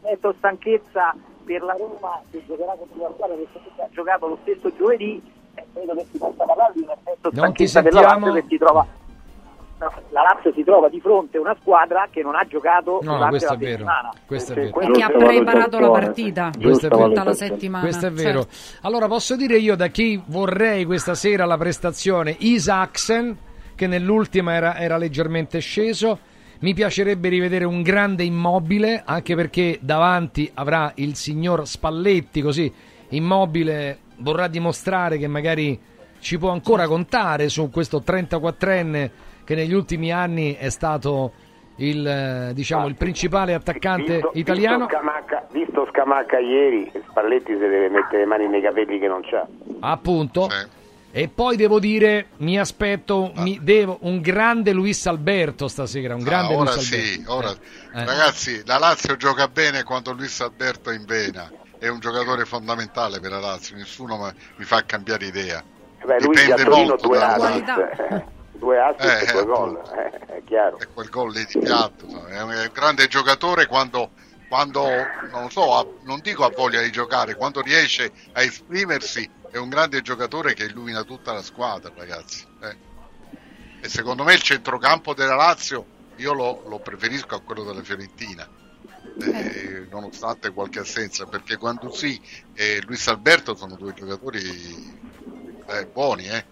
effetto 0.07 0.35
stanchezza 0.39 1.15
per 1.45 1.63
la 1.63 1.73
Roma 1.75 2.21
che 2.31 2.43
giocherà 2.47 2.73
contro 2.79 3.03
la 3.03 3.11
squadra 3.15 3.37
che 3.37 3.83
ha 3.83 3.89
giocato 3.93 4.27
lo 4.29 4.39
stesso 4.43 4.75
giovedì 4.77 5.23
eh, 5.55 5.65
credo 5.73 5.95
che 5.95 6.07
si 6.11 6.19
possa 6.19 6.45
parlare 6.45 6.73
di 6.75 6.83
un 6.83 6.91
effetto 6.91 7.31
Non 7.33 7.53
ti 7.53 7.67
stanchezza 7.67 7.83
per 7.83 7.93
la 7.93 8.01
sentiamo. 8.01 8.27
Lazio 8.27 8.41
che 8.43 8.47
si 8.49 8.59
trova 8.59 8.87
no, 9.79 9.93
la 10.11 10.23
Lazio 10.23 10.53
si 10.53 10.65
trova 10.65 10.89
di 10.89 11.01
fronte 11.01 11.37
a 11.37 11.41
una 11.41 11.57
squadra 11.61 12.09
che 12.11 12.23
non 12.23 12.35
ha 12.35 12.45
giocato 12.47 13.01
No, 13.03 13.15
durante 13.17 13.45
la 13.45 13.53
è 13.53 13.57
vero. 13.57 13.71
settimana 13.73 14.11
Questo 14.27 14.53
è 14.53 14.55
Cioè, 14.55 14.65
vero. 14.65 14.75
questo- 14.75 14.93
E 14.93 14.97
che 14.97 15.03
ha 15.03 15.09
preparato 15.11 15.79
la 15.79 15.91
partita 15.91 16.51
Questo 16.61 16.87
è 16.87 16.91
tutta 16.91 17.07
vero. 17.09 17.25
la 17.25 17.33
settimana. 17.35 17.85
Questo 17.85 18.07
è 18.07 18.11
vero. 18.11 18.43
certo. 18.43 18.87
Allora 18.87 19.07
posso 19.07 19.37
dire 19.37 19.57
io 19.59 19.77
da 19.77 19.87
chi 19.89 20.21
vorrei 20.27 20.85
questa 20.85 21.15
sera 21.15 21.45
la 21.45 21.57
prestazione 21.59 22.35
Isaacsen, 22.39 23.37
che 23.75 23.87
nell'ultima 23.87 24.55
era, 24.55 24.77
era 24.79 24.97
leggermente 24.97 25.59
sceso. 25.61 26.19
Mi 26.61 26.73
piacerebbe 26.73 27.29
rivedere 27.29 27.65
un 27.65 27.83
grande 27.83 28.25
immobile, 28.25 29.03
anche 29.05 29.35
perché 29.35 29.79
davanti 29.81 30.51
avrà 30.55 30.91
il 30.97 31.15
signor 31.15 31.67
Spalletti, 31.67 32.41
così 32.41 32.73
immobile 33.11 33.99
vorrà 34.19 34.49
dimostrare 34.49 35.19
che 35.19 35.29
magari 35.29 35.79
ci 36.19 36.39
può 36.39 36.51
ancora 36.51 36.87
contare 36.87 37.49
su 37.49 37.71
questo 37.71 38.03
34enne 38.05 39.11
che 39.45 39.55
negli 39.55 39.75
ultimi 39.75 40.11
anni 40.11 40.57
è 40.57 40.71
stato 40.71 41.33
il, 41.77 42.07
eh, 42.07 42.55
diciamo, 42.55 42.87
il 42.87 42.97
principale 42.97 43.53
attaccante 43.55 44.15
visto, 44.15 44.31
italiano. 44.35 44.87
Visto 44.87 44.95
Scamacca, 44.97 45.47
visto 45.53 45.87
Scamacca 45.91 46.39
ieri, 46.39 46.91
Spalletti 47.09 47.53
si 47.53 47.59
deve 47.59 47.91
mettere 47.91 48.19
le 48.21 48.27
mani 48.27 48.49
nei 48.49 48.63
capelli 48.63 48.99
che 48.99 49.09
non 49.09 49.21
c'ha. 49.23 49.47
Appunto. 49.81 50.49
E 51.19 51.29
poi 51.29 51.57
devo 51.57 51.79
dire, 51.81 52.27
mi 52.41 52.61
aspetto 52.61 53.33
mi 53.37 53.59
devo, 53.63 53.97
un 54.03 54.21
grande 54.21 54.73
Luis 54.73 55.07
Alberto 55.07 55.67
stasera, 55.67 56.15
un 56.15 56.23
grande 56.23 56.53
Ah, 56.53 56.59
ora 56.59 56.75
Luis 56.75 56.85
sì, 56.85 56.95
Alberto. 57.27 57.33
ora- 57.35 57.51
Eh. 57.95 58.05
ragazzi, 58.05 58.63
la 58.67 58.77
Lazio 58.77 59.17
gioca 59.17 59.49
bene 59.49 59.83
quando 59.83 60.13
Luis 60.13 60.39
Alberto 60.43 60.91
è 60.91 60.95
in 60.95 61.07
vena. 61.07 61.51
È 61.79 61.89
un 61.89 62.01
giocatore 62.01 62.45
fondamentale 62.45 63.19
per 63.19 63.31
la 63.31 63.39
Lazio, 63.41 63.77
nessuno 63.77 64.31
mi 64.57 64.65
fa 64.65 64.83
cambiare 64.85 65.25
idea. 65.25 65.65
Beh, 66.05 66.21
lui 66.21 66.37
a 66.37 66.41
Dipende 66.43 66.65
Torino 66.65 66.87
molto 66.89 67.07
due 67.07 67.19
dalla- 67.19 67.45
assist, 67.47 68.25
due 68.53 68.79
assist 68.79 69.23
Eh, 69.23 69.25
e 69.25 69.33
due 69.33 69.41
eh, 69.41 69.45
gol, 69.47 69.81
eh, 69.97 70.11
è 70.37 70.43
chiaro. 70.45 70.79
E 70.81 70.87
quel 70.93 71.09
gol 71.09 71.33
lì 71.33 71.47
di 71.51 71.59
piatto. 71.59 72.27
È 72.27 72.43
un 72.43 72.51
è 72.51 72.71
grande 72.75 73.07
giocatore 73.07 73.67
quando, 73.67 74.11
quando 74.51 74.87
non 75.33 75.51
so, 75.51 75.97
non 76.05 76.21
dico 76.21 76.45
ha 76.45 76.51
voglia 76.55 76.83
di 76.83 76.91
giocare, 76.93 77.37
quando 77.37 77.63
riesce 77.63 78.13
a 78.33 78.43
esprimersi 78.43 79.27
è 79.57 79.59
un 79.59 79.69
grande 79.69 80.03
giocatore 80.03 80.55
che 80.55 80.65
illumina 80.65 81.03
tutta 81.03 81.33
la 81.33 81.43
squadra, 81.43 81.91
ragazzi. 81.95 82.45
eh. 82.61 82.77
E 83.81 83.89
secondo 83.89 84.23
me 84.25 84.35
il 84.35 84.43
centrocampo 84.43 85.15
della 85.15 85.35
Lazio 85.35 85.95
io 86.17 86.33
lo, 86.33 86.63
lo 86.67 86.79
preferisco 86.79 87.35
a 87.35 87.41
quello 87.41 87.65
della 87.65 87.83
Fiorentina. 87.83 88.47
eh, 89.19 89.87
nonostante 89.91 90.51
qualche 90.51 90.81
assenza 90.81 91.25
perché 91.27 91.57
quando 91.57 91.91
sì 91.91 92.21
e 92.55 92.83
Luis 92.87 93.07
Alberto 93.09 93.55
sono 93.55 93.77
due 93.77 93.95
giocatori 93.95 94.41
eh, 95.67 95.87
buoni 95.87 96.27
eh. 96.29 96.45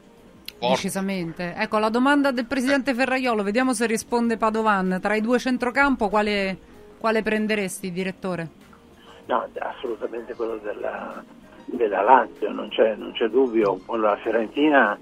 Decisamente. 0.59 1.55
Ecco, 1.57 1.79
la 1.79 1.91
domanda 1.91 2.31
del 2.31 2.47
presidente 2.47 2.95
Ferraiolo, 2.95 3.43
vediamo 3.43 3.75
se 3.75 3.85
risponde 3.87 4.39
Padovan. 4.39 4.99
Tra 5.03 5.15
i 5.15 5.21
due 5.21 5.39
centrocampo, 5.39 6.09
quale, 6.09 6.57
quale 6.97 7.23
prenderesti, 7.23 7.93
direttore? 7.93 8.49
No, 9.27 9.47
assolutamente 9.59 10.33
quello 10.35 10.57
della, 10.59 11.23
della 11.77 12.03
Lazio, 12.03 12.51
non 12.51 12.69
c'è, 12.69 12.95
non 12.97 13.13
c'è 13.13 13.29
dubbio. 13.29 13.81
La 13.97 14.17
Fiorentina, 14.17 14.97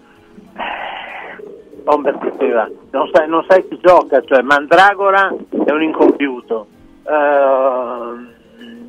eh, 0.56 1.42
Bomber 1.82 2.16
diceva, 2.18 2.68
non 2.90 3.08
sai, 3.12 3.28
non 3.28 3.44
sai 3.48 3.66
chi 3.68 3.78
gioca, 3.80 4.22
cioè 4.22 4.42
Mandragora 4.42 5.34
è 5.64 5.70
un 5.70 5.82
incompiuto. 5.82 6.66
Eh, 7.04 8.40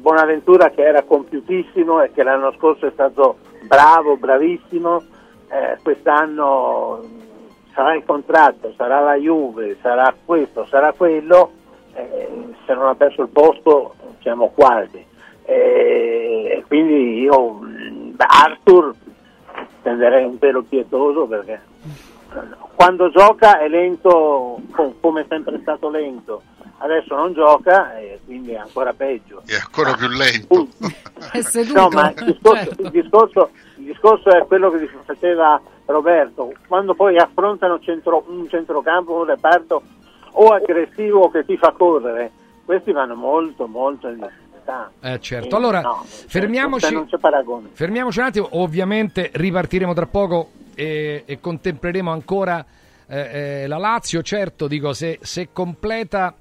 Bonaventura 0.04 0.70
che 0.70 0.82
era 0.82 1.04
compiutissimo 1.04 2.02
e 2.02 2.12
che 2.12 2.24
l'anno 2.24 2.52
scorso 2.58 2.86
è 2.88 2.92
stato 2.92 3.38
bravo, 3.68 4.18
bravissimo, 4.18 5.02
eh, 5.48 5.78
quest'anno 5.82 7.02
sarà 7.74 7.96
il 7.96 8.04
contratto, 8.06 8.74
sarà 8.76 9.00
la 9.00 9.16
Juve, 9.16 9.78
sarà 9.82 10.14
questo, 10.26 10.66
sarà 10.66 10.92
quello, 10.92 11.52
eh, 11.94 12.28
se 12.66 12.74
non 12.74 12.88
ha 12.88 12.96
perso 12.96 13.22
il 13.22 13.30
posto 13.30 13.96
siamo 14.20 14.50
quasi. 14.50 15.06
E 15.46 16.64
quindi 16.68 17.20
io, 17.22 17.60
Arthur, 18.18 18.94
tenderei 19.82 20.24
un 20.26 20.38
pelo 20.40 20.64
pietoso 20.64 21.26
perché 21.26 21.62
quando 22.76 23.10
gioca 23.12 23.60
è 23.60 23.68
lento 23.68 24.60
co- 24.72 24.96
come 25.00 25.22
è 25.22 25.26
sempre 25.28 25.60
stato 25.62 25.90
lento, 25.90 26.42
adesso 26.80 27.16
non 27.16 27.34
gioca 27.34 27.96
e 27.98 28.20
quindi 28.26 28.52
è 28.52 28.58
ancora 28.58 28.94
peggio. 28.94 29.44
è 29.46 29.56
ancora 29.56 29.94
più 29.94 30.08
lento 30.08 30.68
È 31.32 31.42
seduto. 31.42 31.80
No, 31.80 31.90
ma 31.90 32.12
il 32.16 32.24
discorso, 32.26 32.64
Certo. 32.66 32.82
il 32.82 32.90
discorso- 32.90 33.50
il 33.78 33.84
discorso 33.86 34.30
è 34.30 34.46
quello 34.48 34.72
che 34.72 34.90
faceva 35.06 35.62
Roberto, 35.86 36.54
quando 36.68 36.94
poi 36.96 37.18
affrontano 37.18 37.80
centro- 37.80 38.24
un 38.28 38.48
centrocampo, 38.50 39.14
un 39.14 39.26
reparto 39.26 39.82
o 40.32 40.48
aggressivo 40.48 41.30
che 41.30 41.46
ti 41.46 41.56
fa 41.58 41.72
correre, 41.72 42.32
questi 42.66 42.92
vanno 42.92 43.16
molto 43.16 43.68
molto 43.68 44.08
in 44.08 44.18
difficoltà. 44.64 44.92
Eh, 45.02 45.20
certo. 45.20 45.56
Allora, 45.56 45.82
no, 45.82 46.04
fermiamoci. 46.06 47.06
cioè. 47.08 47.22
Fermiamoci 47.74 48.20
un 48.20 48.26
attimo, 48.26 48.48
ovviamente 48.52 49.30
ripartiremo 49.34 49.94
tra 49.94 50.06
poco 50.06 50.52
e, 50.74 51.24
e 51.26 51.40
contempleremo 51.40 52.12
ancora 52.12 52.66
eh, 53.08 53.64
eh, 53.64 53.68
la 53.68 53.78
Lazio. 53.78 54.22
Certo, 54.22 54.68
dico, 54.68 54.94
se, 54.94 55.20
se 55.22 55.50
completa, 55.52 56.36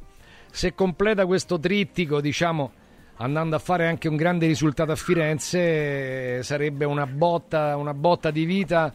se 0.51 0.75
completa 0.75 1.27
questo 1.27 1.59
trittico, 1.59 2.21
diciamo, 2.21 2.73
andando 3.17 3.57
a 3.57 3.59
fare 3.59 3.87
anche 3.87 4.09
un 4.09 4.17
grande 4.17 4.47
risultato 4.47 4.93
a 4.93 4.97
Firenze, 4.97 6.43
sarebbe 6.43 6.85
una 6.85 7.07
botta, 7.07 7.77
una 7.77 7.95
botta 7.95 8.31
di 8.31 8.45
vita 8.45 8.93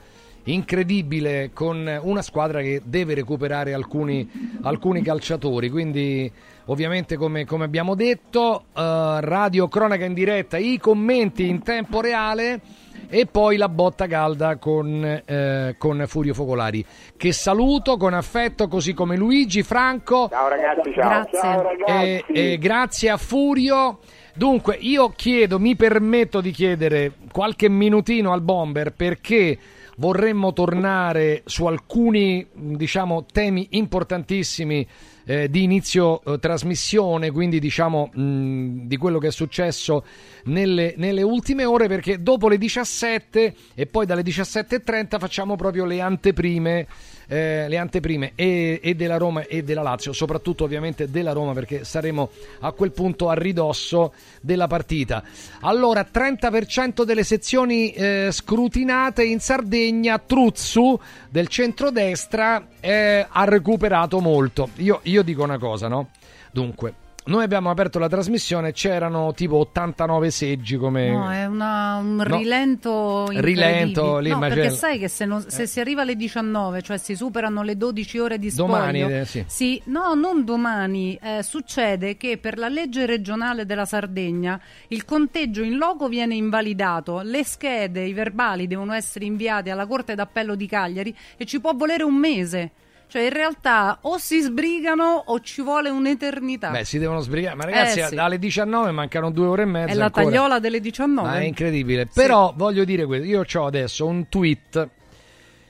incredibile 0.48 1.52
con 1.54 2.00
una 2.04 2.22
squadra 2.22 2.62
che 2.62 2.82
deve 2.86 3.14
recuperare 3.14 3.74
alcuni, 3.74 4.30
alcuni 4.62 5.02
calciatori. 5.02 5.70
Quindi, 5.70 6.32
ovviamente, 6.68 7.18
come, 7.18 7.46
come 7.46 7.66
abbiamo 7.66 7.96
detto, 7.96 8.66
eh, 8.74 9.18
radio 9.22 9.68
cronaca 9.68 10.06
in 10.06 10.14
diretta, 10.14 10.58
i 10.58 10.78
commenti 10.78 11.48
in 11.48 11.62
tempo 11.62 12.00
reale 12.02 12.62
e 13.10 13.26
poi 13.26 13.58
la 13.58 13.70
botta 13.70 14.06
calda 14.08 14.58
con, 14.58 15.04
eh, 15.26 15.76
con 15.78 16.04
Furio 16.08 16.34
Focolari. 16.34 16.86
Che 17.16 17.32
saluto 17.32 17.98
con 17.98 18.14
affetto, 18.14 18.68
così 18.68 18.94
come 18.94 19.16
Luigi, 19.16 19.64
Franco. 19.64 20.28
Ciao 20.30 20.48
ragazzi, 20.48 20.94
ciao. 20.94 21.10
Grazie. 21.10 21.40
Ciao 21.40 21.62
ragazzi. 21.62 22.24
E, 22.28 22.52
e 22.52 22.58
grazie 22.58 23.10
a 23.10 23.18
Furio. 23.18 24.00
Dunque, 24.34 24.78
io 24.80 25.10
chiedo, 25.16 25.60
mi 25.60 25.76
permetto 25.76 26.42
di 26.42 26.52
chiedere 26.52 27.14
qualche 27.32 27.70
minutino 27.70 28.34
al 28.34 28.42
Bomber 28.42 28.94
perché 28.94 29.58
vorremmo 29.98 30.54
tornare 30.54 31.42
su 31.46 31.66
alcuni, 31.66 32.46
diciamo, 32.54 33.26
temi 33.26 33.68
importantissimi 33.72 34.88
eh, 35.28 35.50
di 35.50 35.64
inizio 35.64 36.24
eh, 36.24 36.40
trasmissione, 36.40 37.32
quindi 37.32 37.60
diciamo 37.60 38.10
mh, 38.14 38.88
di 38.88 38.96
quello 38.96 39.20
che 39.20 39.28
è 39.28 39.32
successo 39.32 40.06
nelle, 40.46 40.94
nelle 40.96 41.22
ultime 41.22 41.66
ore, 41.66 41.88
perché 41.90 42.24
dopo 42.24 42.48
le 42.48 42.58
17 42.58 43.54
e 43.76 43.86
poi 43.88 44.06
dalle 44.06 44.22
17.30 44.22 45.20
facciamo 45.20 45.58
proprio 45.58 45.84
le 45.84 46.00
anteprime, 46.00 46.88
eh, 47.28 47.66
le 47.68 47.78
anteprime 47.78 48.32
e, 48.36 48.80
e 48.82 48.96
della 48.96 49.18
Roma 49.18 49.44
e 49.44 49.64
della 49.64 49.82
Lazio, 49.82 50.14
soprattutto 50.14 50.64
ovviamente 50.64 51.10
della 51.10 51.34
Roma, 51.34 51.54
perché 51.54 51.84
saremo 51.84 52.30
a 52.62 52.72
quel 52.72 52.92
punto 52.92 53.30
a 53.30 53.34
ridosso 53.34 54.14
della 54.42 54.68
partita. 54.68 55.24
Allora, 55.62 56.08
30% 56.12 57.04
delle 57.04 57.24
sezioni 57.24 57.92
eh, 57.92 58.30
scrutinate 58.32 59.24
in 59.24 59.40
Sardegna, 59.40 60.18
Truzzu 60.20 61.00
del 61.30 61.48
centrodestra 61.48 62.68
eh, 62.80 63.26
ha 63.30 63.44
recuperato 63.44 64.20
molto. 64.20 64.70
Io, 64.78 65.00
io 65.04 65.24
dico 65.24 65.44
una 65.44 65.58
cosa, 65.58 65.88
no? 65.88 66.10
Dunque, 66.52 66.94
noi 67.28 67.44
abbiamo 67.44 67.70
aperto 67.70 68.00
la 68.00 68.08
trasmissione, 68.10 68.72
c'erano 68.72 69.34
tipo 69.34 69.58
89 69.58 70.30
seggi 70.32 70.78
come... 70.78 71.10
No, 71.10 71.32
è 71.32 71.46
una- 71.46 71.96
un 72.02 72.16
No. 72.16 72.24
rilento 72.24 73.28
Rilento, 73.30 73.32
incredibile. 73.32 74.22
lì, 74.22 74.30
no, 74.30 74.40
perché 74.40 74.70
sai 74.72 74.98
che 75.00 75.08
se, 75.08 75.26
non- 75.26 75.46
se 75.48 75.66
si 75.68 75.80
arriva 75.80 76.02
alle 76.02 76.16
19, 76.16 76.82
cioè 76.82 76.98
si 76.98 77.16
superano 77.16 77.62
le 77.64 77.78
12 77.78 78.20
ore 78.20 78.38
di 78.40 78.50
spoglio 78.50 78.68
Domani, 78.72 79.02
eh, 79.02 79.26
sì. 79.48 79.82
no, 79.86 80.14
non 80.14 80.44
domani, 80.44 81.18
eh, 81.22 81.44
succede 81.44 82.18
che 82.18 82.38
per 82.38 82.58
la 82.58 82.70
legge 82.70 83.06
regionale 83.06 83.66
della 83.66 83.86
Sardegna 83.86 84.60
il 84.90 85.06
conteggio 85.06 85.64
in 85.64 85.78
loco 85.78 86.08
viene 86.08 86.36
invalidato, 86.36 87.22
le 87.24 87.44
schede, 87.44 88.04
i 88.04 88.14
verbali 88.14 88.68
devono 88.68 88.94
essere 88.94 89.26
inviati 89.26 89.70
alla 89.70 89.86
Corte 89.86 90.16
d'Appello 90.16 90.56
di 90.56 90.68
Cagliari 90.68 91.16
e 91.38 91.46
ci 91.46 91.60
può 91.60 91.74
volere 91.76 92.04
un 92.04 92.16
mese. 92.16 92.72
Cioè 93.10 93.22
in 93.22 93.30
realtà 93.30 94.00
o 94.02 94.18
si 94.18 94.42
sbrigano 94.42 95.24
o 95.28 95.40
ci 95.40 95.62
vuole 95.62 95.90
un'eternità. 95.90 96.72
Beh, 96.72 96.84
si 96.84 96.98
devono 97.00 97.22
sbrigare. 97.22 97.56
Ma 97.56 97.64
ragazzi, 97.64 98.00
Eh, 98.00 98.08
sì. 98.08 98.16
dalle 98.16 98.38
19 98.38 98.92
mancano 98.92 99.32
due 99.32 99.48
ore 99.48 99.62
e 99.62 99.66
mezza. 99.66 99.92
È 99.94 99.96
la 99.96 100.06
ancora. 100.06 100.26
tagliola 100.26 100.60
delle 100.60 100.82
19. 100.82 101.28
Ma 101.30 101.40
è 101.40 101.44
incredibile. 101.44 102.08
Però 102.14 102.54
voglio 102.56 102.84
dire 102.84 103.06
questo, 103.06 103.26
io 103.26 103.44
ho 103.52 103.66
adesso 103.66 104.06
un 104.06 104.28
tweet. 104.28 104.90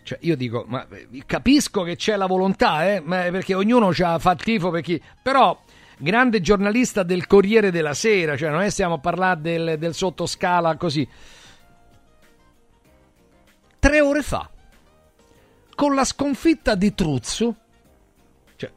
Cioè, 0.01 0.17
io 0.21 0.35
dico, 0.35 0.65
ma 0.67 0.87
eh, 0.89 1.07
capisco 1.27 1.83
che 1.83 1.95
c'è 1.95 2.15
la 2.15 2.25
volontà, 2.25 2.87
eh, 2.91 3.01
ma- 3.01 3.23
perché 3.29 3.53
ognuno 3.53 3.91
fa 3.91 4.31
il 4.31 4.41
tifo 4.41 4.71
per 4.71 4.81
chi. 4.81 4.99
Però, 5.21 5.61
grande 5.99 6.41
giornalista 6.41 7.03
del 7.03 7.27
Corriere 7.27 7.69
della 7.71 7.93
Sera, 7.93 8.35
cioè 8.35 8.49
non 8.49 8.61
è 8.61 8.69
stiamo 8.71 8.95
a 8.95 8.99
parlare 8.99 9.41
del, 9.41 9.75
del 9.77 9.93
sottoscala 9.93 10.75
così. 10.75 11.07
Tre 13.79 14.01
ore 14.01 14.21
fa, 14.23 14.49
con 15.77 15.93
la 15.93 16.05
sconfitta 16.05 16.73
di 16.73 16.95
Truzzu, 16.95 17.55
cioè, 18.55 18.71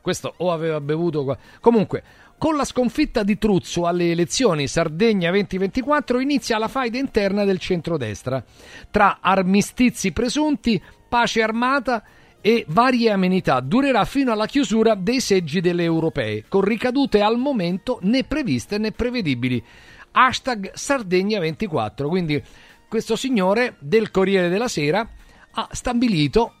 questo 0.00 0.32
o 0.38 0.52
aveva 0.52 0.80
bevuto. 0.80 1.36
Comunque, 1.60 2.02
con 2.38 2.56
la 2.56 2.64
sconfitta 2.64 3.22
di 3.22 3.36
Truzzo 3.36 3.86
alle 3.86 4.10
elezioni 4.10 4.66
Sardegna 4.66 5.30
2024 5.30 6.20
inizia 6.20 6.56
la 6.56 6.68
faida 6.68 6.96
interna 6.96 7.44
del 7.44 7.58
centrodestra 7.58 8.42
tra 8.90 9.18
armistizi 9.20 10.12
presunti, 10.12 10.82
pace 11.06 11.42
armata 11.42 12.02
e 12.40 12.64
varie 12.68 13.10
amenità. 13.10 13.60
Durerà 13.60 14.06
fino 14.06 14.32
alla 14.32 14.46
chiusura 14.46 14.94
dei 14.94 15.20
seggi 15.20 15.60
delle 15.60 15.82
europee, 15.82 16.46
con 16.48 16.62
ricadute 16.62 17.20
al 17.20 17.36
momento 17.36 17.98
né 18.00 18.24
previste 18.24 18.78
né 18.78 18.92
prevedibili. 18.92 19.62
Hashtag 20.12 20.72
Sardegna 20.72 21.38
24. 21.38 22.08
Quindi 22.08 22.42
questo 22.88 23.14
signore 23.14 23.76
del 23.78 24.10
Corriere 24.10 24.48
della 24.48 24.68
Sera 24.68 25.06
ha 25.54 25.68
stabilito 25.70 26.54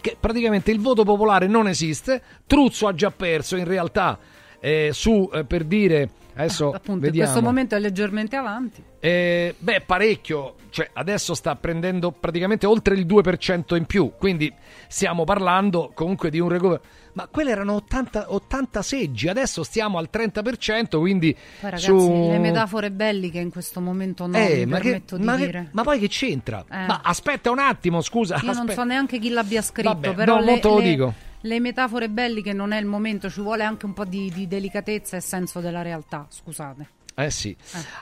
che 0.00 0.16
praticamente 0.20 0.70
il 0.70 0.80
voto 0.80 1.02
popolare 1.02 1.46
non 1.46 1.66
esiste, 1.66 2.22
Truzzo 2.46 2.86
ha 2.86 2.94
già 2.94 3.10
perso 3.10 3.56
in 3.56 3.64
realtà 3.64 4.18
eh, 4.60 4.90
su, 4.92 5.30
eh, 5.32 5.44
per 5.44 5.64
dire, 5.64 6.10
adesso 6.34 6.68
Appunto, 6.76 6.92
in 6.92 7.00
vediamo. 7.00 7.30
questo 7.30 7.42
momento 7.42 7.74
è 7.74 7.78
leggermente 7.78 8.36
avanti. 8.36 8.84
Eh, 9.00 9.54
beh, 9.58 9.80
parecchio, 9.86 10.56
cioè 10.68 10.90
adesso 10.92 11.34
sta 11.34 11.56
prendendo 11.56 12.10
praticamente 12.10 12.66
oltre 12.66 12.94
il 12.96 13.06
2% 13.06 13.76
in 13.76 13.86
più, 13.86 14.12
quindi 14.18 14.52
stiamo 14.88 15.24
parlando 15.24 15.90
comunque 15.94 16.28
di 16.28 16.38
un 16.38 16.50
recupero. 16.50 16.82
Ma 17.14 17.28
quelli 17.28 17.50
erano 17.50 17.74
80, 17.74 18.32
80 18.32 18.82
seggi, 18.82 19.28
adesso 19.28 19.62
stiamo 19.62 19.98
al 19.98 20.08
30%, 20.12 20.98
quindi 20.98 21.32
Poi 21.32 21.70
ragazzi, 21.70 21.84
su... 21.86 22.28
le 22.30 22.38
metafore 22.38 22.90
belliche 22.90 23.38
in 23.38 23.50
questo 23.50 23.80
momento 23.80 24.26
no, 24.26 24.36
Eh, 24.36 24.64
mi 24.64 24.66
ma, 24.66 24.76
che- 24.78 24.82
permetto 24.82 25.16
di 25.16 25.24
ma 25.24 25.36
che- 25.36 25.46
dire. 25.46 25.68
ma 25.72 25.82
poi 25.82 25.98
che 26.00 26.08
c'entra? 26.08 26.64
Eh. 26.68 26.86
Ma 26.86 27.00
aspetta 27.04 27.50
un 27.52 27.60
attimo, 27.60 28.00
scusa. 28.00 28.34
Io 28.36 28.42
non 28.46 28.50
aspetta. 28.56 28.72
so 28.74 28.84
neanche 28.84 29.18
chi 29.20 29.28
l'abbia 29.30 29.62
scritto, 29.62 29.88
Vabbè, 29.90 30.14
però 30.14 30.34
no, 30.36 30.40
le, 30.44 30.58
te 30.58 30.68
lo 30.68 30.78
le- 30.78 30.84
dico. 30.84 31.14
le 31.40 31.60
metafore 31.60 32.08
belliche 32.10 32.52
non 32.52 32.72
è 32.72 32.78
il 32.80 32.86
momento, 32.86 33.30
ci 33.30 33.40
vuole 33.40 33.62
anche 33.62 33.86
un 33.86 33.92
po' 33.92 34.04
di, 34.04 34.30
di 34.34 34.48
delicatezza 34.48 35.16
e 35.16 35.20
senso 35.20 35.60
della 35.60 35.82
realtà, 35.82 36.26
scusate. 36.28 36.88
Eh 37.16 37.30
sì. 37.30 37.56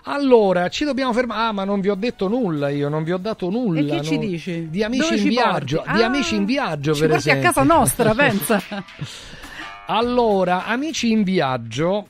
Allora, 0.05 0.69
ci 0.71 0.85
dobbiamo 0.85 1.13
fermare. 1.13 1.49
Ah, 1.49 1.53
ma 1.53 1.65
non 1.65 1.81
vi 1.81 1.91
ho 1.91 1.95
detto 1.95 2.29
nulla 2.29 2.71
io, 2.71 2.89
non 2.89 3.05
vi 3.05 3.13
ho 3.13 3.19
dato 3.19 3.51
nulla. 3.51 3.81
E 3.81 3.85
che 3.99 4.03
ci 4.03 4.17
non- 4.17 4.27
dici? 4.27 4.69
Di 4.71 4.83
amici 4.83 5.03
Dove 5.03 5.15
in 5.17 5.21
ci 5.23 5.29
viaggio. 5.29 5.77
porti? 5.79 5.93
Di 5.93 6.03
Ah, 6.03 6.07
amici 6.07 6.35
in 6.35 6.45
viaggio, 6.47 6.95
ci 6.95 7.01
per 7.01 7.11
porti 7.11 7.29
a 7.29 7.33
esempio. 7.37 7.53
casa 7.53 7.75
nostra, 7.75 8.15
pensa. 8.15 8.63
Allora, 9.87 10.65
amici 10.67 11.11
in 11.11 11.23
viaggio. 11.23 12.09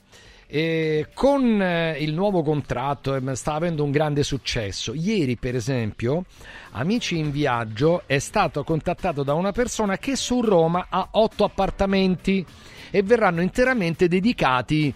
eh, 0.55 1.09
con 1.15 1.63
eh, 1.63 1.97
il 2.01 2.13
nuovo 2.13 2.43
contratto 2.43 3.15
eh, 3.17 3.35
sta 3.37 3.55
avendo 3.55 3.85
un 3.85 3.91
grande 3.91 4.23
successo. 4.23 4.93
Ieri, 4.93 5.37
per 5.37 5.55
esempio, 5.55 6.25
Amici 6.73 7.17
in 7.17 7.31
Viaggio 7.31 8.03
è 8.05 8.19
stato 8.19 8.63
contattato 8.63 9.23
da 9.23 9.33
una 9.33 9.51
persona 9.53 9.97
che 9.97 10.15
su 10.15 10.43
Roma 10.43 10.89
ha 10.91 11.09
otto 11.13 11.45
appartamenti 11.45 12.45
e 12.91 13.03
verranno 13.03 13.41
interamente 13.41 14.09
dedicati 14.09 14.93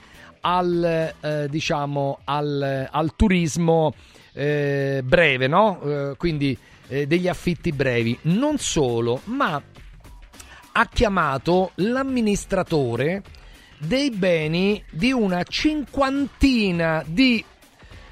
al, 0.47 1.13
eh, 1.21 1.49
diciamo, 1.51 2.21
al, 2.23 2.89
al 2.89 3.17
turismo 3.17 3.93
eh, 4.33 5.03
breve, 5.05 5.49
no? 5.49 5.81
Eh, 5.83 6.15
quindi 6.17 6.57
eh, 6.87 7.07
degli 7.09 7.27
affitti 7.27 7.73
brevi. 7.73 8.17
Non 8.23 8.59
solo, 8.59 9.21
ma 9.25 9.61
ha 10.73 10.87
chiamato 10.87 11.73
l'amministratore 11.77 13.23
dei 13.79 14.11
beni 14.11 14.83
di 14.91 15.11
una 15.11 15.43
cinquantina 15.43 17.03
di 17.05 17.45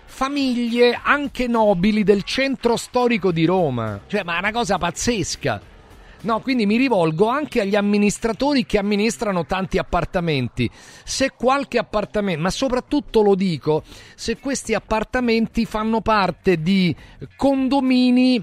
famiglie 0.04 0.98
anche 1.00 1.46
nobili 1.46 2.02
del 2.02 2.24
centro 2.24 2.76
storico 2.76 3.30
di 3.30 3.44
Roma. 3.44 4.00
Cioè, 4.08 4.24
ma 4.24 4.36
è 4.36 4.38
una 4.38 4.52
cosa 4.52 4.76
pazzesca. 4.76 5.72
No, 6.24 6.40
quindi 6.40 6.64
mi 6.64 6.78
rivolgo 6.78 7.28
anche 7.28 7.60
agli 7.60 7.76
amministratori 7.76 8.64
che 8.64 8.78
amministrano 8.78 9.44
tanti 9.44 9.76
appartamenti. 9.76 10.70
Se 11.04 11.32
qualche 11.36 11.76
appartamento, 11.76 12.40
ma 12.40 12.50
soprattutto 12.50 13.20
lo 13.20 13.34
dico, 13.34 13.82
se 14.14 14.38
questi 14.38 14.72
appartamenti 14.72 15.66
fanno 15.66 16.00
parte 16.00 16.62
di 16.62 16.96
condomini 17.36 18.42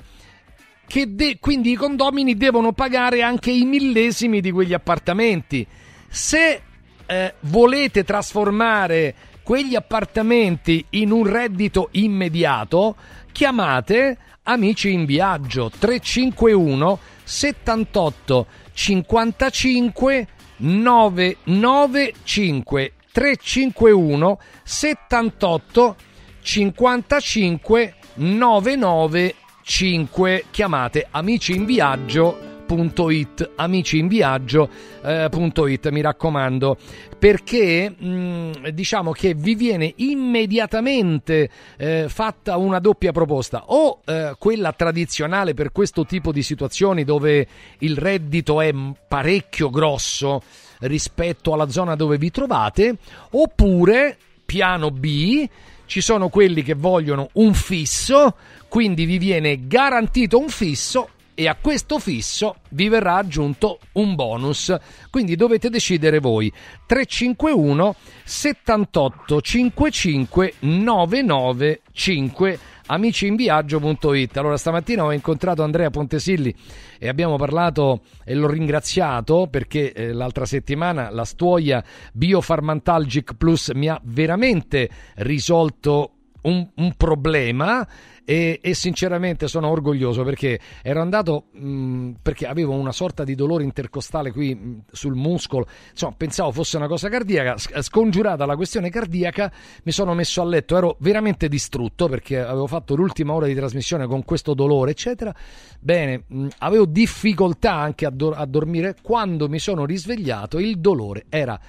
che 0.86 1.16
de- 1.16 1.38
quindi 1.40 1.72
i 1.72 1.76
condomini 1.76 2.36
devono 2.36 2.72
pagare 2.72 3.24
anche 3.24 3.50
i 3.50 3.66
millesimi 3.66 4.42
di 4.42 4.52
quegli 4.52 4.74
appartamenti. 4.74 5.66
Se 6.08 6.62
eh, 7.08 7.34
volete 7.40 8.04
trasformare 8.04 9.16
quegli 9.42 9.74
appartamenti 9.74 10.86
in 10.92 11.12
un 11.12 11.26
reddito 11.26 11.90
immediato, 11.94 12.96
chiamate 13.32 14.18
Amici 14.44 14.92
in 14.92 15.06
Viaggio 15.06 15.70
351 15.70 16.98
78 17.24 18.46
55 18.74 20.28
995 20.58 22.94
351 23.12 24.38
78 24.64 25.96
55 26.42 27.94
995 28.16 30.46
chiamate 30.50 31.08
amiciinviaggio.it 31.12 33.52
amiciinviaggio.it 33.58 35.90
mi 35.90 36.02
raccomando 36.02 36.78
perché 37.22 37.88
mh, 37.88 38.70
diciamo 38.70 39.12
che 39.12 39.36
vi 39.36 39.54
viene 39.54 39.94
immediatamente 39.98 41.52
eh, 41.78 42.06
fatta 42.10 42.58
una 42.58 42.80
doppia 42.80 43.12
proposta. 43.12 43.66
O 43.68 44.00
eh, 44.04 44.34
quella 44.40 44.74
tradizionale 44.74 45.54
per 45.54 45.72
questo 45.72 46.04
tipo 46.04 46.32
di 46.32 46.42
situazioni 46.42 47.04
dove 47.04 47.48
il 47.78 47.96
reddito 47.96 48.60
è 48.60 48.74
parecchio 49.08 49.70
grosso 49.70 50.42
rispetto 50.80 51.54
alla 51.54 51.70
zona 51.70 51.96
dove 51.96 52.18
vi 52.18 52.32
trovate 52.32 52.98
oppure 53.30 54.18
piano 54.44 54.90
B 54.90 55.48
ci 55.86 56.02
sono 56.02 56.30
quelli 56.30 56.64
che 56.64 56.74
vogliono 56.74 57.30
un 57.34 57.54
fisso, 57.54 58.34
quindi 58.68 59.06
vi 59.06 59.20
viene 59.20 59.68
garantito 59.68 60.40
un 60.40 60.50
fisso 60.50 61.10
e 61.42 61.48
a 61.48 61.56
questo 61.56 61.98
fisso 61.98 62.58
vi 62.70 62.88
verrà 62.88 63.16
aggiunto 63.16 63.80
un 63.94 64.14
bonus. 64.14 64.76
Quindi 65.10 65.36
dovete 65.36 65.72
decidere 65.72 66.20
voi. 66.20 66.54
351 66.86 67.96
78 68.24 69.42
55 69.42 70.54
995 70.60 72.60
amiciinviaggio.it. 72.86 74.38
Allora 74.38 74.56
stamattina 74.56 75.04
ho 75.04 75.12
incontrato 75.12 75.64
Andrea 75.64 75.90
Pontesilli 75.90 76.54
e 77.00 77.08
abbiamo 77.08 77.38
parlato 77.38 78.02
e 78.24 78.36
l'ho 78.36 78.48
ringraziato 78.48 79.48
perché 79.50 79.94
eh, 79.94 80.14
l'altra 80.14 80.46
settimana 80.46 81.10
la 81.10 81.26
stuoia 81.26 81.84
Biofarmantalgic 82.14 83.34
Plus 83.34 83.72
mi 83.74 83.88
ha 83.88 84.00
veramente 84.04 84.88
risolto 85.16 86.18
un, 86.44 86.68
un 86.76 86.94
problema 86.96 87.88
e, 88.24 88.60
e 88.62 88.74
sinceramente 88.76 89.48
sono 89.48 89.68
orgoglioso 89.70 90.24
perché 90.24 90.60
ero 90.82 91.02
andato 91.02 91.46
mh, 91.54 92.12
perché 92.22 92.46
avevo 92.48 92.74
una 92.74 92.92
sorta 92.92 93.24
di 93.24 93.36
dolore 93.36 93.64
intercostale 93.64 94.32
qui 94.32 94.54
mh, 94.54 94.84
sul 94.92 95.16
muscolo. 95.16 95.68
Insomma 95.92 96.14
pensavo 96.16 96.52
fosse 96.52 96.78
una 96.78 96.88
cosa 96.88 97.10
cardiaca 97.10 97.58
S- 97.58 97.82
scongiurata 97.82 98.46
la 98.46 98.56
questione 98.56 98.90
cardiaca 98.90 99.52
mi 99.84 99.92
sono 99.92 100.14
messo 100.14 100.42
a 100.42 100.46
letto. 100.46 100.78
Ero 100.78 100.96
veramente 101.00 101.48
distrutto 101.48 102.08
perché 102.08 102.40
avevo 102.40 102.68
fatto 102.68 102.96
l'ultima 102.96 103.34
ora 103.34 103.48
di 103.48 103.56
trasmissione 103.56 104.08
con 104.08 104.24
questo 104.24 104.54
dolore 104.54 104.92
eccetera. 104.92 105.34
Bene 105.80 106.24
mh, 106.28 106.48
avevo 106.60 106.86
difficoltà 106.86 107.74
anche 107.74 108.06
a, 108.06 108.12
dor- 108.12 108.38
a 108.38 108.46
dormire. 108.46 108.96
Quando 109.02 109.50
mi 109.50 109.60
sono 109.60 109.86
risvegliato 109.86 110.60
il 110.60 110.80
dolore 110.80 111.26
era 111.30 111.60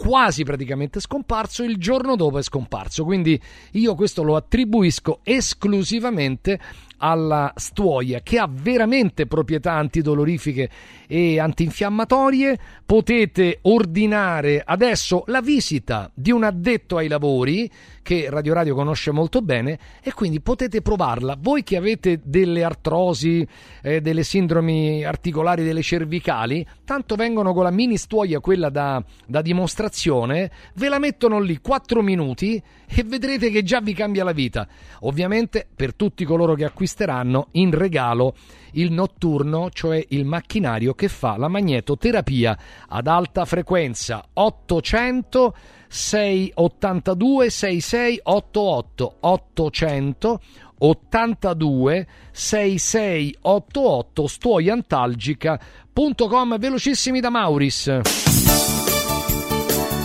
quasi 0.00 0.44
praticamente 0.44 0.98
scomparso, 0.98 1.62
il 1.62 1.76
giorno 1.76 2.16
dopo 2.16 2.38
è 2.38 2.42
scomparso. 2.42 3.04
Quindi 3.04 3.38
io 3.72 3.94
questo 3.94 4.22
lo 4.22 4.34
attribuisco 4.34 5.20
esclusivamente 5.22 6.58
alla 6.96 7.52
stuoia 7.54 8.20
che 8.22 8.38
ha 8.38 8.48
veramente 8.50 9.26
proprietà 9.26 9.72
antidolorifiche 9.72 10.70
e 11.10 11.40
antinfiammatorie. 11.40 12.56
Potete 12.86 13.58
ordinare 13.62 14.62
adesso 14.64 15.24
la 15.26 15.40
visita 15.40 16.08
di 16.14 16.30
un 16.30 16.44
addetto 16.44 16.98
ai 16.98 17.08
lavori 17.08 17.68
che 18.02 18.28
Radio 18.30 18.54
Radio 18.54 18.74
conosce 18.74 19.10
molto 19.10 19.42
bene 19.42 19.78
e 20.02 20.12
quindi 20.12 20.40
potete 20.40 20.82
provarla. 20.82 21.36
Voi 21.38 21.62
che 21.64 21.76
avete 21.76 22.20
delle 22.22 22.62
artrosi, 22.62 23.46
eh, 23.82 24.00
delle 24.00 24.22
sindromi 24.22 25.04
articolari 25.04 25.64
delle 25.64 25.82
cervicali, 25.82 26.66
tanto 26.84 27.16
vengono 27.16 27.52
con 27.52 27.64
la 27.64 27.70
mini 27.70 27.96
stuoia, 27.96 28.40
quella 28.40 28.70
da, 28.70 29.02
da 29.26 29.42
dimostrazione, 29.42 30.50
ve 30.74 30.88
la 30.88 30.98
mettono 30.98 31.40
lì 31.40 31.58
4 31.60 32.02
minuti 32.02 32.62
e 32.86 33.04
vedrete 33.04 33.50
che 33.50 33.62
già 33.62 33.80
vi 33.80 33.94
cambia 33.94 34.24
la 34.24 34.32
vita. 34.32 34.66
Ovviamente 35.00 35.66
per 35.74 35.94
tutti 35.94 36.24
coloro 36.24 36.54
che 36.54 36.64
acquisteranno 36.64 37.48
in 37.52 37.70
regalo 37.70 38.34
il 38.72 38.92
notturno, 38.92 39.70
cioè 39.70 40.04
il 40.08 40.24
macchinario 40.24 40.94
che 41.00 41.08
fa 41.08 41.38
la 41.38 41.48
magnetoterapia 41.48 42.58
ad 42.88 43.06
alta 43.06 43.46
frequenza. 43.46 44.22
800 44.34 45.54
682 45.88 47.48
6688 47.48 49.16
800 49.20 50.40
82 50.76 52.06
6688 52.30 54.26
stuoiantalgica.com 54.26 56.58
velocissimi 56.58 57.20
da 57.20 57.30
Mauris. 57.30 58.00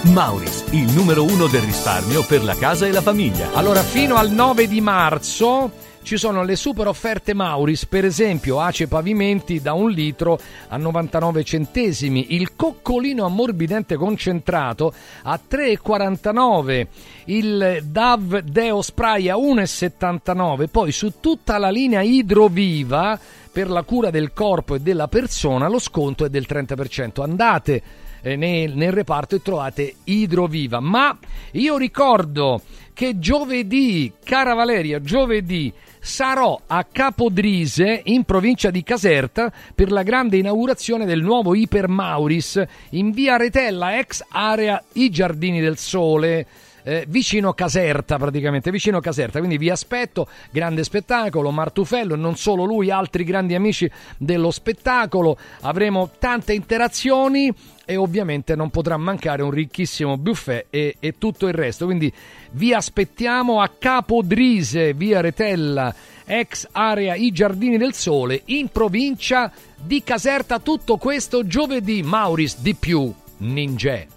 Mauris, 0.03 0.63
il 0.71 0.93
numero 0.93 1.23
uno 1.23 1.47
del 1.47 1.63
risparmio 1.63 2.25
per 2.25 2.41
la 2.41 2.55
casa 2.55 2.85
e 2.85 2.93
la 2.93 3.01
famiglia. 3.01 3.51
Allora, 3.51 3.81
fino 3.81 4.15
al 4.15 4.31
9 4.31 4.65
di 4.65 4.79
marzo 4.79 5.71
ci 6.05 6.17
sono 6.17 6.43
le 6.43 6.55
super 6.55 6.87
offerte 6.87 7.33
Mauris, 7.33 7.87
per 7.87 8.05
esempio 8.05 8.59
Ace 8.59 8.87
Pavimenti 8.87 9.59
da 9.59 9.73
un 9.73 9.89
litro 9.89 10.39
a 10.67 10.77
99 10.77 11.43
centesimi, 11.43 12.35
il 12.35 12.55
coccolino 12.55 13.25
ammorbidente 13.25 13.95
concentrato 13.95 14.93
a 15.23 15.39
3,49, 15.49 16.87
il 17.25 17.79
DAV 17.83 18.41
Deo 18.41 18.83
Spray 18.83 19.29
a 19.29 19.35
1,79, 19.35 20.67
poi 20.69 20.91
su 20.91 21.13
tutta 21.19 21.57
la 21.57 21.71
linea 21.71 22.03
Idroviva 22.03 23.19
per 23.51 23.67
la 23.71 23.81
cura 23.81 24.11
del 24.11 24.31
corpo 24.31 24.75
e 24.75 24.81
della 24.81 25.07
persona 25.07 25.67
lo 25.67 25.79
sconto 25.79 26.23
è 26.23 26.29
del 26.29 26.45
30%. 26.47 27.23
Andate 27.23 27.81
eh, 28.21 28.35
nel, 28.35 28.75
nel 28.75 28.91
reparto 28.91 29.33
e 29.33 29.41
trovate 29.41 29.95
Idroviva, 30.03 30.79
ma 30.79 31.17
io 31.53 31.77
ricordo 31.77 32.61
che 32.93 33.19
giovedì, 33.19 34.13
cara 34.23 34.53
Valeria, 34.53 35.01
giovedì 35.01 35.71
sarò 36.05 36.61
a 36.67 36.83
Capodrise 36.83 38.01
in 38.03 38.25
provincia 38.25 38.69
di 38.69 38.83
Caserta 38.83 39.51
per 39.73 39.91
la 39.91 40.03
grande 40.03 40.37
inaugurazione 40.37 41.03
del 41.03 41.23
nuovo 41.23 41.55
Iper 41.55 41.87
Mauris 41.87 42.63
in 42.91 43.09
via 43.09 43.37
Retella, 43.37 43.97
ex 43.97 44.23
area 44.29 44.81
I 44.93 45.09
Giardini 45.09 45.59
del 45.59 45.79
Sole. 45.79 46.45
Eh, 46.87 47.05
vicino 47.07 47.53
Caserta 47.53 48.17
praticamente, 48.17 48.69
vicino 48.69 48.99
Caserta, 48.99 49.39
quindi 49.39 49.57
vi 49.57 49.71
aspetto, 49.71 50.27
grande 50.51 50.83
spettacolo, 50.83 51.49
Martufello 51.49 52.15
non 52.15 52.35
solo 52.35 52.63
lui, 52.63 52.91
altri 52.91 53.23
grandi 53.23 53.55
amici 53.55 53.89
dello 54.17 54.51
spettacolo, 54.51 55.35
avremo 55.61 56.11
tante 56.19 56.53
interazioni 56.53 57.51
e 57.85 57.95
ovviamente 57.95 58.55
non 58.55 58.69
potrà 58.69 58.97
mancare 58.97 59.41
un 59.41 59.49
ricchissimo 59.49 60.15
buffet 60.17 60.67
e, 60.69 60.97
e 60.99 61.17
tutto 61.17 61.47
il 61.47 61.55
resto, 61.55 61.85
quindi 61.85 62.13
vi 62.51 62.71
aspettiamo 62.71 63.61
a 63.61 63.71
Capodrise, 63.79 64.93
via 64.93 65.21
Retella, 65.21 65.91
ex 66.23 66.67
area 66.71 67.15
I 67.15 67.31
Giardini 67.31 67.77
del 67.77 67.95
Sole, 67.95 68.43
in 68.45 68.67
provincia 68.69 69.51
di 69.75 70.03
Caserta, 70.03 70.59
tutto 70.59 70.97
questo 70.97 71.47
giovedì, 71.47 72.03
Mauris 72.03 72.59
di 72.59 72.75
più, 72.75 73.11
Ninja. 73.37 74.14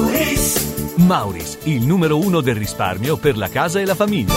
Mauris. 0.00 0.94
Mauris, 0.96 1.58
il 1.64 1.84
numero 1.84 2.18
uno 2.18 2.40
del 2.40 2.54
risparmio 2.54 3.18
per 3.18 3.36
la 3.36 3.48
casa 3.48 3.80
e 3.80 3.84
la 3.84 3.94
famiglia. 3.94 4.34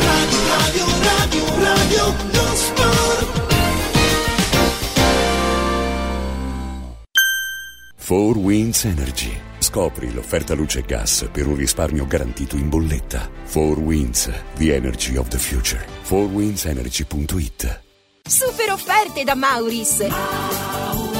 Radio, 0.00 0.84
radio, 1.02 1.44
radio, 1.62 2.04
non 2.32 2.56
sport. 2.56 3.40
4 8.04 8.40
Winds 8.40 8.84
Energy. 8.84 9.40
Scopri 9.58 10.12
l'offerta 10.12 10.54
luce 10.54 10.80
e 10.80 10.82
gas 10.82 11.28
per 11.30 11.46
un 11.46 11.54
risparmio 11.54 12.04
garantito 12.06 12.56
in 12.56 12.68
bolletta. 12.68 13.30
4 13.52 13.80
Winds, 13.80 14.28
the 14.56 14.74
energy 14.74 15.16
of 15.16 15.28
the 15.28 15.38
future. 15.38 15.86
4windsenergy.it 16.08 17.80
Super 18.28 18.72
offerte 18.72 19.22
da 19.22 19.36
Mauris! 19.36 21.11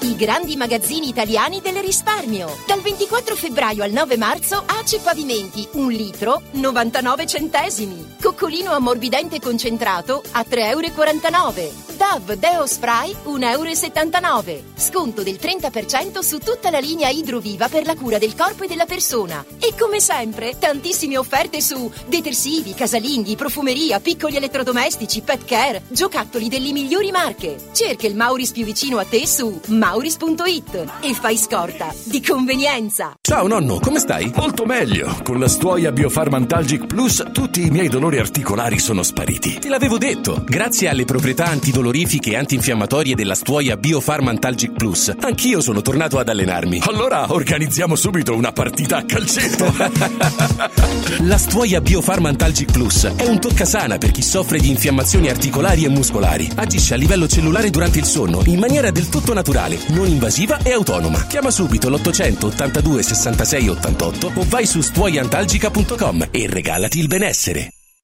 I 0.00 0.14
grandi 0.14 0.54
magazzini 0.56 1.08
italiani 1.08 1.60
del 1.60 1.76
risparmio. 1.76 2.56
Dal 2.66 2.80
24 2.80 3.34
febbraio 3.34 3.82
al 3.82 3.90
9 3.90 4.16
marzo 4.16 4.62
Ace 4.64 5.00
Pavimenti, 5.00 5.66
un 5.72 5.90
litro, 5.90 6.40
99 6.52 7.26
centesimi. 7.26 8.14
Coccolino 8.20 8.70
ammorbidente 8.70 9.40
concentrato 9.40 10.22
a 10.32 10.44
3,49 10.48 11.58
euro. 11.58 11.87
DAV 11.98 12.34
Deo 12.34 12.64
Spray 12.64 13.12
1,79 13.24 14.48
euro. 14.48 14.62
Sconto 14.76 15.24
del 15.24 15.36
30% 15.42 16.20
su 16.20 16.38
tutta 16.38 16.70
la 16.70 16.78
linea 16.78 17.08
Idroviva 17.08 17.68
per 17.68 17.84
la 17.84 17.96
cura 17.96 18.18
del 18.18 18.36
corpo 18.36 18.62
e 18.62 18.68
della 18.68 18.84
persona. 18.84 19.44
E 19.58 19.74
come 19.76 19.98
sempre, 19.98 20.56
tantissime 20.60 21.18
offerte 21.18 21.60
su 21.60 21.90
detersivi, 22.06 22.72
casalinghi, 22.72 23.34
profumeria, 23.34 23.98
piccoli 23.98 24.36
elettrodomestici, 24.36 25.22
pet 25.22 25.44
care, 25.44 25.82
giocattoli 25.88 26.48
delle 26.48 26.70
migliori 26.70 27.10
marche. 27.10 27.56
Cerca 27.72 28.06
il 28.06 28.14
Mauris 28.14 28.52
più 28.52 28.64
vicino 28.64 28.98
a 28.98 29.04
te 29.04 29.26
su 29.26 29.60
mauris.it 29.66 30.84
e 31.00 31.14
fai 31.14 31.36
scorta 31.36 31.92
di 32.04 32.22
convenienza. 32.22 33.14
Ciao 33.20 33.48
nonno, 33.48 33.80
come 33.80 33.98
stai? 33.98 34.30
Molto 34.36 34.64
meglio. 34.66 35.18
Con 35.24 35.40
la 35.40 35.48
stuoia 35.48 35.90
Biofarmantalgic 35.90 36.86
Plus 36.86 37.24
tutti 37.32 37.66
i 37.66 37.70
miei 37.70 37.88
dolori 37.88 38.18
articolari 38.20 38.78
sono 38.78 39.02
spariti. 39.02 39.58
Te 39.58 39.68
l'avevo 39.68 39.98
detto. 39.98 40.44
Grazie 40.46 40.90
alle 40.90 41.04
proprietà 41.04 41.46
antidolorifiche 41.46 41.86
e 42.00 42.36
antinfiammatorie 42.36 43.16
della 43.16 43.34
stuoia 43.34 43.76
Biofarmantalgic 43.76 44.72
Plus, 44.72 45.12
anch'io 45.20 45.60
sono 45.60 45.82
tornato 45.82 46.20
ad 46.20 46.28
allenarmi. 46.28 46.80
Allora 46.86 47.32
organizziamo 47.32 47.96
subito 47.96 48.36
una 48.36 48.52
partita 48.52 48.98
a 48.98 49.04
calcetto. 49.04 49.74
la 51.26 51.38
stuoia 51.38 51.80
Biofarmantalgic 51.80 52.70
Plus 52.70 53.12
è 53.16 53.26
un 53.26 53.40
toccasana 53.40 53.98
per 53.98 54.12
chi 54.12 54.22
soffre 54.22 54.60
di 54.60 54.70
infiammazioni 54.70 55.28
articolari 55.28 55.84
e 55.84 55.88
muscolari. 55.88 56.48
Agisce 56.54 56.94
a 56.94 56.96
livello 56.96 57.26
cellulare 57.26 57.70
durante 57.70 57.98
il 57.98 58.04
sonno 58.04 58.42
in 58.46 58.60
maniera 58.60 58.92
del 58.92 59.08
tutto 59.08 59.34
naturale, 59.34 59.78
non 59.88 60.06
invasiva 60.06 60.58
e 60.62 60.70
autonoma. 60.70 61.26
Chiama 61.26 61.50
subito 61.50 61.88
l'800 61.88 62.44
82 62.44 63.02
66 63.02 63.68
88 63.70 64.32
o 64.34 64.46
vai 64.48 64.66
su 64.66 64.80
stuoiantalgica.com 64.80 66.28
e 66.30 66.46
regalati 66.48 67.00
il 67.00 67.08
benessere. 67.08 67.72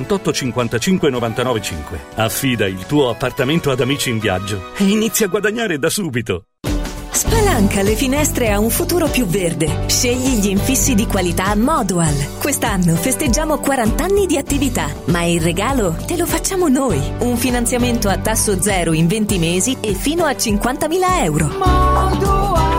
68 0.00 0.32
55 0.32 1.10
99 1.10 1.62
5. 1.62 2.00
Affida 2.16 2.66
il 2.66 2.86
tuo 2.86 3.10
appartamento 3.10 3.70
ad 3.70 3.80
amici 3.80 4.10
in 4.10 4.18
viaggio 4.18 4.72
e 4.76 4.84
inizia 4.84 5.26
a 5.26 5.28
guadagnare 5.28 5.78
da 5.78 5.90
subito. 5.90 6.44
Spalanca 7.12 7.82
le 7.82 7.96
finestre 7.96 8.50
a 8.50 8.58
un 8.58 8.70
futuro 8.70 9.08
più 9.08 9.26
verde. 9.26 9.88
Scegli 9.88 10.38
gli 10.40 10.48
infissi 10.48 10.94
di 10.94 11.06
qualità 11.06 11.54
Modual. 11.54 12.38
Quest'anno 12.38 12.94
festeggiamo 12.94 13.58
40 13.58 14.04
anni 14.04 14.26
di 14.26 14.38
attività, 14.38 14.88
ma 15.06 15.24
il 15.24 15.40
regalo 15.40 15.96
te 16.06 16.16
lo 16.16 16.24
facciamo 16.24 16.68
noi. 16.68 16.98
Un 17.18 17.36
finanziamento 17.36 18.08
a 18.08 18.16
tasso 18.18 18.60
zero 18.62 18.92
in 18.92 19.06
20 19.06 19.38
mesi 19.38 19.76
e 19.80 19.92
fino 19.92 20.24
a 20.24 20.30
50.000 20.30 21.24
euro. 21.24 22.69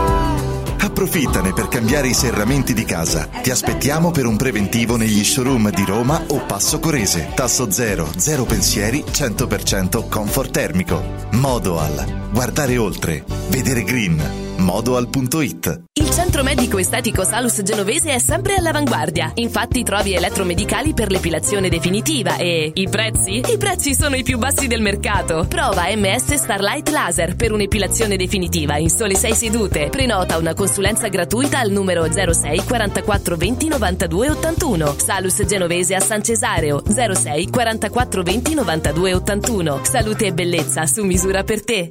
Approfittane 1.02 1.52
per 1.52 1.66
cambiare 1.66 2.06
i 2.06 2.14
serramenti 2.14 2.74
di 2.74 2.84
casa. 2.84 3.26
Ti 3.26 3.50
aspettiamo 3.50 4.12
per 4.12 4.24
un 4.24 4.36
preventivo 4.36 4.96
negli 4.96 5.24
showroom 5.24 5.72
di 5.72 5.84
Roma 5.84 6.22
o 6.28 6.46
Passo 6.46 6.78
Corese. 6.78 7.30
Tasso 7.34 7.72
zero, 7.72 8.08
zero 8.16 8.44
pensieri, 8.44 9.02
100% 9.04 10.08
comfort 10.08 10.52
termico. 10.52 11.02
Modoal. 11.32 12.30
Guardare 12.30 12.76
oltre. 12.76 13.24
Vedere 13.48 13.82
green. 13.82 14.42
Modoal.it 14.62 15.82
Il 15.94 16.10
centro 16.10 16.42
medico 16.44 16.78
estetico 16.78 17.24
Salus 17.24 17.62
Genovese 17.62 18.12
è 18.12 18.18
sempre 18.18 18.54
all'avanguardia. 18.54 19.32
Infatti 19.34 19.82
trovi 19.82 20.14
elettromedicali 20.14 20.94
per 20.94 21.10
l'epilazione 21.10 21.68
definitiva 21.68 22.36
e 22.36 22.70
i 22.72 22.88
prezzi? 22.88 23.42
I 23.44 23.58
prezzi 23.58 23.94
sono 23.94 24.14
i 24.14 24.22
più 24.22 24.38
bassi 24.38 24.68
del 24.68 24.82
mercato. 24.82 25.46
Prova 25.48 25.84
MS 25.94 26.34
Starlight 26.34 26.88
Laser 26.90 27.34
per 27.34 27.50
un'epilazione 27.50 28.16
definitiva 28.16 28.76
in 28.76 28.88
sole 28.88 29.16
6 29.16 29.34
sedute. 29.34 29.88
Prenota 29.88 30.36
una 30.36 30.54
consulenza 30.54 30.91
gratuita 31.08 31.60
al 31.60 31.70
numero 31.70 32.04
06 32.10 32.64
44 32.64 33.36
20 33.36 33.68
92 33.68 34.30
81. 34.30 34.94
Salus 34.98 35.46
Genovese 35.46 35.94
a 35.94 36.00
San 36.00 36.22
Cesareo 36.22 36.82
06 36.82 37.50
44 37.50 38.22
20 38.22 38.54
92 38.54 39.14
81. 39.14 39.84
Salute 39.84 40.26
e 40.26 40.32
bellezza 40.32 40.86
su 40.86 41.04
misura 41.04 41.44
per 41.44 41.64
te. 41.64 41.90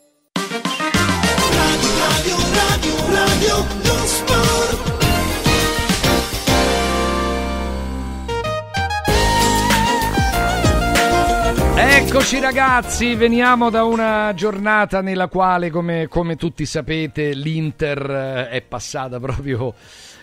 Radio, 2.53 2.95
radio, 3.09 3.55
non 3.83 4.05
sport. 4.07 4.99
Eccoci 11.75 12.39
ragazzi, 12.39 13.15
veniamo 13.15 13.69
da 13.69 13.83
una 13.85 14.33
giornata 14.35 15.01
nella 15.01 15.27
quale, 15.27 15.69
come, 15.69 16.07
come 16.07 16.35
tutti 16.35 16.65
sapete, 16.65 17.33
l'Inter 17.33 18.09
eh, 18.09 18.49
è 18.49 18.61
passata 18.61 19.19
proprio 19.19 19.73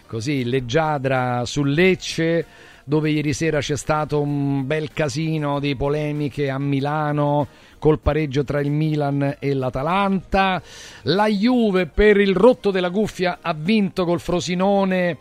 così 0.06 0.44
leggiadra 0.44 1.44
sul 1.44 1.72
Lecce, 1.72 2.44
dove 2.88 3.10
ieri 3.10 3.34
sera 3.34 3.58
c'è 3.60 3.76
stato 3.76 4.18
un 4.18 4.66
bel 4.66 4.94
casino 4.94 5.60
di 5.60 5.76
polemiche 5.76 6.48
a 6.48 6.58
Milano 6.58 7.46
col 7.78 7.98
pareggio 7.98 8.44
tra 8.44 8.60
il 8.60 8.70
Milan 8.70 9.36
e 9.38 9.52
l'Atalanta. 9.52 10.62
La 11.02 11.26
Juve 11.26 11.84
per 11.84 12.16
il 12.16 12.34
rotto 12.34 12.70
della 12.70 12.88
cuffia 12.88 13.40
ha 13.42 13.52
vinto 13.52 14.06
col 14.06 14.20
Frosinone 14.20 15.18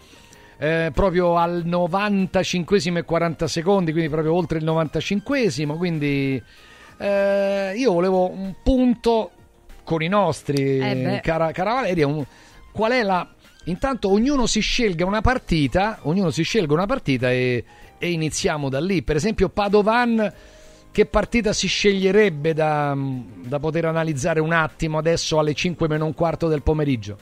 eh, 0.57 0.91
proprio 0.93 1.35
al 1.35 1.63
95 1.65 2.77
e 2.77 3.03
40 3.03 3.47
secondi, 3.47 3.91
quindi 3.91 4.09
proprio 4.09 4.33
oltre 4.33 4.59
il 4.59 4.63
95 4.63 5.51
quindi 5.75 6.41
eh, 6.99 7.73
io 7.75 7.91
volevo 7.91 8.31
un 8.31 8.55
punto 8.63 9.31
con 9.83 10.01
i 10.01 10.07
nostri 10.07 10.79
Eh 10.79 11.19
cara, 11.21 11.51
cara 11.51 11.73
Valeria, 11.73 12.07
un- 12.07 12.25
qual 12.71 12.93
è 12.93 13.03
la 13.03 13.27
intanto 13.67 14.09
ognuno 14.09 14.45
si 14.45 14.59
scelga 14.59 15.05
una 15.05 15.21
partita, 15.21 15.99
ognuno 16.03 16.29
si 16.29 16.43
scelga 16.43 16.73
una 16.73 16.85
partita 16.85 17.31
e, 17.31 17.63
e 17.97 18.11
iniziamo 18.11 18.69
da 18.69 18.79
lì. 18.79 19.01
Per 19.03 19.15
esempio 19.15 19.49
Padovan 19.49 20.33
che 20.91 21.05
partita 21.05 21.53
si 21.53 21.67
sceglierebbe 21.67 22.53
da, 22.53 22.95
da 22.95 23.59
poter 23.59 23.85
analizzare 23.85 24.39
un 24.39 24.51
attimo 24.51 24.97
adesso 24.97 25.37
alle 25.37 25.53
5 25.53 25.87
meno 25.87 26.05
un 26.05 26.13
quarto 26.13 26.47
del 26.47 26.63
pomeriggio? 26.63 27.17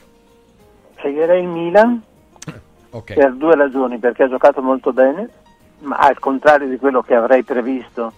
Sceglierei 0.95 1.41
il 1.41 1.49
Milan 1.49 2.01
Ok. 2.91 3.14
per 3.14 3.33
due 3.33 3.56
ragioni, 3.56 3.98
perché 3.98 4.24
ha 4.24 4.30
giocato 4.30 4.61
molto 4.61 4.93
bene, 4.93 5.30
ma 5.80 5.98
al 5.98 6.19
contrario 6.19 6.69
di 6.69 6.77
quello 6.77 7.01
che 7.01 7.15
avrei 7.15 7.43
previsto 7.43 8.14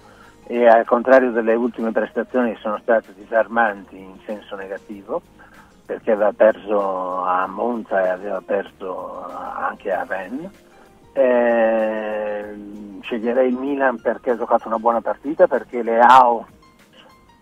e 0.45 0.67
al 0.67 0.85
contrario 0.85 1.31
delle 1.31 1.55
ultime 1.55 1.91
prestazioni 1.91 2.53
che 2.53 2.59
sono 2.61 2.77
state 2.81 3.13
disarmanti 3.17 3.97
in 3.97 4.17
senso 4.25 4.55
negativo, 4.55 5.21
perché 5.87 6.11
aveva 6.11 6.33
perso 6.33 7.23
a 7.23 7.47
Monza 7.47 8.03
e 8.03 8.09
aveva 8.09 8.41
perso 8.45 9.25
anche 9.25 9.89
a 9.89 10.03
Rennes. 10.05 10.51
Eh, 11.13 12.99
sceglierei 13.01 13.47
il 13.47 13.55
Milan 13.55 14.01
perché 14.01 14.31
ha 14.31 14.37
giocato 14.37 14.67
una 14.67 14.79
buona 14.79 14.99
partita, 14.99 15.47
perché 15.47 15.81
Leao 15.81 16.45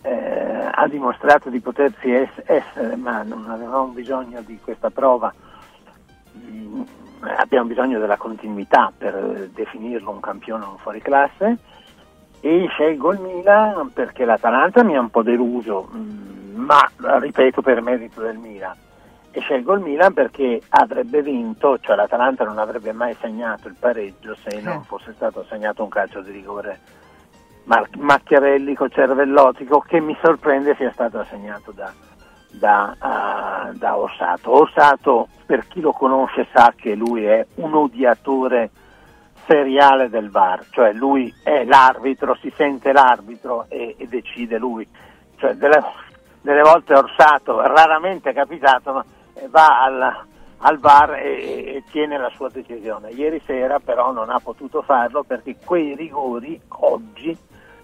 eh, 0.03 0.69
ha 0.71 0.87
dimostrato 0.87 1.49
di 1.49 1.59
potersi 1.59 2.13
es- 2.13 2.43
essere, 2.45 2.95
ma 2.95 3.23
non 3.23 3.49
avevamo 3.49 3.87
bisogno 3.87 4.41
di 4.41 4.59
questa 4.63 4.91
prova. 4.91 5.33
Mm, 6.37 6.83
abbiamo 7.21 7.65
bisogno 7.65 7.97
della 7.97 8.17
continuità 8.17 8.93
per 8.95 9.49
definirlo 9.55 10.11
un 10.11 10.19
campione 10.19 10.65
o 10.65 10.69
un 10.69 10.77
fuoriclasse 10.77 11.57
e 12.41 12.67
scelgo 12.69 13.11
il 13.13 13.21
Milan 13.21 13.91
perché 13.91 14.23
l'Atalanta 14.23 14.83
mi 14.83 14.95
ha 14.95 14.99
un 14.99 15.09
po' 15.09 15.23
deluso, 15.23 15.89
mm, 15.95 16.44
ma 16.55 16.89
ripeto 17.19 17.61
per 17.61 17.81
merito 17.81 18.21
del 18.21 18.37
Milan. 18.37 18.75
E 19.31 19.41
scelgo 19.41 19.73
il 19.73 19.81
Milan 19.81 20.13
perché 20.13 20.61
avrebbe 20.69 21.21
vinto, 21.21 21.77
cioè 21.79 21.95
l'Atalanta 21.95 22.45
non 22.45 22.57
avrebbe 22.57 22.93
mai 22.93 23.15
segnato 23.19 23.67
il 23.67 23.75
pareggio 23.77 24.35
se 24.35 24.61
non 24.61 24.83
fosse 24.83 25.13
stato 25.13 25.45
segnato 25.49 25.83
un 25.83 25.89
calcio 25.89 26.21
di 26.21 26.31
rigore 26.31 26.79
mar- 27.65 27.89
macchiavellico, 27.97 28.87
cervellotico, 28.89 29.79
che 29.81 29.99
mi 29.99 30.17
sorprende 30.21 30.75
sia 30.75 30.91
stato 30.91 31.19
assegnato 31.19 31.71
da, 31.71 31.91
da, 32.51 32.95
ah, 32.97 33.71
da 33.73 33.97
Ossato. 33.97 34.51
Ossato, 34.51 35.27
per 35.45 35.67
chi 35.67 35.81
lo 35.81 35.91
conosce, 35.91 36.47
sa 36.53 36.73
che 36.75 36.95
lui 36.95 37.25
è 37.25 37.45
un 37.55 37.73
odiatore 37.73 38.71
seriale 39.47 40.09
del 40.09 40.29
VAR, 40.29 40.65
cioè 40.71 40.91
lui 40.93 41.33
è 41.43 41.63
l'arbitro, 41.65 42.35
si 42.41 42.51
sente 42.55 42.91
l'arbitro 42.91 43.65
e, 43.69 43.95
e 43.97 44.07
decide 44.07 44.57
lui. 44.57 44.87
Cioè, 45.35 45.53
delle, 45.53 45.83
delle 46.45 46.61
volte 46.61 46.93
Orsato, 46.93 47.59
raramente 47.59 48.29
è 48.29 48.33
capitato, 48.33 48.93
ma 48.93 49.05
eh, 49.33 49.47
va 49.49 49.83
al, 49.83 50.25
al 50.59 50.77
VAR 50.77 51.15
e, 51.15 51.75
e 51.77 51.83
tiene 51.89 52.19
la 52.19 52.29
sua 52.35 52.49
decisione. 52.49 53.09
Ieri 53.09 53.41
sera 53.43 53.79
però 53.79 54.11
non 54.11 54.29
ha 54.29 54.39
potuto 54.39 54.83
farlo 54.83 55.23
perché 55.23 55.55
quei 55.65 55.95
rigori 55.95 56.61
oggi 56.67 57.35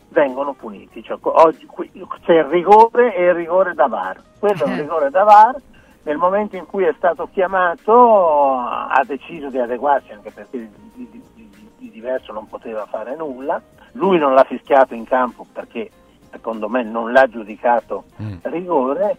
vengono 0.10 0.54
puniti. 0.54 1.02
Cioè, 1.02 1.18
oggi 1.22 1.66
qui- 1.66 1.92
c'è 2.24 2.34
il 2.34 2.44
rigore 2.44 3.16
e 3.16 3.24
il 3.30 3.34
rigore 3.34 3.74
da 3.74 3.88
VAR. 3.88 4.22
Quello 4.38 4.64
è 4.64 4.68
un 4.68 4.78
rigore 4.78 5.10
da 5.10 5.24
VAR. 5.24 5.56
Nel 6.04 6.18
momento 6.18 6.56
in 6.56 6.68
cui 6.68 6.84
è 6.84 6.94
stato 6.98 7.30
chiamato 7.32 8.58
ha 8.60 9.02
deciso 9.08 9.50
di 9.50 9.58
adeguarsi 9.58 10.12
anche 10.12 10.32
perché 10.32 10.58
di, 10.60 10.70
di- 10.94 11.24
di- 11.34 11.70
di 11.78 11.90
diverso 11.90 12.32
non 12.32 12.48
poteva 12.48 12.86
fare 12.86 13.16
nulla. 13.16 13.60
Lui 13.94 14.20
non 14.20 14.36
l'ha 14.36 14.44
fischiato 14.44 14.94
in 14.94 15.06
campo 15.06 15.48
perché 15.52 15.90
secondo 16.32 16.70
me 16.70 16.84
non 16.84 17.12
l'ha 17.12 17.28
giudicato 17.28 18.06
rigore 18.44 19.16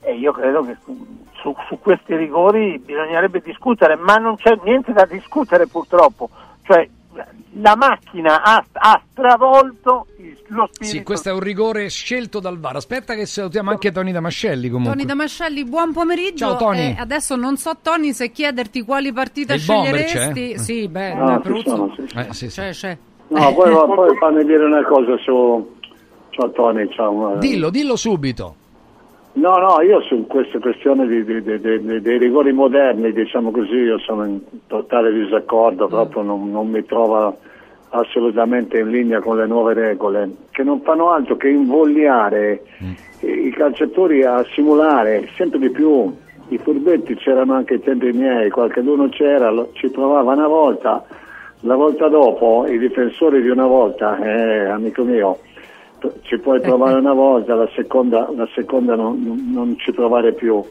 e 0.00 0.14
io 0.16 0.32
credo 0.32 0.62
che 0.62 0.76
su, 0.82 1.54
su 1.68 1.78
questi 1.80 2.14
rigori 2.16 2.78
bisognerebbe 2.78 3.40
discutere, 3.40 3.96
ma 3.96 4.16
non 4.16 4.36
c'è 4.36 4.58
niente 4.64 4.92
da 4.92 5.04
discutere 5.04 5.66
purtroppo. 5.66 6.28
Cioè, 6.62 6.88
la 7.58 7.74
macchina 7.76 8.42
ha, 8.42 8.62
ha 8.72 9.00
stravolto 9.10 10.06
il- 10.18 10.36
lo 10.48 10.68
spirito. 10.70 10.96
Sì, 10.98 11.02
questo 11.02 11.30
è 11.30 11.32
un 11.32 11.40
rigore 11.40 11.88
scelto 11.88 12.38
dal 12.40 12.58
VAR. 12.58 12.76
Aspetta 12.76 13.14
che 13.14 13.26
salutiamo 13.26 13.70
anche 13.70 13.90
Tony 13.90 14.12
Damascelli 14.12 14.68
comunque. 14.68 14.92
Tony 14.94 15.06
Damascelli, 15.06 15.64
buon 15.64 15.92
pomeriggio. 15.92 16.46
Ciao, 16.46 16.56
Tony. 16.56 16.90
Eh, 16.90 16.96
adesso 16.98 17.34
non 17.34 17.56
so 17.56 17.72
Tony 17.82 18.12
se 18.12 18.30
chiederti 18.30 18.82
quali 18.82 19.12
partite 19.12 19.54
Il 19.54 19.64
bomber 19.66 20.06
sceglieresti. 20.06 20.52
c'è? 20.52 20.58
Sì, 20.58 20.88
beh, 20.88 21.14
No, 21.14 21.26
ci 21.26 21.32
Abruzzo. 21.32 21.68
sono, 21.70 21.94
sì, 21.96 22.04
sì. 22.06 22.16
Eh, 22.18 22.32
sì, 22.32 22.50
sì. 22.50 22.60
C'è, 22.60 22.70
c'è. 22.70 22.98
No, 23.28 23.54
poi, 23.54 23.72
poi 23.94 24.16
fammi 24.18 24.44
dire 24.44 24.64
una 24.64 24.84
cosa 24.84 25.16
su... 25.18 25.75
Ciao 26.36 26.50
Tony, 26.50 26.86
ciao. 26.90 27.36
Dillo, 27.38 27.70
dillo 27.70 27.96
subito. 27.96 28.54
No, 29.32 29.56
no, 29.56 29.80
io 29.80 30.02
su 30.02 30.26
queste 30.26 30.58
questioni 30.58 31.06
di- 31.06 31.24
di- 31.24 31.42
di- 31.42 32.00
dei 32.02 32.18
rigori 32.18 32.52
moderni, 32.52 33.10
diciamo 33.12 33.50
così, 33.50 33.74
io 33.74 33.98
sono 33.98 34.24
in 34.26 34.40
totale 34.66 35.12
disaccordo, 35.12 35.88
proprio 35.88 36.22
non, 36.22 36.50
non 36.50 36.68
mi 36.68 36.84
trovo 36.84 37.36
assolutamente 37.90 38.78
in 38.78 38.90
linea 38.90 39.20
con 39.20 39.36
le 39.38 39.46
nuove 39.46 39.72
regole, 39.74 40.30
che 40.50 40.62
non 40.62 40.80
fanno 40.82 41.10
altro 41.10 41.36
che 41.36 41.48
invogliare 41.48 42.62
i 43.20 43.50
calciatori 43.50 44.22
a 44.24 44.44
simulare 44.54 45.28
sempre 45.36 45.58
di 45.58 45.70
più. 45.70 46.14
I 46.48 46.58
furbetti 46.58 47.14
c'erano 47.16 47.54
anche 47.54 47.74
ai 47.74 47.80
tempi 47.80 48.12
miei, 48.12 48.50
qualcuno 48.50 49.08
c'era, 49.08 49.50
lo- 49.50 49.70
ci 49.72 49.88
provava 49.88 50.32
una 50.32 50.46
volta, 50.48 51.02
la 51.60 51.74
volta 51.76 52.08
dopo 52.08 52.66
i 52.68 52.78
difensori 52.78 53.40
di 53.42 53.48
una 53.48 53.66
volta, 53.66 54.18
eh, 54.18 54.66
amico 54.68 55.02
mio, 55.02 55.38
ci 56.22 56.38
puoi 56.38 56.60
provare 56.60 56.98
una 56.98 57.12
volta, 57.12 57.54
la 57.54 57.68
seconda, 57.74 58.30
la 58.34 58.48
seconda 58.54 58.94
non, 58.94 59.50
non- 59.52 59.76
ci 59.78 59.92
provare 59.92 60.32
più. 60.32 60.62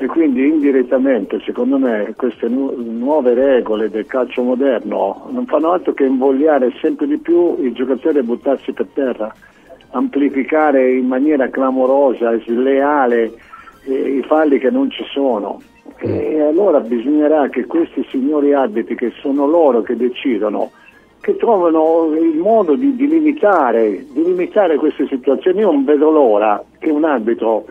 E 0.00 0.06
quindi 0.06 0.46
indirettamente, 0.46 1.40
secondo 1.44 1.76
me, 1.78 2.12
queste 2.16 2.48
nu- 2.48 2.72
nuove 2.76 3.34
regole 3.34 3.90
del 3.90 4.06
calcio 4.06 4.42
moderno 4.42 5.28
non 5.30 5.46
fanno 5.46 5.72
altro 5.72 5.92
che 5.92 6.04
invogliare 6.04 6.72
sempre 6.80 7.06
di 7.06 7.18
più 7.18 7.56
i 7.60 7.72
giocatori 7.72 8.18
a 8.18 8.22
buttarsi 8.22 8.72
per 8.72 8.86
terra, 8.94 9.34
amplificare 9.90 10.92
in 10.92 11.06
maniera 11.06 11.48
clamorosa, 11.48 12.38
sleale 12.40 13.32
eh, 13.84 13.92
i 13.92 14.22
falli 14.22 14.58
che 14.58 14.70
non 14.70 14.90
ci 14.90 15.04
sono. 15.12 15.60
E 16.00 16.40
allora 16.40 16.78
bisognerà 16.78 17.48
che 17.48 17.66
questi 17.66 18.06
signori 18.08 18.52
arbitri, 18.52 18.94
che 18.94 19.10
sono 19.20 19.46
loro 19.46 19.82
che 19.82 19.96
decidono, 19.96 20.70
che 21.28 21.36
trovano 21.36 22.14
il 22.14 22.38
modo 22.38 22.74
di, 22.74 22.96
di 22.96 23.06
limitare, 23.06 24.06
di 24.10 24.24
limitare 24.24 24.76
queste 24.76 25.06
situazioni. 25.08 25.58
Io 25.58 25.70
non 25.70 25.84
vedo 25.84 26.10
l'ora 26.10 26.64
che 26.78 26.88
un 26.88 27.04
arbitro 27.04 27.66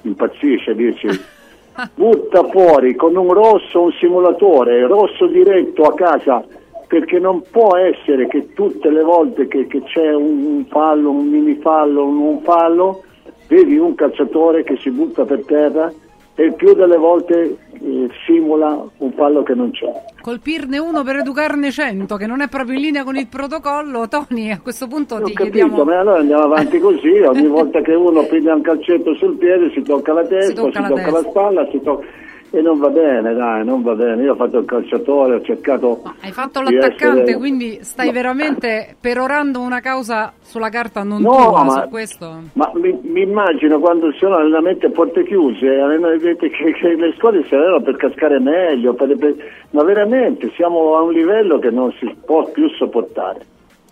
impazzisce, 0.00 0.74
dici 0.74 1.08
butta 1.94 2.42
fuori 2.44 2.94
con 2.94 3.14
un 3.14 3.30
rosso 3.34 3.82
un 3.82 3.92
simulatore, 3.92 4.86
rosso 4.86 5.26
diretto 5.26 5.82
a 5.82 5.92
casa, 5.92 6.42
perché 6.86 7.18
non 7.18 7.42
può 7.50 7.76
essere 7.76 8.26
che 8.28 8.54
tutte 8.54 8.88
le 8.88 9.02
volte 9.02 9.46
che, 9.46 9.66
che 9.66 9.82
c'è 9.82 10.14
un, 10.14 10.46
un 10.46 10.64
fallo, 10.70 11.10
un 11.10 11.28
mini 11.28 11.56
fallo, 11.56 12.06
un, 12.06 12.16
un 12.16 12.40
fallo, 12.40 13.02
vedi 13.46 13.76
un 13.76 13.94
calciatore 13.94 14.62
che 14.64 14.78
si 14.78 14.90
butta 14.90 15.26
per 15.26 15.44
terra 15.44 15.92
e 16.34 16.44
il 16.44 16.54
più 16.54 16.74
delle 16.74 16.96
volte 16.96 17.56
eh, 17.72 18.08
simula 18.24 18.82
un 18.98 19.12
fallo 19.12 19.42
che 19.42 19.54
non 19.54 19.70
c'è. 19.70 19.90
Colpirne 20.20 20.78
uno 20.78 21.02
per 21.02 21.16
educarne 21.16 21.70
cento, 21.70 22.16
che 22.16 22.26
non 22.26 22.40
è 22.40 22.48
proprio 22.48 22.76
in 22.76 22.82
linea 22.82 23.04
con 23.04 23.16
il 23.16 23.26
protocollo. 23.26 24.08
Tony, 24.08 24.50
a 24.50 24.60
questo 24.60 24.86
punto 24.86 25.16
Ho 25.16 25.22
ti 25.22 25.32
capito, 25.32 25.52
chiediamo... 25.52 25.84
ma 25.84 25.98
allora 25.98 26.20
andiamo 26.20 26.44
avanti 26.44 26.78
così, 26.78 27.20
ogni 27.20 27.48
volta 27.48 27.80
che 27.80 27.94
uno 27.94 28.24
prende 28.24 28.50
un 28.50 28.62
calcetto 28.62 29.14
sul 29.14 29.36
piede 29.36 29.70
si 29.72 29.82
tocca 29.82 30.12
la 30.12 30.24
testa, 30.24 30.46
si 30.46 30.54
tocca 30.54 30.88
tocca, 30.88 30.88
la 30.88 30.88
la, 30.88 31.12
testa. 31.12 31.30
spalla, 31.30 31.68
si 31.70 31.80
tocca... 31.82 32.06
e 32.54 32.60
non 32.60 32.78
va 32.78 32.88
bene, 32.90 33.32
dai, 33.32 33.64
non 33.64 33.80
va 33.82 33.94
bene. 33.94 34.22
Io 34.24 34.32
ho 34.32 34.36
fatto 34.36 34.58
il 34.58 34.66
calciatore, 34.66 35.36
ho 35.36 35.40
cercato... 35.42 36.02
Hai 36.20 36.32
fatto 36.32 36.60
l'attaccante, 36.60 37.22
essere- 37.22 37.38
quindi 37.38 37.78
stai 37.82 38.12
veramente 38.12 38.94
perorando 39.00 39.60
una 39.60 39.80
causa 39.80 40.34
sulla 40.42 40.68
carta 40.68 41.02
non 41.02 41.22
No, 41.22 41.30
tua 41.30 41.64
ma- 41.64 41.82
su 41.82 41.88
questo? 41.88 42.42
Ma 42.52 42.70
mi, 42.74 42.98
mi 43.04 43.22
immagino 43.22 43.78
quando 43.80 44.12
ci 44.12 44.18
sono 44.18 44.36
allenamenti 44.36 44.84
a 44.84 44.90
porte 44.90 45.24
chiuse, 45.24 45.66
allenamenti 45.66 46.50
che, 46.50 46.72
che 46.72 46.94
le 46.94 47.14
squadre 47.16 47.42
si 47.48 47.54
allenano 47.54 47.80
per 47.80 47.96
cascare 47.96 48.38
meglio, 48.38 48.92
per- 48.92 49.16
per- 49.16 49.34
ma 49.70 49.82
veramente 49.82 50.52
siamo 50.54 50.94
a 50.96 51.00
un 51.00 51.12
livello 51.12 51.58
che 51.58 51.70
non 51.70 51.90
si 51.98 52.14
può 52.22 52.44
più 52.50 52.68
sopportare. 52.68 53.46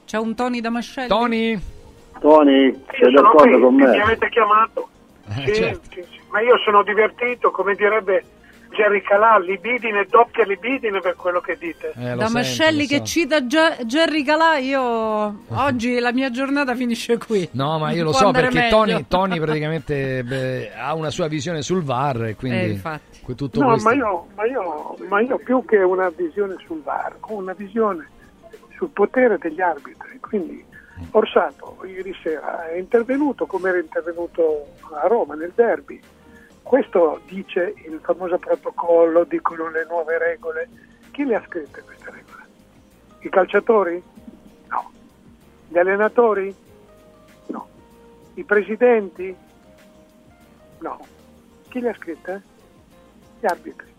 C'è 0.04 0.18
un 0.18 0.34
Tony 0.34 0.60
Damascelli? 0.60 1.08
Tony? 1.08 1.58
Tony, 2.20 2.70
sei 2.90 2.98
sono 3.14 3.22
d'accordo 3.22 3.52
qui, 3.52 3.60
con 3.62 3.74
Mi 3.76 3.84
me? 3.84 4.02
avete 4.02 4.28
chiamato? 4.28 4.88
Sì, 5.46 5.54
certo. 5.54 5.80
sì, 5.94 6.02
sì. 6.02 6.18
ma 6.30 6.40
io 6.42 6.58
sono 6.58 6.82
divertito, 6.82 7.50
come 7.50 7.74
direbbe 7.74 8.22
Jerry 8.70 9.02
Calà, 9.02 9.38
libidine, 9.38 10.06
doppia 10.08 10.44
libidine 10.44 11.00
per 11.00 11.16
quello 11.16 11.40
che 11.40 11.56
dite. 11.58 11.92
Eh, 11.96 12.14
Damascelli 12.14 12.86
che 12.86 13.02
cita 13.04 13.46
Ge- 13.46 13.78
Jerry 13.84 14.22
Calà, 14.22 14.56
io 14.58 14.80
oggi 15.48 15.98
la 15.98 16.12
mia 16.12 16.30
giornata 16.30 16.74
finisce 16.74 17.18
qui. 17.18 17.48
No, 17.52 17.78
ma 17.78 17.90
io 17.90 18.04
lo 18.04 18.12
so 18.12 18.30
perché. 18.30 18.68
Tony, 18.68 19.04
Tony 19.08 19.38
praticamente 19.40 20.22
beh, 20.22 20.72
ha 20.74 20.94
una 20.94 21.10
sua 21.10 21.26
visione 21.28 21.62
sul 21.62 21.82
VAR 21.82 22.24
e 22.26 22.36
quindi 22.36 22.80
Eh, 22.82 23.34
tutto 23.34 23.60
No, 23.60 23.68
questo. 23.68 23.88
ma 23.88 23.94
io, 23.94 24.26
ma, 24.34 24.44
io, 24.46 24.96
ma 25.08 25.20
io 25.20 25.38
più 25.38 25.64
che 25.64 25.76
una 25.76 26.10
visione 26.14 26.56
sul 26.66 26.80
VAR, 26.82 27.16
ho 27.20 27.34
una 27.34 27.52
visione 27.52 28.08
sul 28.76 28.88
potere 28.90 29.38
degli 29.38 29.60
arbitri. 29.60 30.18
Quindi 30.20 30.64
Orsato 31.12 31.78
ieri 31.86 32.14
sera 32.22 32.68
è 32.68 32.76
intervenuto 32.76 33.46
come 33.46 33.70
era 33.70 33.78
intervenuto 33.78 34.66
a 35.02 35.06
Roma 35.06 35.34
nel 35.34 35.52
derby. 35.54 36.00
Questo 36.70 37.20
dice 37.26 37.74
il 37.84 37.98
famoso 38.00 38.38
protocollo, 38.38 39.24
dicono 39.24 39.70
le 39.70 39.84
nuove 39.88 40.18
regole. 40.18 40.68
Chi 41.10 41.24
le 41.24 41.34
ha 41.34 41.42
scritte 41.44 41.82
queste 41.82 42.12
regole? 42.12 42.44
I 43.22 43.28
calciatori? 43.28 44.00
No. 44.68 44.90
Gli 45.66 45.78
allenatori? 45.78 46.54
No. 47.46 47.68
I 48.34 48.44
presidenti? 48.44 49.34
No. 50.78 51.00
Chi 51.70 51.80
le 51.80 51.88
ha 51.88 51.94
scritte? 51.94 52.42
Gli 53.40 53.46
arbitri. 53.46 53.92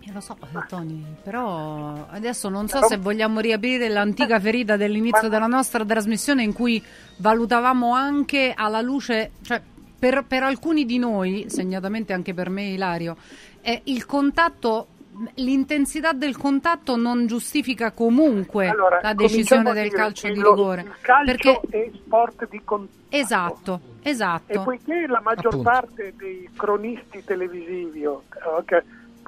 Eh, 0.00 0.12
lo 0.12 0.20
so, 0.20 0.36
eh, 0.42 0.66
Tony, 0.66 1.04
però 1.22 2.04
adesso 2.10 2.48
non 2.48 2.66
so 2.66 2.82
se 2.82 2.96
vogliamo 2.96 3.38
riaprire 3.38 3.88
l'antica 3.88 4.40
ferita 4.40 4.76
dell'inizio 4.76 5.28
della 5.28 5.46
nostra 5.46 5.84
trasmissione 5.84 6.42
in 6.42 6.52
cui 6.52 6.84
valutavamo 7.18 7.94
anche 7.94 8.52
alla 8.56 8.80
luce, 8.80 9.30
cioè 9.42 9.62
per, 9.98 10.24
per 10.26 10.42
alcuni 10.42 10.84
di 10.84 10.98
noi, 10.98 11.46
segnatamente 11.48 12.12
anche 12.12 12.34
per 12.34 12.50
me 12.50 12.68
Ilario, 12.68 13.16
eh, 13.60 13.80
il 13.84 14.06
contatto, 14.06 14.86
l'intensità 15.34 16.12
del 16.12 16.36
contatto 16.36 16.96
non 16.96 17.26
giustifica 17.26 17.90
comunque 17.90 18.68
Allora, 18.68 19.00
la 19.02 19.14
decisione 19.14 19.72
del 19.72 19.90
calcio 19.90 20.28
di 20.28 20.38
lo- 20.38 20.50
rigore. 20.50 20.82
Il 20.82 20.94
calcio 21.00 21.24
perché 21.24 21.60
è 21.70 21.90
sport 21.94 22.48
di 22.48 22.60
contatto. 22.64 22.96
esatto, 23.08 23.80
esatto. 24.02 24.52
E 24.52 24.58
poiché 24.60 25.06
la 25.08 25.20
maggior 25.20 25.54
Appunto. 25.54 25.62
parte 25.70 26.14
dei 26.16 26.48
cronisti 26.56 27.24
televisivi 27.24 28.06
o- 28.06 28.22
o 28.44 28.62
che 28.64 28.82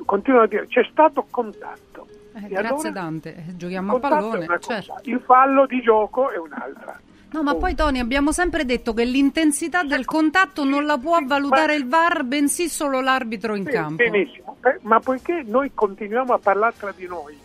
continuano 0.05 0.45
a 0.45 0.49
dire 0.49 0.67
c'è 0.69 0.87
stato 0.91 1.27
contatto. 1.31 2.07
Eh, 2.33 2.47
grazie 2.47 2.69
allora 2.69 2.91
Dante, 2.91 3.35
eh, 3.35 3.57
giochiamo 3.57 3.97
a 3.97 3.99
pallone, 3.99 4.47
certo. 4.61 4.95
il 5.03 5.21
fallo 5.27 5.67
di 5.67 5.81
gioco 5.83 6.31
è 6.31 6.39
un'altra. 6.39 6.99
No, 7.33 7.43
ma 7.45 7.55
poi 7.55 7.75
Tony 7.77 8.01
abbiamo 8.01 8.33
sempre 8.33 8.65
detto 8.65 8.93
che 8.93 9.05
l'intensità 9.05 9.85
del 9.85 10.05
contatto 10.05 10.65
non 10.65 10.85
la 10.85 10.99
può 10.99 11.19
valutare 11.25 11.77
il 11.77 11.87
VAR, 11.87 12.25
bensì 12.25 12.69
solo 12.69 13.01
l'arbitro 13.01 13.55
in 13.55 13.65
Sì, 13.67 13.71
campo. 13.71 14.03
Benissimo, 14.03 14.57
Eh, 14.65 14.79
ma 14.83 14.99
poiché 14.99 15.43
noi 15.47 15.71
continuiamo 15.73 16.35
a 16.35 16.39
parlare 16.39 16.75
tra 16.77 16.93
di 16.95 17.07
noi 17.07 17.39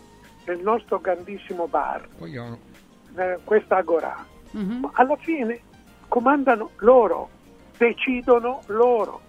nel 0.44 0.58
nostro 0.60 0.98
grandissimo 0.98 1.66
bar, 1.68 2.06
eh, 3.16 3.38
questa 3.44 3.76
agora, 3.76 4.24
Mhm. 4.50 4.90
alla 4.94 5.16
fine 5.16 5.60
comandano 6.08 6.70
loro, 6.78 7.30
decidono 7.78 8.62
loro. 8.66 9.20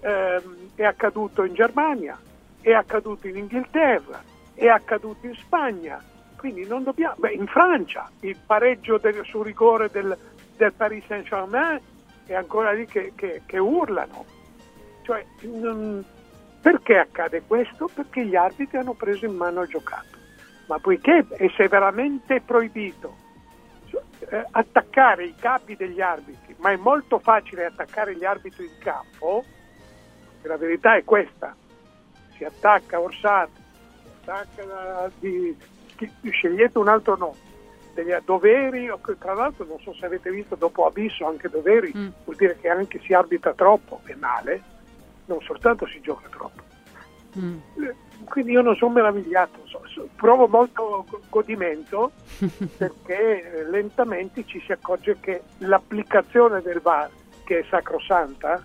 Ehm, 0.00 0.70
è 0.76 0.84
accaduto 0.84 1.44
in 1.44 1.52
Germania, 1.52 2.18
è 2.62 2.72
accaduto 2.72 3.28
in 3.28 3.36
Inghilterra, 3.36 4.22
è 4.54 4.66
accaduto 4.66 5.26
in 5.26 5.34
Spagna, 5.34 6.02
quindi 6.40 6.66
non 6.66 6.82
dobbiamo... 6.84 7.16
Beh, 7.18 7.32
in 7.32 7.46
Francia 7.46 8.08
il 8.20 8.38
pareggio 8.44 8.96
del, 8.96 9.22
su 9.26 9.42
rigore 9.42 9.90
del, 9.90 10.16
del 10.56 10.72
Paris 10.72 11.04
Saint-Germain 11.06 11.78
è 12.24 12.32
ancora 12.34 12.72
lì 12.72 12.86
che, 12.86 13.12
che- 13.14 13.42
che 13.44 13.58
urlano. 13.58 14.24
Cioè, 15.02 15.22
non- 15.42 16.02
perché 16.62 16.96
accade 16.96 17.42
questo? 17.46 17.90
Perché 17.92 18.24
gli 18.24 18.36
arbitri 18.36 18.78
hanno 18.78 18.94
preso 18.94 19.26
in 19.26 19.34
mano 19.36 19.60
il 19.62 19.68
giocato. 19.68 20.16
Ma 20.66 20.78
poiché 20.78 21.26
è 21.28 21.46
severamente 21.56 22.40
proibito 22.40 23.16
eh, 24.30 24.46
attaccare 24.52 25.26
i 25.26 25.34
capi 25.34 25.76
degli 25.76 26.00
arbitri, 26.00 26.54
ma 26.58 26.70
è 26.70 26.76
molto 26.76 27.18
facile 27.18 27.66
attaccare 27.66 28.16
gli 28.16 28.24
arbitri 28.24 28.64
in 28.64 28.78
campo, 28.78 29.44
la 30.42 30.56
verità 30.56 30.96
è 30.96 31.04
questa, 31.04 31.54
si 32.34 32.44
attacca 32.44 32.98
Orsato, 32.98 33.50
si 34.02 34.08
attacca 34.22 35.10
di- 35.18 35.56
scegliete 36.30 36.78
un 36.78 36.88
altro 36.88 37.16
nome, 37.16 37.36
degli 37.94 38.14
doveri, 38.24 38.90
tra 39.18 39.34
l'altro 39.34 39.64
non 39.64 39.78
so 39.80 39.92
se 39.94 40.06
avete 40.06 40.30
visto 40.30 40.54
dopo 40.54 40.86
Abisso 40.86 41.26
anche 41.26 41.48
doveri, 41.48 41.90
vuol 42.24 42.36
dire 42.36 42.56
che 42.60 42.68
anche 42.68 43.00
si 43.00 43.12
arbitra 43.12 43.52
troppo 43.54 44.00
e 44.06 44.14
male, 44.14 44.62
non 45.26 45.40
soltanto 45.42 45.86
si 45.86 46.00
gioca 46.00 46.28
troppo. 46.28 46.62
Eh, 47.34 47.94
Quindi 48.24 48.52
io 48.52 48.62
non 48.62 48.76
sono 48.76 48.92
meravigliato, 48.94 49.60
so- 49.66 49.82
so- 49.86 50.08
provo 50.16 50.46
molto 50.46 51.04
go- 51.08 51.20
godimento 51.28 52.12
perché 52.76 53.52
eh, 53.52 53.70
lentamente 53.70 54.44
ci 54.46 54.60
si 54.60 54.72
accorge 54.72 55.16
che 55.20 55.42
l'applicazione 55.58 56.60
del 56.62 56.80
VAR, 56.80 57.10
che 57.44 57.60
è 57.60 57.64
sacrosanta, 57.68 58.64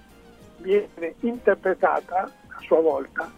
viene 0.58 1.16
interpretata 1.22 2.24
a 2.48 2.60
sua 2.62 2.80
volta 2.82 3.30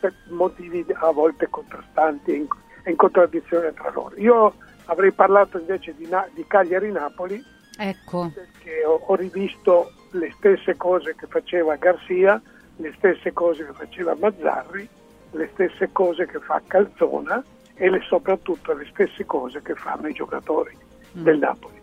per 0.00 0.12
motivi 0.28 0.84
a 0.92 1.10
volte 1.10 1.48
contrastanti 1.48 2.32
e 2.32 2.34
in, 2.36 2.46
in 2.86 2.96
contraddizione 2.96 3.72
tra 3.74 3.90
loro. 3.90 4.14
Io 4.16 4.54
avrei 4.86 5.12
parlato 5.12 5.58
invece 5.58 5.94
di, 5.96 6.06
Na- 6.06 6.28
di 6.32 6.44
Cagliari-Napoli 6.46 7.56
Ecco, 7.80 8.32
perché 8.34 8.84
ho, 8.84 9.00
ho 9.06 9.14
rivisto 9.14 9.92
le 10.12 10.32
stesse 10.36 10.76
cose 10.76 11.14
che 11.14 11.26
faceva 11.28 11.76
Garcia, 11.76 12.40
le 12.76 12.92
stesse 12.96 13.32
cose 13.32 13.66
che 13.66 13.72
faceva 13.72 14.16
Mazzarri, 14.18 14.88
le 15.30 15.50
stesse 15.52 15.90
cose 15.92 16.26
che 16.26 16.40
fa 16.40 16.60
Calzona 16.66 17.42
e 17.74 17.88
le, 17.88 18.00
soprattutto 18.00 18.72
le 18.72 18.84
stesse 18.90 19.24
cose 19.26 19.62
che 19.62 19.74
fanno 19.74 20.08
i 20.08 20.12
giocatori 20.12 20.76
del 21.12 21.38
Napoli. 21.38 21.77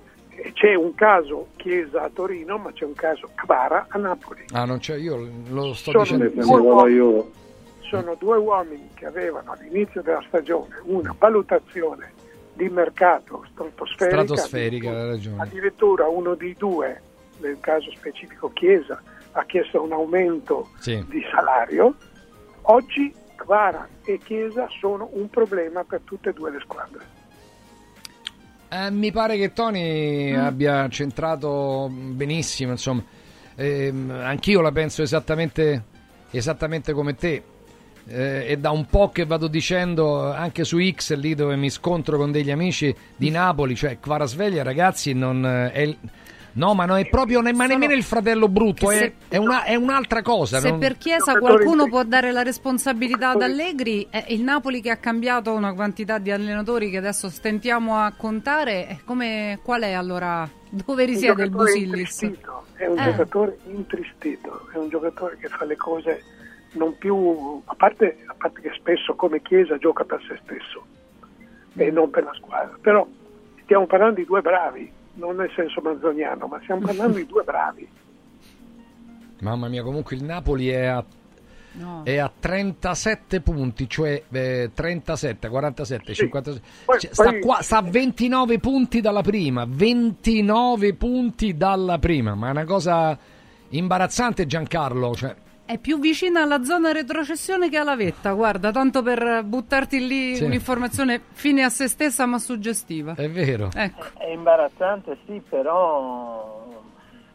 C'è 0.53 0.73
un 0.75 0.93
caso 0.95 1.47
Chiesa 1.55 2.03
a 2.03 2.09
Torino, 2.13 2.57
ma 2.57 2.71
c'è 2.71 2.85
un 2.85 2.93
caso 2.93 3.29
Kvara 3.35 3.85
a 3.89 3.97
Napoli. 3.97 4.43
Ah, 4.53 4.65
non 4.65 4.79
c'è, 4.79 4.95
io 4.95 5.27
lo 5.49 5.73
sto 5.73 5.91
Sono 5.91 6.03
dicendo. 6.03 6.29
due 6.43 6.59
uomini, 6.59 7.31
sono 7.81 8.15
due 8.19 8.37
uomini 8.37 8.89
che 8.93 9.05
avevano 9.05 9.51
all'inizio 9.53 10.01
della 10.01 10.23
stagione 10.27 10.75
una 10.83 11.15
valutazione 11.17 12.11
di 12.53 12.67
mercato 12.69 13.45
stratosferica. 13.51 14.23
Stratosferica, 14.23 14.89
hai 14.89 15.07
ragione. 15.07 15.41
Addirittura 15.41 16.07
uno 16.07 16.35
dei 16.35 16.55
due, 16.57 17.01
nel 17.39 17.57
caso 17.59 17.91
specifico 17.91 18.49
Chiesa, 18.53 19.01
ha 19.33 19.43
chiesto 19.45 19.81
un 19.83 19.91
aumento 19.91 20.69
Sì. 20.79 21.03
di 21.07 21.21
salario. 21.31 21.95
Oggi 22.63 23.13
Kvara 23.35 23.87
e 24.05 24.17
Chiesa 24.19 24.67
sono 24.79 25.09
un 25.13 25.29
problema 25.29 25.83
per 25.83 26.01
tutte 26.05 26.29
e 26.29 26.33
due 26.33 26.51
le 26.51 26.59
squadre. 26.61 27.13
Eh, 28.75 28.91
mi 28.91 29.11
pare 29.11 29.37
che 29.37 29.53
Tony 29.53 30.33
Mm. 30.33 30.39
abbia 30.43 30.89
centrato 30.89 31.89
benissimo, 31.89 32.71
insomma. 32.71 33.03
Ehm, 33.55 34.09
anch'io 34.11 34.59
la 34.59 34.71
penso 34.73 35.01
esattamente, 35.01 35.83
esattamente 36.31 36.91
come 36.91 37.15
te. 37.15 37.41
Eh, 38.07 38.45
è 38.45 38.57
da 38.57 38.71
un 38.71 38.85
po' 38.85 39.09
che 39.09 39.25
vado 39.25 39.47
dicendo 39.47 40.31
anche 40.31 40.63
su 40.63 40.77
X, 40.79 41.15
lì 41.15 41.33
dove 41.35 41.55
mi 41.55 41.69
scontro 41.69 42.17
con 42.17 42.31
degli 42.31 42.51
amici 42.51 42.93
di 43.15 43.29
Napoli, 43.31 43.75
cioè 43.75 43.97
Kvarasveglia, 43.99 44.61
ragazzi, 44.61 45.13
non 45.13 45.43
eh, 45.45 45.71
è 45.71 45.95
No, 46.57 46.73
ma 46.73 46.85
non 46.85 46.97
è 46.97 47.05
proprio 47.07 47.41
ne- 47.41 47.51
ma 47.53 47.65
nemmeno 47.65 47.91
il 47.93 48.03
fratello 48.03 48.47
brutto, 48.47 48.89
è, 48.89 48.95
se- 48.95 49.13
è 49.27 49.35
una- 49.37 49.63
è 49.63 49.75
un'altra 49.75 50.21
cosa. 50.21 50.59
Se 50.59 50.69
non- 50.69 50.79
per 50.79 50.97
Chiesa 50.97 51.37
qualcuno 51.37 51.87
può 51.87 52.03
dare 52.03 52.31
la 52.31 52.43
responsabilità 52.43 53.31
ad 53.31 53.41
Allegri, 53.41 54.07
è 54.09 54.25
il 54.29 54.41
Napoli 54.41 54.79
che 54.81 54.89
ha 54.89 54.95
cambiato 54.95 55.53
una 55.53 55.73
quantità 55.73 56.17
di 56.17 56.31
allenatori 56.31 56.89
che 56.89 56.97
adesso 56.97 57.29
stentiamo 57.29 57.97
a 57.97 58.13
contare. 58.15 58.99
come- 59.05 59.59
qual 59.63 59.81
è 59.81 59.91
allora? 59.93 60.49
Dove 60.69 61.03
risiede 61.05 61.43
il 61.43 61.49
giocatore 61.51 61.71
Busillis? 61.71 62.31
È 62.73 62.85
un 62.87 62.99
Eh. 62.99 63.03
giocatore 63.03 63.57
intristito, 63.67 64.67
è 64.73 64.77
un 64.77 64.89
giocatore 64.89 65.37
che 65.37 65.47
fa 65.49 65.65
le 65.65 65.75
cose 65.75 66.23
non 66.73 66.97
più, 66.97 67.61
a 67.65 67.75
parte, 67.75 68.17
a 68.25 68.35
parte 68.37 68.61
che 68.61 68.71
spesso 68.77 69.13
come 69.15 69.41
Chiesa 69.41 69.77
gioca 69.77 70.03
per 70.03 70.21
se 70.27 70.39
stesso 70.43 70.85
e 71.75 71.91
non 71.91 72.09
per 72.09 72.23
la 72.23 72.33
squadra, 72.33 72.77
però 72.81 73.05
stiamo 73.63 73.85
parlando 73.85 74.15
di 74.15 74.25
due 74.25 74.41
bravi, 74.41 74.91
non 75.15 75.35
nel 75.37 75.51
senso 75.55 75.81
manzoniano, 75.81 76.47
ma 76.47 76.59
stiamo 76.63 76.81
parlando 76.81 77.17
di 77.17 77.25
due 77.25 77.43
bravi. 77.43 77.87
Mamma 79.41 79.67
mia, 79.67 79.83
comunque 79.83 80.15
il 80.15 80.23
Napoli 80.23 80.69
è 80.69 80.85
a, 80.85 81.03
No. 81.77 82.03
è 82.05 82.15
a 82.17 82.31
37 82.39 83.41
punti, 83.41 83.89
cioè 83.89 84.23
eh, 84.31 84.71
37, 84.73 85.49
47, 85.49 86.13
57. 86.13 86.61
Poi- 86.85 86.99
Cioè, 86.99 87.13
sta, 87.13 87.23
poi- 87.31 87.41
qua, 87.41 87.61
sta 87.61 87.77
a 87.77 87.81
29 87.81 88.59
punti 88.59 89.01
dalla 89.01 89.21
prima, 89.21 89.65
29 89.67 90.93
punti 90.93 91.57
dalla 91.57 91.99
prima, 91.99 92.33
ma 92.33 92.47
è 92.47 92.51
una 92.51 92.63
cosa 92.63 93.17
imbarazzante 93.69 94.45
Giancarlo, 94.45 95.15
cioè, 95.15 95.35
È 95.65 95.79
più 95.79 95.97
vicina 95.99 96.43
alla 96.43 96.63
zona 96.63 96.91
retrocessione 96.91 97.69
che 97.69 97.77
alla 97.77 97.95
vetta, 97.95 98.33
guarda, 98.33 98.71
tanto 98.71 99.01
per 99.01 99.41
buttarti 99.43 100.05
lì 100.07 100.35
Sì. 100.35 100.43
un'informazione 100.43 101.19
fine 101.31 101.63
a 101.63 101.69
se 101.69 101.87
stessa 101.87 102.27
ma 102.27 102.37
suggestiva. 102.37 103.15
è 103.15 103.27
vero. 103.29 103.69
Ecco. 103.75 104.05
È 104.19 104.27
imbarazzante, 104.29 105.17
sì, 105.25 105.41
però 105.49 106.83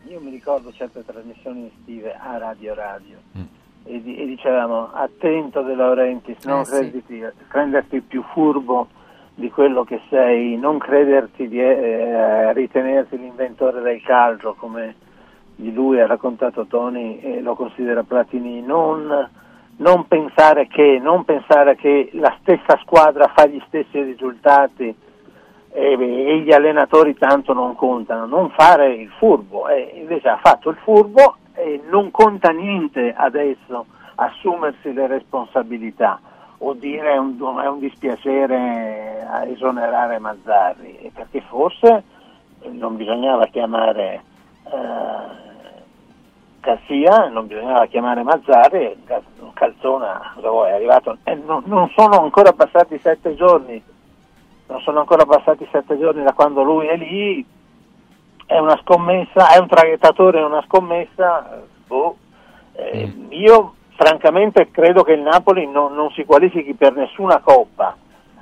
io 0.09 0.21
mi 0.21 0.31
ricordo 0.31 0.73
certe 0.73 1.05
trasmissioni 1.05 1.73
estive 1.77 2.15
a 2.17 2.39
Radio 2.39 2.75
Radio 2.75 3.17
e, 3.85 4.01
di- 4.01 4.17
e 4.17 4.27
dicevamo 4.27 4.93
attento 4.93 5.63
De 5.63 5.75
Laurentiis, 5.75 6.45
non 6.45 6.61
Eh, 6.61 6.65
sì. 6.67 6.71
crederti, 6.73 7.25
renderti 7.49 8.01
più 8.01 8.23
furbo 8.33 8.89
di 9.35 9.51
quello 9.51 9.83
che 9.85 10.01
sei, 10.09 10.57
non 10.57 10.79
crederti 10.79 11.49
di 11.49 11.61
eh, 11.61 12.53
ritenerti 12.53 13.19
l'inventore 13.19 13.81
del 13.81 14.01
calcio 14.03 14.55
come 14.55 14.95
di 15.61 15.73
lui 15.73 16.01
ha 16.01 16.07
raccontato 16.07 16.67
Tony 16.67 17.19
e 17.21 17.41
lo 17.41 17.55
considera 17.55 18.03
Platini, 18.03 18.63
non, 18.63 19.29
non 19.77 20.07
pensare 20.09 20.67
che, 20.67 20.99
non 21.01 21.25
pensare 21.25 21.77
che 21.77 22.11
la 22.15 22.35
stessa 22.41 22.79
squadra 22.83 23.29
fa 23.35 23.47
gli 23.47 23.63
stessi 23.67 24.01
risultati 24.03 24.95
e, 25.73 25.93
e 25.93 26.39
gli 26.41 26.53
allenatori 26.53 27.17
tanto 27.17 27.53
non 27.53 27.75
contano, 27.77 28.27
non 28.27 28.51
fare 28.51 28.95
il 28.95 29.11
furbo, 29.11 29.69
e 29.69 29.93
invece 29.95 30.29
ha 30.29 30.41
fatto 30.43 30.71
il 30.71 30.77
furbo 30.83 31.37
e 31.55 31.83
non 31.89 32.11
conta 32.11 32.51
niente 32.51 33.13
adesso 33.15 33.87
assumersi 34.17 34.93
le 34.93 35.07
responsabilità 35.07 36.21
o 36.63 36.75
dire 36.75 37.13
è 37.13 37.17
un, 37.17 37.37
è 37.63 37.69
un 37.69 37.79
dispiacere 37.79 39.27
esonerare 39.47 40.19
Mazzarri, 40.19 41.11
perché 41.15 41.41
forse 41.49 42.05
non 42.71 42.97
bisognava 42.97 43.47
chiamare 43.47 44.23
eh, 44.65 45.40
Garcia, 46.61 47.29
non 47.29 47.47
bisognava 47.47 47.87
chiamare 47.87 48.23
Mazzarri, 48.23 49.03
Cal- 49.05 49.25
Calzona 49.55 50.35
è 50.41 50.73
arrivato, 50.73 51.17
eh, 51.25 51.35
non, 51.35 51.63
non 51.67 51.91
sono 51.97 52.23
ancora 52.23 52.53
passati 52.53 52.99
sette 52.99 53.35
giorni, 53.35 53.83
non 54.67 54.81
sono 54.81 55.01
ancora 55.01 55.25
passati 55.25 55.67
sette 55.73 55.99
giorni 55.99 56.23
da 56.23 56.33
quando 56.33 56.63
lui 56.63 56.87
è 56.87 56.97
lì, 56.97 57.45
è 58.47 58.59
una 58.59 58.79
scommessa, 58.83 59.53
è 59.53 59.59
un 59.59 59.69
traghettatore, 59.69 60.41
è 60.41 60.45
una 60.45 60.63
scommessa, 60.67 61.63
boh. 61.87 62.17
Eh, 62.73 63.13
io 63.31 63.75
francamente 63.97 64.71
credo 64.71 65.03
che 65.03 65.13
il 65.13 65.21
Napoli 65.21 65.67
non, 65.67 65.95
non 65.95 66.11
si 66.11 66.25
qualifichi 66.25 66.75
per 66.75 66.95
nessuna 66.95 67.41
coppa, 67.41 67.97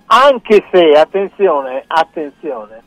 anche 0.07 0.65
se, 0.71 0.93
attenzione, 0.93 1.85
attenzione, 1.87 2.83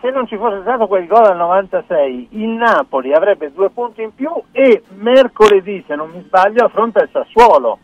se 0.00 0.10
non 0.10 0.26
ci 0.26 0.36
fosse 0.36 0.60
stato 0.62 0.86
quel 0.86 1.06
gol 1.06 1.24
al 1.24 1.36
96, 1.36 2.28
il 2.32 2.48
Napoli 2.50 3.12
avrebbe 3.12 3.52
due 3.52 3.70
punti 3.70 4.02
in 4.02 4.14
più 4.14 4.30
e 4.52 4.82
mercoledì, 4.90 5.84
se 5.86 5.94
non 5.94 6.10
mi 6.10 6.22
sbaglio, 6.26 6.64
affronta 6.64 7.02
il 7.02 7.08
Sassuolo 7.12 7.78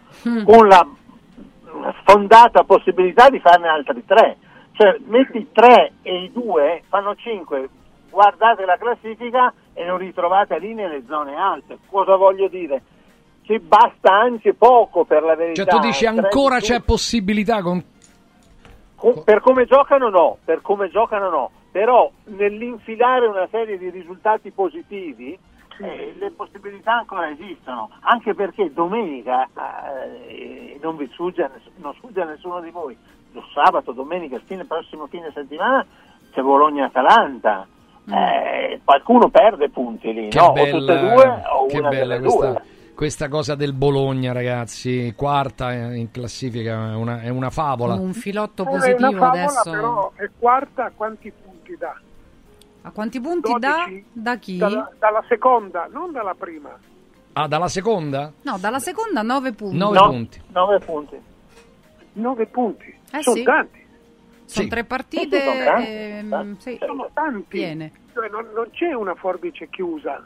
con 0.44 0.68
la 0.68 0.86
sfondata 2.01 2.62
possibilità 2.62 3.28
di 3.28 3.41
farne 3.41 3.68
altri 3.68 4.05
tre. 4.05 4.36
Cioè, 4.73 4.97
metti 5.07 5.49
tre 5.52 5.93
e 6.02 6.25
i 6.25 6.33
due 6.33 6.83
fanno 6.89 7.15
cinque. 7.17 7.68
Guardate 8.10 8.65
la 8.65 8.76
classifica 8.76 9.52
e 9.73 9.84
non 9.84 9.99
ritrovate 9.99 10.59
lì 10.59 10.73
nelle 10.75 11.02
zone 11.07 11.34
alte. 11.34 11.78
Cosa 11.89 12.17
voglio 12.17 12.49
dire? 12.49 12.83
Che 13.43 13.59
basta 13.59 14.12
anche 14.12 14.55
poco 14.55 15.05
per 15.05 15.23
la 15.23 15.34
verità. 15.34 15.65
Cioè 15.65 15.73
tu 15.73 15.78
dici 15.81 16.07
ancora 16.07 16.59
c'è 16.59 16.81
possibilità 16.81 17.60
con... 17.60 17.83
Co- 18.94 19.23
per 19.23 19.41
come 19.41 19.67
giocano 19.67 20.09
no, 20.09 20.39
per 20.44 20.62
come 20.62 20.89
giocano 20.89 21.28
no, 21.28 21.51
però 21.74 22.08
nell'infilare 22.26 23.26
una 23.26 23.48
serie 23.50 23.76
di 23.76 23.90
risultati 23.90 24.52
positivi 24.52 25.36
eh, 25.80 26.14
le 26.16 26.30
possibilità 26.30 26.92
ancora 26.98 27.28
esistono, 27.30 27.90
anche 28.02 28.32
perché 28.32 28.72
domenica, 28.72 29.48
eh, 30.28 30.78
non 30.80 30.96
vi 30.96 31.08
sfugge, 31.12 31.50
non 31.78 31.92
sfugge 31.94 32.20
a 32.20 32.26
nessuno 32.26 32.60
di 32.60 32.70
voi, 32.70 32.96
lo 33.32 33.42
sabato, 33.52 33.90
domenica, 33.90 34.36
il 34.36 34.42
fine, 34.44 34.64
prossimo 34.64 35.08
fine 35.08 35.32
settimana 35.34 35.84
c'è 36.32 36.42
Bologna-Atalanta, 36.42 37.66
Eh, 38.06 38.80
qualcuno 38.84 39.30
perde 39.30 39.70
punti 39.70 40.12
lì, 40.12 40.28
Che 40.28 40.38
no? 40.38 40.52
bella, 40.52 40.76
o 40.76 40.78
tutte 40.78 40.92
e 40.92 41.00
due 41.00 41.42
o 41.56 41.66
che 41.66 41.78
una 41.78 41.88
bella 41.88 42.14
delle 42.18 42.20
questa, 42.20 42.48
due. 42.50 42.62
questa 42.94 43.28
cosa 43.28 43.54
del 43.54 43.72
Bologna, 43.72 44.32
ragazzi. 44.32 45.12
Quarta 45.16 45.72
in 45.72 46.10
classifica, 46.10 46.90
è 46.92 46.94
una, 46.96 47.22
è 47.22 47.30
una 47.30 47.48
favola. 47.48 47.94
Un 47.94 48.12
filotto 48.12 48.62
Eh, 48.62 48.66
È 48.66 48.68
una 48.68 48.78
positivo 48.78 49.10
favola, 49.18 49.30
adesso. 49.42 49.70
però 49.70 50.12
è 50.16 50.30
quarta 50.38 50.84
a 50.84 50.92
quanti 50.94 51.32
punti 51.65 51.76
dà? 51.78 52.01
A 52.83 52.91
quanti 52.91 53.20
punti 53.20 53.52
dà? 53.59 53.91
Da 54.12 54.36
chi? 54.36 54.59
Dalla, 54.59 54.91
dalla 54.99 55.25
seconda, 55.26 55.89
non 55.91 56.12
dalla 56.12 56.34
prima. 56.34 56.78
Ah, 57.33 57.49
dalla 57.49 57.68
seconda? 57.68 58.31
No, 58.43 58.59
dalla 58.59 58.78
seconda 58.78 59.23
9 59.23 59.52
punti. 59.52 59.76
Nove 59.78 59.99
punti. 59.99 60.43
9 60.52 60.78
punti. 60.81 61.20
9 62.12 62.47
punti. 62.47 62.99
Eh 63.12 63.23
sono 63.23 63.36
sì. 63.36 63.43
tanti. 63.43 63.83
Sono 64.44 64.65
Sì. 64.65 64.68
tre 64.68 64.84
partite. 64.84 65.41
Sono 65.41 65.65
tanti. 65.65 65.89
ehm, 65.91 66.57
sì. 66.59 66.78
Sono 66.81 67.10
tanti. 67.12 67.59
Cioè, 68.12 68.28
non, 68.28 68.51
non 68.55 68.68
c'è 68.70 68.93
una 68.93 69.15
forbice 69.15 69.68
chiusa 69.70 70.25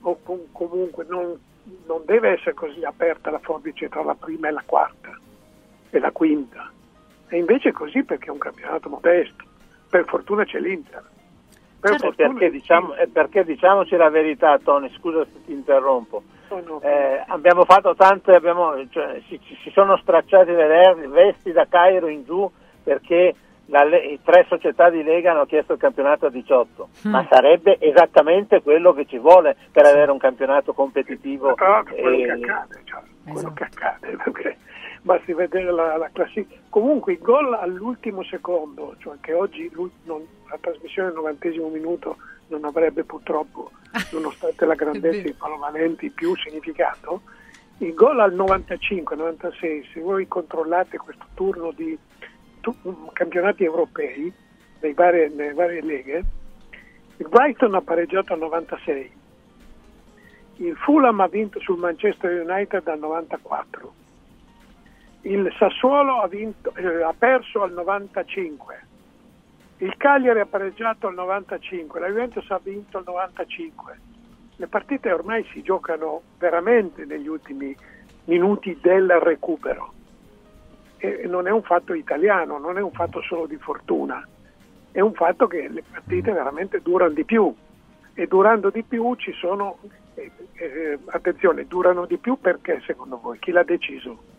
o 0.00 0.18
com- 0.22 0.46
comunque 0.52 1.06
non, 1.08 1.38
non 1.86 2.02
deve 2.04 2.32
essere 2.32 2.52
così 2.54 2.84
aperta 2.84 3.30
la 3.30 3.38
forbice 3.38 3.88
tra 3.88 4.02
la 4.02 4.14
prima 4.14 4.48
e 4.48 4.50
la 4.50 4.62
quarta 4.66 5.18
e 5.88 5.98
la 5.98 6.10
quinta. 6.10 6.70
E 7.28 7.38
invece 7.38 7.70
è 7.70 7.72
così 7.72 8.02
perché 8.04 8.26
è 8.26 8.30
un 8.30 8.38
campionato 8.38 8.88
modesto. 8.90 9.44
Per 9.96 10.04
fortuna 10.06 10.44
c'è 10.44 10.58
l'Inter. 10.58 11.02
Per 11.80 11.90
Certo, 11.90 12.06
fortuna 12.06 12.28
perché, 12.38 12.50
diciamo, 12.50 12.94
eh, 12.96 13.06
perché 13.08 13.44
diciamoci 13.44 13.96
la 13.96 14.10
verità, 14.10 14.58
Tony, 14.62 14.90
scusa 14.96 15.24
se 15.24 15.44
ti 15.46 15.52
interrompo. 15.52 16.22
sono- 16.48 16.80
Eh, 16.82 17.24
abbiamo 17.26 17.64
fatto 17.64 17.94
tante, 17.96 18.32
abbiamo, 18.32 18.74
cioè, 18.90 19.20
si, 19.26 19.40
ci- 19.42 19.56
si 19.62 19.70
sono 19.70 19.96
stracciati 19.96 20.52
le 20.52 20.94
vesti 21.08 21.50
da 21.52 21.66
Cairo 21.68 22.06
in 22.08 22.24
giù 22.24 22.48
perché 22.84 23.34
la 23.66 23.82
Le- 23.82 23.98
i 24.04 24.20
tre 24.22 24.44
società 24.48 24.88
di 24.90 25.02
Lega 25.02 25.32
hanno 25.32 25.44
chiesto 25.46 25.72
il 25.72 25.80
campionato 25.80 26.26
a 26.26 26.30
18, 26.30 26.88
Mm. 27.06 27.10
ma 27.10 27.26
sarebbe 27.28 27.78
esattamente 27.80 28.62
quello 28.62 28.92
che 28.92 29.06
ci 29.06 29.18
vuole 29.18 29.56
per 29.72 29.86
avere 29.86 30.12
un 30.12 30.18
campionato 30.18 30.72
competitivo. 30.72 31.52
Tra 31.54 31.68
l'altro 31.68 31.94
quello 31.96 32.16
eh, 32.16 32.24
che 32.26 32.30
accade, 32.30 32.80
cioè, 32.84 33.00
quello 33.28 33.52
che 33.52 33.64
accade, 33.64 34.16
perché 34.22 34.56
basti 35.06 35.32
vedere 35.32 35.70
la, 35.70 35.96
la 35.96 36.10
classifica. 36.12 36.60
Comunque 36.68 37.12
i 37.12 37.18
gol 37.18 37.54
all'ultimo 37.54 38.24
secondo, 38.24 38.96
cioè 38.98 39.16
che 39.20 39.32
oggi 39.32 39.70
non- 40.02 40.26
la 40.50 40.58
trasmissione 40.60 41.08
al 41.08 41.14
novantesimo 41.14 41.68
minuto 41.68 42.16
non 42.48 42.64
avrebbe 42.64 43.04
purtroppo, 43.04 43.70
nonostante 44.10 44.66
la 44.66 44.74
grandezza 44.74 45.22
dei 45.22 45.32
palovalenti, 45.32 46.10
più 46.10 46.36
significato, 46.36 47.22
il 47.78 47.94
gol 47.94 48.18
al 48.18 48.34
95-96, 48.34 49.92
se 49.92 50.00
voi 50.00 50.26
controllate 50.26 50.96
questo 50.96 51.26
turno 51.34 51.70
di 51.70 51.96
tu- 52.60 52.74
campionati 53.12 53.62
europei 53.62 54.32
nei 54.80 54.92
varie, 54.92 55.28
nelle 55.28 55.54
varie 55.54 55.82
leghe, 55.82 56.24
il 57.18 57.28
Brighton 57.28 57.74
ha 57.74 57.80
pareggiato 57.80 58.32
al 58.32 58.40
96, 58.40 59.10
il 60.56 60.76
Fulham 60.76 61.20
ha 61.20 61.28
vinto 61.28 61.60
sul 61.60 61.78
Manchester 61.78 62.44
United 62.44 62.86
al 62.88 62.98
94, 62.98 63.92
il 65.26 65.52
Sassuolo 65.58 66.20
ha, 66.20 66.28
vinto- 66.28 66.72
eh, 66.76 67.02
ha 67.02 67.14
perso 67.16 67.62
al 67.62 67.72
95, 67.72 68.84
il 69.78 69.96
Cagliari 69.96 70.40
ha 70.40 70.46
pareggiato 70.46 71.08
al 71.08 71.14
95, 71.14 72.00
la 72.00 72.06
Juventus 72.06 72.48
ha 72.50 72.60
vinto 72.62 72.98
al 72.98 73.04
95. 73.04 74.00
Le 74.56 74.66
partite 74.68 75.12
ormai 75.12 75.44
si 75.52 75.62
giocano 75.62 76.22
veramente 76.38 77.04
negli 77.04 77.26
ultimi 77.26 77.76
minuti 78.24 78.78
del 78.80 79.10
recupero. 79.20 79.92
E 80.96 81.26
non 81.26 81.46
è 81.46 81.50
un 81.50 81.62
fatto 81.62 81.92
italiano, 81.92 82.58
non 82.58 82.78
è 82.78 82.80
un 82.80 82.92
fatto 82.92 83.20
solo 83.20 83.46
di 83.46 83.56
fortuna, 83.56 84.26
è 84.92 85.00
un 85.00 85.12
fatto 85.12 85.46
che 85.46 85.68
le 85.68 85.82
partite 85.90 86.32
veramente 86.32 86.80
durano 86.80 87.12
di 87.12 87.24
più 87.24 87.54
e 88.14 88.26
durando 88.26 88.70
di 88.70 88.82
più 88.82 89.14
ci 89.16 89.32
sono, 89.32 89.78
eh, 90.14 90.30
eh, 90.54 90.98
attenzione, 91.06 91.66
durano 91.66 92.06
di 92.06 92.16
più 92.16 92.38
perché 92.40 92.80
secondo 92.86 93.18
voi? 93.18 93.38
Chi 93.38 93.50
l'ha 93.50 93.62
deciso? 93.62 94.34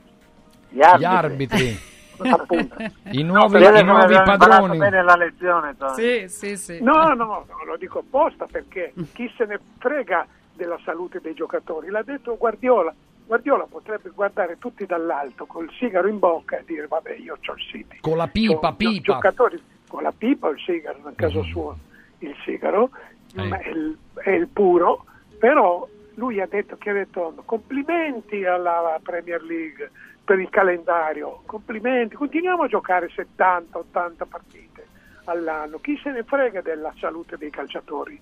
Gli 0.69 0.81
arbitri. 0.81 1.95
I 3.11 3.21
nuovi, 3.21 3.59
perché 3.59 3.79
i 3.79 3.83
nuovi 3.83 4.13
padroni. 4.15 4.77
bene 4.77 5.03
la 5.03 5.15
lezione, 5.15 5.75
Sì, 5.95 6.27
sì, 6.27 6.57
sì. 6.57 6.81
No, 6.81 7.13
no, 7.13 7.13
no, 7.13 7.45
lo 7.65 7.77
dico 7.77 7.99
apposta 7.99 8.47
perché 8.49 8.93
chi 9.13 9.31
se 9.37 9.45
ne 9.45 9.59
frega 9.77 10.25
della 10.53 10.79
salute 10.83 11.19
dei 11.21 11.35
giocatori, 11.35 11.89
l'ha 11.89 12.01
detto 12.01 12.35
Guardiola. 12.37 12.93
Guardiola 13.25 13.65
potrebbe 13.69 14.09
guardare 14.09 14.57
tutti 14.57 14.85
dall'alto 14.85 15.45
col 15.45 15.69
sigaro 15.77 16.07
in 16.07 16.17
bocca 16.17 16.57
e 16.57 16.63
dire 16.65 16.87
vabbè 16.87 17.13
io 17.15 17.33
ho 17.33 17.53
il 17.53 17.61
City. 17.61 17.99
Con 17.99 18.17
la 18.17 18.27
pipa, 18.27 18.69
c'ho 18.69 18.75
pipa. 18.75 19.13
Giocatori 19.13 19.61
con 19.87 20.01
la 20.01 20.13
pipa 20.17 20.47
o 20.47 20.51
il 20.51 20.59
sigaro, 20.59 20.99
nel 21.03 21.15
caso 21.15 21.43
suo 21.43 21.77
il 22.19 22.35
sigaro, 22.43 22.89
ma 23.35 23.59
è, 23.59 23.69
il, 23.69 23.97
è 24.15 24.31
il 24.31 24.47
puro, 24.47 25.05
però 25.37 25.87
lui 26.15 26.41
ha 26.41 26.47
detto, 26.47 26.77
che 26.77 26.89
ha 26.89 26.93
detto 26.93 27.33
complimenti 27.45 28.43
alla 28.45 28.99
Premier 29.03 29.41
League 29.43 29.91
per 30.27 30.39
il 30.39 30.49
calendario, 30.49 31.41
complimenti, 31.45 32.15
continuiamo 32.15 32.63
a 32.63 32.67
giocare 32.67 33.09
70-80 33.15 34.27
partite 34.27 34.85
all'anno, 35.23 35.79
chi 35.79 35.97
se 36.03 36.11
ne 36.11 36.23
frega 36.23 36.59
della 36.59 36.93
salute 36.99 37.37
dei 37.37 37.49
calciatori? 37.49 38.19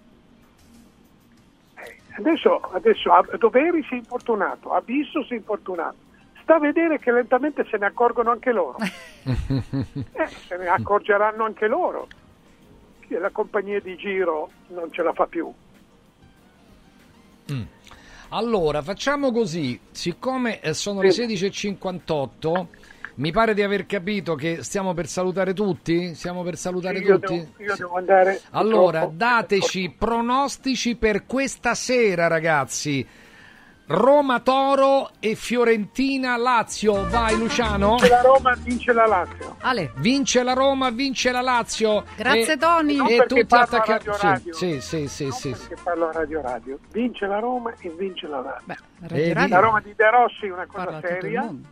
Eh, 1.74 1.98
Adesso, 2.18 2.60
adesso 2.74 3.10
Doveri 3.40 3.82
si 3.86 3.96
è 3.96 3.98
infortunato, 3.98 4.72
Abisso 4.72 5.24
si 5.24 5.34
è 5.34 5.38
infortunato, 5.38 5.96
sta 6.44 6.58
a 6.58 6.60
vedere 6.60 7.00
che 7.00 7.12
lentamente 7.12 7.66
se 7.72 7.78
ne 7.78 7.88
accorgono 7.88 8.30
anche 8.30 8.52
loro, 8.52 8.78
Eh, 9.26 10.28
se 10.28 10.58
ne 10.58 10.68
accorgeranno 10.68 11.44
anche 11.44 11.66
loro, 11.66 12.08
che 13.00 13.18
la 13.18 13.32
compagnia 13.32 13.80
di 13.80 13.96
giro 13.96 14.52
non 14.68 14.92
ce 14.92 15.02
la 15.02 15.14
fa 15.14 15.26
più. 15.26 15.52
Allora, 18.30 18.82
facciamo 18.82 19.32
così, 19.32 19.80
siccome 19.92 20.60
eh, 20.60 20.74
sono 20.74 21.02
le 21.02 21.10
16.58, 21.10 22.66
mi 23.16 23.32
pare 23.32 23.54
di 23.54 23.62
aver 23.62 23.86
capito 23.86 24.36
che 24.36 24.62
stiamo 24.64 24.94
per 24.94 25.08
salutare 25.08 25.54
tutti? 25.54 26.14
Stiamo 26.16 26.44
per 26.44 26.58
salutare 26.58 27.00
Io 27.00 27.20
tutti? 27.20 27.36
devo, 27.38 27.64
io 27.64 27.76
devo 27.78 27.96
andare. 27.98 28.42
Allora, 28.52 29.10
dateci 29.12 29.94
pronostici 29.98 30.96
per 30.96 31.26
questa 31.26 31.76
sera, 31.76 32.28
ragazzi. 32.28 33.08
Roma 33.88 34.40
Toro 34.40 35.10
e 35.20 35.36
Fiorentina 35.36 36.36
Lazio. 36.38 37.08
Vai 37.08 37.38
Luciano. 37.38 37.90
Vince 37.98 38.08
la 38.10 38.22
Roma, 38.22 38.56
vince 38.58 38.94
la 38.94 39.06
Lazio. 39.06 39.56
Ale. 39.60 39.92
Vince 39.98 40.42
la 40.44 40.54
Roma, 40.54 40.90
vince 40.90 41.32
la 41.32 41.42
Lazio. 41.42 42.04
Grazie, 42.16 42.54
E- 42.54 42.58
Tony. 42.58 42.96
Non 42.96 43.08
E 43.08 43.18
perché 43.18 43.42
tutti 43.42 43.56
attaccati. 43.56 44.08
Radio 44.08 44.14
Sì, 44.14 44.26
Radio. 44.26 44.54
sì, 44.54 44.82
sì, 44.82 45.08
sì, 45.08 45.32
sì, 45.32 45.54
sì. 45.54 45.68
Che 45.68 45.76
parlo 45.84 46.08
a 46.10 46.12
Radio 46.14 46.42
Radio. 46.42 46.80
Vince 46.92 47.28
la 47.28 47.38
Roma 47.40 47.74
e 47.80 47.90
vince 47.90 48.28
la 48.28 48.42
Lazio. 48.42 48.76
Radio 49.02 49.34
Radio 49.36 49.56
la 49.56 49.60
Roma 49.62 49.80
di 49.82 49.94
De 49.96 50.10
Rossi 50.10 50.46
è 50.48 50.52
una 50.52 50.66
cosa 50.66 50.84
parla 50.86 51.00
seria. 51.02 51.42
mondo. 51.44 51.68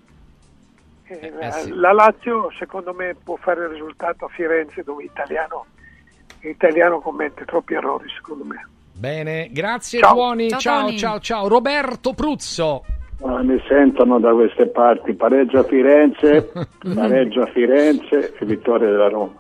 Eh, 1.06 1.32
la, 1.32 1.52
sì. 1.52 1.70
la 1.74 1.92
Lazio 1.94 2.52
secondo 2.58 2.94
me 2.94 3.16
può 3.22 3.36
fare 3.38 3.64
il 3.64 3.70
risultato 3.70 4.26
a 4.26 4.30
Firenze 4.30 4.84
dove 4.84 5.04
l'italiano, 5.04 5.66
l'italiano 6.42 7.00
commette 7.02 7.44
troppi 7.46 7.74
errori 7.74 8.08
secondo 8.16 8.44
me. 8.46 8.68
Bene, 8.96 9.50
grazie 9.52 10.00
Ciao. 10.00 10.14
buoni. 10.14 10.50
Ciao, 10.50 10.60
Ciao, 10.60 10.82
Tony. 10.86 10.98
ciao, 10.98 11.20
ciao. 11.20 11.48
Roberto 11.48 12.14
Pruzzo. 12.14 12.84
Ah, 13.26 13.42
mi 13.42 13.62
sentono 13.68 14.20
da 14.20 14.34
queste 14.34 14.68
parti, 14.68 15.14
pareggio 15.14 15.60
a 15.60 15.64
Firenze, 15.64 16.52
pareggio 16.94 17.42
a 17.42 17.46
Firenze 17.48 18.34
e 18.38 18.46
vittoria 18.46 18.90
della 18.90 19.08
Roma. 19.08 19.32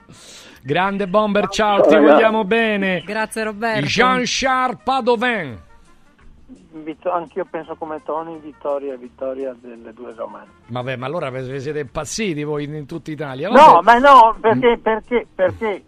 Grande 0.61 1.07
bomber, 1.07 1.49
ciao, 1.49 1.79
Ciao, 1.79 1.87
ti 1.87 1.93
ragazzi. 1.95 2.13
vogliamo 2.13 2.43
bene. 2.45 3.01
Grazie 3.05 3.43
Roberto. 3.43 3.85
Jean-Charles 3.85 4.77
Padovin. 4.83 5.57
Anch'io 7.03 7.45
penso 7.49 7.75
come 7.75 8.01
Tony, 8.03 8.39
vittoria, 8.39 8.95
vittoria 8.95 9.53
delle 9.59 9.93
due 9.93 10.13
romane. 10.15 10.47
Vabbè, 10.67 10.95
ma 10.95 11.05
allora 11.05 11.29
vi 11.29 11.59
siete 11.59 11.79
impazziti 11.79 12.43
voi 12.43 12.63
in 12.63 12.85
tutta 12.87 13.11
Italia. 13.11 13.49
No, 13.49 13.81
Vabbè. 13.81 13.83
ma 13.83 13.97
no, 13.99 14.35
perché, 14.39 14.79
perché, 14.81 15.27
perché 15.35 15.83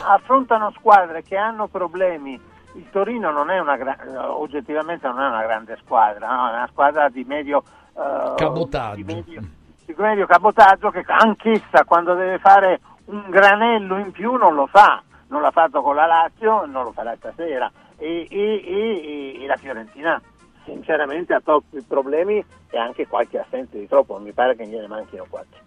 affrontano 0.00 0.72
squadre 0.76 1.22
che 1.22 1.36
hanno 1.36 1.68
problemi. 1.68 2.38
Il 2.74 2.88
Torino 2.90 3.30
non 3.30 3.50
è 3.50 3.58
una 3.58 3.76
gra- 3.76 3.98
oggettivamente 4.34 5.06
non 5.06 5.20
è 5.20 5.26
una 5.26 5.42
grande 5.42 5.76
squadra, 5.84 6.26
no? 6.26 6.48
è 6.48 6.52
una 6.54 6.68
squadra 6.70 7.08
di 7.08 7.24
medio 7.24 7.62
eh, 7.96 8.34
Cabotaggio. 8.36 8.96
di 8.96 9.04
medio, 9.04 9.40
di 9.84 9.94
medio 9.96 10.26
cabotaggio 10.26 10.90
che 10.90 11.04
anch'essa 11.06 11.84
quando 11.84 12.14
deve 12.14 12.38
fare 12.38 12.80
un 13.06 13.24
granello 13.28 13.98
in 13.98 14.10
più 14.10 14.34
non 14.36 14.54
lo 14.54 14.66
fa, 14.66 15.02
non 15.28 15.42
l'ha 15.42 15.50
fatto 15.50 15.82
con 15.82 15.94
la 15.94 16.06
Lazio, 16.06 16.64
non 16.66 16.84
lo 16.84 16.92
farà 16.92 17.14
stasera 17.16 17.70
e, 17.98 18.26
e- 18.30 18.62
e- 18.64 19.42
e 19.42 19.46
la 19.46 19.56
Fiorentina 19.56 20.20
sinceramente 20.64 21.34
ha 21.34 21.40
troppi 21.40 21.82
problemi 21.82 22.42
e 22.70 22.78
anche 22.78 23.06
qualche 23.06 23.38
assenza 23.38 23.76
di 23.76 23.86
troppo, 23.86 24.18
mi 24.18 24.32
pare 24.32 24.56
che 24.56 24.66
gliene 24.66 24.86
manchino 24.86 25.26
quattro. 25.28 25.60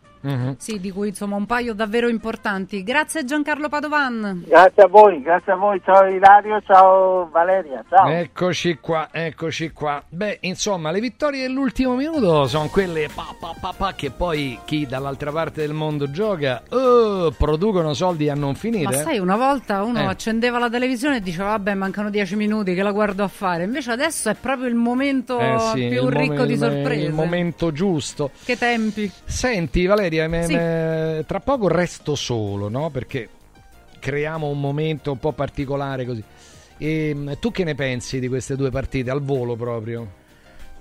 Sì, 0.58 0.80
di 0.80 0.92
cui 0.92 1.10
insomma 1.10 1.36
un 1.36 1.46
paio 1.46 1.74
davvero 1.74 2.08
importanti. 2.08 2.84
Grazie 2.84 3.24
Giancarlo 3.26 3.70
Padovan. 3.70 4.44
Grazie 4.48 4.84
a 4.84 4.88
voi, 4.88 5.22
grazie 5.22 5.52
a 5.52 5.56
voi, 5.56 5.82
ciao 5.84 6.06
Ilario, 6.08 6.62
ciao 6.66 7.30
Valeria, 7.32 7.84
ciao. 7.90 8.08
Eccoci 8.08 8.78
qua, 8.82 9.10
eccoci 9.12 9.72
qua. 9.72 10.02
Beh, 10.08 10.40
insomma, 10.42 10.92
le 10.92 11.00
vittorie 11.00 11.42
dell'ultimo 11.48 11.96
minuto 11.96 12.48
sono 12.48 12.68
quelle 12.70 13.08
pa, 13.14 13.36
pa, 13.40 13.54
pa, 13.60 13.74
pa, 13.76 13.94
che 13.94 14.12
poi 14.12 14.58
chi 14.66 14.86
dall'altra 14.88 15.32
parte 15.32 15.62
del 15.62 15.74
mondo 15.74 16.10
gioca 16.10 16.64
oh, 16.70 17.32
producono 17.32 17.94
soldi 17.94 18.30
a 18.30 18.36
non 18.36 18.56
finire. 18.56 18.86
Ma 18.86 19.04
sai, 19.04 19.20
una 19.20 19.36
volta 19.38 19.84
uno 19.84 20.00
Eh. 20.00 20.06
accendeva 20.06 20.58
la 20.60 20.70
televisione 20.70 21.18
e 21.18 21.22
diceva 21.22 21.50
vabbè 21.50 21.74
mancano 21.74 22.10
dieci 22.10 22.36
minuti 22.36 22.74
che 22.74 22.82
la 22.84 22.92
guardo 22.92 23.24
a 23.24 23.28
fare. 23.28 23.64
Invece 23.64 23.92
adesso 23.92 24.30
è 24.30 24.36
proprio 24.36 24.68
il 24.68 24.76
momento 24.76 25.40
Eh 25.40 25.58
sì, 25.74 25.88
più 25.90 26.06
il 26.06 26.12
ricco 26.12 26.34
momen- 26.34 26.48
di 26.48 26.58
sorprese. 26.58 27.06
Il 27.06 27.14
momento 27.14 27.72
giusto. 27.72 28.32
Che 28.44 28.58
tempi. 28.58 29.12
Senti 29.26 29.86
Valeria, 29.86 30.15
me- 30.28 30.46
Sì. 30.46 30.56
me- 30.56 31.24
tra 31.28 31.40
poco 31.40 31.68
resto 31.68 32.16
solo, 32.16 32.70
no? 32.70 32.90
Perché 32.90 33.30
creiamo 34.00 34.48
un 34.48 34.60
momento 34.60 35.12
un 35.12 35.20
po' 35.20 35.32
particolare 35.32 36.06
così. 36.06 36.24
E, 36.78 37.38
tu 37.40 37.52
che 37.52 37.64
ne 37.64 37.76
pensi 37.76 38.20
di 38.20 38.28
queste 38.28 38.56
due 38.56 38.70
partite 38.70 39.10
al 39.10 39.22
volo 39.22 39.56
proprio? 39.56 40.24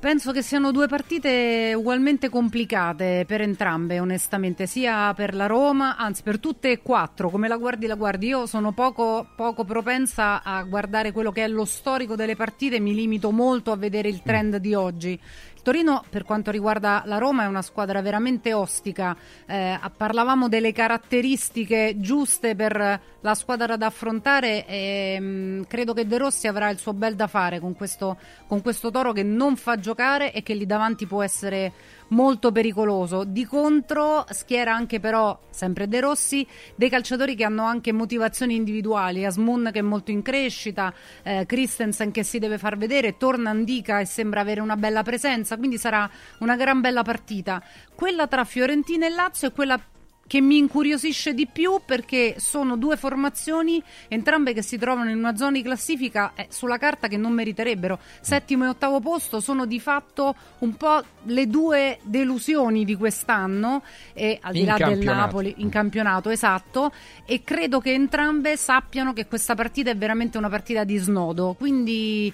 Penso 0.05 0.33
che 0.33 0.43
siano 0.43 0.71
due 0.71 0.87
partite 0.87 1.73
ugualmente 1.75 2.29
complicate 2.29 3.25
per 3.27 3.41
entrambe, 3.41 4.01
onestamente, 4.01 4.67
sia 4.67 5.15
per 5.15 5.35
la 5.35 5.47
Roma, 5.47 5.97
anzi 5.97 6.23
per 6.23 6.39
tutte 6.39 6.73
e 6.73 6.83
quattro, 6.83 7.31
come 7.31 7.49
la 7.49 7.57
guardi 7.57 7.87
la 7.87 7.95
guardi. 7.95 8.27
Io 8.27 8.45
sono 8.45 8.73
poco, 8.73 9.29
poco 9.35 9.65
propensa 9.65 10.43
a 10.43 10.63
guardare 10.65 11.11
quello 11.11 11.33
che 11.33 11.45
è 11.45 11.49
lo 11.49 11.65
storico 11.65 12.17
delle 12.17 12.37
partite, 12.37 12.81
mi 12.81 12.95
limito 12.95 13.31
molto 13.31 13.73
a 13.73 13.77
vedere 13.77 14.11
il 14.11 14.21
trend 14.23 14.57
di 14.57 14.75
oggi. 14.75 15.19
Torino, 15.65 16.05
per 16.11 16.25
quanto 16.25 16.51
riguarda 16.51 17.05
la 17.07 17.17
Roma, 17.17 17.45
è 17.45 17.47
una 17.47 17.63
squadra 17.63 18.03
veramente 18.03 18.53
ostica. 18.53 19.17
Eh, 19.47 19.81
parlavamo 19.97 20.47
delle 20.47 20.73
caratteristiche 20.73 21.95
giuste 21.97 22.55
per 22.55 23.01
la 23.19 23.35
squadra 23.35 23.77
da 23.79 23.87
affrontare 23.87 24.67
e 24.67 25.19
mh, 25.19 25.67
credo 25.67 25.95
che 25.95 26.07
De 26.07 26.19
Rossi 26.19 26.49
avrà 26.49 26.69
il 26.69 26.77
suo 26.77 26.93
bel 26.93 27.15
da 27.15 27.29
fare 27.29 27.61
con 27.61 27.75
questo, 27.75 28.19
con 28.47 28.61
questo 28.61 28.91
Toro 28.91 29.13
che 29.13 29.23
non 29.23 29.57
fa 29.57 29.79
giocare 29.79 30.35
e 30.35 30.43
che 30.43 30.53
lì 30.53 30.67
davanti 30.67 31.07
può 31.07 31.23
essere 31.23 31.73
molto 32.09 32.53
pericoloso. 32.53 33.25
Di 33.25 33.45
contro 33.47 34.25
schiera 34.31 34.75
anche 34.75 35.01
però, 35.01 35.39
sempre 35.51 35.89
De 35.89 36.01
Rossi, 36.01 36.47
dei 36.75 36.89
calciatori 36.89 37.35
che 37.35 37.45
hanno 37.45 37.65
anche 37.65 37.93
motivazioni 37.93 38.55
individuali. 38.55 39.25
Asmun 39.25 39.71
che 39.73 39.79
è 39.81 39.83
molto 39.83 40.11
in 40.11 40.23
crescita, 40.23 40.93
eh, 41.23 41.45
Christensen 41.47 42.11
che 42.11 42.23
si 42.23 42.39
deve 42.39 42.59
far 42.59 42.77
vedere, 42.77 43.17
torna 43.17 43.51
Andica 43.51 44.01
e 44.01 44.05
sembra 44.05 44.41
avere 44.41 44.61
una 44.61 44.77
bella 44.77 45.03
presenza. 45.03 45.57
quindi 45.57 45.79
sarà 45.79 46.09
una 46.39 46.57
gran 46.57 46.81
bella 46.81 47.03
partita. 47.03 47.63
Quella 47.95 48.27
tra 48.27 48.45
Fiorentina 48.45 49.07
e 49.07 49.11
Lazio 49.11 49.49
è 49.49 49.53
quella 49.53 49.81
che 50.27 50.41
mi 50.41 50.59
incuriosisce 50.59 51.35
di 51.35 51.47
più 51.47 51.81
perché 51.85 52.37
sono 52.39 52.77
due 52.77 52.97
formazioni, 52.97 53.83
entrambe 54.09 54.53
che 54.53 54.63
si 54.63 54.79
trovano 54.79 55.11
in 55.11 55.19
una 55.19 55.37
zona 55.37 55.53
di 55.53 55.63
classifica 55.63 56.33
eh, 56.35 56.47
sulla 56.51 56.79
carta 56.79 57.09
che 57.09 57.17
non 57.17 57.33
meriterebbero. 57.33 57.99
Settimo 58.21 58.65
e 58.65 58.69
ottavo 58.69 59.01
posto 59.01 59.41
sono 59.41 59.67
di 59.67 59.81
fatto 59.81 60.35
un 60.61 60.75
po' 60.77 61.03
le 61.25 61.47
due 61.47 61.99
delusioni 62.03 62.85
di 62.85 62.95
quest'anno, 62.97 63.83
e 64.13 64.39
al 64.41 64.53
di 64.53 64.65
là 64.65 64.77
del. 64.77 65.03
Napoli 65.05 65.55
in 65.59 65.69
campionato, 65.69 66.31
esatto. 66.31 66.93
E 67.27 67.43
credo 67.45 67.81
che 67.81 67.93
entrambe 67.93 68.57
sappiano 68.57 69.13
che 69.13 69.27
questa 69.27 69.55
partita 69.55 69.91
è 69.91 69.97
veramente 69.97 70.39
una 70.39 70.49
partita 70.49 70.85
di 70.85 70.97
snodo. 70.97 71.55
Quindi. 71.59 72.33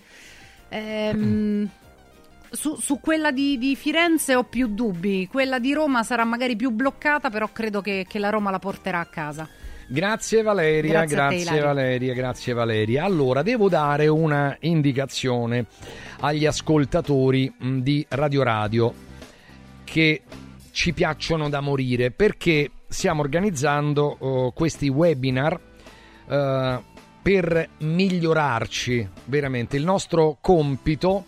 ehm, 0.68 1.68
su, 2.50 2.76
su 2.76 3.00
quella 3.00 3.30
di, 3.30 3.58
di 3.58 3.76
Firenze 3.76 4.34
ho 4.34 4.44
più 4.44 4.68
dubbi, 4.68 5.28
quella 5.30 5.58
di 5.58 5.72
Roma 5.72 6.02
sarà 6.02 6.24
magari 6.24 6.56
più 6.56 6.70
bloccata, 6.70 7.30
però 7.30 7.48
credo 7.52 7.80
che, 7.80 8.06
che 8.08 8.18
la 8.18 8.30
Roma 8.30 8.50
la 8.50 8.58
porterà 8.58 9.00
a 9.00 9.06
casa. 9.06 9.48
Grazie 9.86 10.42
Valeria, 10.42 11.04
Grazie 11.04 11.16
grazie, 11.16 11.40
Ilaria. 11.40 11.64
Valeria, 11.64 12.14
grazie 12.14 12.52
Valeria. 12.52 13.04
Allora, 13.04 13.42
devo 13.42 13.68
dare 13.68 14.06
una 14.06 14.56
indicazione 14.60 15.66
agli 16.20 16.46
ascoltatori 16.46 17.52
mh, 17.56 17.78
di 17.78 18.06
Radio 18.10 18.42
Radio 18.44 18.94
che 19.82 20.22
ci 20.70 20.92
piacciono 20.92 21.48
da 21.48 21.60
morire 21.60 22.12
perché 22.12 22.70
stiamo 22.86 23.22
organizzando 23.22 24.16
oh, 24.20 24.52
questi 24.52 24.88
webinar 24.88 25.60
eh, 26.28 26.82
per 27.20 27.68
migliorarci 27.78 29.08
veramente. 29.24 29.76
Il 29.76 29.84
nostro 29.84 30.38
compito 30.40 31.26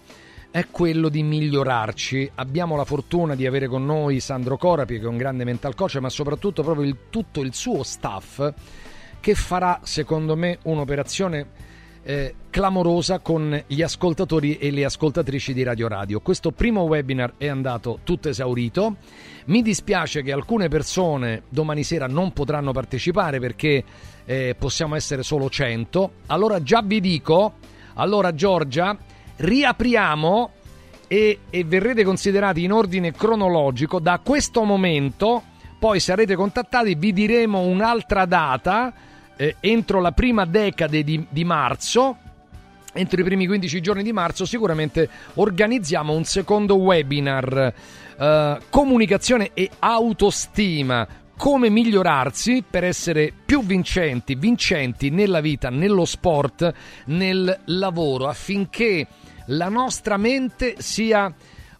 è 0.52 0.66
quello 0.70 1.08
di 1.08 1.22
migliorarci. 1.22 2.32
Abbiamo 2.34 2.76
la 2.76 2.84
fortuna 2.84 3.34
di 3.34 3.46
avere 3.46 3.66
con 3.68 3.86
noi 3.86 4.20
Sandro 4.20 4.58
Corapi, 4.58 4.98
che 4.98 5.04
è 5.06 5.08
un 5.08 5.16
grande 5.16 5.44
mental 5.44 5.74
coach, 5.74 5.96
ma 5.96 6.10
soprattutto 6.10 6.62
proprio 6.62 6.86
il- 6.86 6.96
tutto 7.08 7.40
il 7.40 7.54
suo 7.54 7.82
staff 7.82 8.52
che 9.18 9.34
farà, 9.34 9.80
secondo 9.82 10.36
me, 10.36 10.58
un'operazione 10.64 11.70
eh, 12.04 12.34
clamorosa 12.50 13.20
con 13.20 13.62
gli 13.66 13.80
ascoltatori 13.80 14.58
e 14.58 14.72
le 14.72 14.84
ascoltatrici 14.84 15.54
di 15.54 15.62
Radio 15.62 15.86
Radio. 15.86 16.20
Questo 16.20 16.50
primo 16.50 16.82
webinar 16.82 17.34
è 17.38 17.46
andato 17.46 18.00
tutto 18.02 18.28
esaurito. 18.28 18.96
Mi 19.46 19.62
dispiace 19.62 20.22
che 20.22 20.32
alcune 20.32 20.66
persone 20.68 21.44
domani 21.48 21.84
sera 21.84 22.08
non 22.08 22.32
potranno 22.32 22.72
partecipare 22.72 23.38
perché 23.38 23.84
eh, 24.24 24.56
possiamo 24.58 24.96
essere 24.96 25.22
solo 25.22 25.48
100. 25.48 26.10
Allora 26.26 26.60
già 26.60 26.82
vi 26.82 27.00
dico, 27.00 27.54
allora 27.94 28.34
Giorgia, 28.34 28.98
riapriamo 29.36 30.50
e, 31.08 31.40
e 31.50 31.64
verrete 31.64 32.04
considerati 32.04 32.64
in 32.64 32.72
ordine 32.72 33.12
cronologico 33.12 33.98
da 33.98 34.20
questo 34.22 34.64
momento. 34.64 35.42
Poi 35.78 36.00
sarete 36.00 36.36
contattati, 36.36 36.94
vi 36.94 37.12
diremo 37.12 37.60
un'altra 37.60 38.24
data 38.24 38.92
eh, 39.36 39.56
entro 39.60 40.00
la 40.00 40.12
prima 40.12 40.44
decade 40.44 41.02
di, 41.02 41.26
di 41.28 41.44
marzo. 41.44 42.16
Entro 42.94 43.20
i 43.20 43.24
primi 43.24 43.46
15 43.46 43.80
giorni 43.80 44.02
di 44.02 44.12
marzo 44.12 44.44
sicuramente 44.44 45.08
organizziamo 45.34 46.12
un 46.12 46.24
secondo 46.24 46.76
webinar 46.76 47.74
eh, 48.18 48.58
comunicazione 48.68 49.50
e 49.54 49.70
autostima 49.78 51.08
come 51.36 51.70
migliorarsi 51.70 52.62
per 52.68 52.84
essere 52.84 53.32
più 53.44 53.64
vincenti, 53.64 54.34
vincenti 54.34 55.10
nella 55.10 55.40
vita, 55.40 55.70
nello 55.70 56.04
sport, 56.04 56.72
nel 57.06 57.60
lavoro, 57.64 58.28
affinché 58.28 59.06
la 59.52 59.68
nostra 59.68 60.16
mente 60.16 60.76
sia 60.78 61.32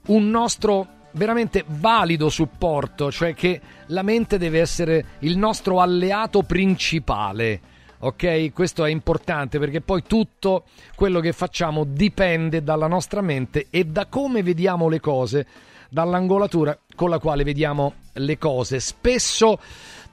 un 0.07 0.31
nostro 0.31 1.01
veramente 1.13 1.65
valido 1.67 2.29
supporto, 2.29 3.11
cioè 3.11 3.35
che 3.35 3.61
la 3.87 4.03
mente 4.03 4.39
deve 4.39 4.61
essere 4.61 5.05
il 5.21 5.37
nostro 5.37 5.81
alleato 5.81 6.43
principale. 6.43 7.61
Ok, 8.01 8.53
questo 8.53 8.85
è 8.85 8.91
importante 8.91 9.61
perché 9.61 9.81
poi 9.81 10.03
tutto 10.03 10.65
quello 10.97 11.21
che 11.21 11.33
facciamo 11.33 11.85
dipende 11.85 12.63
dalla 12.63 12.89
nostra 12.89 13.21
mente 13.21 13.69
e 13.71 13.85
da 13.85 14.07
come 14.07 14.43
vediamo 14.43 14.89
le 14.89 14.99
cose, 14.99 15.47
dall'angolatura 15.89 16.77
con 16.97 17.11
la 17.11 17.19
quale 17.19 17.45
vediamo 17.45 17.95
le 18.15 18.39
cose. 18.39 18.81
Spesso 18.81 19.61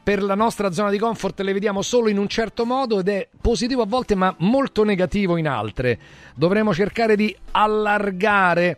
per 0.02 0.24
la 0.24 0.36
nostra 0.36 0.72
zona 0.72 0.90
di 0.90 0.98
comfort 0.98 1.42
le 1.42 1.54
vediamo 1.54 1.82
solo 1.82 2.10
in 2.10 2.18
un 2.18 2.28
certo 2.28 2.66
modo 2.66 3.00
ed 3.00 3.10
è 3.10 3.28
positivo 3.40 3.82
a 3.82 3.86
volte 3.86 4.16
ma 4.16 4.34
molto 4.40 4.84
negativo 4.84 5.38
in 5.38 5.48
altre. 5.48 6.00
Dovremmo 6.36 6.74
cercare 6.74 7.16
di 7.16 7.36
allargare 7.52 8.78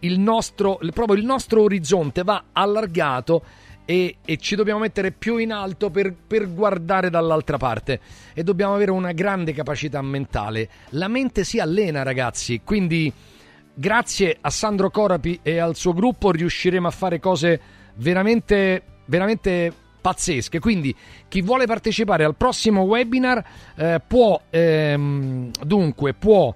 il- 0.00 0.18
nostro, 0.18 0.78
proprio 0.92 1.18
il 1.18 1.24
nostro 1.24 1.62
orizzonte 1.62 2.22
va 2.22 2.44
allargato 2.52 3.42
e, 3.84 4.16
e 4.24 4.36
ci 4.36 4.54
dobbiamo 4.54 4.80
mettere 4.80 5.10
più 5.10 5.38
in 5.38 5.52
alto 5.52 5.90
per, 5.90 6.14
per 6.14 6.52
guardare 6.52 7.10
dall'altra 7.10 7.56
parte 7.56 8.00
e 8.32 8.44
dobbiamo 8.44 8.74
avere 8.74 8.92
una 8.92 9.12
grande 9.12 9.52
capacità 9.52 10.00
mentale. 10.02 10.68
La 10.90 11.08
mente 11.08 11.44
si 11.44 11.58
allena 11.58 12.02
ragazzi, 12.02 12.60
quindi 12.64 13.12
grazie 13.74 14.36
a 14.40 14.50
Sandro 14.50 14.90
Corapi 14.90 15.40
e 15.42 15.58
al 15.58 15.74
suo 15.74 15.92
gruppo 15.92 16.30
riusciremo 16.30 16.86
a 16.86 16.92
fare 16.92 17.18
cose 17.18 17.60
veramente, 17.96 18.82
veramente 19.06 19.72
pazzesche. 20.02 20.58
Quindi 20.58 20.94
chi 21.28 21.40
vuole 21.40 21.64
partecipare 21.64 22.24
al 22.24 22.34
prossimo 22.34 22.82
webinar 22.82 23.42
eh, 23.76 24.00
può 24.06 24.38
ehm, 24.50 25.50
dunque 25.62 26.12
può 26.12 26.54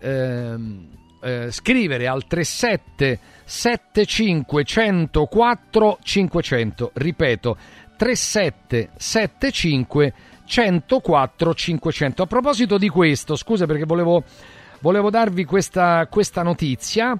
ehm, 0.00 0.88
eh, 1.22 1.50
scrivere 1.52 2.08
al 2.08 2.26
37 2.26 3.20
75 3.44 4.64
104 4.64 5.98
500 6.02 6.90
ripeto 6.94 7.56
37 7.96 8.90
75 8.96 10.14
104 10.44 11.54
500 11.54 12.22
a 12.22 12.26
proposito 12.26 12.78
di 12.78 12.88
questo 12.88 13.36
scusa 13.36 13.66
perché 13.66 13.84
volevo 13.84 14.24
volevo 14.80 15.10
darvi 15.10 15.44
questa, 15.44 16.06
questa 16.08 16.42
notizia 16.42 17.18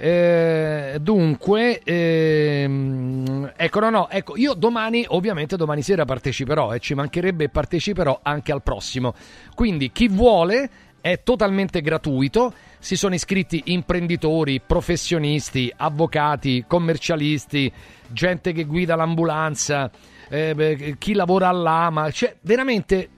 eh, 0.00 0.96
dunque 1.00 1.80
ehm, 1.82 3.52
ecco 3.56 3.80
no 3.80 3.90
no 3.90 4.08
ecco 4.08 4.36
io 4.36 4.54
domani 4.54 5.04
ovviamente 5.08 5.56
domani 5.56 5.82
sera 5.82 6.04
parteciperò 6.04 6.72
e 6.72 6.78
ci 6.78 6.94
mancherebbe 6.94 7.48
parteciperò 7.48 8.20
anche 8.22 8.52
al 8.52 8.62
prossimo. 8.62 9.14
Quindi 9.56 9.90
chi 9.90 10.06
vuole 10.06 10.70
è 11.00 11.22
totalmente 11.24 11.80
gratuito 11.80 12.52
si 12.78 12.94
sono 12.94 13.14
iscritti 13.14 13.60
imprenditori, 13.66 14.60
professionisti, 14.64 15.72
avvocati, 15.76 16.64
commercialisti, 16.68 17.72
gente 18.06 18.52
che 18.52 18.64
guida 18.64 18.94
l'ambulanza, 18.94 19.90
eh, 20.28 20.94
chi 20.96 21.14
lavora 21.14 21.48
all'AMA, 21.48 22.10
cioè 22.12 22.36
veramente 22.42 23.08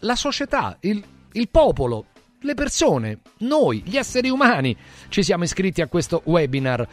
la 0.00 0.16
società, 0.16 0.76
il, 0.80 1.00
il 1.32 1.48
popolo, 1.48 2.06
le 2.44 2.54
persone, 2.54 3.18
noi, 3.38 3.82
gli 3.84 3.96
esseri 3.96 4.28
umani 4.28 4.76
ci 5.08 5.22
siamo 5.22 5.44
iscritti 5.44 5.80
a 5.80 5.88
questo 5.88 6.22
webinar 6.24 6.86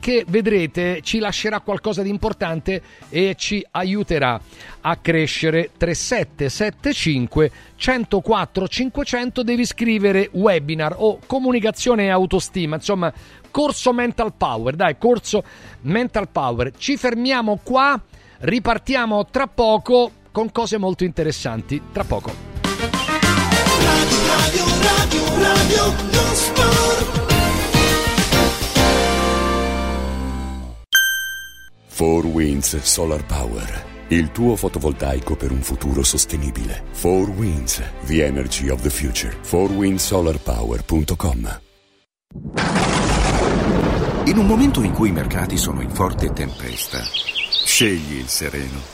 che 0.00 0.24
vedrete 0.28 1.00
ci 1.00 1.18
lascerà 1.18 1.60
qualcosa 1.60 2.02
di 2.02 2.10
importante 2.10 2.82
e 3.08 3.34
ci 3.38 3.64
aiuterà 3.70 4.38
a 4.82 4.96
crescere. 4.96 5.70
3775 5.76 7.50
104 7.76 8.68
500 8.68 9.42
devi 9.42 9.64
scrivere 9.64 10.28
webinar 10.32 10.96
o 10.98 11.20
comunicazione 11.26 12.04
e 12.04 12.08
autostima 12.10 12.76
insomma 12.76 13.10
corso 13.50 13.94
mental 13.94 14.34
power 14.34 14.74
dai 14.74 14.98
corso 14.98 15.42
mental 15.82 16.28
power. 16.28 16.72
Ci 16.76 16.98
fermiamo 16.98 17.60
qua 17.62 17.98
ripartiamo 18.40 19.24
tra 19.26 19.46
poco 19.46 20.10
con 20.30 20.50
cose 20.52 20.76
molto 20.76 21.04
interessanti. 21.04 21.80
Tra 21.92 22.04
poco 22.04 22.53
Radio, 24.44 24.66
radio, 24.66 25.24
radio, 25.38 25.94
non 26.12 26.34
sport. 26.34 27.22
4 31.96 32.28
Winds 32.28 32.76
Solar 32.82 33.24
Power. 33.24 33.84
Il 34.08 34.32
tuo 34.32 34.56
fotovoltaico 34.56 35.34
per 35.34 35.50
un 35.50 35.62
futuro 35.62 36.02
sostenibile. 36.02 36.84
4 37.00 37.32
Winds, 37.32 37.82
the 38.04 38.22
energy 38.22 38.68
of 38.68 38.82
the 38.82 38.90
future. 38.90 39.34
4windsolarpower.com 39.50 41.60
In 44.26 44.36
un 44.36 44.46
momento 44.46 44.82
in 44.82 44.92
cui 44.92 45.08
i 45.08 45.12
mercati 45.12 45.56
sono 45.56 45.80
in 45.80 45.88
forte 45.88 46.34
tempesta, 46.34 47.02
scegli 47.64 48.18
il 48.18 48.28
sereno. 48.28 48.93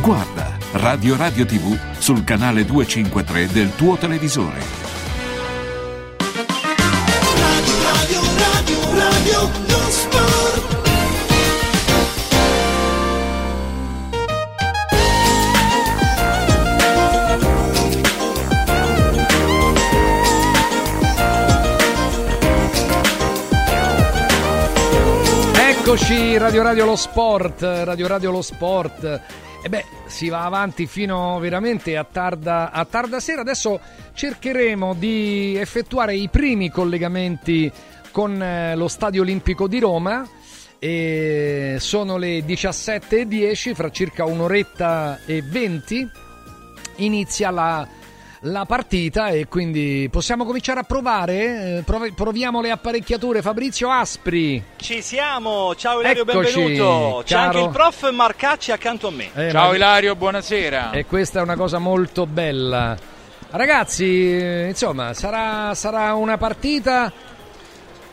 Guarda 0.00 0.56
Radio 0.72 1.14
Radio 1.14 1.44
TV 1.44 1.78
sul 1.98 2.24
canale 2.24 2.64
253 2.64 3.48
del 3.48 3.74
tuo 3.76 3.96
televisore. 3.96 4.58
Radio, 7.36 7.74
radio, 7.82 8.20
radio, 8.38 8.78
radio, 8.94 9.50
non 9.68 9.90
sport. 9.90 10.88
Eccoci, 25.58 26.38
Radio 26.38 26.62
Radio 26.62 26.86
Lo 26.86 26.96
Sport, 26.96 27.60
Radio 27.60 28.06
Radio 28.06 28.30
Lo 28.30 28.40
Sport. 28.40 29.48
E 29.62 29.68
beh, 29.68 29.84
si 30.06 30.28
va 30.28 30.44
avanti 30.44 30.86
fino 30.86 31.38
veramente 31.38 31.96
a 31.96 32.04
tarda, 32.04 32.70
a 32.70 32.84
tarda 32.84 33.20
sera. 33.20 33.42
Adesso 33.42 33.78
cercheremo 34.14 34.94
di 34.94 35.56
effettuare 35.56 36.14
i 36.14 36.28
primi 36.28 36.70
collegamenti 36.70 37.70
con 38.10 38.42
eh, 38.42 38.74
lo 38.74 38.88
Stadio 38.88 39.22
Olimpico 39.22 39.68
di 39.68 39.78
Roma. 39.78 40.26
E 40.78 41.76
sono 41.78 42.16
le 42.16 42.38
17.10, 42.38 43.74
fra 43.74 43.90
circa 43.90 44.24
un'oretta 44.24 45.20
e 45.26 45.42
20 45.42 46.10
inizia 46.96 47.50
la, 47.50 47.86
la 48.44 48.64
partita 48.64 49.28
e 49.28 49.46
quindi 49.48 50.08
possiamo 50.10 50.44
cominciare 50.46 50.80
a 50.80 50.82
provare? 50.84 51.78
Eh, 51.78 51.82
prov- 51.82 52.12
proviamo 52.12 52.60
le 52.60 52.70
apparecchiature. 52.70 53.42
Fabrizio 53.42 53.90
Aspri. 53.90 54.62
Ci 54.76 55.02
siamo, 55.02 55.74
ciao 55.74 56.00
Ilario, 56.00 56.22
Eccoci, 56.22 56.54
benvenuto. 56.54 57.22
C'è 57.24 57.34
caro. 57.34 57.46
anche 57.48 57.60
il 57.60 57.70
prof 57.70 58.10
Marcacci 58.10 58.72
accanto 58.72 59.08
a 59.08 59.10
me. 59.10 59.30
Eh, 59.34 59.50
ciao 59.50 59.68
ma- 59.70 59.76
Ilario, 59.76 60.16
buonasera. 60.16 60.90
E 60.92 61.04
questa 61.04 61.40
è 61.40 61.42
una 61.42 61.56
cosa 61.56 61.78
molto 61.78 62.26
bella. 62.26 62.96
Ragazzi, 63.52 64.64
insomma, 64.68 65.12
sarà, 65.12 65.74
sarà 65.74 66.14
una 66.14 66.38
partita. 66.38 67.12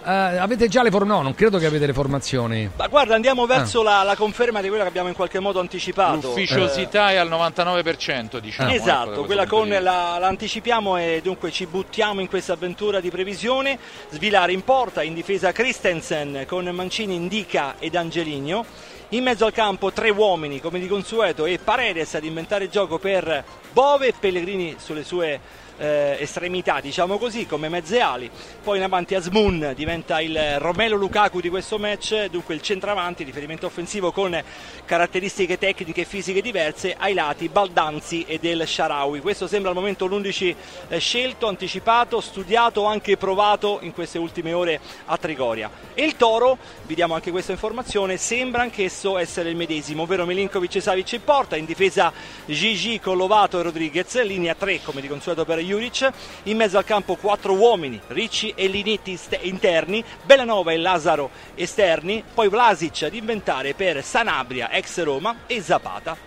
Eh, 0.08 0.38
avete 0.38 0.68
già 0.68 0.82
le 0.84 0.90
formazioni? 0.90 1.22
No, 1.22 1.24
non 1.24 1.36
credo 1.36 1.58
che 1.58 1.66
avete 1.66 1.86
le 1.86 1.94
formazioni. 1.94 2.70
Ma 2.76 2.88
guarda, 2.88 3.16
andiamo 3.16 3.44
Ah. 3.44 3.48
verso 3.48 3.84
la, 3.84 4.04
la 4.04 4.16
conferma 4.16 4.62
di 4.62 4.68
quella 4.68 4.84
che 4.84 4.90
abbiamo 4.90 5.10
in 5.10 5.16
qualche 5.16 5.40
modo 5.40 5.60
anticipato. 5.60 6.28
L'ufficiosità 6.28 7.12
è 7.12 7.16
al 7.18 7.30
99%, 7.30 8.40
diciamo. 8.40 8.70
ecco, 8.70 8.78
da 8.78 8.84
esatto, 8.84 9.06
questo 9.06 9.26
quella 9.26 9.46
con 9.46 9.68
la, 9.70 9.80
la 10.20 10.28
anticipiamo 10.28 10.98
e 10.98 11.20
dunque 11.24 11.52
ci 11.52 11.66
buttiamo 11.66 12.22
in 12.22 12.28
questa 12.28 12.54
avventura 12.54 13.00
di 13.00 13.10
previsione. 13.10 13.78
Svilare 14.10 14.52
in 14.54 14.64
porta, 14.64 15.04
in 15.04 15.14
difesa 15.14 15.52
Christensen 15.52 16.46
con 16.48 16.66
Mancini, 16.68 17.16
Indica 17.16 17.76
ed 17.80 17.96
Angeligno. 17.96 18.66
In 19.10 19.24
mezzo 19.24 19.46
al 19.46 19.54
campo 19.54 19.92
tre 19.94 20.10
uomini 20.10 20.60
come 20.60 20.80
di 20.80 20.88
consueto 20.88 21.46
e 21.46 21.60
Paredes 21.64 22.16
ad 22.16 22.26
inventare 22.26 22.70
gioco 22.70 22.98
per 23.00 23.44
Bove 23.72 24.08
e 24.08 24.14
Pellegrini 24.20 24.76
sulle 24.80 25.06
sue 25.06 25.40
eh, 25.78 26.18
estremità, 26.20 26.80
diciamo 26.80 27.18
così, 27.18 27.46
come 27.46 27.70
mezze 27.70 28.00
ali. 28.00 28.30
Poi 28.64 28.78
in 28.78 28.84
avanti 28.84 29.16
Asmun 29.16 29.74
diventa 29.76 30.22
il 30.22 30.60
Romelo 30.60 30.96
Lukaku 30.96 31.40
di 31.40 31.50
questo 31.50 31.78
match, 31.78 32.26
dunque 32.26 32.56
il 32.56 32.62
centravanti, 32.62 33.24
riferimento 33.24 33.66
offensivo 33.66 34.12
con 34.12 34.42
caratteristiche 34.86 35.58
tecniche 35.58 36.02
e 36.02 36.06
fisiche 36.06 36.42
diverse, 36.42 36.96
ai 36.98 37.14
lati 37.14 37.50
Baldanzi 37.50 38.26
e 38.28 38.40
del 38.40 38.68
Sharawi. 38.68 39.22
Questo 39.22 39.48
sembra 39.48 39.70
al 39.70 39.76
momento 39.76 40.06
l'11 40.06 40.56
eh, 40.88 41.00
scelto, 41.00 41.48
anticipato, 41.48 42.22
studiato, 42.22 42.86
anche 42.86 43.18
provato 43.18 43.80
in 43.82 43.94
queste 43.94 44.18
ultime 44.18 44.54
ore 44.54 44.80
a 45.06 45.18
Trigoria. 45.18 45.70
E 45.94 46.04
il 46.04 46.16
Toro, 46.16 46.58
vi 46.86 46.96
diamo 46.96 47.14
anche 47.14 47.32
questa 47.32 47.52
informazione, 47.52 48.18
sembra 48.18 48.62
anch'esso 48.62 49.18
essere 49.18 49.50
il 49.50 49.56
medesimo, 49.56 50.04
ovvero 50.04 50.26
Milinkovic 50.26 50.76
e 50.76 50.82
Savic 50.82 51.14
in 51.14 51.24
porta, 51.24 51.56
in 51.56 51.66
difesa 51.66 52.12
Gigi 52.46 53.00
con 53.00 53.18
Lovato 53.18 53.60
e 53.60 53.64
Rodriguez, 53.64 54.22
linea 54.24 54.56
3 54.56 54.82
come 54.82 55.02
di 55.02 55.08
consueto 55.08 55.46
per 55.46 55.60
Juric, 55.68 56.12
in 56.44 56.58
mezzo 56.58 56.78
al 56.78 56.84
campo 56.84 57.16
quattro 57.16 57.54
uomini, 57.54 58.00
Ricci 58.08 58.54
e 58.56 58.68
Linetti 58.68 59.20
interni, 59.42 60.04
Bellanova 60.24 60.72
e 60.72 60.78
Lazaro 60.78 61.30
esterni, 61.56 62.24
poi 62.34 62.50
Vlasic 62.50 63.04
ad 63.04 63.14
inventare 63.14 63.74
per 63.74 64.04
Sanabria, 64.04 64.72
ex 64.72 65.04
Roma 65.04 65.36
e 65.46 65.62
Zapata. 65.62 66.18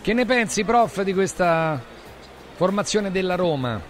Che 0.00 0.12
ne 0.12 0.24
pensi, 0.24 0.64
prof, 0.64 1.02
di 1.02 1.12
questa 1.12 1.82
formazione 2.54 3.10
della 3.10 3.34
Roma? 3.34 3.80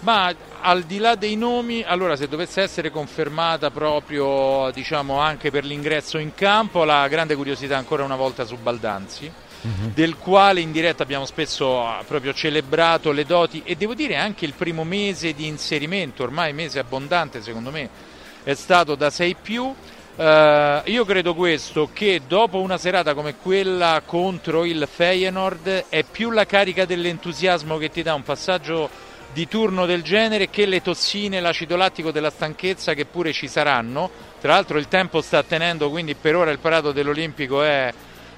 Ma 0.00 0.34
al 0.60 0.82
di 0.82 0.98
là 0.98 1.14
dei 1.14 1.36
nomi, 1.36 1.82
allora 1.82 2.16
se 2.16 2.28
dovesse 2.28 2.60
essere 2.60 2.90
confermata 2.90 3.70
proprio 3.70 4.70
diciamo 4.72 5.18
anche 5.18 5.50
per 5.50 5.64
l'ingresso 5.64 6.18
in 6.18 6.34
campo, 6.34 6.84
la 6.84 7.08
grande 7.08 7.34
curiosità 7.36 7.78
ancora 7.78 8.04
una 8.04 8.16
volta 8.16 8.44
su 8.44 8.56
Baldanzi, 8.56 9.32
uh-huh. 9.64 9.90
del 9.92 10.16
quale 10.16 10.60
in 10.60 10.72
diretta 10.72 11.02
abbiamo 11.02 11.24
spesso 11.24 11.86
proprio 12.06 12.34
celebrato 12.34 13.10
le 13.12 13.24
doti 13.24 13.62
e 13.64 13.74
devo 13.76 13.94
dire 13.94 14.16
anche 14.16 14.44
il 14.44 14.52
primo 14.52 14.84
mese 14.84 15.32
di 15.34 15.46
inserimento, 15.46 16.22
ormai 16.22 16.52
mese 16.52 16.78
abbondante 16.78 17.42
secondo 17.42 17.70
me, 17.70 17.88
è 18.42 18.54
stato 18.54 18.94
da 18.94 19.10
6 19.10 19.36
più. 19.40 19.74
Uh, 20.16 20.80
io 20.84 21.04
credo 21.04 21.34
questo, 21.34 21.88
che 21.92 22.20
dopo 22.28 22.60
una 22.60 22.78
serata 22.78 23.14
come 23.14 23.34
quella 23.34 24.00
contro 24.06 24.64
il 24.64 24.86
Feyenoord 24.88 25.86
è 25.88 26.04
più 26.04 26.30
la 26.30 26.46
carica 26.46 26.84
dell'entusiasmo 26.84 27.78
che 27.78 27.90
ti 27.90 28.02
dà 28.02 28.14
un 28.14 28.22
passaggio 28.22 28.88
di 29.32 29.48
turno 29.48 29.86
del 29.86 30.02
genere 30.02 30.48
che 30.48 30.66
le 30.66 30.80
tossine, 30.80 31.40
l'acido 31.40 31.74
lattico 31.74 32.12
della 32.12 32.30
stanchezza 32.30 32.94
che 32.94 33.04
pure 33.04 33.32
ci 33.32 33.48
saranno. 33.48 34.08
Tra 34.40 34.52
l'altro 34.52 34.78
il 34.78 34.86
tempo 34.86 35.20
sta 35.20 35.42
tenendo, 35.42 35.90
quindi 35.90 36.14
per 36.14 36.36
ora 36.36 36.52
il 36.52 36.60
parato 36.60 36.92
dell'Olimpico 36.92 37.64
è 37.64 37.92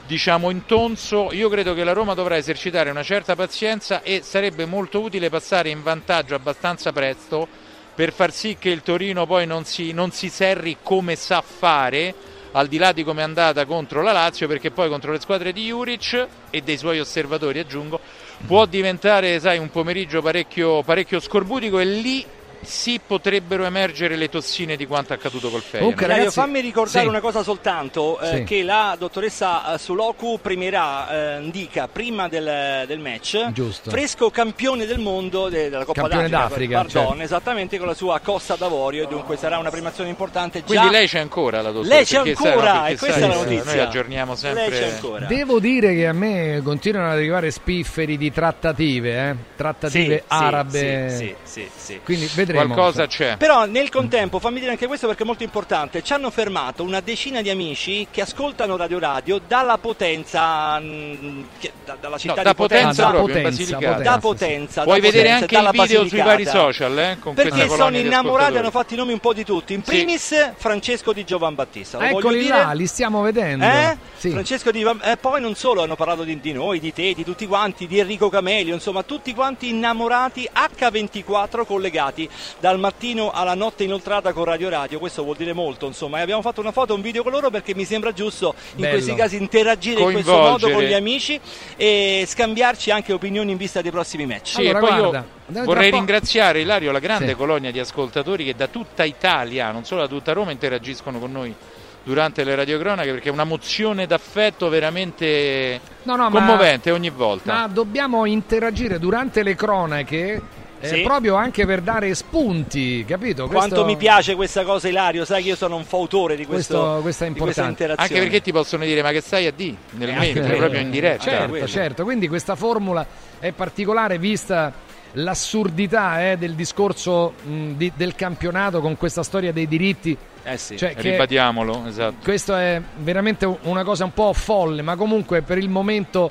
diciamo 0.07 0.51
intonso. 0.51 1.31
Io 1.33 1.49
credo 1.49 1.75
che 1.75 1.85
la 1.85 1.93
Roma 1.93 2.15
dovrà 2.15 2.37
esercitare 2.37 2.91
una 2.91 3.03
certa 3.03 3.35
pazienza 3.35 4.03
e 4.03 4.23
sarebbe 4.23 4.65
molto 4.65 5.01
utile 5.01 5.29
passare 5.29 5.69
in 5.69 5.83
vantaggio 5.83 6.35
abbastanza 6.35 6.93
presto 6.93 7.47
per 7.95 8.13
far 8.13 8.33
sì 8.33 8.57
che 8.59 8.69
il 8.69 8.83
Torino 8.83 9.27
poi 9.27 9.47
non 9.47 9.65
si, 9.65 9.93
non 9.93 10.11
si 10.11 10.29
serri 10.29 10.79
come 10.83 11.17
sa 11.17 11.43
fare 11.43 12.15
al 12.53 12.69
di 12.69 12.79
là 12.79 12.93
di 12.93 13.05
come 13.05 13.21
è 13.21 13.25
andata 13.25 13.67
contro 13.67 14.03
la 14.03 14.13
Lazio, 14.13 14.49
perché 14.49 14.71
poi 14.71 14.89
contro 14.89 15.13
le 15.13 15.21
squadre 15.21 15.53
di 15.53 15.67
Juric 15.67 16.27
e 16.49 16.63
dei 16.63 16.79
suoi 16.79 17.01
osservatori, 17.01 17.59
aggiungo, 17.59 18.01
può 18.47 18.65
diventare 18.65 19.39
sai, 19.41 19.59
un 19.59 19.71
pomeriggio 19.71 20.23
parecchio, 20.23 20.83
parecchio 20.83 21.21
scorbutico 21.21 21.79
e 21.79 21.85
lì 21.85 22.25
sì 22.67 23.01
potrebbero 23.05 23.65
emergere 23.65 24.17
le 24.17 24.29
tossine 24.29 24.77
di 24.77 24.87
quanto 24.87 25.13
accaduto 25.13 25.49
col 25.49 25.63
Feyenoord. 25.63 25.95
Comunque, 25.95 26.07
ragazzi, 26.07 26.41
fammi 26.41 26.61
ricordare 26.61 27.05
sì. 27.05 27.09
una 27.09 27.21
cosa 27.21 27.43
soltanto, 27.43 28.19
eh, 28.21 28.37
sì. 28.37 28.45
che 28.45 28.63
la 28.63 28.97
dottoressa 28.99 29.75
eh, 29.75 29.79
Suloku 29.79 30.39
premierà 30.43 31.37
eh, 31.37 31.41
Ndica 31.41 31.89
prima 31.89 32.29
del, 32.29 32.85
del 32.87 32.99
match, 32.99 33.51
Giusto. 33.53 33.91
fresco 33.91 34.31
campione 34.31 34.87
del 34.87 34.99
mondo 34.99 35.49
de, 35.49 35.71
della 35.71 35.85
Coppa 35.85 36.03
campione 36.03 36.29
d'Africa, 36.29 36.49
d'Africa 36.49 36.77
pardon, 36.77 37.07
certo. 37.07 37.23
esattamente 37.23 37.79
con 37.79 37.87
la 37.87 37.95
sua 37.95 38.21
Costa 38.21 38.57
d'Avorio 38.57 39.05
e 39.05 39.07
dunque 39.07 39.37
sarà 39.37 39.59
una 39.59 39.71
premiazione 39.71 40.11
importante. 40.11 40.61
Già... 40.61 40.67
Quindi 40.67 40.91
lei 40.91 41.07
c'è 41.07 41.21
ancora 41.21 41.63
la 41.63 41.71
dottoressa? 41.71 41.95
Lei 41.95 42.05
c'è 42.05 42.17
ancora 42.19 42.73
sai, 42.73 42.81
no, 42.81 42.87
e 42.87 42.97
questa 42.97 43.19
sai, 43.19 43.23
è 43.23 43.29
la 43.29 43.35
notizia. 43.35 43.65
Noi 43.65 43.81
aggiorniamo 43.81 44.35
sempre. 44.35 44.99
Devo 45.29 45.61
dire 45.61 45.95
che 45.95 46.07
a 46.07 46.13
me 46.13 46.61
continuano 46.63 47.11
ad 47.11 47.17
arrivare 47.17 47.51
spifferi 47.51 48.17
di 48.17 48.33
trattative, 48.33 49.29
eh? 49.29 49.37
trattative 49.57 50.17
sì, 50.19 50.25
arabe. 50.27 51.11
Sì, 51.11 51.35
sì, 51.43 51.69
sì, 51.75 52.01
Quindi 52.03 52.29
vedremo. 52.35 52.56
Qualcosa 52.65 53.07
c'è. 53.07 53.37
Però 53.37 53.65
nel 53.67 53.91
contempo, 53.91 54.39
fammi 54.39 54.59
dire 54.61 54.71
anche 54.73 54.87
questo 54.87 55.07
perché 55.07 55.23
è 55.23 55.27
molto 55.27 55.43
importante, 55.43 56.03
ci 56.03 56.13
hanno 56.13 56.31
fermato 56.31 56.83
una 56.83 57.01
decina 57.01 57.43
di 57.43 57.51
amici 57.51 58.07
che 58.11 58.23
ascoltano 58.23 58.77
Radio 58.77 58.99
Radio 58.99 59.41
dalla 59.47 59.79
potenza, 59.79 60.79
mh, 60.79 61.47
che, 61.59 61.73
da, 61.85 61.97
dalla 62.01 62.19
città 62.19 62.35
no, 62.35 62.39
di 62.39 62.45
da 62.45 62.55
Potenza, 62.55 62.87
Potenza, 62.87 63.09
proprio, 63.09 63.35
Potenza, 63.35 63.79
da 63.79 63.79
Potenza, 63.79 64.19
Potenza. 64.19 64.83
Puoi 64.83 65.01
da 65.01 65.07
vedere 65.07 65.29
Potenza, 65.29 65.59
anche 65.59 65.77
il 65.77 65.83
video 65.83 66.09
sui 66.09 66.23
vari 66.23 66.47
social, 66.47 66.99
eh, 66.99 67.17
con 67.21 67.35
Perché 67.35 67.69
sono 67.69 67.91
di 67.91 68.01
innamorati, 68.01 68.57
hanno 68.57 68.71
fatto 68.71 68.95
i 68.95 68.97
nomi 68.97 69.13
un 69.13 69.21
po' 69.21 69.33
di 69.33 69.45
tutti. 69.45 69.75
In 69.75 69.83
primis 69.83 70.53
Francesco 70.57 71.13
di 71.13 71.25
Giovan 71.25 71.55
Battista. 71.55 71.99
Lo 71.99 72.05
Eccoli 72.05 72.41
dire. 72.41 72.49
là, 72.49 72.73
li 72.73 72.87
stiamo 72.87 73.23
vedendo. 73.23 73.65
Eh? 73.65 73.97
Sì. 74.17 74.31
Francesco 74.31 74.71
di 74.71 74.83
Van- 74.83 75.01
eh, 75.03 75.17
poi 75.17 75.41
non 75.41 75.55
solo 75.55 75.83
hanno 75.83 75.97
parlato 75.97 76.25
di, 76.25 76.41
di 76.41 76.53
noi, 76.53 76.81
di 76.81 76.93
te, 76.93 77.13
di 77.15 77.25
tutti 77.25 77.47
quanti, 77.47 77.87
di 77.87 77.99
Enrico 77.99 78.29
Camelio, 78.29 78.75
insomma 78.75 79.03
tutti 79.03 79.35
quanti 79.35 79.69
innamorati 79.69 80.49
H24 80.53 81.65
collegati 81.65 82.29
dal 82.61 82.79
mattino 82.79 83.31
alla 83.31 83.55
notte 83.55 83.85
inoltrata 83.85 84.33
con 84.33 84.45
Radio 84.45 84.69
Radio, 84.69 84.99
questo 84.99 85.23
vuol 85.23 85.37
dire 85.37 85.53
molto 85.53 85.87
insomma 85.87 86.19
e 86.19 86.23
abbiamo 86.23 86.43
fatto 86.43 86.61
una 86.61 86.73
foto 86.73 86.93
e 86.93 86.97
un 86.97 87.03
video 87.03 87.23
con 87.23 87.33
loro 87.33 87.51
perché 87.51 87.75
mi 87.75 87.85
sembra 87.85 88.13
giusto 88.13 88.55
in 88.77 88.83
Bello. 88.83 88.93
questi 88.95 89.15
casi 89.15 89.37
interagire 89.37 90.01
in 90.01 90.13
questo 90.13 90.37
modo 90.37 90.71
con 90.71 90.83
gli 90.83 90.95
amici 90.95 91.39
e 91.77 92.25
scambiarci 92.27 92.91
anche 92.91 93.13
opinioni 93.13 93.51
in 93.53 93.57
vista 93.57 93.81
dei 93.81 93.91
prossimi 93.91 94.27
match. 94.27 94.49
Sì, 94.55 94.65
e 94.65 94.73
poi 94.73 94.97
io 94.97 95.25
vorrei 95.65 95.91
ringraziare 95.91 96.61
Ilario, 96.61 96.93
la 96.93 96.99
grande 96.99 97.29
Sì. 97.29 97.35
colonia 97.35 97.71
di 97.71 97.79
ascoltatori 97.79 98.45
che 98.45 98.55
da 98.55 98.67
tutta 98.69 99.05
Italia, 99.05 99.71
non 99.71 99.85
solo 99.85 100.01
da 100.03 100.09
tutta 100.09 100.33
Roma, 100.33 100.51
interagiscono 100.51 101.19
con 101.19 101.33
noi 101.33 101.55
durante 102.03 102.45
le 102.45 102.55
radiocronache 102.55 103.11
perché 103.11 103.29
è 103.31 103.33
una 103.33 103.43
mozione 103.45 104.07
d'affetto 104.07 104.69
veramente 104.69 105.81
No, 106.05 106.15
no, 106.15 106.31
ma- 106.31 106.39
commovente 106.39 106.91
ogni 106.93 107.11
volta. 107.11 107.53
Ma 107.53 107.67
dobbiamo 107.69 108.25
interagire 108.27 108.99
durante 109.01 109.43
le 109.43 109.55
cronache 109.57 110.41
Sì. 110.87 111.01
proprio 111.03 111.35
anche 111.35 111.67
per 111.67 111.81
dare 111.81 112.15
spunti, 112.15 113.05
capito? 113.07 113.47
Quanto 113.49 113.69
Questo- 113.69 113.85
mi 113.85 113.97
piace 113.97 114.35
questa 114.35 114.63
cosa 114.65 114.89
Ilario, 114.89 115.25
sai 115.25 115.43
che 115.43 115.49
io 115.51 115.57
sono 115.57 115.77
un 115.77 115.85
fautore 115.85 116.37
di, 116.37 116.47
questo, 116.47 116.75
Questo- 116.79 117.01
questa 117.03 117.25
di 117.27 117.31
questa 117.33 117.61
importante. 117.63 117.71
interazione. 117.83 118.09
Anche 118.09 118.21
perché 118.29 118.43
ti 118.43 118.53
possono 118.53 118.85
dire 118.85 119.03
ma 119.03 119.11
che 119.11 119.21
stai 119.21 119.47
a 119.47 119.53
D 119.53 119.75
nel 119.93 120.09
Eh, 120.09 120.13
mentre, 120.13 120.29
anche 120.29 120.41
proprio 120.41 120.69
quello. 120.69 120.79
in 120.85 120.91
diretta. 120.91 121.23
Certo, 121.23 121.67
certo. 121.67 122.05
Quindi 122.05 122.29
questa 122.29 122.55
formula 122.55 123.07
è 123.39 123.53
particolare 123.53 124.19
vista 124.19 124.73
l'assurdità 125.13 126.31
eh, 126.31 126.37
del 126.37 126.55
discorso 126.55 127.35
mh, 127.43 127.73
di- 127.73 127.93
del 127.97 128.15
campionato 128.15 128.81
con 128.81 128.97
questa 128.97 129.23
storia 129.23 129.53
dei 129.53 129.67
diritti. 129.69 130.17
Eh 130.45 130.57
sì. 130.57 130.77
Cioè, 130.77 130.95
Ribadiamolo, 130.97 131.85
esatto. 131.87 132.17
questo 132.23 132.55
è 132.55 132.81
veramente 132.99 133.45
una 133.63 133.83
cosa 133.83 134.05
un 134.05 134.13
po' 134.13 134.33
folle, 134.33 134.83
ma 134.83 134.95
comunque 134.97 135.43
per 135.43 135.59
il 135.59 135.69
momento 135.69 136.31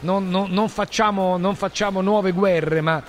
non, 0.00 0.28
non- 0.28 0.50
non 0.50 0.68
facciamo, 0.68 1.36
non 1.38 1.54
facciamo 1.54 2.00
nuove 2.02 2.32
guerre, 2.32 2.80
ma 2.82 3.02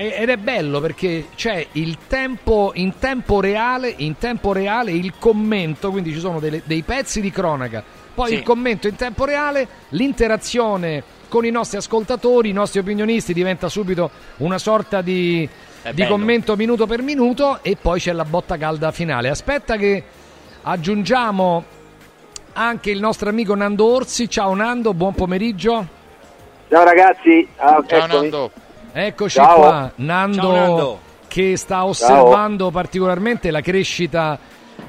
ed 0.00 0.28
è 0.28 0.36
bello 0.36 0.80
perché 0.80 1.26
c'è 1.34 1.66
il 1.72 1.98
tempo 2.06 2.70
in 2.74 2.98
tempo 3.00 3.40
reale, 3.40 3.92
in 3.96 4.16
tempo 4.16 4.52
reale 4.52 4.92
il 4.92 5.14
commento, 5.18 5.90
quindi 5.90 6.12
ci 6.12 6.20
sono 6.20 6.38
delle- 6.38 6.62
dei 6.64 6.82
pezzi 6.82 7.20
di 7.20 7.32
cronaca, 7.32 7.82
poi 8.14 8.28
Sì. 8.28 8.34
il 8.34 8.42
commento 8.44 8.86
in 8.86 8.94
tempo 8.94 9.24
reale, 9.24 9.66
l'interazione 9.88 11.02
con 11.28 11.44
i 11.44 11.50
nostri 11.50 11.78
ascoltatori, 11.78 12.48
i 12.50 12.52
nostri 12.52 12.78
opinionisti 12.78 13.32
diventa 13.32 13.68
subito 13.68 14.08
una 14.36 14.58
sorta 14.58 15.02
di, 15.02 15.48
di 15.92 16.06
commento 16.06 16.54
minuto 16.54 16.86
per 16.86 17.02
minuto 17.02 17.58
e 17.62 17.76
poi 17.80 17.98
c'è 17.98 18.12
la 18.12 18.24
botta 18.24 18.56
calda 18.56 18.92
finale. 18.92 19.28
Aspetta 19.28 19.76
che 19.76 20.04
aggiungiamo 20.62 21.64
anche 22.52 22.90
il 22.90 23.00
nostro 23.00 23.28
amico 23.30 23.54
Nando 23.56 23.84
Orsi. 23.84 24.30
Ciao 24.30 24.54
Nando, 24.54 24.94
buon 24.94 25.14
pomeriggio. 25.14 25.86
Ciao 26.68 26.84
ragazzi, 26.84 27.46
ah, 27.56 27.82
Ciao 27.86 27.98
eccomi. 28.04 28.12
Nando. 28.20 28.50
Eccoci 28.92 29.34
Ciao. 29.36 29.56
qua, 29.56 29.92
Nando, 29.96 30.40
Ciao, 30.40 30.52
Nando. 30.52 31.00
che 31.28 31.56
sta 31.56 31.84
osservando 31.84 32.70
particolarmente 32.70 33.50
la 33.50 33.60
crescita 33.60 34.38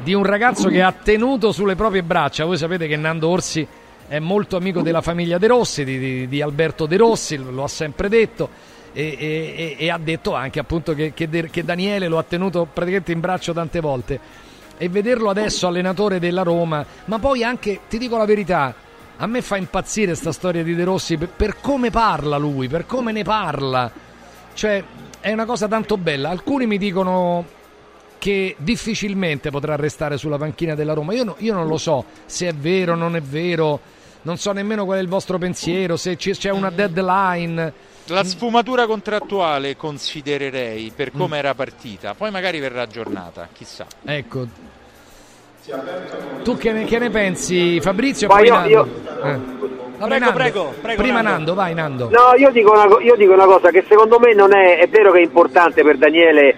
di 0.02 0.14
un 0.14 0.24
ragazzo 0.24 0.70
che 0.70 0.82
ha 0.82 0.92
tenuto 0.92 1.52
sulle 1.52 1.76
proprie 1.76 2.04
braccia. 2.04 2.46
Voi 2.46 2.58
sapete 2.58 2.88
che 2.88 2.96
Nando 2.96 3.28
Orsi 3.30 3.68
è 4.08 4.20
molto 4.20 4.56
amico 4.58 4.82
della 4.82 5.02
famiglia 5.02 5.38
De 5.38 5.48
Rossi, 5.48 5.84
di, 5.84 6.00
di- 6.00 6.28
di 6.28 6.42
Alberto 6.42 6.86
De 6.86 6.98
Rossi, 6.98 7.38
lo 7.38 7.64
ha 7.64 7.68
sempre 7.68 8.10
detto. 8.10 8.50
E, 8.92 9.04
e- 9.20 9.76
e- 9.78 9.86
e 9.86 9.90
ha 9.92 10.00
detto 10.02 10.34
anche 10.34 10.60
appunto 10.60 10.96
che, 10.96 11.14
che 11.14 11.30
De- 11.30 11.50
che 11.52 11.64
Daniele 11.64 12.08
lo 12.08 12.18
ha 12.18 12.24
tenuto 12.24 12.66
praticamente 12.72 13.12
in 13.12 13.20
braccio 13.20 13.54
tante 13.54 13.80
volte 13.82 14.20
e 14.80 14.90
vederlo 14.90 15.30
adesso 15.30 15.68
allenatore 15.68 16.18
della 16.20 16.42
Roma 16.42 16.84
ma 17.06 17.20
poi 17.20 17.44
anche 17.44 17.82
ti 17.88 18.00
dico 18.00 18.18
la 18.18 18.26
verità 18.26 18.74
a 19.22 19.28
me 19.28 19.42
fa 19.42 19.58
impazzire 19.58 20.16
sta 20.16 20.32
storia 20.32 20.64
di 20.64 20.76
De 20.76 20.84
Rossi 20.84 21.18
per, 21.18 21.30
per 21.30 21.60
come 21.62 21.90
parla 21.90 22.38
lui 22.38 22.68
per 22.68 22.86
come 22.86 23.12
ne 23.12 23.24
parla 23.24 23.92
cioè 24.54 24.84
è 25.20 25.32
una 25.32 25.46
cosa 25.46 25.68
tanto 25.68 25.98
bella 25.98 26.30
alcuni 26.30 26.66
mi 26.66 26.78
dicono 26.78 27.58
che 28.18 28.56
difficilmente 28.58 29.50
potrà 29.50 29.76
restare 29.76 30.18
sulla 30.18 30.38
panchina 30.38 30.76
della 30.76 30.94
Roma 30.94 31.14
io, 31.14 31.24
no- 31.24 31.36
io 31.40 31.54
non 31.54 31.68
lo 31.68 31.78
so 31.78 32.06
se 32.26 32.48
è 32.48 32.54
vero 32.54 32.94
o 32.94 32.96
non 32.96 33.16
è 33.16 33.22
vero 33.22 33.98
non 34.22 34.38
so 34.38 34.52
nemmeno 34.52 34.86
qual 34.86 34.98
è 34.98 35.02
il 35.02 35.08
vostro 35.08 35.38
pensiero, 35.38 35.96
se 35.96 36.18
c'è 36.18 36.50
una 36.50 36.70
deadline. 36.70 37.74
La 38.08 38.24
sfumatura 38.24 38.86
contrattuale 38.86 39.78
considererei 39.78 40.92
per 40.94 41.12
come 41.12 41.38
era 41.38 41.54
partita, 41.54 42.16
poi 42.16 42.32
magari 42.32 42.60
verrà 42.60 42.82
aggiornata, 42.82 43.48
chissà. 43.54 43.86
Ecco. 44.04 44.78
Tu 46.44 46.58
che 46.58 46.72
ne, 46.72 46.86
che 46.86 46.98
ne 47.00 47.10
pensi 47.10 47.80
Fabrizio? 47.82 48.28
Ma 48.28 48.36
Poi 48.36 48.46
io- 48.46 48.54
Nando. 48.54 48.70
io- 48.70 48.88
Eh. 49.24 49.38
Vabbè, 50.00 50.18
Prego, 50.18 50.26
Nando. 50.26 50.32
prego, 50.40 50.74
prego, 50.82 51.02
Prima 51.02 51.22
Nando. 51.22 51.32
Nando. 51.32 51.54
vai 51.56 51.74
Nando. 51.74 52.10
No, 52.10 52.34
io 52.38 52.50
dico, 52.52 52.72
una, 52.72 52.88
io 53.02 53.16
dico 53.18 53.34
una 53.34 53.46
cosa 53.46 53.70
che 53.70 53.84
secondo 53.88 54.18
me 54.20 54.34
non 54.34 54.56
è, 54.56 54.78
è 54.80 54.88
vero 54.88 55.12
che 55.12 55.20
è 55.20 55.24
importante 55.24 55.84
per 55.84 55.98
Daniele 55.98 56.56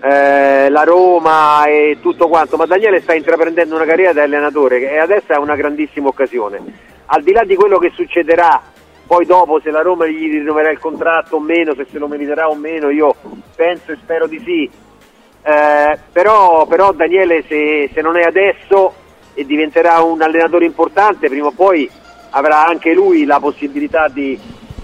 eh, 0.00 0.70
la 0.70 0.82
Roma 0.84 1.66
e 1.66 1.98
tutto 2.00 2.28
quanto, 2.28 2.56
ma 2.56 2.64
Daniele 2.64 3.00
sta 3.00 3.14
intraprendendo 3.14 3.74
una 3.74 3.84
carriera 3.84 4.12
da 4.14 4.22
allenatore 4.22 4.90
e 4.90 4.98
adesso 4.98 5.32
è 5.32 5.36
una 5.36 5.54
grandissima 5.54 6.08
occasione. 6.08 6.60
Al 7.06 7.22
di 7.22 7.32
là 7.32 7.44
di 7.44 7.56
quello 7.56 7.78
che 7.78 7.90
succederà 7.94 8.60
poi 9.06 9.24
dopo 9.26 9.60
se 9.62 9.70
la 9.70 9.80
Roma 9.82 10.06
gli 10.06 10.30
rinnoverà 10.30 10.70
il 10.70 10.78
contratto 10.78 11.36
o 11.36 11.40
meno, 11.40 11.74
se 11.74 11.86
se 11.90 11.98
lo 11.98 12.08
meriterà 12.08 12.48
o 12.48 12.54
meno, 12.54 12.88
io 12.90 13.14
penso 13.54 13.92
e 13.92 13.96
spero 14.00 14.26
di 14.26 14.40
sì. 14.44 14.70
Eh, 15.42 15.98
però, 16.12 16.66
però 16.66 16.92
Daniele 16.92 17.44
se, 17.48 17.90
se 17.92 18.00
non 18.00 18.16
è 18.18 18.22
adesso 18.22 18.92
e 19.34 19.46
diventerà 19.46 20.00
un 20.02 20.20
allenatore 20.20 20.64
importante, 20.64 21.28
prima 21.28 21.46
o 21.46 21.52
poi 21.52 21.88
avrà 22.30 22.66
anche 22.66 22.92
lui 22.92 23.24
la 23.24 23.38
possibilità 23.40 24.08
di, 24.08 24.38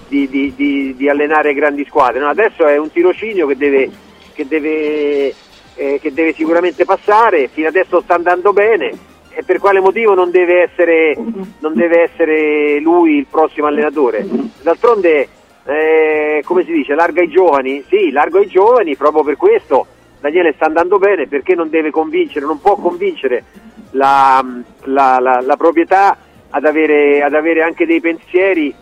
di- 0.07 0.27
di- 0.27 0.95
di- 0.95 1.09
allenare 1.09 1.53
grandi 1.53 1.85
squadre. 1.85 2.19
No, 2.19 2.29
adesso 2.29 2.65
è 2.65 2.77
un 2.77 2.91
tirocinio 2.91 3.45
che 3.47 3.57
deve, 3.57 3.89
che 4.33 4.47
deve, 4.47 5.33
eh, 5.75 5.99
che 6.01 6.13
deve 6.13 6.33
sicuramente 6.33 6.85
passare, 6.85 7.49
fino 7.49 7.67
adesso 7.67 8.01
sta 8.01 8.15
andando 8.15 8.53
bene 8.53 8.91
e 9.37 9.43
per 9.43 9.59
quale 9.59 9.81
motivo 9.81 10.13
non 10.13 10.31
deve 10.31 10.63
essere, 10.63 11.13
non 11.59 11.73
deve 11.73 12.03
essere 12.03 12.79
lui 12.79 13.17
il 13.17 13.27
prossimo 13.29 13.67
allenatore? 13.67 14.25
D'altronde, 14.61 15.27
eh, 15.65 16.41
come 16.45 16.63
si 16.63 16.71
dice, 16.71 16.95
larga 16.95 17.21
i 17.21 17.27
giovani? 17.27 17.83
Sì, 17.89 18.09
largo 18.11 18.39
ai 18.39 18.47
giovani, 18.47 18.95
proprio 18.95 19.23
per 19.23 19.35
questo 19.35 19.87
Daniele 20.19 20.53
sta 20.53 20.65
andando 20.65 20.97
bene 20.97 21.27
perché 21.27 21.55
non 21.55 21.69
deve 21.69 21.91
convincere, 21.91 22.45
non 22.45 22.59
può 22.59 22.75
convincere 22.75 23.43
la, 23.91 24.43
la- 24.83 25.19
la- 25.19 25.41
la 25.41 25.55
proprietà 25.55 26.17
ad 26.49 26.65
avere, 26.65 27.21
ad 27.21 27.33
avere 27.33 27.61
anche 27.61 27.85
dei 27.85 27.99
pensieri 27.99 28.73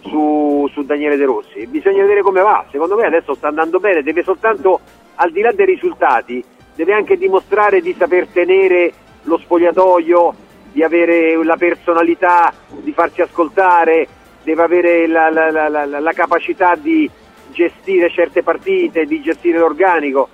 su, 0.00 0.68
su 0.72 0.82
Daniele 0.84 1.16
De 1.16 1.24
Rossi. 1.24 1.66
Bisogna 1.66 2.02
vedere 2.02 2.22
come 2.22 2.40
va. 2.40 2.64
Secondo 2.70 2.96
me 2.96 3.06
adesso 3.06 3.34
sta 3.34 3.48
andando 3.48 3.78
bene, 3.80 4.02
deve 4.02 4.22
soltanto, 4.22 4.80
al 5.16 5.30
di 5.32 5.40
là 5.40 5.52
dei 5.52 5.66
risultati, 5.66 6.42
deve 6.74 6.92
anche 6.92 7.16
dimostrare 7.16 7.80
di 7.80 7.94
saper 7.98 8.28
tenere 8.28 8.92
lo 9.22 9.38
spogliatoio, 9.38 10.34
di 10.72 10.82
avere 10.82 11.42
la 11.42 11.56
personalità, 11.56 12.52
di 12.80 12.92
farsi 12.92 13.22
ascoltare, 13.22 14.06
deve 14.44 14.62
avere 14.62 15.06
la, 15.08 15.30
la- 15.30 15.50
la- 15.50 15.68
la- 15.68 16.00
la 16.00 16.12
capacità 16.12 16.74
di 16.76 17.10
gestire 17.50 18.10
certe 18.10 18.42
partite, 18.42 19.04
di 19.06 19.20
gestire 19.22 19.58
l'organico. 19.58 20.28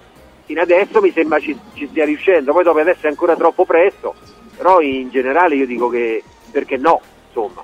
Fino 0.45 0.61
adesso 0.61 1.01
mi 1.01 1.13
sembra 1.13 1.39
ci, 1.39 1.59
ci 1.75 1.87
stia 1.89 2.05
riuscendo, 2.05 2.53
poi 2.53 2.65
dopo 2.65 2.79
adesso 2.79 3.07
è 3.07 3.09
ancora 3.09 3.37
troppo 3.37 3.65
presto, 3.65 4.15
però 4.57 4.81
in 4.81 5.11
generale 5.11 5.55
io 5.55 5.67
dico 5.67 5.89
che 5.89 6.23
perché 6.51 6.77
no, 6.77 7.01
insomma. 7.29 7.63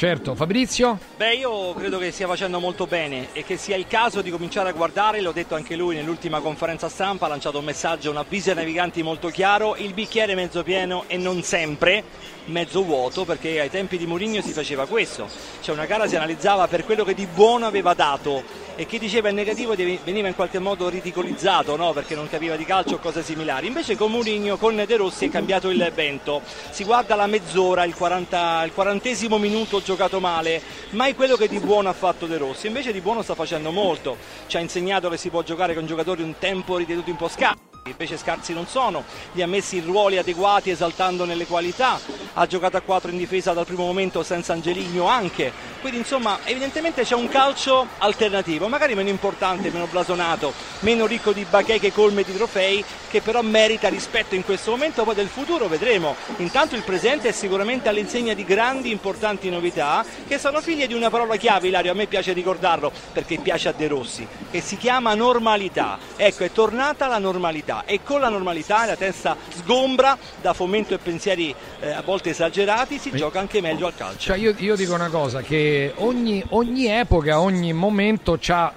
Certo, 0.00 0.34
Fabrizio? 0.34 0.98
Beh, 1.14 1.34
io 1.34 1.74
credo 1.74 1.98
che 1.98 2.10
stia 2.10 2.26
facendo 2.26 2.58
molto 2.58 2.86
bene 2.86 3.28
e 3.34 3.44
che 3.44 3.58
sia 3.58 3.76
il 3.76 3.86
caso 3.86 4.22
di 4.22 4.30
cominciare 4.30 4.70
a 4.70 4.72
guardare, 4.72 5.20
l'ho 5.20 5.30
detto 5.30 5.54
anche 5.54 5.76
lui 5.76 5.94
nell'ultima 5.94 6.40
conferenza 6.40 6.88
stampa, 6.88 7.26
ha 7.26 7.28
lanciato 7.28 7.58
un 7.58 7.66
messaggio, 7.66 8.10
un 8.10 8.16
avviso 8.16 8.48
ai 8.48 8.56
naviganti 8.56 9.02
molto 9.02 9.28
chiaro, 9.28 9.76
il 9.76 9.92
bicchiere 9.92 10.34
mezzo 10.34 10.62
pieno 10.62 11.04
e 11.06 11.18
non 11.18 11.42
sempre 11.42 12.02
mezzo 12.46 12.82
vuoto 12.82 13.26
perché 13.26 13.60
ai 13.60 13.68
tempi 13.68 13.98
di 13.98 14.06
Mourinho 14.06 14.40
si 14.40 14.52
faceva 14.52 14.86
questo, 14.86 15.28
cioè 15.60 15.74
una 15.74 15.84
gara 15.84 16.06
si 16.06 16.16
analizzava 16.16 16.66
per 16.66 16.86
quello 16.86 17.04
che 17.04 17.12
di 17.12 17.26
buono 17.26 17.66
aveva 17.66 17.92
dato 17.92 18.42
e 18.76 18.86
chi 18.86 18.98
diceva 18.98 19.28
il 19.28 19.34
negativo 19.34 19.74
veniva 19.74 20.28
in 20.28 20.34
qualche 20.34 20.58
modo 20.58 20.88
ridicolizzato 20.88 21.76
no? 21.76 21.92
perché 21.92 22.14
non 22.14 22.28
capiva 22.28 22.56
di 22.56 22.64
calcio 22.64 22.94
o 22.94 22.98
cose 22.98 23.22
similari, 23.22 23.66
invece 23.66 23.96
con 23.96 24.10
Mourinho, 24.10 24.56
con 24.56 24.76
De 24.76 24.96
Rossi 24.96 25.26
è 25.26 25.30
cambiato 25.30 25.70
il 25.70 25.90
vento, 25.94 26.42
si 26.70 26.84
guarda 26.84 27.14
la 27.14 27.26
mezz'ora, 27.26 27.84
il, 27.84 27.94
40 27.94 28.64
il 28.64 28.72
quarantesimo 28.72 29.38
minuto 29.38 29.80
giocato 29.82 30.20
male, 30.20 30.62
mai 30.90 31.14
quello 31.14 31.36
che 31.36 31.48
di 31.48 31.58
buono 31.58 31.88
ha 31.88 31.94
fatto 31.94 32.26
De 32.26 32.38
Rossi, 32.38 32.66
invece 32.66 32.92
di 32.92 33.00
buono 33.00 33.22
sta 33.22 33.34
facendo 33.34 33.70
molto, 33.70 34.16
ci 34.46 34.56
ha 34.56 34.60
insegnato 34.60 35.08
che 35.08 35.16
si 35.16 35.28
può 35.30 35.42
giocare 35.42 35.74
con 35.74 35.86
giocatori 35.86 36.22
un 36.22 36.34
tempo 36.38 36.76
ritenuti 36.76 37.10
un 37.10 37.16
po' 37.16 37.28
scarsi. 37.28 37.68
Invece 37.86 38.18
scarsi 38.18 38.52
non 38.52 38.66
sono, 38.66 39.04
li 39.32 39.40
ha 39.40 39.46
messi 39.46 39.78
in 39.78 39.86
ruoli 39.86 40.18
adeguati 40.18 40.68
esaltandone 40.68 41.34
le 41.34 41.46
qualità, 41.46 41.98
ha 42.34 42.46
giocato 42.46 42.76
a 42.76 42.82
4 42.82 43.10
in 43.10 43.16
difesa 43.16 43.54
dal 43.54 43.64
primo 43.64 43.86
momento 43.86 44.22
senza 44.22 44.52
Angeligno 44.52 45.06
anche, 45.06 45.50
quindi 45.80 45.98
insomma 45.98 46.40
evidentemente 46.44 47.04
c'è 47.04 47.14
un 47.14 47.28
calcio 47.28 47.86
alternativo, 47.98 48.68
magari 48.70 48.94
meno 48.94 49.10
importante, 49.10 49.70
meno 49.70 49.86
blasonato, 49.86 50.52
meno 50.80 51.06
ricco 51.06 51.32
di 51.32 51.44
bacheche 51.48 51.92
colme 51.92 52.22
di 52.22 52.34
trofei, 52.34 52.82
che 53.10 53.20
però 53.20 53.42
merita 53.42 53.88
rispetto 53.88 54.34
in 54.34 54.44
questo 54.44 54.70
momento, 54.70 55.04
poi 55.04 55.14
del 55.14 55.28
futuro 55.28 55.66
vedremo. 55.66 56.16
Intanto 56.36 56.76
il 56.76 56.82
presente 56.82 57.28
è 57.28 57.32
sicuramente 57.32 57.88
all'insegna 57.88 58.32
di 58.32 58.44
grandi 58.44 58.90
importanti 58.90 59.50
novità 59.50 60.04
che 60.26 60.38
sono 60.38 60.60
figlie 60.60 60.86
di 60.86 60.94
una 60.94 61.10
parola 61.10 61.36
chiave, 61.36 61.68
Ilario, 61.68 61.90
a 61.90 61.94
me 61.94 62.06
piace 62.06 62.32
ricordarlo 62.32 62.90
perché 63.12 63.38
piace 63.38 63.68
a 63.68 63.72
De 63.76 63.88
Rossi, 63.88 64.26
che 64.50 64.60
si 64.60 64.76
chiama 64.76 65.14
normalità. 65.14 65.98
Ecco, 66.16 66.44
è 66.44 66.52
tornata 66.52 67.08
la 67.08 67.18
normalità 67.18 67.84
e 67.84 68.00
con 68.02 68.20
la 68.20 68.28
normalità 68.28 68.86
la 68.86 68.96
testa 68.96 69.36
sgombra 69.48 70.16
da 70.40 70.52
fomento 70.52 70.94
e 70.94 70.98
pensieri 70.98 71.54
eh, 71.80 71.90
a 71.90 72.02
volte 72.02 72.30
esagerati, 72.30 72.98
si 72.98 73.10
gioca 73.10 73.40
anche 73.40 73.60
meglio 73.60 73.86
al 73.86 73.94
calcio. 73.96 74.18
Cioè 74.18 74.36
io, 74.36 74.54
io 74.56 74.76
dico 74.76 74.94
una 74.94 75.08
cosa, 75.08 75.40
che 75.42 75.92
ogni, 75.96 76.42
ogni 76.50 76.86
epoca, 76.86 77.40
ogni 77.40 77.72
momento 77.72 78.38
ha 78.50 78.72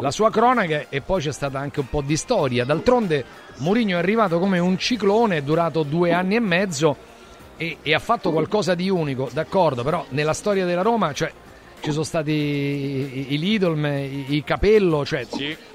la 0.00 0.10
sua 0.10 0.30
cronaca 0.30 0.86
e 0.88 1.00
poi 1.00 1.20
c'è 1.20 1.32
stata 1.32 1.58
anche 1.58 1.80
un 1.80 1.88
po' 1.88 2.02
di 2.02 2.16
storia. 2.16 2.64
D'altronde 2.64 3.24
Mourinho 3.58 3.96
è 3.96 3.98
arrivato 3.98 4.38
come 4.38 4.58
un 4.58 4.78
ciclone, 4.78 5.38
è 5.38 5.42
durato 5.42 5.82
due 5.82 6.12
anni 6.12 6.36
e 6.36 6.40
mezzo 6.40 6.96
e, 7.56 7.78
e 7.82 7.94
ha 7.94 7.98
fatto 7.98 8.32
qualcosa 8.32 8.74
di 8.74 8.90
unico, 8.90 9.30
d'accordo, 9.32 9.82
però 9.82 10.04
nella 10.10 10.34
storia 10.34 10.64
della 10.64 10.82
Roma 10.82 11.12
cioè, 11.12 11.32
ci 11.80 11.90
sono 11.90 12.04
stati 12.04 12.32
i, 12.32 13.26
i 13.34 13.38
Lidl, 13.38 13.76
i, 13.86 14.36
i 14.36 14.44
Capello, 14.44 15.04
cioè 15.04 15.26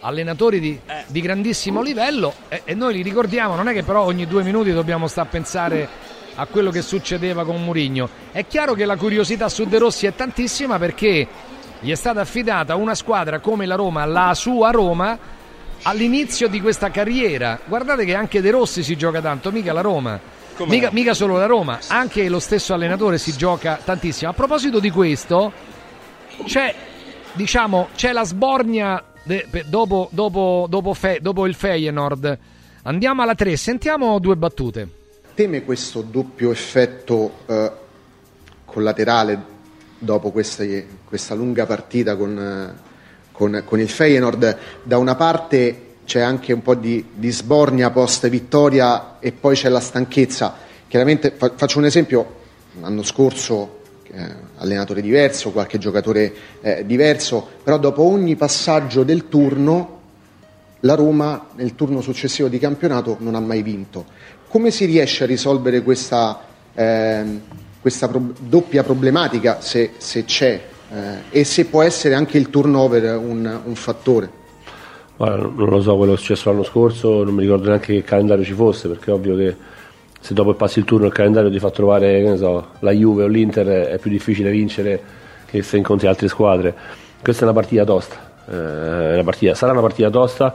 allenatori 0.02 0.60
di, 0.60 0.80
di 1.08 1.22
grandissimo 1.22 1.82
livello 1.82 2.34
e, 2.50 2.62
e 2.66 2.74
noi 2.74 2.94
li 2.94 3.02
ricordiamo, 3.02 3.56
non 3.56 3.68
è 3.68 3.74
che 3.74 3.84
però 3.84 4.04
ogni 4.04 4.28
due 4.28 4.44
minuti 4.44 4.72
dobbiamo 4.72 5.08
stare 5.08 5.28
a 5.28 5.32
pensare 5.32 5.90
a 6.36 6.46
quello 6.46 6.72
che 6.72 6.82
succedeva 6.82 7.44
con 7.44 7.64
Mourinho. 7.64 8.10
È 8.32 8.46
chiaro 8.46 8.74
che 8.74 8.86
la 8.86 8.96
curiosità 8.96 9.50
su 9.50 9.66
De 9.66 9.78
Rossi 9.78 10.06
è 10.06 10.16
tantissima 10.16 10.78
perché 10.78 11.28
gli 11.82 11.92
è 11.92 11.96
stata 11.96 12.22
affidata 12.22 12.76
una 12.76 12.96
squadra 12.96 13.40
come 13.40 13.66
la 13.66 13.76
Roma, 13.76 14.06
la 14.06 14.34
sua 14.36 14.70
Roma, 14.72 15.18
all'inizio 15.84 16.48
di 16.48 16.62
questa 16.62 16.92
carriera. 16.92 17.60
Guardate 17.66 18.06
che 18.06 18.14
anche 18.16 18.40
De 18.40 18.52
Rossi 18.52 18.84
si 18.84 18.96
gioca 18.96 19.20
tanto, 19.20 19.52
mica 19.52 19.74
la 19.74 19.82
Roma. 19.82 20.20
Mica, 20.66 20.90
mica 20.92 21.16
solo 21.16 21.38
la 21.38 21.48
Roma, 21.48 21.80
anche 21.88 22.30
lo 22.30 22.40
stesso 22.40 22.74
allenatore 22.76 23.18
si 23.18 23.36
gioca 23.36 23.80
tantissimo. 23.84 24.30
A 24.30 24.34
proposito 24.34 24.80
di 24.80 24.92
questo, 24.92 25.52
c'è, 26.46 26.74
diciamo, 27.34 27.88
c'è 27.96 28.12
la 28.12 28.24
sbornia 28.24 29.04
de- 29.24 29.48
pe- 29.50 29.66
dopo, 29.68 30.08
dopo, 30.12 30.68
dopo, 30.70 30.94
Fe- 30.94 31.18
dopo 31.20 31.48
il 31.48 31.56
Feyenoord. 31.56 32.38
Andiamo 32.84 33.24
alla 33.24 33.34
3, 33.34 33.58
sentiamo 33.58 34.20
due 34.20 34.36
battute. 34.36 34.88
Teme 35.34 35.64
questo 35.64 36.02
doppio 36.02 36.52
effetto 36.52 37.38
eh, 37.48 37.72
collaterale 38.66 39.42
dopo 39.98 40.30
queste- 40.30 41.00
questa 41.12 41.36
lunga 41.36 41.66
partita 41.66 42.16
con, 42.16 42.40
eh, 42.40 42.74
con- 43.34 43.64
con 43.66 43.82
il 43.82 43.90
Feyenoord? 43.90 44.58
Da 44.84 44.98
una 44.98 45.16
parte 45.16 45.96
c'è 46.06 46.22
anche 46.22 46.54
un 46.54 46.62
po' 46.62 46.74
di, 46.76 47.04
di 47.14 47.30
sbornia 47.32 47.90
post 47.90 48.30
vittoria 48.30 49.20
e 49.20 49.34
poi 49.34 49.56
c'è 49.56 49.68
la 49.68 49.82
stanchezza. 49.82 50.56
Chiaramente 50.88 51.34
fa- 51.36 51.52
faccio 51.54 51.80
un 51.80 51.86
esempio, 51.86 52.36
l'anno 52.80 53.04
scorso 53.04 53.80
eh, 54.04 54.26
allenatore 54.60 55.02
diverso, 55.02 55.52
qualche 55.52 55.78
giocatore 55.78 56.34
eh, 56.62 56.86
diverso, 56.86 57.46
però 57.62 57.78
dopo 57.78 58.04
ogni 58.04 58.38
passaggio 58.38 59.04
del 59.04 59.28
turno 59.28 60.00
la 60.80 60.96
Roma 60.96 61.48
nel 61.56 61.76
turno 61.76 62.00
successivo 62.00 62.48
di 62.48 62.58
campionato 62.58 63.18
non 63.20 63.36
ha 63.36 63.42
mai 63.42 63.64
vinto. 63.64 64.06
Come 64.48 64.72
si 64.72 64.86
riesce 64.86 65.26
a 65.26 65.28
risolvere 65.28 65.82
questa, 65.82 66.40
ehm, 66.74 67.42
questa 67.82 68.08
pro- 68.08 68.34
doppia 68.40 68.82
problematica, 68.84 69.60
se, 69.60 69.92
se 69.98 70.24
c'è, 70.24 70.70
eh, 70.92 71.40
e 71.40 71.44
se 71.44 71.66
può 71.66 71.82
essere 71.84 72.14
anche 72.16 72.38
il 72.38 72.50
turnover 72.50 73.18
un, 73.18 73.60
un 73.64 73.76
fattore? 73.76 74.30
Guarda, 75.16 75.44
non 75.44 75.70
lo 75.70 75.82
so 75.82 75.96
quello 75.98 76.14
che 76.14 76.18
è 76.18 76.22
successo 76.22 76.50
l'anno 76.50 76.64
scorso, 76.64 77.24
non 77.24 77.34
mi 77.34 77.42
ricordo 77.42 77.68
neanche 77.68 77.94
che 77.94 78.04
calendario 78.04 78.44
ci 78.44 78.54
fosse, 78.54 78.88
perché 78.88 79.12
è 79.12 79.14
ovvio 79.14 79.36
che 79.36 79.56
se 80.20 80.34
dopo 80.34 80.54
passi 80.56 80.80
il 80.80 80.86
turno 80.86 81.06
il 81.08 81.12
calendario 81.14 81.50
ti 81.52 81.60
fa 81.60 81.70
trovare 81.72 82.36
so, 82.38 82.70
la 82.80 82.92
Juve 82.92 83.24
o 83.24 83.28
l'Inter 83.28 83.68
è 83.88 83.98
più 84.00 84.10
difficile 84.10 84.50
vincere 84.52 85.02
che 85.46 85.62
se 85.64 85.78
incontri 85.78 86.08
altre 86.08 86.28
squadre. 86.28 86.74
Questa 87.22 87.42
è 87.42 87.44
una 87.46 87.54
partita 87.54 87.84
tosta, 87.84 88.32
eh, 88.50 89.14
una 89.14 89.24
partita- 89.24 89.54
sarà 89.54 89.72
una 89.74 89.82
partita 89.82 90.10
tosta, 90.10 90.54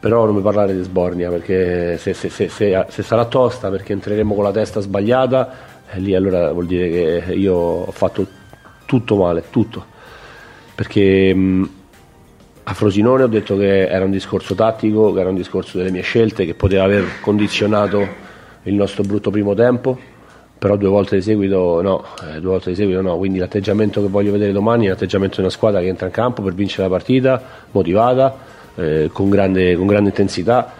però 0.00 0.24
non 0.24 0.34
mi 0.34 0.42
parlare 0.42 0.74
di 0.74 0.82
sbornia, 0.82 1.30
perché 1.30 1.96
se, 1.98 2.12
se- 2.14 2.28
se- 2.28 2.48
se- 2.48 3.02
sarà 3.02 3.24
tosta 3.26 3.70
perché 3.70 3.92
entreremo 3.92 4.34
con 4.34 4.42
la 4.44 4.50
testa 4.52 4.80
sbagliata, 4.80 5.70
E 5.94 6.00
lì 6.00 6.14
allora 6.14 6.50
vuol 6.52 6.66
dire 6.66 6.88
che 6.88 7.34
io 7.34 7.54
ho 7.54 7.90
fatto 7.90 8.26
tutto 8.92 9.16
male, 9.16 9.44
tutto. 9.48 9.82
Perché 10.74 11.34
mh, 11.34 11.70
a 12.64 12.74
Frosinone 12.74 13.22
ho 13.22 13.26
detto 13.26 13.56
che 13.56 13.88
era 13.88 14.04
un 14.04 14.10
discorso 14.10 14.54
tattico, 14.54 15.14
che 15.14 15.20
era 15.20 15.30
un 15.30 15.34
discorso 15.34 15.78
delle 15.78 15.90
mie 15.90 16.02
scelte, 16.02 16.44
che 16.44 16.52
poteva 16.52 16.84
aver 16.84 17.20
condizionato 17.22 18.06
il 18.64 18.74
nostro 18.74 19.02
brutto 19.02 19.30
primo 19.30 19.54
tempo, 19.54 19.98
però 20.58 20.76
due 20.76 20.90
volte 20.90 21.16
di 21.16 21.22
seguito 21.22 21.80
no, 21.80 22.04
eh, 22.20 22.38
due 22.38 22.50
volte 22.50 22.68
di 22.68 22.76
seguito 22.76 23.00
no, 23.00 23.16
quindi 23.16 23.38
l'atteggiamento 23.38 24.02
che 24.02 24.08
voglio 24.08 24.30
vedere 24.30 24.52
domani 24.52 24.84
è 24.84 24.88
l'atteggiamento 24.90 25.36
di 25.36 25.40
una 25.40 25.50
squadra 25.50 25.80
che 25.80 25.86
entra 25.86 26.08
in 26.08 26.12
campo 26.12 26.42
per 26.42 26.52
vincere 26.52 26.82
la 26.82 26.90
partita, 26.90 27.42
motivata, 27.70 28.36
eh, 28.74 29.08
con, 29.10 29.30
grande, 29.30 29.74
con 29.74 29.86
grande 29.86 30.10
intensità, 30.10 30.70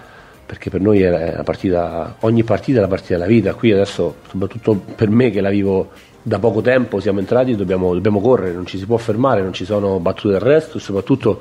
perché 0.45 0.69
per 0.69 0.83
noi 0.83 1.03
partita, 1.45 2.17
ogni 2.21 2.45
partita 2.45 2.77
è 2.77 2.83
la 2.83 2.89
partita 2.89 3.15
della 3.15 3.27
vita, 3.27 3.55
qui 3.55 3.73
adesso 3.73 4.17
soprattutto 4.29 4.75
per 4.95 5.09
me 5.09 5.31
che 5.31 5.41
la 5.41 5.49
vivo 5.49 6.11
da 6.23 6.39
poco 6.39 6.61
tempo, 6.61 7.01
siamo 7.01 7.19
entrati, 7.19 7.57
dobbiamo, 7.57 7.93
dobbiamo 7.93 8.21
correre, 8.21 8.55
non 8.55 8.67
ci 8.67 8.79
si 8.79 8.87
può 8.87 8.97
fermare, 8.97 9.43
non 9.43 9.53
ci 9.53 9.65
sono 9.65 9.99
battute 9.99 10.35
d'arresto 10.35 10.79
e 10.79 10.81
soprattutto 10.81 11.41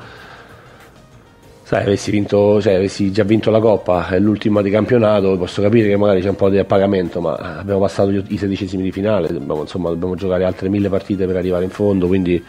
sai, 1.72 1.84
avessi, 1.84 2.12
vinto, 2.12 2.60
cioè, 2.60 2.74
avessi 2.74 3.12
già 3.12 3.24
vinto 3.24 3.50
la 3.50 3.62
Coppa, 3.62 4.10
è 4.10 4.20
l'ultima 4.20 4.62
di 4.62 4.70
campionato, 4.70 5.38
posso 5.38 5.62
capire 5.62 5.88
che 5.88 5.96
magari 5.96 6.22
c'è 6.22 6.28
un 6.28 6.36
po' 6.36 6.50
di 6.50 6.58
appagamento, 6.58 7.22
ma 7.22 7.36
abbiamo 7.36 7.80
passato 7.80 8.10
i 8.10 8.38
sedicesimi 8.38 8.84
di 8.84 8.92
finale, 8.92 9.30
dobbiamo, 9.30 9.62
insomma, 9.62 9.90
dobbiamo 9.90 10.16
giocare 10.16 10.44
altre 10.44 10.68
mille 10.68 10.90
partite 10.90 11.26
per 11.26 11.38
arrivare 11.38 11.64
in 11.64 11.70
fondo, 11.70 12.08
quindi 12.08 12.44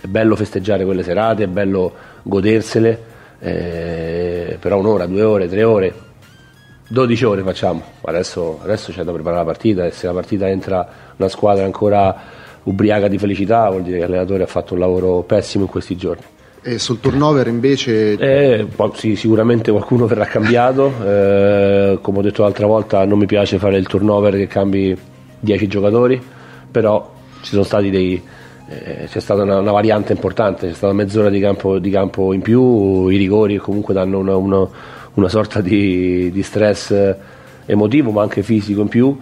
è 0.00 0.06
bello 0.06 0.36
festeggiare 0.36 0.84
quelle 0.84 1.02
serate, 1.02 1.44
è 1.44 1.46
bello 1.48 1.92
godersele, 2.22 3.02
eh, 3.40 4.56
però 4.60 4.78
un'ora, 4.78 5.06
due 5.06 5.22
ore, 5.22 5.48
tre 5.48 5.64
ore, 5.64 5.94
12 6.90 7.24
ore 7.24 7.42
facciamo, 7.42 7.82
adesso, 8.02 8.60
adesso 8.62 8.92
c'è 8.92 9.02
da 9.02 9.12
preparare 9.12 9.40
la 9.40 9.46
partita 9.46 9.84
e 9.84 9.90
se 9.90 10.06
la 10.06 10.12
partita 10.12 10.48
entra 10.48 11.07
una 11.18 11.28
squadra 11.28 11.64
ancora 11.64 12.16
ubriaca 12.64 13.08
di 13.08 13.18
felicità 13.18 13.68
vuol 13.68 13.82
dire 13.82 13.98
che 13.98 14.02
l'allenatore 14.06 14.42
ha 14.42 14.46
fatto 14.46 14.74
un 14.74 14.80
lavoro 14.80 15.22
pessimo 15.22 15.64
in 15.64 15.70
questi 15.70 15.96
giorni. 15.96 16.22
E 16.60 16.78
sul 16.78 17.00
turnover 17.00 17.46
invece 17.46 18.12
Eh, 18.14 18.66
sì, 18.94 19.14
sicuramente 19.16 19.70
qualcuno 19.70 20.06
verrà 20.06 20.24
cambiato, 20.24 20.92
eh, 21.04 21.98
come 22.02 22.18
ho 22.18 22.22
detto 22.22 22.42
l'altra 22.42 22.66
volta 22.66 23.04
non 23.04 23.18
mi 23.18 23.26
piace 23.26 23.58
fare 23.58 23.76
il 23.78 23.86
turnover 23.86 24.34
che 24.34 24.46
cambi 24.48 24.96
10 25.40 25.66
giocatori, 25.68 26.20
però 26.70 27.10
ci 27.42 27.50
sono 27.50 27.62
stati 27.62 27.90
dei, 27.90 28.20
eh, 28.68 29.06
c'è 29.08 29.20
stata 29.20 29.42
una, 29.42 29.58
una 29.58 29.70
variante 29.72 30.12
importante, 30.12 30.68
c'è 30.68 30.74
stata 30.74 30.92
mezz'ora 30.92 31.30
di 31.30 31.38
campo, 31.40 31.78
di 31.78 31.90
campo 31.90 32.32
in 32.32 32.42
più, 32.42 33.08
i 33.08 33.16
rigori 33.16 33.56
comunque 33.56 33.94
danno 33.94 34.18
una, 34.18 34.36
una- 34.36 34.68
una 35.14 35.28
sorta 35.28 35.60
di, 35.60 36.30
di 36.30 36.42
stress 36.42 36.90
eh, 36.90 37.16
emotivo 37.66 38.10
ma 38.10 38.22
anche 38.22 38.42
fisico 38.42 38.82
in 38.82 38.88
più. 38.88 39.16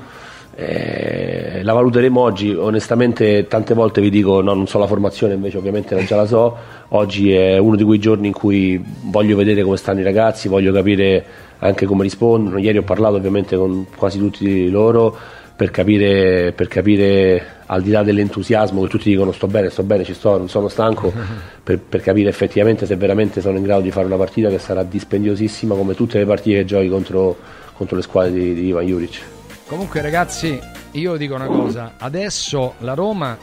Eh, 0.59 1.61
la 1.63 1.75
valuteremo 1.75 2.19
oggi, 2.19 2.51
onestamente 2.55 3.47
tante 3.47 3.75
volte 3.75 4.01
vi 4.01 4.09
dico 4.09 4.41
no, 4.41 4.55
non 4.55 4.67
so 4.67 4.79
la 4.79 4.87
formazione, 4.87 5.35
invece 5.35 5.59
ovviamente 5.59 6.03
già 6.07 6.17
la 6.17 6.25
so, 6.25 6.57
oggi 6.89 7.31
è 7.31 7.59
uno 7.59 7.77
di 7.77 7.85
quei 7.85 7.99
giorni 7.99 8.29
in 8.29 8.33
cui 8.33 8.83
voglio 9.03 9.37
vedere 9.37 9.63
come 9.63 9.77
stanno 9.77 10.01
i 10.01 10.03
ragazzi, 10.03 10.49
voglio 10.49 10.73
capire 10.73 11.25
anche 11.59 11.85
come 11.85 12.05
rispondono, 12.05 12.57
ieri 12.57 12.79
ho 12.79 12.83
parlato 12.85 13.17
ovviamente 13.17 13.55
con 13.55 13.87
quasi 13.95 14.19
tutti 14.19 14.71
loro 14.71 15.15
per 15.55 15.71
capire, 15.71 16.53
per 16.53 16.69
capire 16.69 17.45
al 17.67 17.83
di 17.83 17.91
là 17.91 18.03
dell'entusiasmo 18.03 18.81
che 18.81 18.89
tutti 18.89 19.11
dicono 19.11 19.33
sto 19.33 19.49
bene, 19.49 19.69
sto 19.69 19.83
bene, 19.83 20.05
ci 20.05 20.15
sto, 20.15 20.39
non 20.39 20.49
sono 20.49 20.69
stanco, 20.69 21.13
per, 21.63 21.79
per 21.81 22.01
capire 22.01 22.31
effettivamente 22.31 22.87
se 22.87 22.97
veramente 22.97 23.43
sono 23.43 23.59
in 23.59 23.63
grado 23.63 23.83
di 23.83 23.91
fare 23.91 24.07
una 24.07 24.17
partita 24.17 24.49
che 24.49 24.59
sarà 24.59 24.83
dispendiosissima 24.85 25.75
come 25.75 25.95
tutte 25.95 26.17
le 26.17 26.25
partite 26.25 26.59
che 26.61 26.65
giochi 26.65 26.89
contro, 26.89 27.37
contro 27.75 27.97
le 27.97 28.03
squadre 28.03 28.33
di, 28.33 28.55
di 28.55 28.67
Ivan 28.69 28.87
Juric. 28.87 29.36
Comunque 29.67 30.01
ragazzi, 30.01 30.61
io 30.93 31.17
dico 31.17 31.35
una 31.35 31.47
cosa, 31.47 31.95
adesso 31.99 32.75
la 32.79 32.95
Roma, 32.95 33.37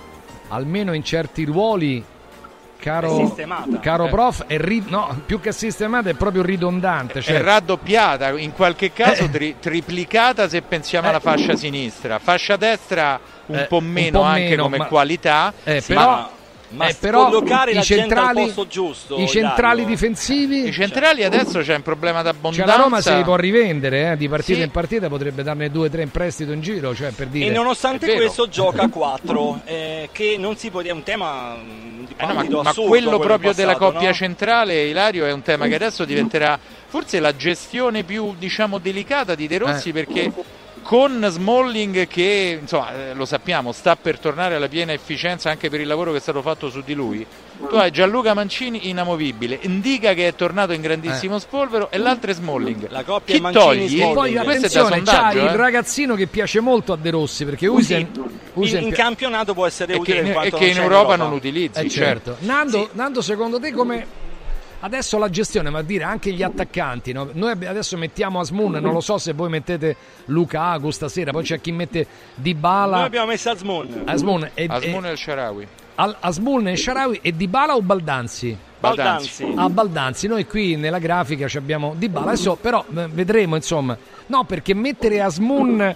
almeno 0.49 0.93
in 0.93 1.03
certi 1.03 1.43
ruoli, 1.43 1.99
È 1.99 2.81
caro, 2.81 3.17
sistemata. 3.17 3.79
caro 3.79 4.05
Eh. 4.05 4.09
prof, 4.09 4.45
è 4.47 4.57
ri- 4.57 4.85
no, 4.87 5.21
più 5.25 5.41
che 5.41 5.51
sistemata 5.51 6.09
è 6.09 6.13
proprio 6.13 6.41
ridondante. 6.41 7.21
Cioè, 7.21 7.35
È 7.35 7.41
raddoppiata, 7.41 8.37
in 8.39 8.53
qualche 8.53 8.93
caso 8.93 9.27
tri- 9.27 9.55
triplicata 9.59 10.47
se 10.47 10.61
pensiamo 10.61 11.09
alla 11.09 11.19
fascia 11.19 11.55
sinistra. 11.57 12.19
Fascia 12.19 12.55
destra 12.55 13.19
un 13.47 13.57
Eh, 13.57 13.65
po' 13.65 13.77
un 13.77 13.85
meno 13.85 14.19
po' 14.19 14.25
anche 14.25 14.49
meno, 14.49 14.63
come 14.63 14.77
ma- 14.77 14.85
qualità. 14.85 15.53
Eh, 15.65 15.81
Sì, 15.81 15.93
però- 15.93 16.05
ma- 16.09 16.29
Ma 16.73 16.87
Eh, 16.87 16.95
però 16.99 17.25
collocare 17.25 17.71
i 17.71 17.83
centrali- 17.83 18.45
posto 18.45 18.65
giusto. 18.67 19.17
I 19.19 19.27
centrali 19.27 19.85
difensivi. 19.85 20.67
I 20.67 20.71
centrali 20.71 21.23
adesso 21.23 21.59
c'è 21.59 21.75
un 21.75 21.81
problema 21.83 22.21
d'abbondanza. 22.21 22.65
Cioè 22.65 22.77
la 22.77 22.83
Roma 22.83 22.99
se 23.01 23.15
li 23.15 23.23
può 23.23 23.35
rivendere 23.35 24.11
eh, 24.11 24.17
di 24.17 24.27
partita 24.27 24.57
Sì. 24.59 24.63
in 24.63 24.71
partita, 24.71 25.07
potrebbe 25.07 25.43
darne 25.43 25.69
due 25.69 25.87
o 25.87 25.89
tre 25.91 26.01
in 26.01 26.09
prestito 26.11 26.51
in 26.51 26.61
giro, 26.61 26.95
cioè 26.95 27.11
per 27.11 27.27
dire. 27.27 27.45
E 27.45 27.49
nonostante 27.51 28.13
questo 28.15 28.47
gioca 28.47 28.83
a 28.83 28.89
4, 28.89 29.61
eh, 29.65 30.09
che 30.11 30.35
non 30.39 30.55
si 30.57 30.69
può 30.71 30.81
dire, 30.81 30.93
è 30.93 30.95
un 30.95 31.03
tema 31.03 31.55
mm, 31.55 32.05
di 32.05 32.13
Eh 32.17 32.25
no, 32.25 32.33
ma, 32.33 32.61
ma 32.63 32.73
quello 32.73 33.15
in 33.15 33.21
proprio 33.21 33.53
della 33.53 33.73
passato, 33.73 33.91
coppia 33.91 34.09
no? 34.09 34.13
centrale, 34.15 34.83
Ilario, 34.85 35.25
è 35.25 35.31
un 35.31 35.41
tema 35.41 35.67
che 35.67 35.75
adesso 35.75 36.05
diventerà 36.05 36.57
forse 36.87 37.19
la 37.19 37.35
gestione 37.35 38.03
più 38.03 38.35
diciamo 38.37 38.77
delicata 38.79 39.35
di 39.35 39.47
De 39.47 39.57
Rossi 39.59 39.89
Eh. 39.89 39.93
perché 39.93 40.31
con 40.83 41.25
Smalling 41.29 42.07
che 42.07 42.57
insomma 42.61 42.93
eh, 42.93 43.13
lo 43.13 43.25
sappiamo 43.25 43.71
sta 43.71 43.95
per 43.95 44.19
tornare 44.19 44.55
alla 44.55 44.67
piena 44.67 44.91
efficienza 44.93 45.49
anche 45.49 45.69
per 45.69 45.79
il 45.79 45.87
lavoro 45.87 46.11
che 46.11 46.17
è 46.17 46.21
stato 46.21 46.41
fatto 46.41 46.69
su 46.69 46.81
di 46.81 46.93
lui 46.93 47.25
tu 47.69 47.75
hai 47.75 47.89
Gianluca 47.91 48.33
Mancini 48.33 48.89
inamovibile 48.89 49.59
Indica 49.61 50.13
che 50.13 50.27
è 50.27 50.35
tornato 50.35 50.73
in 50.73 50.81
grandissimo 50.81 51.39
spolvero 51.39 51.89
e 51.89 51.97
l'altro 51.97 52.31
è 52.31 52.33
Smalling 52.33 52.89
La 52.89 53.03
coppia 53.03 53.33
chi 53.35 53.41
Mancini 53.41 53.63
togli? 53.87 54.01
E 54.01 54.03
poi 54.13 54.31
Smalling. 54.31 54.43
questo 54.43 54.65
è 54.65 54.69
da 54.69 54.85
attenzione, 54.87 55.01
c'ha 55.03 55.13
sondaggio 55.13 55.37
il 55.39 55.45
eh. 55.53 55.55
ragazzino 55.55 56.15
che 56.15 56.27
piace 56.27 56.59
molto 56.59 56.93
a 56.93 56.97
De 56.97 57.09
Rossi 57.11 57.45
perché 57.45 57.67
Usen, 57.67 57.99
In, 58.01 58.23
Usen 58.53 58.83
in 58.83 58.89
pi- 58.89 58.95
campionato 58.95 59.53
può 59.53 59.65
essere 59.65 59.93
e 59.93 59.95
che, 59.95 60.01
utile 60.01 60.19
in 60.19 60.25
in- 60.27 60.39
e 60.43 60.51
che 60.51 60.65
in 60.65 60.73
c'è 60.73 60.81
Europa 60.81 61.15
non 61.15 61.31
utilizzi 61.31 61.79
Eh, 61.79 61.89
certo. 61.89 62.31
certo. 62.31 62.45
Nando, 62.45 62.89
Nando, 62.93 63.21
secondo 63.21 63.59
te 63.59 63.71
come 63.71 64.05
adesso 64.83 65.17
la 65.17 65.29
gestione, 65.29 65.69
ma 65.69 65.79
a 65.79 65.81
dire 65.81 66.03
anche 66.03 66.31
gli 66.31 66.43
attaccanti, 66.43 67.13
no? 67.13 67.29
noi 67.33 67.51
adesso 67.51 67.97
mettiamo 67.97 68.39
Asmun, 68.39 68.73
non 68.73 68.93
lo 68.93 68.99
so 68.99 69.17
se 69.17 69.31
voi 69.33 69.49
mettete 69.49 69.95
Lukaku 70.25 70.91
stasera, 70.91 71.31
poi 71.31 71.43
c'è 71.43 71.61
chi 71.61 71.71
mette 71.71 71.99
Noi 71.99 72.07
Dybala, 72.35 73.03
abbiamo 73.03 73.27
messo 73.27 73.49
Azmoun. 73.49 74.03
Asmun 74.05 74.49
e, 74.53 74.65
Asmun 74.69 75.05
e, 75.05 75.09
El 75.09 75.17
Sharawi 75.17 75.67
Al- 75.95 76.17
Asmun 76.19 76.67
e 76.67 76.75
Sharawi 76.75 77.19
e 77.21 77.31
Dybala 77.33 77.75
o 77.75 77.81
Baldanzi? 77.81 78.57
Baldanzi. 78.79 79.53
A 79.55 79.69
Baldanzi, 79.69 80.27
noi 80.27 80.45
qui 80.45 80.75
nella 80.75 80.99
grafica 80.99 81.47
ci 81.47 81.57
abbiamo 81.57 81.95
Dybala, 81.97 82.31
adesso 82.31 82.55
però 82.59 82.83
vedremo 82.89 83.55
insomma, 83.55 83.97
no 84.27 84.43
perché 84.43 84.73
mettere 84.73 85.21
Asmun 85.21 85.95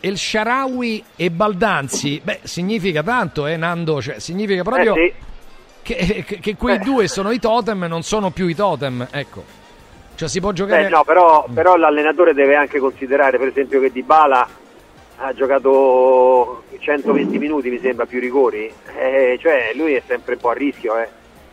El 0.00 0.16
Sharawi 0.16 1.04
e 1.16 1.30
Baldanzi, 1.30 2.20
beh 2.24 2.40
significa 2.44 3.02
tanto 3.02 3.46
eh 3.46 3.56
Nando, 3.58 4.00
cioè 4.00 4.18
significa 4.18 4.62
proprio 4.62 4.94
Eh, 4.94 5.14
sì. 5.18 5.32
Che, 5.84 6.24
che- 6.26 6.38
che 6.40 6.56
quei 6.56 6.78
due 6.80 7.06
sono 7.06 7.30
i 7.30 7.38
totem 7.38 7.84
non 7.84 8.02
sono 8.02 8.30
più 8.30 8.48
i 8.48 8.54
totem, 8.56 9.06
ecco. 9.12 9.44
Cioè 10.16 10.28
si 10.28 10.40
può 10.40 10.50
giocare... 10.52 10.84
Beh, 10.84 10.88
no, 10.88 11.04
però, 11.04 11.46
però 11.52 11.76
l'allenatore 11.76 12.34
deve 12.34 12.56
anche 12.56 12.78
considerare, 12.78 13.36
per 13.38 13.48
esempio, 13.48 13.80
che 13.80 13.90
Dybala 13.92 14.48
ha 15.16 15.32
giocato 15.32 16.64
120 16.78 17.38
minuti, 17.38 17.68
mi 17.70 17.78
sembra, 17.80 18.06
più 18.06 18.20
rigori. 18.20 18.72
Eh, 18.96 19.38
cioè, 19.40 19.72
lui 19.74 19.94
è 19.94 20.02
sempre 20.06 20.34
un 20.34 20.40
po' 20.40 20.50
a 20.50 20.54
rischio, 20.54 20.96
eh. 20.98 21.08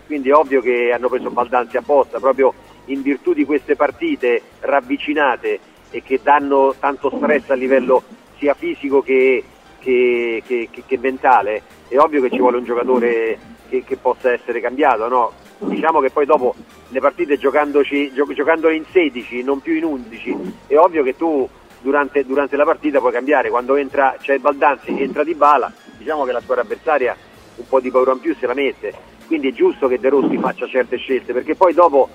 Quindi 0.06 0.30
è 0.30 0.34
ovvio 0.36 0.62
che 0.62 0.92
hanno 0.94 1.10
preso 1.10 1.30
Baldanzi 1.30 1.78
apposta, 1.78 2.20
proprio 2.20 2.54
in 2.86 3.02
virtù 3.02 3.34
di 3.34 3.46
queste 3.46 3.76
partite 3.76 4.42
ravvicinate 4.60 5.60
e 5.90 6.04
che 6.04 6.20
danno 6.22 6.76
tanto 6.80 7.12
stress 7.16 7.50
a 7.50 7.54
livello 7.56 8.04
sia 8.38 8.54
fisico 8.54 9.02
che- 9.02 9.44
che- 9.80 10.44
che- 10.46 10.70
che 10.86 10.98
mentale. 11.00 11.62
È 11.88 11.98
ovvio 11.98 12.22
che 12.22 12.30
ci 12.30 12.38
vuole 12.40 12.58
un 12.58 12.64
giocatore 12.66 13.38
che, 13.72 13.84
che 13.86 13.96
possa 13.96 14.34
essere 14.34 14.60
cambiato, 14.60 15.08
no? 15.08 15.32
Diciamo 15.60 16.02
che 16.02 16.10
poi 16.10 16.26
dopo 16.26 16.54
le 16.90 17.00
partite 17.00 17.38
giocandoci, 17.38 18.12
gio- 18.14 18.26
giocandole 18.34 18.76
in 18.76 18.84
16, 18.92 19.44
non 19.44 19.62
più 19.62 19.76
in 19.76 19.86
11, 19.86 20.56
è 20.68 20.78
ovvio 20.78 21.04
che 21.04 21.16
tu 21.16 21.48
durante, 21.80 22.26
durante 22.26 22.58
la 22.58 22.66
partita 22.66 23.00
puoi 23.00 23.14
cambiare. 23.14 23.50
Quando 23.50 23.76
entra 23.78 24.18
c'è 24.20 24.34
il 24.34 24.42
Baldanzi, 24.42 25.02
entra 25.02 25.24
Di 25.24 25.34
Bala, 25.34 25.72
diciamo 25.98 26.26
che 26.26 26.34
la 26.34 26.42
squadra 26.42 26.64
avversaria 26.64 27.16
un 27.56 27.66
po' 27.68 27.80
di 27.80 27.90
paura 27.90 28.12
in 28.12 28.20
più 28.20 28.36
se 28.36 28.46
la 28.46 28.54
mette. 28.54 28.94
Quindi 29.26 29.48
è 29.48 29.54
giusto 29.54 29.88
che 29.88 30.00
De 30.00 30.10
Rossi 30.10 30.38
faccia 30.38 30.68
certe 30.68 30.98
scelte, 30.98 31.32
perché 31.32 31.56
poi 31.56 31.74
dopo 31.74 32.10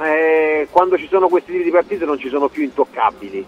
eh, 0.00 0.66
quando 0.70 0.96
ci 0.96 1.06
sono 1.08 1.28
questi 1.28 1.52
tipi 1.52 1.64
di 1.64 1.70
partite 1.70 2.06
non 2.06 2.18
ci 2.18 2.30
sono 2.30 2.48
più 2.48 2.62
intoccabili. 2.62 3.44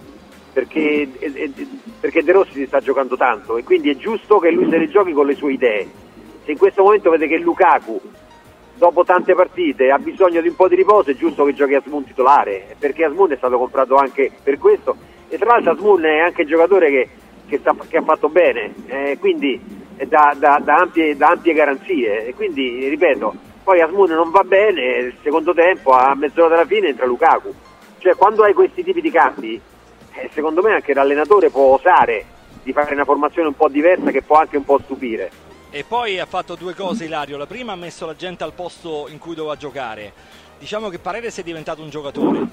Perché, 0.53 1.09
eh, 1.19 1.33
eh, 1.35 1.53
perché 1.99 2.23
De 2.23 2.33
Rossi 2.33 2.53
si 2.53 2.67
sta 2.67 2.81
giocando 2.81 3.17
tanto 3.17 3.57
e 3.57 3.65
quindi 3.65 3.89
è 3.89 3.97
giusto 3.97 4.39
che 4.39 4.51
lui 4.51 4.69
se 4.69 4.77
le 4.77 4.91
giochi 4.91 5.13
con 5.13 5.25
le 5.25 5.35
sue 5.35 5.55
idee. 5.55 6.02
Se 6.45 6.51
in 6.51 6.59
questo 6.59 6.83
momento 6.83 7.11
vede 7.11 7.29
che 7.29 7.39
Lukaku 7.39 8.01
dopo 8.75 9.05
tante 9.05 9.35
partite 9.35 9.91
ha 9.91 9.99
bisogno 9.99 10.41
di 10.41 10.49
un 10.49 10.57
po' 10.57 10.67
di 10.67 10.75
riposo 10.75 11.11
è 11.11 11.15
giusto 11.15 11.45
che 11.45 11.55
giochi 11.55 11.75
Asmun 11.75 12.05
titolare 12.05 12.75
perché 12.79 13.05
Asmun 13.05 13.31
è 13.31 13.37
stato 13.37 13.59
comprato 13.59 13.97
anche 13.97 14.31
per 14.43 14.59
questo. 14.59 14.97
E 15.29 15.39
tra 15.39 15.51
l'altro 15.53 15.73
Asmun 15.73 16.05
è 16.05 16.19
anche 16.19 16.43
un 16.43 16.49
giocatore 16.49 16.91
che, 16.91 17.09
che 17.47 17.59
sta- 17.59 17.77
che 17.89 17.97
ha 17.97 18.03
fatto 18.03 18.29
bene 18.29 18.75
eh, 18.87 19.17
quindi 19.21 19.61
da, 20.09 20.35
da- 20.37 20.61
da 20.63 20.77
ampie, 20.77 21.17
da 21.17 21.29
ampie 21.29 21.53
garanzie. 21.53 22.27
E 22.27 22.35
quindi 22.35 22.89
ripeto 22.89 23.51
poi 23.63 23.81
Asmun 23.81 24.11
non 24.11 24.31
va 24.31 24.43
bene 24.43 24.97
il 24.97 25.15
secondo 25.23 25.55
tempo 25.55 25.93
a 25.93 26.15
mezz'ora 26.17 26.49
dalla 26.49 26.67
fine 26.67 26.89
entra 26.89 27.07
Lukaku. 27.07 27.55
Cioè 27.99 28.17
quando 28.17 28.43
hai 28.43 28.53
questi 28.53 28.83
tipi 28.83 29.01
di 29.01 29.13
cambi 29.13 29.61
eh, 30.15 30.29
secondo 30.33 30.61
me 30.61 30.73
anche 30.73 30.93
l'allenatore 30.93 31.51
può 31.51 31.75
osare 31.75 32.25
di 32.65 32.73
fare 32.73 32.95
una 32.95 33.05
formazione 33.05 33.49
un 33.49 33.55
po' 33.55 33.69
diversa 33.69 34.11
che 34.11 34.23
può 34.23 34.37
anche 34.39 34.57
un 34.57 34.65
po' 34.65 34.81
stupire. 34.81 35.31
E 35.75 35.85
poi 35.85 36.21
ha 36.21 36.27
fatto 36.27 36.55
due 36.55 36.75
cose 36.75 37.07
Ilario, 37.07 37.39
la 37.39 37.47
prima 37.47 37.73
ha 37.73 37.77
messo 37.77 38.05
la 38.05 38.15
gente 38.15 38.45
al 38.45 38.53
posto 38.53 39.09
in 39.09 39.17
cui 39.17 39.35
doveva 39.35 39.57
giocare. 39.57 40.13
Diciamo 40.59 40.91
che 40.91 40.99
Paredes 40.99 41.39
è 41.39 41.43
diventato 41.43 41.81
un 41.81 41.89
giocatore. 41.89 42.47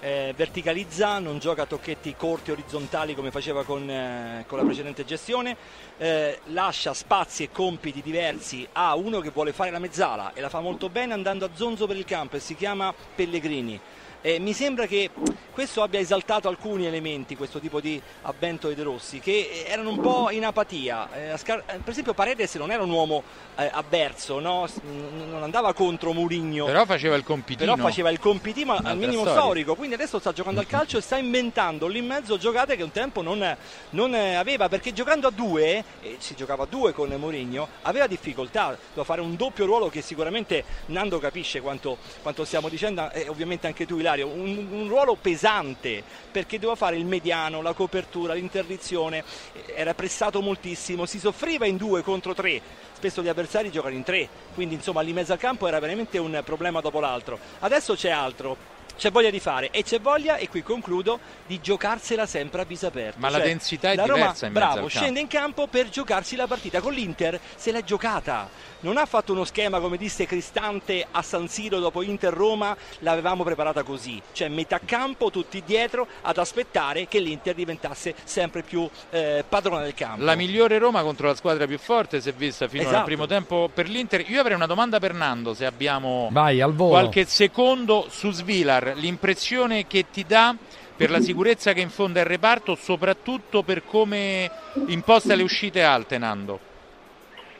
Eh, 0.00 0.34
verticalizza, 0.36 1.18
non 1.18 1.38
gioca 1.38 1.62
a 1.62 1.66
tocchetti 1.66 2.14
corti 2.18 2.50
orizzontali 2.50 3.14
come 3.14 3.30
faceva 3.30 3.64
con, 3.64 3.88
eh, 3.88 4.44
con 4.46 4.58
la 4.58 4.64
precedente 4.64 5.06
gestione, 5.06 5.56
eh, 5.96 6.40
lascia 6.48 6.92
spazi 6.92 7.44
e 7.44 7.50
compiti 7.50 8.02
diversi 8.02 8.68
a 8.72 8.94
uno 8.94 9.20
che 9.20 9.30
vuole 9.30 9.54
fare 9.54 9.70
la 9.70 9.78
mezzala 9.78 10.34
e 10.34 10.42
la 10.42 10.50
fa 10.50 10.60
molto 10.60 10.90
bene 10.90 11.14
andando 11.14 11.46
a 11.46 11.50
zonzo 11.54 11.86
per 11.86 11.96
il 11.96 12.04
campo 12.04 12.36
e 12.36 12.40
si 12.40 12.54
chiama 12.54 12.92
Pellegrini. 13.14 13.80
Eh, 14.20 14.38
mi 14.38 14.52
sembra 14.52 14.86
che 14.86 15.10
questo 15.52 15.82
abbia 15.82 16.00
esaltato 16.00 16.48
alcuni 16.48 16.86
elementi, 16.86 17.36
questo 17.36 17.60
tipo 17.60 17.80
di 17.80 18.00
avvento 18.22 18.66
dei 18.66 18.76
De 18.76 18.82
Rossi, 18.82 19.20
che 19.20 19.64
erano 19.66 19.90
un 19.90 20.00
po' 20.00 20.30
in 20.30 20.44
apatia. 20.44 21.08
Eh, 21.14 21.32
eh, 21.32 21.38
per 21.38 21.88
esempio 21.88 22.12
Paredes 22.12 22.54
non 22.56 22.70
era 22.70 22.82
un 22.82 22.90
uomo 22.90 23.22
eh, 23.56 23.70
avverso, 23.72 24.38
no? 24.38 24.68
Non 24.82 25.42
andava 25.42 25.72
contro 25.72 26.12
Murigno. 26.12 26.66
Però 26.66 26.84
faceva 26.84 27.16
il 27.16 27.24
compitino. 27.24 27.74
Però 27.74 27.86
faceva 27.86 28.10
il 28.10 28.18
compitino 28.18 28.72
al 28.72 28.80
Un'altra 28.80 29.00
minimo 29.00 29.22
storia. 29.22 29.40
storico, 29.40 29.74
quindi 29.76 29.94
adesso 29.94 30.18
sta 30.18 30.32
giocando 30.32 30.60
al 30.60 30.66
calcio 30.66 30.98
e 30.98 31.00
sta 31.00 31.16
inventando 31.16 31.86
lì 31.86 31.98
in 31.98 32.06
mezzo 32.06 32.36
giocate 32.36 32.76
che 32.76 32.82
un 32.82 32.92
tempo 32.92 33.22
non, 33.22 33.56
non, 33.90 34.14
eh, 34.14 34.34
aveva, 34.34 34.68
perché 34.68 34.92
giocando 34.92 35.28
a 35.28 35.30
due, 35.30 35.84
e 36.02 36.16
si 36.18 36.34
giocava 36.34 36.64
a 36.64 36.66
due 36.66 36.92
con 36.92 37.08
Mourinho, 37.08 37.68
aveva 37.82 38.06
difficoltà, 38.06 38.76
doveva 38.88 39.04
fare 39.04 39.20
un 39.20 39.36
doppio 39.36 39.64
ruolo 39.64 39.88
che 39.88 40.02
sicuramente 40.02 40.64
Nando 40.86 41.18
capisce 41.18 41.60
quanto, 41.60 41.96
quanto 42.22 42.44
stiamo 42.44 42.68
dicendo 42.68 43.10
e 43.12 43.28
ovviamente 43.28 43.66
anche 43.66 43.86
tu 43.86 43.96
Ilario, 44.06 44.28
un, 44.28 44.68
un 44.70 44.88
ruolo 44.88 45.16
pesante 45.20 46.02
perché 46.30 46.58
doveva 46.58 46.76
fare 46.76 46.96
il 46.96 47.04
mediano, 47.04 47.60
la 47.60 47.72
copertura, 47.72 48.34
l'interdizione, 48.34 49.24
eh, 49.52 49.74
era 49.74 49.94
pressato 49.94 50.40
moltissimo, 50.40 51.06
si 51.06 51.18
soffriva 51.18 51.66
in 51.66 51.76
due 51.76 52.02
contro 52.02 52.32
tre, 52.34 52.60
spesso 52.92 53.22
gli 53.22 53.28
avversari 53.28 53.70
giocano 53.70 53.94
in 53.94 54.04
tre, 54.04 54.28
quindi 54.54 54.74
insomma 54.74 55.00
lì 55.00 55.08
in 55.08 55.16
mezzo 55.16 55.32
al 55.32 55.38
campo 55.38 55.66
era 55.66 55.80
veramente 55.80 56.18
un 56.18 56.40
problema 56.44 56.80
dopo 56.80 57.00
l'altro. 57.00 57.38
Adesso 57.58 57.94
c'è 57.94 58.10
altro. 58.10 58.75
C'è 58.96 59.10
voglia 59.10 59.30
di 59.30 59.40
fare 59.40 59.70
e 59.70 59.82
c'è 59.82 60.00
voglia, 60.00 60.36
e 60.36 60.48
qui 60.48 60.62
concludo, 60.62 61.18
di 61.46 61.60
giocarsela 61.60 62.26
sempre 62.26 62.62
a 62.62 62.64
viso 62.64 62.86
aperto. 62.86 63.18
Ma 63.20 63.28
la 63.30 63.38
Cioè, 63.38 63.46
densità 63.46 63.90
è 63.90 63.94
la 63.96 64.04
Roma, 64.04 64.14
diversa 64.16 64.46
in 64.46 64.52
mezzo 64.52 64.64
bravo, 64.66 64.84
al 64.86 64.90
campo. 64.90 64.98
scende 65.04 65.20
in 65.20 65.26
campo 65.28 65.66
per 65.66 65.88
giocarsi 65.88 66.36
la 66.36 66.46
partita. 66.46 66.80
Con 66.80 66.92
l'Inter 66.94 67.38
se 67.56 67.72
l'è 67.72 67.84
giocata. 67.84 68.48
Non 68.80 68.98
ha 68.98 69.06
fatto 69.06 69.32
uno 69.32 69.44
schema, 69.44 69.80
come 69.80 69.96
disse 69.96 70.26
Cristante 70.26 71.06
a 71.10 71.22
San 71.22 71.48
Siro 71.48 71.78
dopo 71.80 72.02
Inter-Roma, 72.02 72.76
l'avevamo 73.00 73.42
preparata 73.42 73.82
così. 73.82 74.20
Cioè 74.32 74.48
metà 74.48 74.80
campo, 74.84 75.30
tutti 75.30 75.62
dietro, 75.64 76.06
ad 76.22 76.38
aspettare 76.38 77.08
che 77.08 77.18
l'Inter 77.18 77.54
diventasse 77.54 78.14
sempre 78.24 78.62
più 78.62 78.88
eh, 79.10 79.44
padrona 79.48 79.82
del 79.82 79.94
campo. 79.94 80.22
La 80.24 80.36
migliore 80.36 80.78
Roma 80.78 81.02
contro 81.02 81.26
la 81.26 81.34
squadra 81.34 81.66
più 81.66 81.78
forte 81.78 82.20
si 82.20 82.28
è 82.28 82.32
vista 82.32 82.68
fino 82.68 82.82
al 82.84 82.88
Esatto. 82.88 83.04
primo 83.06 83.26
tempo 83.26 83.68
per 83.72 83.88
l'Inter. 83.88 84.24
Io 84.30 84.40
avrei 84.40 84.54
una 84.56 84.66
domanda 84.66 84.98
per 85.00 85.14
Nando, 85.14 85.52
se 85.54 85.66
abbiamo 85.66 86.28
Vai, 86.30 86.60
al 86.60 86.74
volo. 86.74 86.90
qualche 86.90 87.24
secondo 87.24 88.06
su 88.10 88.30
Svilar. 88.30 88.85
L'impressione 88.94 89.86
che 89.86 90.06
ti 90.10 90.24
dà 90.26 90.54
per 90.96 91.10
la 91.10 91.20
sicurezza 91.20 91.72
che 91.72 91.80
infonda 91.80 92.20
il 92.20 92.26
reparto, 92.26 92.74
soprattutto 92.74 93.62
per 93.62 93.82
come 93.84 94.50
imposta 94.86 95.34
le 95.34 95.42
uscite 95.42 95.82
alte, 95.82 96.18
Nando. 96.18 96.58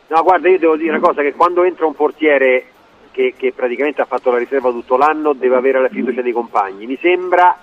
No, 0.09 0.23
guarda, 0.23 0.49
io 0.49 0.59
devo 0.59 0.77
dire 0.77 0.91
una 0.91 1.01
cosa, 1.01 1.23
che 1.23 1.35
quando 1.35 1.65
entra 1.65 1.87
un 1.87 1.95
portiere 1.95 2.67
che, 3.11 3.35
che 3.37 3.53
praticamente 3.53 4.01
ha 4.01 4.07
fatto 4.07 4.31
la 4.31 4.39
riserva 4.39 4.71
tutto 4.71 4.97
l'anno 4.97 5.33
deve 5.33 5.57
avere 5.57 5.81
la 5.81 5.89
fiducia 5.89 6.23
dei 6.23 6.33
compagni. 6.33 6.87
Mi 6.87 6.99
sembra 7.01 7.59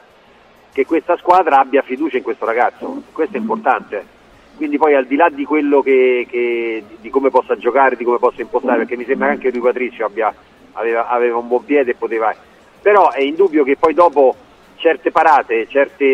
che 0.74 0.86
questa 0.86 1.16
squadra 1.18 1.60
abbia 1.60 1.84
fiducia 1.84 2.18
in 2.18 2.24
questo 2.24 2.46
ragazzo, 2.46 3.04
questo 3.12 3.38
è 3.38 3.40
importante. 3.40 4.06
Quindi 4.56 4.78
poi 4.78 4.94
al 4.94 5.06
di 5.06 5.16
là 5.16 5.30
di 5.30 5.46
quello 5.46 5.82
che, 5.82 6.28
che- 6.30 6.84
di 7.00 7.10
come 7.10 7.30
possa 7.30 7.56
giocare, 7.58 7.96
di 7.96 8.04
come 8.04 8.20
possa 8.20 8.42
impostare, 8.42 8.80
perché 8.80 8.98
mi 8.98 9.06
sembra 9.06 9.28
che 9.28 9.34
anche 9.34 9.52
lui 9.52 9.62
Patrizio 9.62 10.06
abbia, 10.06 10.34
aveva, 10.74 11.08
aveva 11.08 11.38
un 11.38 11.48
buon 11.48 11.66
piede 11.66 11.92
e 11.92 11.96
poteva... 11.96 12.36
Però 12.84 13.12
è 13.12 13.22
indubbio 13.22 13.64
che 13.64 13.78
poi 13.78 13.94
dopo 13.94 14.36
certe 14.76 15.10
parate, 15.10 15.68
certe, 15.70 16.06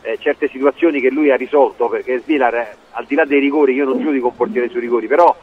eh, 0.00 0.18
certe 0.18 0.48
situazioni 0.48 0.98
che 0.98 1.10
lui 1.10 1.30
ha 1.30 1.36
risolto, 1.36 1.88
perché 1.88 2.20
Svilar, 2.20 2.54
eh, 2.54 2.76
al 2.92 3.04
di 3.04 3.14
là 3.14 3.26
dei 3.26 3.38
rigori, 3.38 3.74
io 3.74 3.84
non 3.84 4.00
giudico 4.00 4.28
un 4.28 4.34
portiere 4.34 4.70
sui 4.70 4.80
rigori, 4.80 5.06
però 5.06 5.36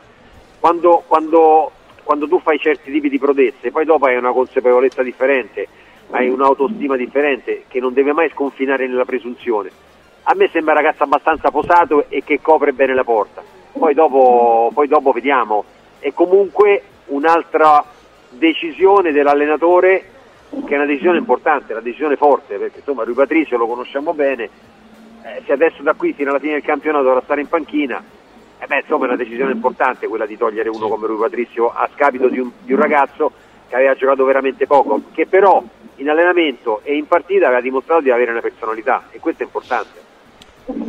quando, 0.60 1.04
quando- 1.08 1.72
quando 2.04 2.28
tu 2.28 2.40
fai 2.40 2.58
certi 2.58 2.92
tipi 2.92 3.08
di 3.08 3.20
prodezze, 3.20 3.70
poi 3.70 3.86
dopo 3.86 4.08
hai 4.08 4.18
una 4.18 4.32
consapevolezza 4.32 5.04
differente, 5.04 5.68
hai 6.10 6.28
un'autostima 6.28 6.96
differente 6.96 7.66
che 7.68 7.80
non 7.80 7.94
deve 7.94 8.12
mai 8.12 8.32
sconfinare 8.32 8.88
nella 8.88 9.06
presunzione. 9.06 9.70
A 10.24 10.34
me 10.34 10.50
sembra 10.52 10.74
un 10.74 10.82
ragazzo 10.82 11.04
abbastanza 11.04 11.52
posato 11.52 12.06
e 12.10 12.24
che 12.24 12.42
copre 12.42 12.74
bene 12.74 12.96
la 12.96 13.04
porta. 13.04 13.44
Poi 13.72 13.94
dopo, 13.94 14.72
poi 14.74 14.88
dopo 14.88 15.12
vediamo. 15.12 15.66
È 16.00 16.12
comunque 16.14 16.82
un'altra 17.06 17.86
decisione 18.30 19.12
dell'allenatore 19.12 20.04
che 20.66 20.74
è 20.74 20.76
una 20.76 20.86
decisione 20.86 21.18
importante, 21.18 21.72
una 21.72 21.82
decisione 21.82 22.18
forte, 22.18 22.58
perché 22.58 22.80
insomma 22.80 23.04
Rui 23.04 23.14
Patricio 23.14 23.58
lo 23.58 23.68
conosciamo 23.68 24.14
bene, 24.14 24.50
eh, 25.24 25.42
se 25.46 25.54
adesso 25.54 25.82
da 25.82 25.94
qui 25.94 26.14
fino 26.14 26.30
alla 26.30 26.40
fine 26.40 26.54
del 26.54 26.64
campionato 26.64 27.04
dovrà 27.06 27.22
stare 27.22 27.42
in 27.42 27.48
panchina, 27.48 28.04
eh 28.60 28.68
beh, 28.68 28.80
insomma 28.80 29.06
è 29.06 29.08
una 29.08 29.18
decisione 29.18 29.52
importante 29.52 30.08
quella 30.08 30.26
di 30.26 30.38
togliere 30.38 30.70
uno 30.70 30.88
come 30.88 31.08
Rui 31.08 31.18
Patrizio 31.18 31.72
a 31.72 31.90
scapito 31.94 32.28
di 32.28 32.40
un, 32.40 32.52
di 32.62 32.74
un 32.74 32.80
ragazzo 32.80 33.32
che 33.68 33.76
aveva 33.76 33.96
giocato 33.96 34.26
veramente 34.26 34.68
poco, 34.68 35.02
che 35.14 35.26
però 35.26 35.64
in 35.96 36.10
allenamento 36.10 36.82
e 36.84 36.96
in 36.96 37.08
partita 37.08 37.46
aveva 37.46 37.62
dimostrato 37.62 38.02
di 38.02 38.12
avere 38.12 38.32
una 38.32 38.42
personalità 38.42 39.06
e 39.12 39.20
questo 39.20 39.44
è 39.44 39.46
importante. 39.46 40.00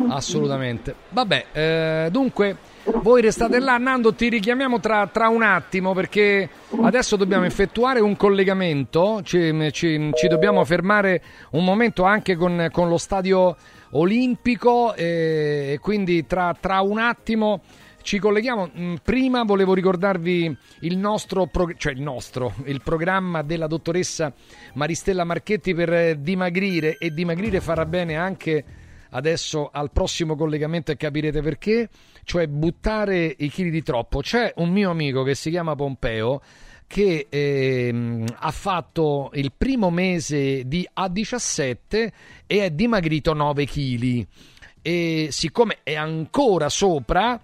Assolutamente. 0.08 0.94
Vabbè, 1.08 1.46
eh, 1.52 2.08
dunque, 2.10 2.56
voi 3.02 3.20
restate 3.22 3.58
là. 3.58 3.76
Nando, 3.78 4.14
ti 4.14 4.28
richiamiamo 4.28 4.80
tra, 4.80 5.06
tra 5.06 5.28
un 5.28 5.42
attimo 5.42 5.92
perché 5.92 6.48
adesso 6.82 7.16
dobbiamo 7.16 7.44
effettuare 7.44 8.00
un 8.00 8.16
collegamento. 8.16 9.20
Ci, 9.22 9.70
ci- 9.72 10.10
ci 10.14 10.28
dobbiamo 10.28 10.64
fermare 10.64 11.22
un 11.52 11.64
momento 11.64 12.04
anche 12.04 12.34
con, 12.36 12.68
con 12.72 12.88
lo 12.88 12.98
stadio 12.98 13.56
olimpico 13.90 14.94
e, 14.94 15.72
e 15.72 15.78
quindi 15.80 16.26
tra, 16.26 16.56
tra 16.58 16.80
un 16.80 16.98
attimo. 16.98 17.62
Ci 18.02 18.18
colleghiamo. 18.18 18.70
Mm, 18.76 18.94
Prima 19.04 19.44
volevo 19.44 19.74
ricordarvi 19.74 20.56
il 20.80 20.96
nostro, 20.98 21.46
prog- 21.46 21.76
cioè 21.76 21.92
il 21.92 22.00
nostro, 22.00 22.52
il 22.64 22.80
programma 22.82 23.42
della 23.42 23.68
dottoressa 23.68 24.32
Maristella 24.74 25.22
Marchetti 25.22 25.72
per 25.72 26.16
dimagrire 26.16 26.98
e 26.98 27.12
dimagrire 27.12 27.60
farà 27.60 27.86
bene 27.86 28.16
anche 28.16 28.64
adesso 29.10 29.70
al 29.72 29.92
prossimo 29.92 30.34
collegamento 30.34 30.90
e 30.90 30.96
capirete 30.96 31.42
perché, 31.42 31.88
cioè 32.24 32.46
buttare 32.46 33.34
i 33.38 33.48
chili 33.48 33.70
di 33.70 33.82
troppo. 33.82 34.20
C'è 34.20 34.52
un 34.56 34.70
mio 34.70 34.90
amico 34.90 35.22
che 35.22 35.34
si 35.34 35.50
chiama 35.50 35.74
Pompeo 35.74 36.40
che 36.86 37.26
ehm, 37.30 38.26
ha 38.38 38.50
fatto 38.50 39.30
il 39.34 39.52
primo 39.56 39.88
mese 39.88 40.66
di 40.66 40.86
A17 40.94 41.76
e 41.88 42.12
è 42.46 42.70
dimagrito 42.70 43.32
9 43.32 43.64
kg 43.64 44.26
e 44.82 45.28
siccome 45.30 45.78
è 45.84 45.94
ancora 45.94 46.68
sopra 46.68 47.40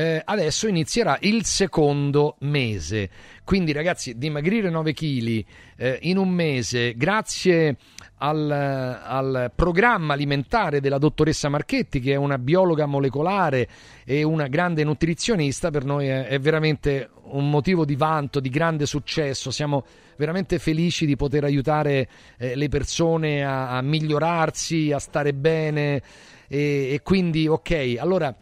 eh, 0.00 0.22
adesso 0.24 0.66
inizierà 0.66 1.18
il 1.20 1.44
secondo 1.44 2.36
mese. 2.40 3.10
Quindi 3.44 3.72
ragazzi 3.72 4.16
dimagrire 4.16 4.70
9 4.70 4.94
kg 4.94 5.44
in 6.02 6.18
un 6.18 6.28
mese 6.28 6.94
grazie 6.94 7.76
al, 8.18 8.50
al 8.50 9.50
programma 9.54 10.12
alimentare 10.12 10.80
della 10.80 10.98
dottoressa 10.98 11.48
Marchetti 11.48 12.00
che 12.00 12.12
è 12.12 12.16
una 12.16 12.38
biologa 12.38 12.86
molecolare 12.86 13.68
e 14.04 14.22
una 14.22 14.46
grande 14.46 14.84
nutrizionista 14.84 15.70
per 15.70 15.84
noi 15.84 16.06
è, 16.06 16.26
è 16.26 16.38
veramente 16.38 17.10
un 17.30 17.50
motivo 17.50 17.84
di 17.84 17.96
vanto, 17.96 18.40
di 18.40 18.50
grande 18.50 18.86
successo. 18.86 19.50
Siamo 19.50 19.84
veramente 20.16 20.58
felici 20.58 21.04
di 21.06 21.16
poter 21.16 21.44
aiutare 21.44 22.08
eh, 22.38 22.54
le 22.54 22.68
persone 22.68 23.44
a, 23.44 23.76
a 23.76 23.82
migliorarsi, 23.82 24.92
a 24.92 24.98
stare 24.98 25.34
bene 25.34 26.02
e, 26.46 26.92
e 26.92 27.00
quindi 27.02 27.46
ok, 27.48 27.96
allora 27.98 28.34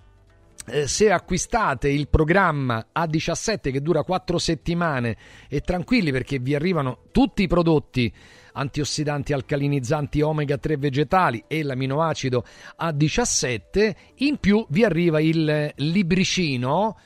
eh, 0.70 0.86
se 0.86 1.10
acquistate 1.10 1.88
il 1.88 2.08
programma 2.08 2.88
A17 2.94 3.72
che 3.72 3.80
dura 3.80 4.02
4 4.02 4.38
settimane 4.38 5.16
e 5.48 5.60
tranquilli 5.60 6.10
perché 6.12 6.38
vi 6.38 6.54
arrivano 6.54 7.04
tutti 7.12 7.42
i 7.42 7.46
prodotti 7.46 8.12
antiossidanti, 8.52 9.32
alcalinizzanti, 9.32 10.20
omega 10.20 10.58
3 10.58 10.76
vegetali 10.76 11.44
e 11.46 11.62
l'aminoacido 11.62 12.44
A17, 12.80 13.94
in 14.16 14.38
più 14.38 14.66
vi 14.70 14.84
arriva 14.84 15.20
il 15.20 15.72
libricino, 15.76 16.98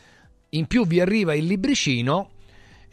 in 0.50 0.66
più 0.66 0.86
vi 0.86 1.00
arriva 1.00 1.34
il 1.34 1.44
libricino 1.44 2.31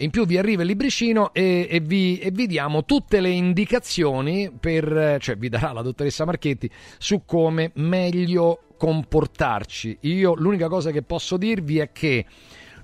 in 0.01 0.11
più 0.11 0.25
vi 0.25 0.37
arriva 0.37 0.61
il 0.61 0.69
libricino 0.69 1.33
e, 1.33 1.67
e 1.69 1.79
vi, 1.81 2.19
e 2.19 2.31
vi 2.31 2.47
diamo 2.47 2.85
tutte 2.85 3.19
le 3.19 3.29
indicazioni 3.29 4.49
per, 4.57 5.17
cioè 5.19 5.35
vi 5.35 5.49
darà 5.49 5.73
la 5.73 5.81
dottoressa 5.81 6.23
Marchetti 6.23 6.69
su 6.97 7.23
come 7.25 7.71
meglio 7.75 8.61
comportarci. 8.79 9.97
Io 10.01 10.33
l'unica 10.35 10.69
cosa 10.69 10.89
che 10.91 11.01
posso 11.01 11.35
dirvi 11.35 11.79
è 11.79 11.91
che 11.91 12.25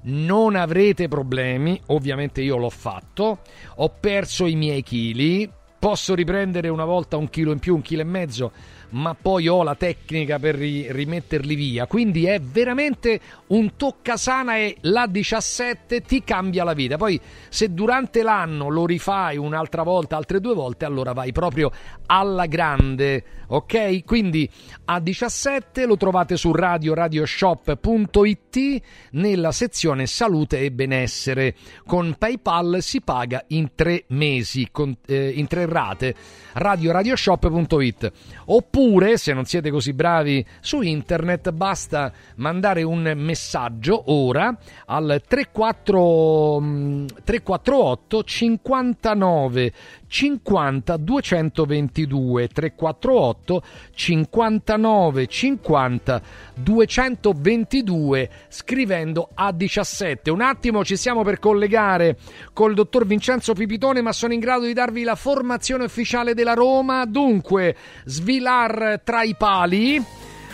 non 0.04 0.56
avrete 0.56 1.08
problemi, 1.08 1.82
ovviamente 1.88 2.42
io 2.42 2.58
l'ho 2.58 2.70
fatto, 2.70 3.40
ho 3.78 3.90
perso 3.98 4.46
i 4.46 4.56
miei 4.56 4.84
chili, 4.84 5.50
posso 5.80 6.14
riprendere 6.14 6.68
una 6.68 6.84
volta 6.84 7.16
un 7.16 7.30
chilo 7.30 7.54
in 7.54 7.60
più, 7.60 7.76
un 7.76 7.82
chilo 7.82 8.02
e 8.02 8.06
mezzo, 8.06 8.52
ma 8.96 9.14
poi 9.14 9.48
ho 9.48 9.62
la 9.64 9.76
tecnica 9.76 10.40
per 10.40 10.56
ri- 10.56 10.92
rimetterli 10.92 11.54
via. 11.56 11.86
Quindi 11.86 12.26
è 12.26 12.40
veramente 12.40 13.20
un 13.48 13.76
toccasana 13.76 14.56
e 14.58 14.78
la 14.82 15.06
17 15.06 16.02
ti 16.02 16.24
cambia 16.24 16.64
la 16.64 16.74
vita. 16.74 16.96
Poi 16.96 17.20
se 17.50 17.74
durante 17.74 18.24
l'anno 18.24 18.70
lo 18.70 18.86
rifai 18.86 19.36
un'altra 19.38 19.84
volta, 19.84 20.16
altre 20.16 20.40
due 20.40 20.54
volte, 20.54 20.86
allora 20.86 21.12
vai 21.12 21.34
proprio 21.34 21.72
alla 22.06 22.46
grande, 22.46 23.24
ok? 23.48 24.06
Quindi 24.06 24.50
a 24.86 25.02
17 25.02 25.86
lo 25.86 25.98
trovate 25.98 26.38
su 26.38 26.54
radioradioshop.it 26.54 28.82
nella 29.12 29.52
sezione 29.52 30.06
salute 30.06 30.60
e 30.60 30.72
benessere. 30.72 31.54
Con 31.86 32.16
PayPal 32.18 32.78
si 32.80 33.02
paga 33.02 33.44
in 33.48 33.72
tre 33.76 34.06
mesi, 34.08 34.70
con, 34.72 34.96
eh, 35.06 35.34
in 35.36 35.48
tre 35.48 35.66
rate. 35.66 36.16
radioradioshop.it. 36.54 38.12
Oppure, 38.46 38.85
se 39.18 39.34
non 39.34 39.46
siete 39.46 39.72
così 39.72 39.94
bravi 39.94 40.46
su 40.60 40.82
internet, 40.82 41.52
basta 41.52 42.12
mandare 42.36 42.84
un 42.84 43.14
messaggio 43.16 44.12
ora 44.12 44.56
al 44.86 45.22
34, 45.28 46.60
mm, 46.62 47.06
348 47.24 48.24
59 48.24 49.74
50 50.08 50.98
222 50.98 52.48
348 52.48 53.64
59 53.94 55.28
50 55.28 56.22
222 56.54 58.30
scrivendo 58.48 59.30
a 59.34 59.52
17 59.52 60.30
un 60.30 60.42
attimo 60.42 60.84
ci 60.84 60.96
siamo 60.96 61.24
per 61.24 61.40
collegare 61.40 62.18
col 62.54 62.74
dottor 62.74 63.06
Vincenzo 63.06 63.54
Pipitone 63.54 64.02
ma 64.02 64.12
sono 64.12 64.34
in 64.34 64.40
grado 64.40 64.66
di 64.66 64.74
darvi 64.74 65.04
la 65.04 65.16
formazione 65.16 65.86
ufficiale 65.86 66.34
della 66.34 66.54
Roma. 66.54 67.06
Dunque 67.06 67.76
Svilar 68.06 69.02
tra 69.04 69.24
i 69.24 69.36
pali 69.36 70.04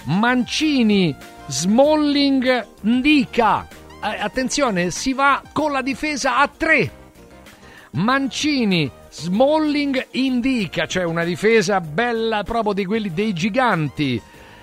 Mancini 0.05 1.15
Smalling 1.47 2.67
Ndica. 2.81 3.67
Eh, 4.03 4.19
attenzione 4.19 4.89
si 4.89 5.13
va 5.13 5.41
con 5.51 5.71
la 5.71 5.81
difesa 5.81 6.37
a 6.37 6.47
3 6.47 6.91
Mancini 7.91 8.89
Smalling 9.13 10.07
indica, 10.11 10.85
cioè 10.85 11.03
una 11.03 11.25
difesa 11.25 11.81
bella 11.81 12.43
proprio 12.43 12.71
di 12.71 12.85
quelli 12.85 13.13
dei 13.13 13.33
giganti. 13.33 14.19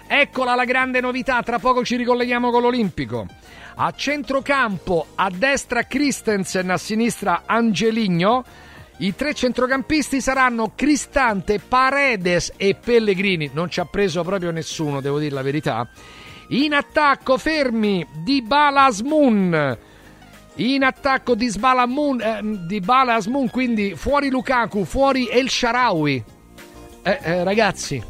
Eccola 0.07 0.55
la 0.55 0.65
grande 0.65 1.02
novità, 1.02 1.43
tra 1.43 1.59
poco 1.59 1.85
ci 1.85 1.97
ricolleghiamo 1.97 2.51
con 2.51 2.62
l'Olimpico. 2.62 3.27
A 3.75 3.93
centrocampo, 3.93 5.09
a 5.17 5.28
destra 5.31 5.83
Christensen, 5.83 6.70
a 6.70 6.78
sinistra 6.78 7.43
Angeligno. 7.44 8.43
I 8.97 9.15
tre 9.15 9.35
centrocampisti 9.35 10.23
saranno 10.23 10.73
Cristante, 10.75 11.60
Paredes 11.60 12.55
e 12.57 12.75
Pellegrini. 12.75 13.51
Non 13.52 13.68
ci 13.68 13.81
ha 13.81 13.85
preso 13.85 14.25
proprio 14.25 14.51
nessuno, 14.51 15.02
devo 15.02 15.18
dire 15.18 15.35
la 15.35 15.43
verità. 15.43 15.86
In 16.49 16.73
attacco 16.73 17.36
fermi 17.36 18.05
di 18.25 18.41
Balasmun. 18.41 19.78
In 20.61 20.83
attacco 20.83 21.37
di 21.37 21.47
Sbalamun, 21.47 22.20
eh, 22.20 22.41
di 22.67 22.81
Balasmun, 22.81 23.49
quindi 23.49 23.95
fuori 23.95 24.28
Lukaku, 24.28 24.85
fuori 24.85 25.28
El 25.28 25.49
Sharawi. 25.49 26.25
Eh, 27.03 27.19
eh, 27.23 27.45
ragazzi, 27.45 28.03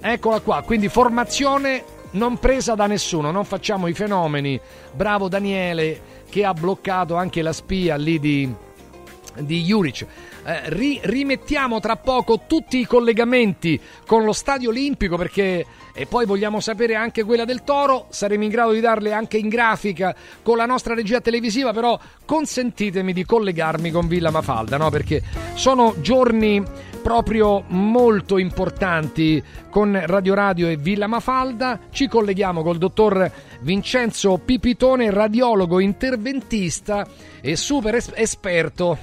eccola 0.00 0.38
qua. 0.38 0.62
Quindi 0.62 0.88
formazione 0.88 1.84
non 2.12 2.38
presa 2.38 2.76
da 2.76 2.86
nessuno, 2.86 3.32
non 3.32 3.44
facciamo 3.44 3.88
i 3.88 3.94
fenomeni. 3.94 4.60
Bravo 4.92 5.26
Daniele 5.26 6.22
che 6.28 6.44
ha 6.44 6.54
bloccato 6.54 7.16
anche 7.16 7.42
la 7.42 7.52
spia 7.52 7.96
lì 7.96 8.20
di, 8.20 8.48
di 9.40 9.62
Juric. 9.64 10.06
Eh, 10.44 10.60
ri- 10.66 11.00
rimettiamo 11.02 11.80
tra 11.80 11.96
poco 11.96 12.42
tutti 12.46 12.78
i 12.78 12.86
collegamenti 12.86 13.80
con 14.06 14.22
lo 14.22 14.32
stadio 14.32 14.70
olimpico 14.70 15.16
perché 15.16 15.66
e 15.94 16.06
poi 16.06 16.26
vogliamo 16.26 16.60
sapere 16.60 16.94
anche 16.94 17.24
quella 17.24 17.44
del 17.44 17.64
Toro, 17.64 18.06
saremo 18.10 18.44
in 18.44 18.50
grado 18.50 18.72
di 18.72 18.80
darle 18.80 19.12
anche 19.12 19.36
in 19.36 19.48
grafica 19.48 20.14
con 20.42 20.56
la 20.56 20.66
nostra 20.66 20.94
regia 20.94 21.20
televisiva, 21.20 21.72
però 21.72 21.98
consentitemi 22.24 23.12
di 23.12 23.24
collegarmi 23.24 23.90
con 23.90 24.08
Villa 24.08 24.30
Mafalda, 24.30 24.76
no? 24.76 24.90
Perché 24.90 25.22
sono 25.54 25.94
giorni 26.00 26.62
proprio 27.02 27.64
molto 27.68 28.38
importanti 28.38 29.42
con 29.68 30.00
Radio 30.06 30.34
Radio 30.34 30.68
e 30.68 30.76
Villa 30.76 31.06
Mafalda. 31.06 31.78
Ci 31.90 32.08
colleghiamo 32.08 32.62
col 32.62 32.78
dottor 32.78 33.30
Vincenzo 33.60 34.38
Pipitone, 34.38 35.10
radiologo 35.10 35.80
interventista 35.80 37.06
e 37.40 37.56
super 37.56 37.96
es- 37.96 38.12
esperto 38.14 38.98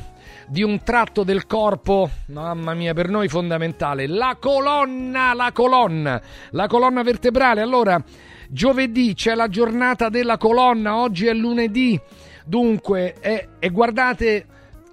di 0.49 0.63
un 0.63 0.81
tratto 0.83 1.23
del 1.23 1.45
corpo, 1.45 2.09
mamma 2.27 2.73
mia, 2.73 2.93
per 2.93 3.07
noi 3.07 3.27
fondamentale, 3.27 4.07
la 4.07 4.37
colonna, 4.39 5.33
la 5.33 5.51
colonna, 5.53 6.21
la 6.51 6.67
colonna 6.67 7.03
vertebrale. 7.03 7.61
Allora, 7.61 8.01
giovedì 8.49 9.13
c'è 9.13 9.35
la 9.35 9.47
giornata 9.47 10.09
della 10.09 10.37
colonna, 10.37 10.97
oggi 10.97 11.27
è 11.27 11.33
lunedì, 11.33 11.99
dunque, 12.45 13.15
e, 13.19 13.49
e 13.59 13.69
guardate 13.69 14.45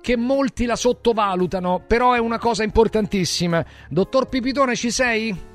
che 0.02 0.16
molti 0.16 0.66
la 0.66 0.76
sottovalutano, 0.76 1.82
però 1.86 2.12
è 2.12 2.18
una 2.18 2.38
cosa 2.38 2.62
importantissima. 2.62 3.64
Dottor 3.88 4.28
Pipitone, 4.28 4.76
ci 4.76 4.90
sei? 4.90 5.54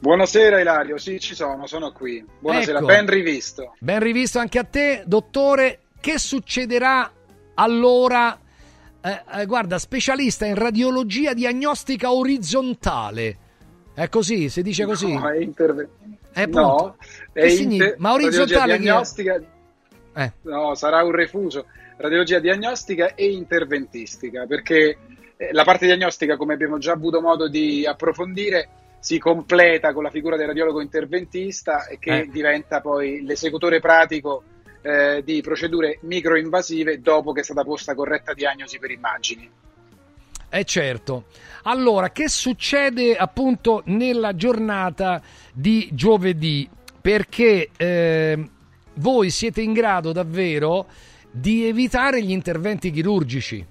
Buonasera 0.00 0.60
Ilario, 0.60 0.98
sì 0.98 1.20
ci 1.20 1.36
sono, 1.36 1.68
sono 1.68 1.92
qui. 1.92 2.24
Buonasera, 2.40 2.78
Ecco. 2.78 2.86
ben 2.86 3.06
rivisto. 3.06 3.74
Ben 3.78 4.00
rivisto 4.00 4.40
anche 4.40 4.58
a 4.58 4.64
te, 4.64 5.04
dottore. 5.06 5.78
Che 6.00 6.18
succederà 6.18 7.08
allora? 7.54 8.36
Eh, 9.04 9.22
eh, 9.40 9.46
guarda, 9.46 9.78
specialista 9.78 10.46
in 10.46 10.54
radiologia 10.54 11.34
diagnostica 11.34 12.12
orizzontale. 12.12 13.36
È 13.94 14.08
così? 14.08 14.48
Si 14.48 14.62
dice 14.62 14.84
così? 14.84 15.12
No, 15.12 15.28
è 15.28 15.38
interve- 15.38 15.88
Eh, 16.34 16.46
no, 16.46 16.96
è 17.32 17.44
inter-? 17.46 17.96
Ma 17.98 18.12
orizzontale 18.12 18.78
diagnostica. 18.78 19.42
Eh. 20.14 20.32
No, 20.42 20.74
sarà 20.74 21.02
un 21.02 21.10
refuso. 21.10 21.66
Radiologia 21.96 22.38
diagnostica 22.38 23.14
e 23.14 23.30
interventistica, 23.32 24.46
perché 24.46 24.96
eh, 25.36 25.52
la 25.52 25.64
parte 25.64 25.86
diagnostica, 25.86 26.36
come 26.36 26.54
abbiamo 26.54 26.78
già 26.78 26.92
avuto 26.92 27.20
modo 27.20 27.48
di 27.48 27.84
approfondire, 27.84 28.68
si 29.00 29.18
completa 29.18 29.92
con 29.92 30.04
la 30.04 30.10
figura 30.10 30.36
del 30.36 30.46
radiologo 30.46 30.80
interventista 30.80 31.86
e 31.86 31.98
che 31.98 32.20
Eh. 32.20 32.28
diventa 32.30 32.80
poi 32.80 33.22
l'esecutore 33.24 33.80
pratico 33.80 34.44
eh, 34.82 35.22
di 35.24 35.40
procedure 35.40 35.98
microinvasive 36.02 37.00
dopo 37.00 37.32
che 37.32 37.40
è 37.40 37.44
stata 37.44 37.64
posta 37.64 37.94
corretta 37.94 38.34
diagnosi 38.34 38.78
per 38.78 38.90
immagini. 38.90 39.50
Eh 40.50 40.64
certo. 40.64 41.24
Allora, 41.62 42.10
che 42.10 42.28
succede 42.28 43.16
appunto 43.16 43.82
nella 43.86 44.34
giornata 44.34 45.22
di 45.52 45.88
giovedì? 45.92 46.68
Perché 47.00 47.70
eh, 47.76 48.48
voi 48.94 49.30
siete 49.30 49.62
in 49.62 49.72
grado 49.72 50.12
davvero 50.12 50.86
di 51.30 51.66
evitare 51.66 52.22
gli 52.22 52.30
interventi 52.30 52.90
chirurgici. 52.90 53.64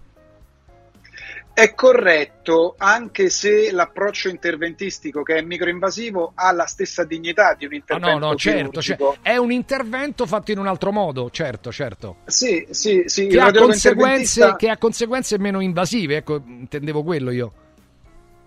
È 1.62 1.76
corretto, 1.76 2.74
anche 2.76 3.30
se 3.30 3.72
l'approccio 3.72 4.30
interventistico 4.30 5.22
che 5.22 5.36
è 5.36 5.42
microinvasivo 5.44 6.32
ha 6.34 6.52
la 6.54 6.66
stessa 6.66 7.04
dignità 7.04 7.54
di 7.54 7.66
un 7.66 7.74
Ah, 7.74 7.76
intervento 7.76 8.18
no, 8.18 8.30
no, 8.30 8.36
certo, 8.36 8.82
cioè, 8.82 8.98
è 9.22 9.38
un 9.38 9.52
intervento 9.52 10.26
fatto 10.26 10.52
in 10.52 10.58
un 10.58 10.66
altro 10.66 10.92
modo, 10.92 11.30
certo, 11.30 11.72
certo. 11.72 12.16
Sì, 12.26 12.66
sì, 12.72 13.04
sì, 13.06 13.28
Che 13.28 13.40
ha, 13.40 13.52
conseguenze, 13.52 14.56
che 14.58 14.70
ha 14.70 14.78
conseguenze 14.80 15.38
meno 15.38 15.62
invasive, 15.62 16.16
ecco, 16.16 16.42
intendevo 16.44 17.04
quello 17.04 17.30
io. 17.30 17.54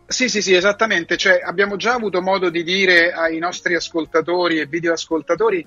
Sì, 0.08 0.28
sì, 0.28 0.42
sì, 0.42 0.52
esattamente. 0.52 1.16
Cioè, 1.16 1.38
abbiamo 1.40 1.76
già 1.76 1.94
avuto 1.94 2.20
modo 2.20 2.50
di 2.50 2.64
dire 2.64 3.12
ai 3.12 3.38
nostri 3.38 3.76
ascoltatori 3.76 4.58
e 4.58 4.66
videoascoltatori 4.66 5.64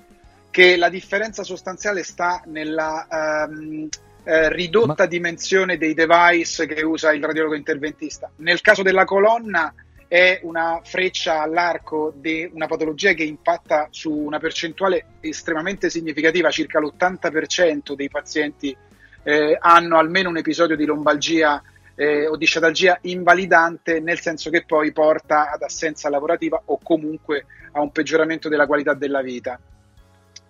che 0.50 0.76
la 0.76 0.90
differenza 0.90 1.42
sostanziale 1.44 2.02
sta 2.02 2.42
nella 2.44 3.46
ehm, 3.48 3.88
eh, 4.28 4.52
ridotta 4.52 5.06
dimensione 5.06 5.78
dei 5.78 5.94
device 5.94 6.66
che 6.66 6.82
usa 6.82 7.14
il 7.14 7.24
radiologo 7.24 7.54
interventista. 7.54 8.30
Nel 8.36 8.60
caso 8.60 8.82
della 8.82 9.06
colonna 9.06 9.72
è 10.06 10.40
una 10.42 10.82
freccia 10.84 11.40
all'arco 11.40 12.12
di 12.14 12.46
una 12.52 12.66
patologia 12.66 13.14
che 13.14 13.22
impatta 13.22 13.88
su 13.90 14.12
una 14.12 14.38
percentuale 14.38 15.12
estremamente 15.20 15.88
significativa, 15.88 16.50
circa 16.50 16.78
l'80% 16.78 17.94
dei 17.94 18.10
pazienti 18.10 18.76
eh, 19.22 19.56
hanno 19.58 19.96
almeno 19.96 20.28
un 20.28 20.36
episodio 20.36 20.76
di 20.76 20.84
lombalgia 20.84 21.62
eh, 21.94 22.26
o 22.26 22.36
di 22.36 22.44
sciatalgia 22.44 22.98
invalidante, 23.02 23.98
nel 23.98 24.20
senso 24.20 24.50
che 24.50 24.62
poi 24.66 24.92
porta 24.92 25.50
ad 25.50 25.62
assenza 25.62 26.10
lavorativa 26.10 26.60
o 26.66 26.78
comunque 26.82 27.46
a 27.72 27.80
un 27.80 27.90
peggioramento 27.92 28.50
della 28.50 28.66
qualità 28.66 28.92
della 28.92 29.22
vita. 29.22 29.58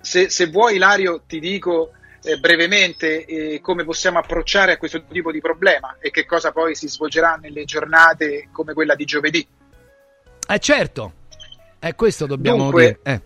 Se, 0.01 0.31
se 0.31 0.47
vuoi, 0.47 0.75
Ilario, 0.75 1.23
ti 1.29 1.39
dico 1.39 1.93
eh, 2.29 2.37
brevemente 2.39 3.25
eh, 3.25 3.61
come 3.63 3.85
possiamo 3.85 4.19
approcciare 4.19 4.73
a 4.73 4.77
questo 4.77 5.03
tipo 5.07 5.33
di 5.33 5.41
problema 5.41 5.97
e 5.99 6.11
che 6.11 6.27
cosa 6.27 6.53
poi 6.53 6.75
si 6.75 6.87
svolgerà 6.87 7.39
nelle 7.41 7.65
giornate 7.65 8.51
come 8.53 8.75
quella 8.75 8.95
di 8.95 9.07
giovedì. 9.07 9.47
Eh 10.47 10.59
certo, 10.59 11.13
è 11.79 11.95
questo 11.95 12.27
dobbiamo 12.27 12.65
Dunque, 12.65 12.83
dire. 12.83 12.99
Eh. 13.03 13.23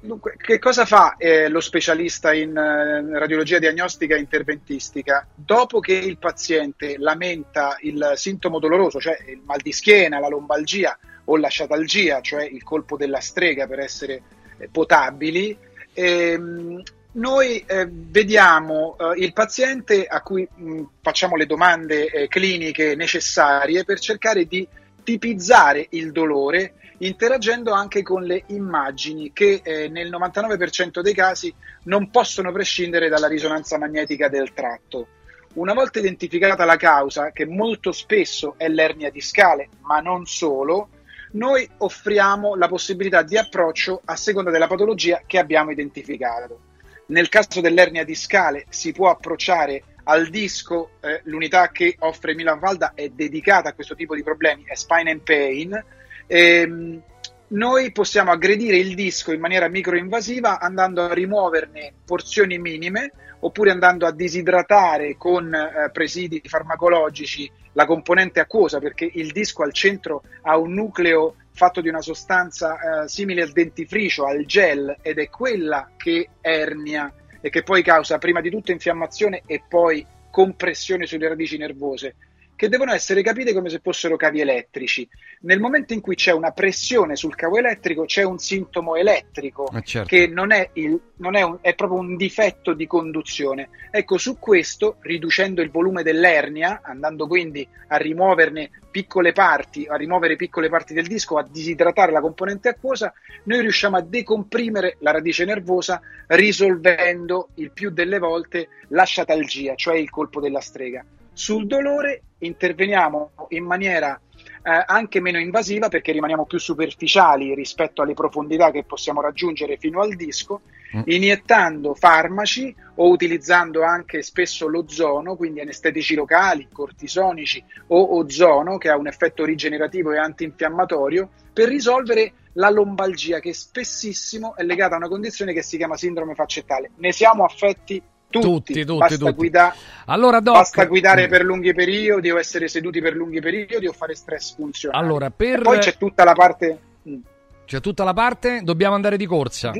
Dunque, 0.00 0.34
che 0.36 0.58
cosa 0.58 0.86
fa 0.86 1.16
eh, 1.16 1.48
lo 1.48 1.60
specialista 1.60 2.32
in 2.32 2.56
eh, 2.56 3.18
radiologia 3.18 3.58
diagnostica 3.58 4.16
e 4.16 4.20
interventistica? 4.20 5.26
Dopo 5.34 5.78
che 5.80 5.92
il 5.92 6.16
paziente 6.16 6.96
lamenta 6.98 7.76
il 7.82 8.12
sintomo 8.14 8.58
doloroso, 8.58 8.98
cioè 8.98 9.16
il 9.28 9.42
mal 9.44 9.60
di 9.60 9.72
schiena, 9.72 10.18
la 10.18 10.28
lombalgia 10.28 10.98
o 11.26 11.36
la 11.36 11.48
sciatalgia, 11.48 12.20
cioè 12.22 12.44
il 12.44 12.62
colpo 12.62 12.96
della 12.96 13.20
strega 13.20 13.66
per 13.66 13.80
essere 13.80 14.22
eh, 14.56 14.68
potabili, 14.68 15.56
ehm, 15.92 16.82
noi 17.12 17.62
eh, 17.66 17.88
vediamo 17.90 18.96
eh, 18.98 19.20
il 19.22 19.32
paziente 19.32 20.06
a 20.06 20.22
cui 20.22 20.48
mh, 20.52 20.82
facciamo 21.02 21.36
le 21.36 21.46
domande 21.46 22.06
eh, 22.06 22.28
cliniche 22.28 22.94
necessarie 22.94 23.84
per 23.84 23.98
cercare 23.98 24.46
di 24.46 24.66
tipizzare 25.02 25.86
il 25.90 26.12
dolore 26.12 26.74
interagendo 26.98 27.72
anche 27.72 28.02
con 28.02 28.22
le 28.22 28.44
immagini 28.48 29.32
che 29.32 29.60
eh, 29.62 29.88
nel 29.88 30.08
99% 30.08 31.00
dei 31.00 31.14
casi 31.14 31.52
non 31.84 32.10
possono 32.10 32.52
prescindere 32.52 33.08
dalla 33.08 33.26
risonanza 33.26 33.76
magnetica 33.76 34.28
del 34.28 34.52
tratto. 34.52 35.08
Una 35.54 35.74
volta 35.74 35.98
identificata 35.98 36.64
la 36.64 36.76
causa, 36.76 37.30
che 37.32 37.44
molto 37.44 37.92
spesso 37.92 38.54
è 38.56 38.68
l'ernia 38.68 39.10
discale, 39.10 39.68
ma 39.80 40.00
non 40.00 40.24
solo, 40.26 40.88
noi 41.32 41.68
offriamo 41.78 42.54
la 42.54 42.68
possibilità 42.68 43.22
di 43.22 43.36
approccio 43.36 44.00
a 44.04 44.16
seconda 44.16 44.50
della 44.50 44.66
patologia 44.66 45.22
che 45.26 45.38
abbiamo 45.38 45.70
identificato. 45.70 46.70
Nel 47.12 47.28
caso 47.28 47.60
dell'ernia 47.60 48.04
discale 48.04 48.64
si 48.70 48.92
può 48.92 49.10
approcciare 49.10 49.82
al 50.04 50.28
disco, 50.28 50.92
eh, 51.00 51.20
l'unità 51.24 51.68
che 51.68 51.94
offre 51.98 52.34
Milan 52.34 52.58
Valda 52.58 52.92
è 52.94 53.10
dedicata 53.10 53.68
a 53.68 53.72
questo 53.74 53.94
tipo 53.94 54.14
di 54.14 54.22
problemi, 54.22 54.64
è 54.64 54.74
Spine 54.74 55.10
and 55.10 55.20
Pain. 55.20 55.84
Ehm, 56.26 57.02
noi 57.48 57.92
possiamo 57.92 58.30
aggredire 58.30 58.78
il 58.78 58.94
disco 58.94 59.30
in 59.30 59.40
maniera 59.40 59.68
microinvasiva 59.68 60.58
andando 60.58 61.02
a 61.02 61.12
rimuoverne 61.12 61.92
porzioni 62.02 62.56
minime 62.58 63.12
oppure 63.40 63.72
andando 63.72 64.06
a 64.06 64.12
disidratare 64.12 65.16
con 65.18 65.54
eh, 65.54 65.90
presidi 65.92 66.40
farmacologici 66.42 67.50
la 67.72 67.84
componente 67.84 68.40
acquosa 68.40 68.78
perché 68.78 69.10
il 69.12 69.32
disco 69.32 69.62
al 69.62 69.74
centro 69.74 70.22
ha 70.42 70.56
un 70.56 70.72
nucleo 70.72 71.34
fatto 71.52 71.80
di 71.80 71.88
una 71.88 72.00
sostanza 72.00 73.02
eh, 73.02 73.08
simile 73.08 73.42
al 73.42 73.52
dentifricio, 73.52 74.26
al 74.26 74.44
gel 74.44 74.96
ed 75.02 75.18
è 75.18 75.28
quella 75.28 75.90
che 75.96 76.28
ernia 76.40 77.12
e 77.40 77.50
che 77.50 77.62
poi 77.62 77.82
causa 77.82 78.18
prima 78.18 78.40
di 78.40 78.50
tutto 78.50 78.72
infiammazione 78.72 79.42
e 79.46 79.62
poi 79.68 80.06
compressione 80.30 81.06
sulle 81.06 81.28
radici 81.28 81.58
nervose 81.58 82.14
che 82.62 82.68
devono 82.68 82.92
essere 82.92 83.22
capite 83.22 83.52
come 83.52 83.70
se 83.70 83.80
fossero 83.82 84.14
cavi 84.14 84.40
elettrici. 84.40 85.08
Nel 85.40 85.58
momento 85.58 85.94
in 85.94 86.00
cui 86.00 86.14
c'è 86.14 86.30
una 86.30 86.52
pressione 86.52 87.16
sul 87.16 87.34
cavo 87.34 87.56
elettrico, 87.56 88.04
c'è 88.04 88.22
un 88.22 88.38
sintomo 88.38 88.94
elettrico 88.94 89.68
Eh, 89.74 89.82
certo. 89.82 90.06
che 90.06 90.28
non, 90.28 90.52
è, 90.52 90.70
il, 90.74 90.96
non 91.16 91.34
è, 91.34 91.42
un- 91.42 91.58
è 91.60 91.74
proprio 91.74 91.98
un 91.98 92.16
difetto 92.16 92.72
di 92.72 92.86
conduzione. 92.86 93.68
Ecco, 93.90 94.16
su 94.16 94.38
questo, 94.38 94.98
riducendo 95.00 95.60
il 95.60 95.72
volume 95.72 96.04
dell'ernia, 96.04 96.82
andando 96.84 97.26
quindi 97.26 97.66
a 97.88 97.96
rimuoverne 97.96 98.70
piccole 98.92 99.32
parti, 99.32 99.84
a 99.88 99.96
rimuovere 99.96 100.36
piccole 100.36 100.68
parti 100.68 100.94
del 100.94 101.08
disco, 101.08 101.38
a 101.38 101.42
disidratare 101.50 102.12
la 102.12 102.20
componente 102.20 102.68
acquosa, 102.68 103.12
noi 103.42 103.60
riusciamo 103.62 103.96
a 103.96 104.02
decomprimere 104.02 104.98
la 105.00 105.10
radice 105.10 105.44
nervosa 105.44 106.00
risolvendo 106.28 107.48
il 107.54 107.72
più 107.72 107.90
delle 107.90 108.20
volte 108.20 108.68
la 108.90 109.02
sciatalgia, 109.02 109.74
cioè 109.74 109.96
il 109.96 110.10
colpo 110.10 110.38
della 110.40 110.60
strega. 110.60 111.04
Sul 111.32 111.66
dolore 111.66 112.22
interveniamo 112.38 113.32
in 113.48 113.64
maniera 113.64 114.20
eh, 114.62 114.84
anche 114.86 115.20
meno 115.20 115.38
invasiva 115.38 115.88
perché 115.88 116.12
rimaniamo 116.12 116.44
più 116.44 116.58
superficiali 116.58 117.54
rispetto 117.54 118.02
alle 118.02 118.14
profondità 118.14 118.70
che 118.70 118.84
possiamo 118.84 119.20
raggiungere 119.20 119.76
fino 119.76 120.00
al 120.00 120.14
disco, 120.14 120.62
iniettando 121.04 121.94
farmaci 121.94 122.74
o 122.96 123.08
utilizzando 123.08 123.82
anche 123.82 124.22
spesso 124.22 124.68
l'ozono, 124.68 125.36
quindi 125.36 125.60
anestetici 125.60 126.14
locali, 126.14 126.68
cortisonici 126.70 127.64
o 127.88 128.18
ozono 128.18 128.76
che 128.76 128.90
ha 128.90 128.96
un 128.96 129.06
effetto 129.06 129.44
rigenerativo 129.44 130.12
e 130.12 130.18
antinfiammatorio 130.18 131.30
per 131.52 131.68
risolvere 131.68 132.34
la 132.54 132.68
lombalgia 132.68 133.40
che 133.40 133.54
spessissimo 133.54 134.54
è 134.54 134.62
legata 134.62 134.94
a 134.94 134.98
una 134.98 135.08
condizione 135.08 135.54
che 135.54 135.62
si 135.62 135.78
chiama 135.78 135.96
sindrome 135.96 136.34
faccettale. 136.34 136.90
Ne 136.96 137.12
siamo 137.12 137.44
affetti 137.44 138.02
tutti, 138.40 138.72
Tutti, 138.72 138.84
tutti, 138.84 138.98
basta, 138.98 139.16
tutti. 139.16 139.32
guida- 139.34 139.74
Allora, 140.06 140.40
Doc- 140.40 140.56
basta 140.56 140.84
guidare 140.86 141.28
per 141.28 141.42
lunghi 141.44 141.72
periodi 141.74 142.30
o 142.30 142.38
essere 142.38 142.66
seduti 142.68 143.00
per 143.00 143.14
lunghi 143.14 143.40
periodi 143.40 143.86
o 143.86 143.92
fare 143.92 144.14
stress 144.14 144.54
funzionale. 144.56 145.04
Allora, 145.04 145.30
per- 145.30 145.62
poi 145.62 145.78
c'è 145.78 145.96
tutta 145.96 146.24
la 146.24 146.32
parte 146.32 146.78
mm, 147.08 147.16
C'è 147.64 147.80
tutta 147.80 148.04
la 148.04 148.12
parte, 148.12 148.60
dobbiamo 148.62 148.94
andare 148.94 149.16
di 149.16 149.26
corsa. 149.26 149.72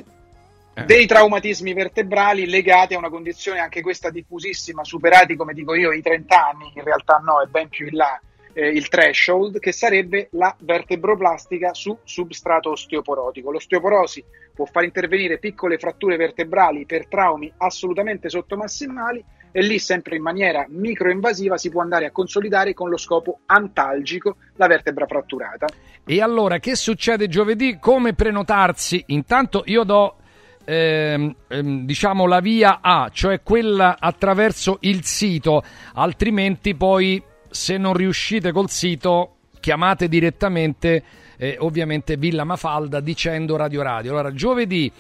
Eh. 0.74 0.84
dei 0.86 1.04
traumatismi 1.04 1.74
vertebrali 1.74 2.46
legati 2.48 2.94
a 2.94 2.98
una 2.98 3.10
condizione 3.10 3.58
anche 3.60 3.82
questa 3.82 4.08
diffusissima, 4.08 4.82
superati 4.84 5.36
come 5.36 5.52
dico 5.52 5.74
io 5.74 5.92
i 5.92 6.00
30 6.00 6.48
anni, 6.48 6.72
in 6.74 6.82
realtà 6.82 7.20
no, 7.22 7.42
è 7.42 7.46
ben 7.46 7.68
più 7.68 7.86
in 7.88 7.96
là 7.96 8.18
eh, 8.52 8.68
il 8.68 8.88
threshold, 8.88 9.58
che 9.58 9.72
sarebbe 9.72 10.28
la 10.32 10.54
vertebroplastica 10.58 11.74
su 11.74 11.96
substrato 12.04 12.70
osteoporotico. 12.70 13.50
L'osteoporosi 13.50 14.24
può 14.54 14.64
far 14.66 14.84
intervenire 14.84 15.38
piccole 15.38 15.78
fratture 15.78 16.16
vertebrali 16.16 16.86
per 16.86 17.06
traumi 17.06 17.52
assolutamente 17.58 18.28
sottomassimali 18.28 19.24
e 19.52 19.62
lì 19.62 19.78
sempre 19.78 20.16
in 20.16 20.22
maniera 20.22 20.64
microinvasiva 20.68 21.58
si 21.58 21.70
può 21.70 21.82
andare 21.82 22.06
a 22.06 22.10
consolidare 22.10 22.72
con 22.72 22.88
lo 22.88 22.96
scopo 22.96 23.40
antalgico 23.46 24.36
la 24.56 24.66
vertebra 24.66 25.06
fratturata. 25.06 25.66
E 26.04 26.20
allora, 26.20 26.58
che 26.58 26.74
succede 26.74 27.28
giovedì? 27.28 27.78
Come 27.78 28.14
prenotarsi? 28.14 29.02
Intanto 29.08 29.62
io 29.66 29.84
do, 29.84 30.16
ehm, 30.64 31.34
ehm, 31.48 31.84
diciamo, 31.84 32.26
la 32.26 32.40
via 32.40 32.78
A, 32.80 33.10
cioè 33.12 33.42
quella 33.42 33.96
attraverso 33.98 34.78
il 34.80 35.04
sito, 35.04 35.62
altrimenti 35.94 36.74
poi 36.74 37.22
se 37.52 37.76
non 37.76 37.94
riuscite 37.94 38.50
col 38.50 38.68
sito 38.68 39.36
chiamate 39.60 40.08
direttamente, 40.08 41.02
eh, 41.36 41.56
ovviamente, 41.60 42.16
Villa 42.16 42.44
Mafalda 42.44 43.00
dicendo 43.00 43.56
Radio 43.56 43.82
Radio. 43.82 44.10
Allora, 44.10 44.32
giovedì 44.32 44.90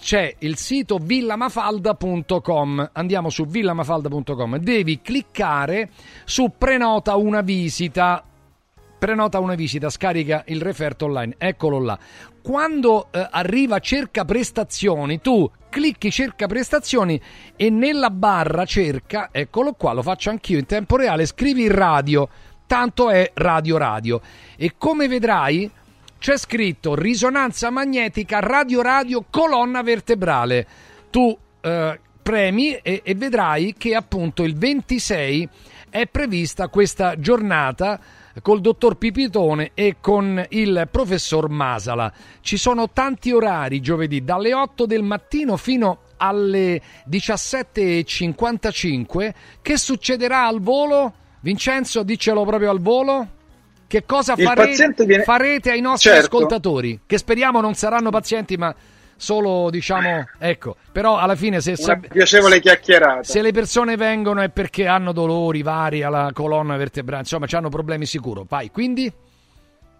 c'è 0.00 0.34
il 0.38 0.56
sito 0.56 0.98
villamafalda.com. 0.98 2.90
Andiamo 2.92 3.28
su 3.28 3.46
villamafalda.com. 3.46 4.56
Devi 4.56 5.00
cliccare 5.02 5.90
su 6.24 6.52
prenota 6.56 7.16
una 7.16 7.42
visita. 7.42 8.24
Prenota 8.96 9.38
una 9.38 9.54
visita, 9.54 9.90
scarica 9.90 10.44
il 10.46 10.62
referto 10.62 11.04
online, 11.04 11.34
eccolo 11.36 11.78
là. 11.78 11.98
Quando 12.44 13.08
eh, 13.10 13.26
arriva 13.30 13.78
cerca 13.78 14.26
prestazioni, 14.26 15.18
tu 15.22 15.50
clicchi 15.70 16.10
cerca 16.10 16.46
prestazioni 16.46 17.18
e 17.56 17.70
nella 17.70 18.10
barra 18.10 18.66
cerca, 18.66 19.30
eccolo 19.32 19.72
qua, 19.72 19.94
lo 19.94 20.02
faccio 20.02 20.28
anch'io 20.28 20.58
in 20.58 20.66
tempo 20.66 20.96
reale, 20.96 21.24
scrivi 21.24 21.68
radio, 21.68 22.28
tanto 22.66 23.08
è 23.08 23.30
radio 23.32 23.78
radio. 23.78 24.20
E 24.56 24.74
come 24.76 25.08
vedrai 25.08 25.70
c'è 26.18 26.36
scritto 26.36 26.94
risonanza 26.94 27.70
magnetica 27.70 28.40
radio 28.40 28.82
radio 28.82 29.24
colonna 29.30 29.82
vertebrale. 29.82 30.66
Tu 31.08 31.34
eh, 31.62 31.98
premi 32.22 32.74
e, 32.74 33.00
e 33.02 33.14
vedrai 33.14 33.74
che 33.78 33.94
appunto 33.94 34.42
il 34.42 34.54
26 34.54 35.48
è 35.88 36.06
prevista 36.06 36.68
questa 36.68 37.18
giornata 37.18 37.98
col 38.42 38.60
dottor 38.60 38.96
Pipitone 38.96 39.70
e 39.74 39.96
con 40.00 40.44
il 40.50 40.88
professor 40.90 41.48
Masala. 41.48 42.12
Ci 42.40 42.56
sono 42.56 42.90
tanti 42.90 43.32
orari 43.32 43.80
giovedì, 43.80 44.24
dalle 44.24 44.54
8 44.54 44.86
del 44.86 45.02
mattino 45.02 45.56
fino 45.56 45.98
alle 46.16 46.80
17.55. 47.08 49.34
Che 49.62 49.76
succederà 49.76 50.46
al 50.46 50.60
volo? 50.60 51.12
Vincenzo, 51.40 52.02
diccelo 52.02 52.44
proprio 52.44 52.70
al 52.70 52.80
volo. 52.80 53.28
Che 53.86 54.04
cosa 54.06 54.34
paziente 54.34 55.04
viene- 55.04 55.24
farete 55.24 55.70
ai 55.70 55.80
nostri 55.80 56.10
Certo. 56.10 56.24
ascoltatori? 56.26 57.00
Che 57.06 57.18
speriamo 57.18 57.60
non 57.60 57.74
saranno 57.74 58.10
pazienti, 58.10 58.56
ma 58.56 58.74
solo 59.16 59.70
diciamo, 59.70 60.26
ecco, 60.38 60.76
però 60.92 61.18
alla 61.18 61.36
fine 61.36 61.60
se, 61.60 61.74
Una 61.78 61.98
se- 62.00 62.08
piacevole 62.08 62.60
chiacchierata. 62.60 63.22
se 63.22 63.42
le 63.42 63.52
persone 63.52 63.96
vengono 63.96 64.40
è 64.40 64.48
perché 64.48 64.86
hanno 64.86 65.12
dolori 65.12 65.62
vari 65.62 66.02
alla 66.02 66.30
colonna 66.32 66.76
vertebrale, 66.76 67.22
insomma, 67.22 67.46
hanno 67.50 67.68
problemi 67.68 68.06
sicuro. 68.06 68.44
Vai, 68.48 68.70
quindi 68.70 69.12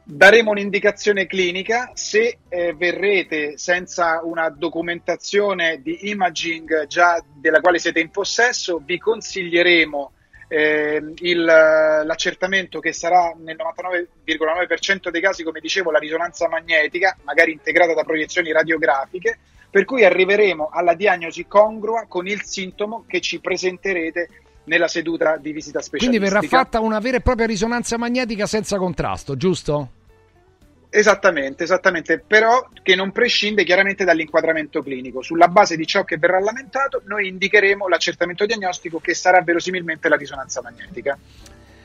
daremo 0.04 0.50
un'indicazione 0.50 1.26
clinica. 1.26 1.90
Se 1.94 2.38
eh, 2.48 2.74
verrete 2.74 3.56
senza 3.56 4.20
una 4.22 4.50
documentazione 4.50 5.80
di 5.82 6.10
imaging 6.10 6.86
già 6.86 7.22
della 7.34 7.60
quale 7.60 7.78
siete 7.78 8.00
in 8.00 8.10
possesso, 8.10 8.80
vi 8.84 8.98
consiglieremo 8.98 10.12
eh, 10.54 11.02
il- 11.16 11.42
l'accertamento 11.44 12.78
che 12.78 12.92
sarà 12.92 13.34
nel 13.42 13.56
99,9% 13.56 15.10
dei 15.10 15.20
casi, 15.20 15.42
come 15.42 15.58
dicevo, 15.60 15.90
la 15.90 15.98
risonanza 15.98 16.48
magnetica, 16.48 17.16
magari 17.24 17.50
integrata 17.52 17.92
da 17.92 18.04
proiezioni 18.04 18.52
radiografiche, 18.52 19.36
per 19.68 19.84
cui 19.84 20.04
arriveremo 20.04 20.70
alla 20.72 20.94
diagnosi 20.94 21.46
congrua 21.48 22.04
con 22.06 22.28
il 22.28 22.42
sintomo 22.44 23.04
che 23.08 23.20
ci 23.20 23.40
presenterete 23.40 24.28
nella 24.66 24.86
seduta 24.86 25.36
di 25.36 25.50
visita 25.52 25.80
quindi 25.80 26.16
specialistica. 26.16 26.40
verrà 26.40 26.46
fatta 26.62 26.80
una 26.80 27.00
vera 27.00 27.16
e 27.16 27.20
propria 27.20 27.46
risonanza 27.46 27.98
magnetica 27.98 28.46
senza 28.46 28.78
contrasto, 28.78 29.36
giusto? 29.36 29.88
Esattamente, 30.96 31.64
esattamente, 31.64 32.22
però 32.24 32.68
che 32.80 32.94
non 32.94 33.10
prescinde 33.10 33.64
chiaramente 33.64 34.04
dall'inquadramento 34.04 34.80
clinico. 34.80 35.22
Sulla 35.22 35.48
base 35.48 35.74
di 35.74 35.88
ciò 35.88 36.04
che 36.04 36.18
verrà 36.18 36.38
lamentato, 36.38 37.02
noi 37.06 37.26
indicheremo 37.26 37.88
l'accertamento 37.88 38.46
diagnostico 38.46 39.00
che 39.00 39.12
sarà 39.12 39.42
verosimilmente 39.42 40.08
la 40.08 40.14
risonanza 40.14 40.62
magnetica. 40.62 41.18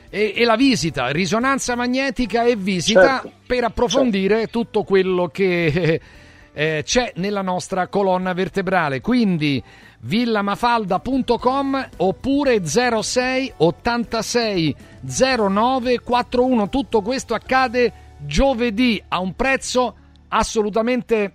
E, 0.08 0.32
e 0.36 0.44
la 0.44 0.54
visita, 0.54 1.08
risonanza 1.08 1.74
magnetica 1.74 2.44
e 2.44 2.54
visita 2.54 3.20
Certo, 3.20 3.32
per 3.48 3.64
approfondire 3.64 4.46
tutto 4.46 4.84
quello 4.84 5.26
che 5.26 6.00
eh, 6.54 6.82
c'è 6.84 7.12
nella 7.16 7.42
nostra 7.42 7.88
colonna 7.88 8.32
vertebrale. 8.32 9.00
Quindi 9.00 9.60
villamafalda.com 10.02 11.88
oppure 11.96 12.64
06 12.64 13.54
86 13.56 14.76
09 15.00 15.98
41. 15.98 16.68
Tutto 16.68 17.02
questo 17.02 17.34
accade 17.34 18.08
giovedì 18.24 19.02
a 19.08 19.20
un 19.20 19.34
prezzo 19.34 19.94
assolutamente 20.28 21.34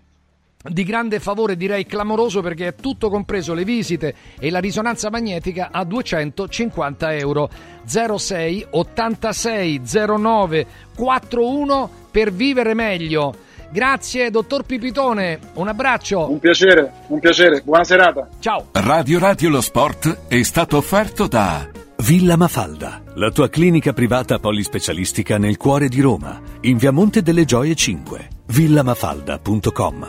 di 0.67 0.83
grande 0.83 1.19
favore, 1.19 1.55
direi 1.55 1.85
clamoroso, 1.85 2.41
perché 2.41 2.67
è 2.67 2.75
tutto 2.75 3.09
compreso 3.09 3.53
le 3.53 3.63
visite 3.63 4.15
e 4.39 4.49
la 4.49 4.59
risonanza 4.59 5.09
magnetica 5.09 5.69
a 5.71 5.83
250 5.83 7.13
euro. 7.15 7.49
06 7.85 8.67
86 8.71 9.81
09 10.17 10.65
41 10.95 11.89
per 12.09 12.33
vivere 12.33 12.73
meglio. 12.73 13.35
Grazie, 13.69 14.31
dottor 14.31 14.63
Pipitone. 14.63 15.39
Un 15.53 15.67
abbraccio. 15.67 16.31
Un 16.31 16.39
piacere, 16.39 16.91
un 17.07 17.19
piacere. 17.19 17.61
Buona 17.61 17.83
serata. 17.83 18.27
Ciao. 18.39 18.69
Radio 18.71 19.19
Radio 19.19 19.49
Lo 19.49 19.61
Sport 19.61 20.27
è 20.27 20.41
stato 20.43 20.77
offerto 20.77 21.27
da 21.27 21.83
Villa 22.05 22.37
Mafalda, 22.37 23.01
la 23.15 23.31
tua 23.31 23.49
clinica 23.49 23.91
privata 23.91 24.37
polispecialistica 24.37 25.39
nel 25.39 25.57
cuore 25.57 25.87
di 25.87 26.01
Roma, 26.01 26.39
in 26.61 26.77
via 26.77 26.91
Monte 26.91 27.23
delle 27.23 27.45
Gioie 27.45 27.73
5, 27.73 28.29
villamafalda.com. 28.45 30.07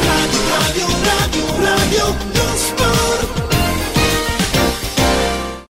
Radio, 0.00 0.86
radio, 1.04 1.46
radio, 1.58 2.79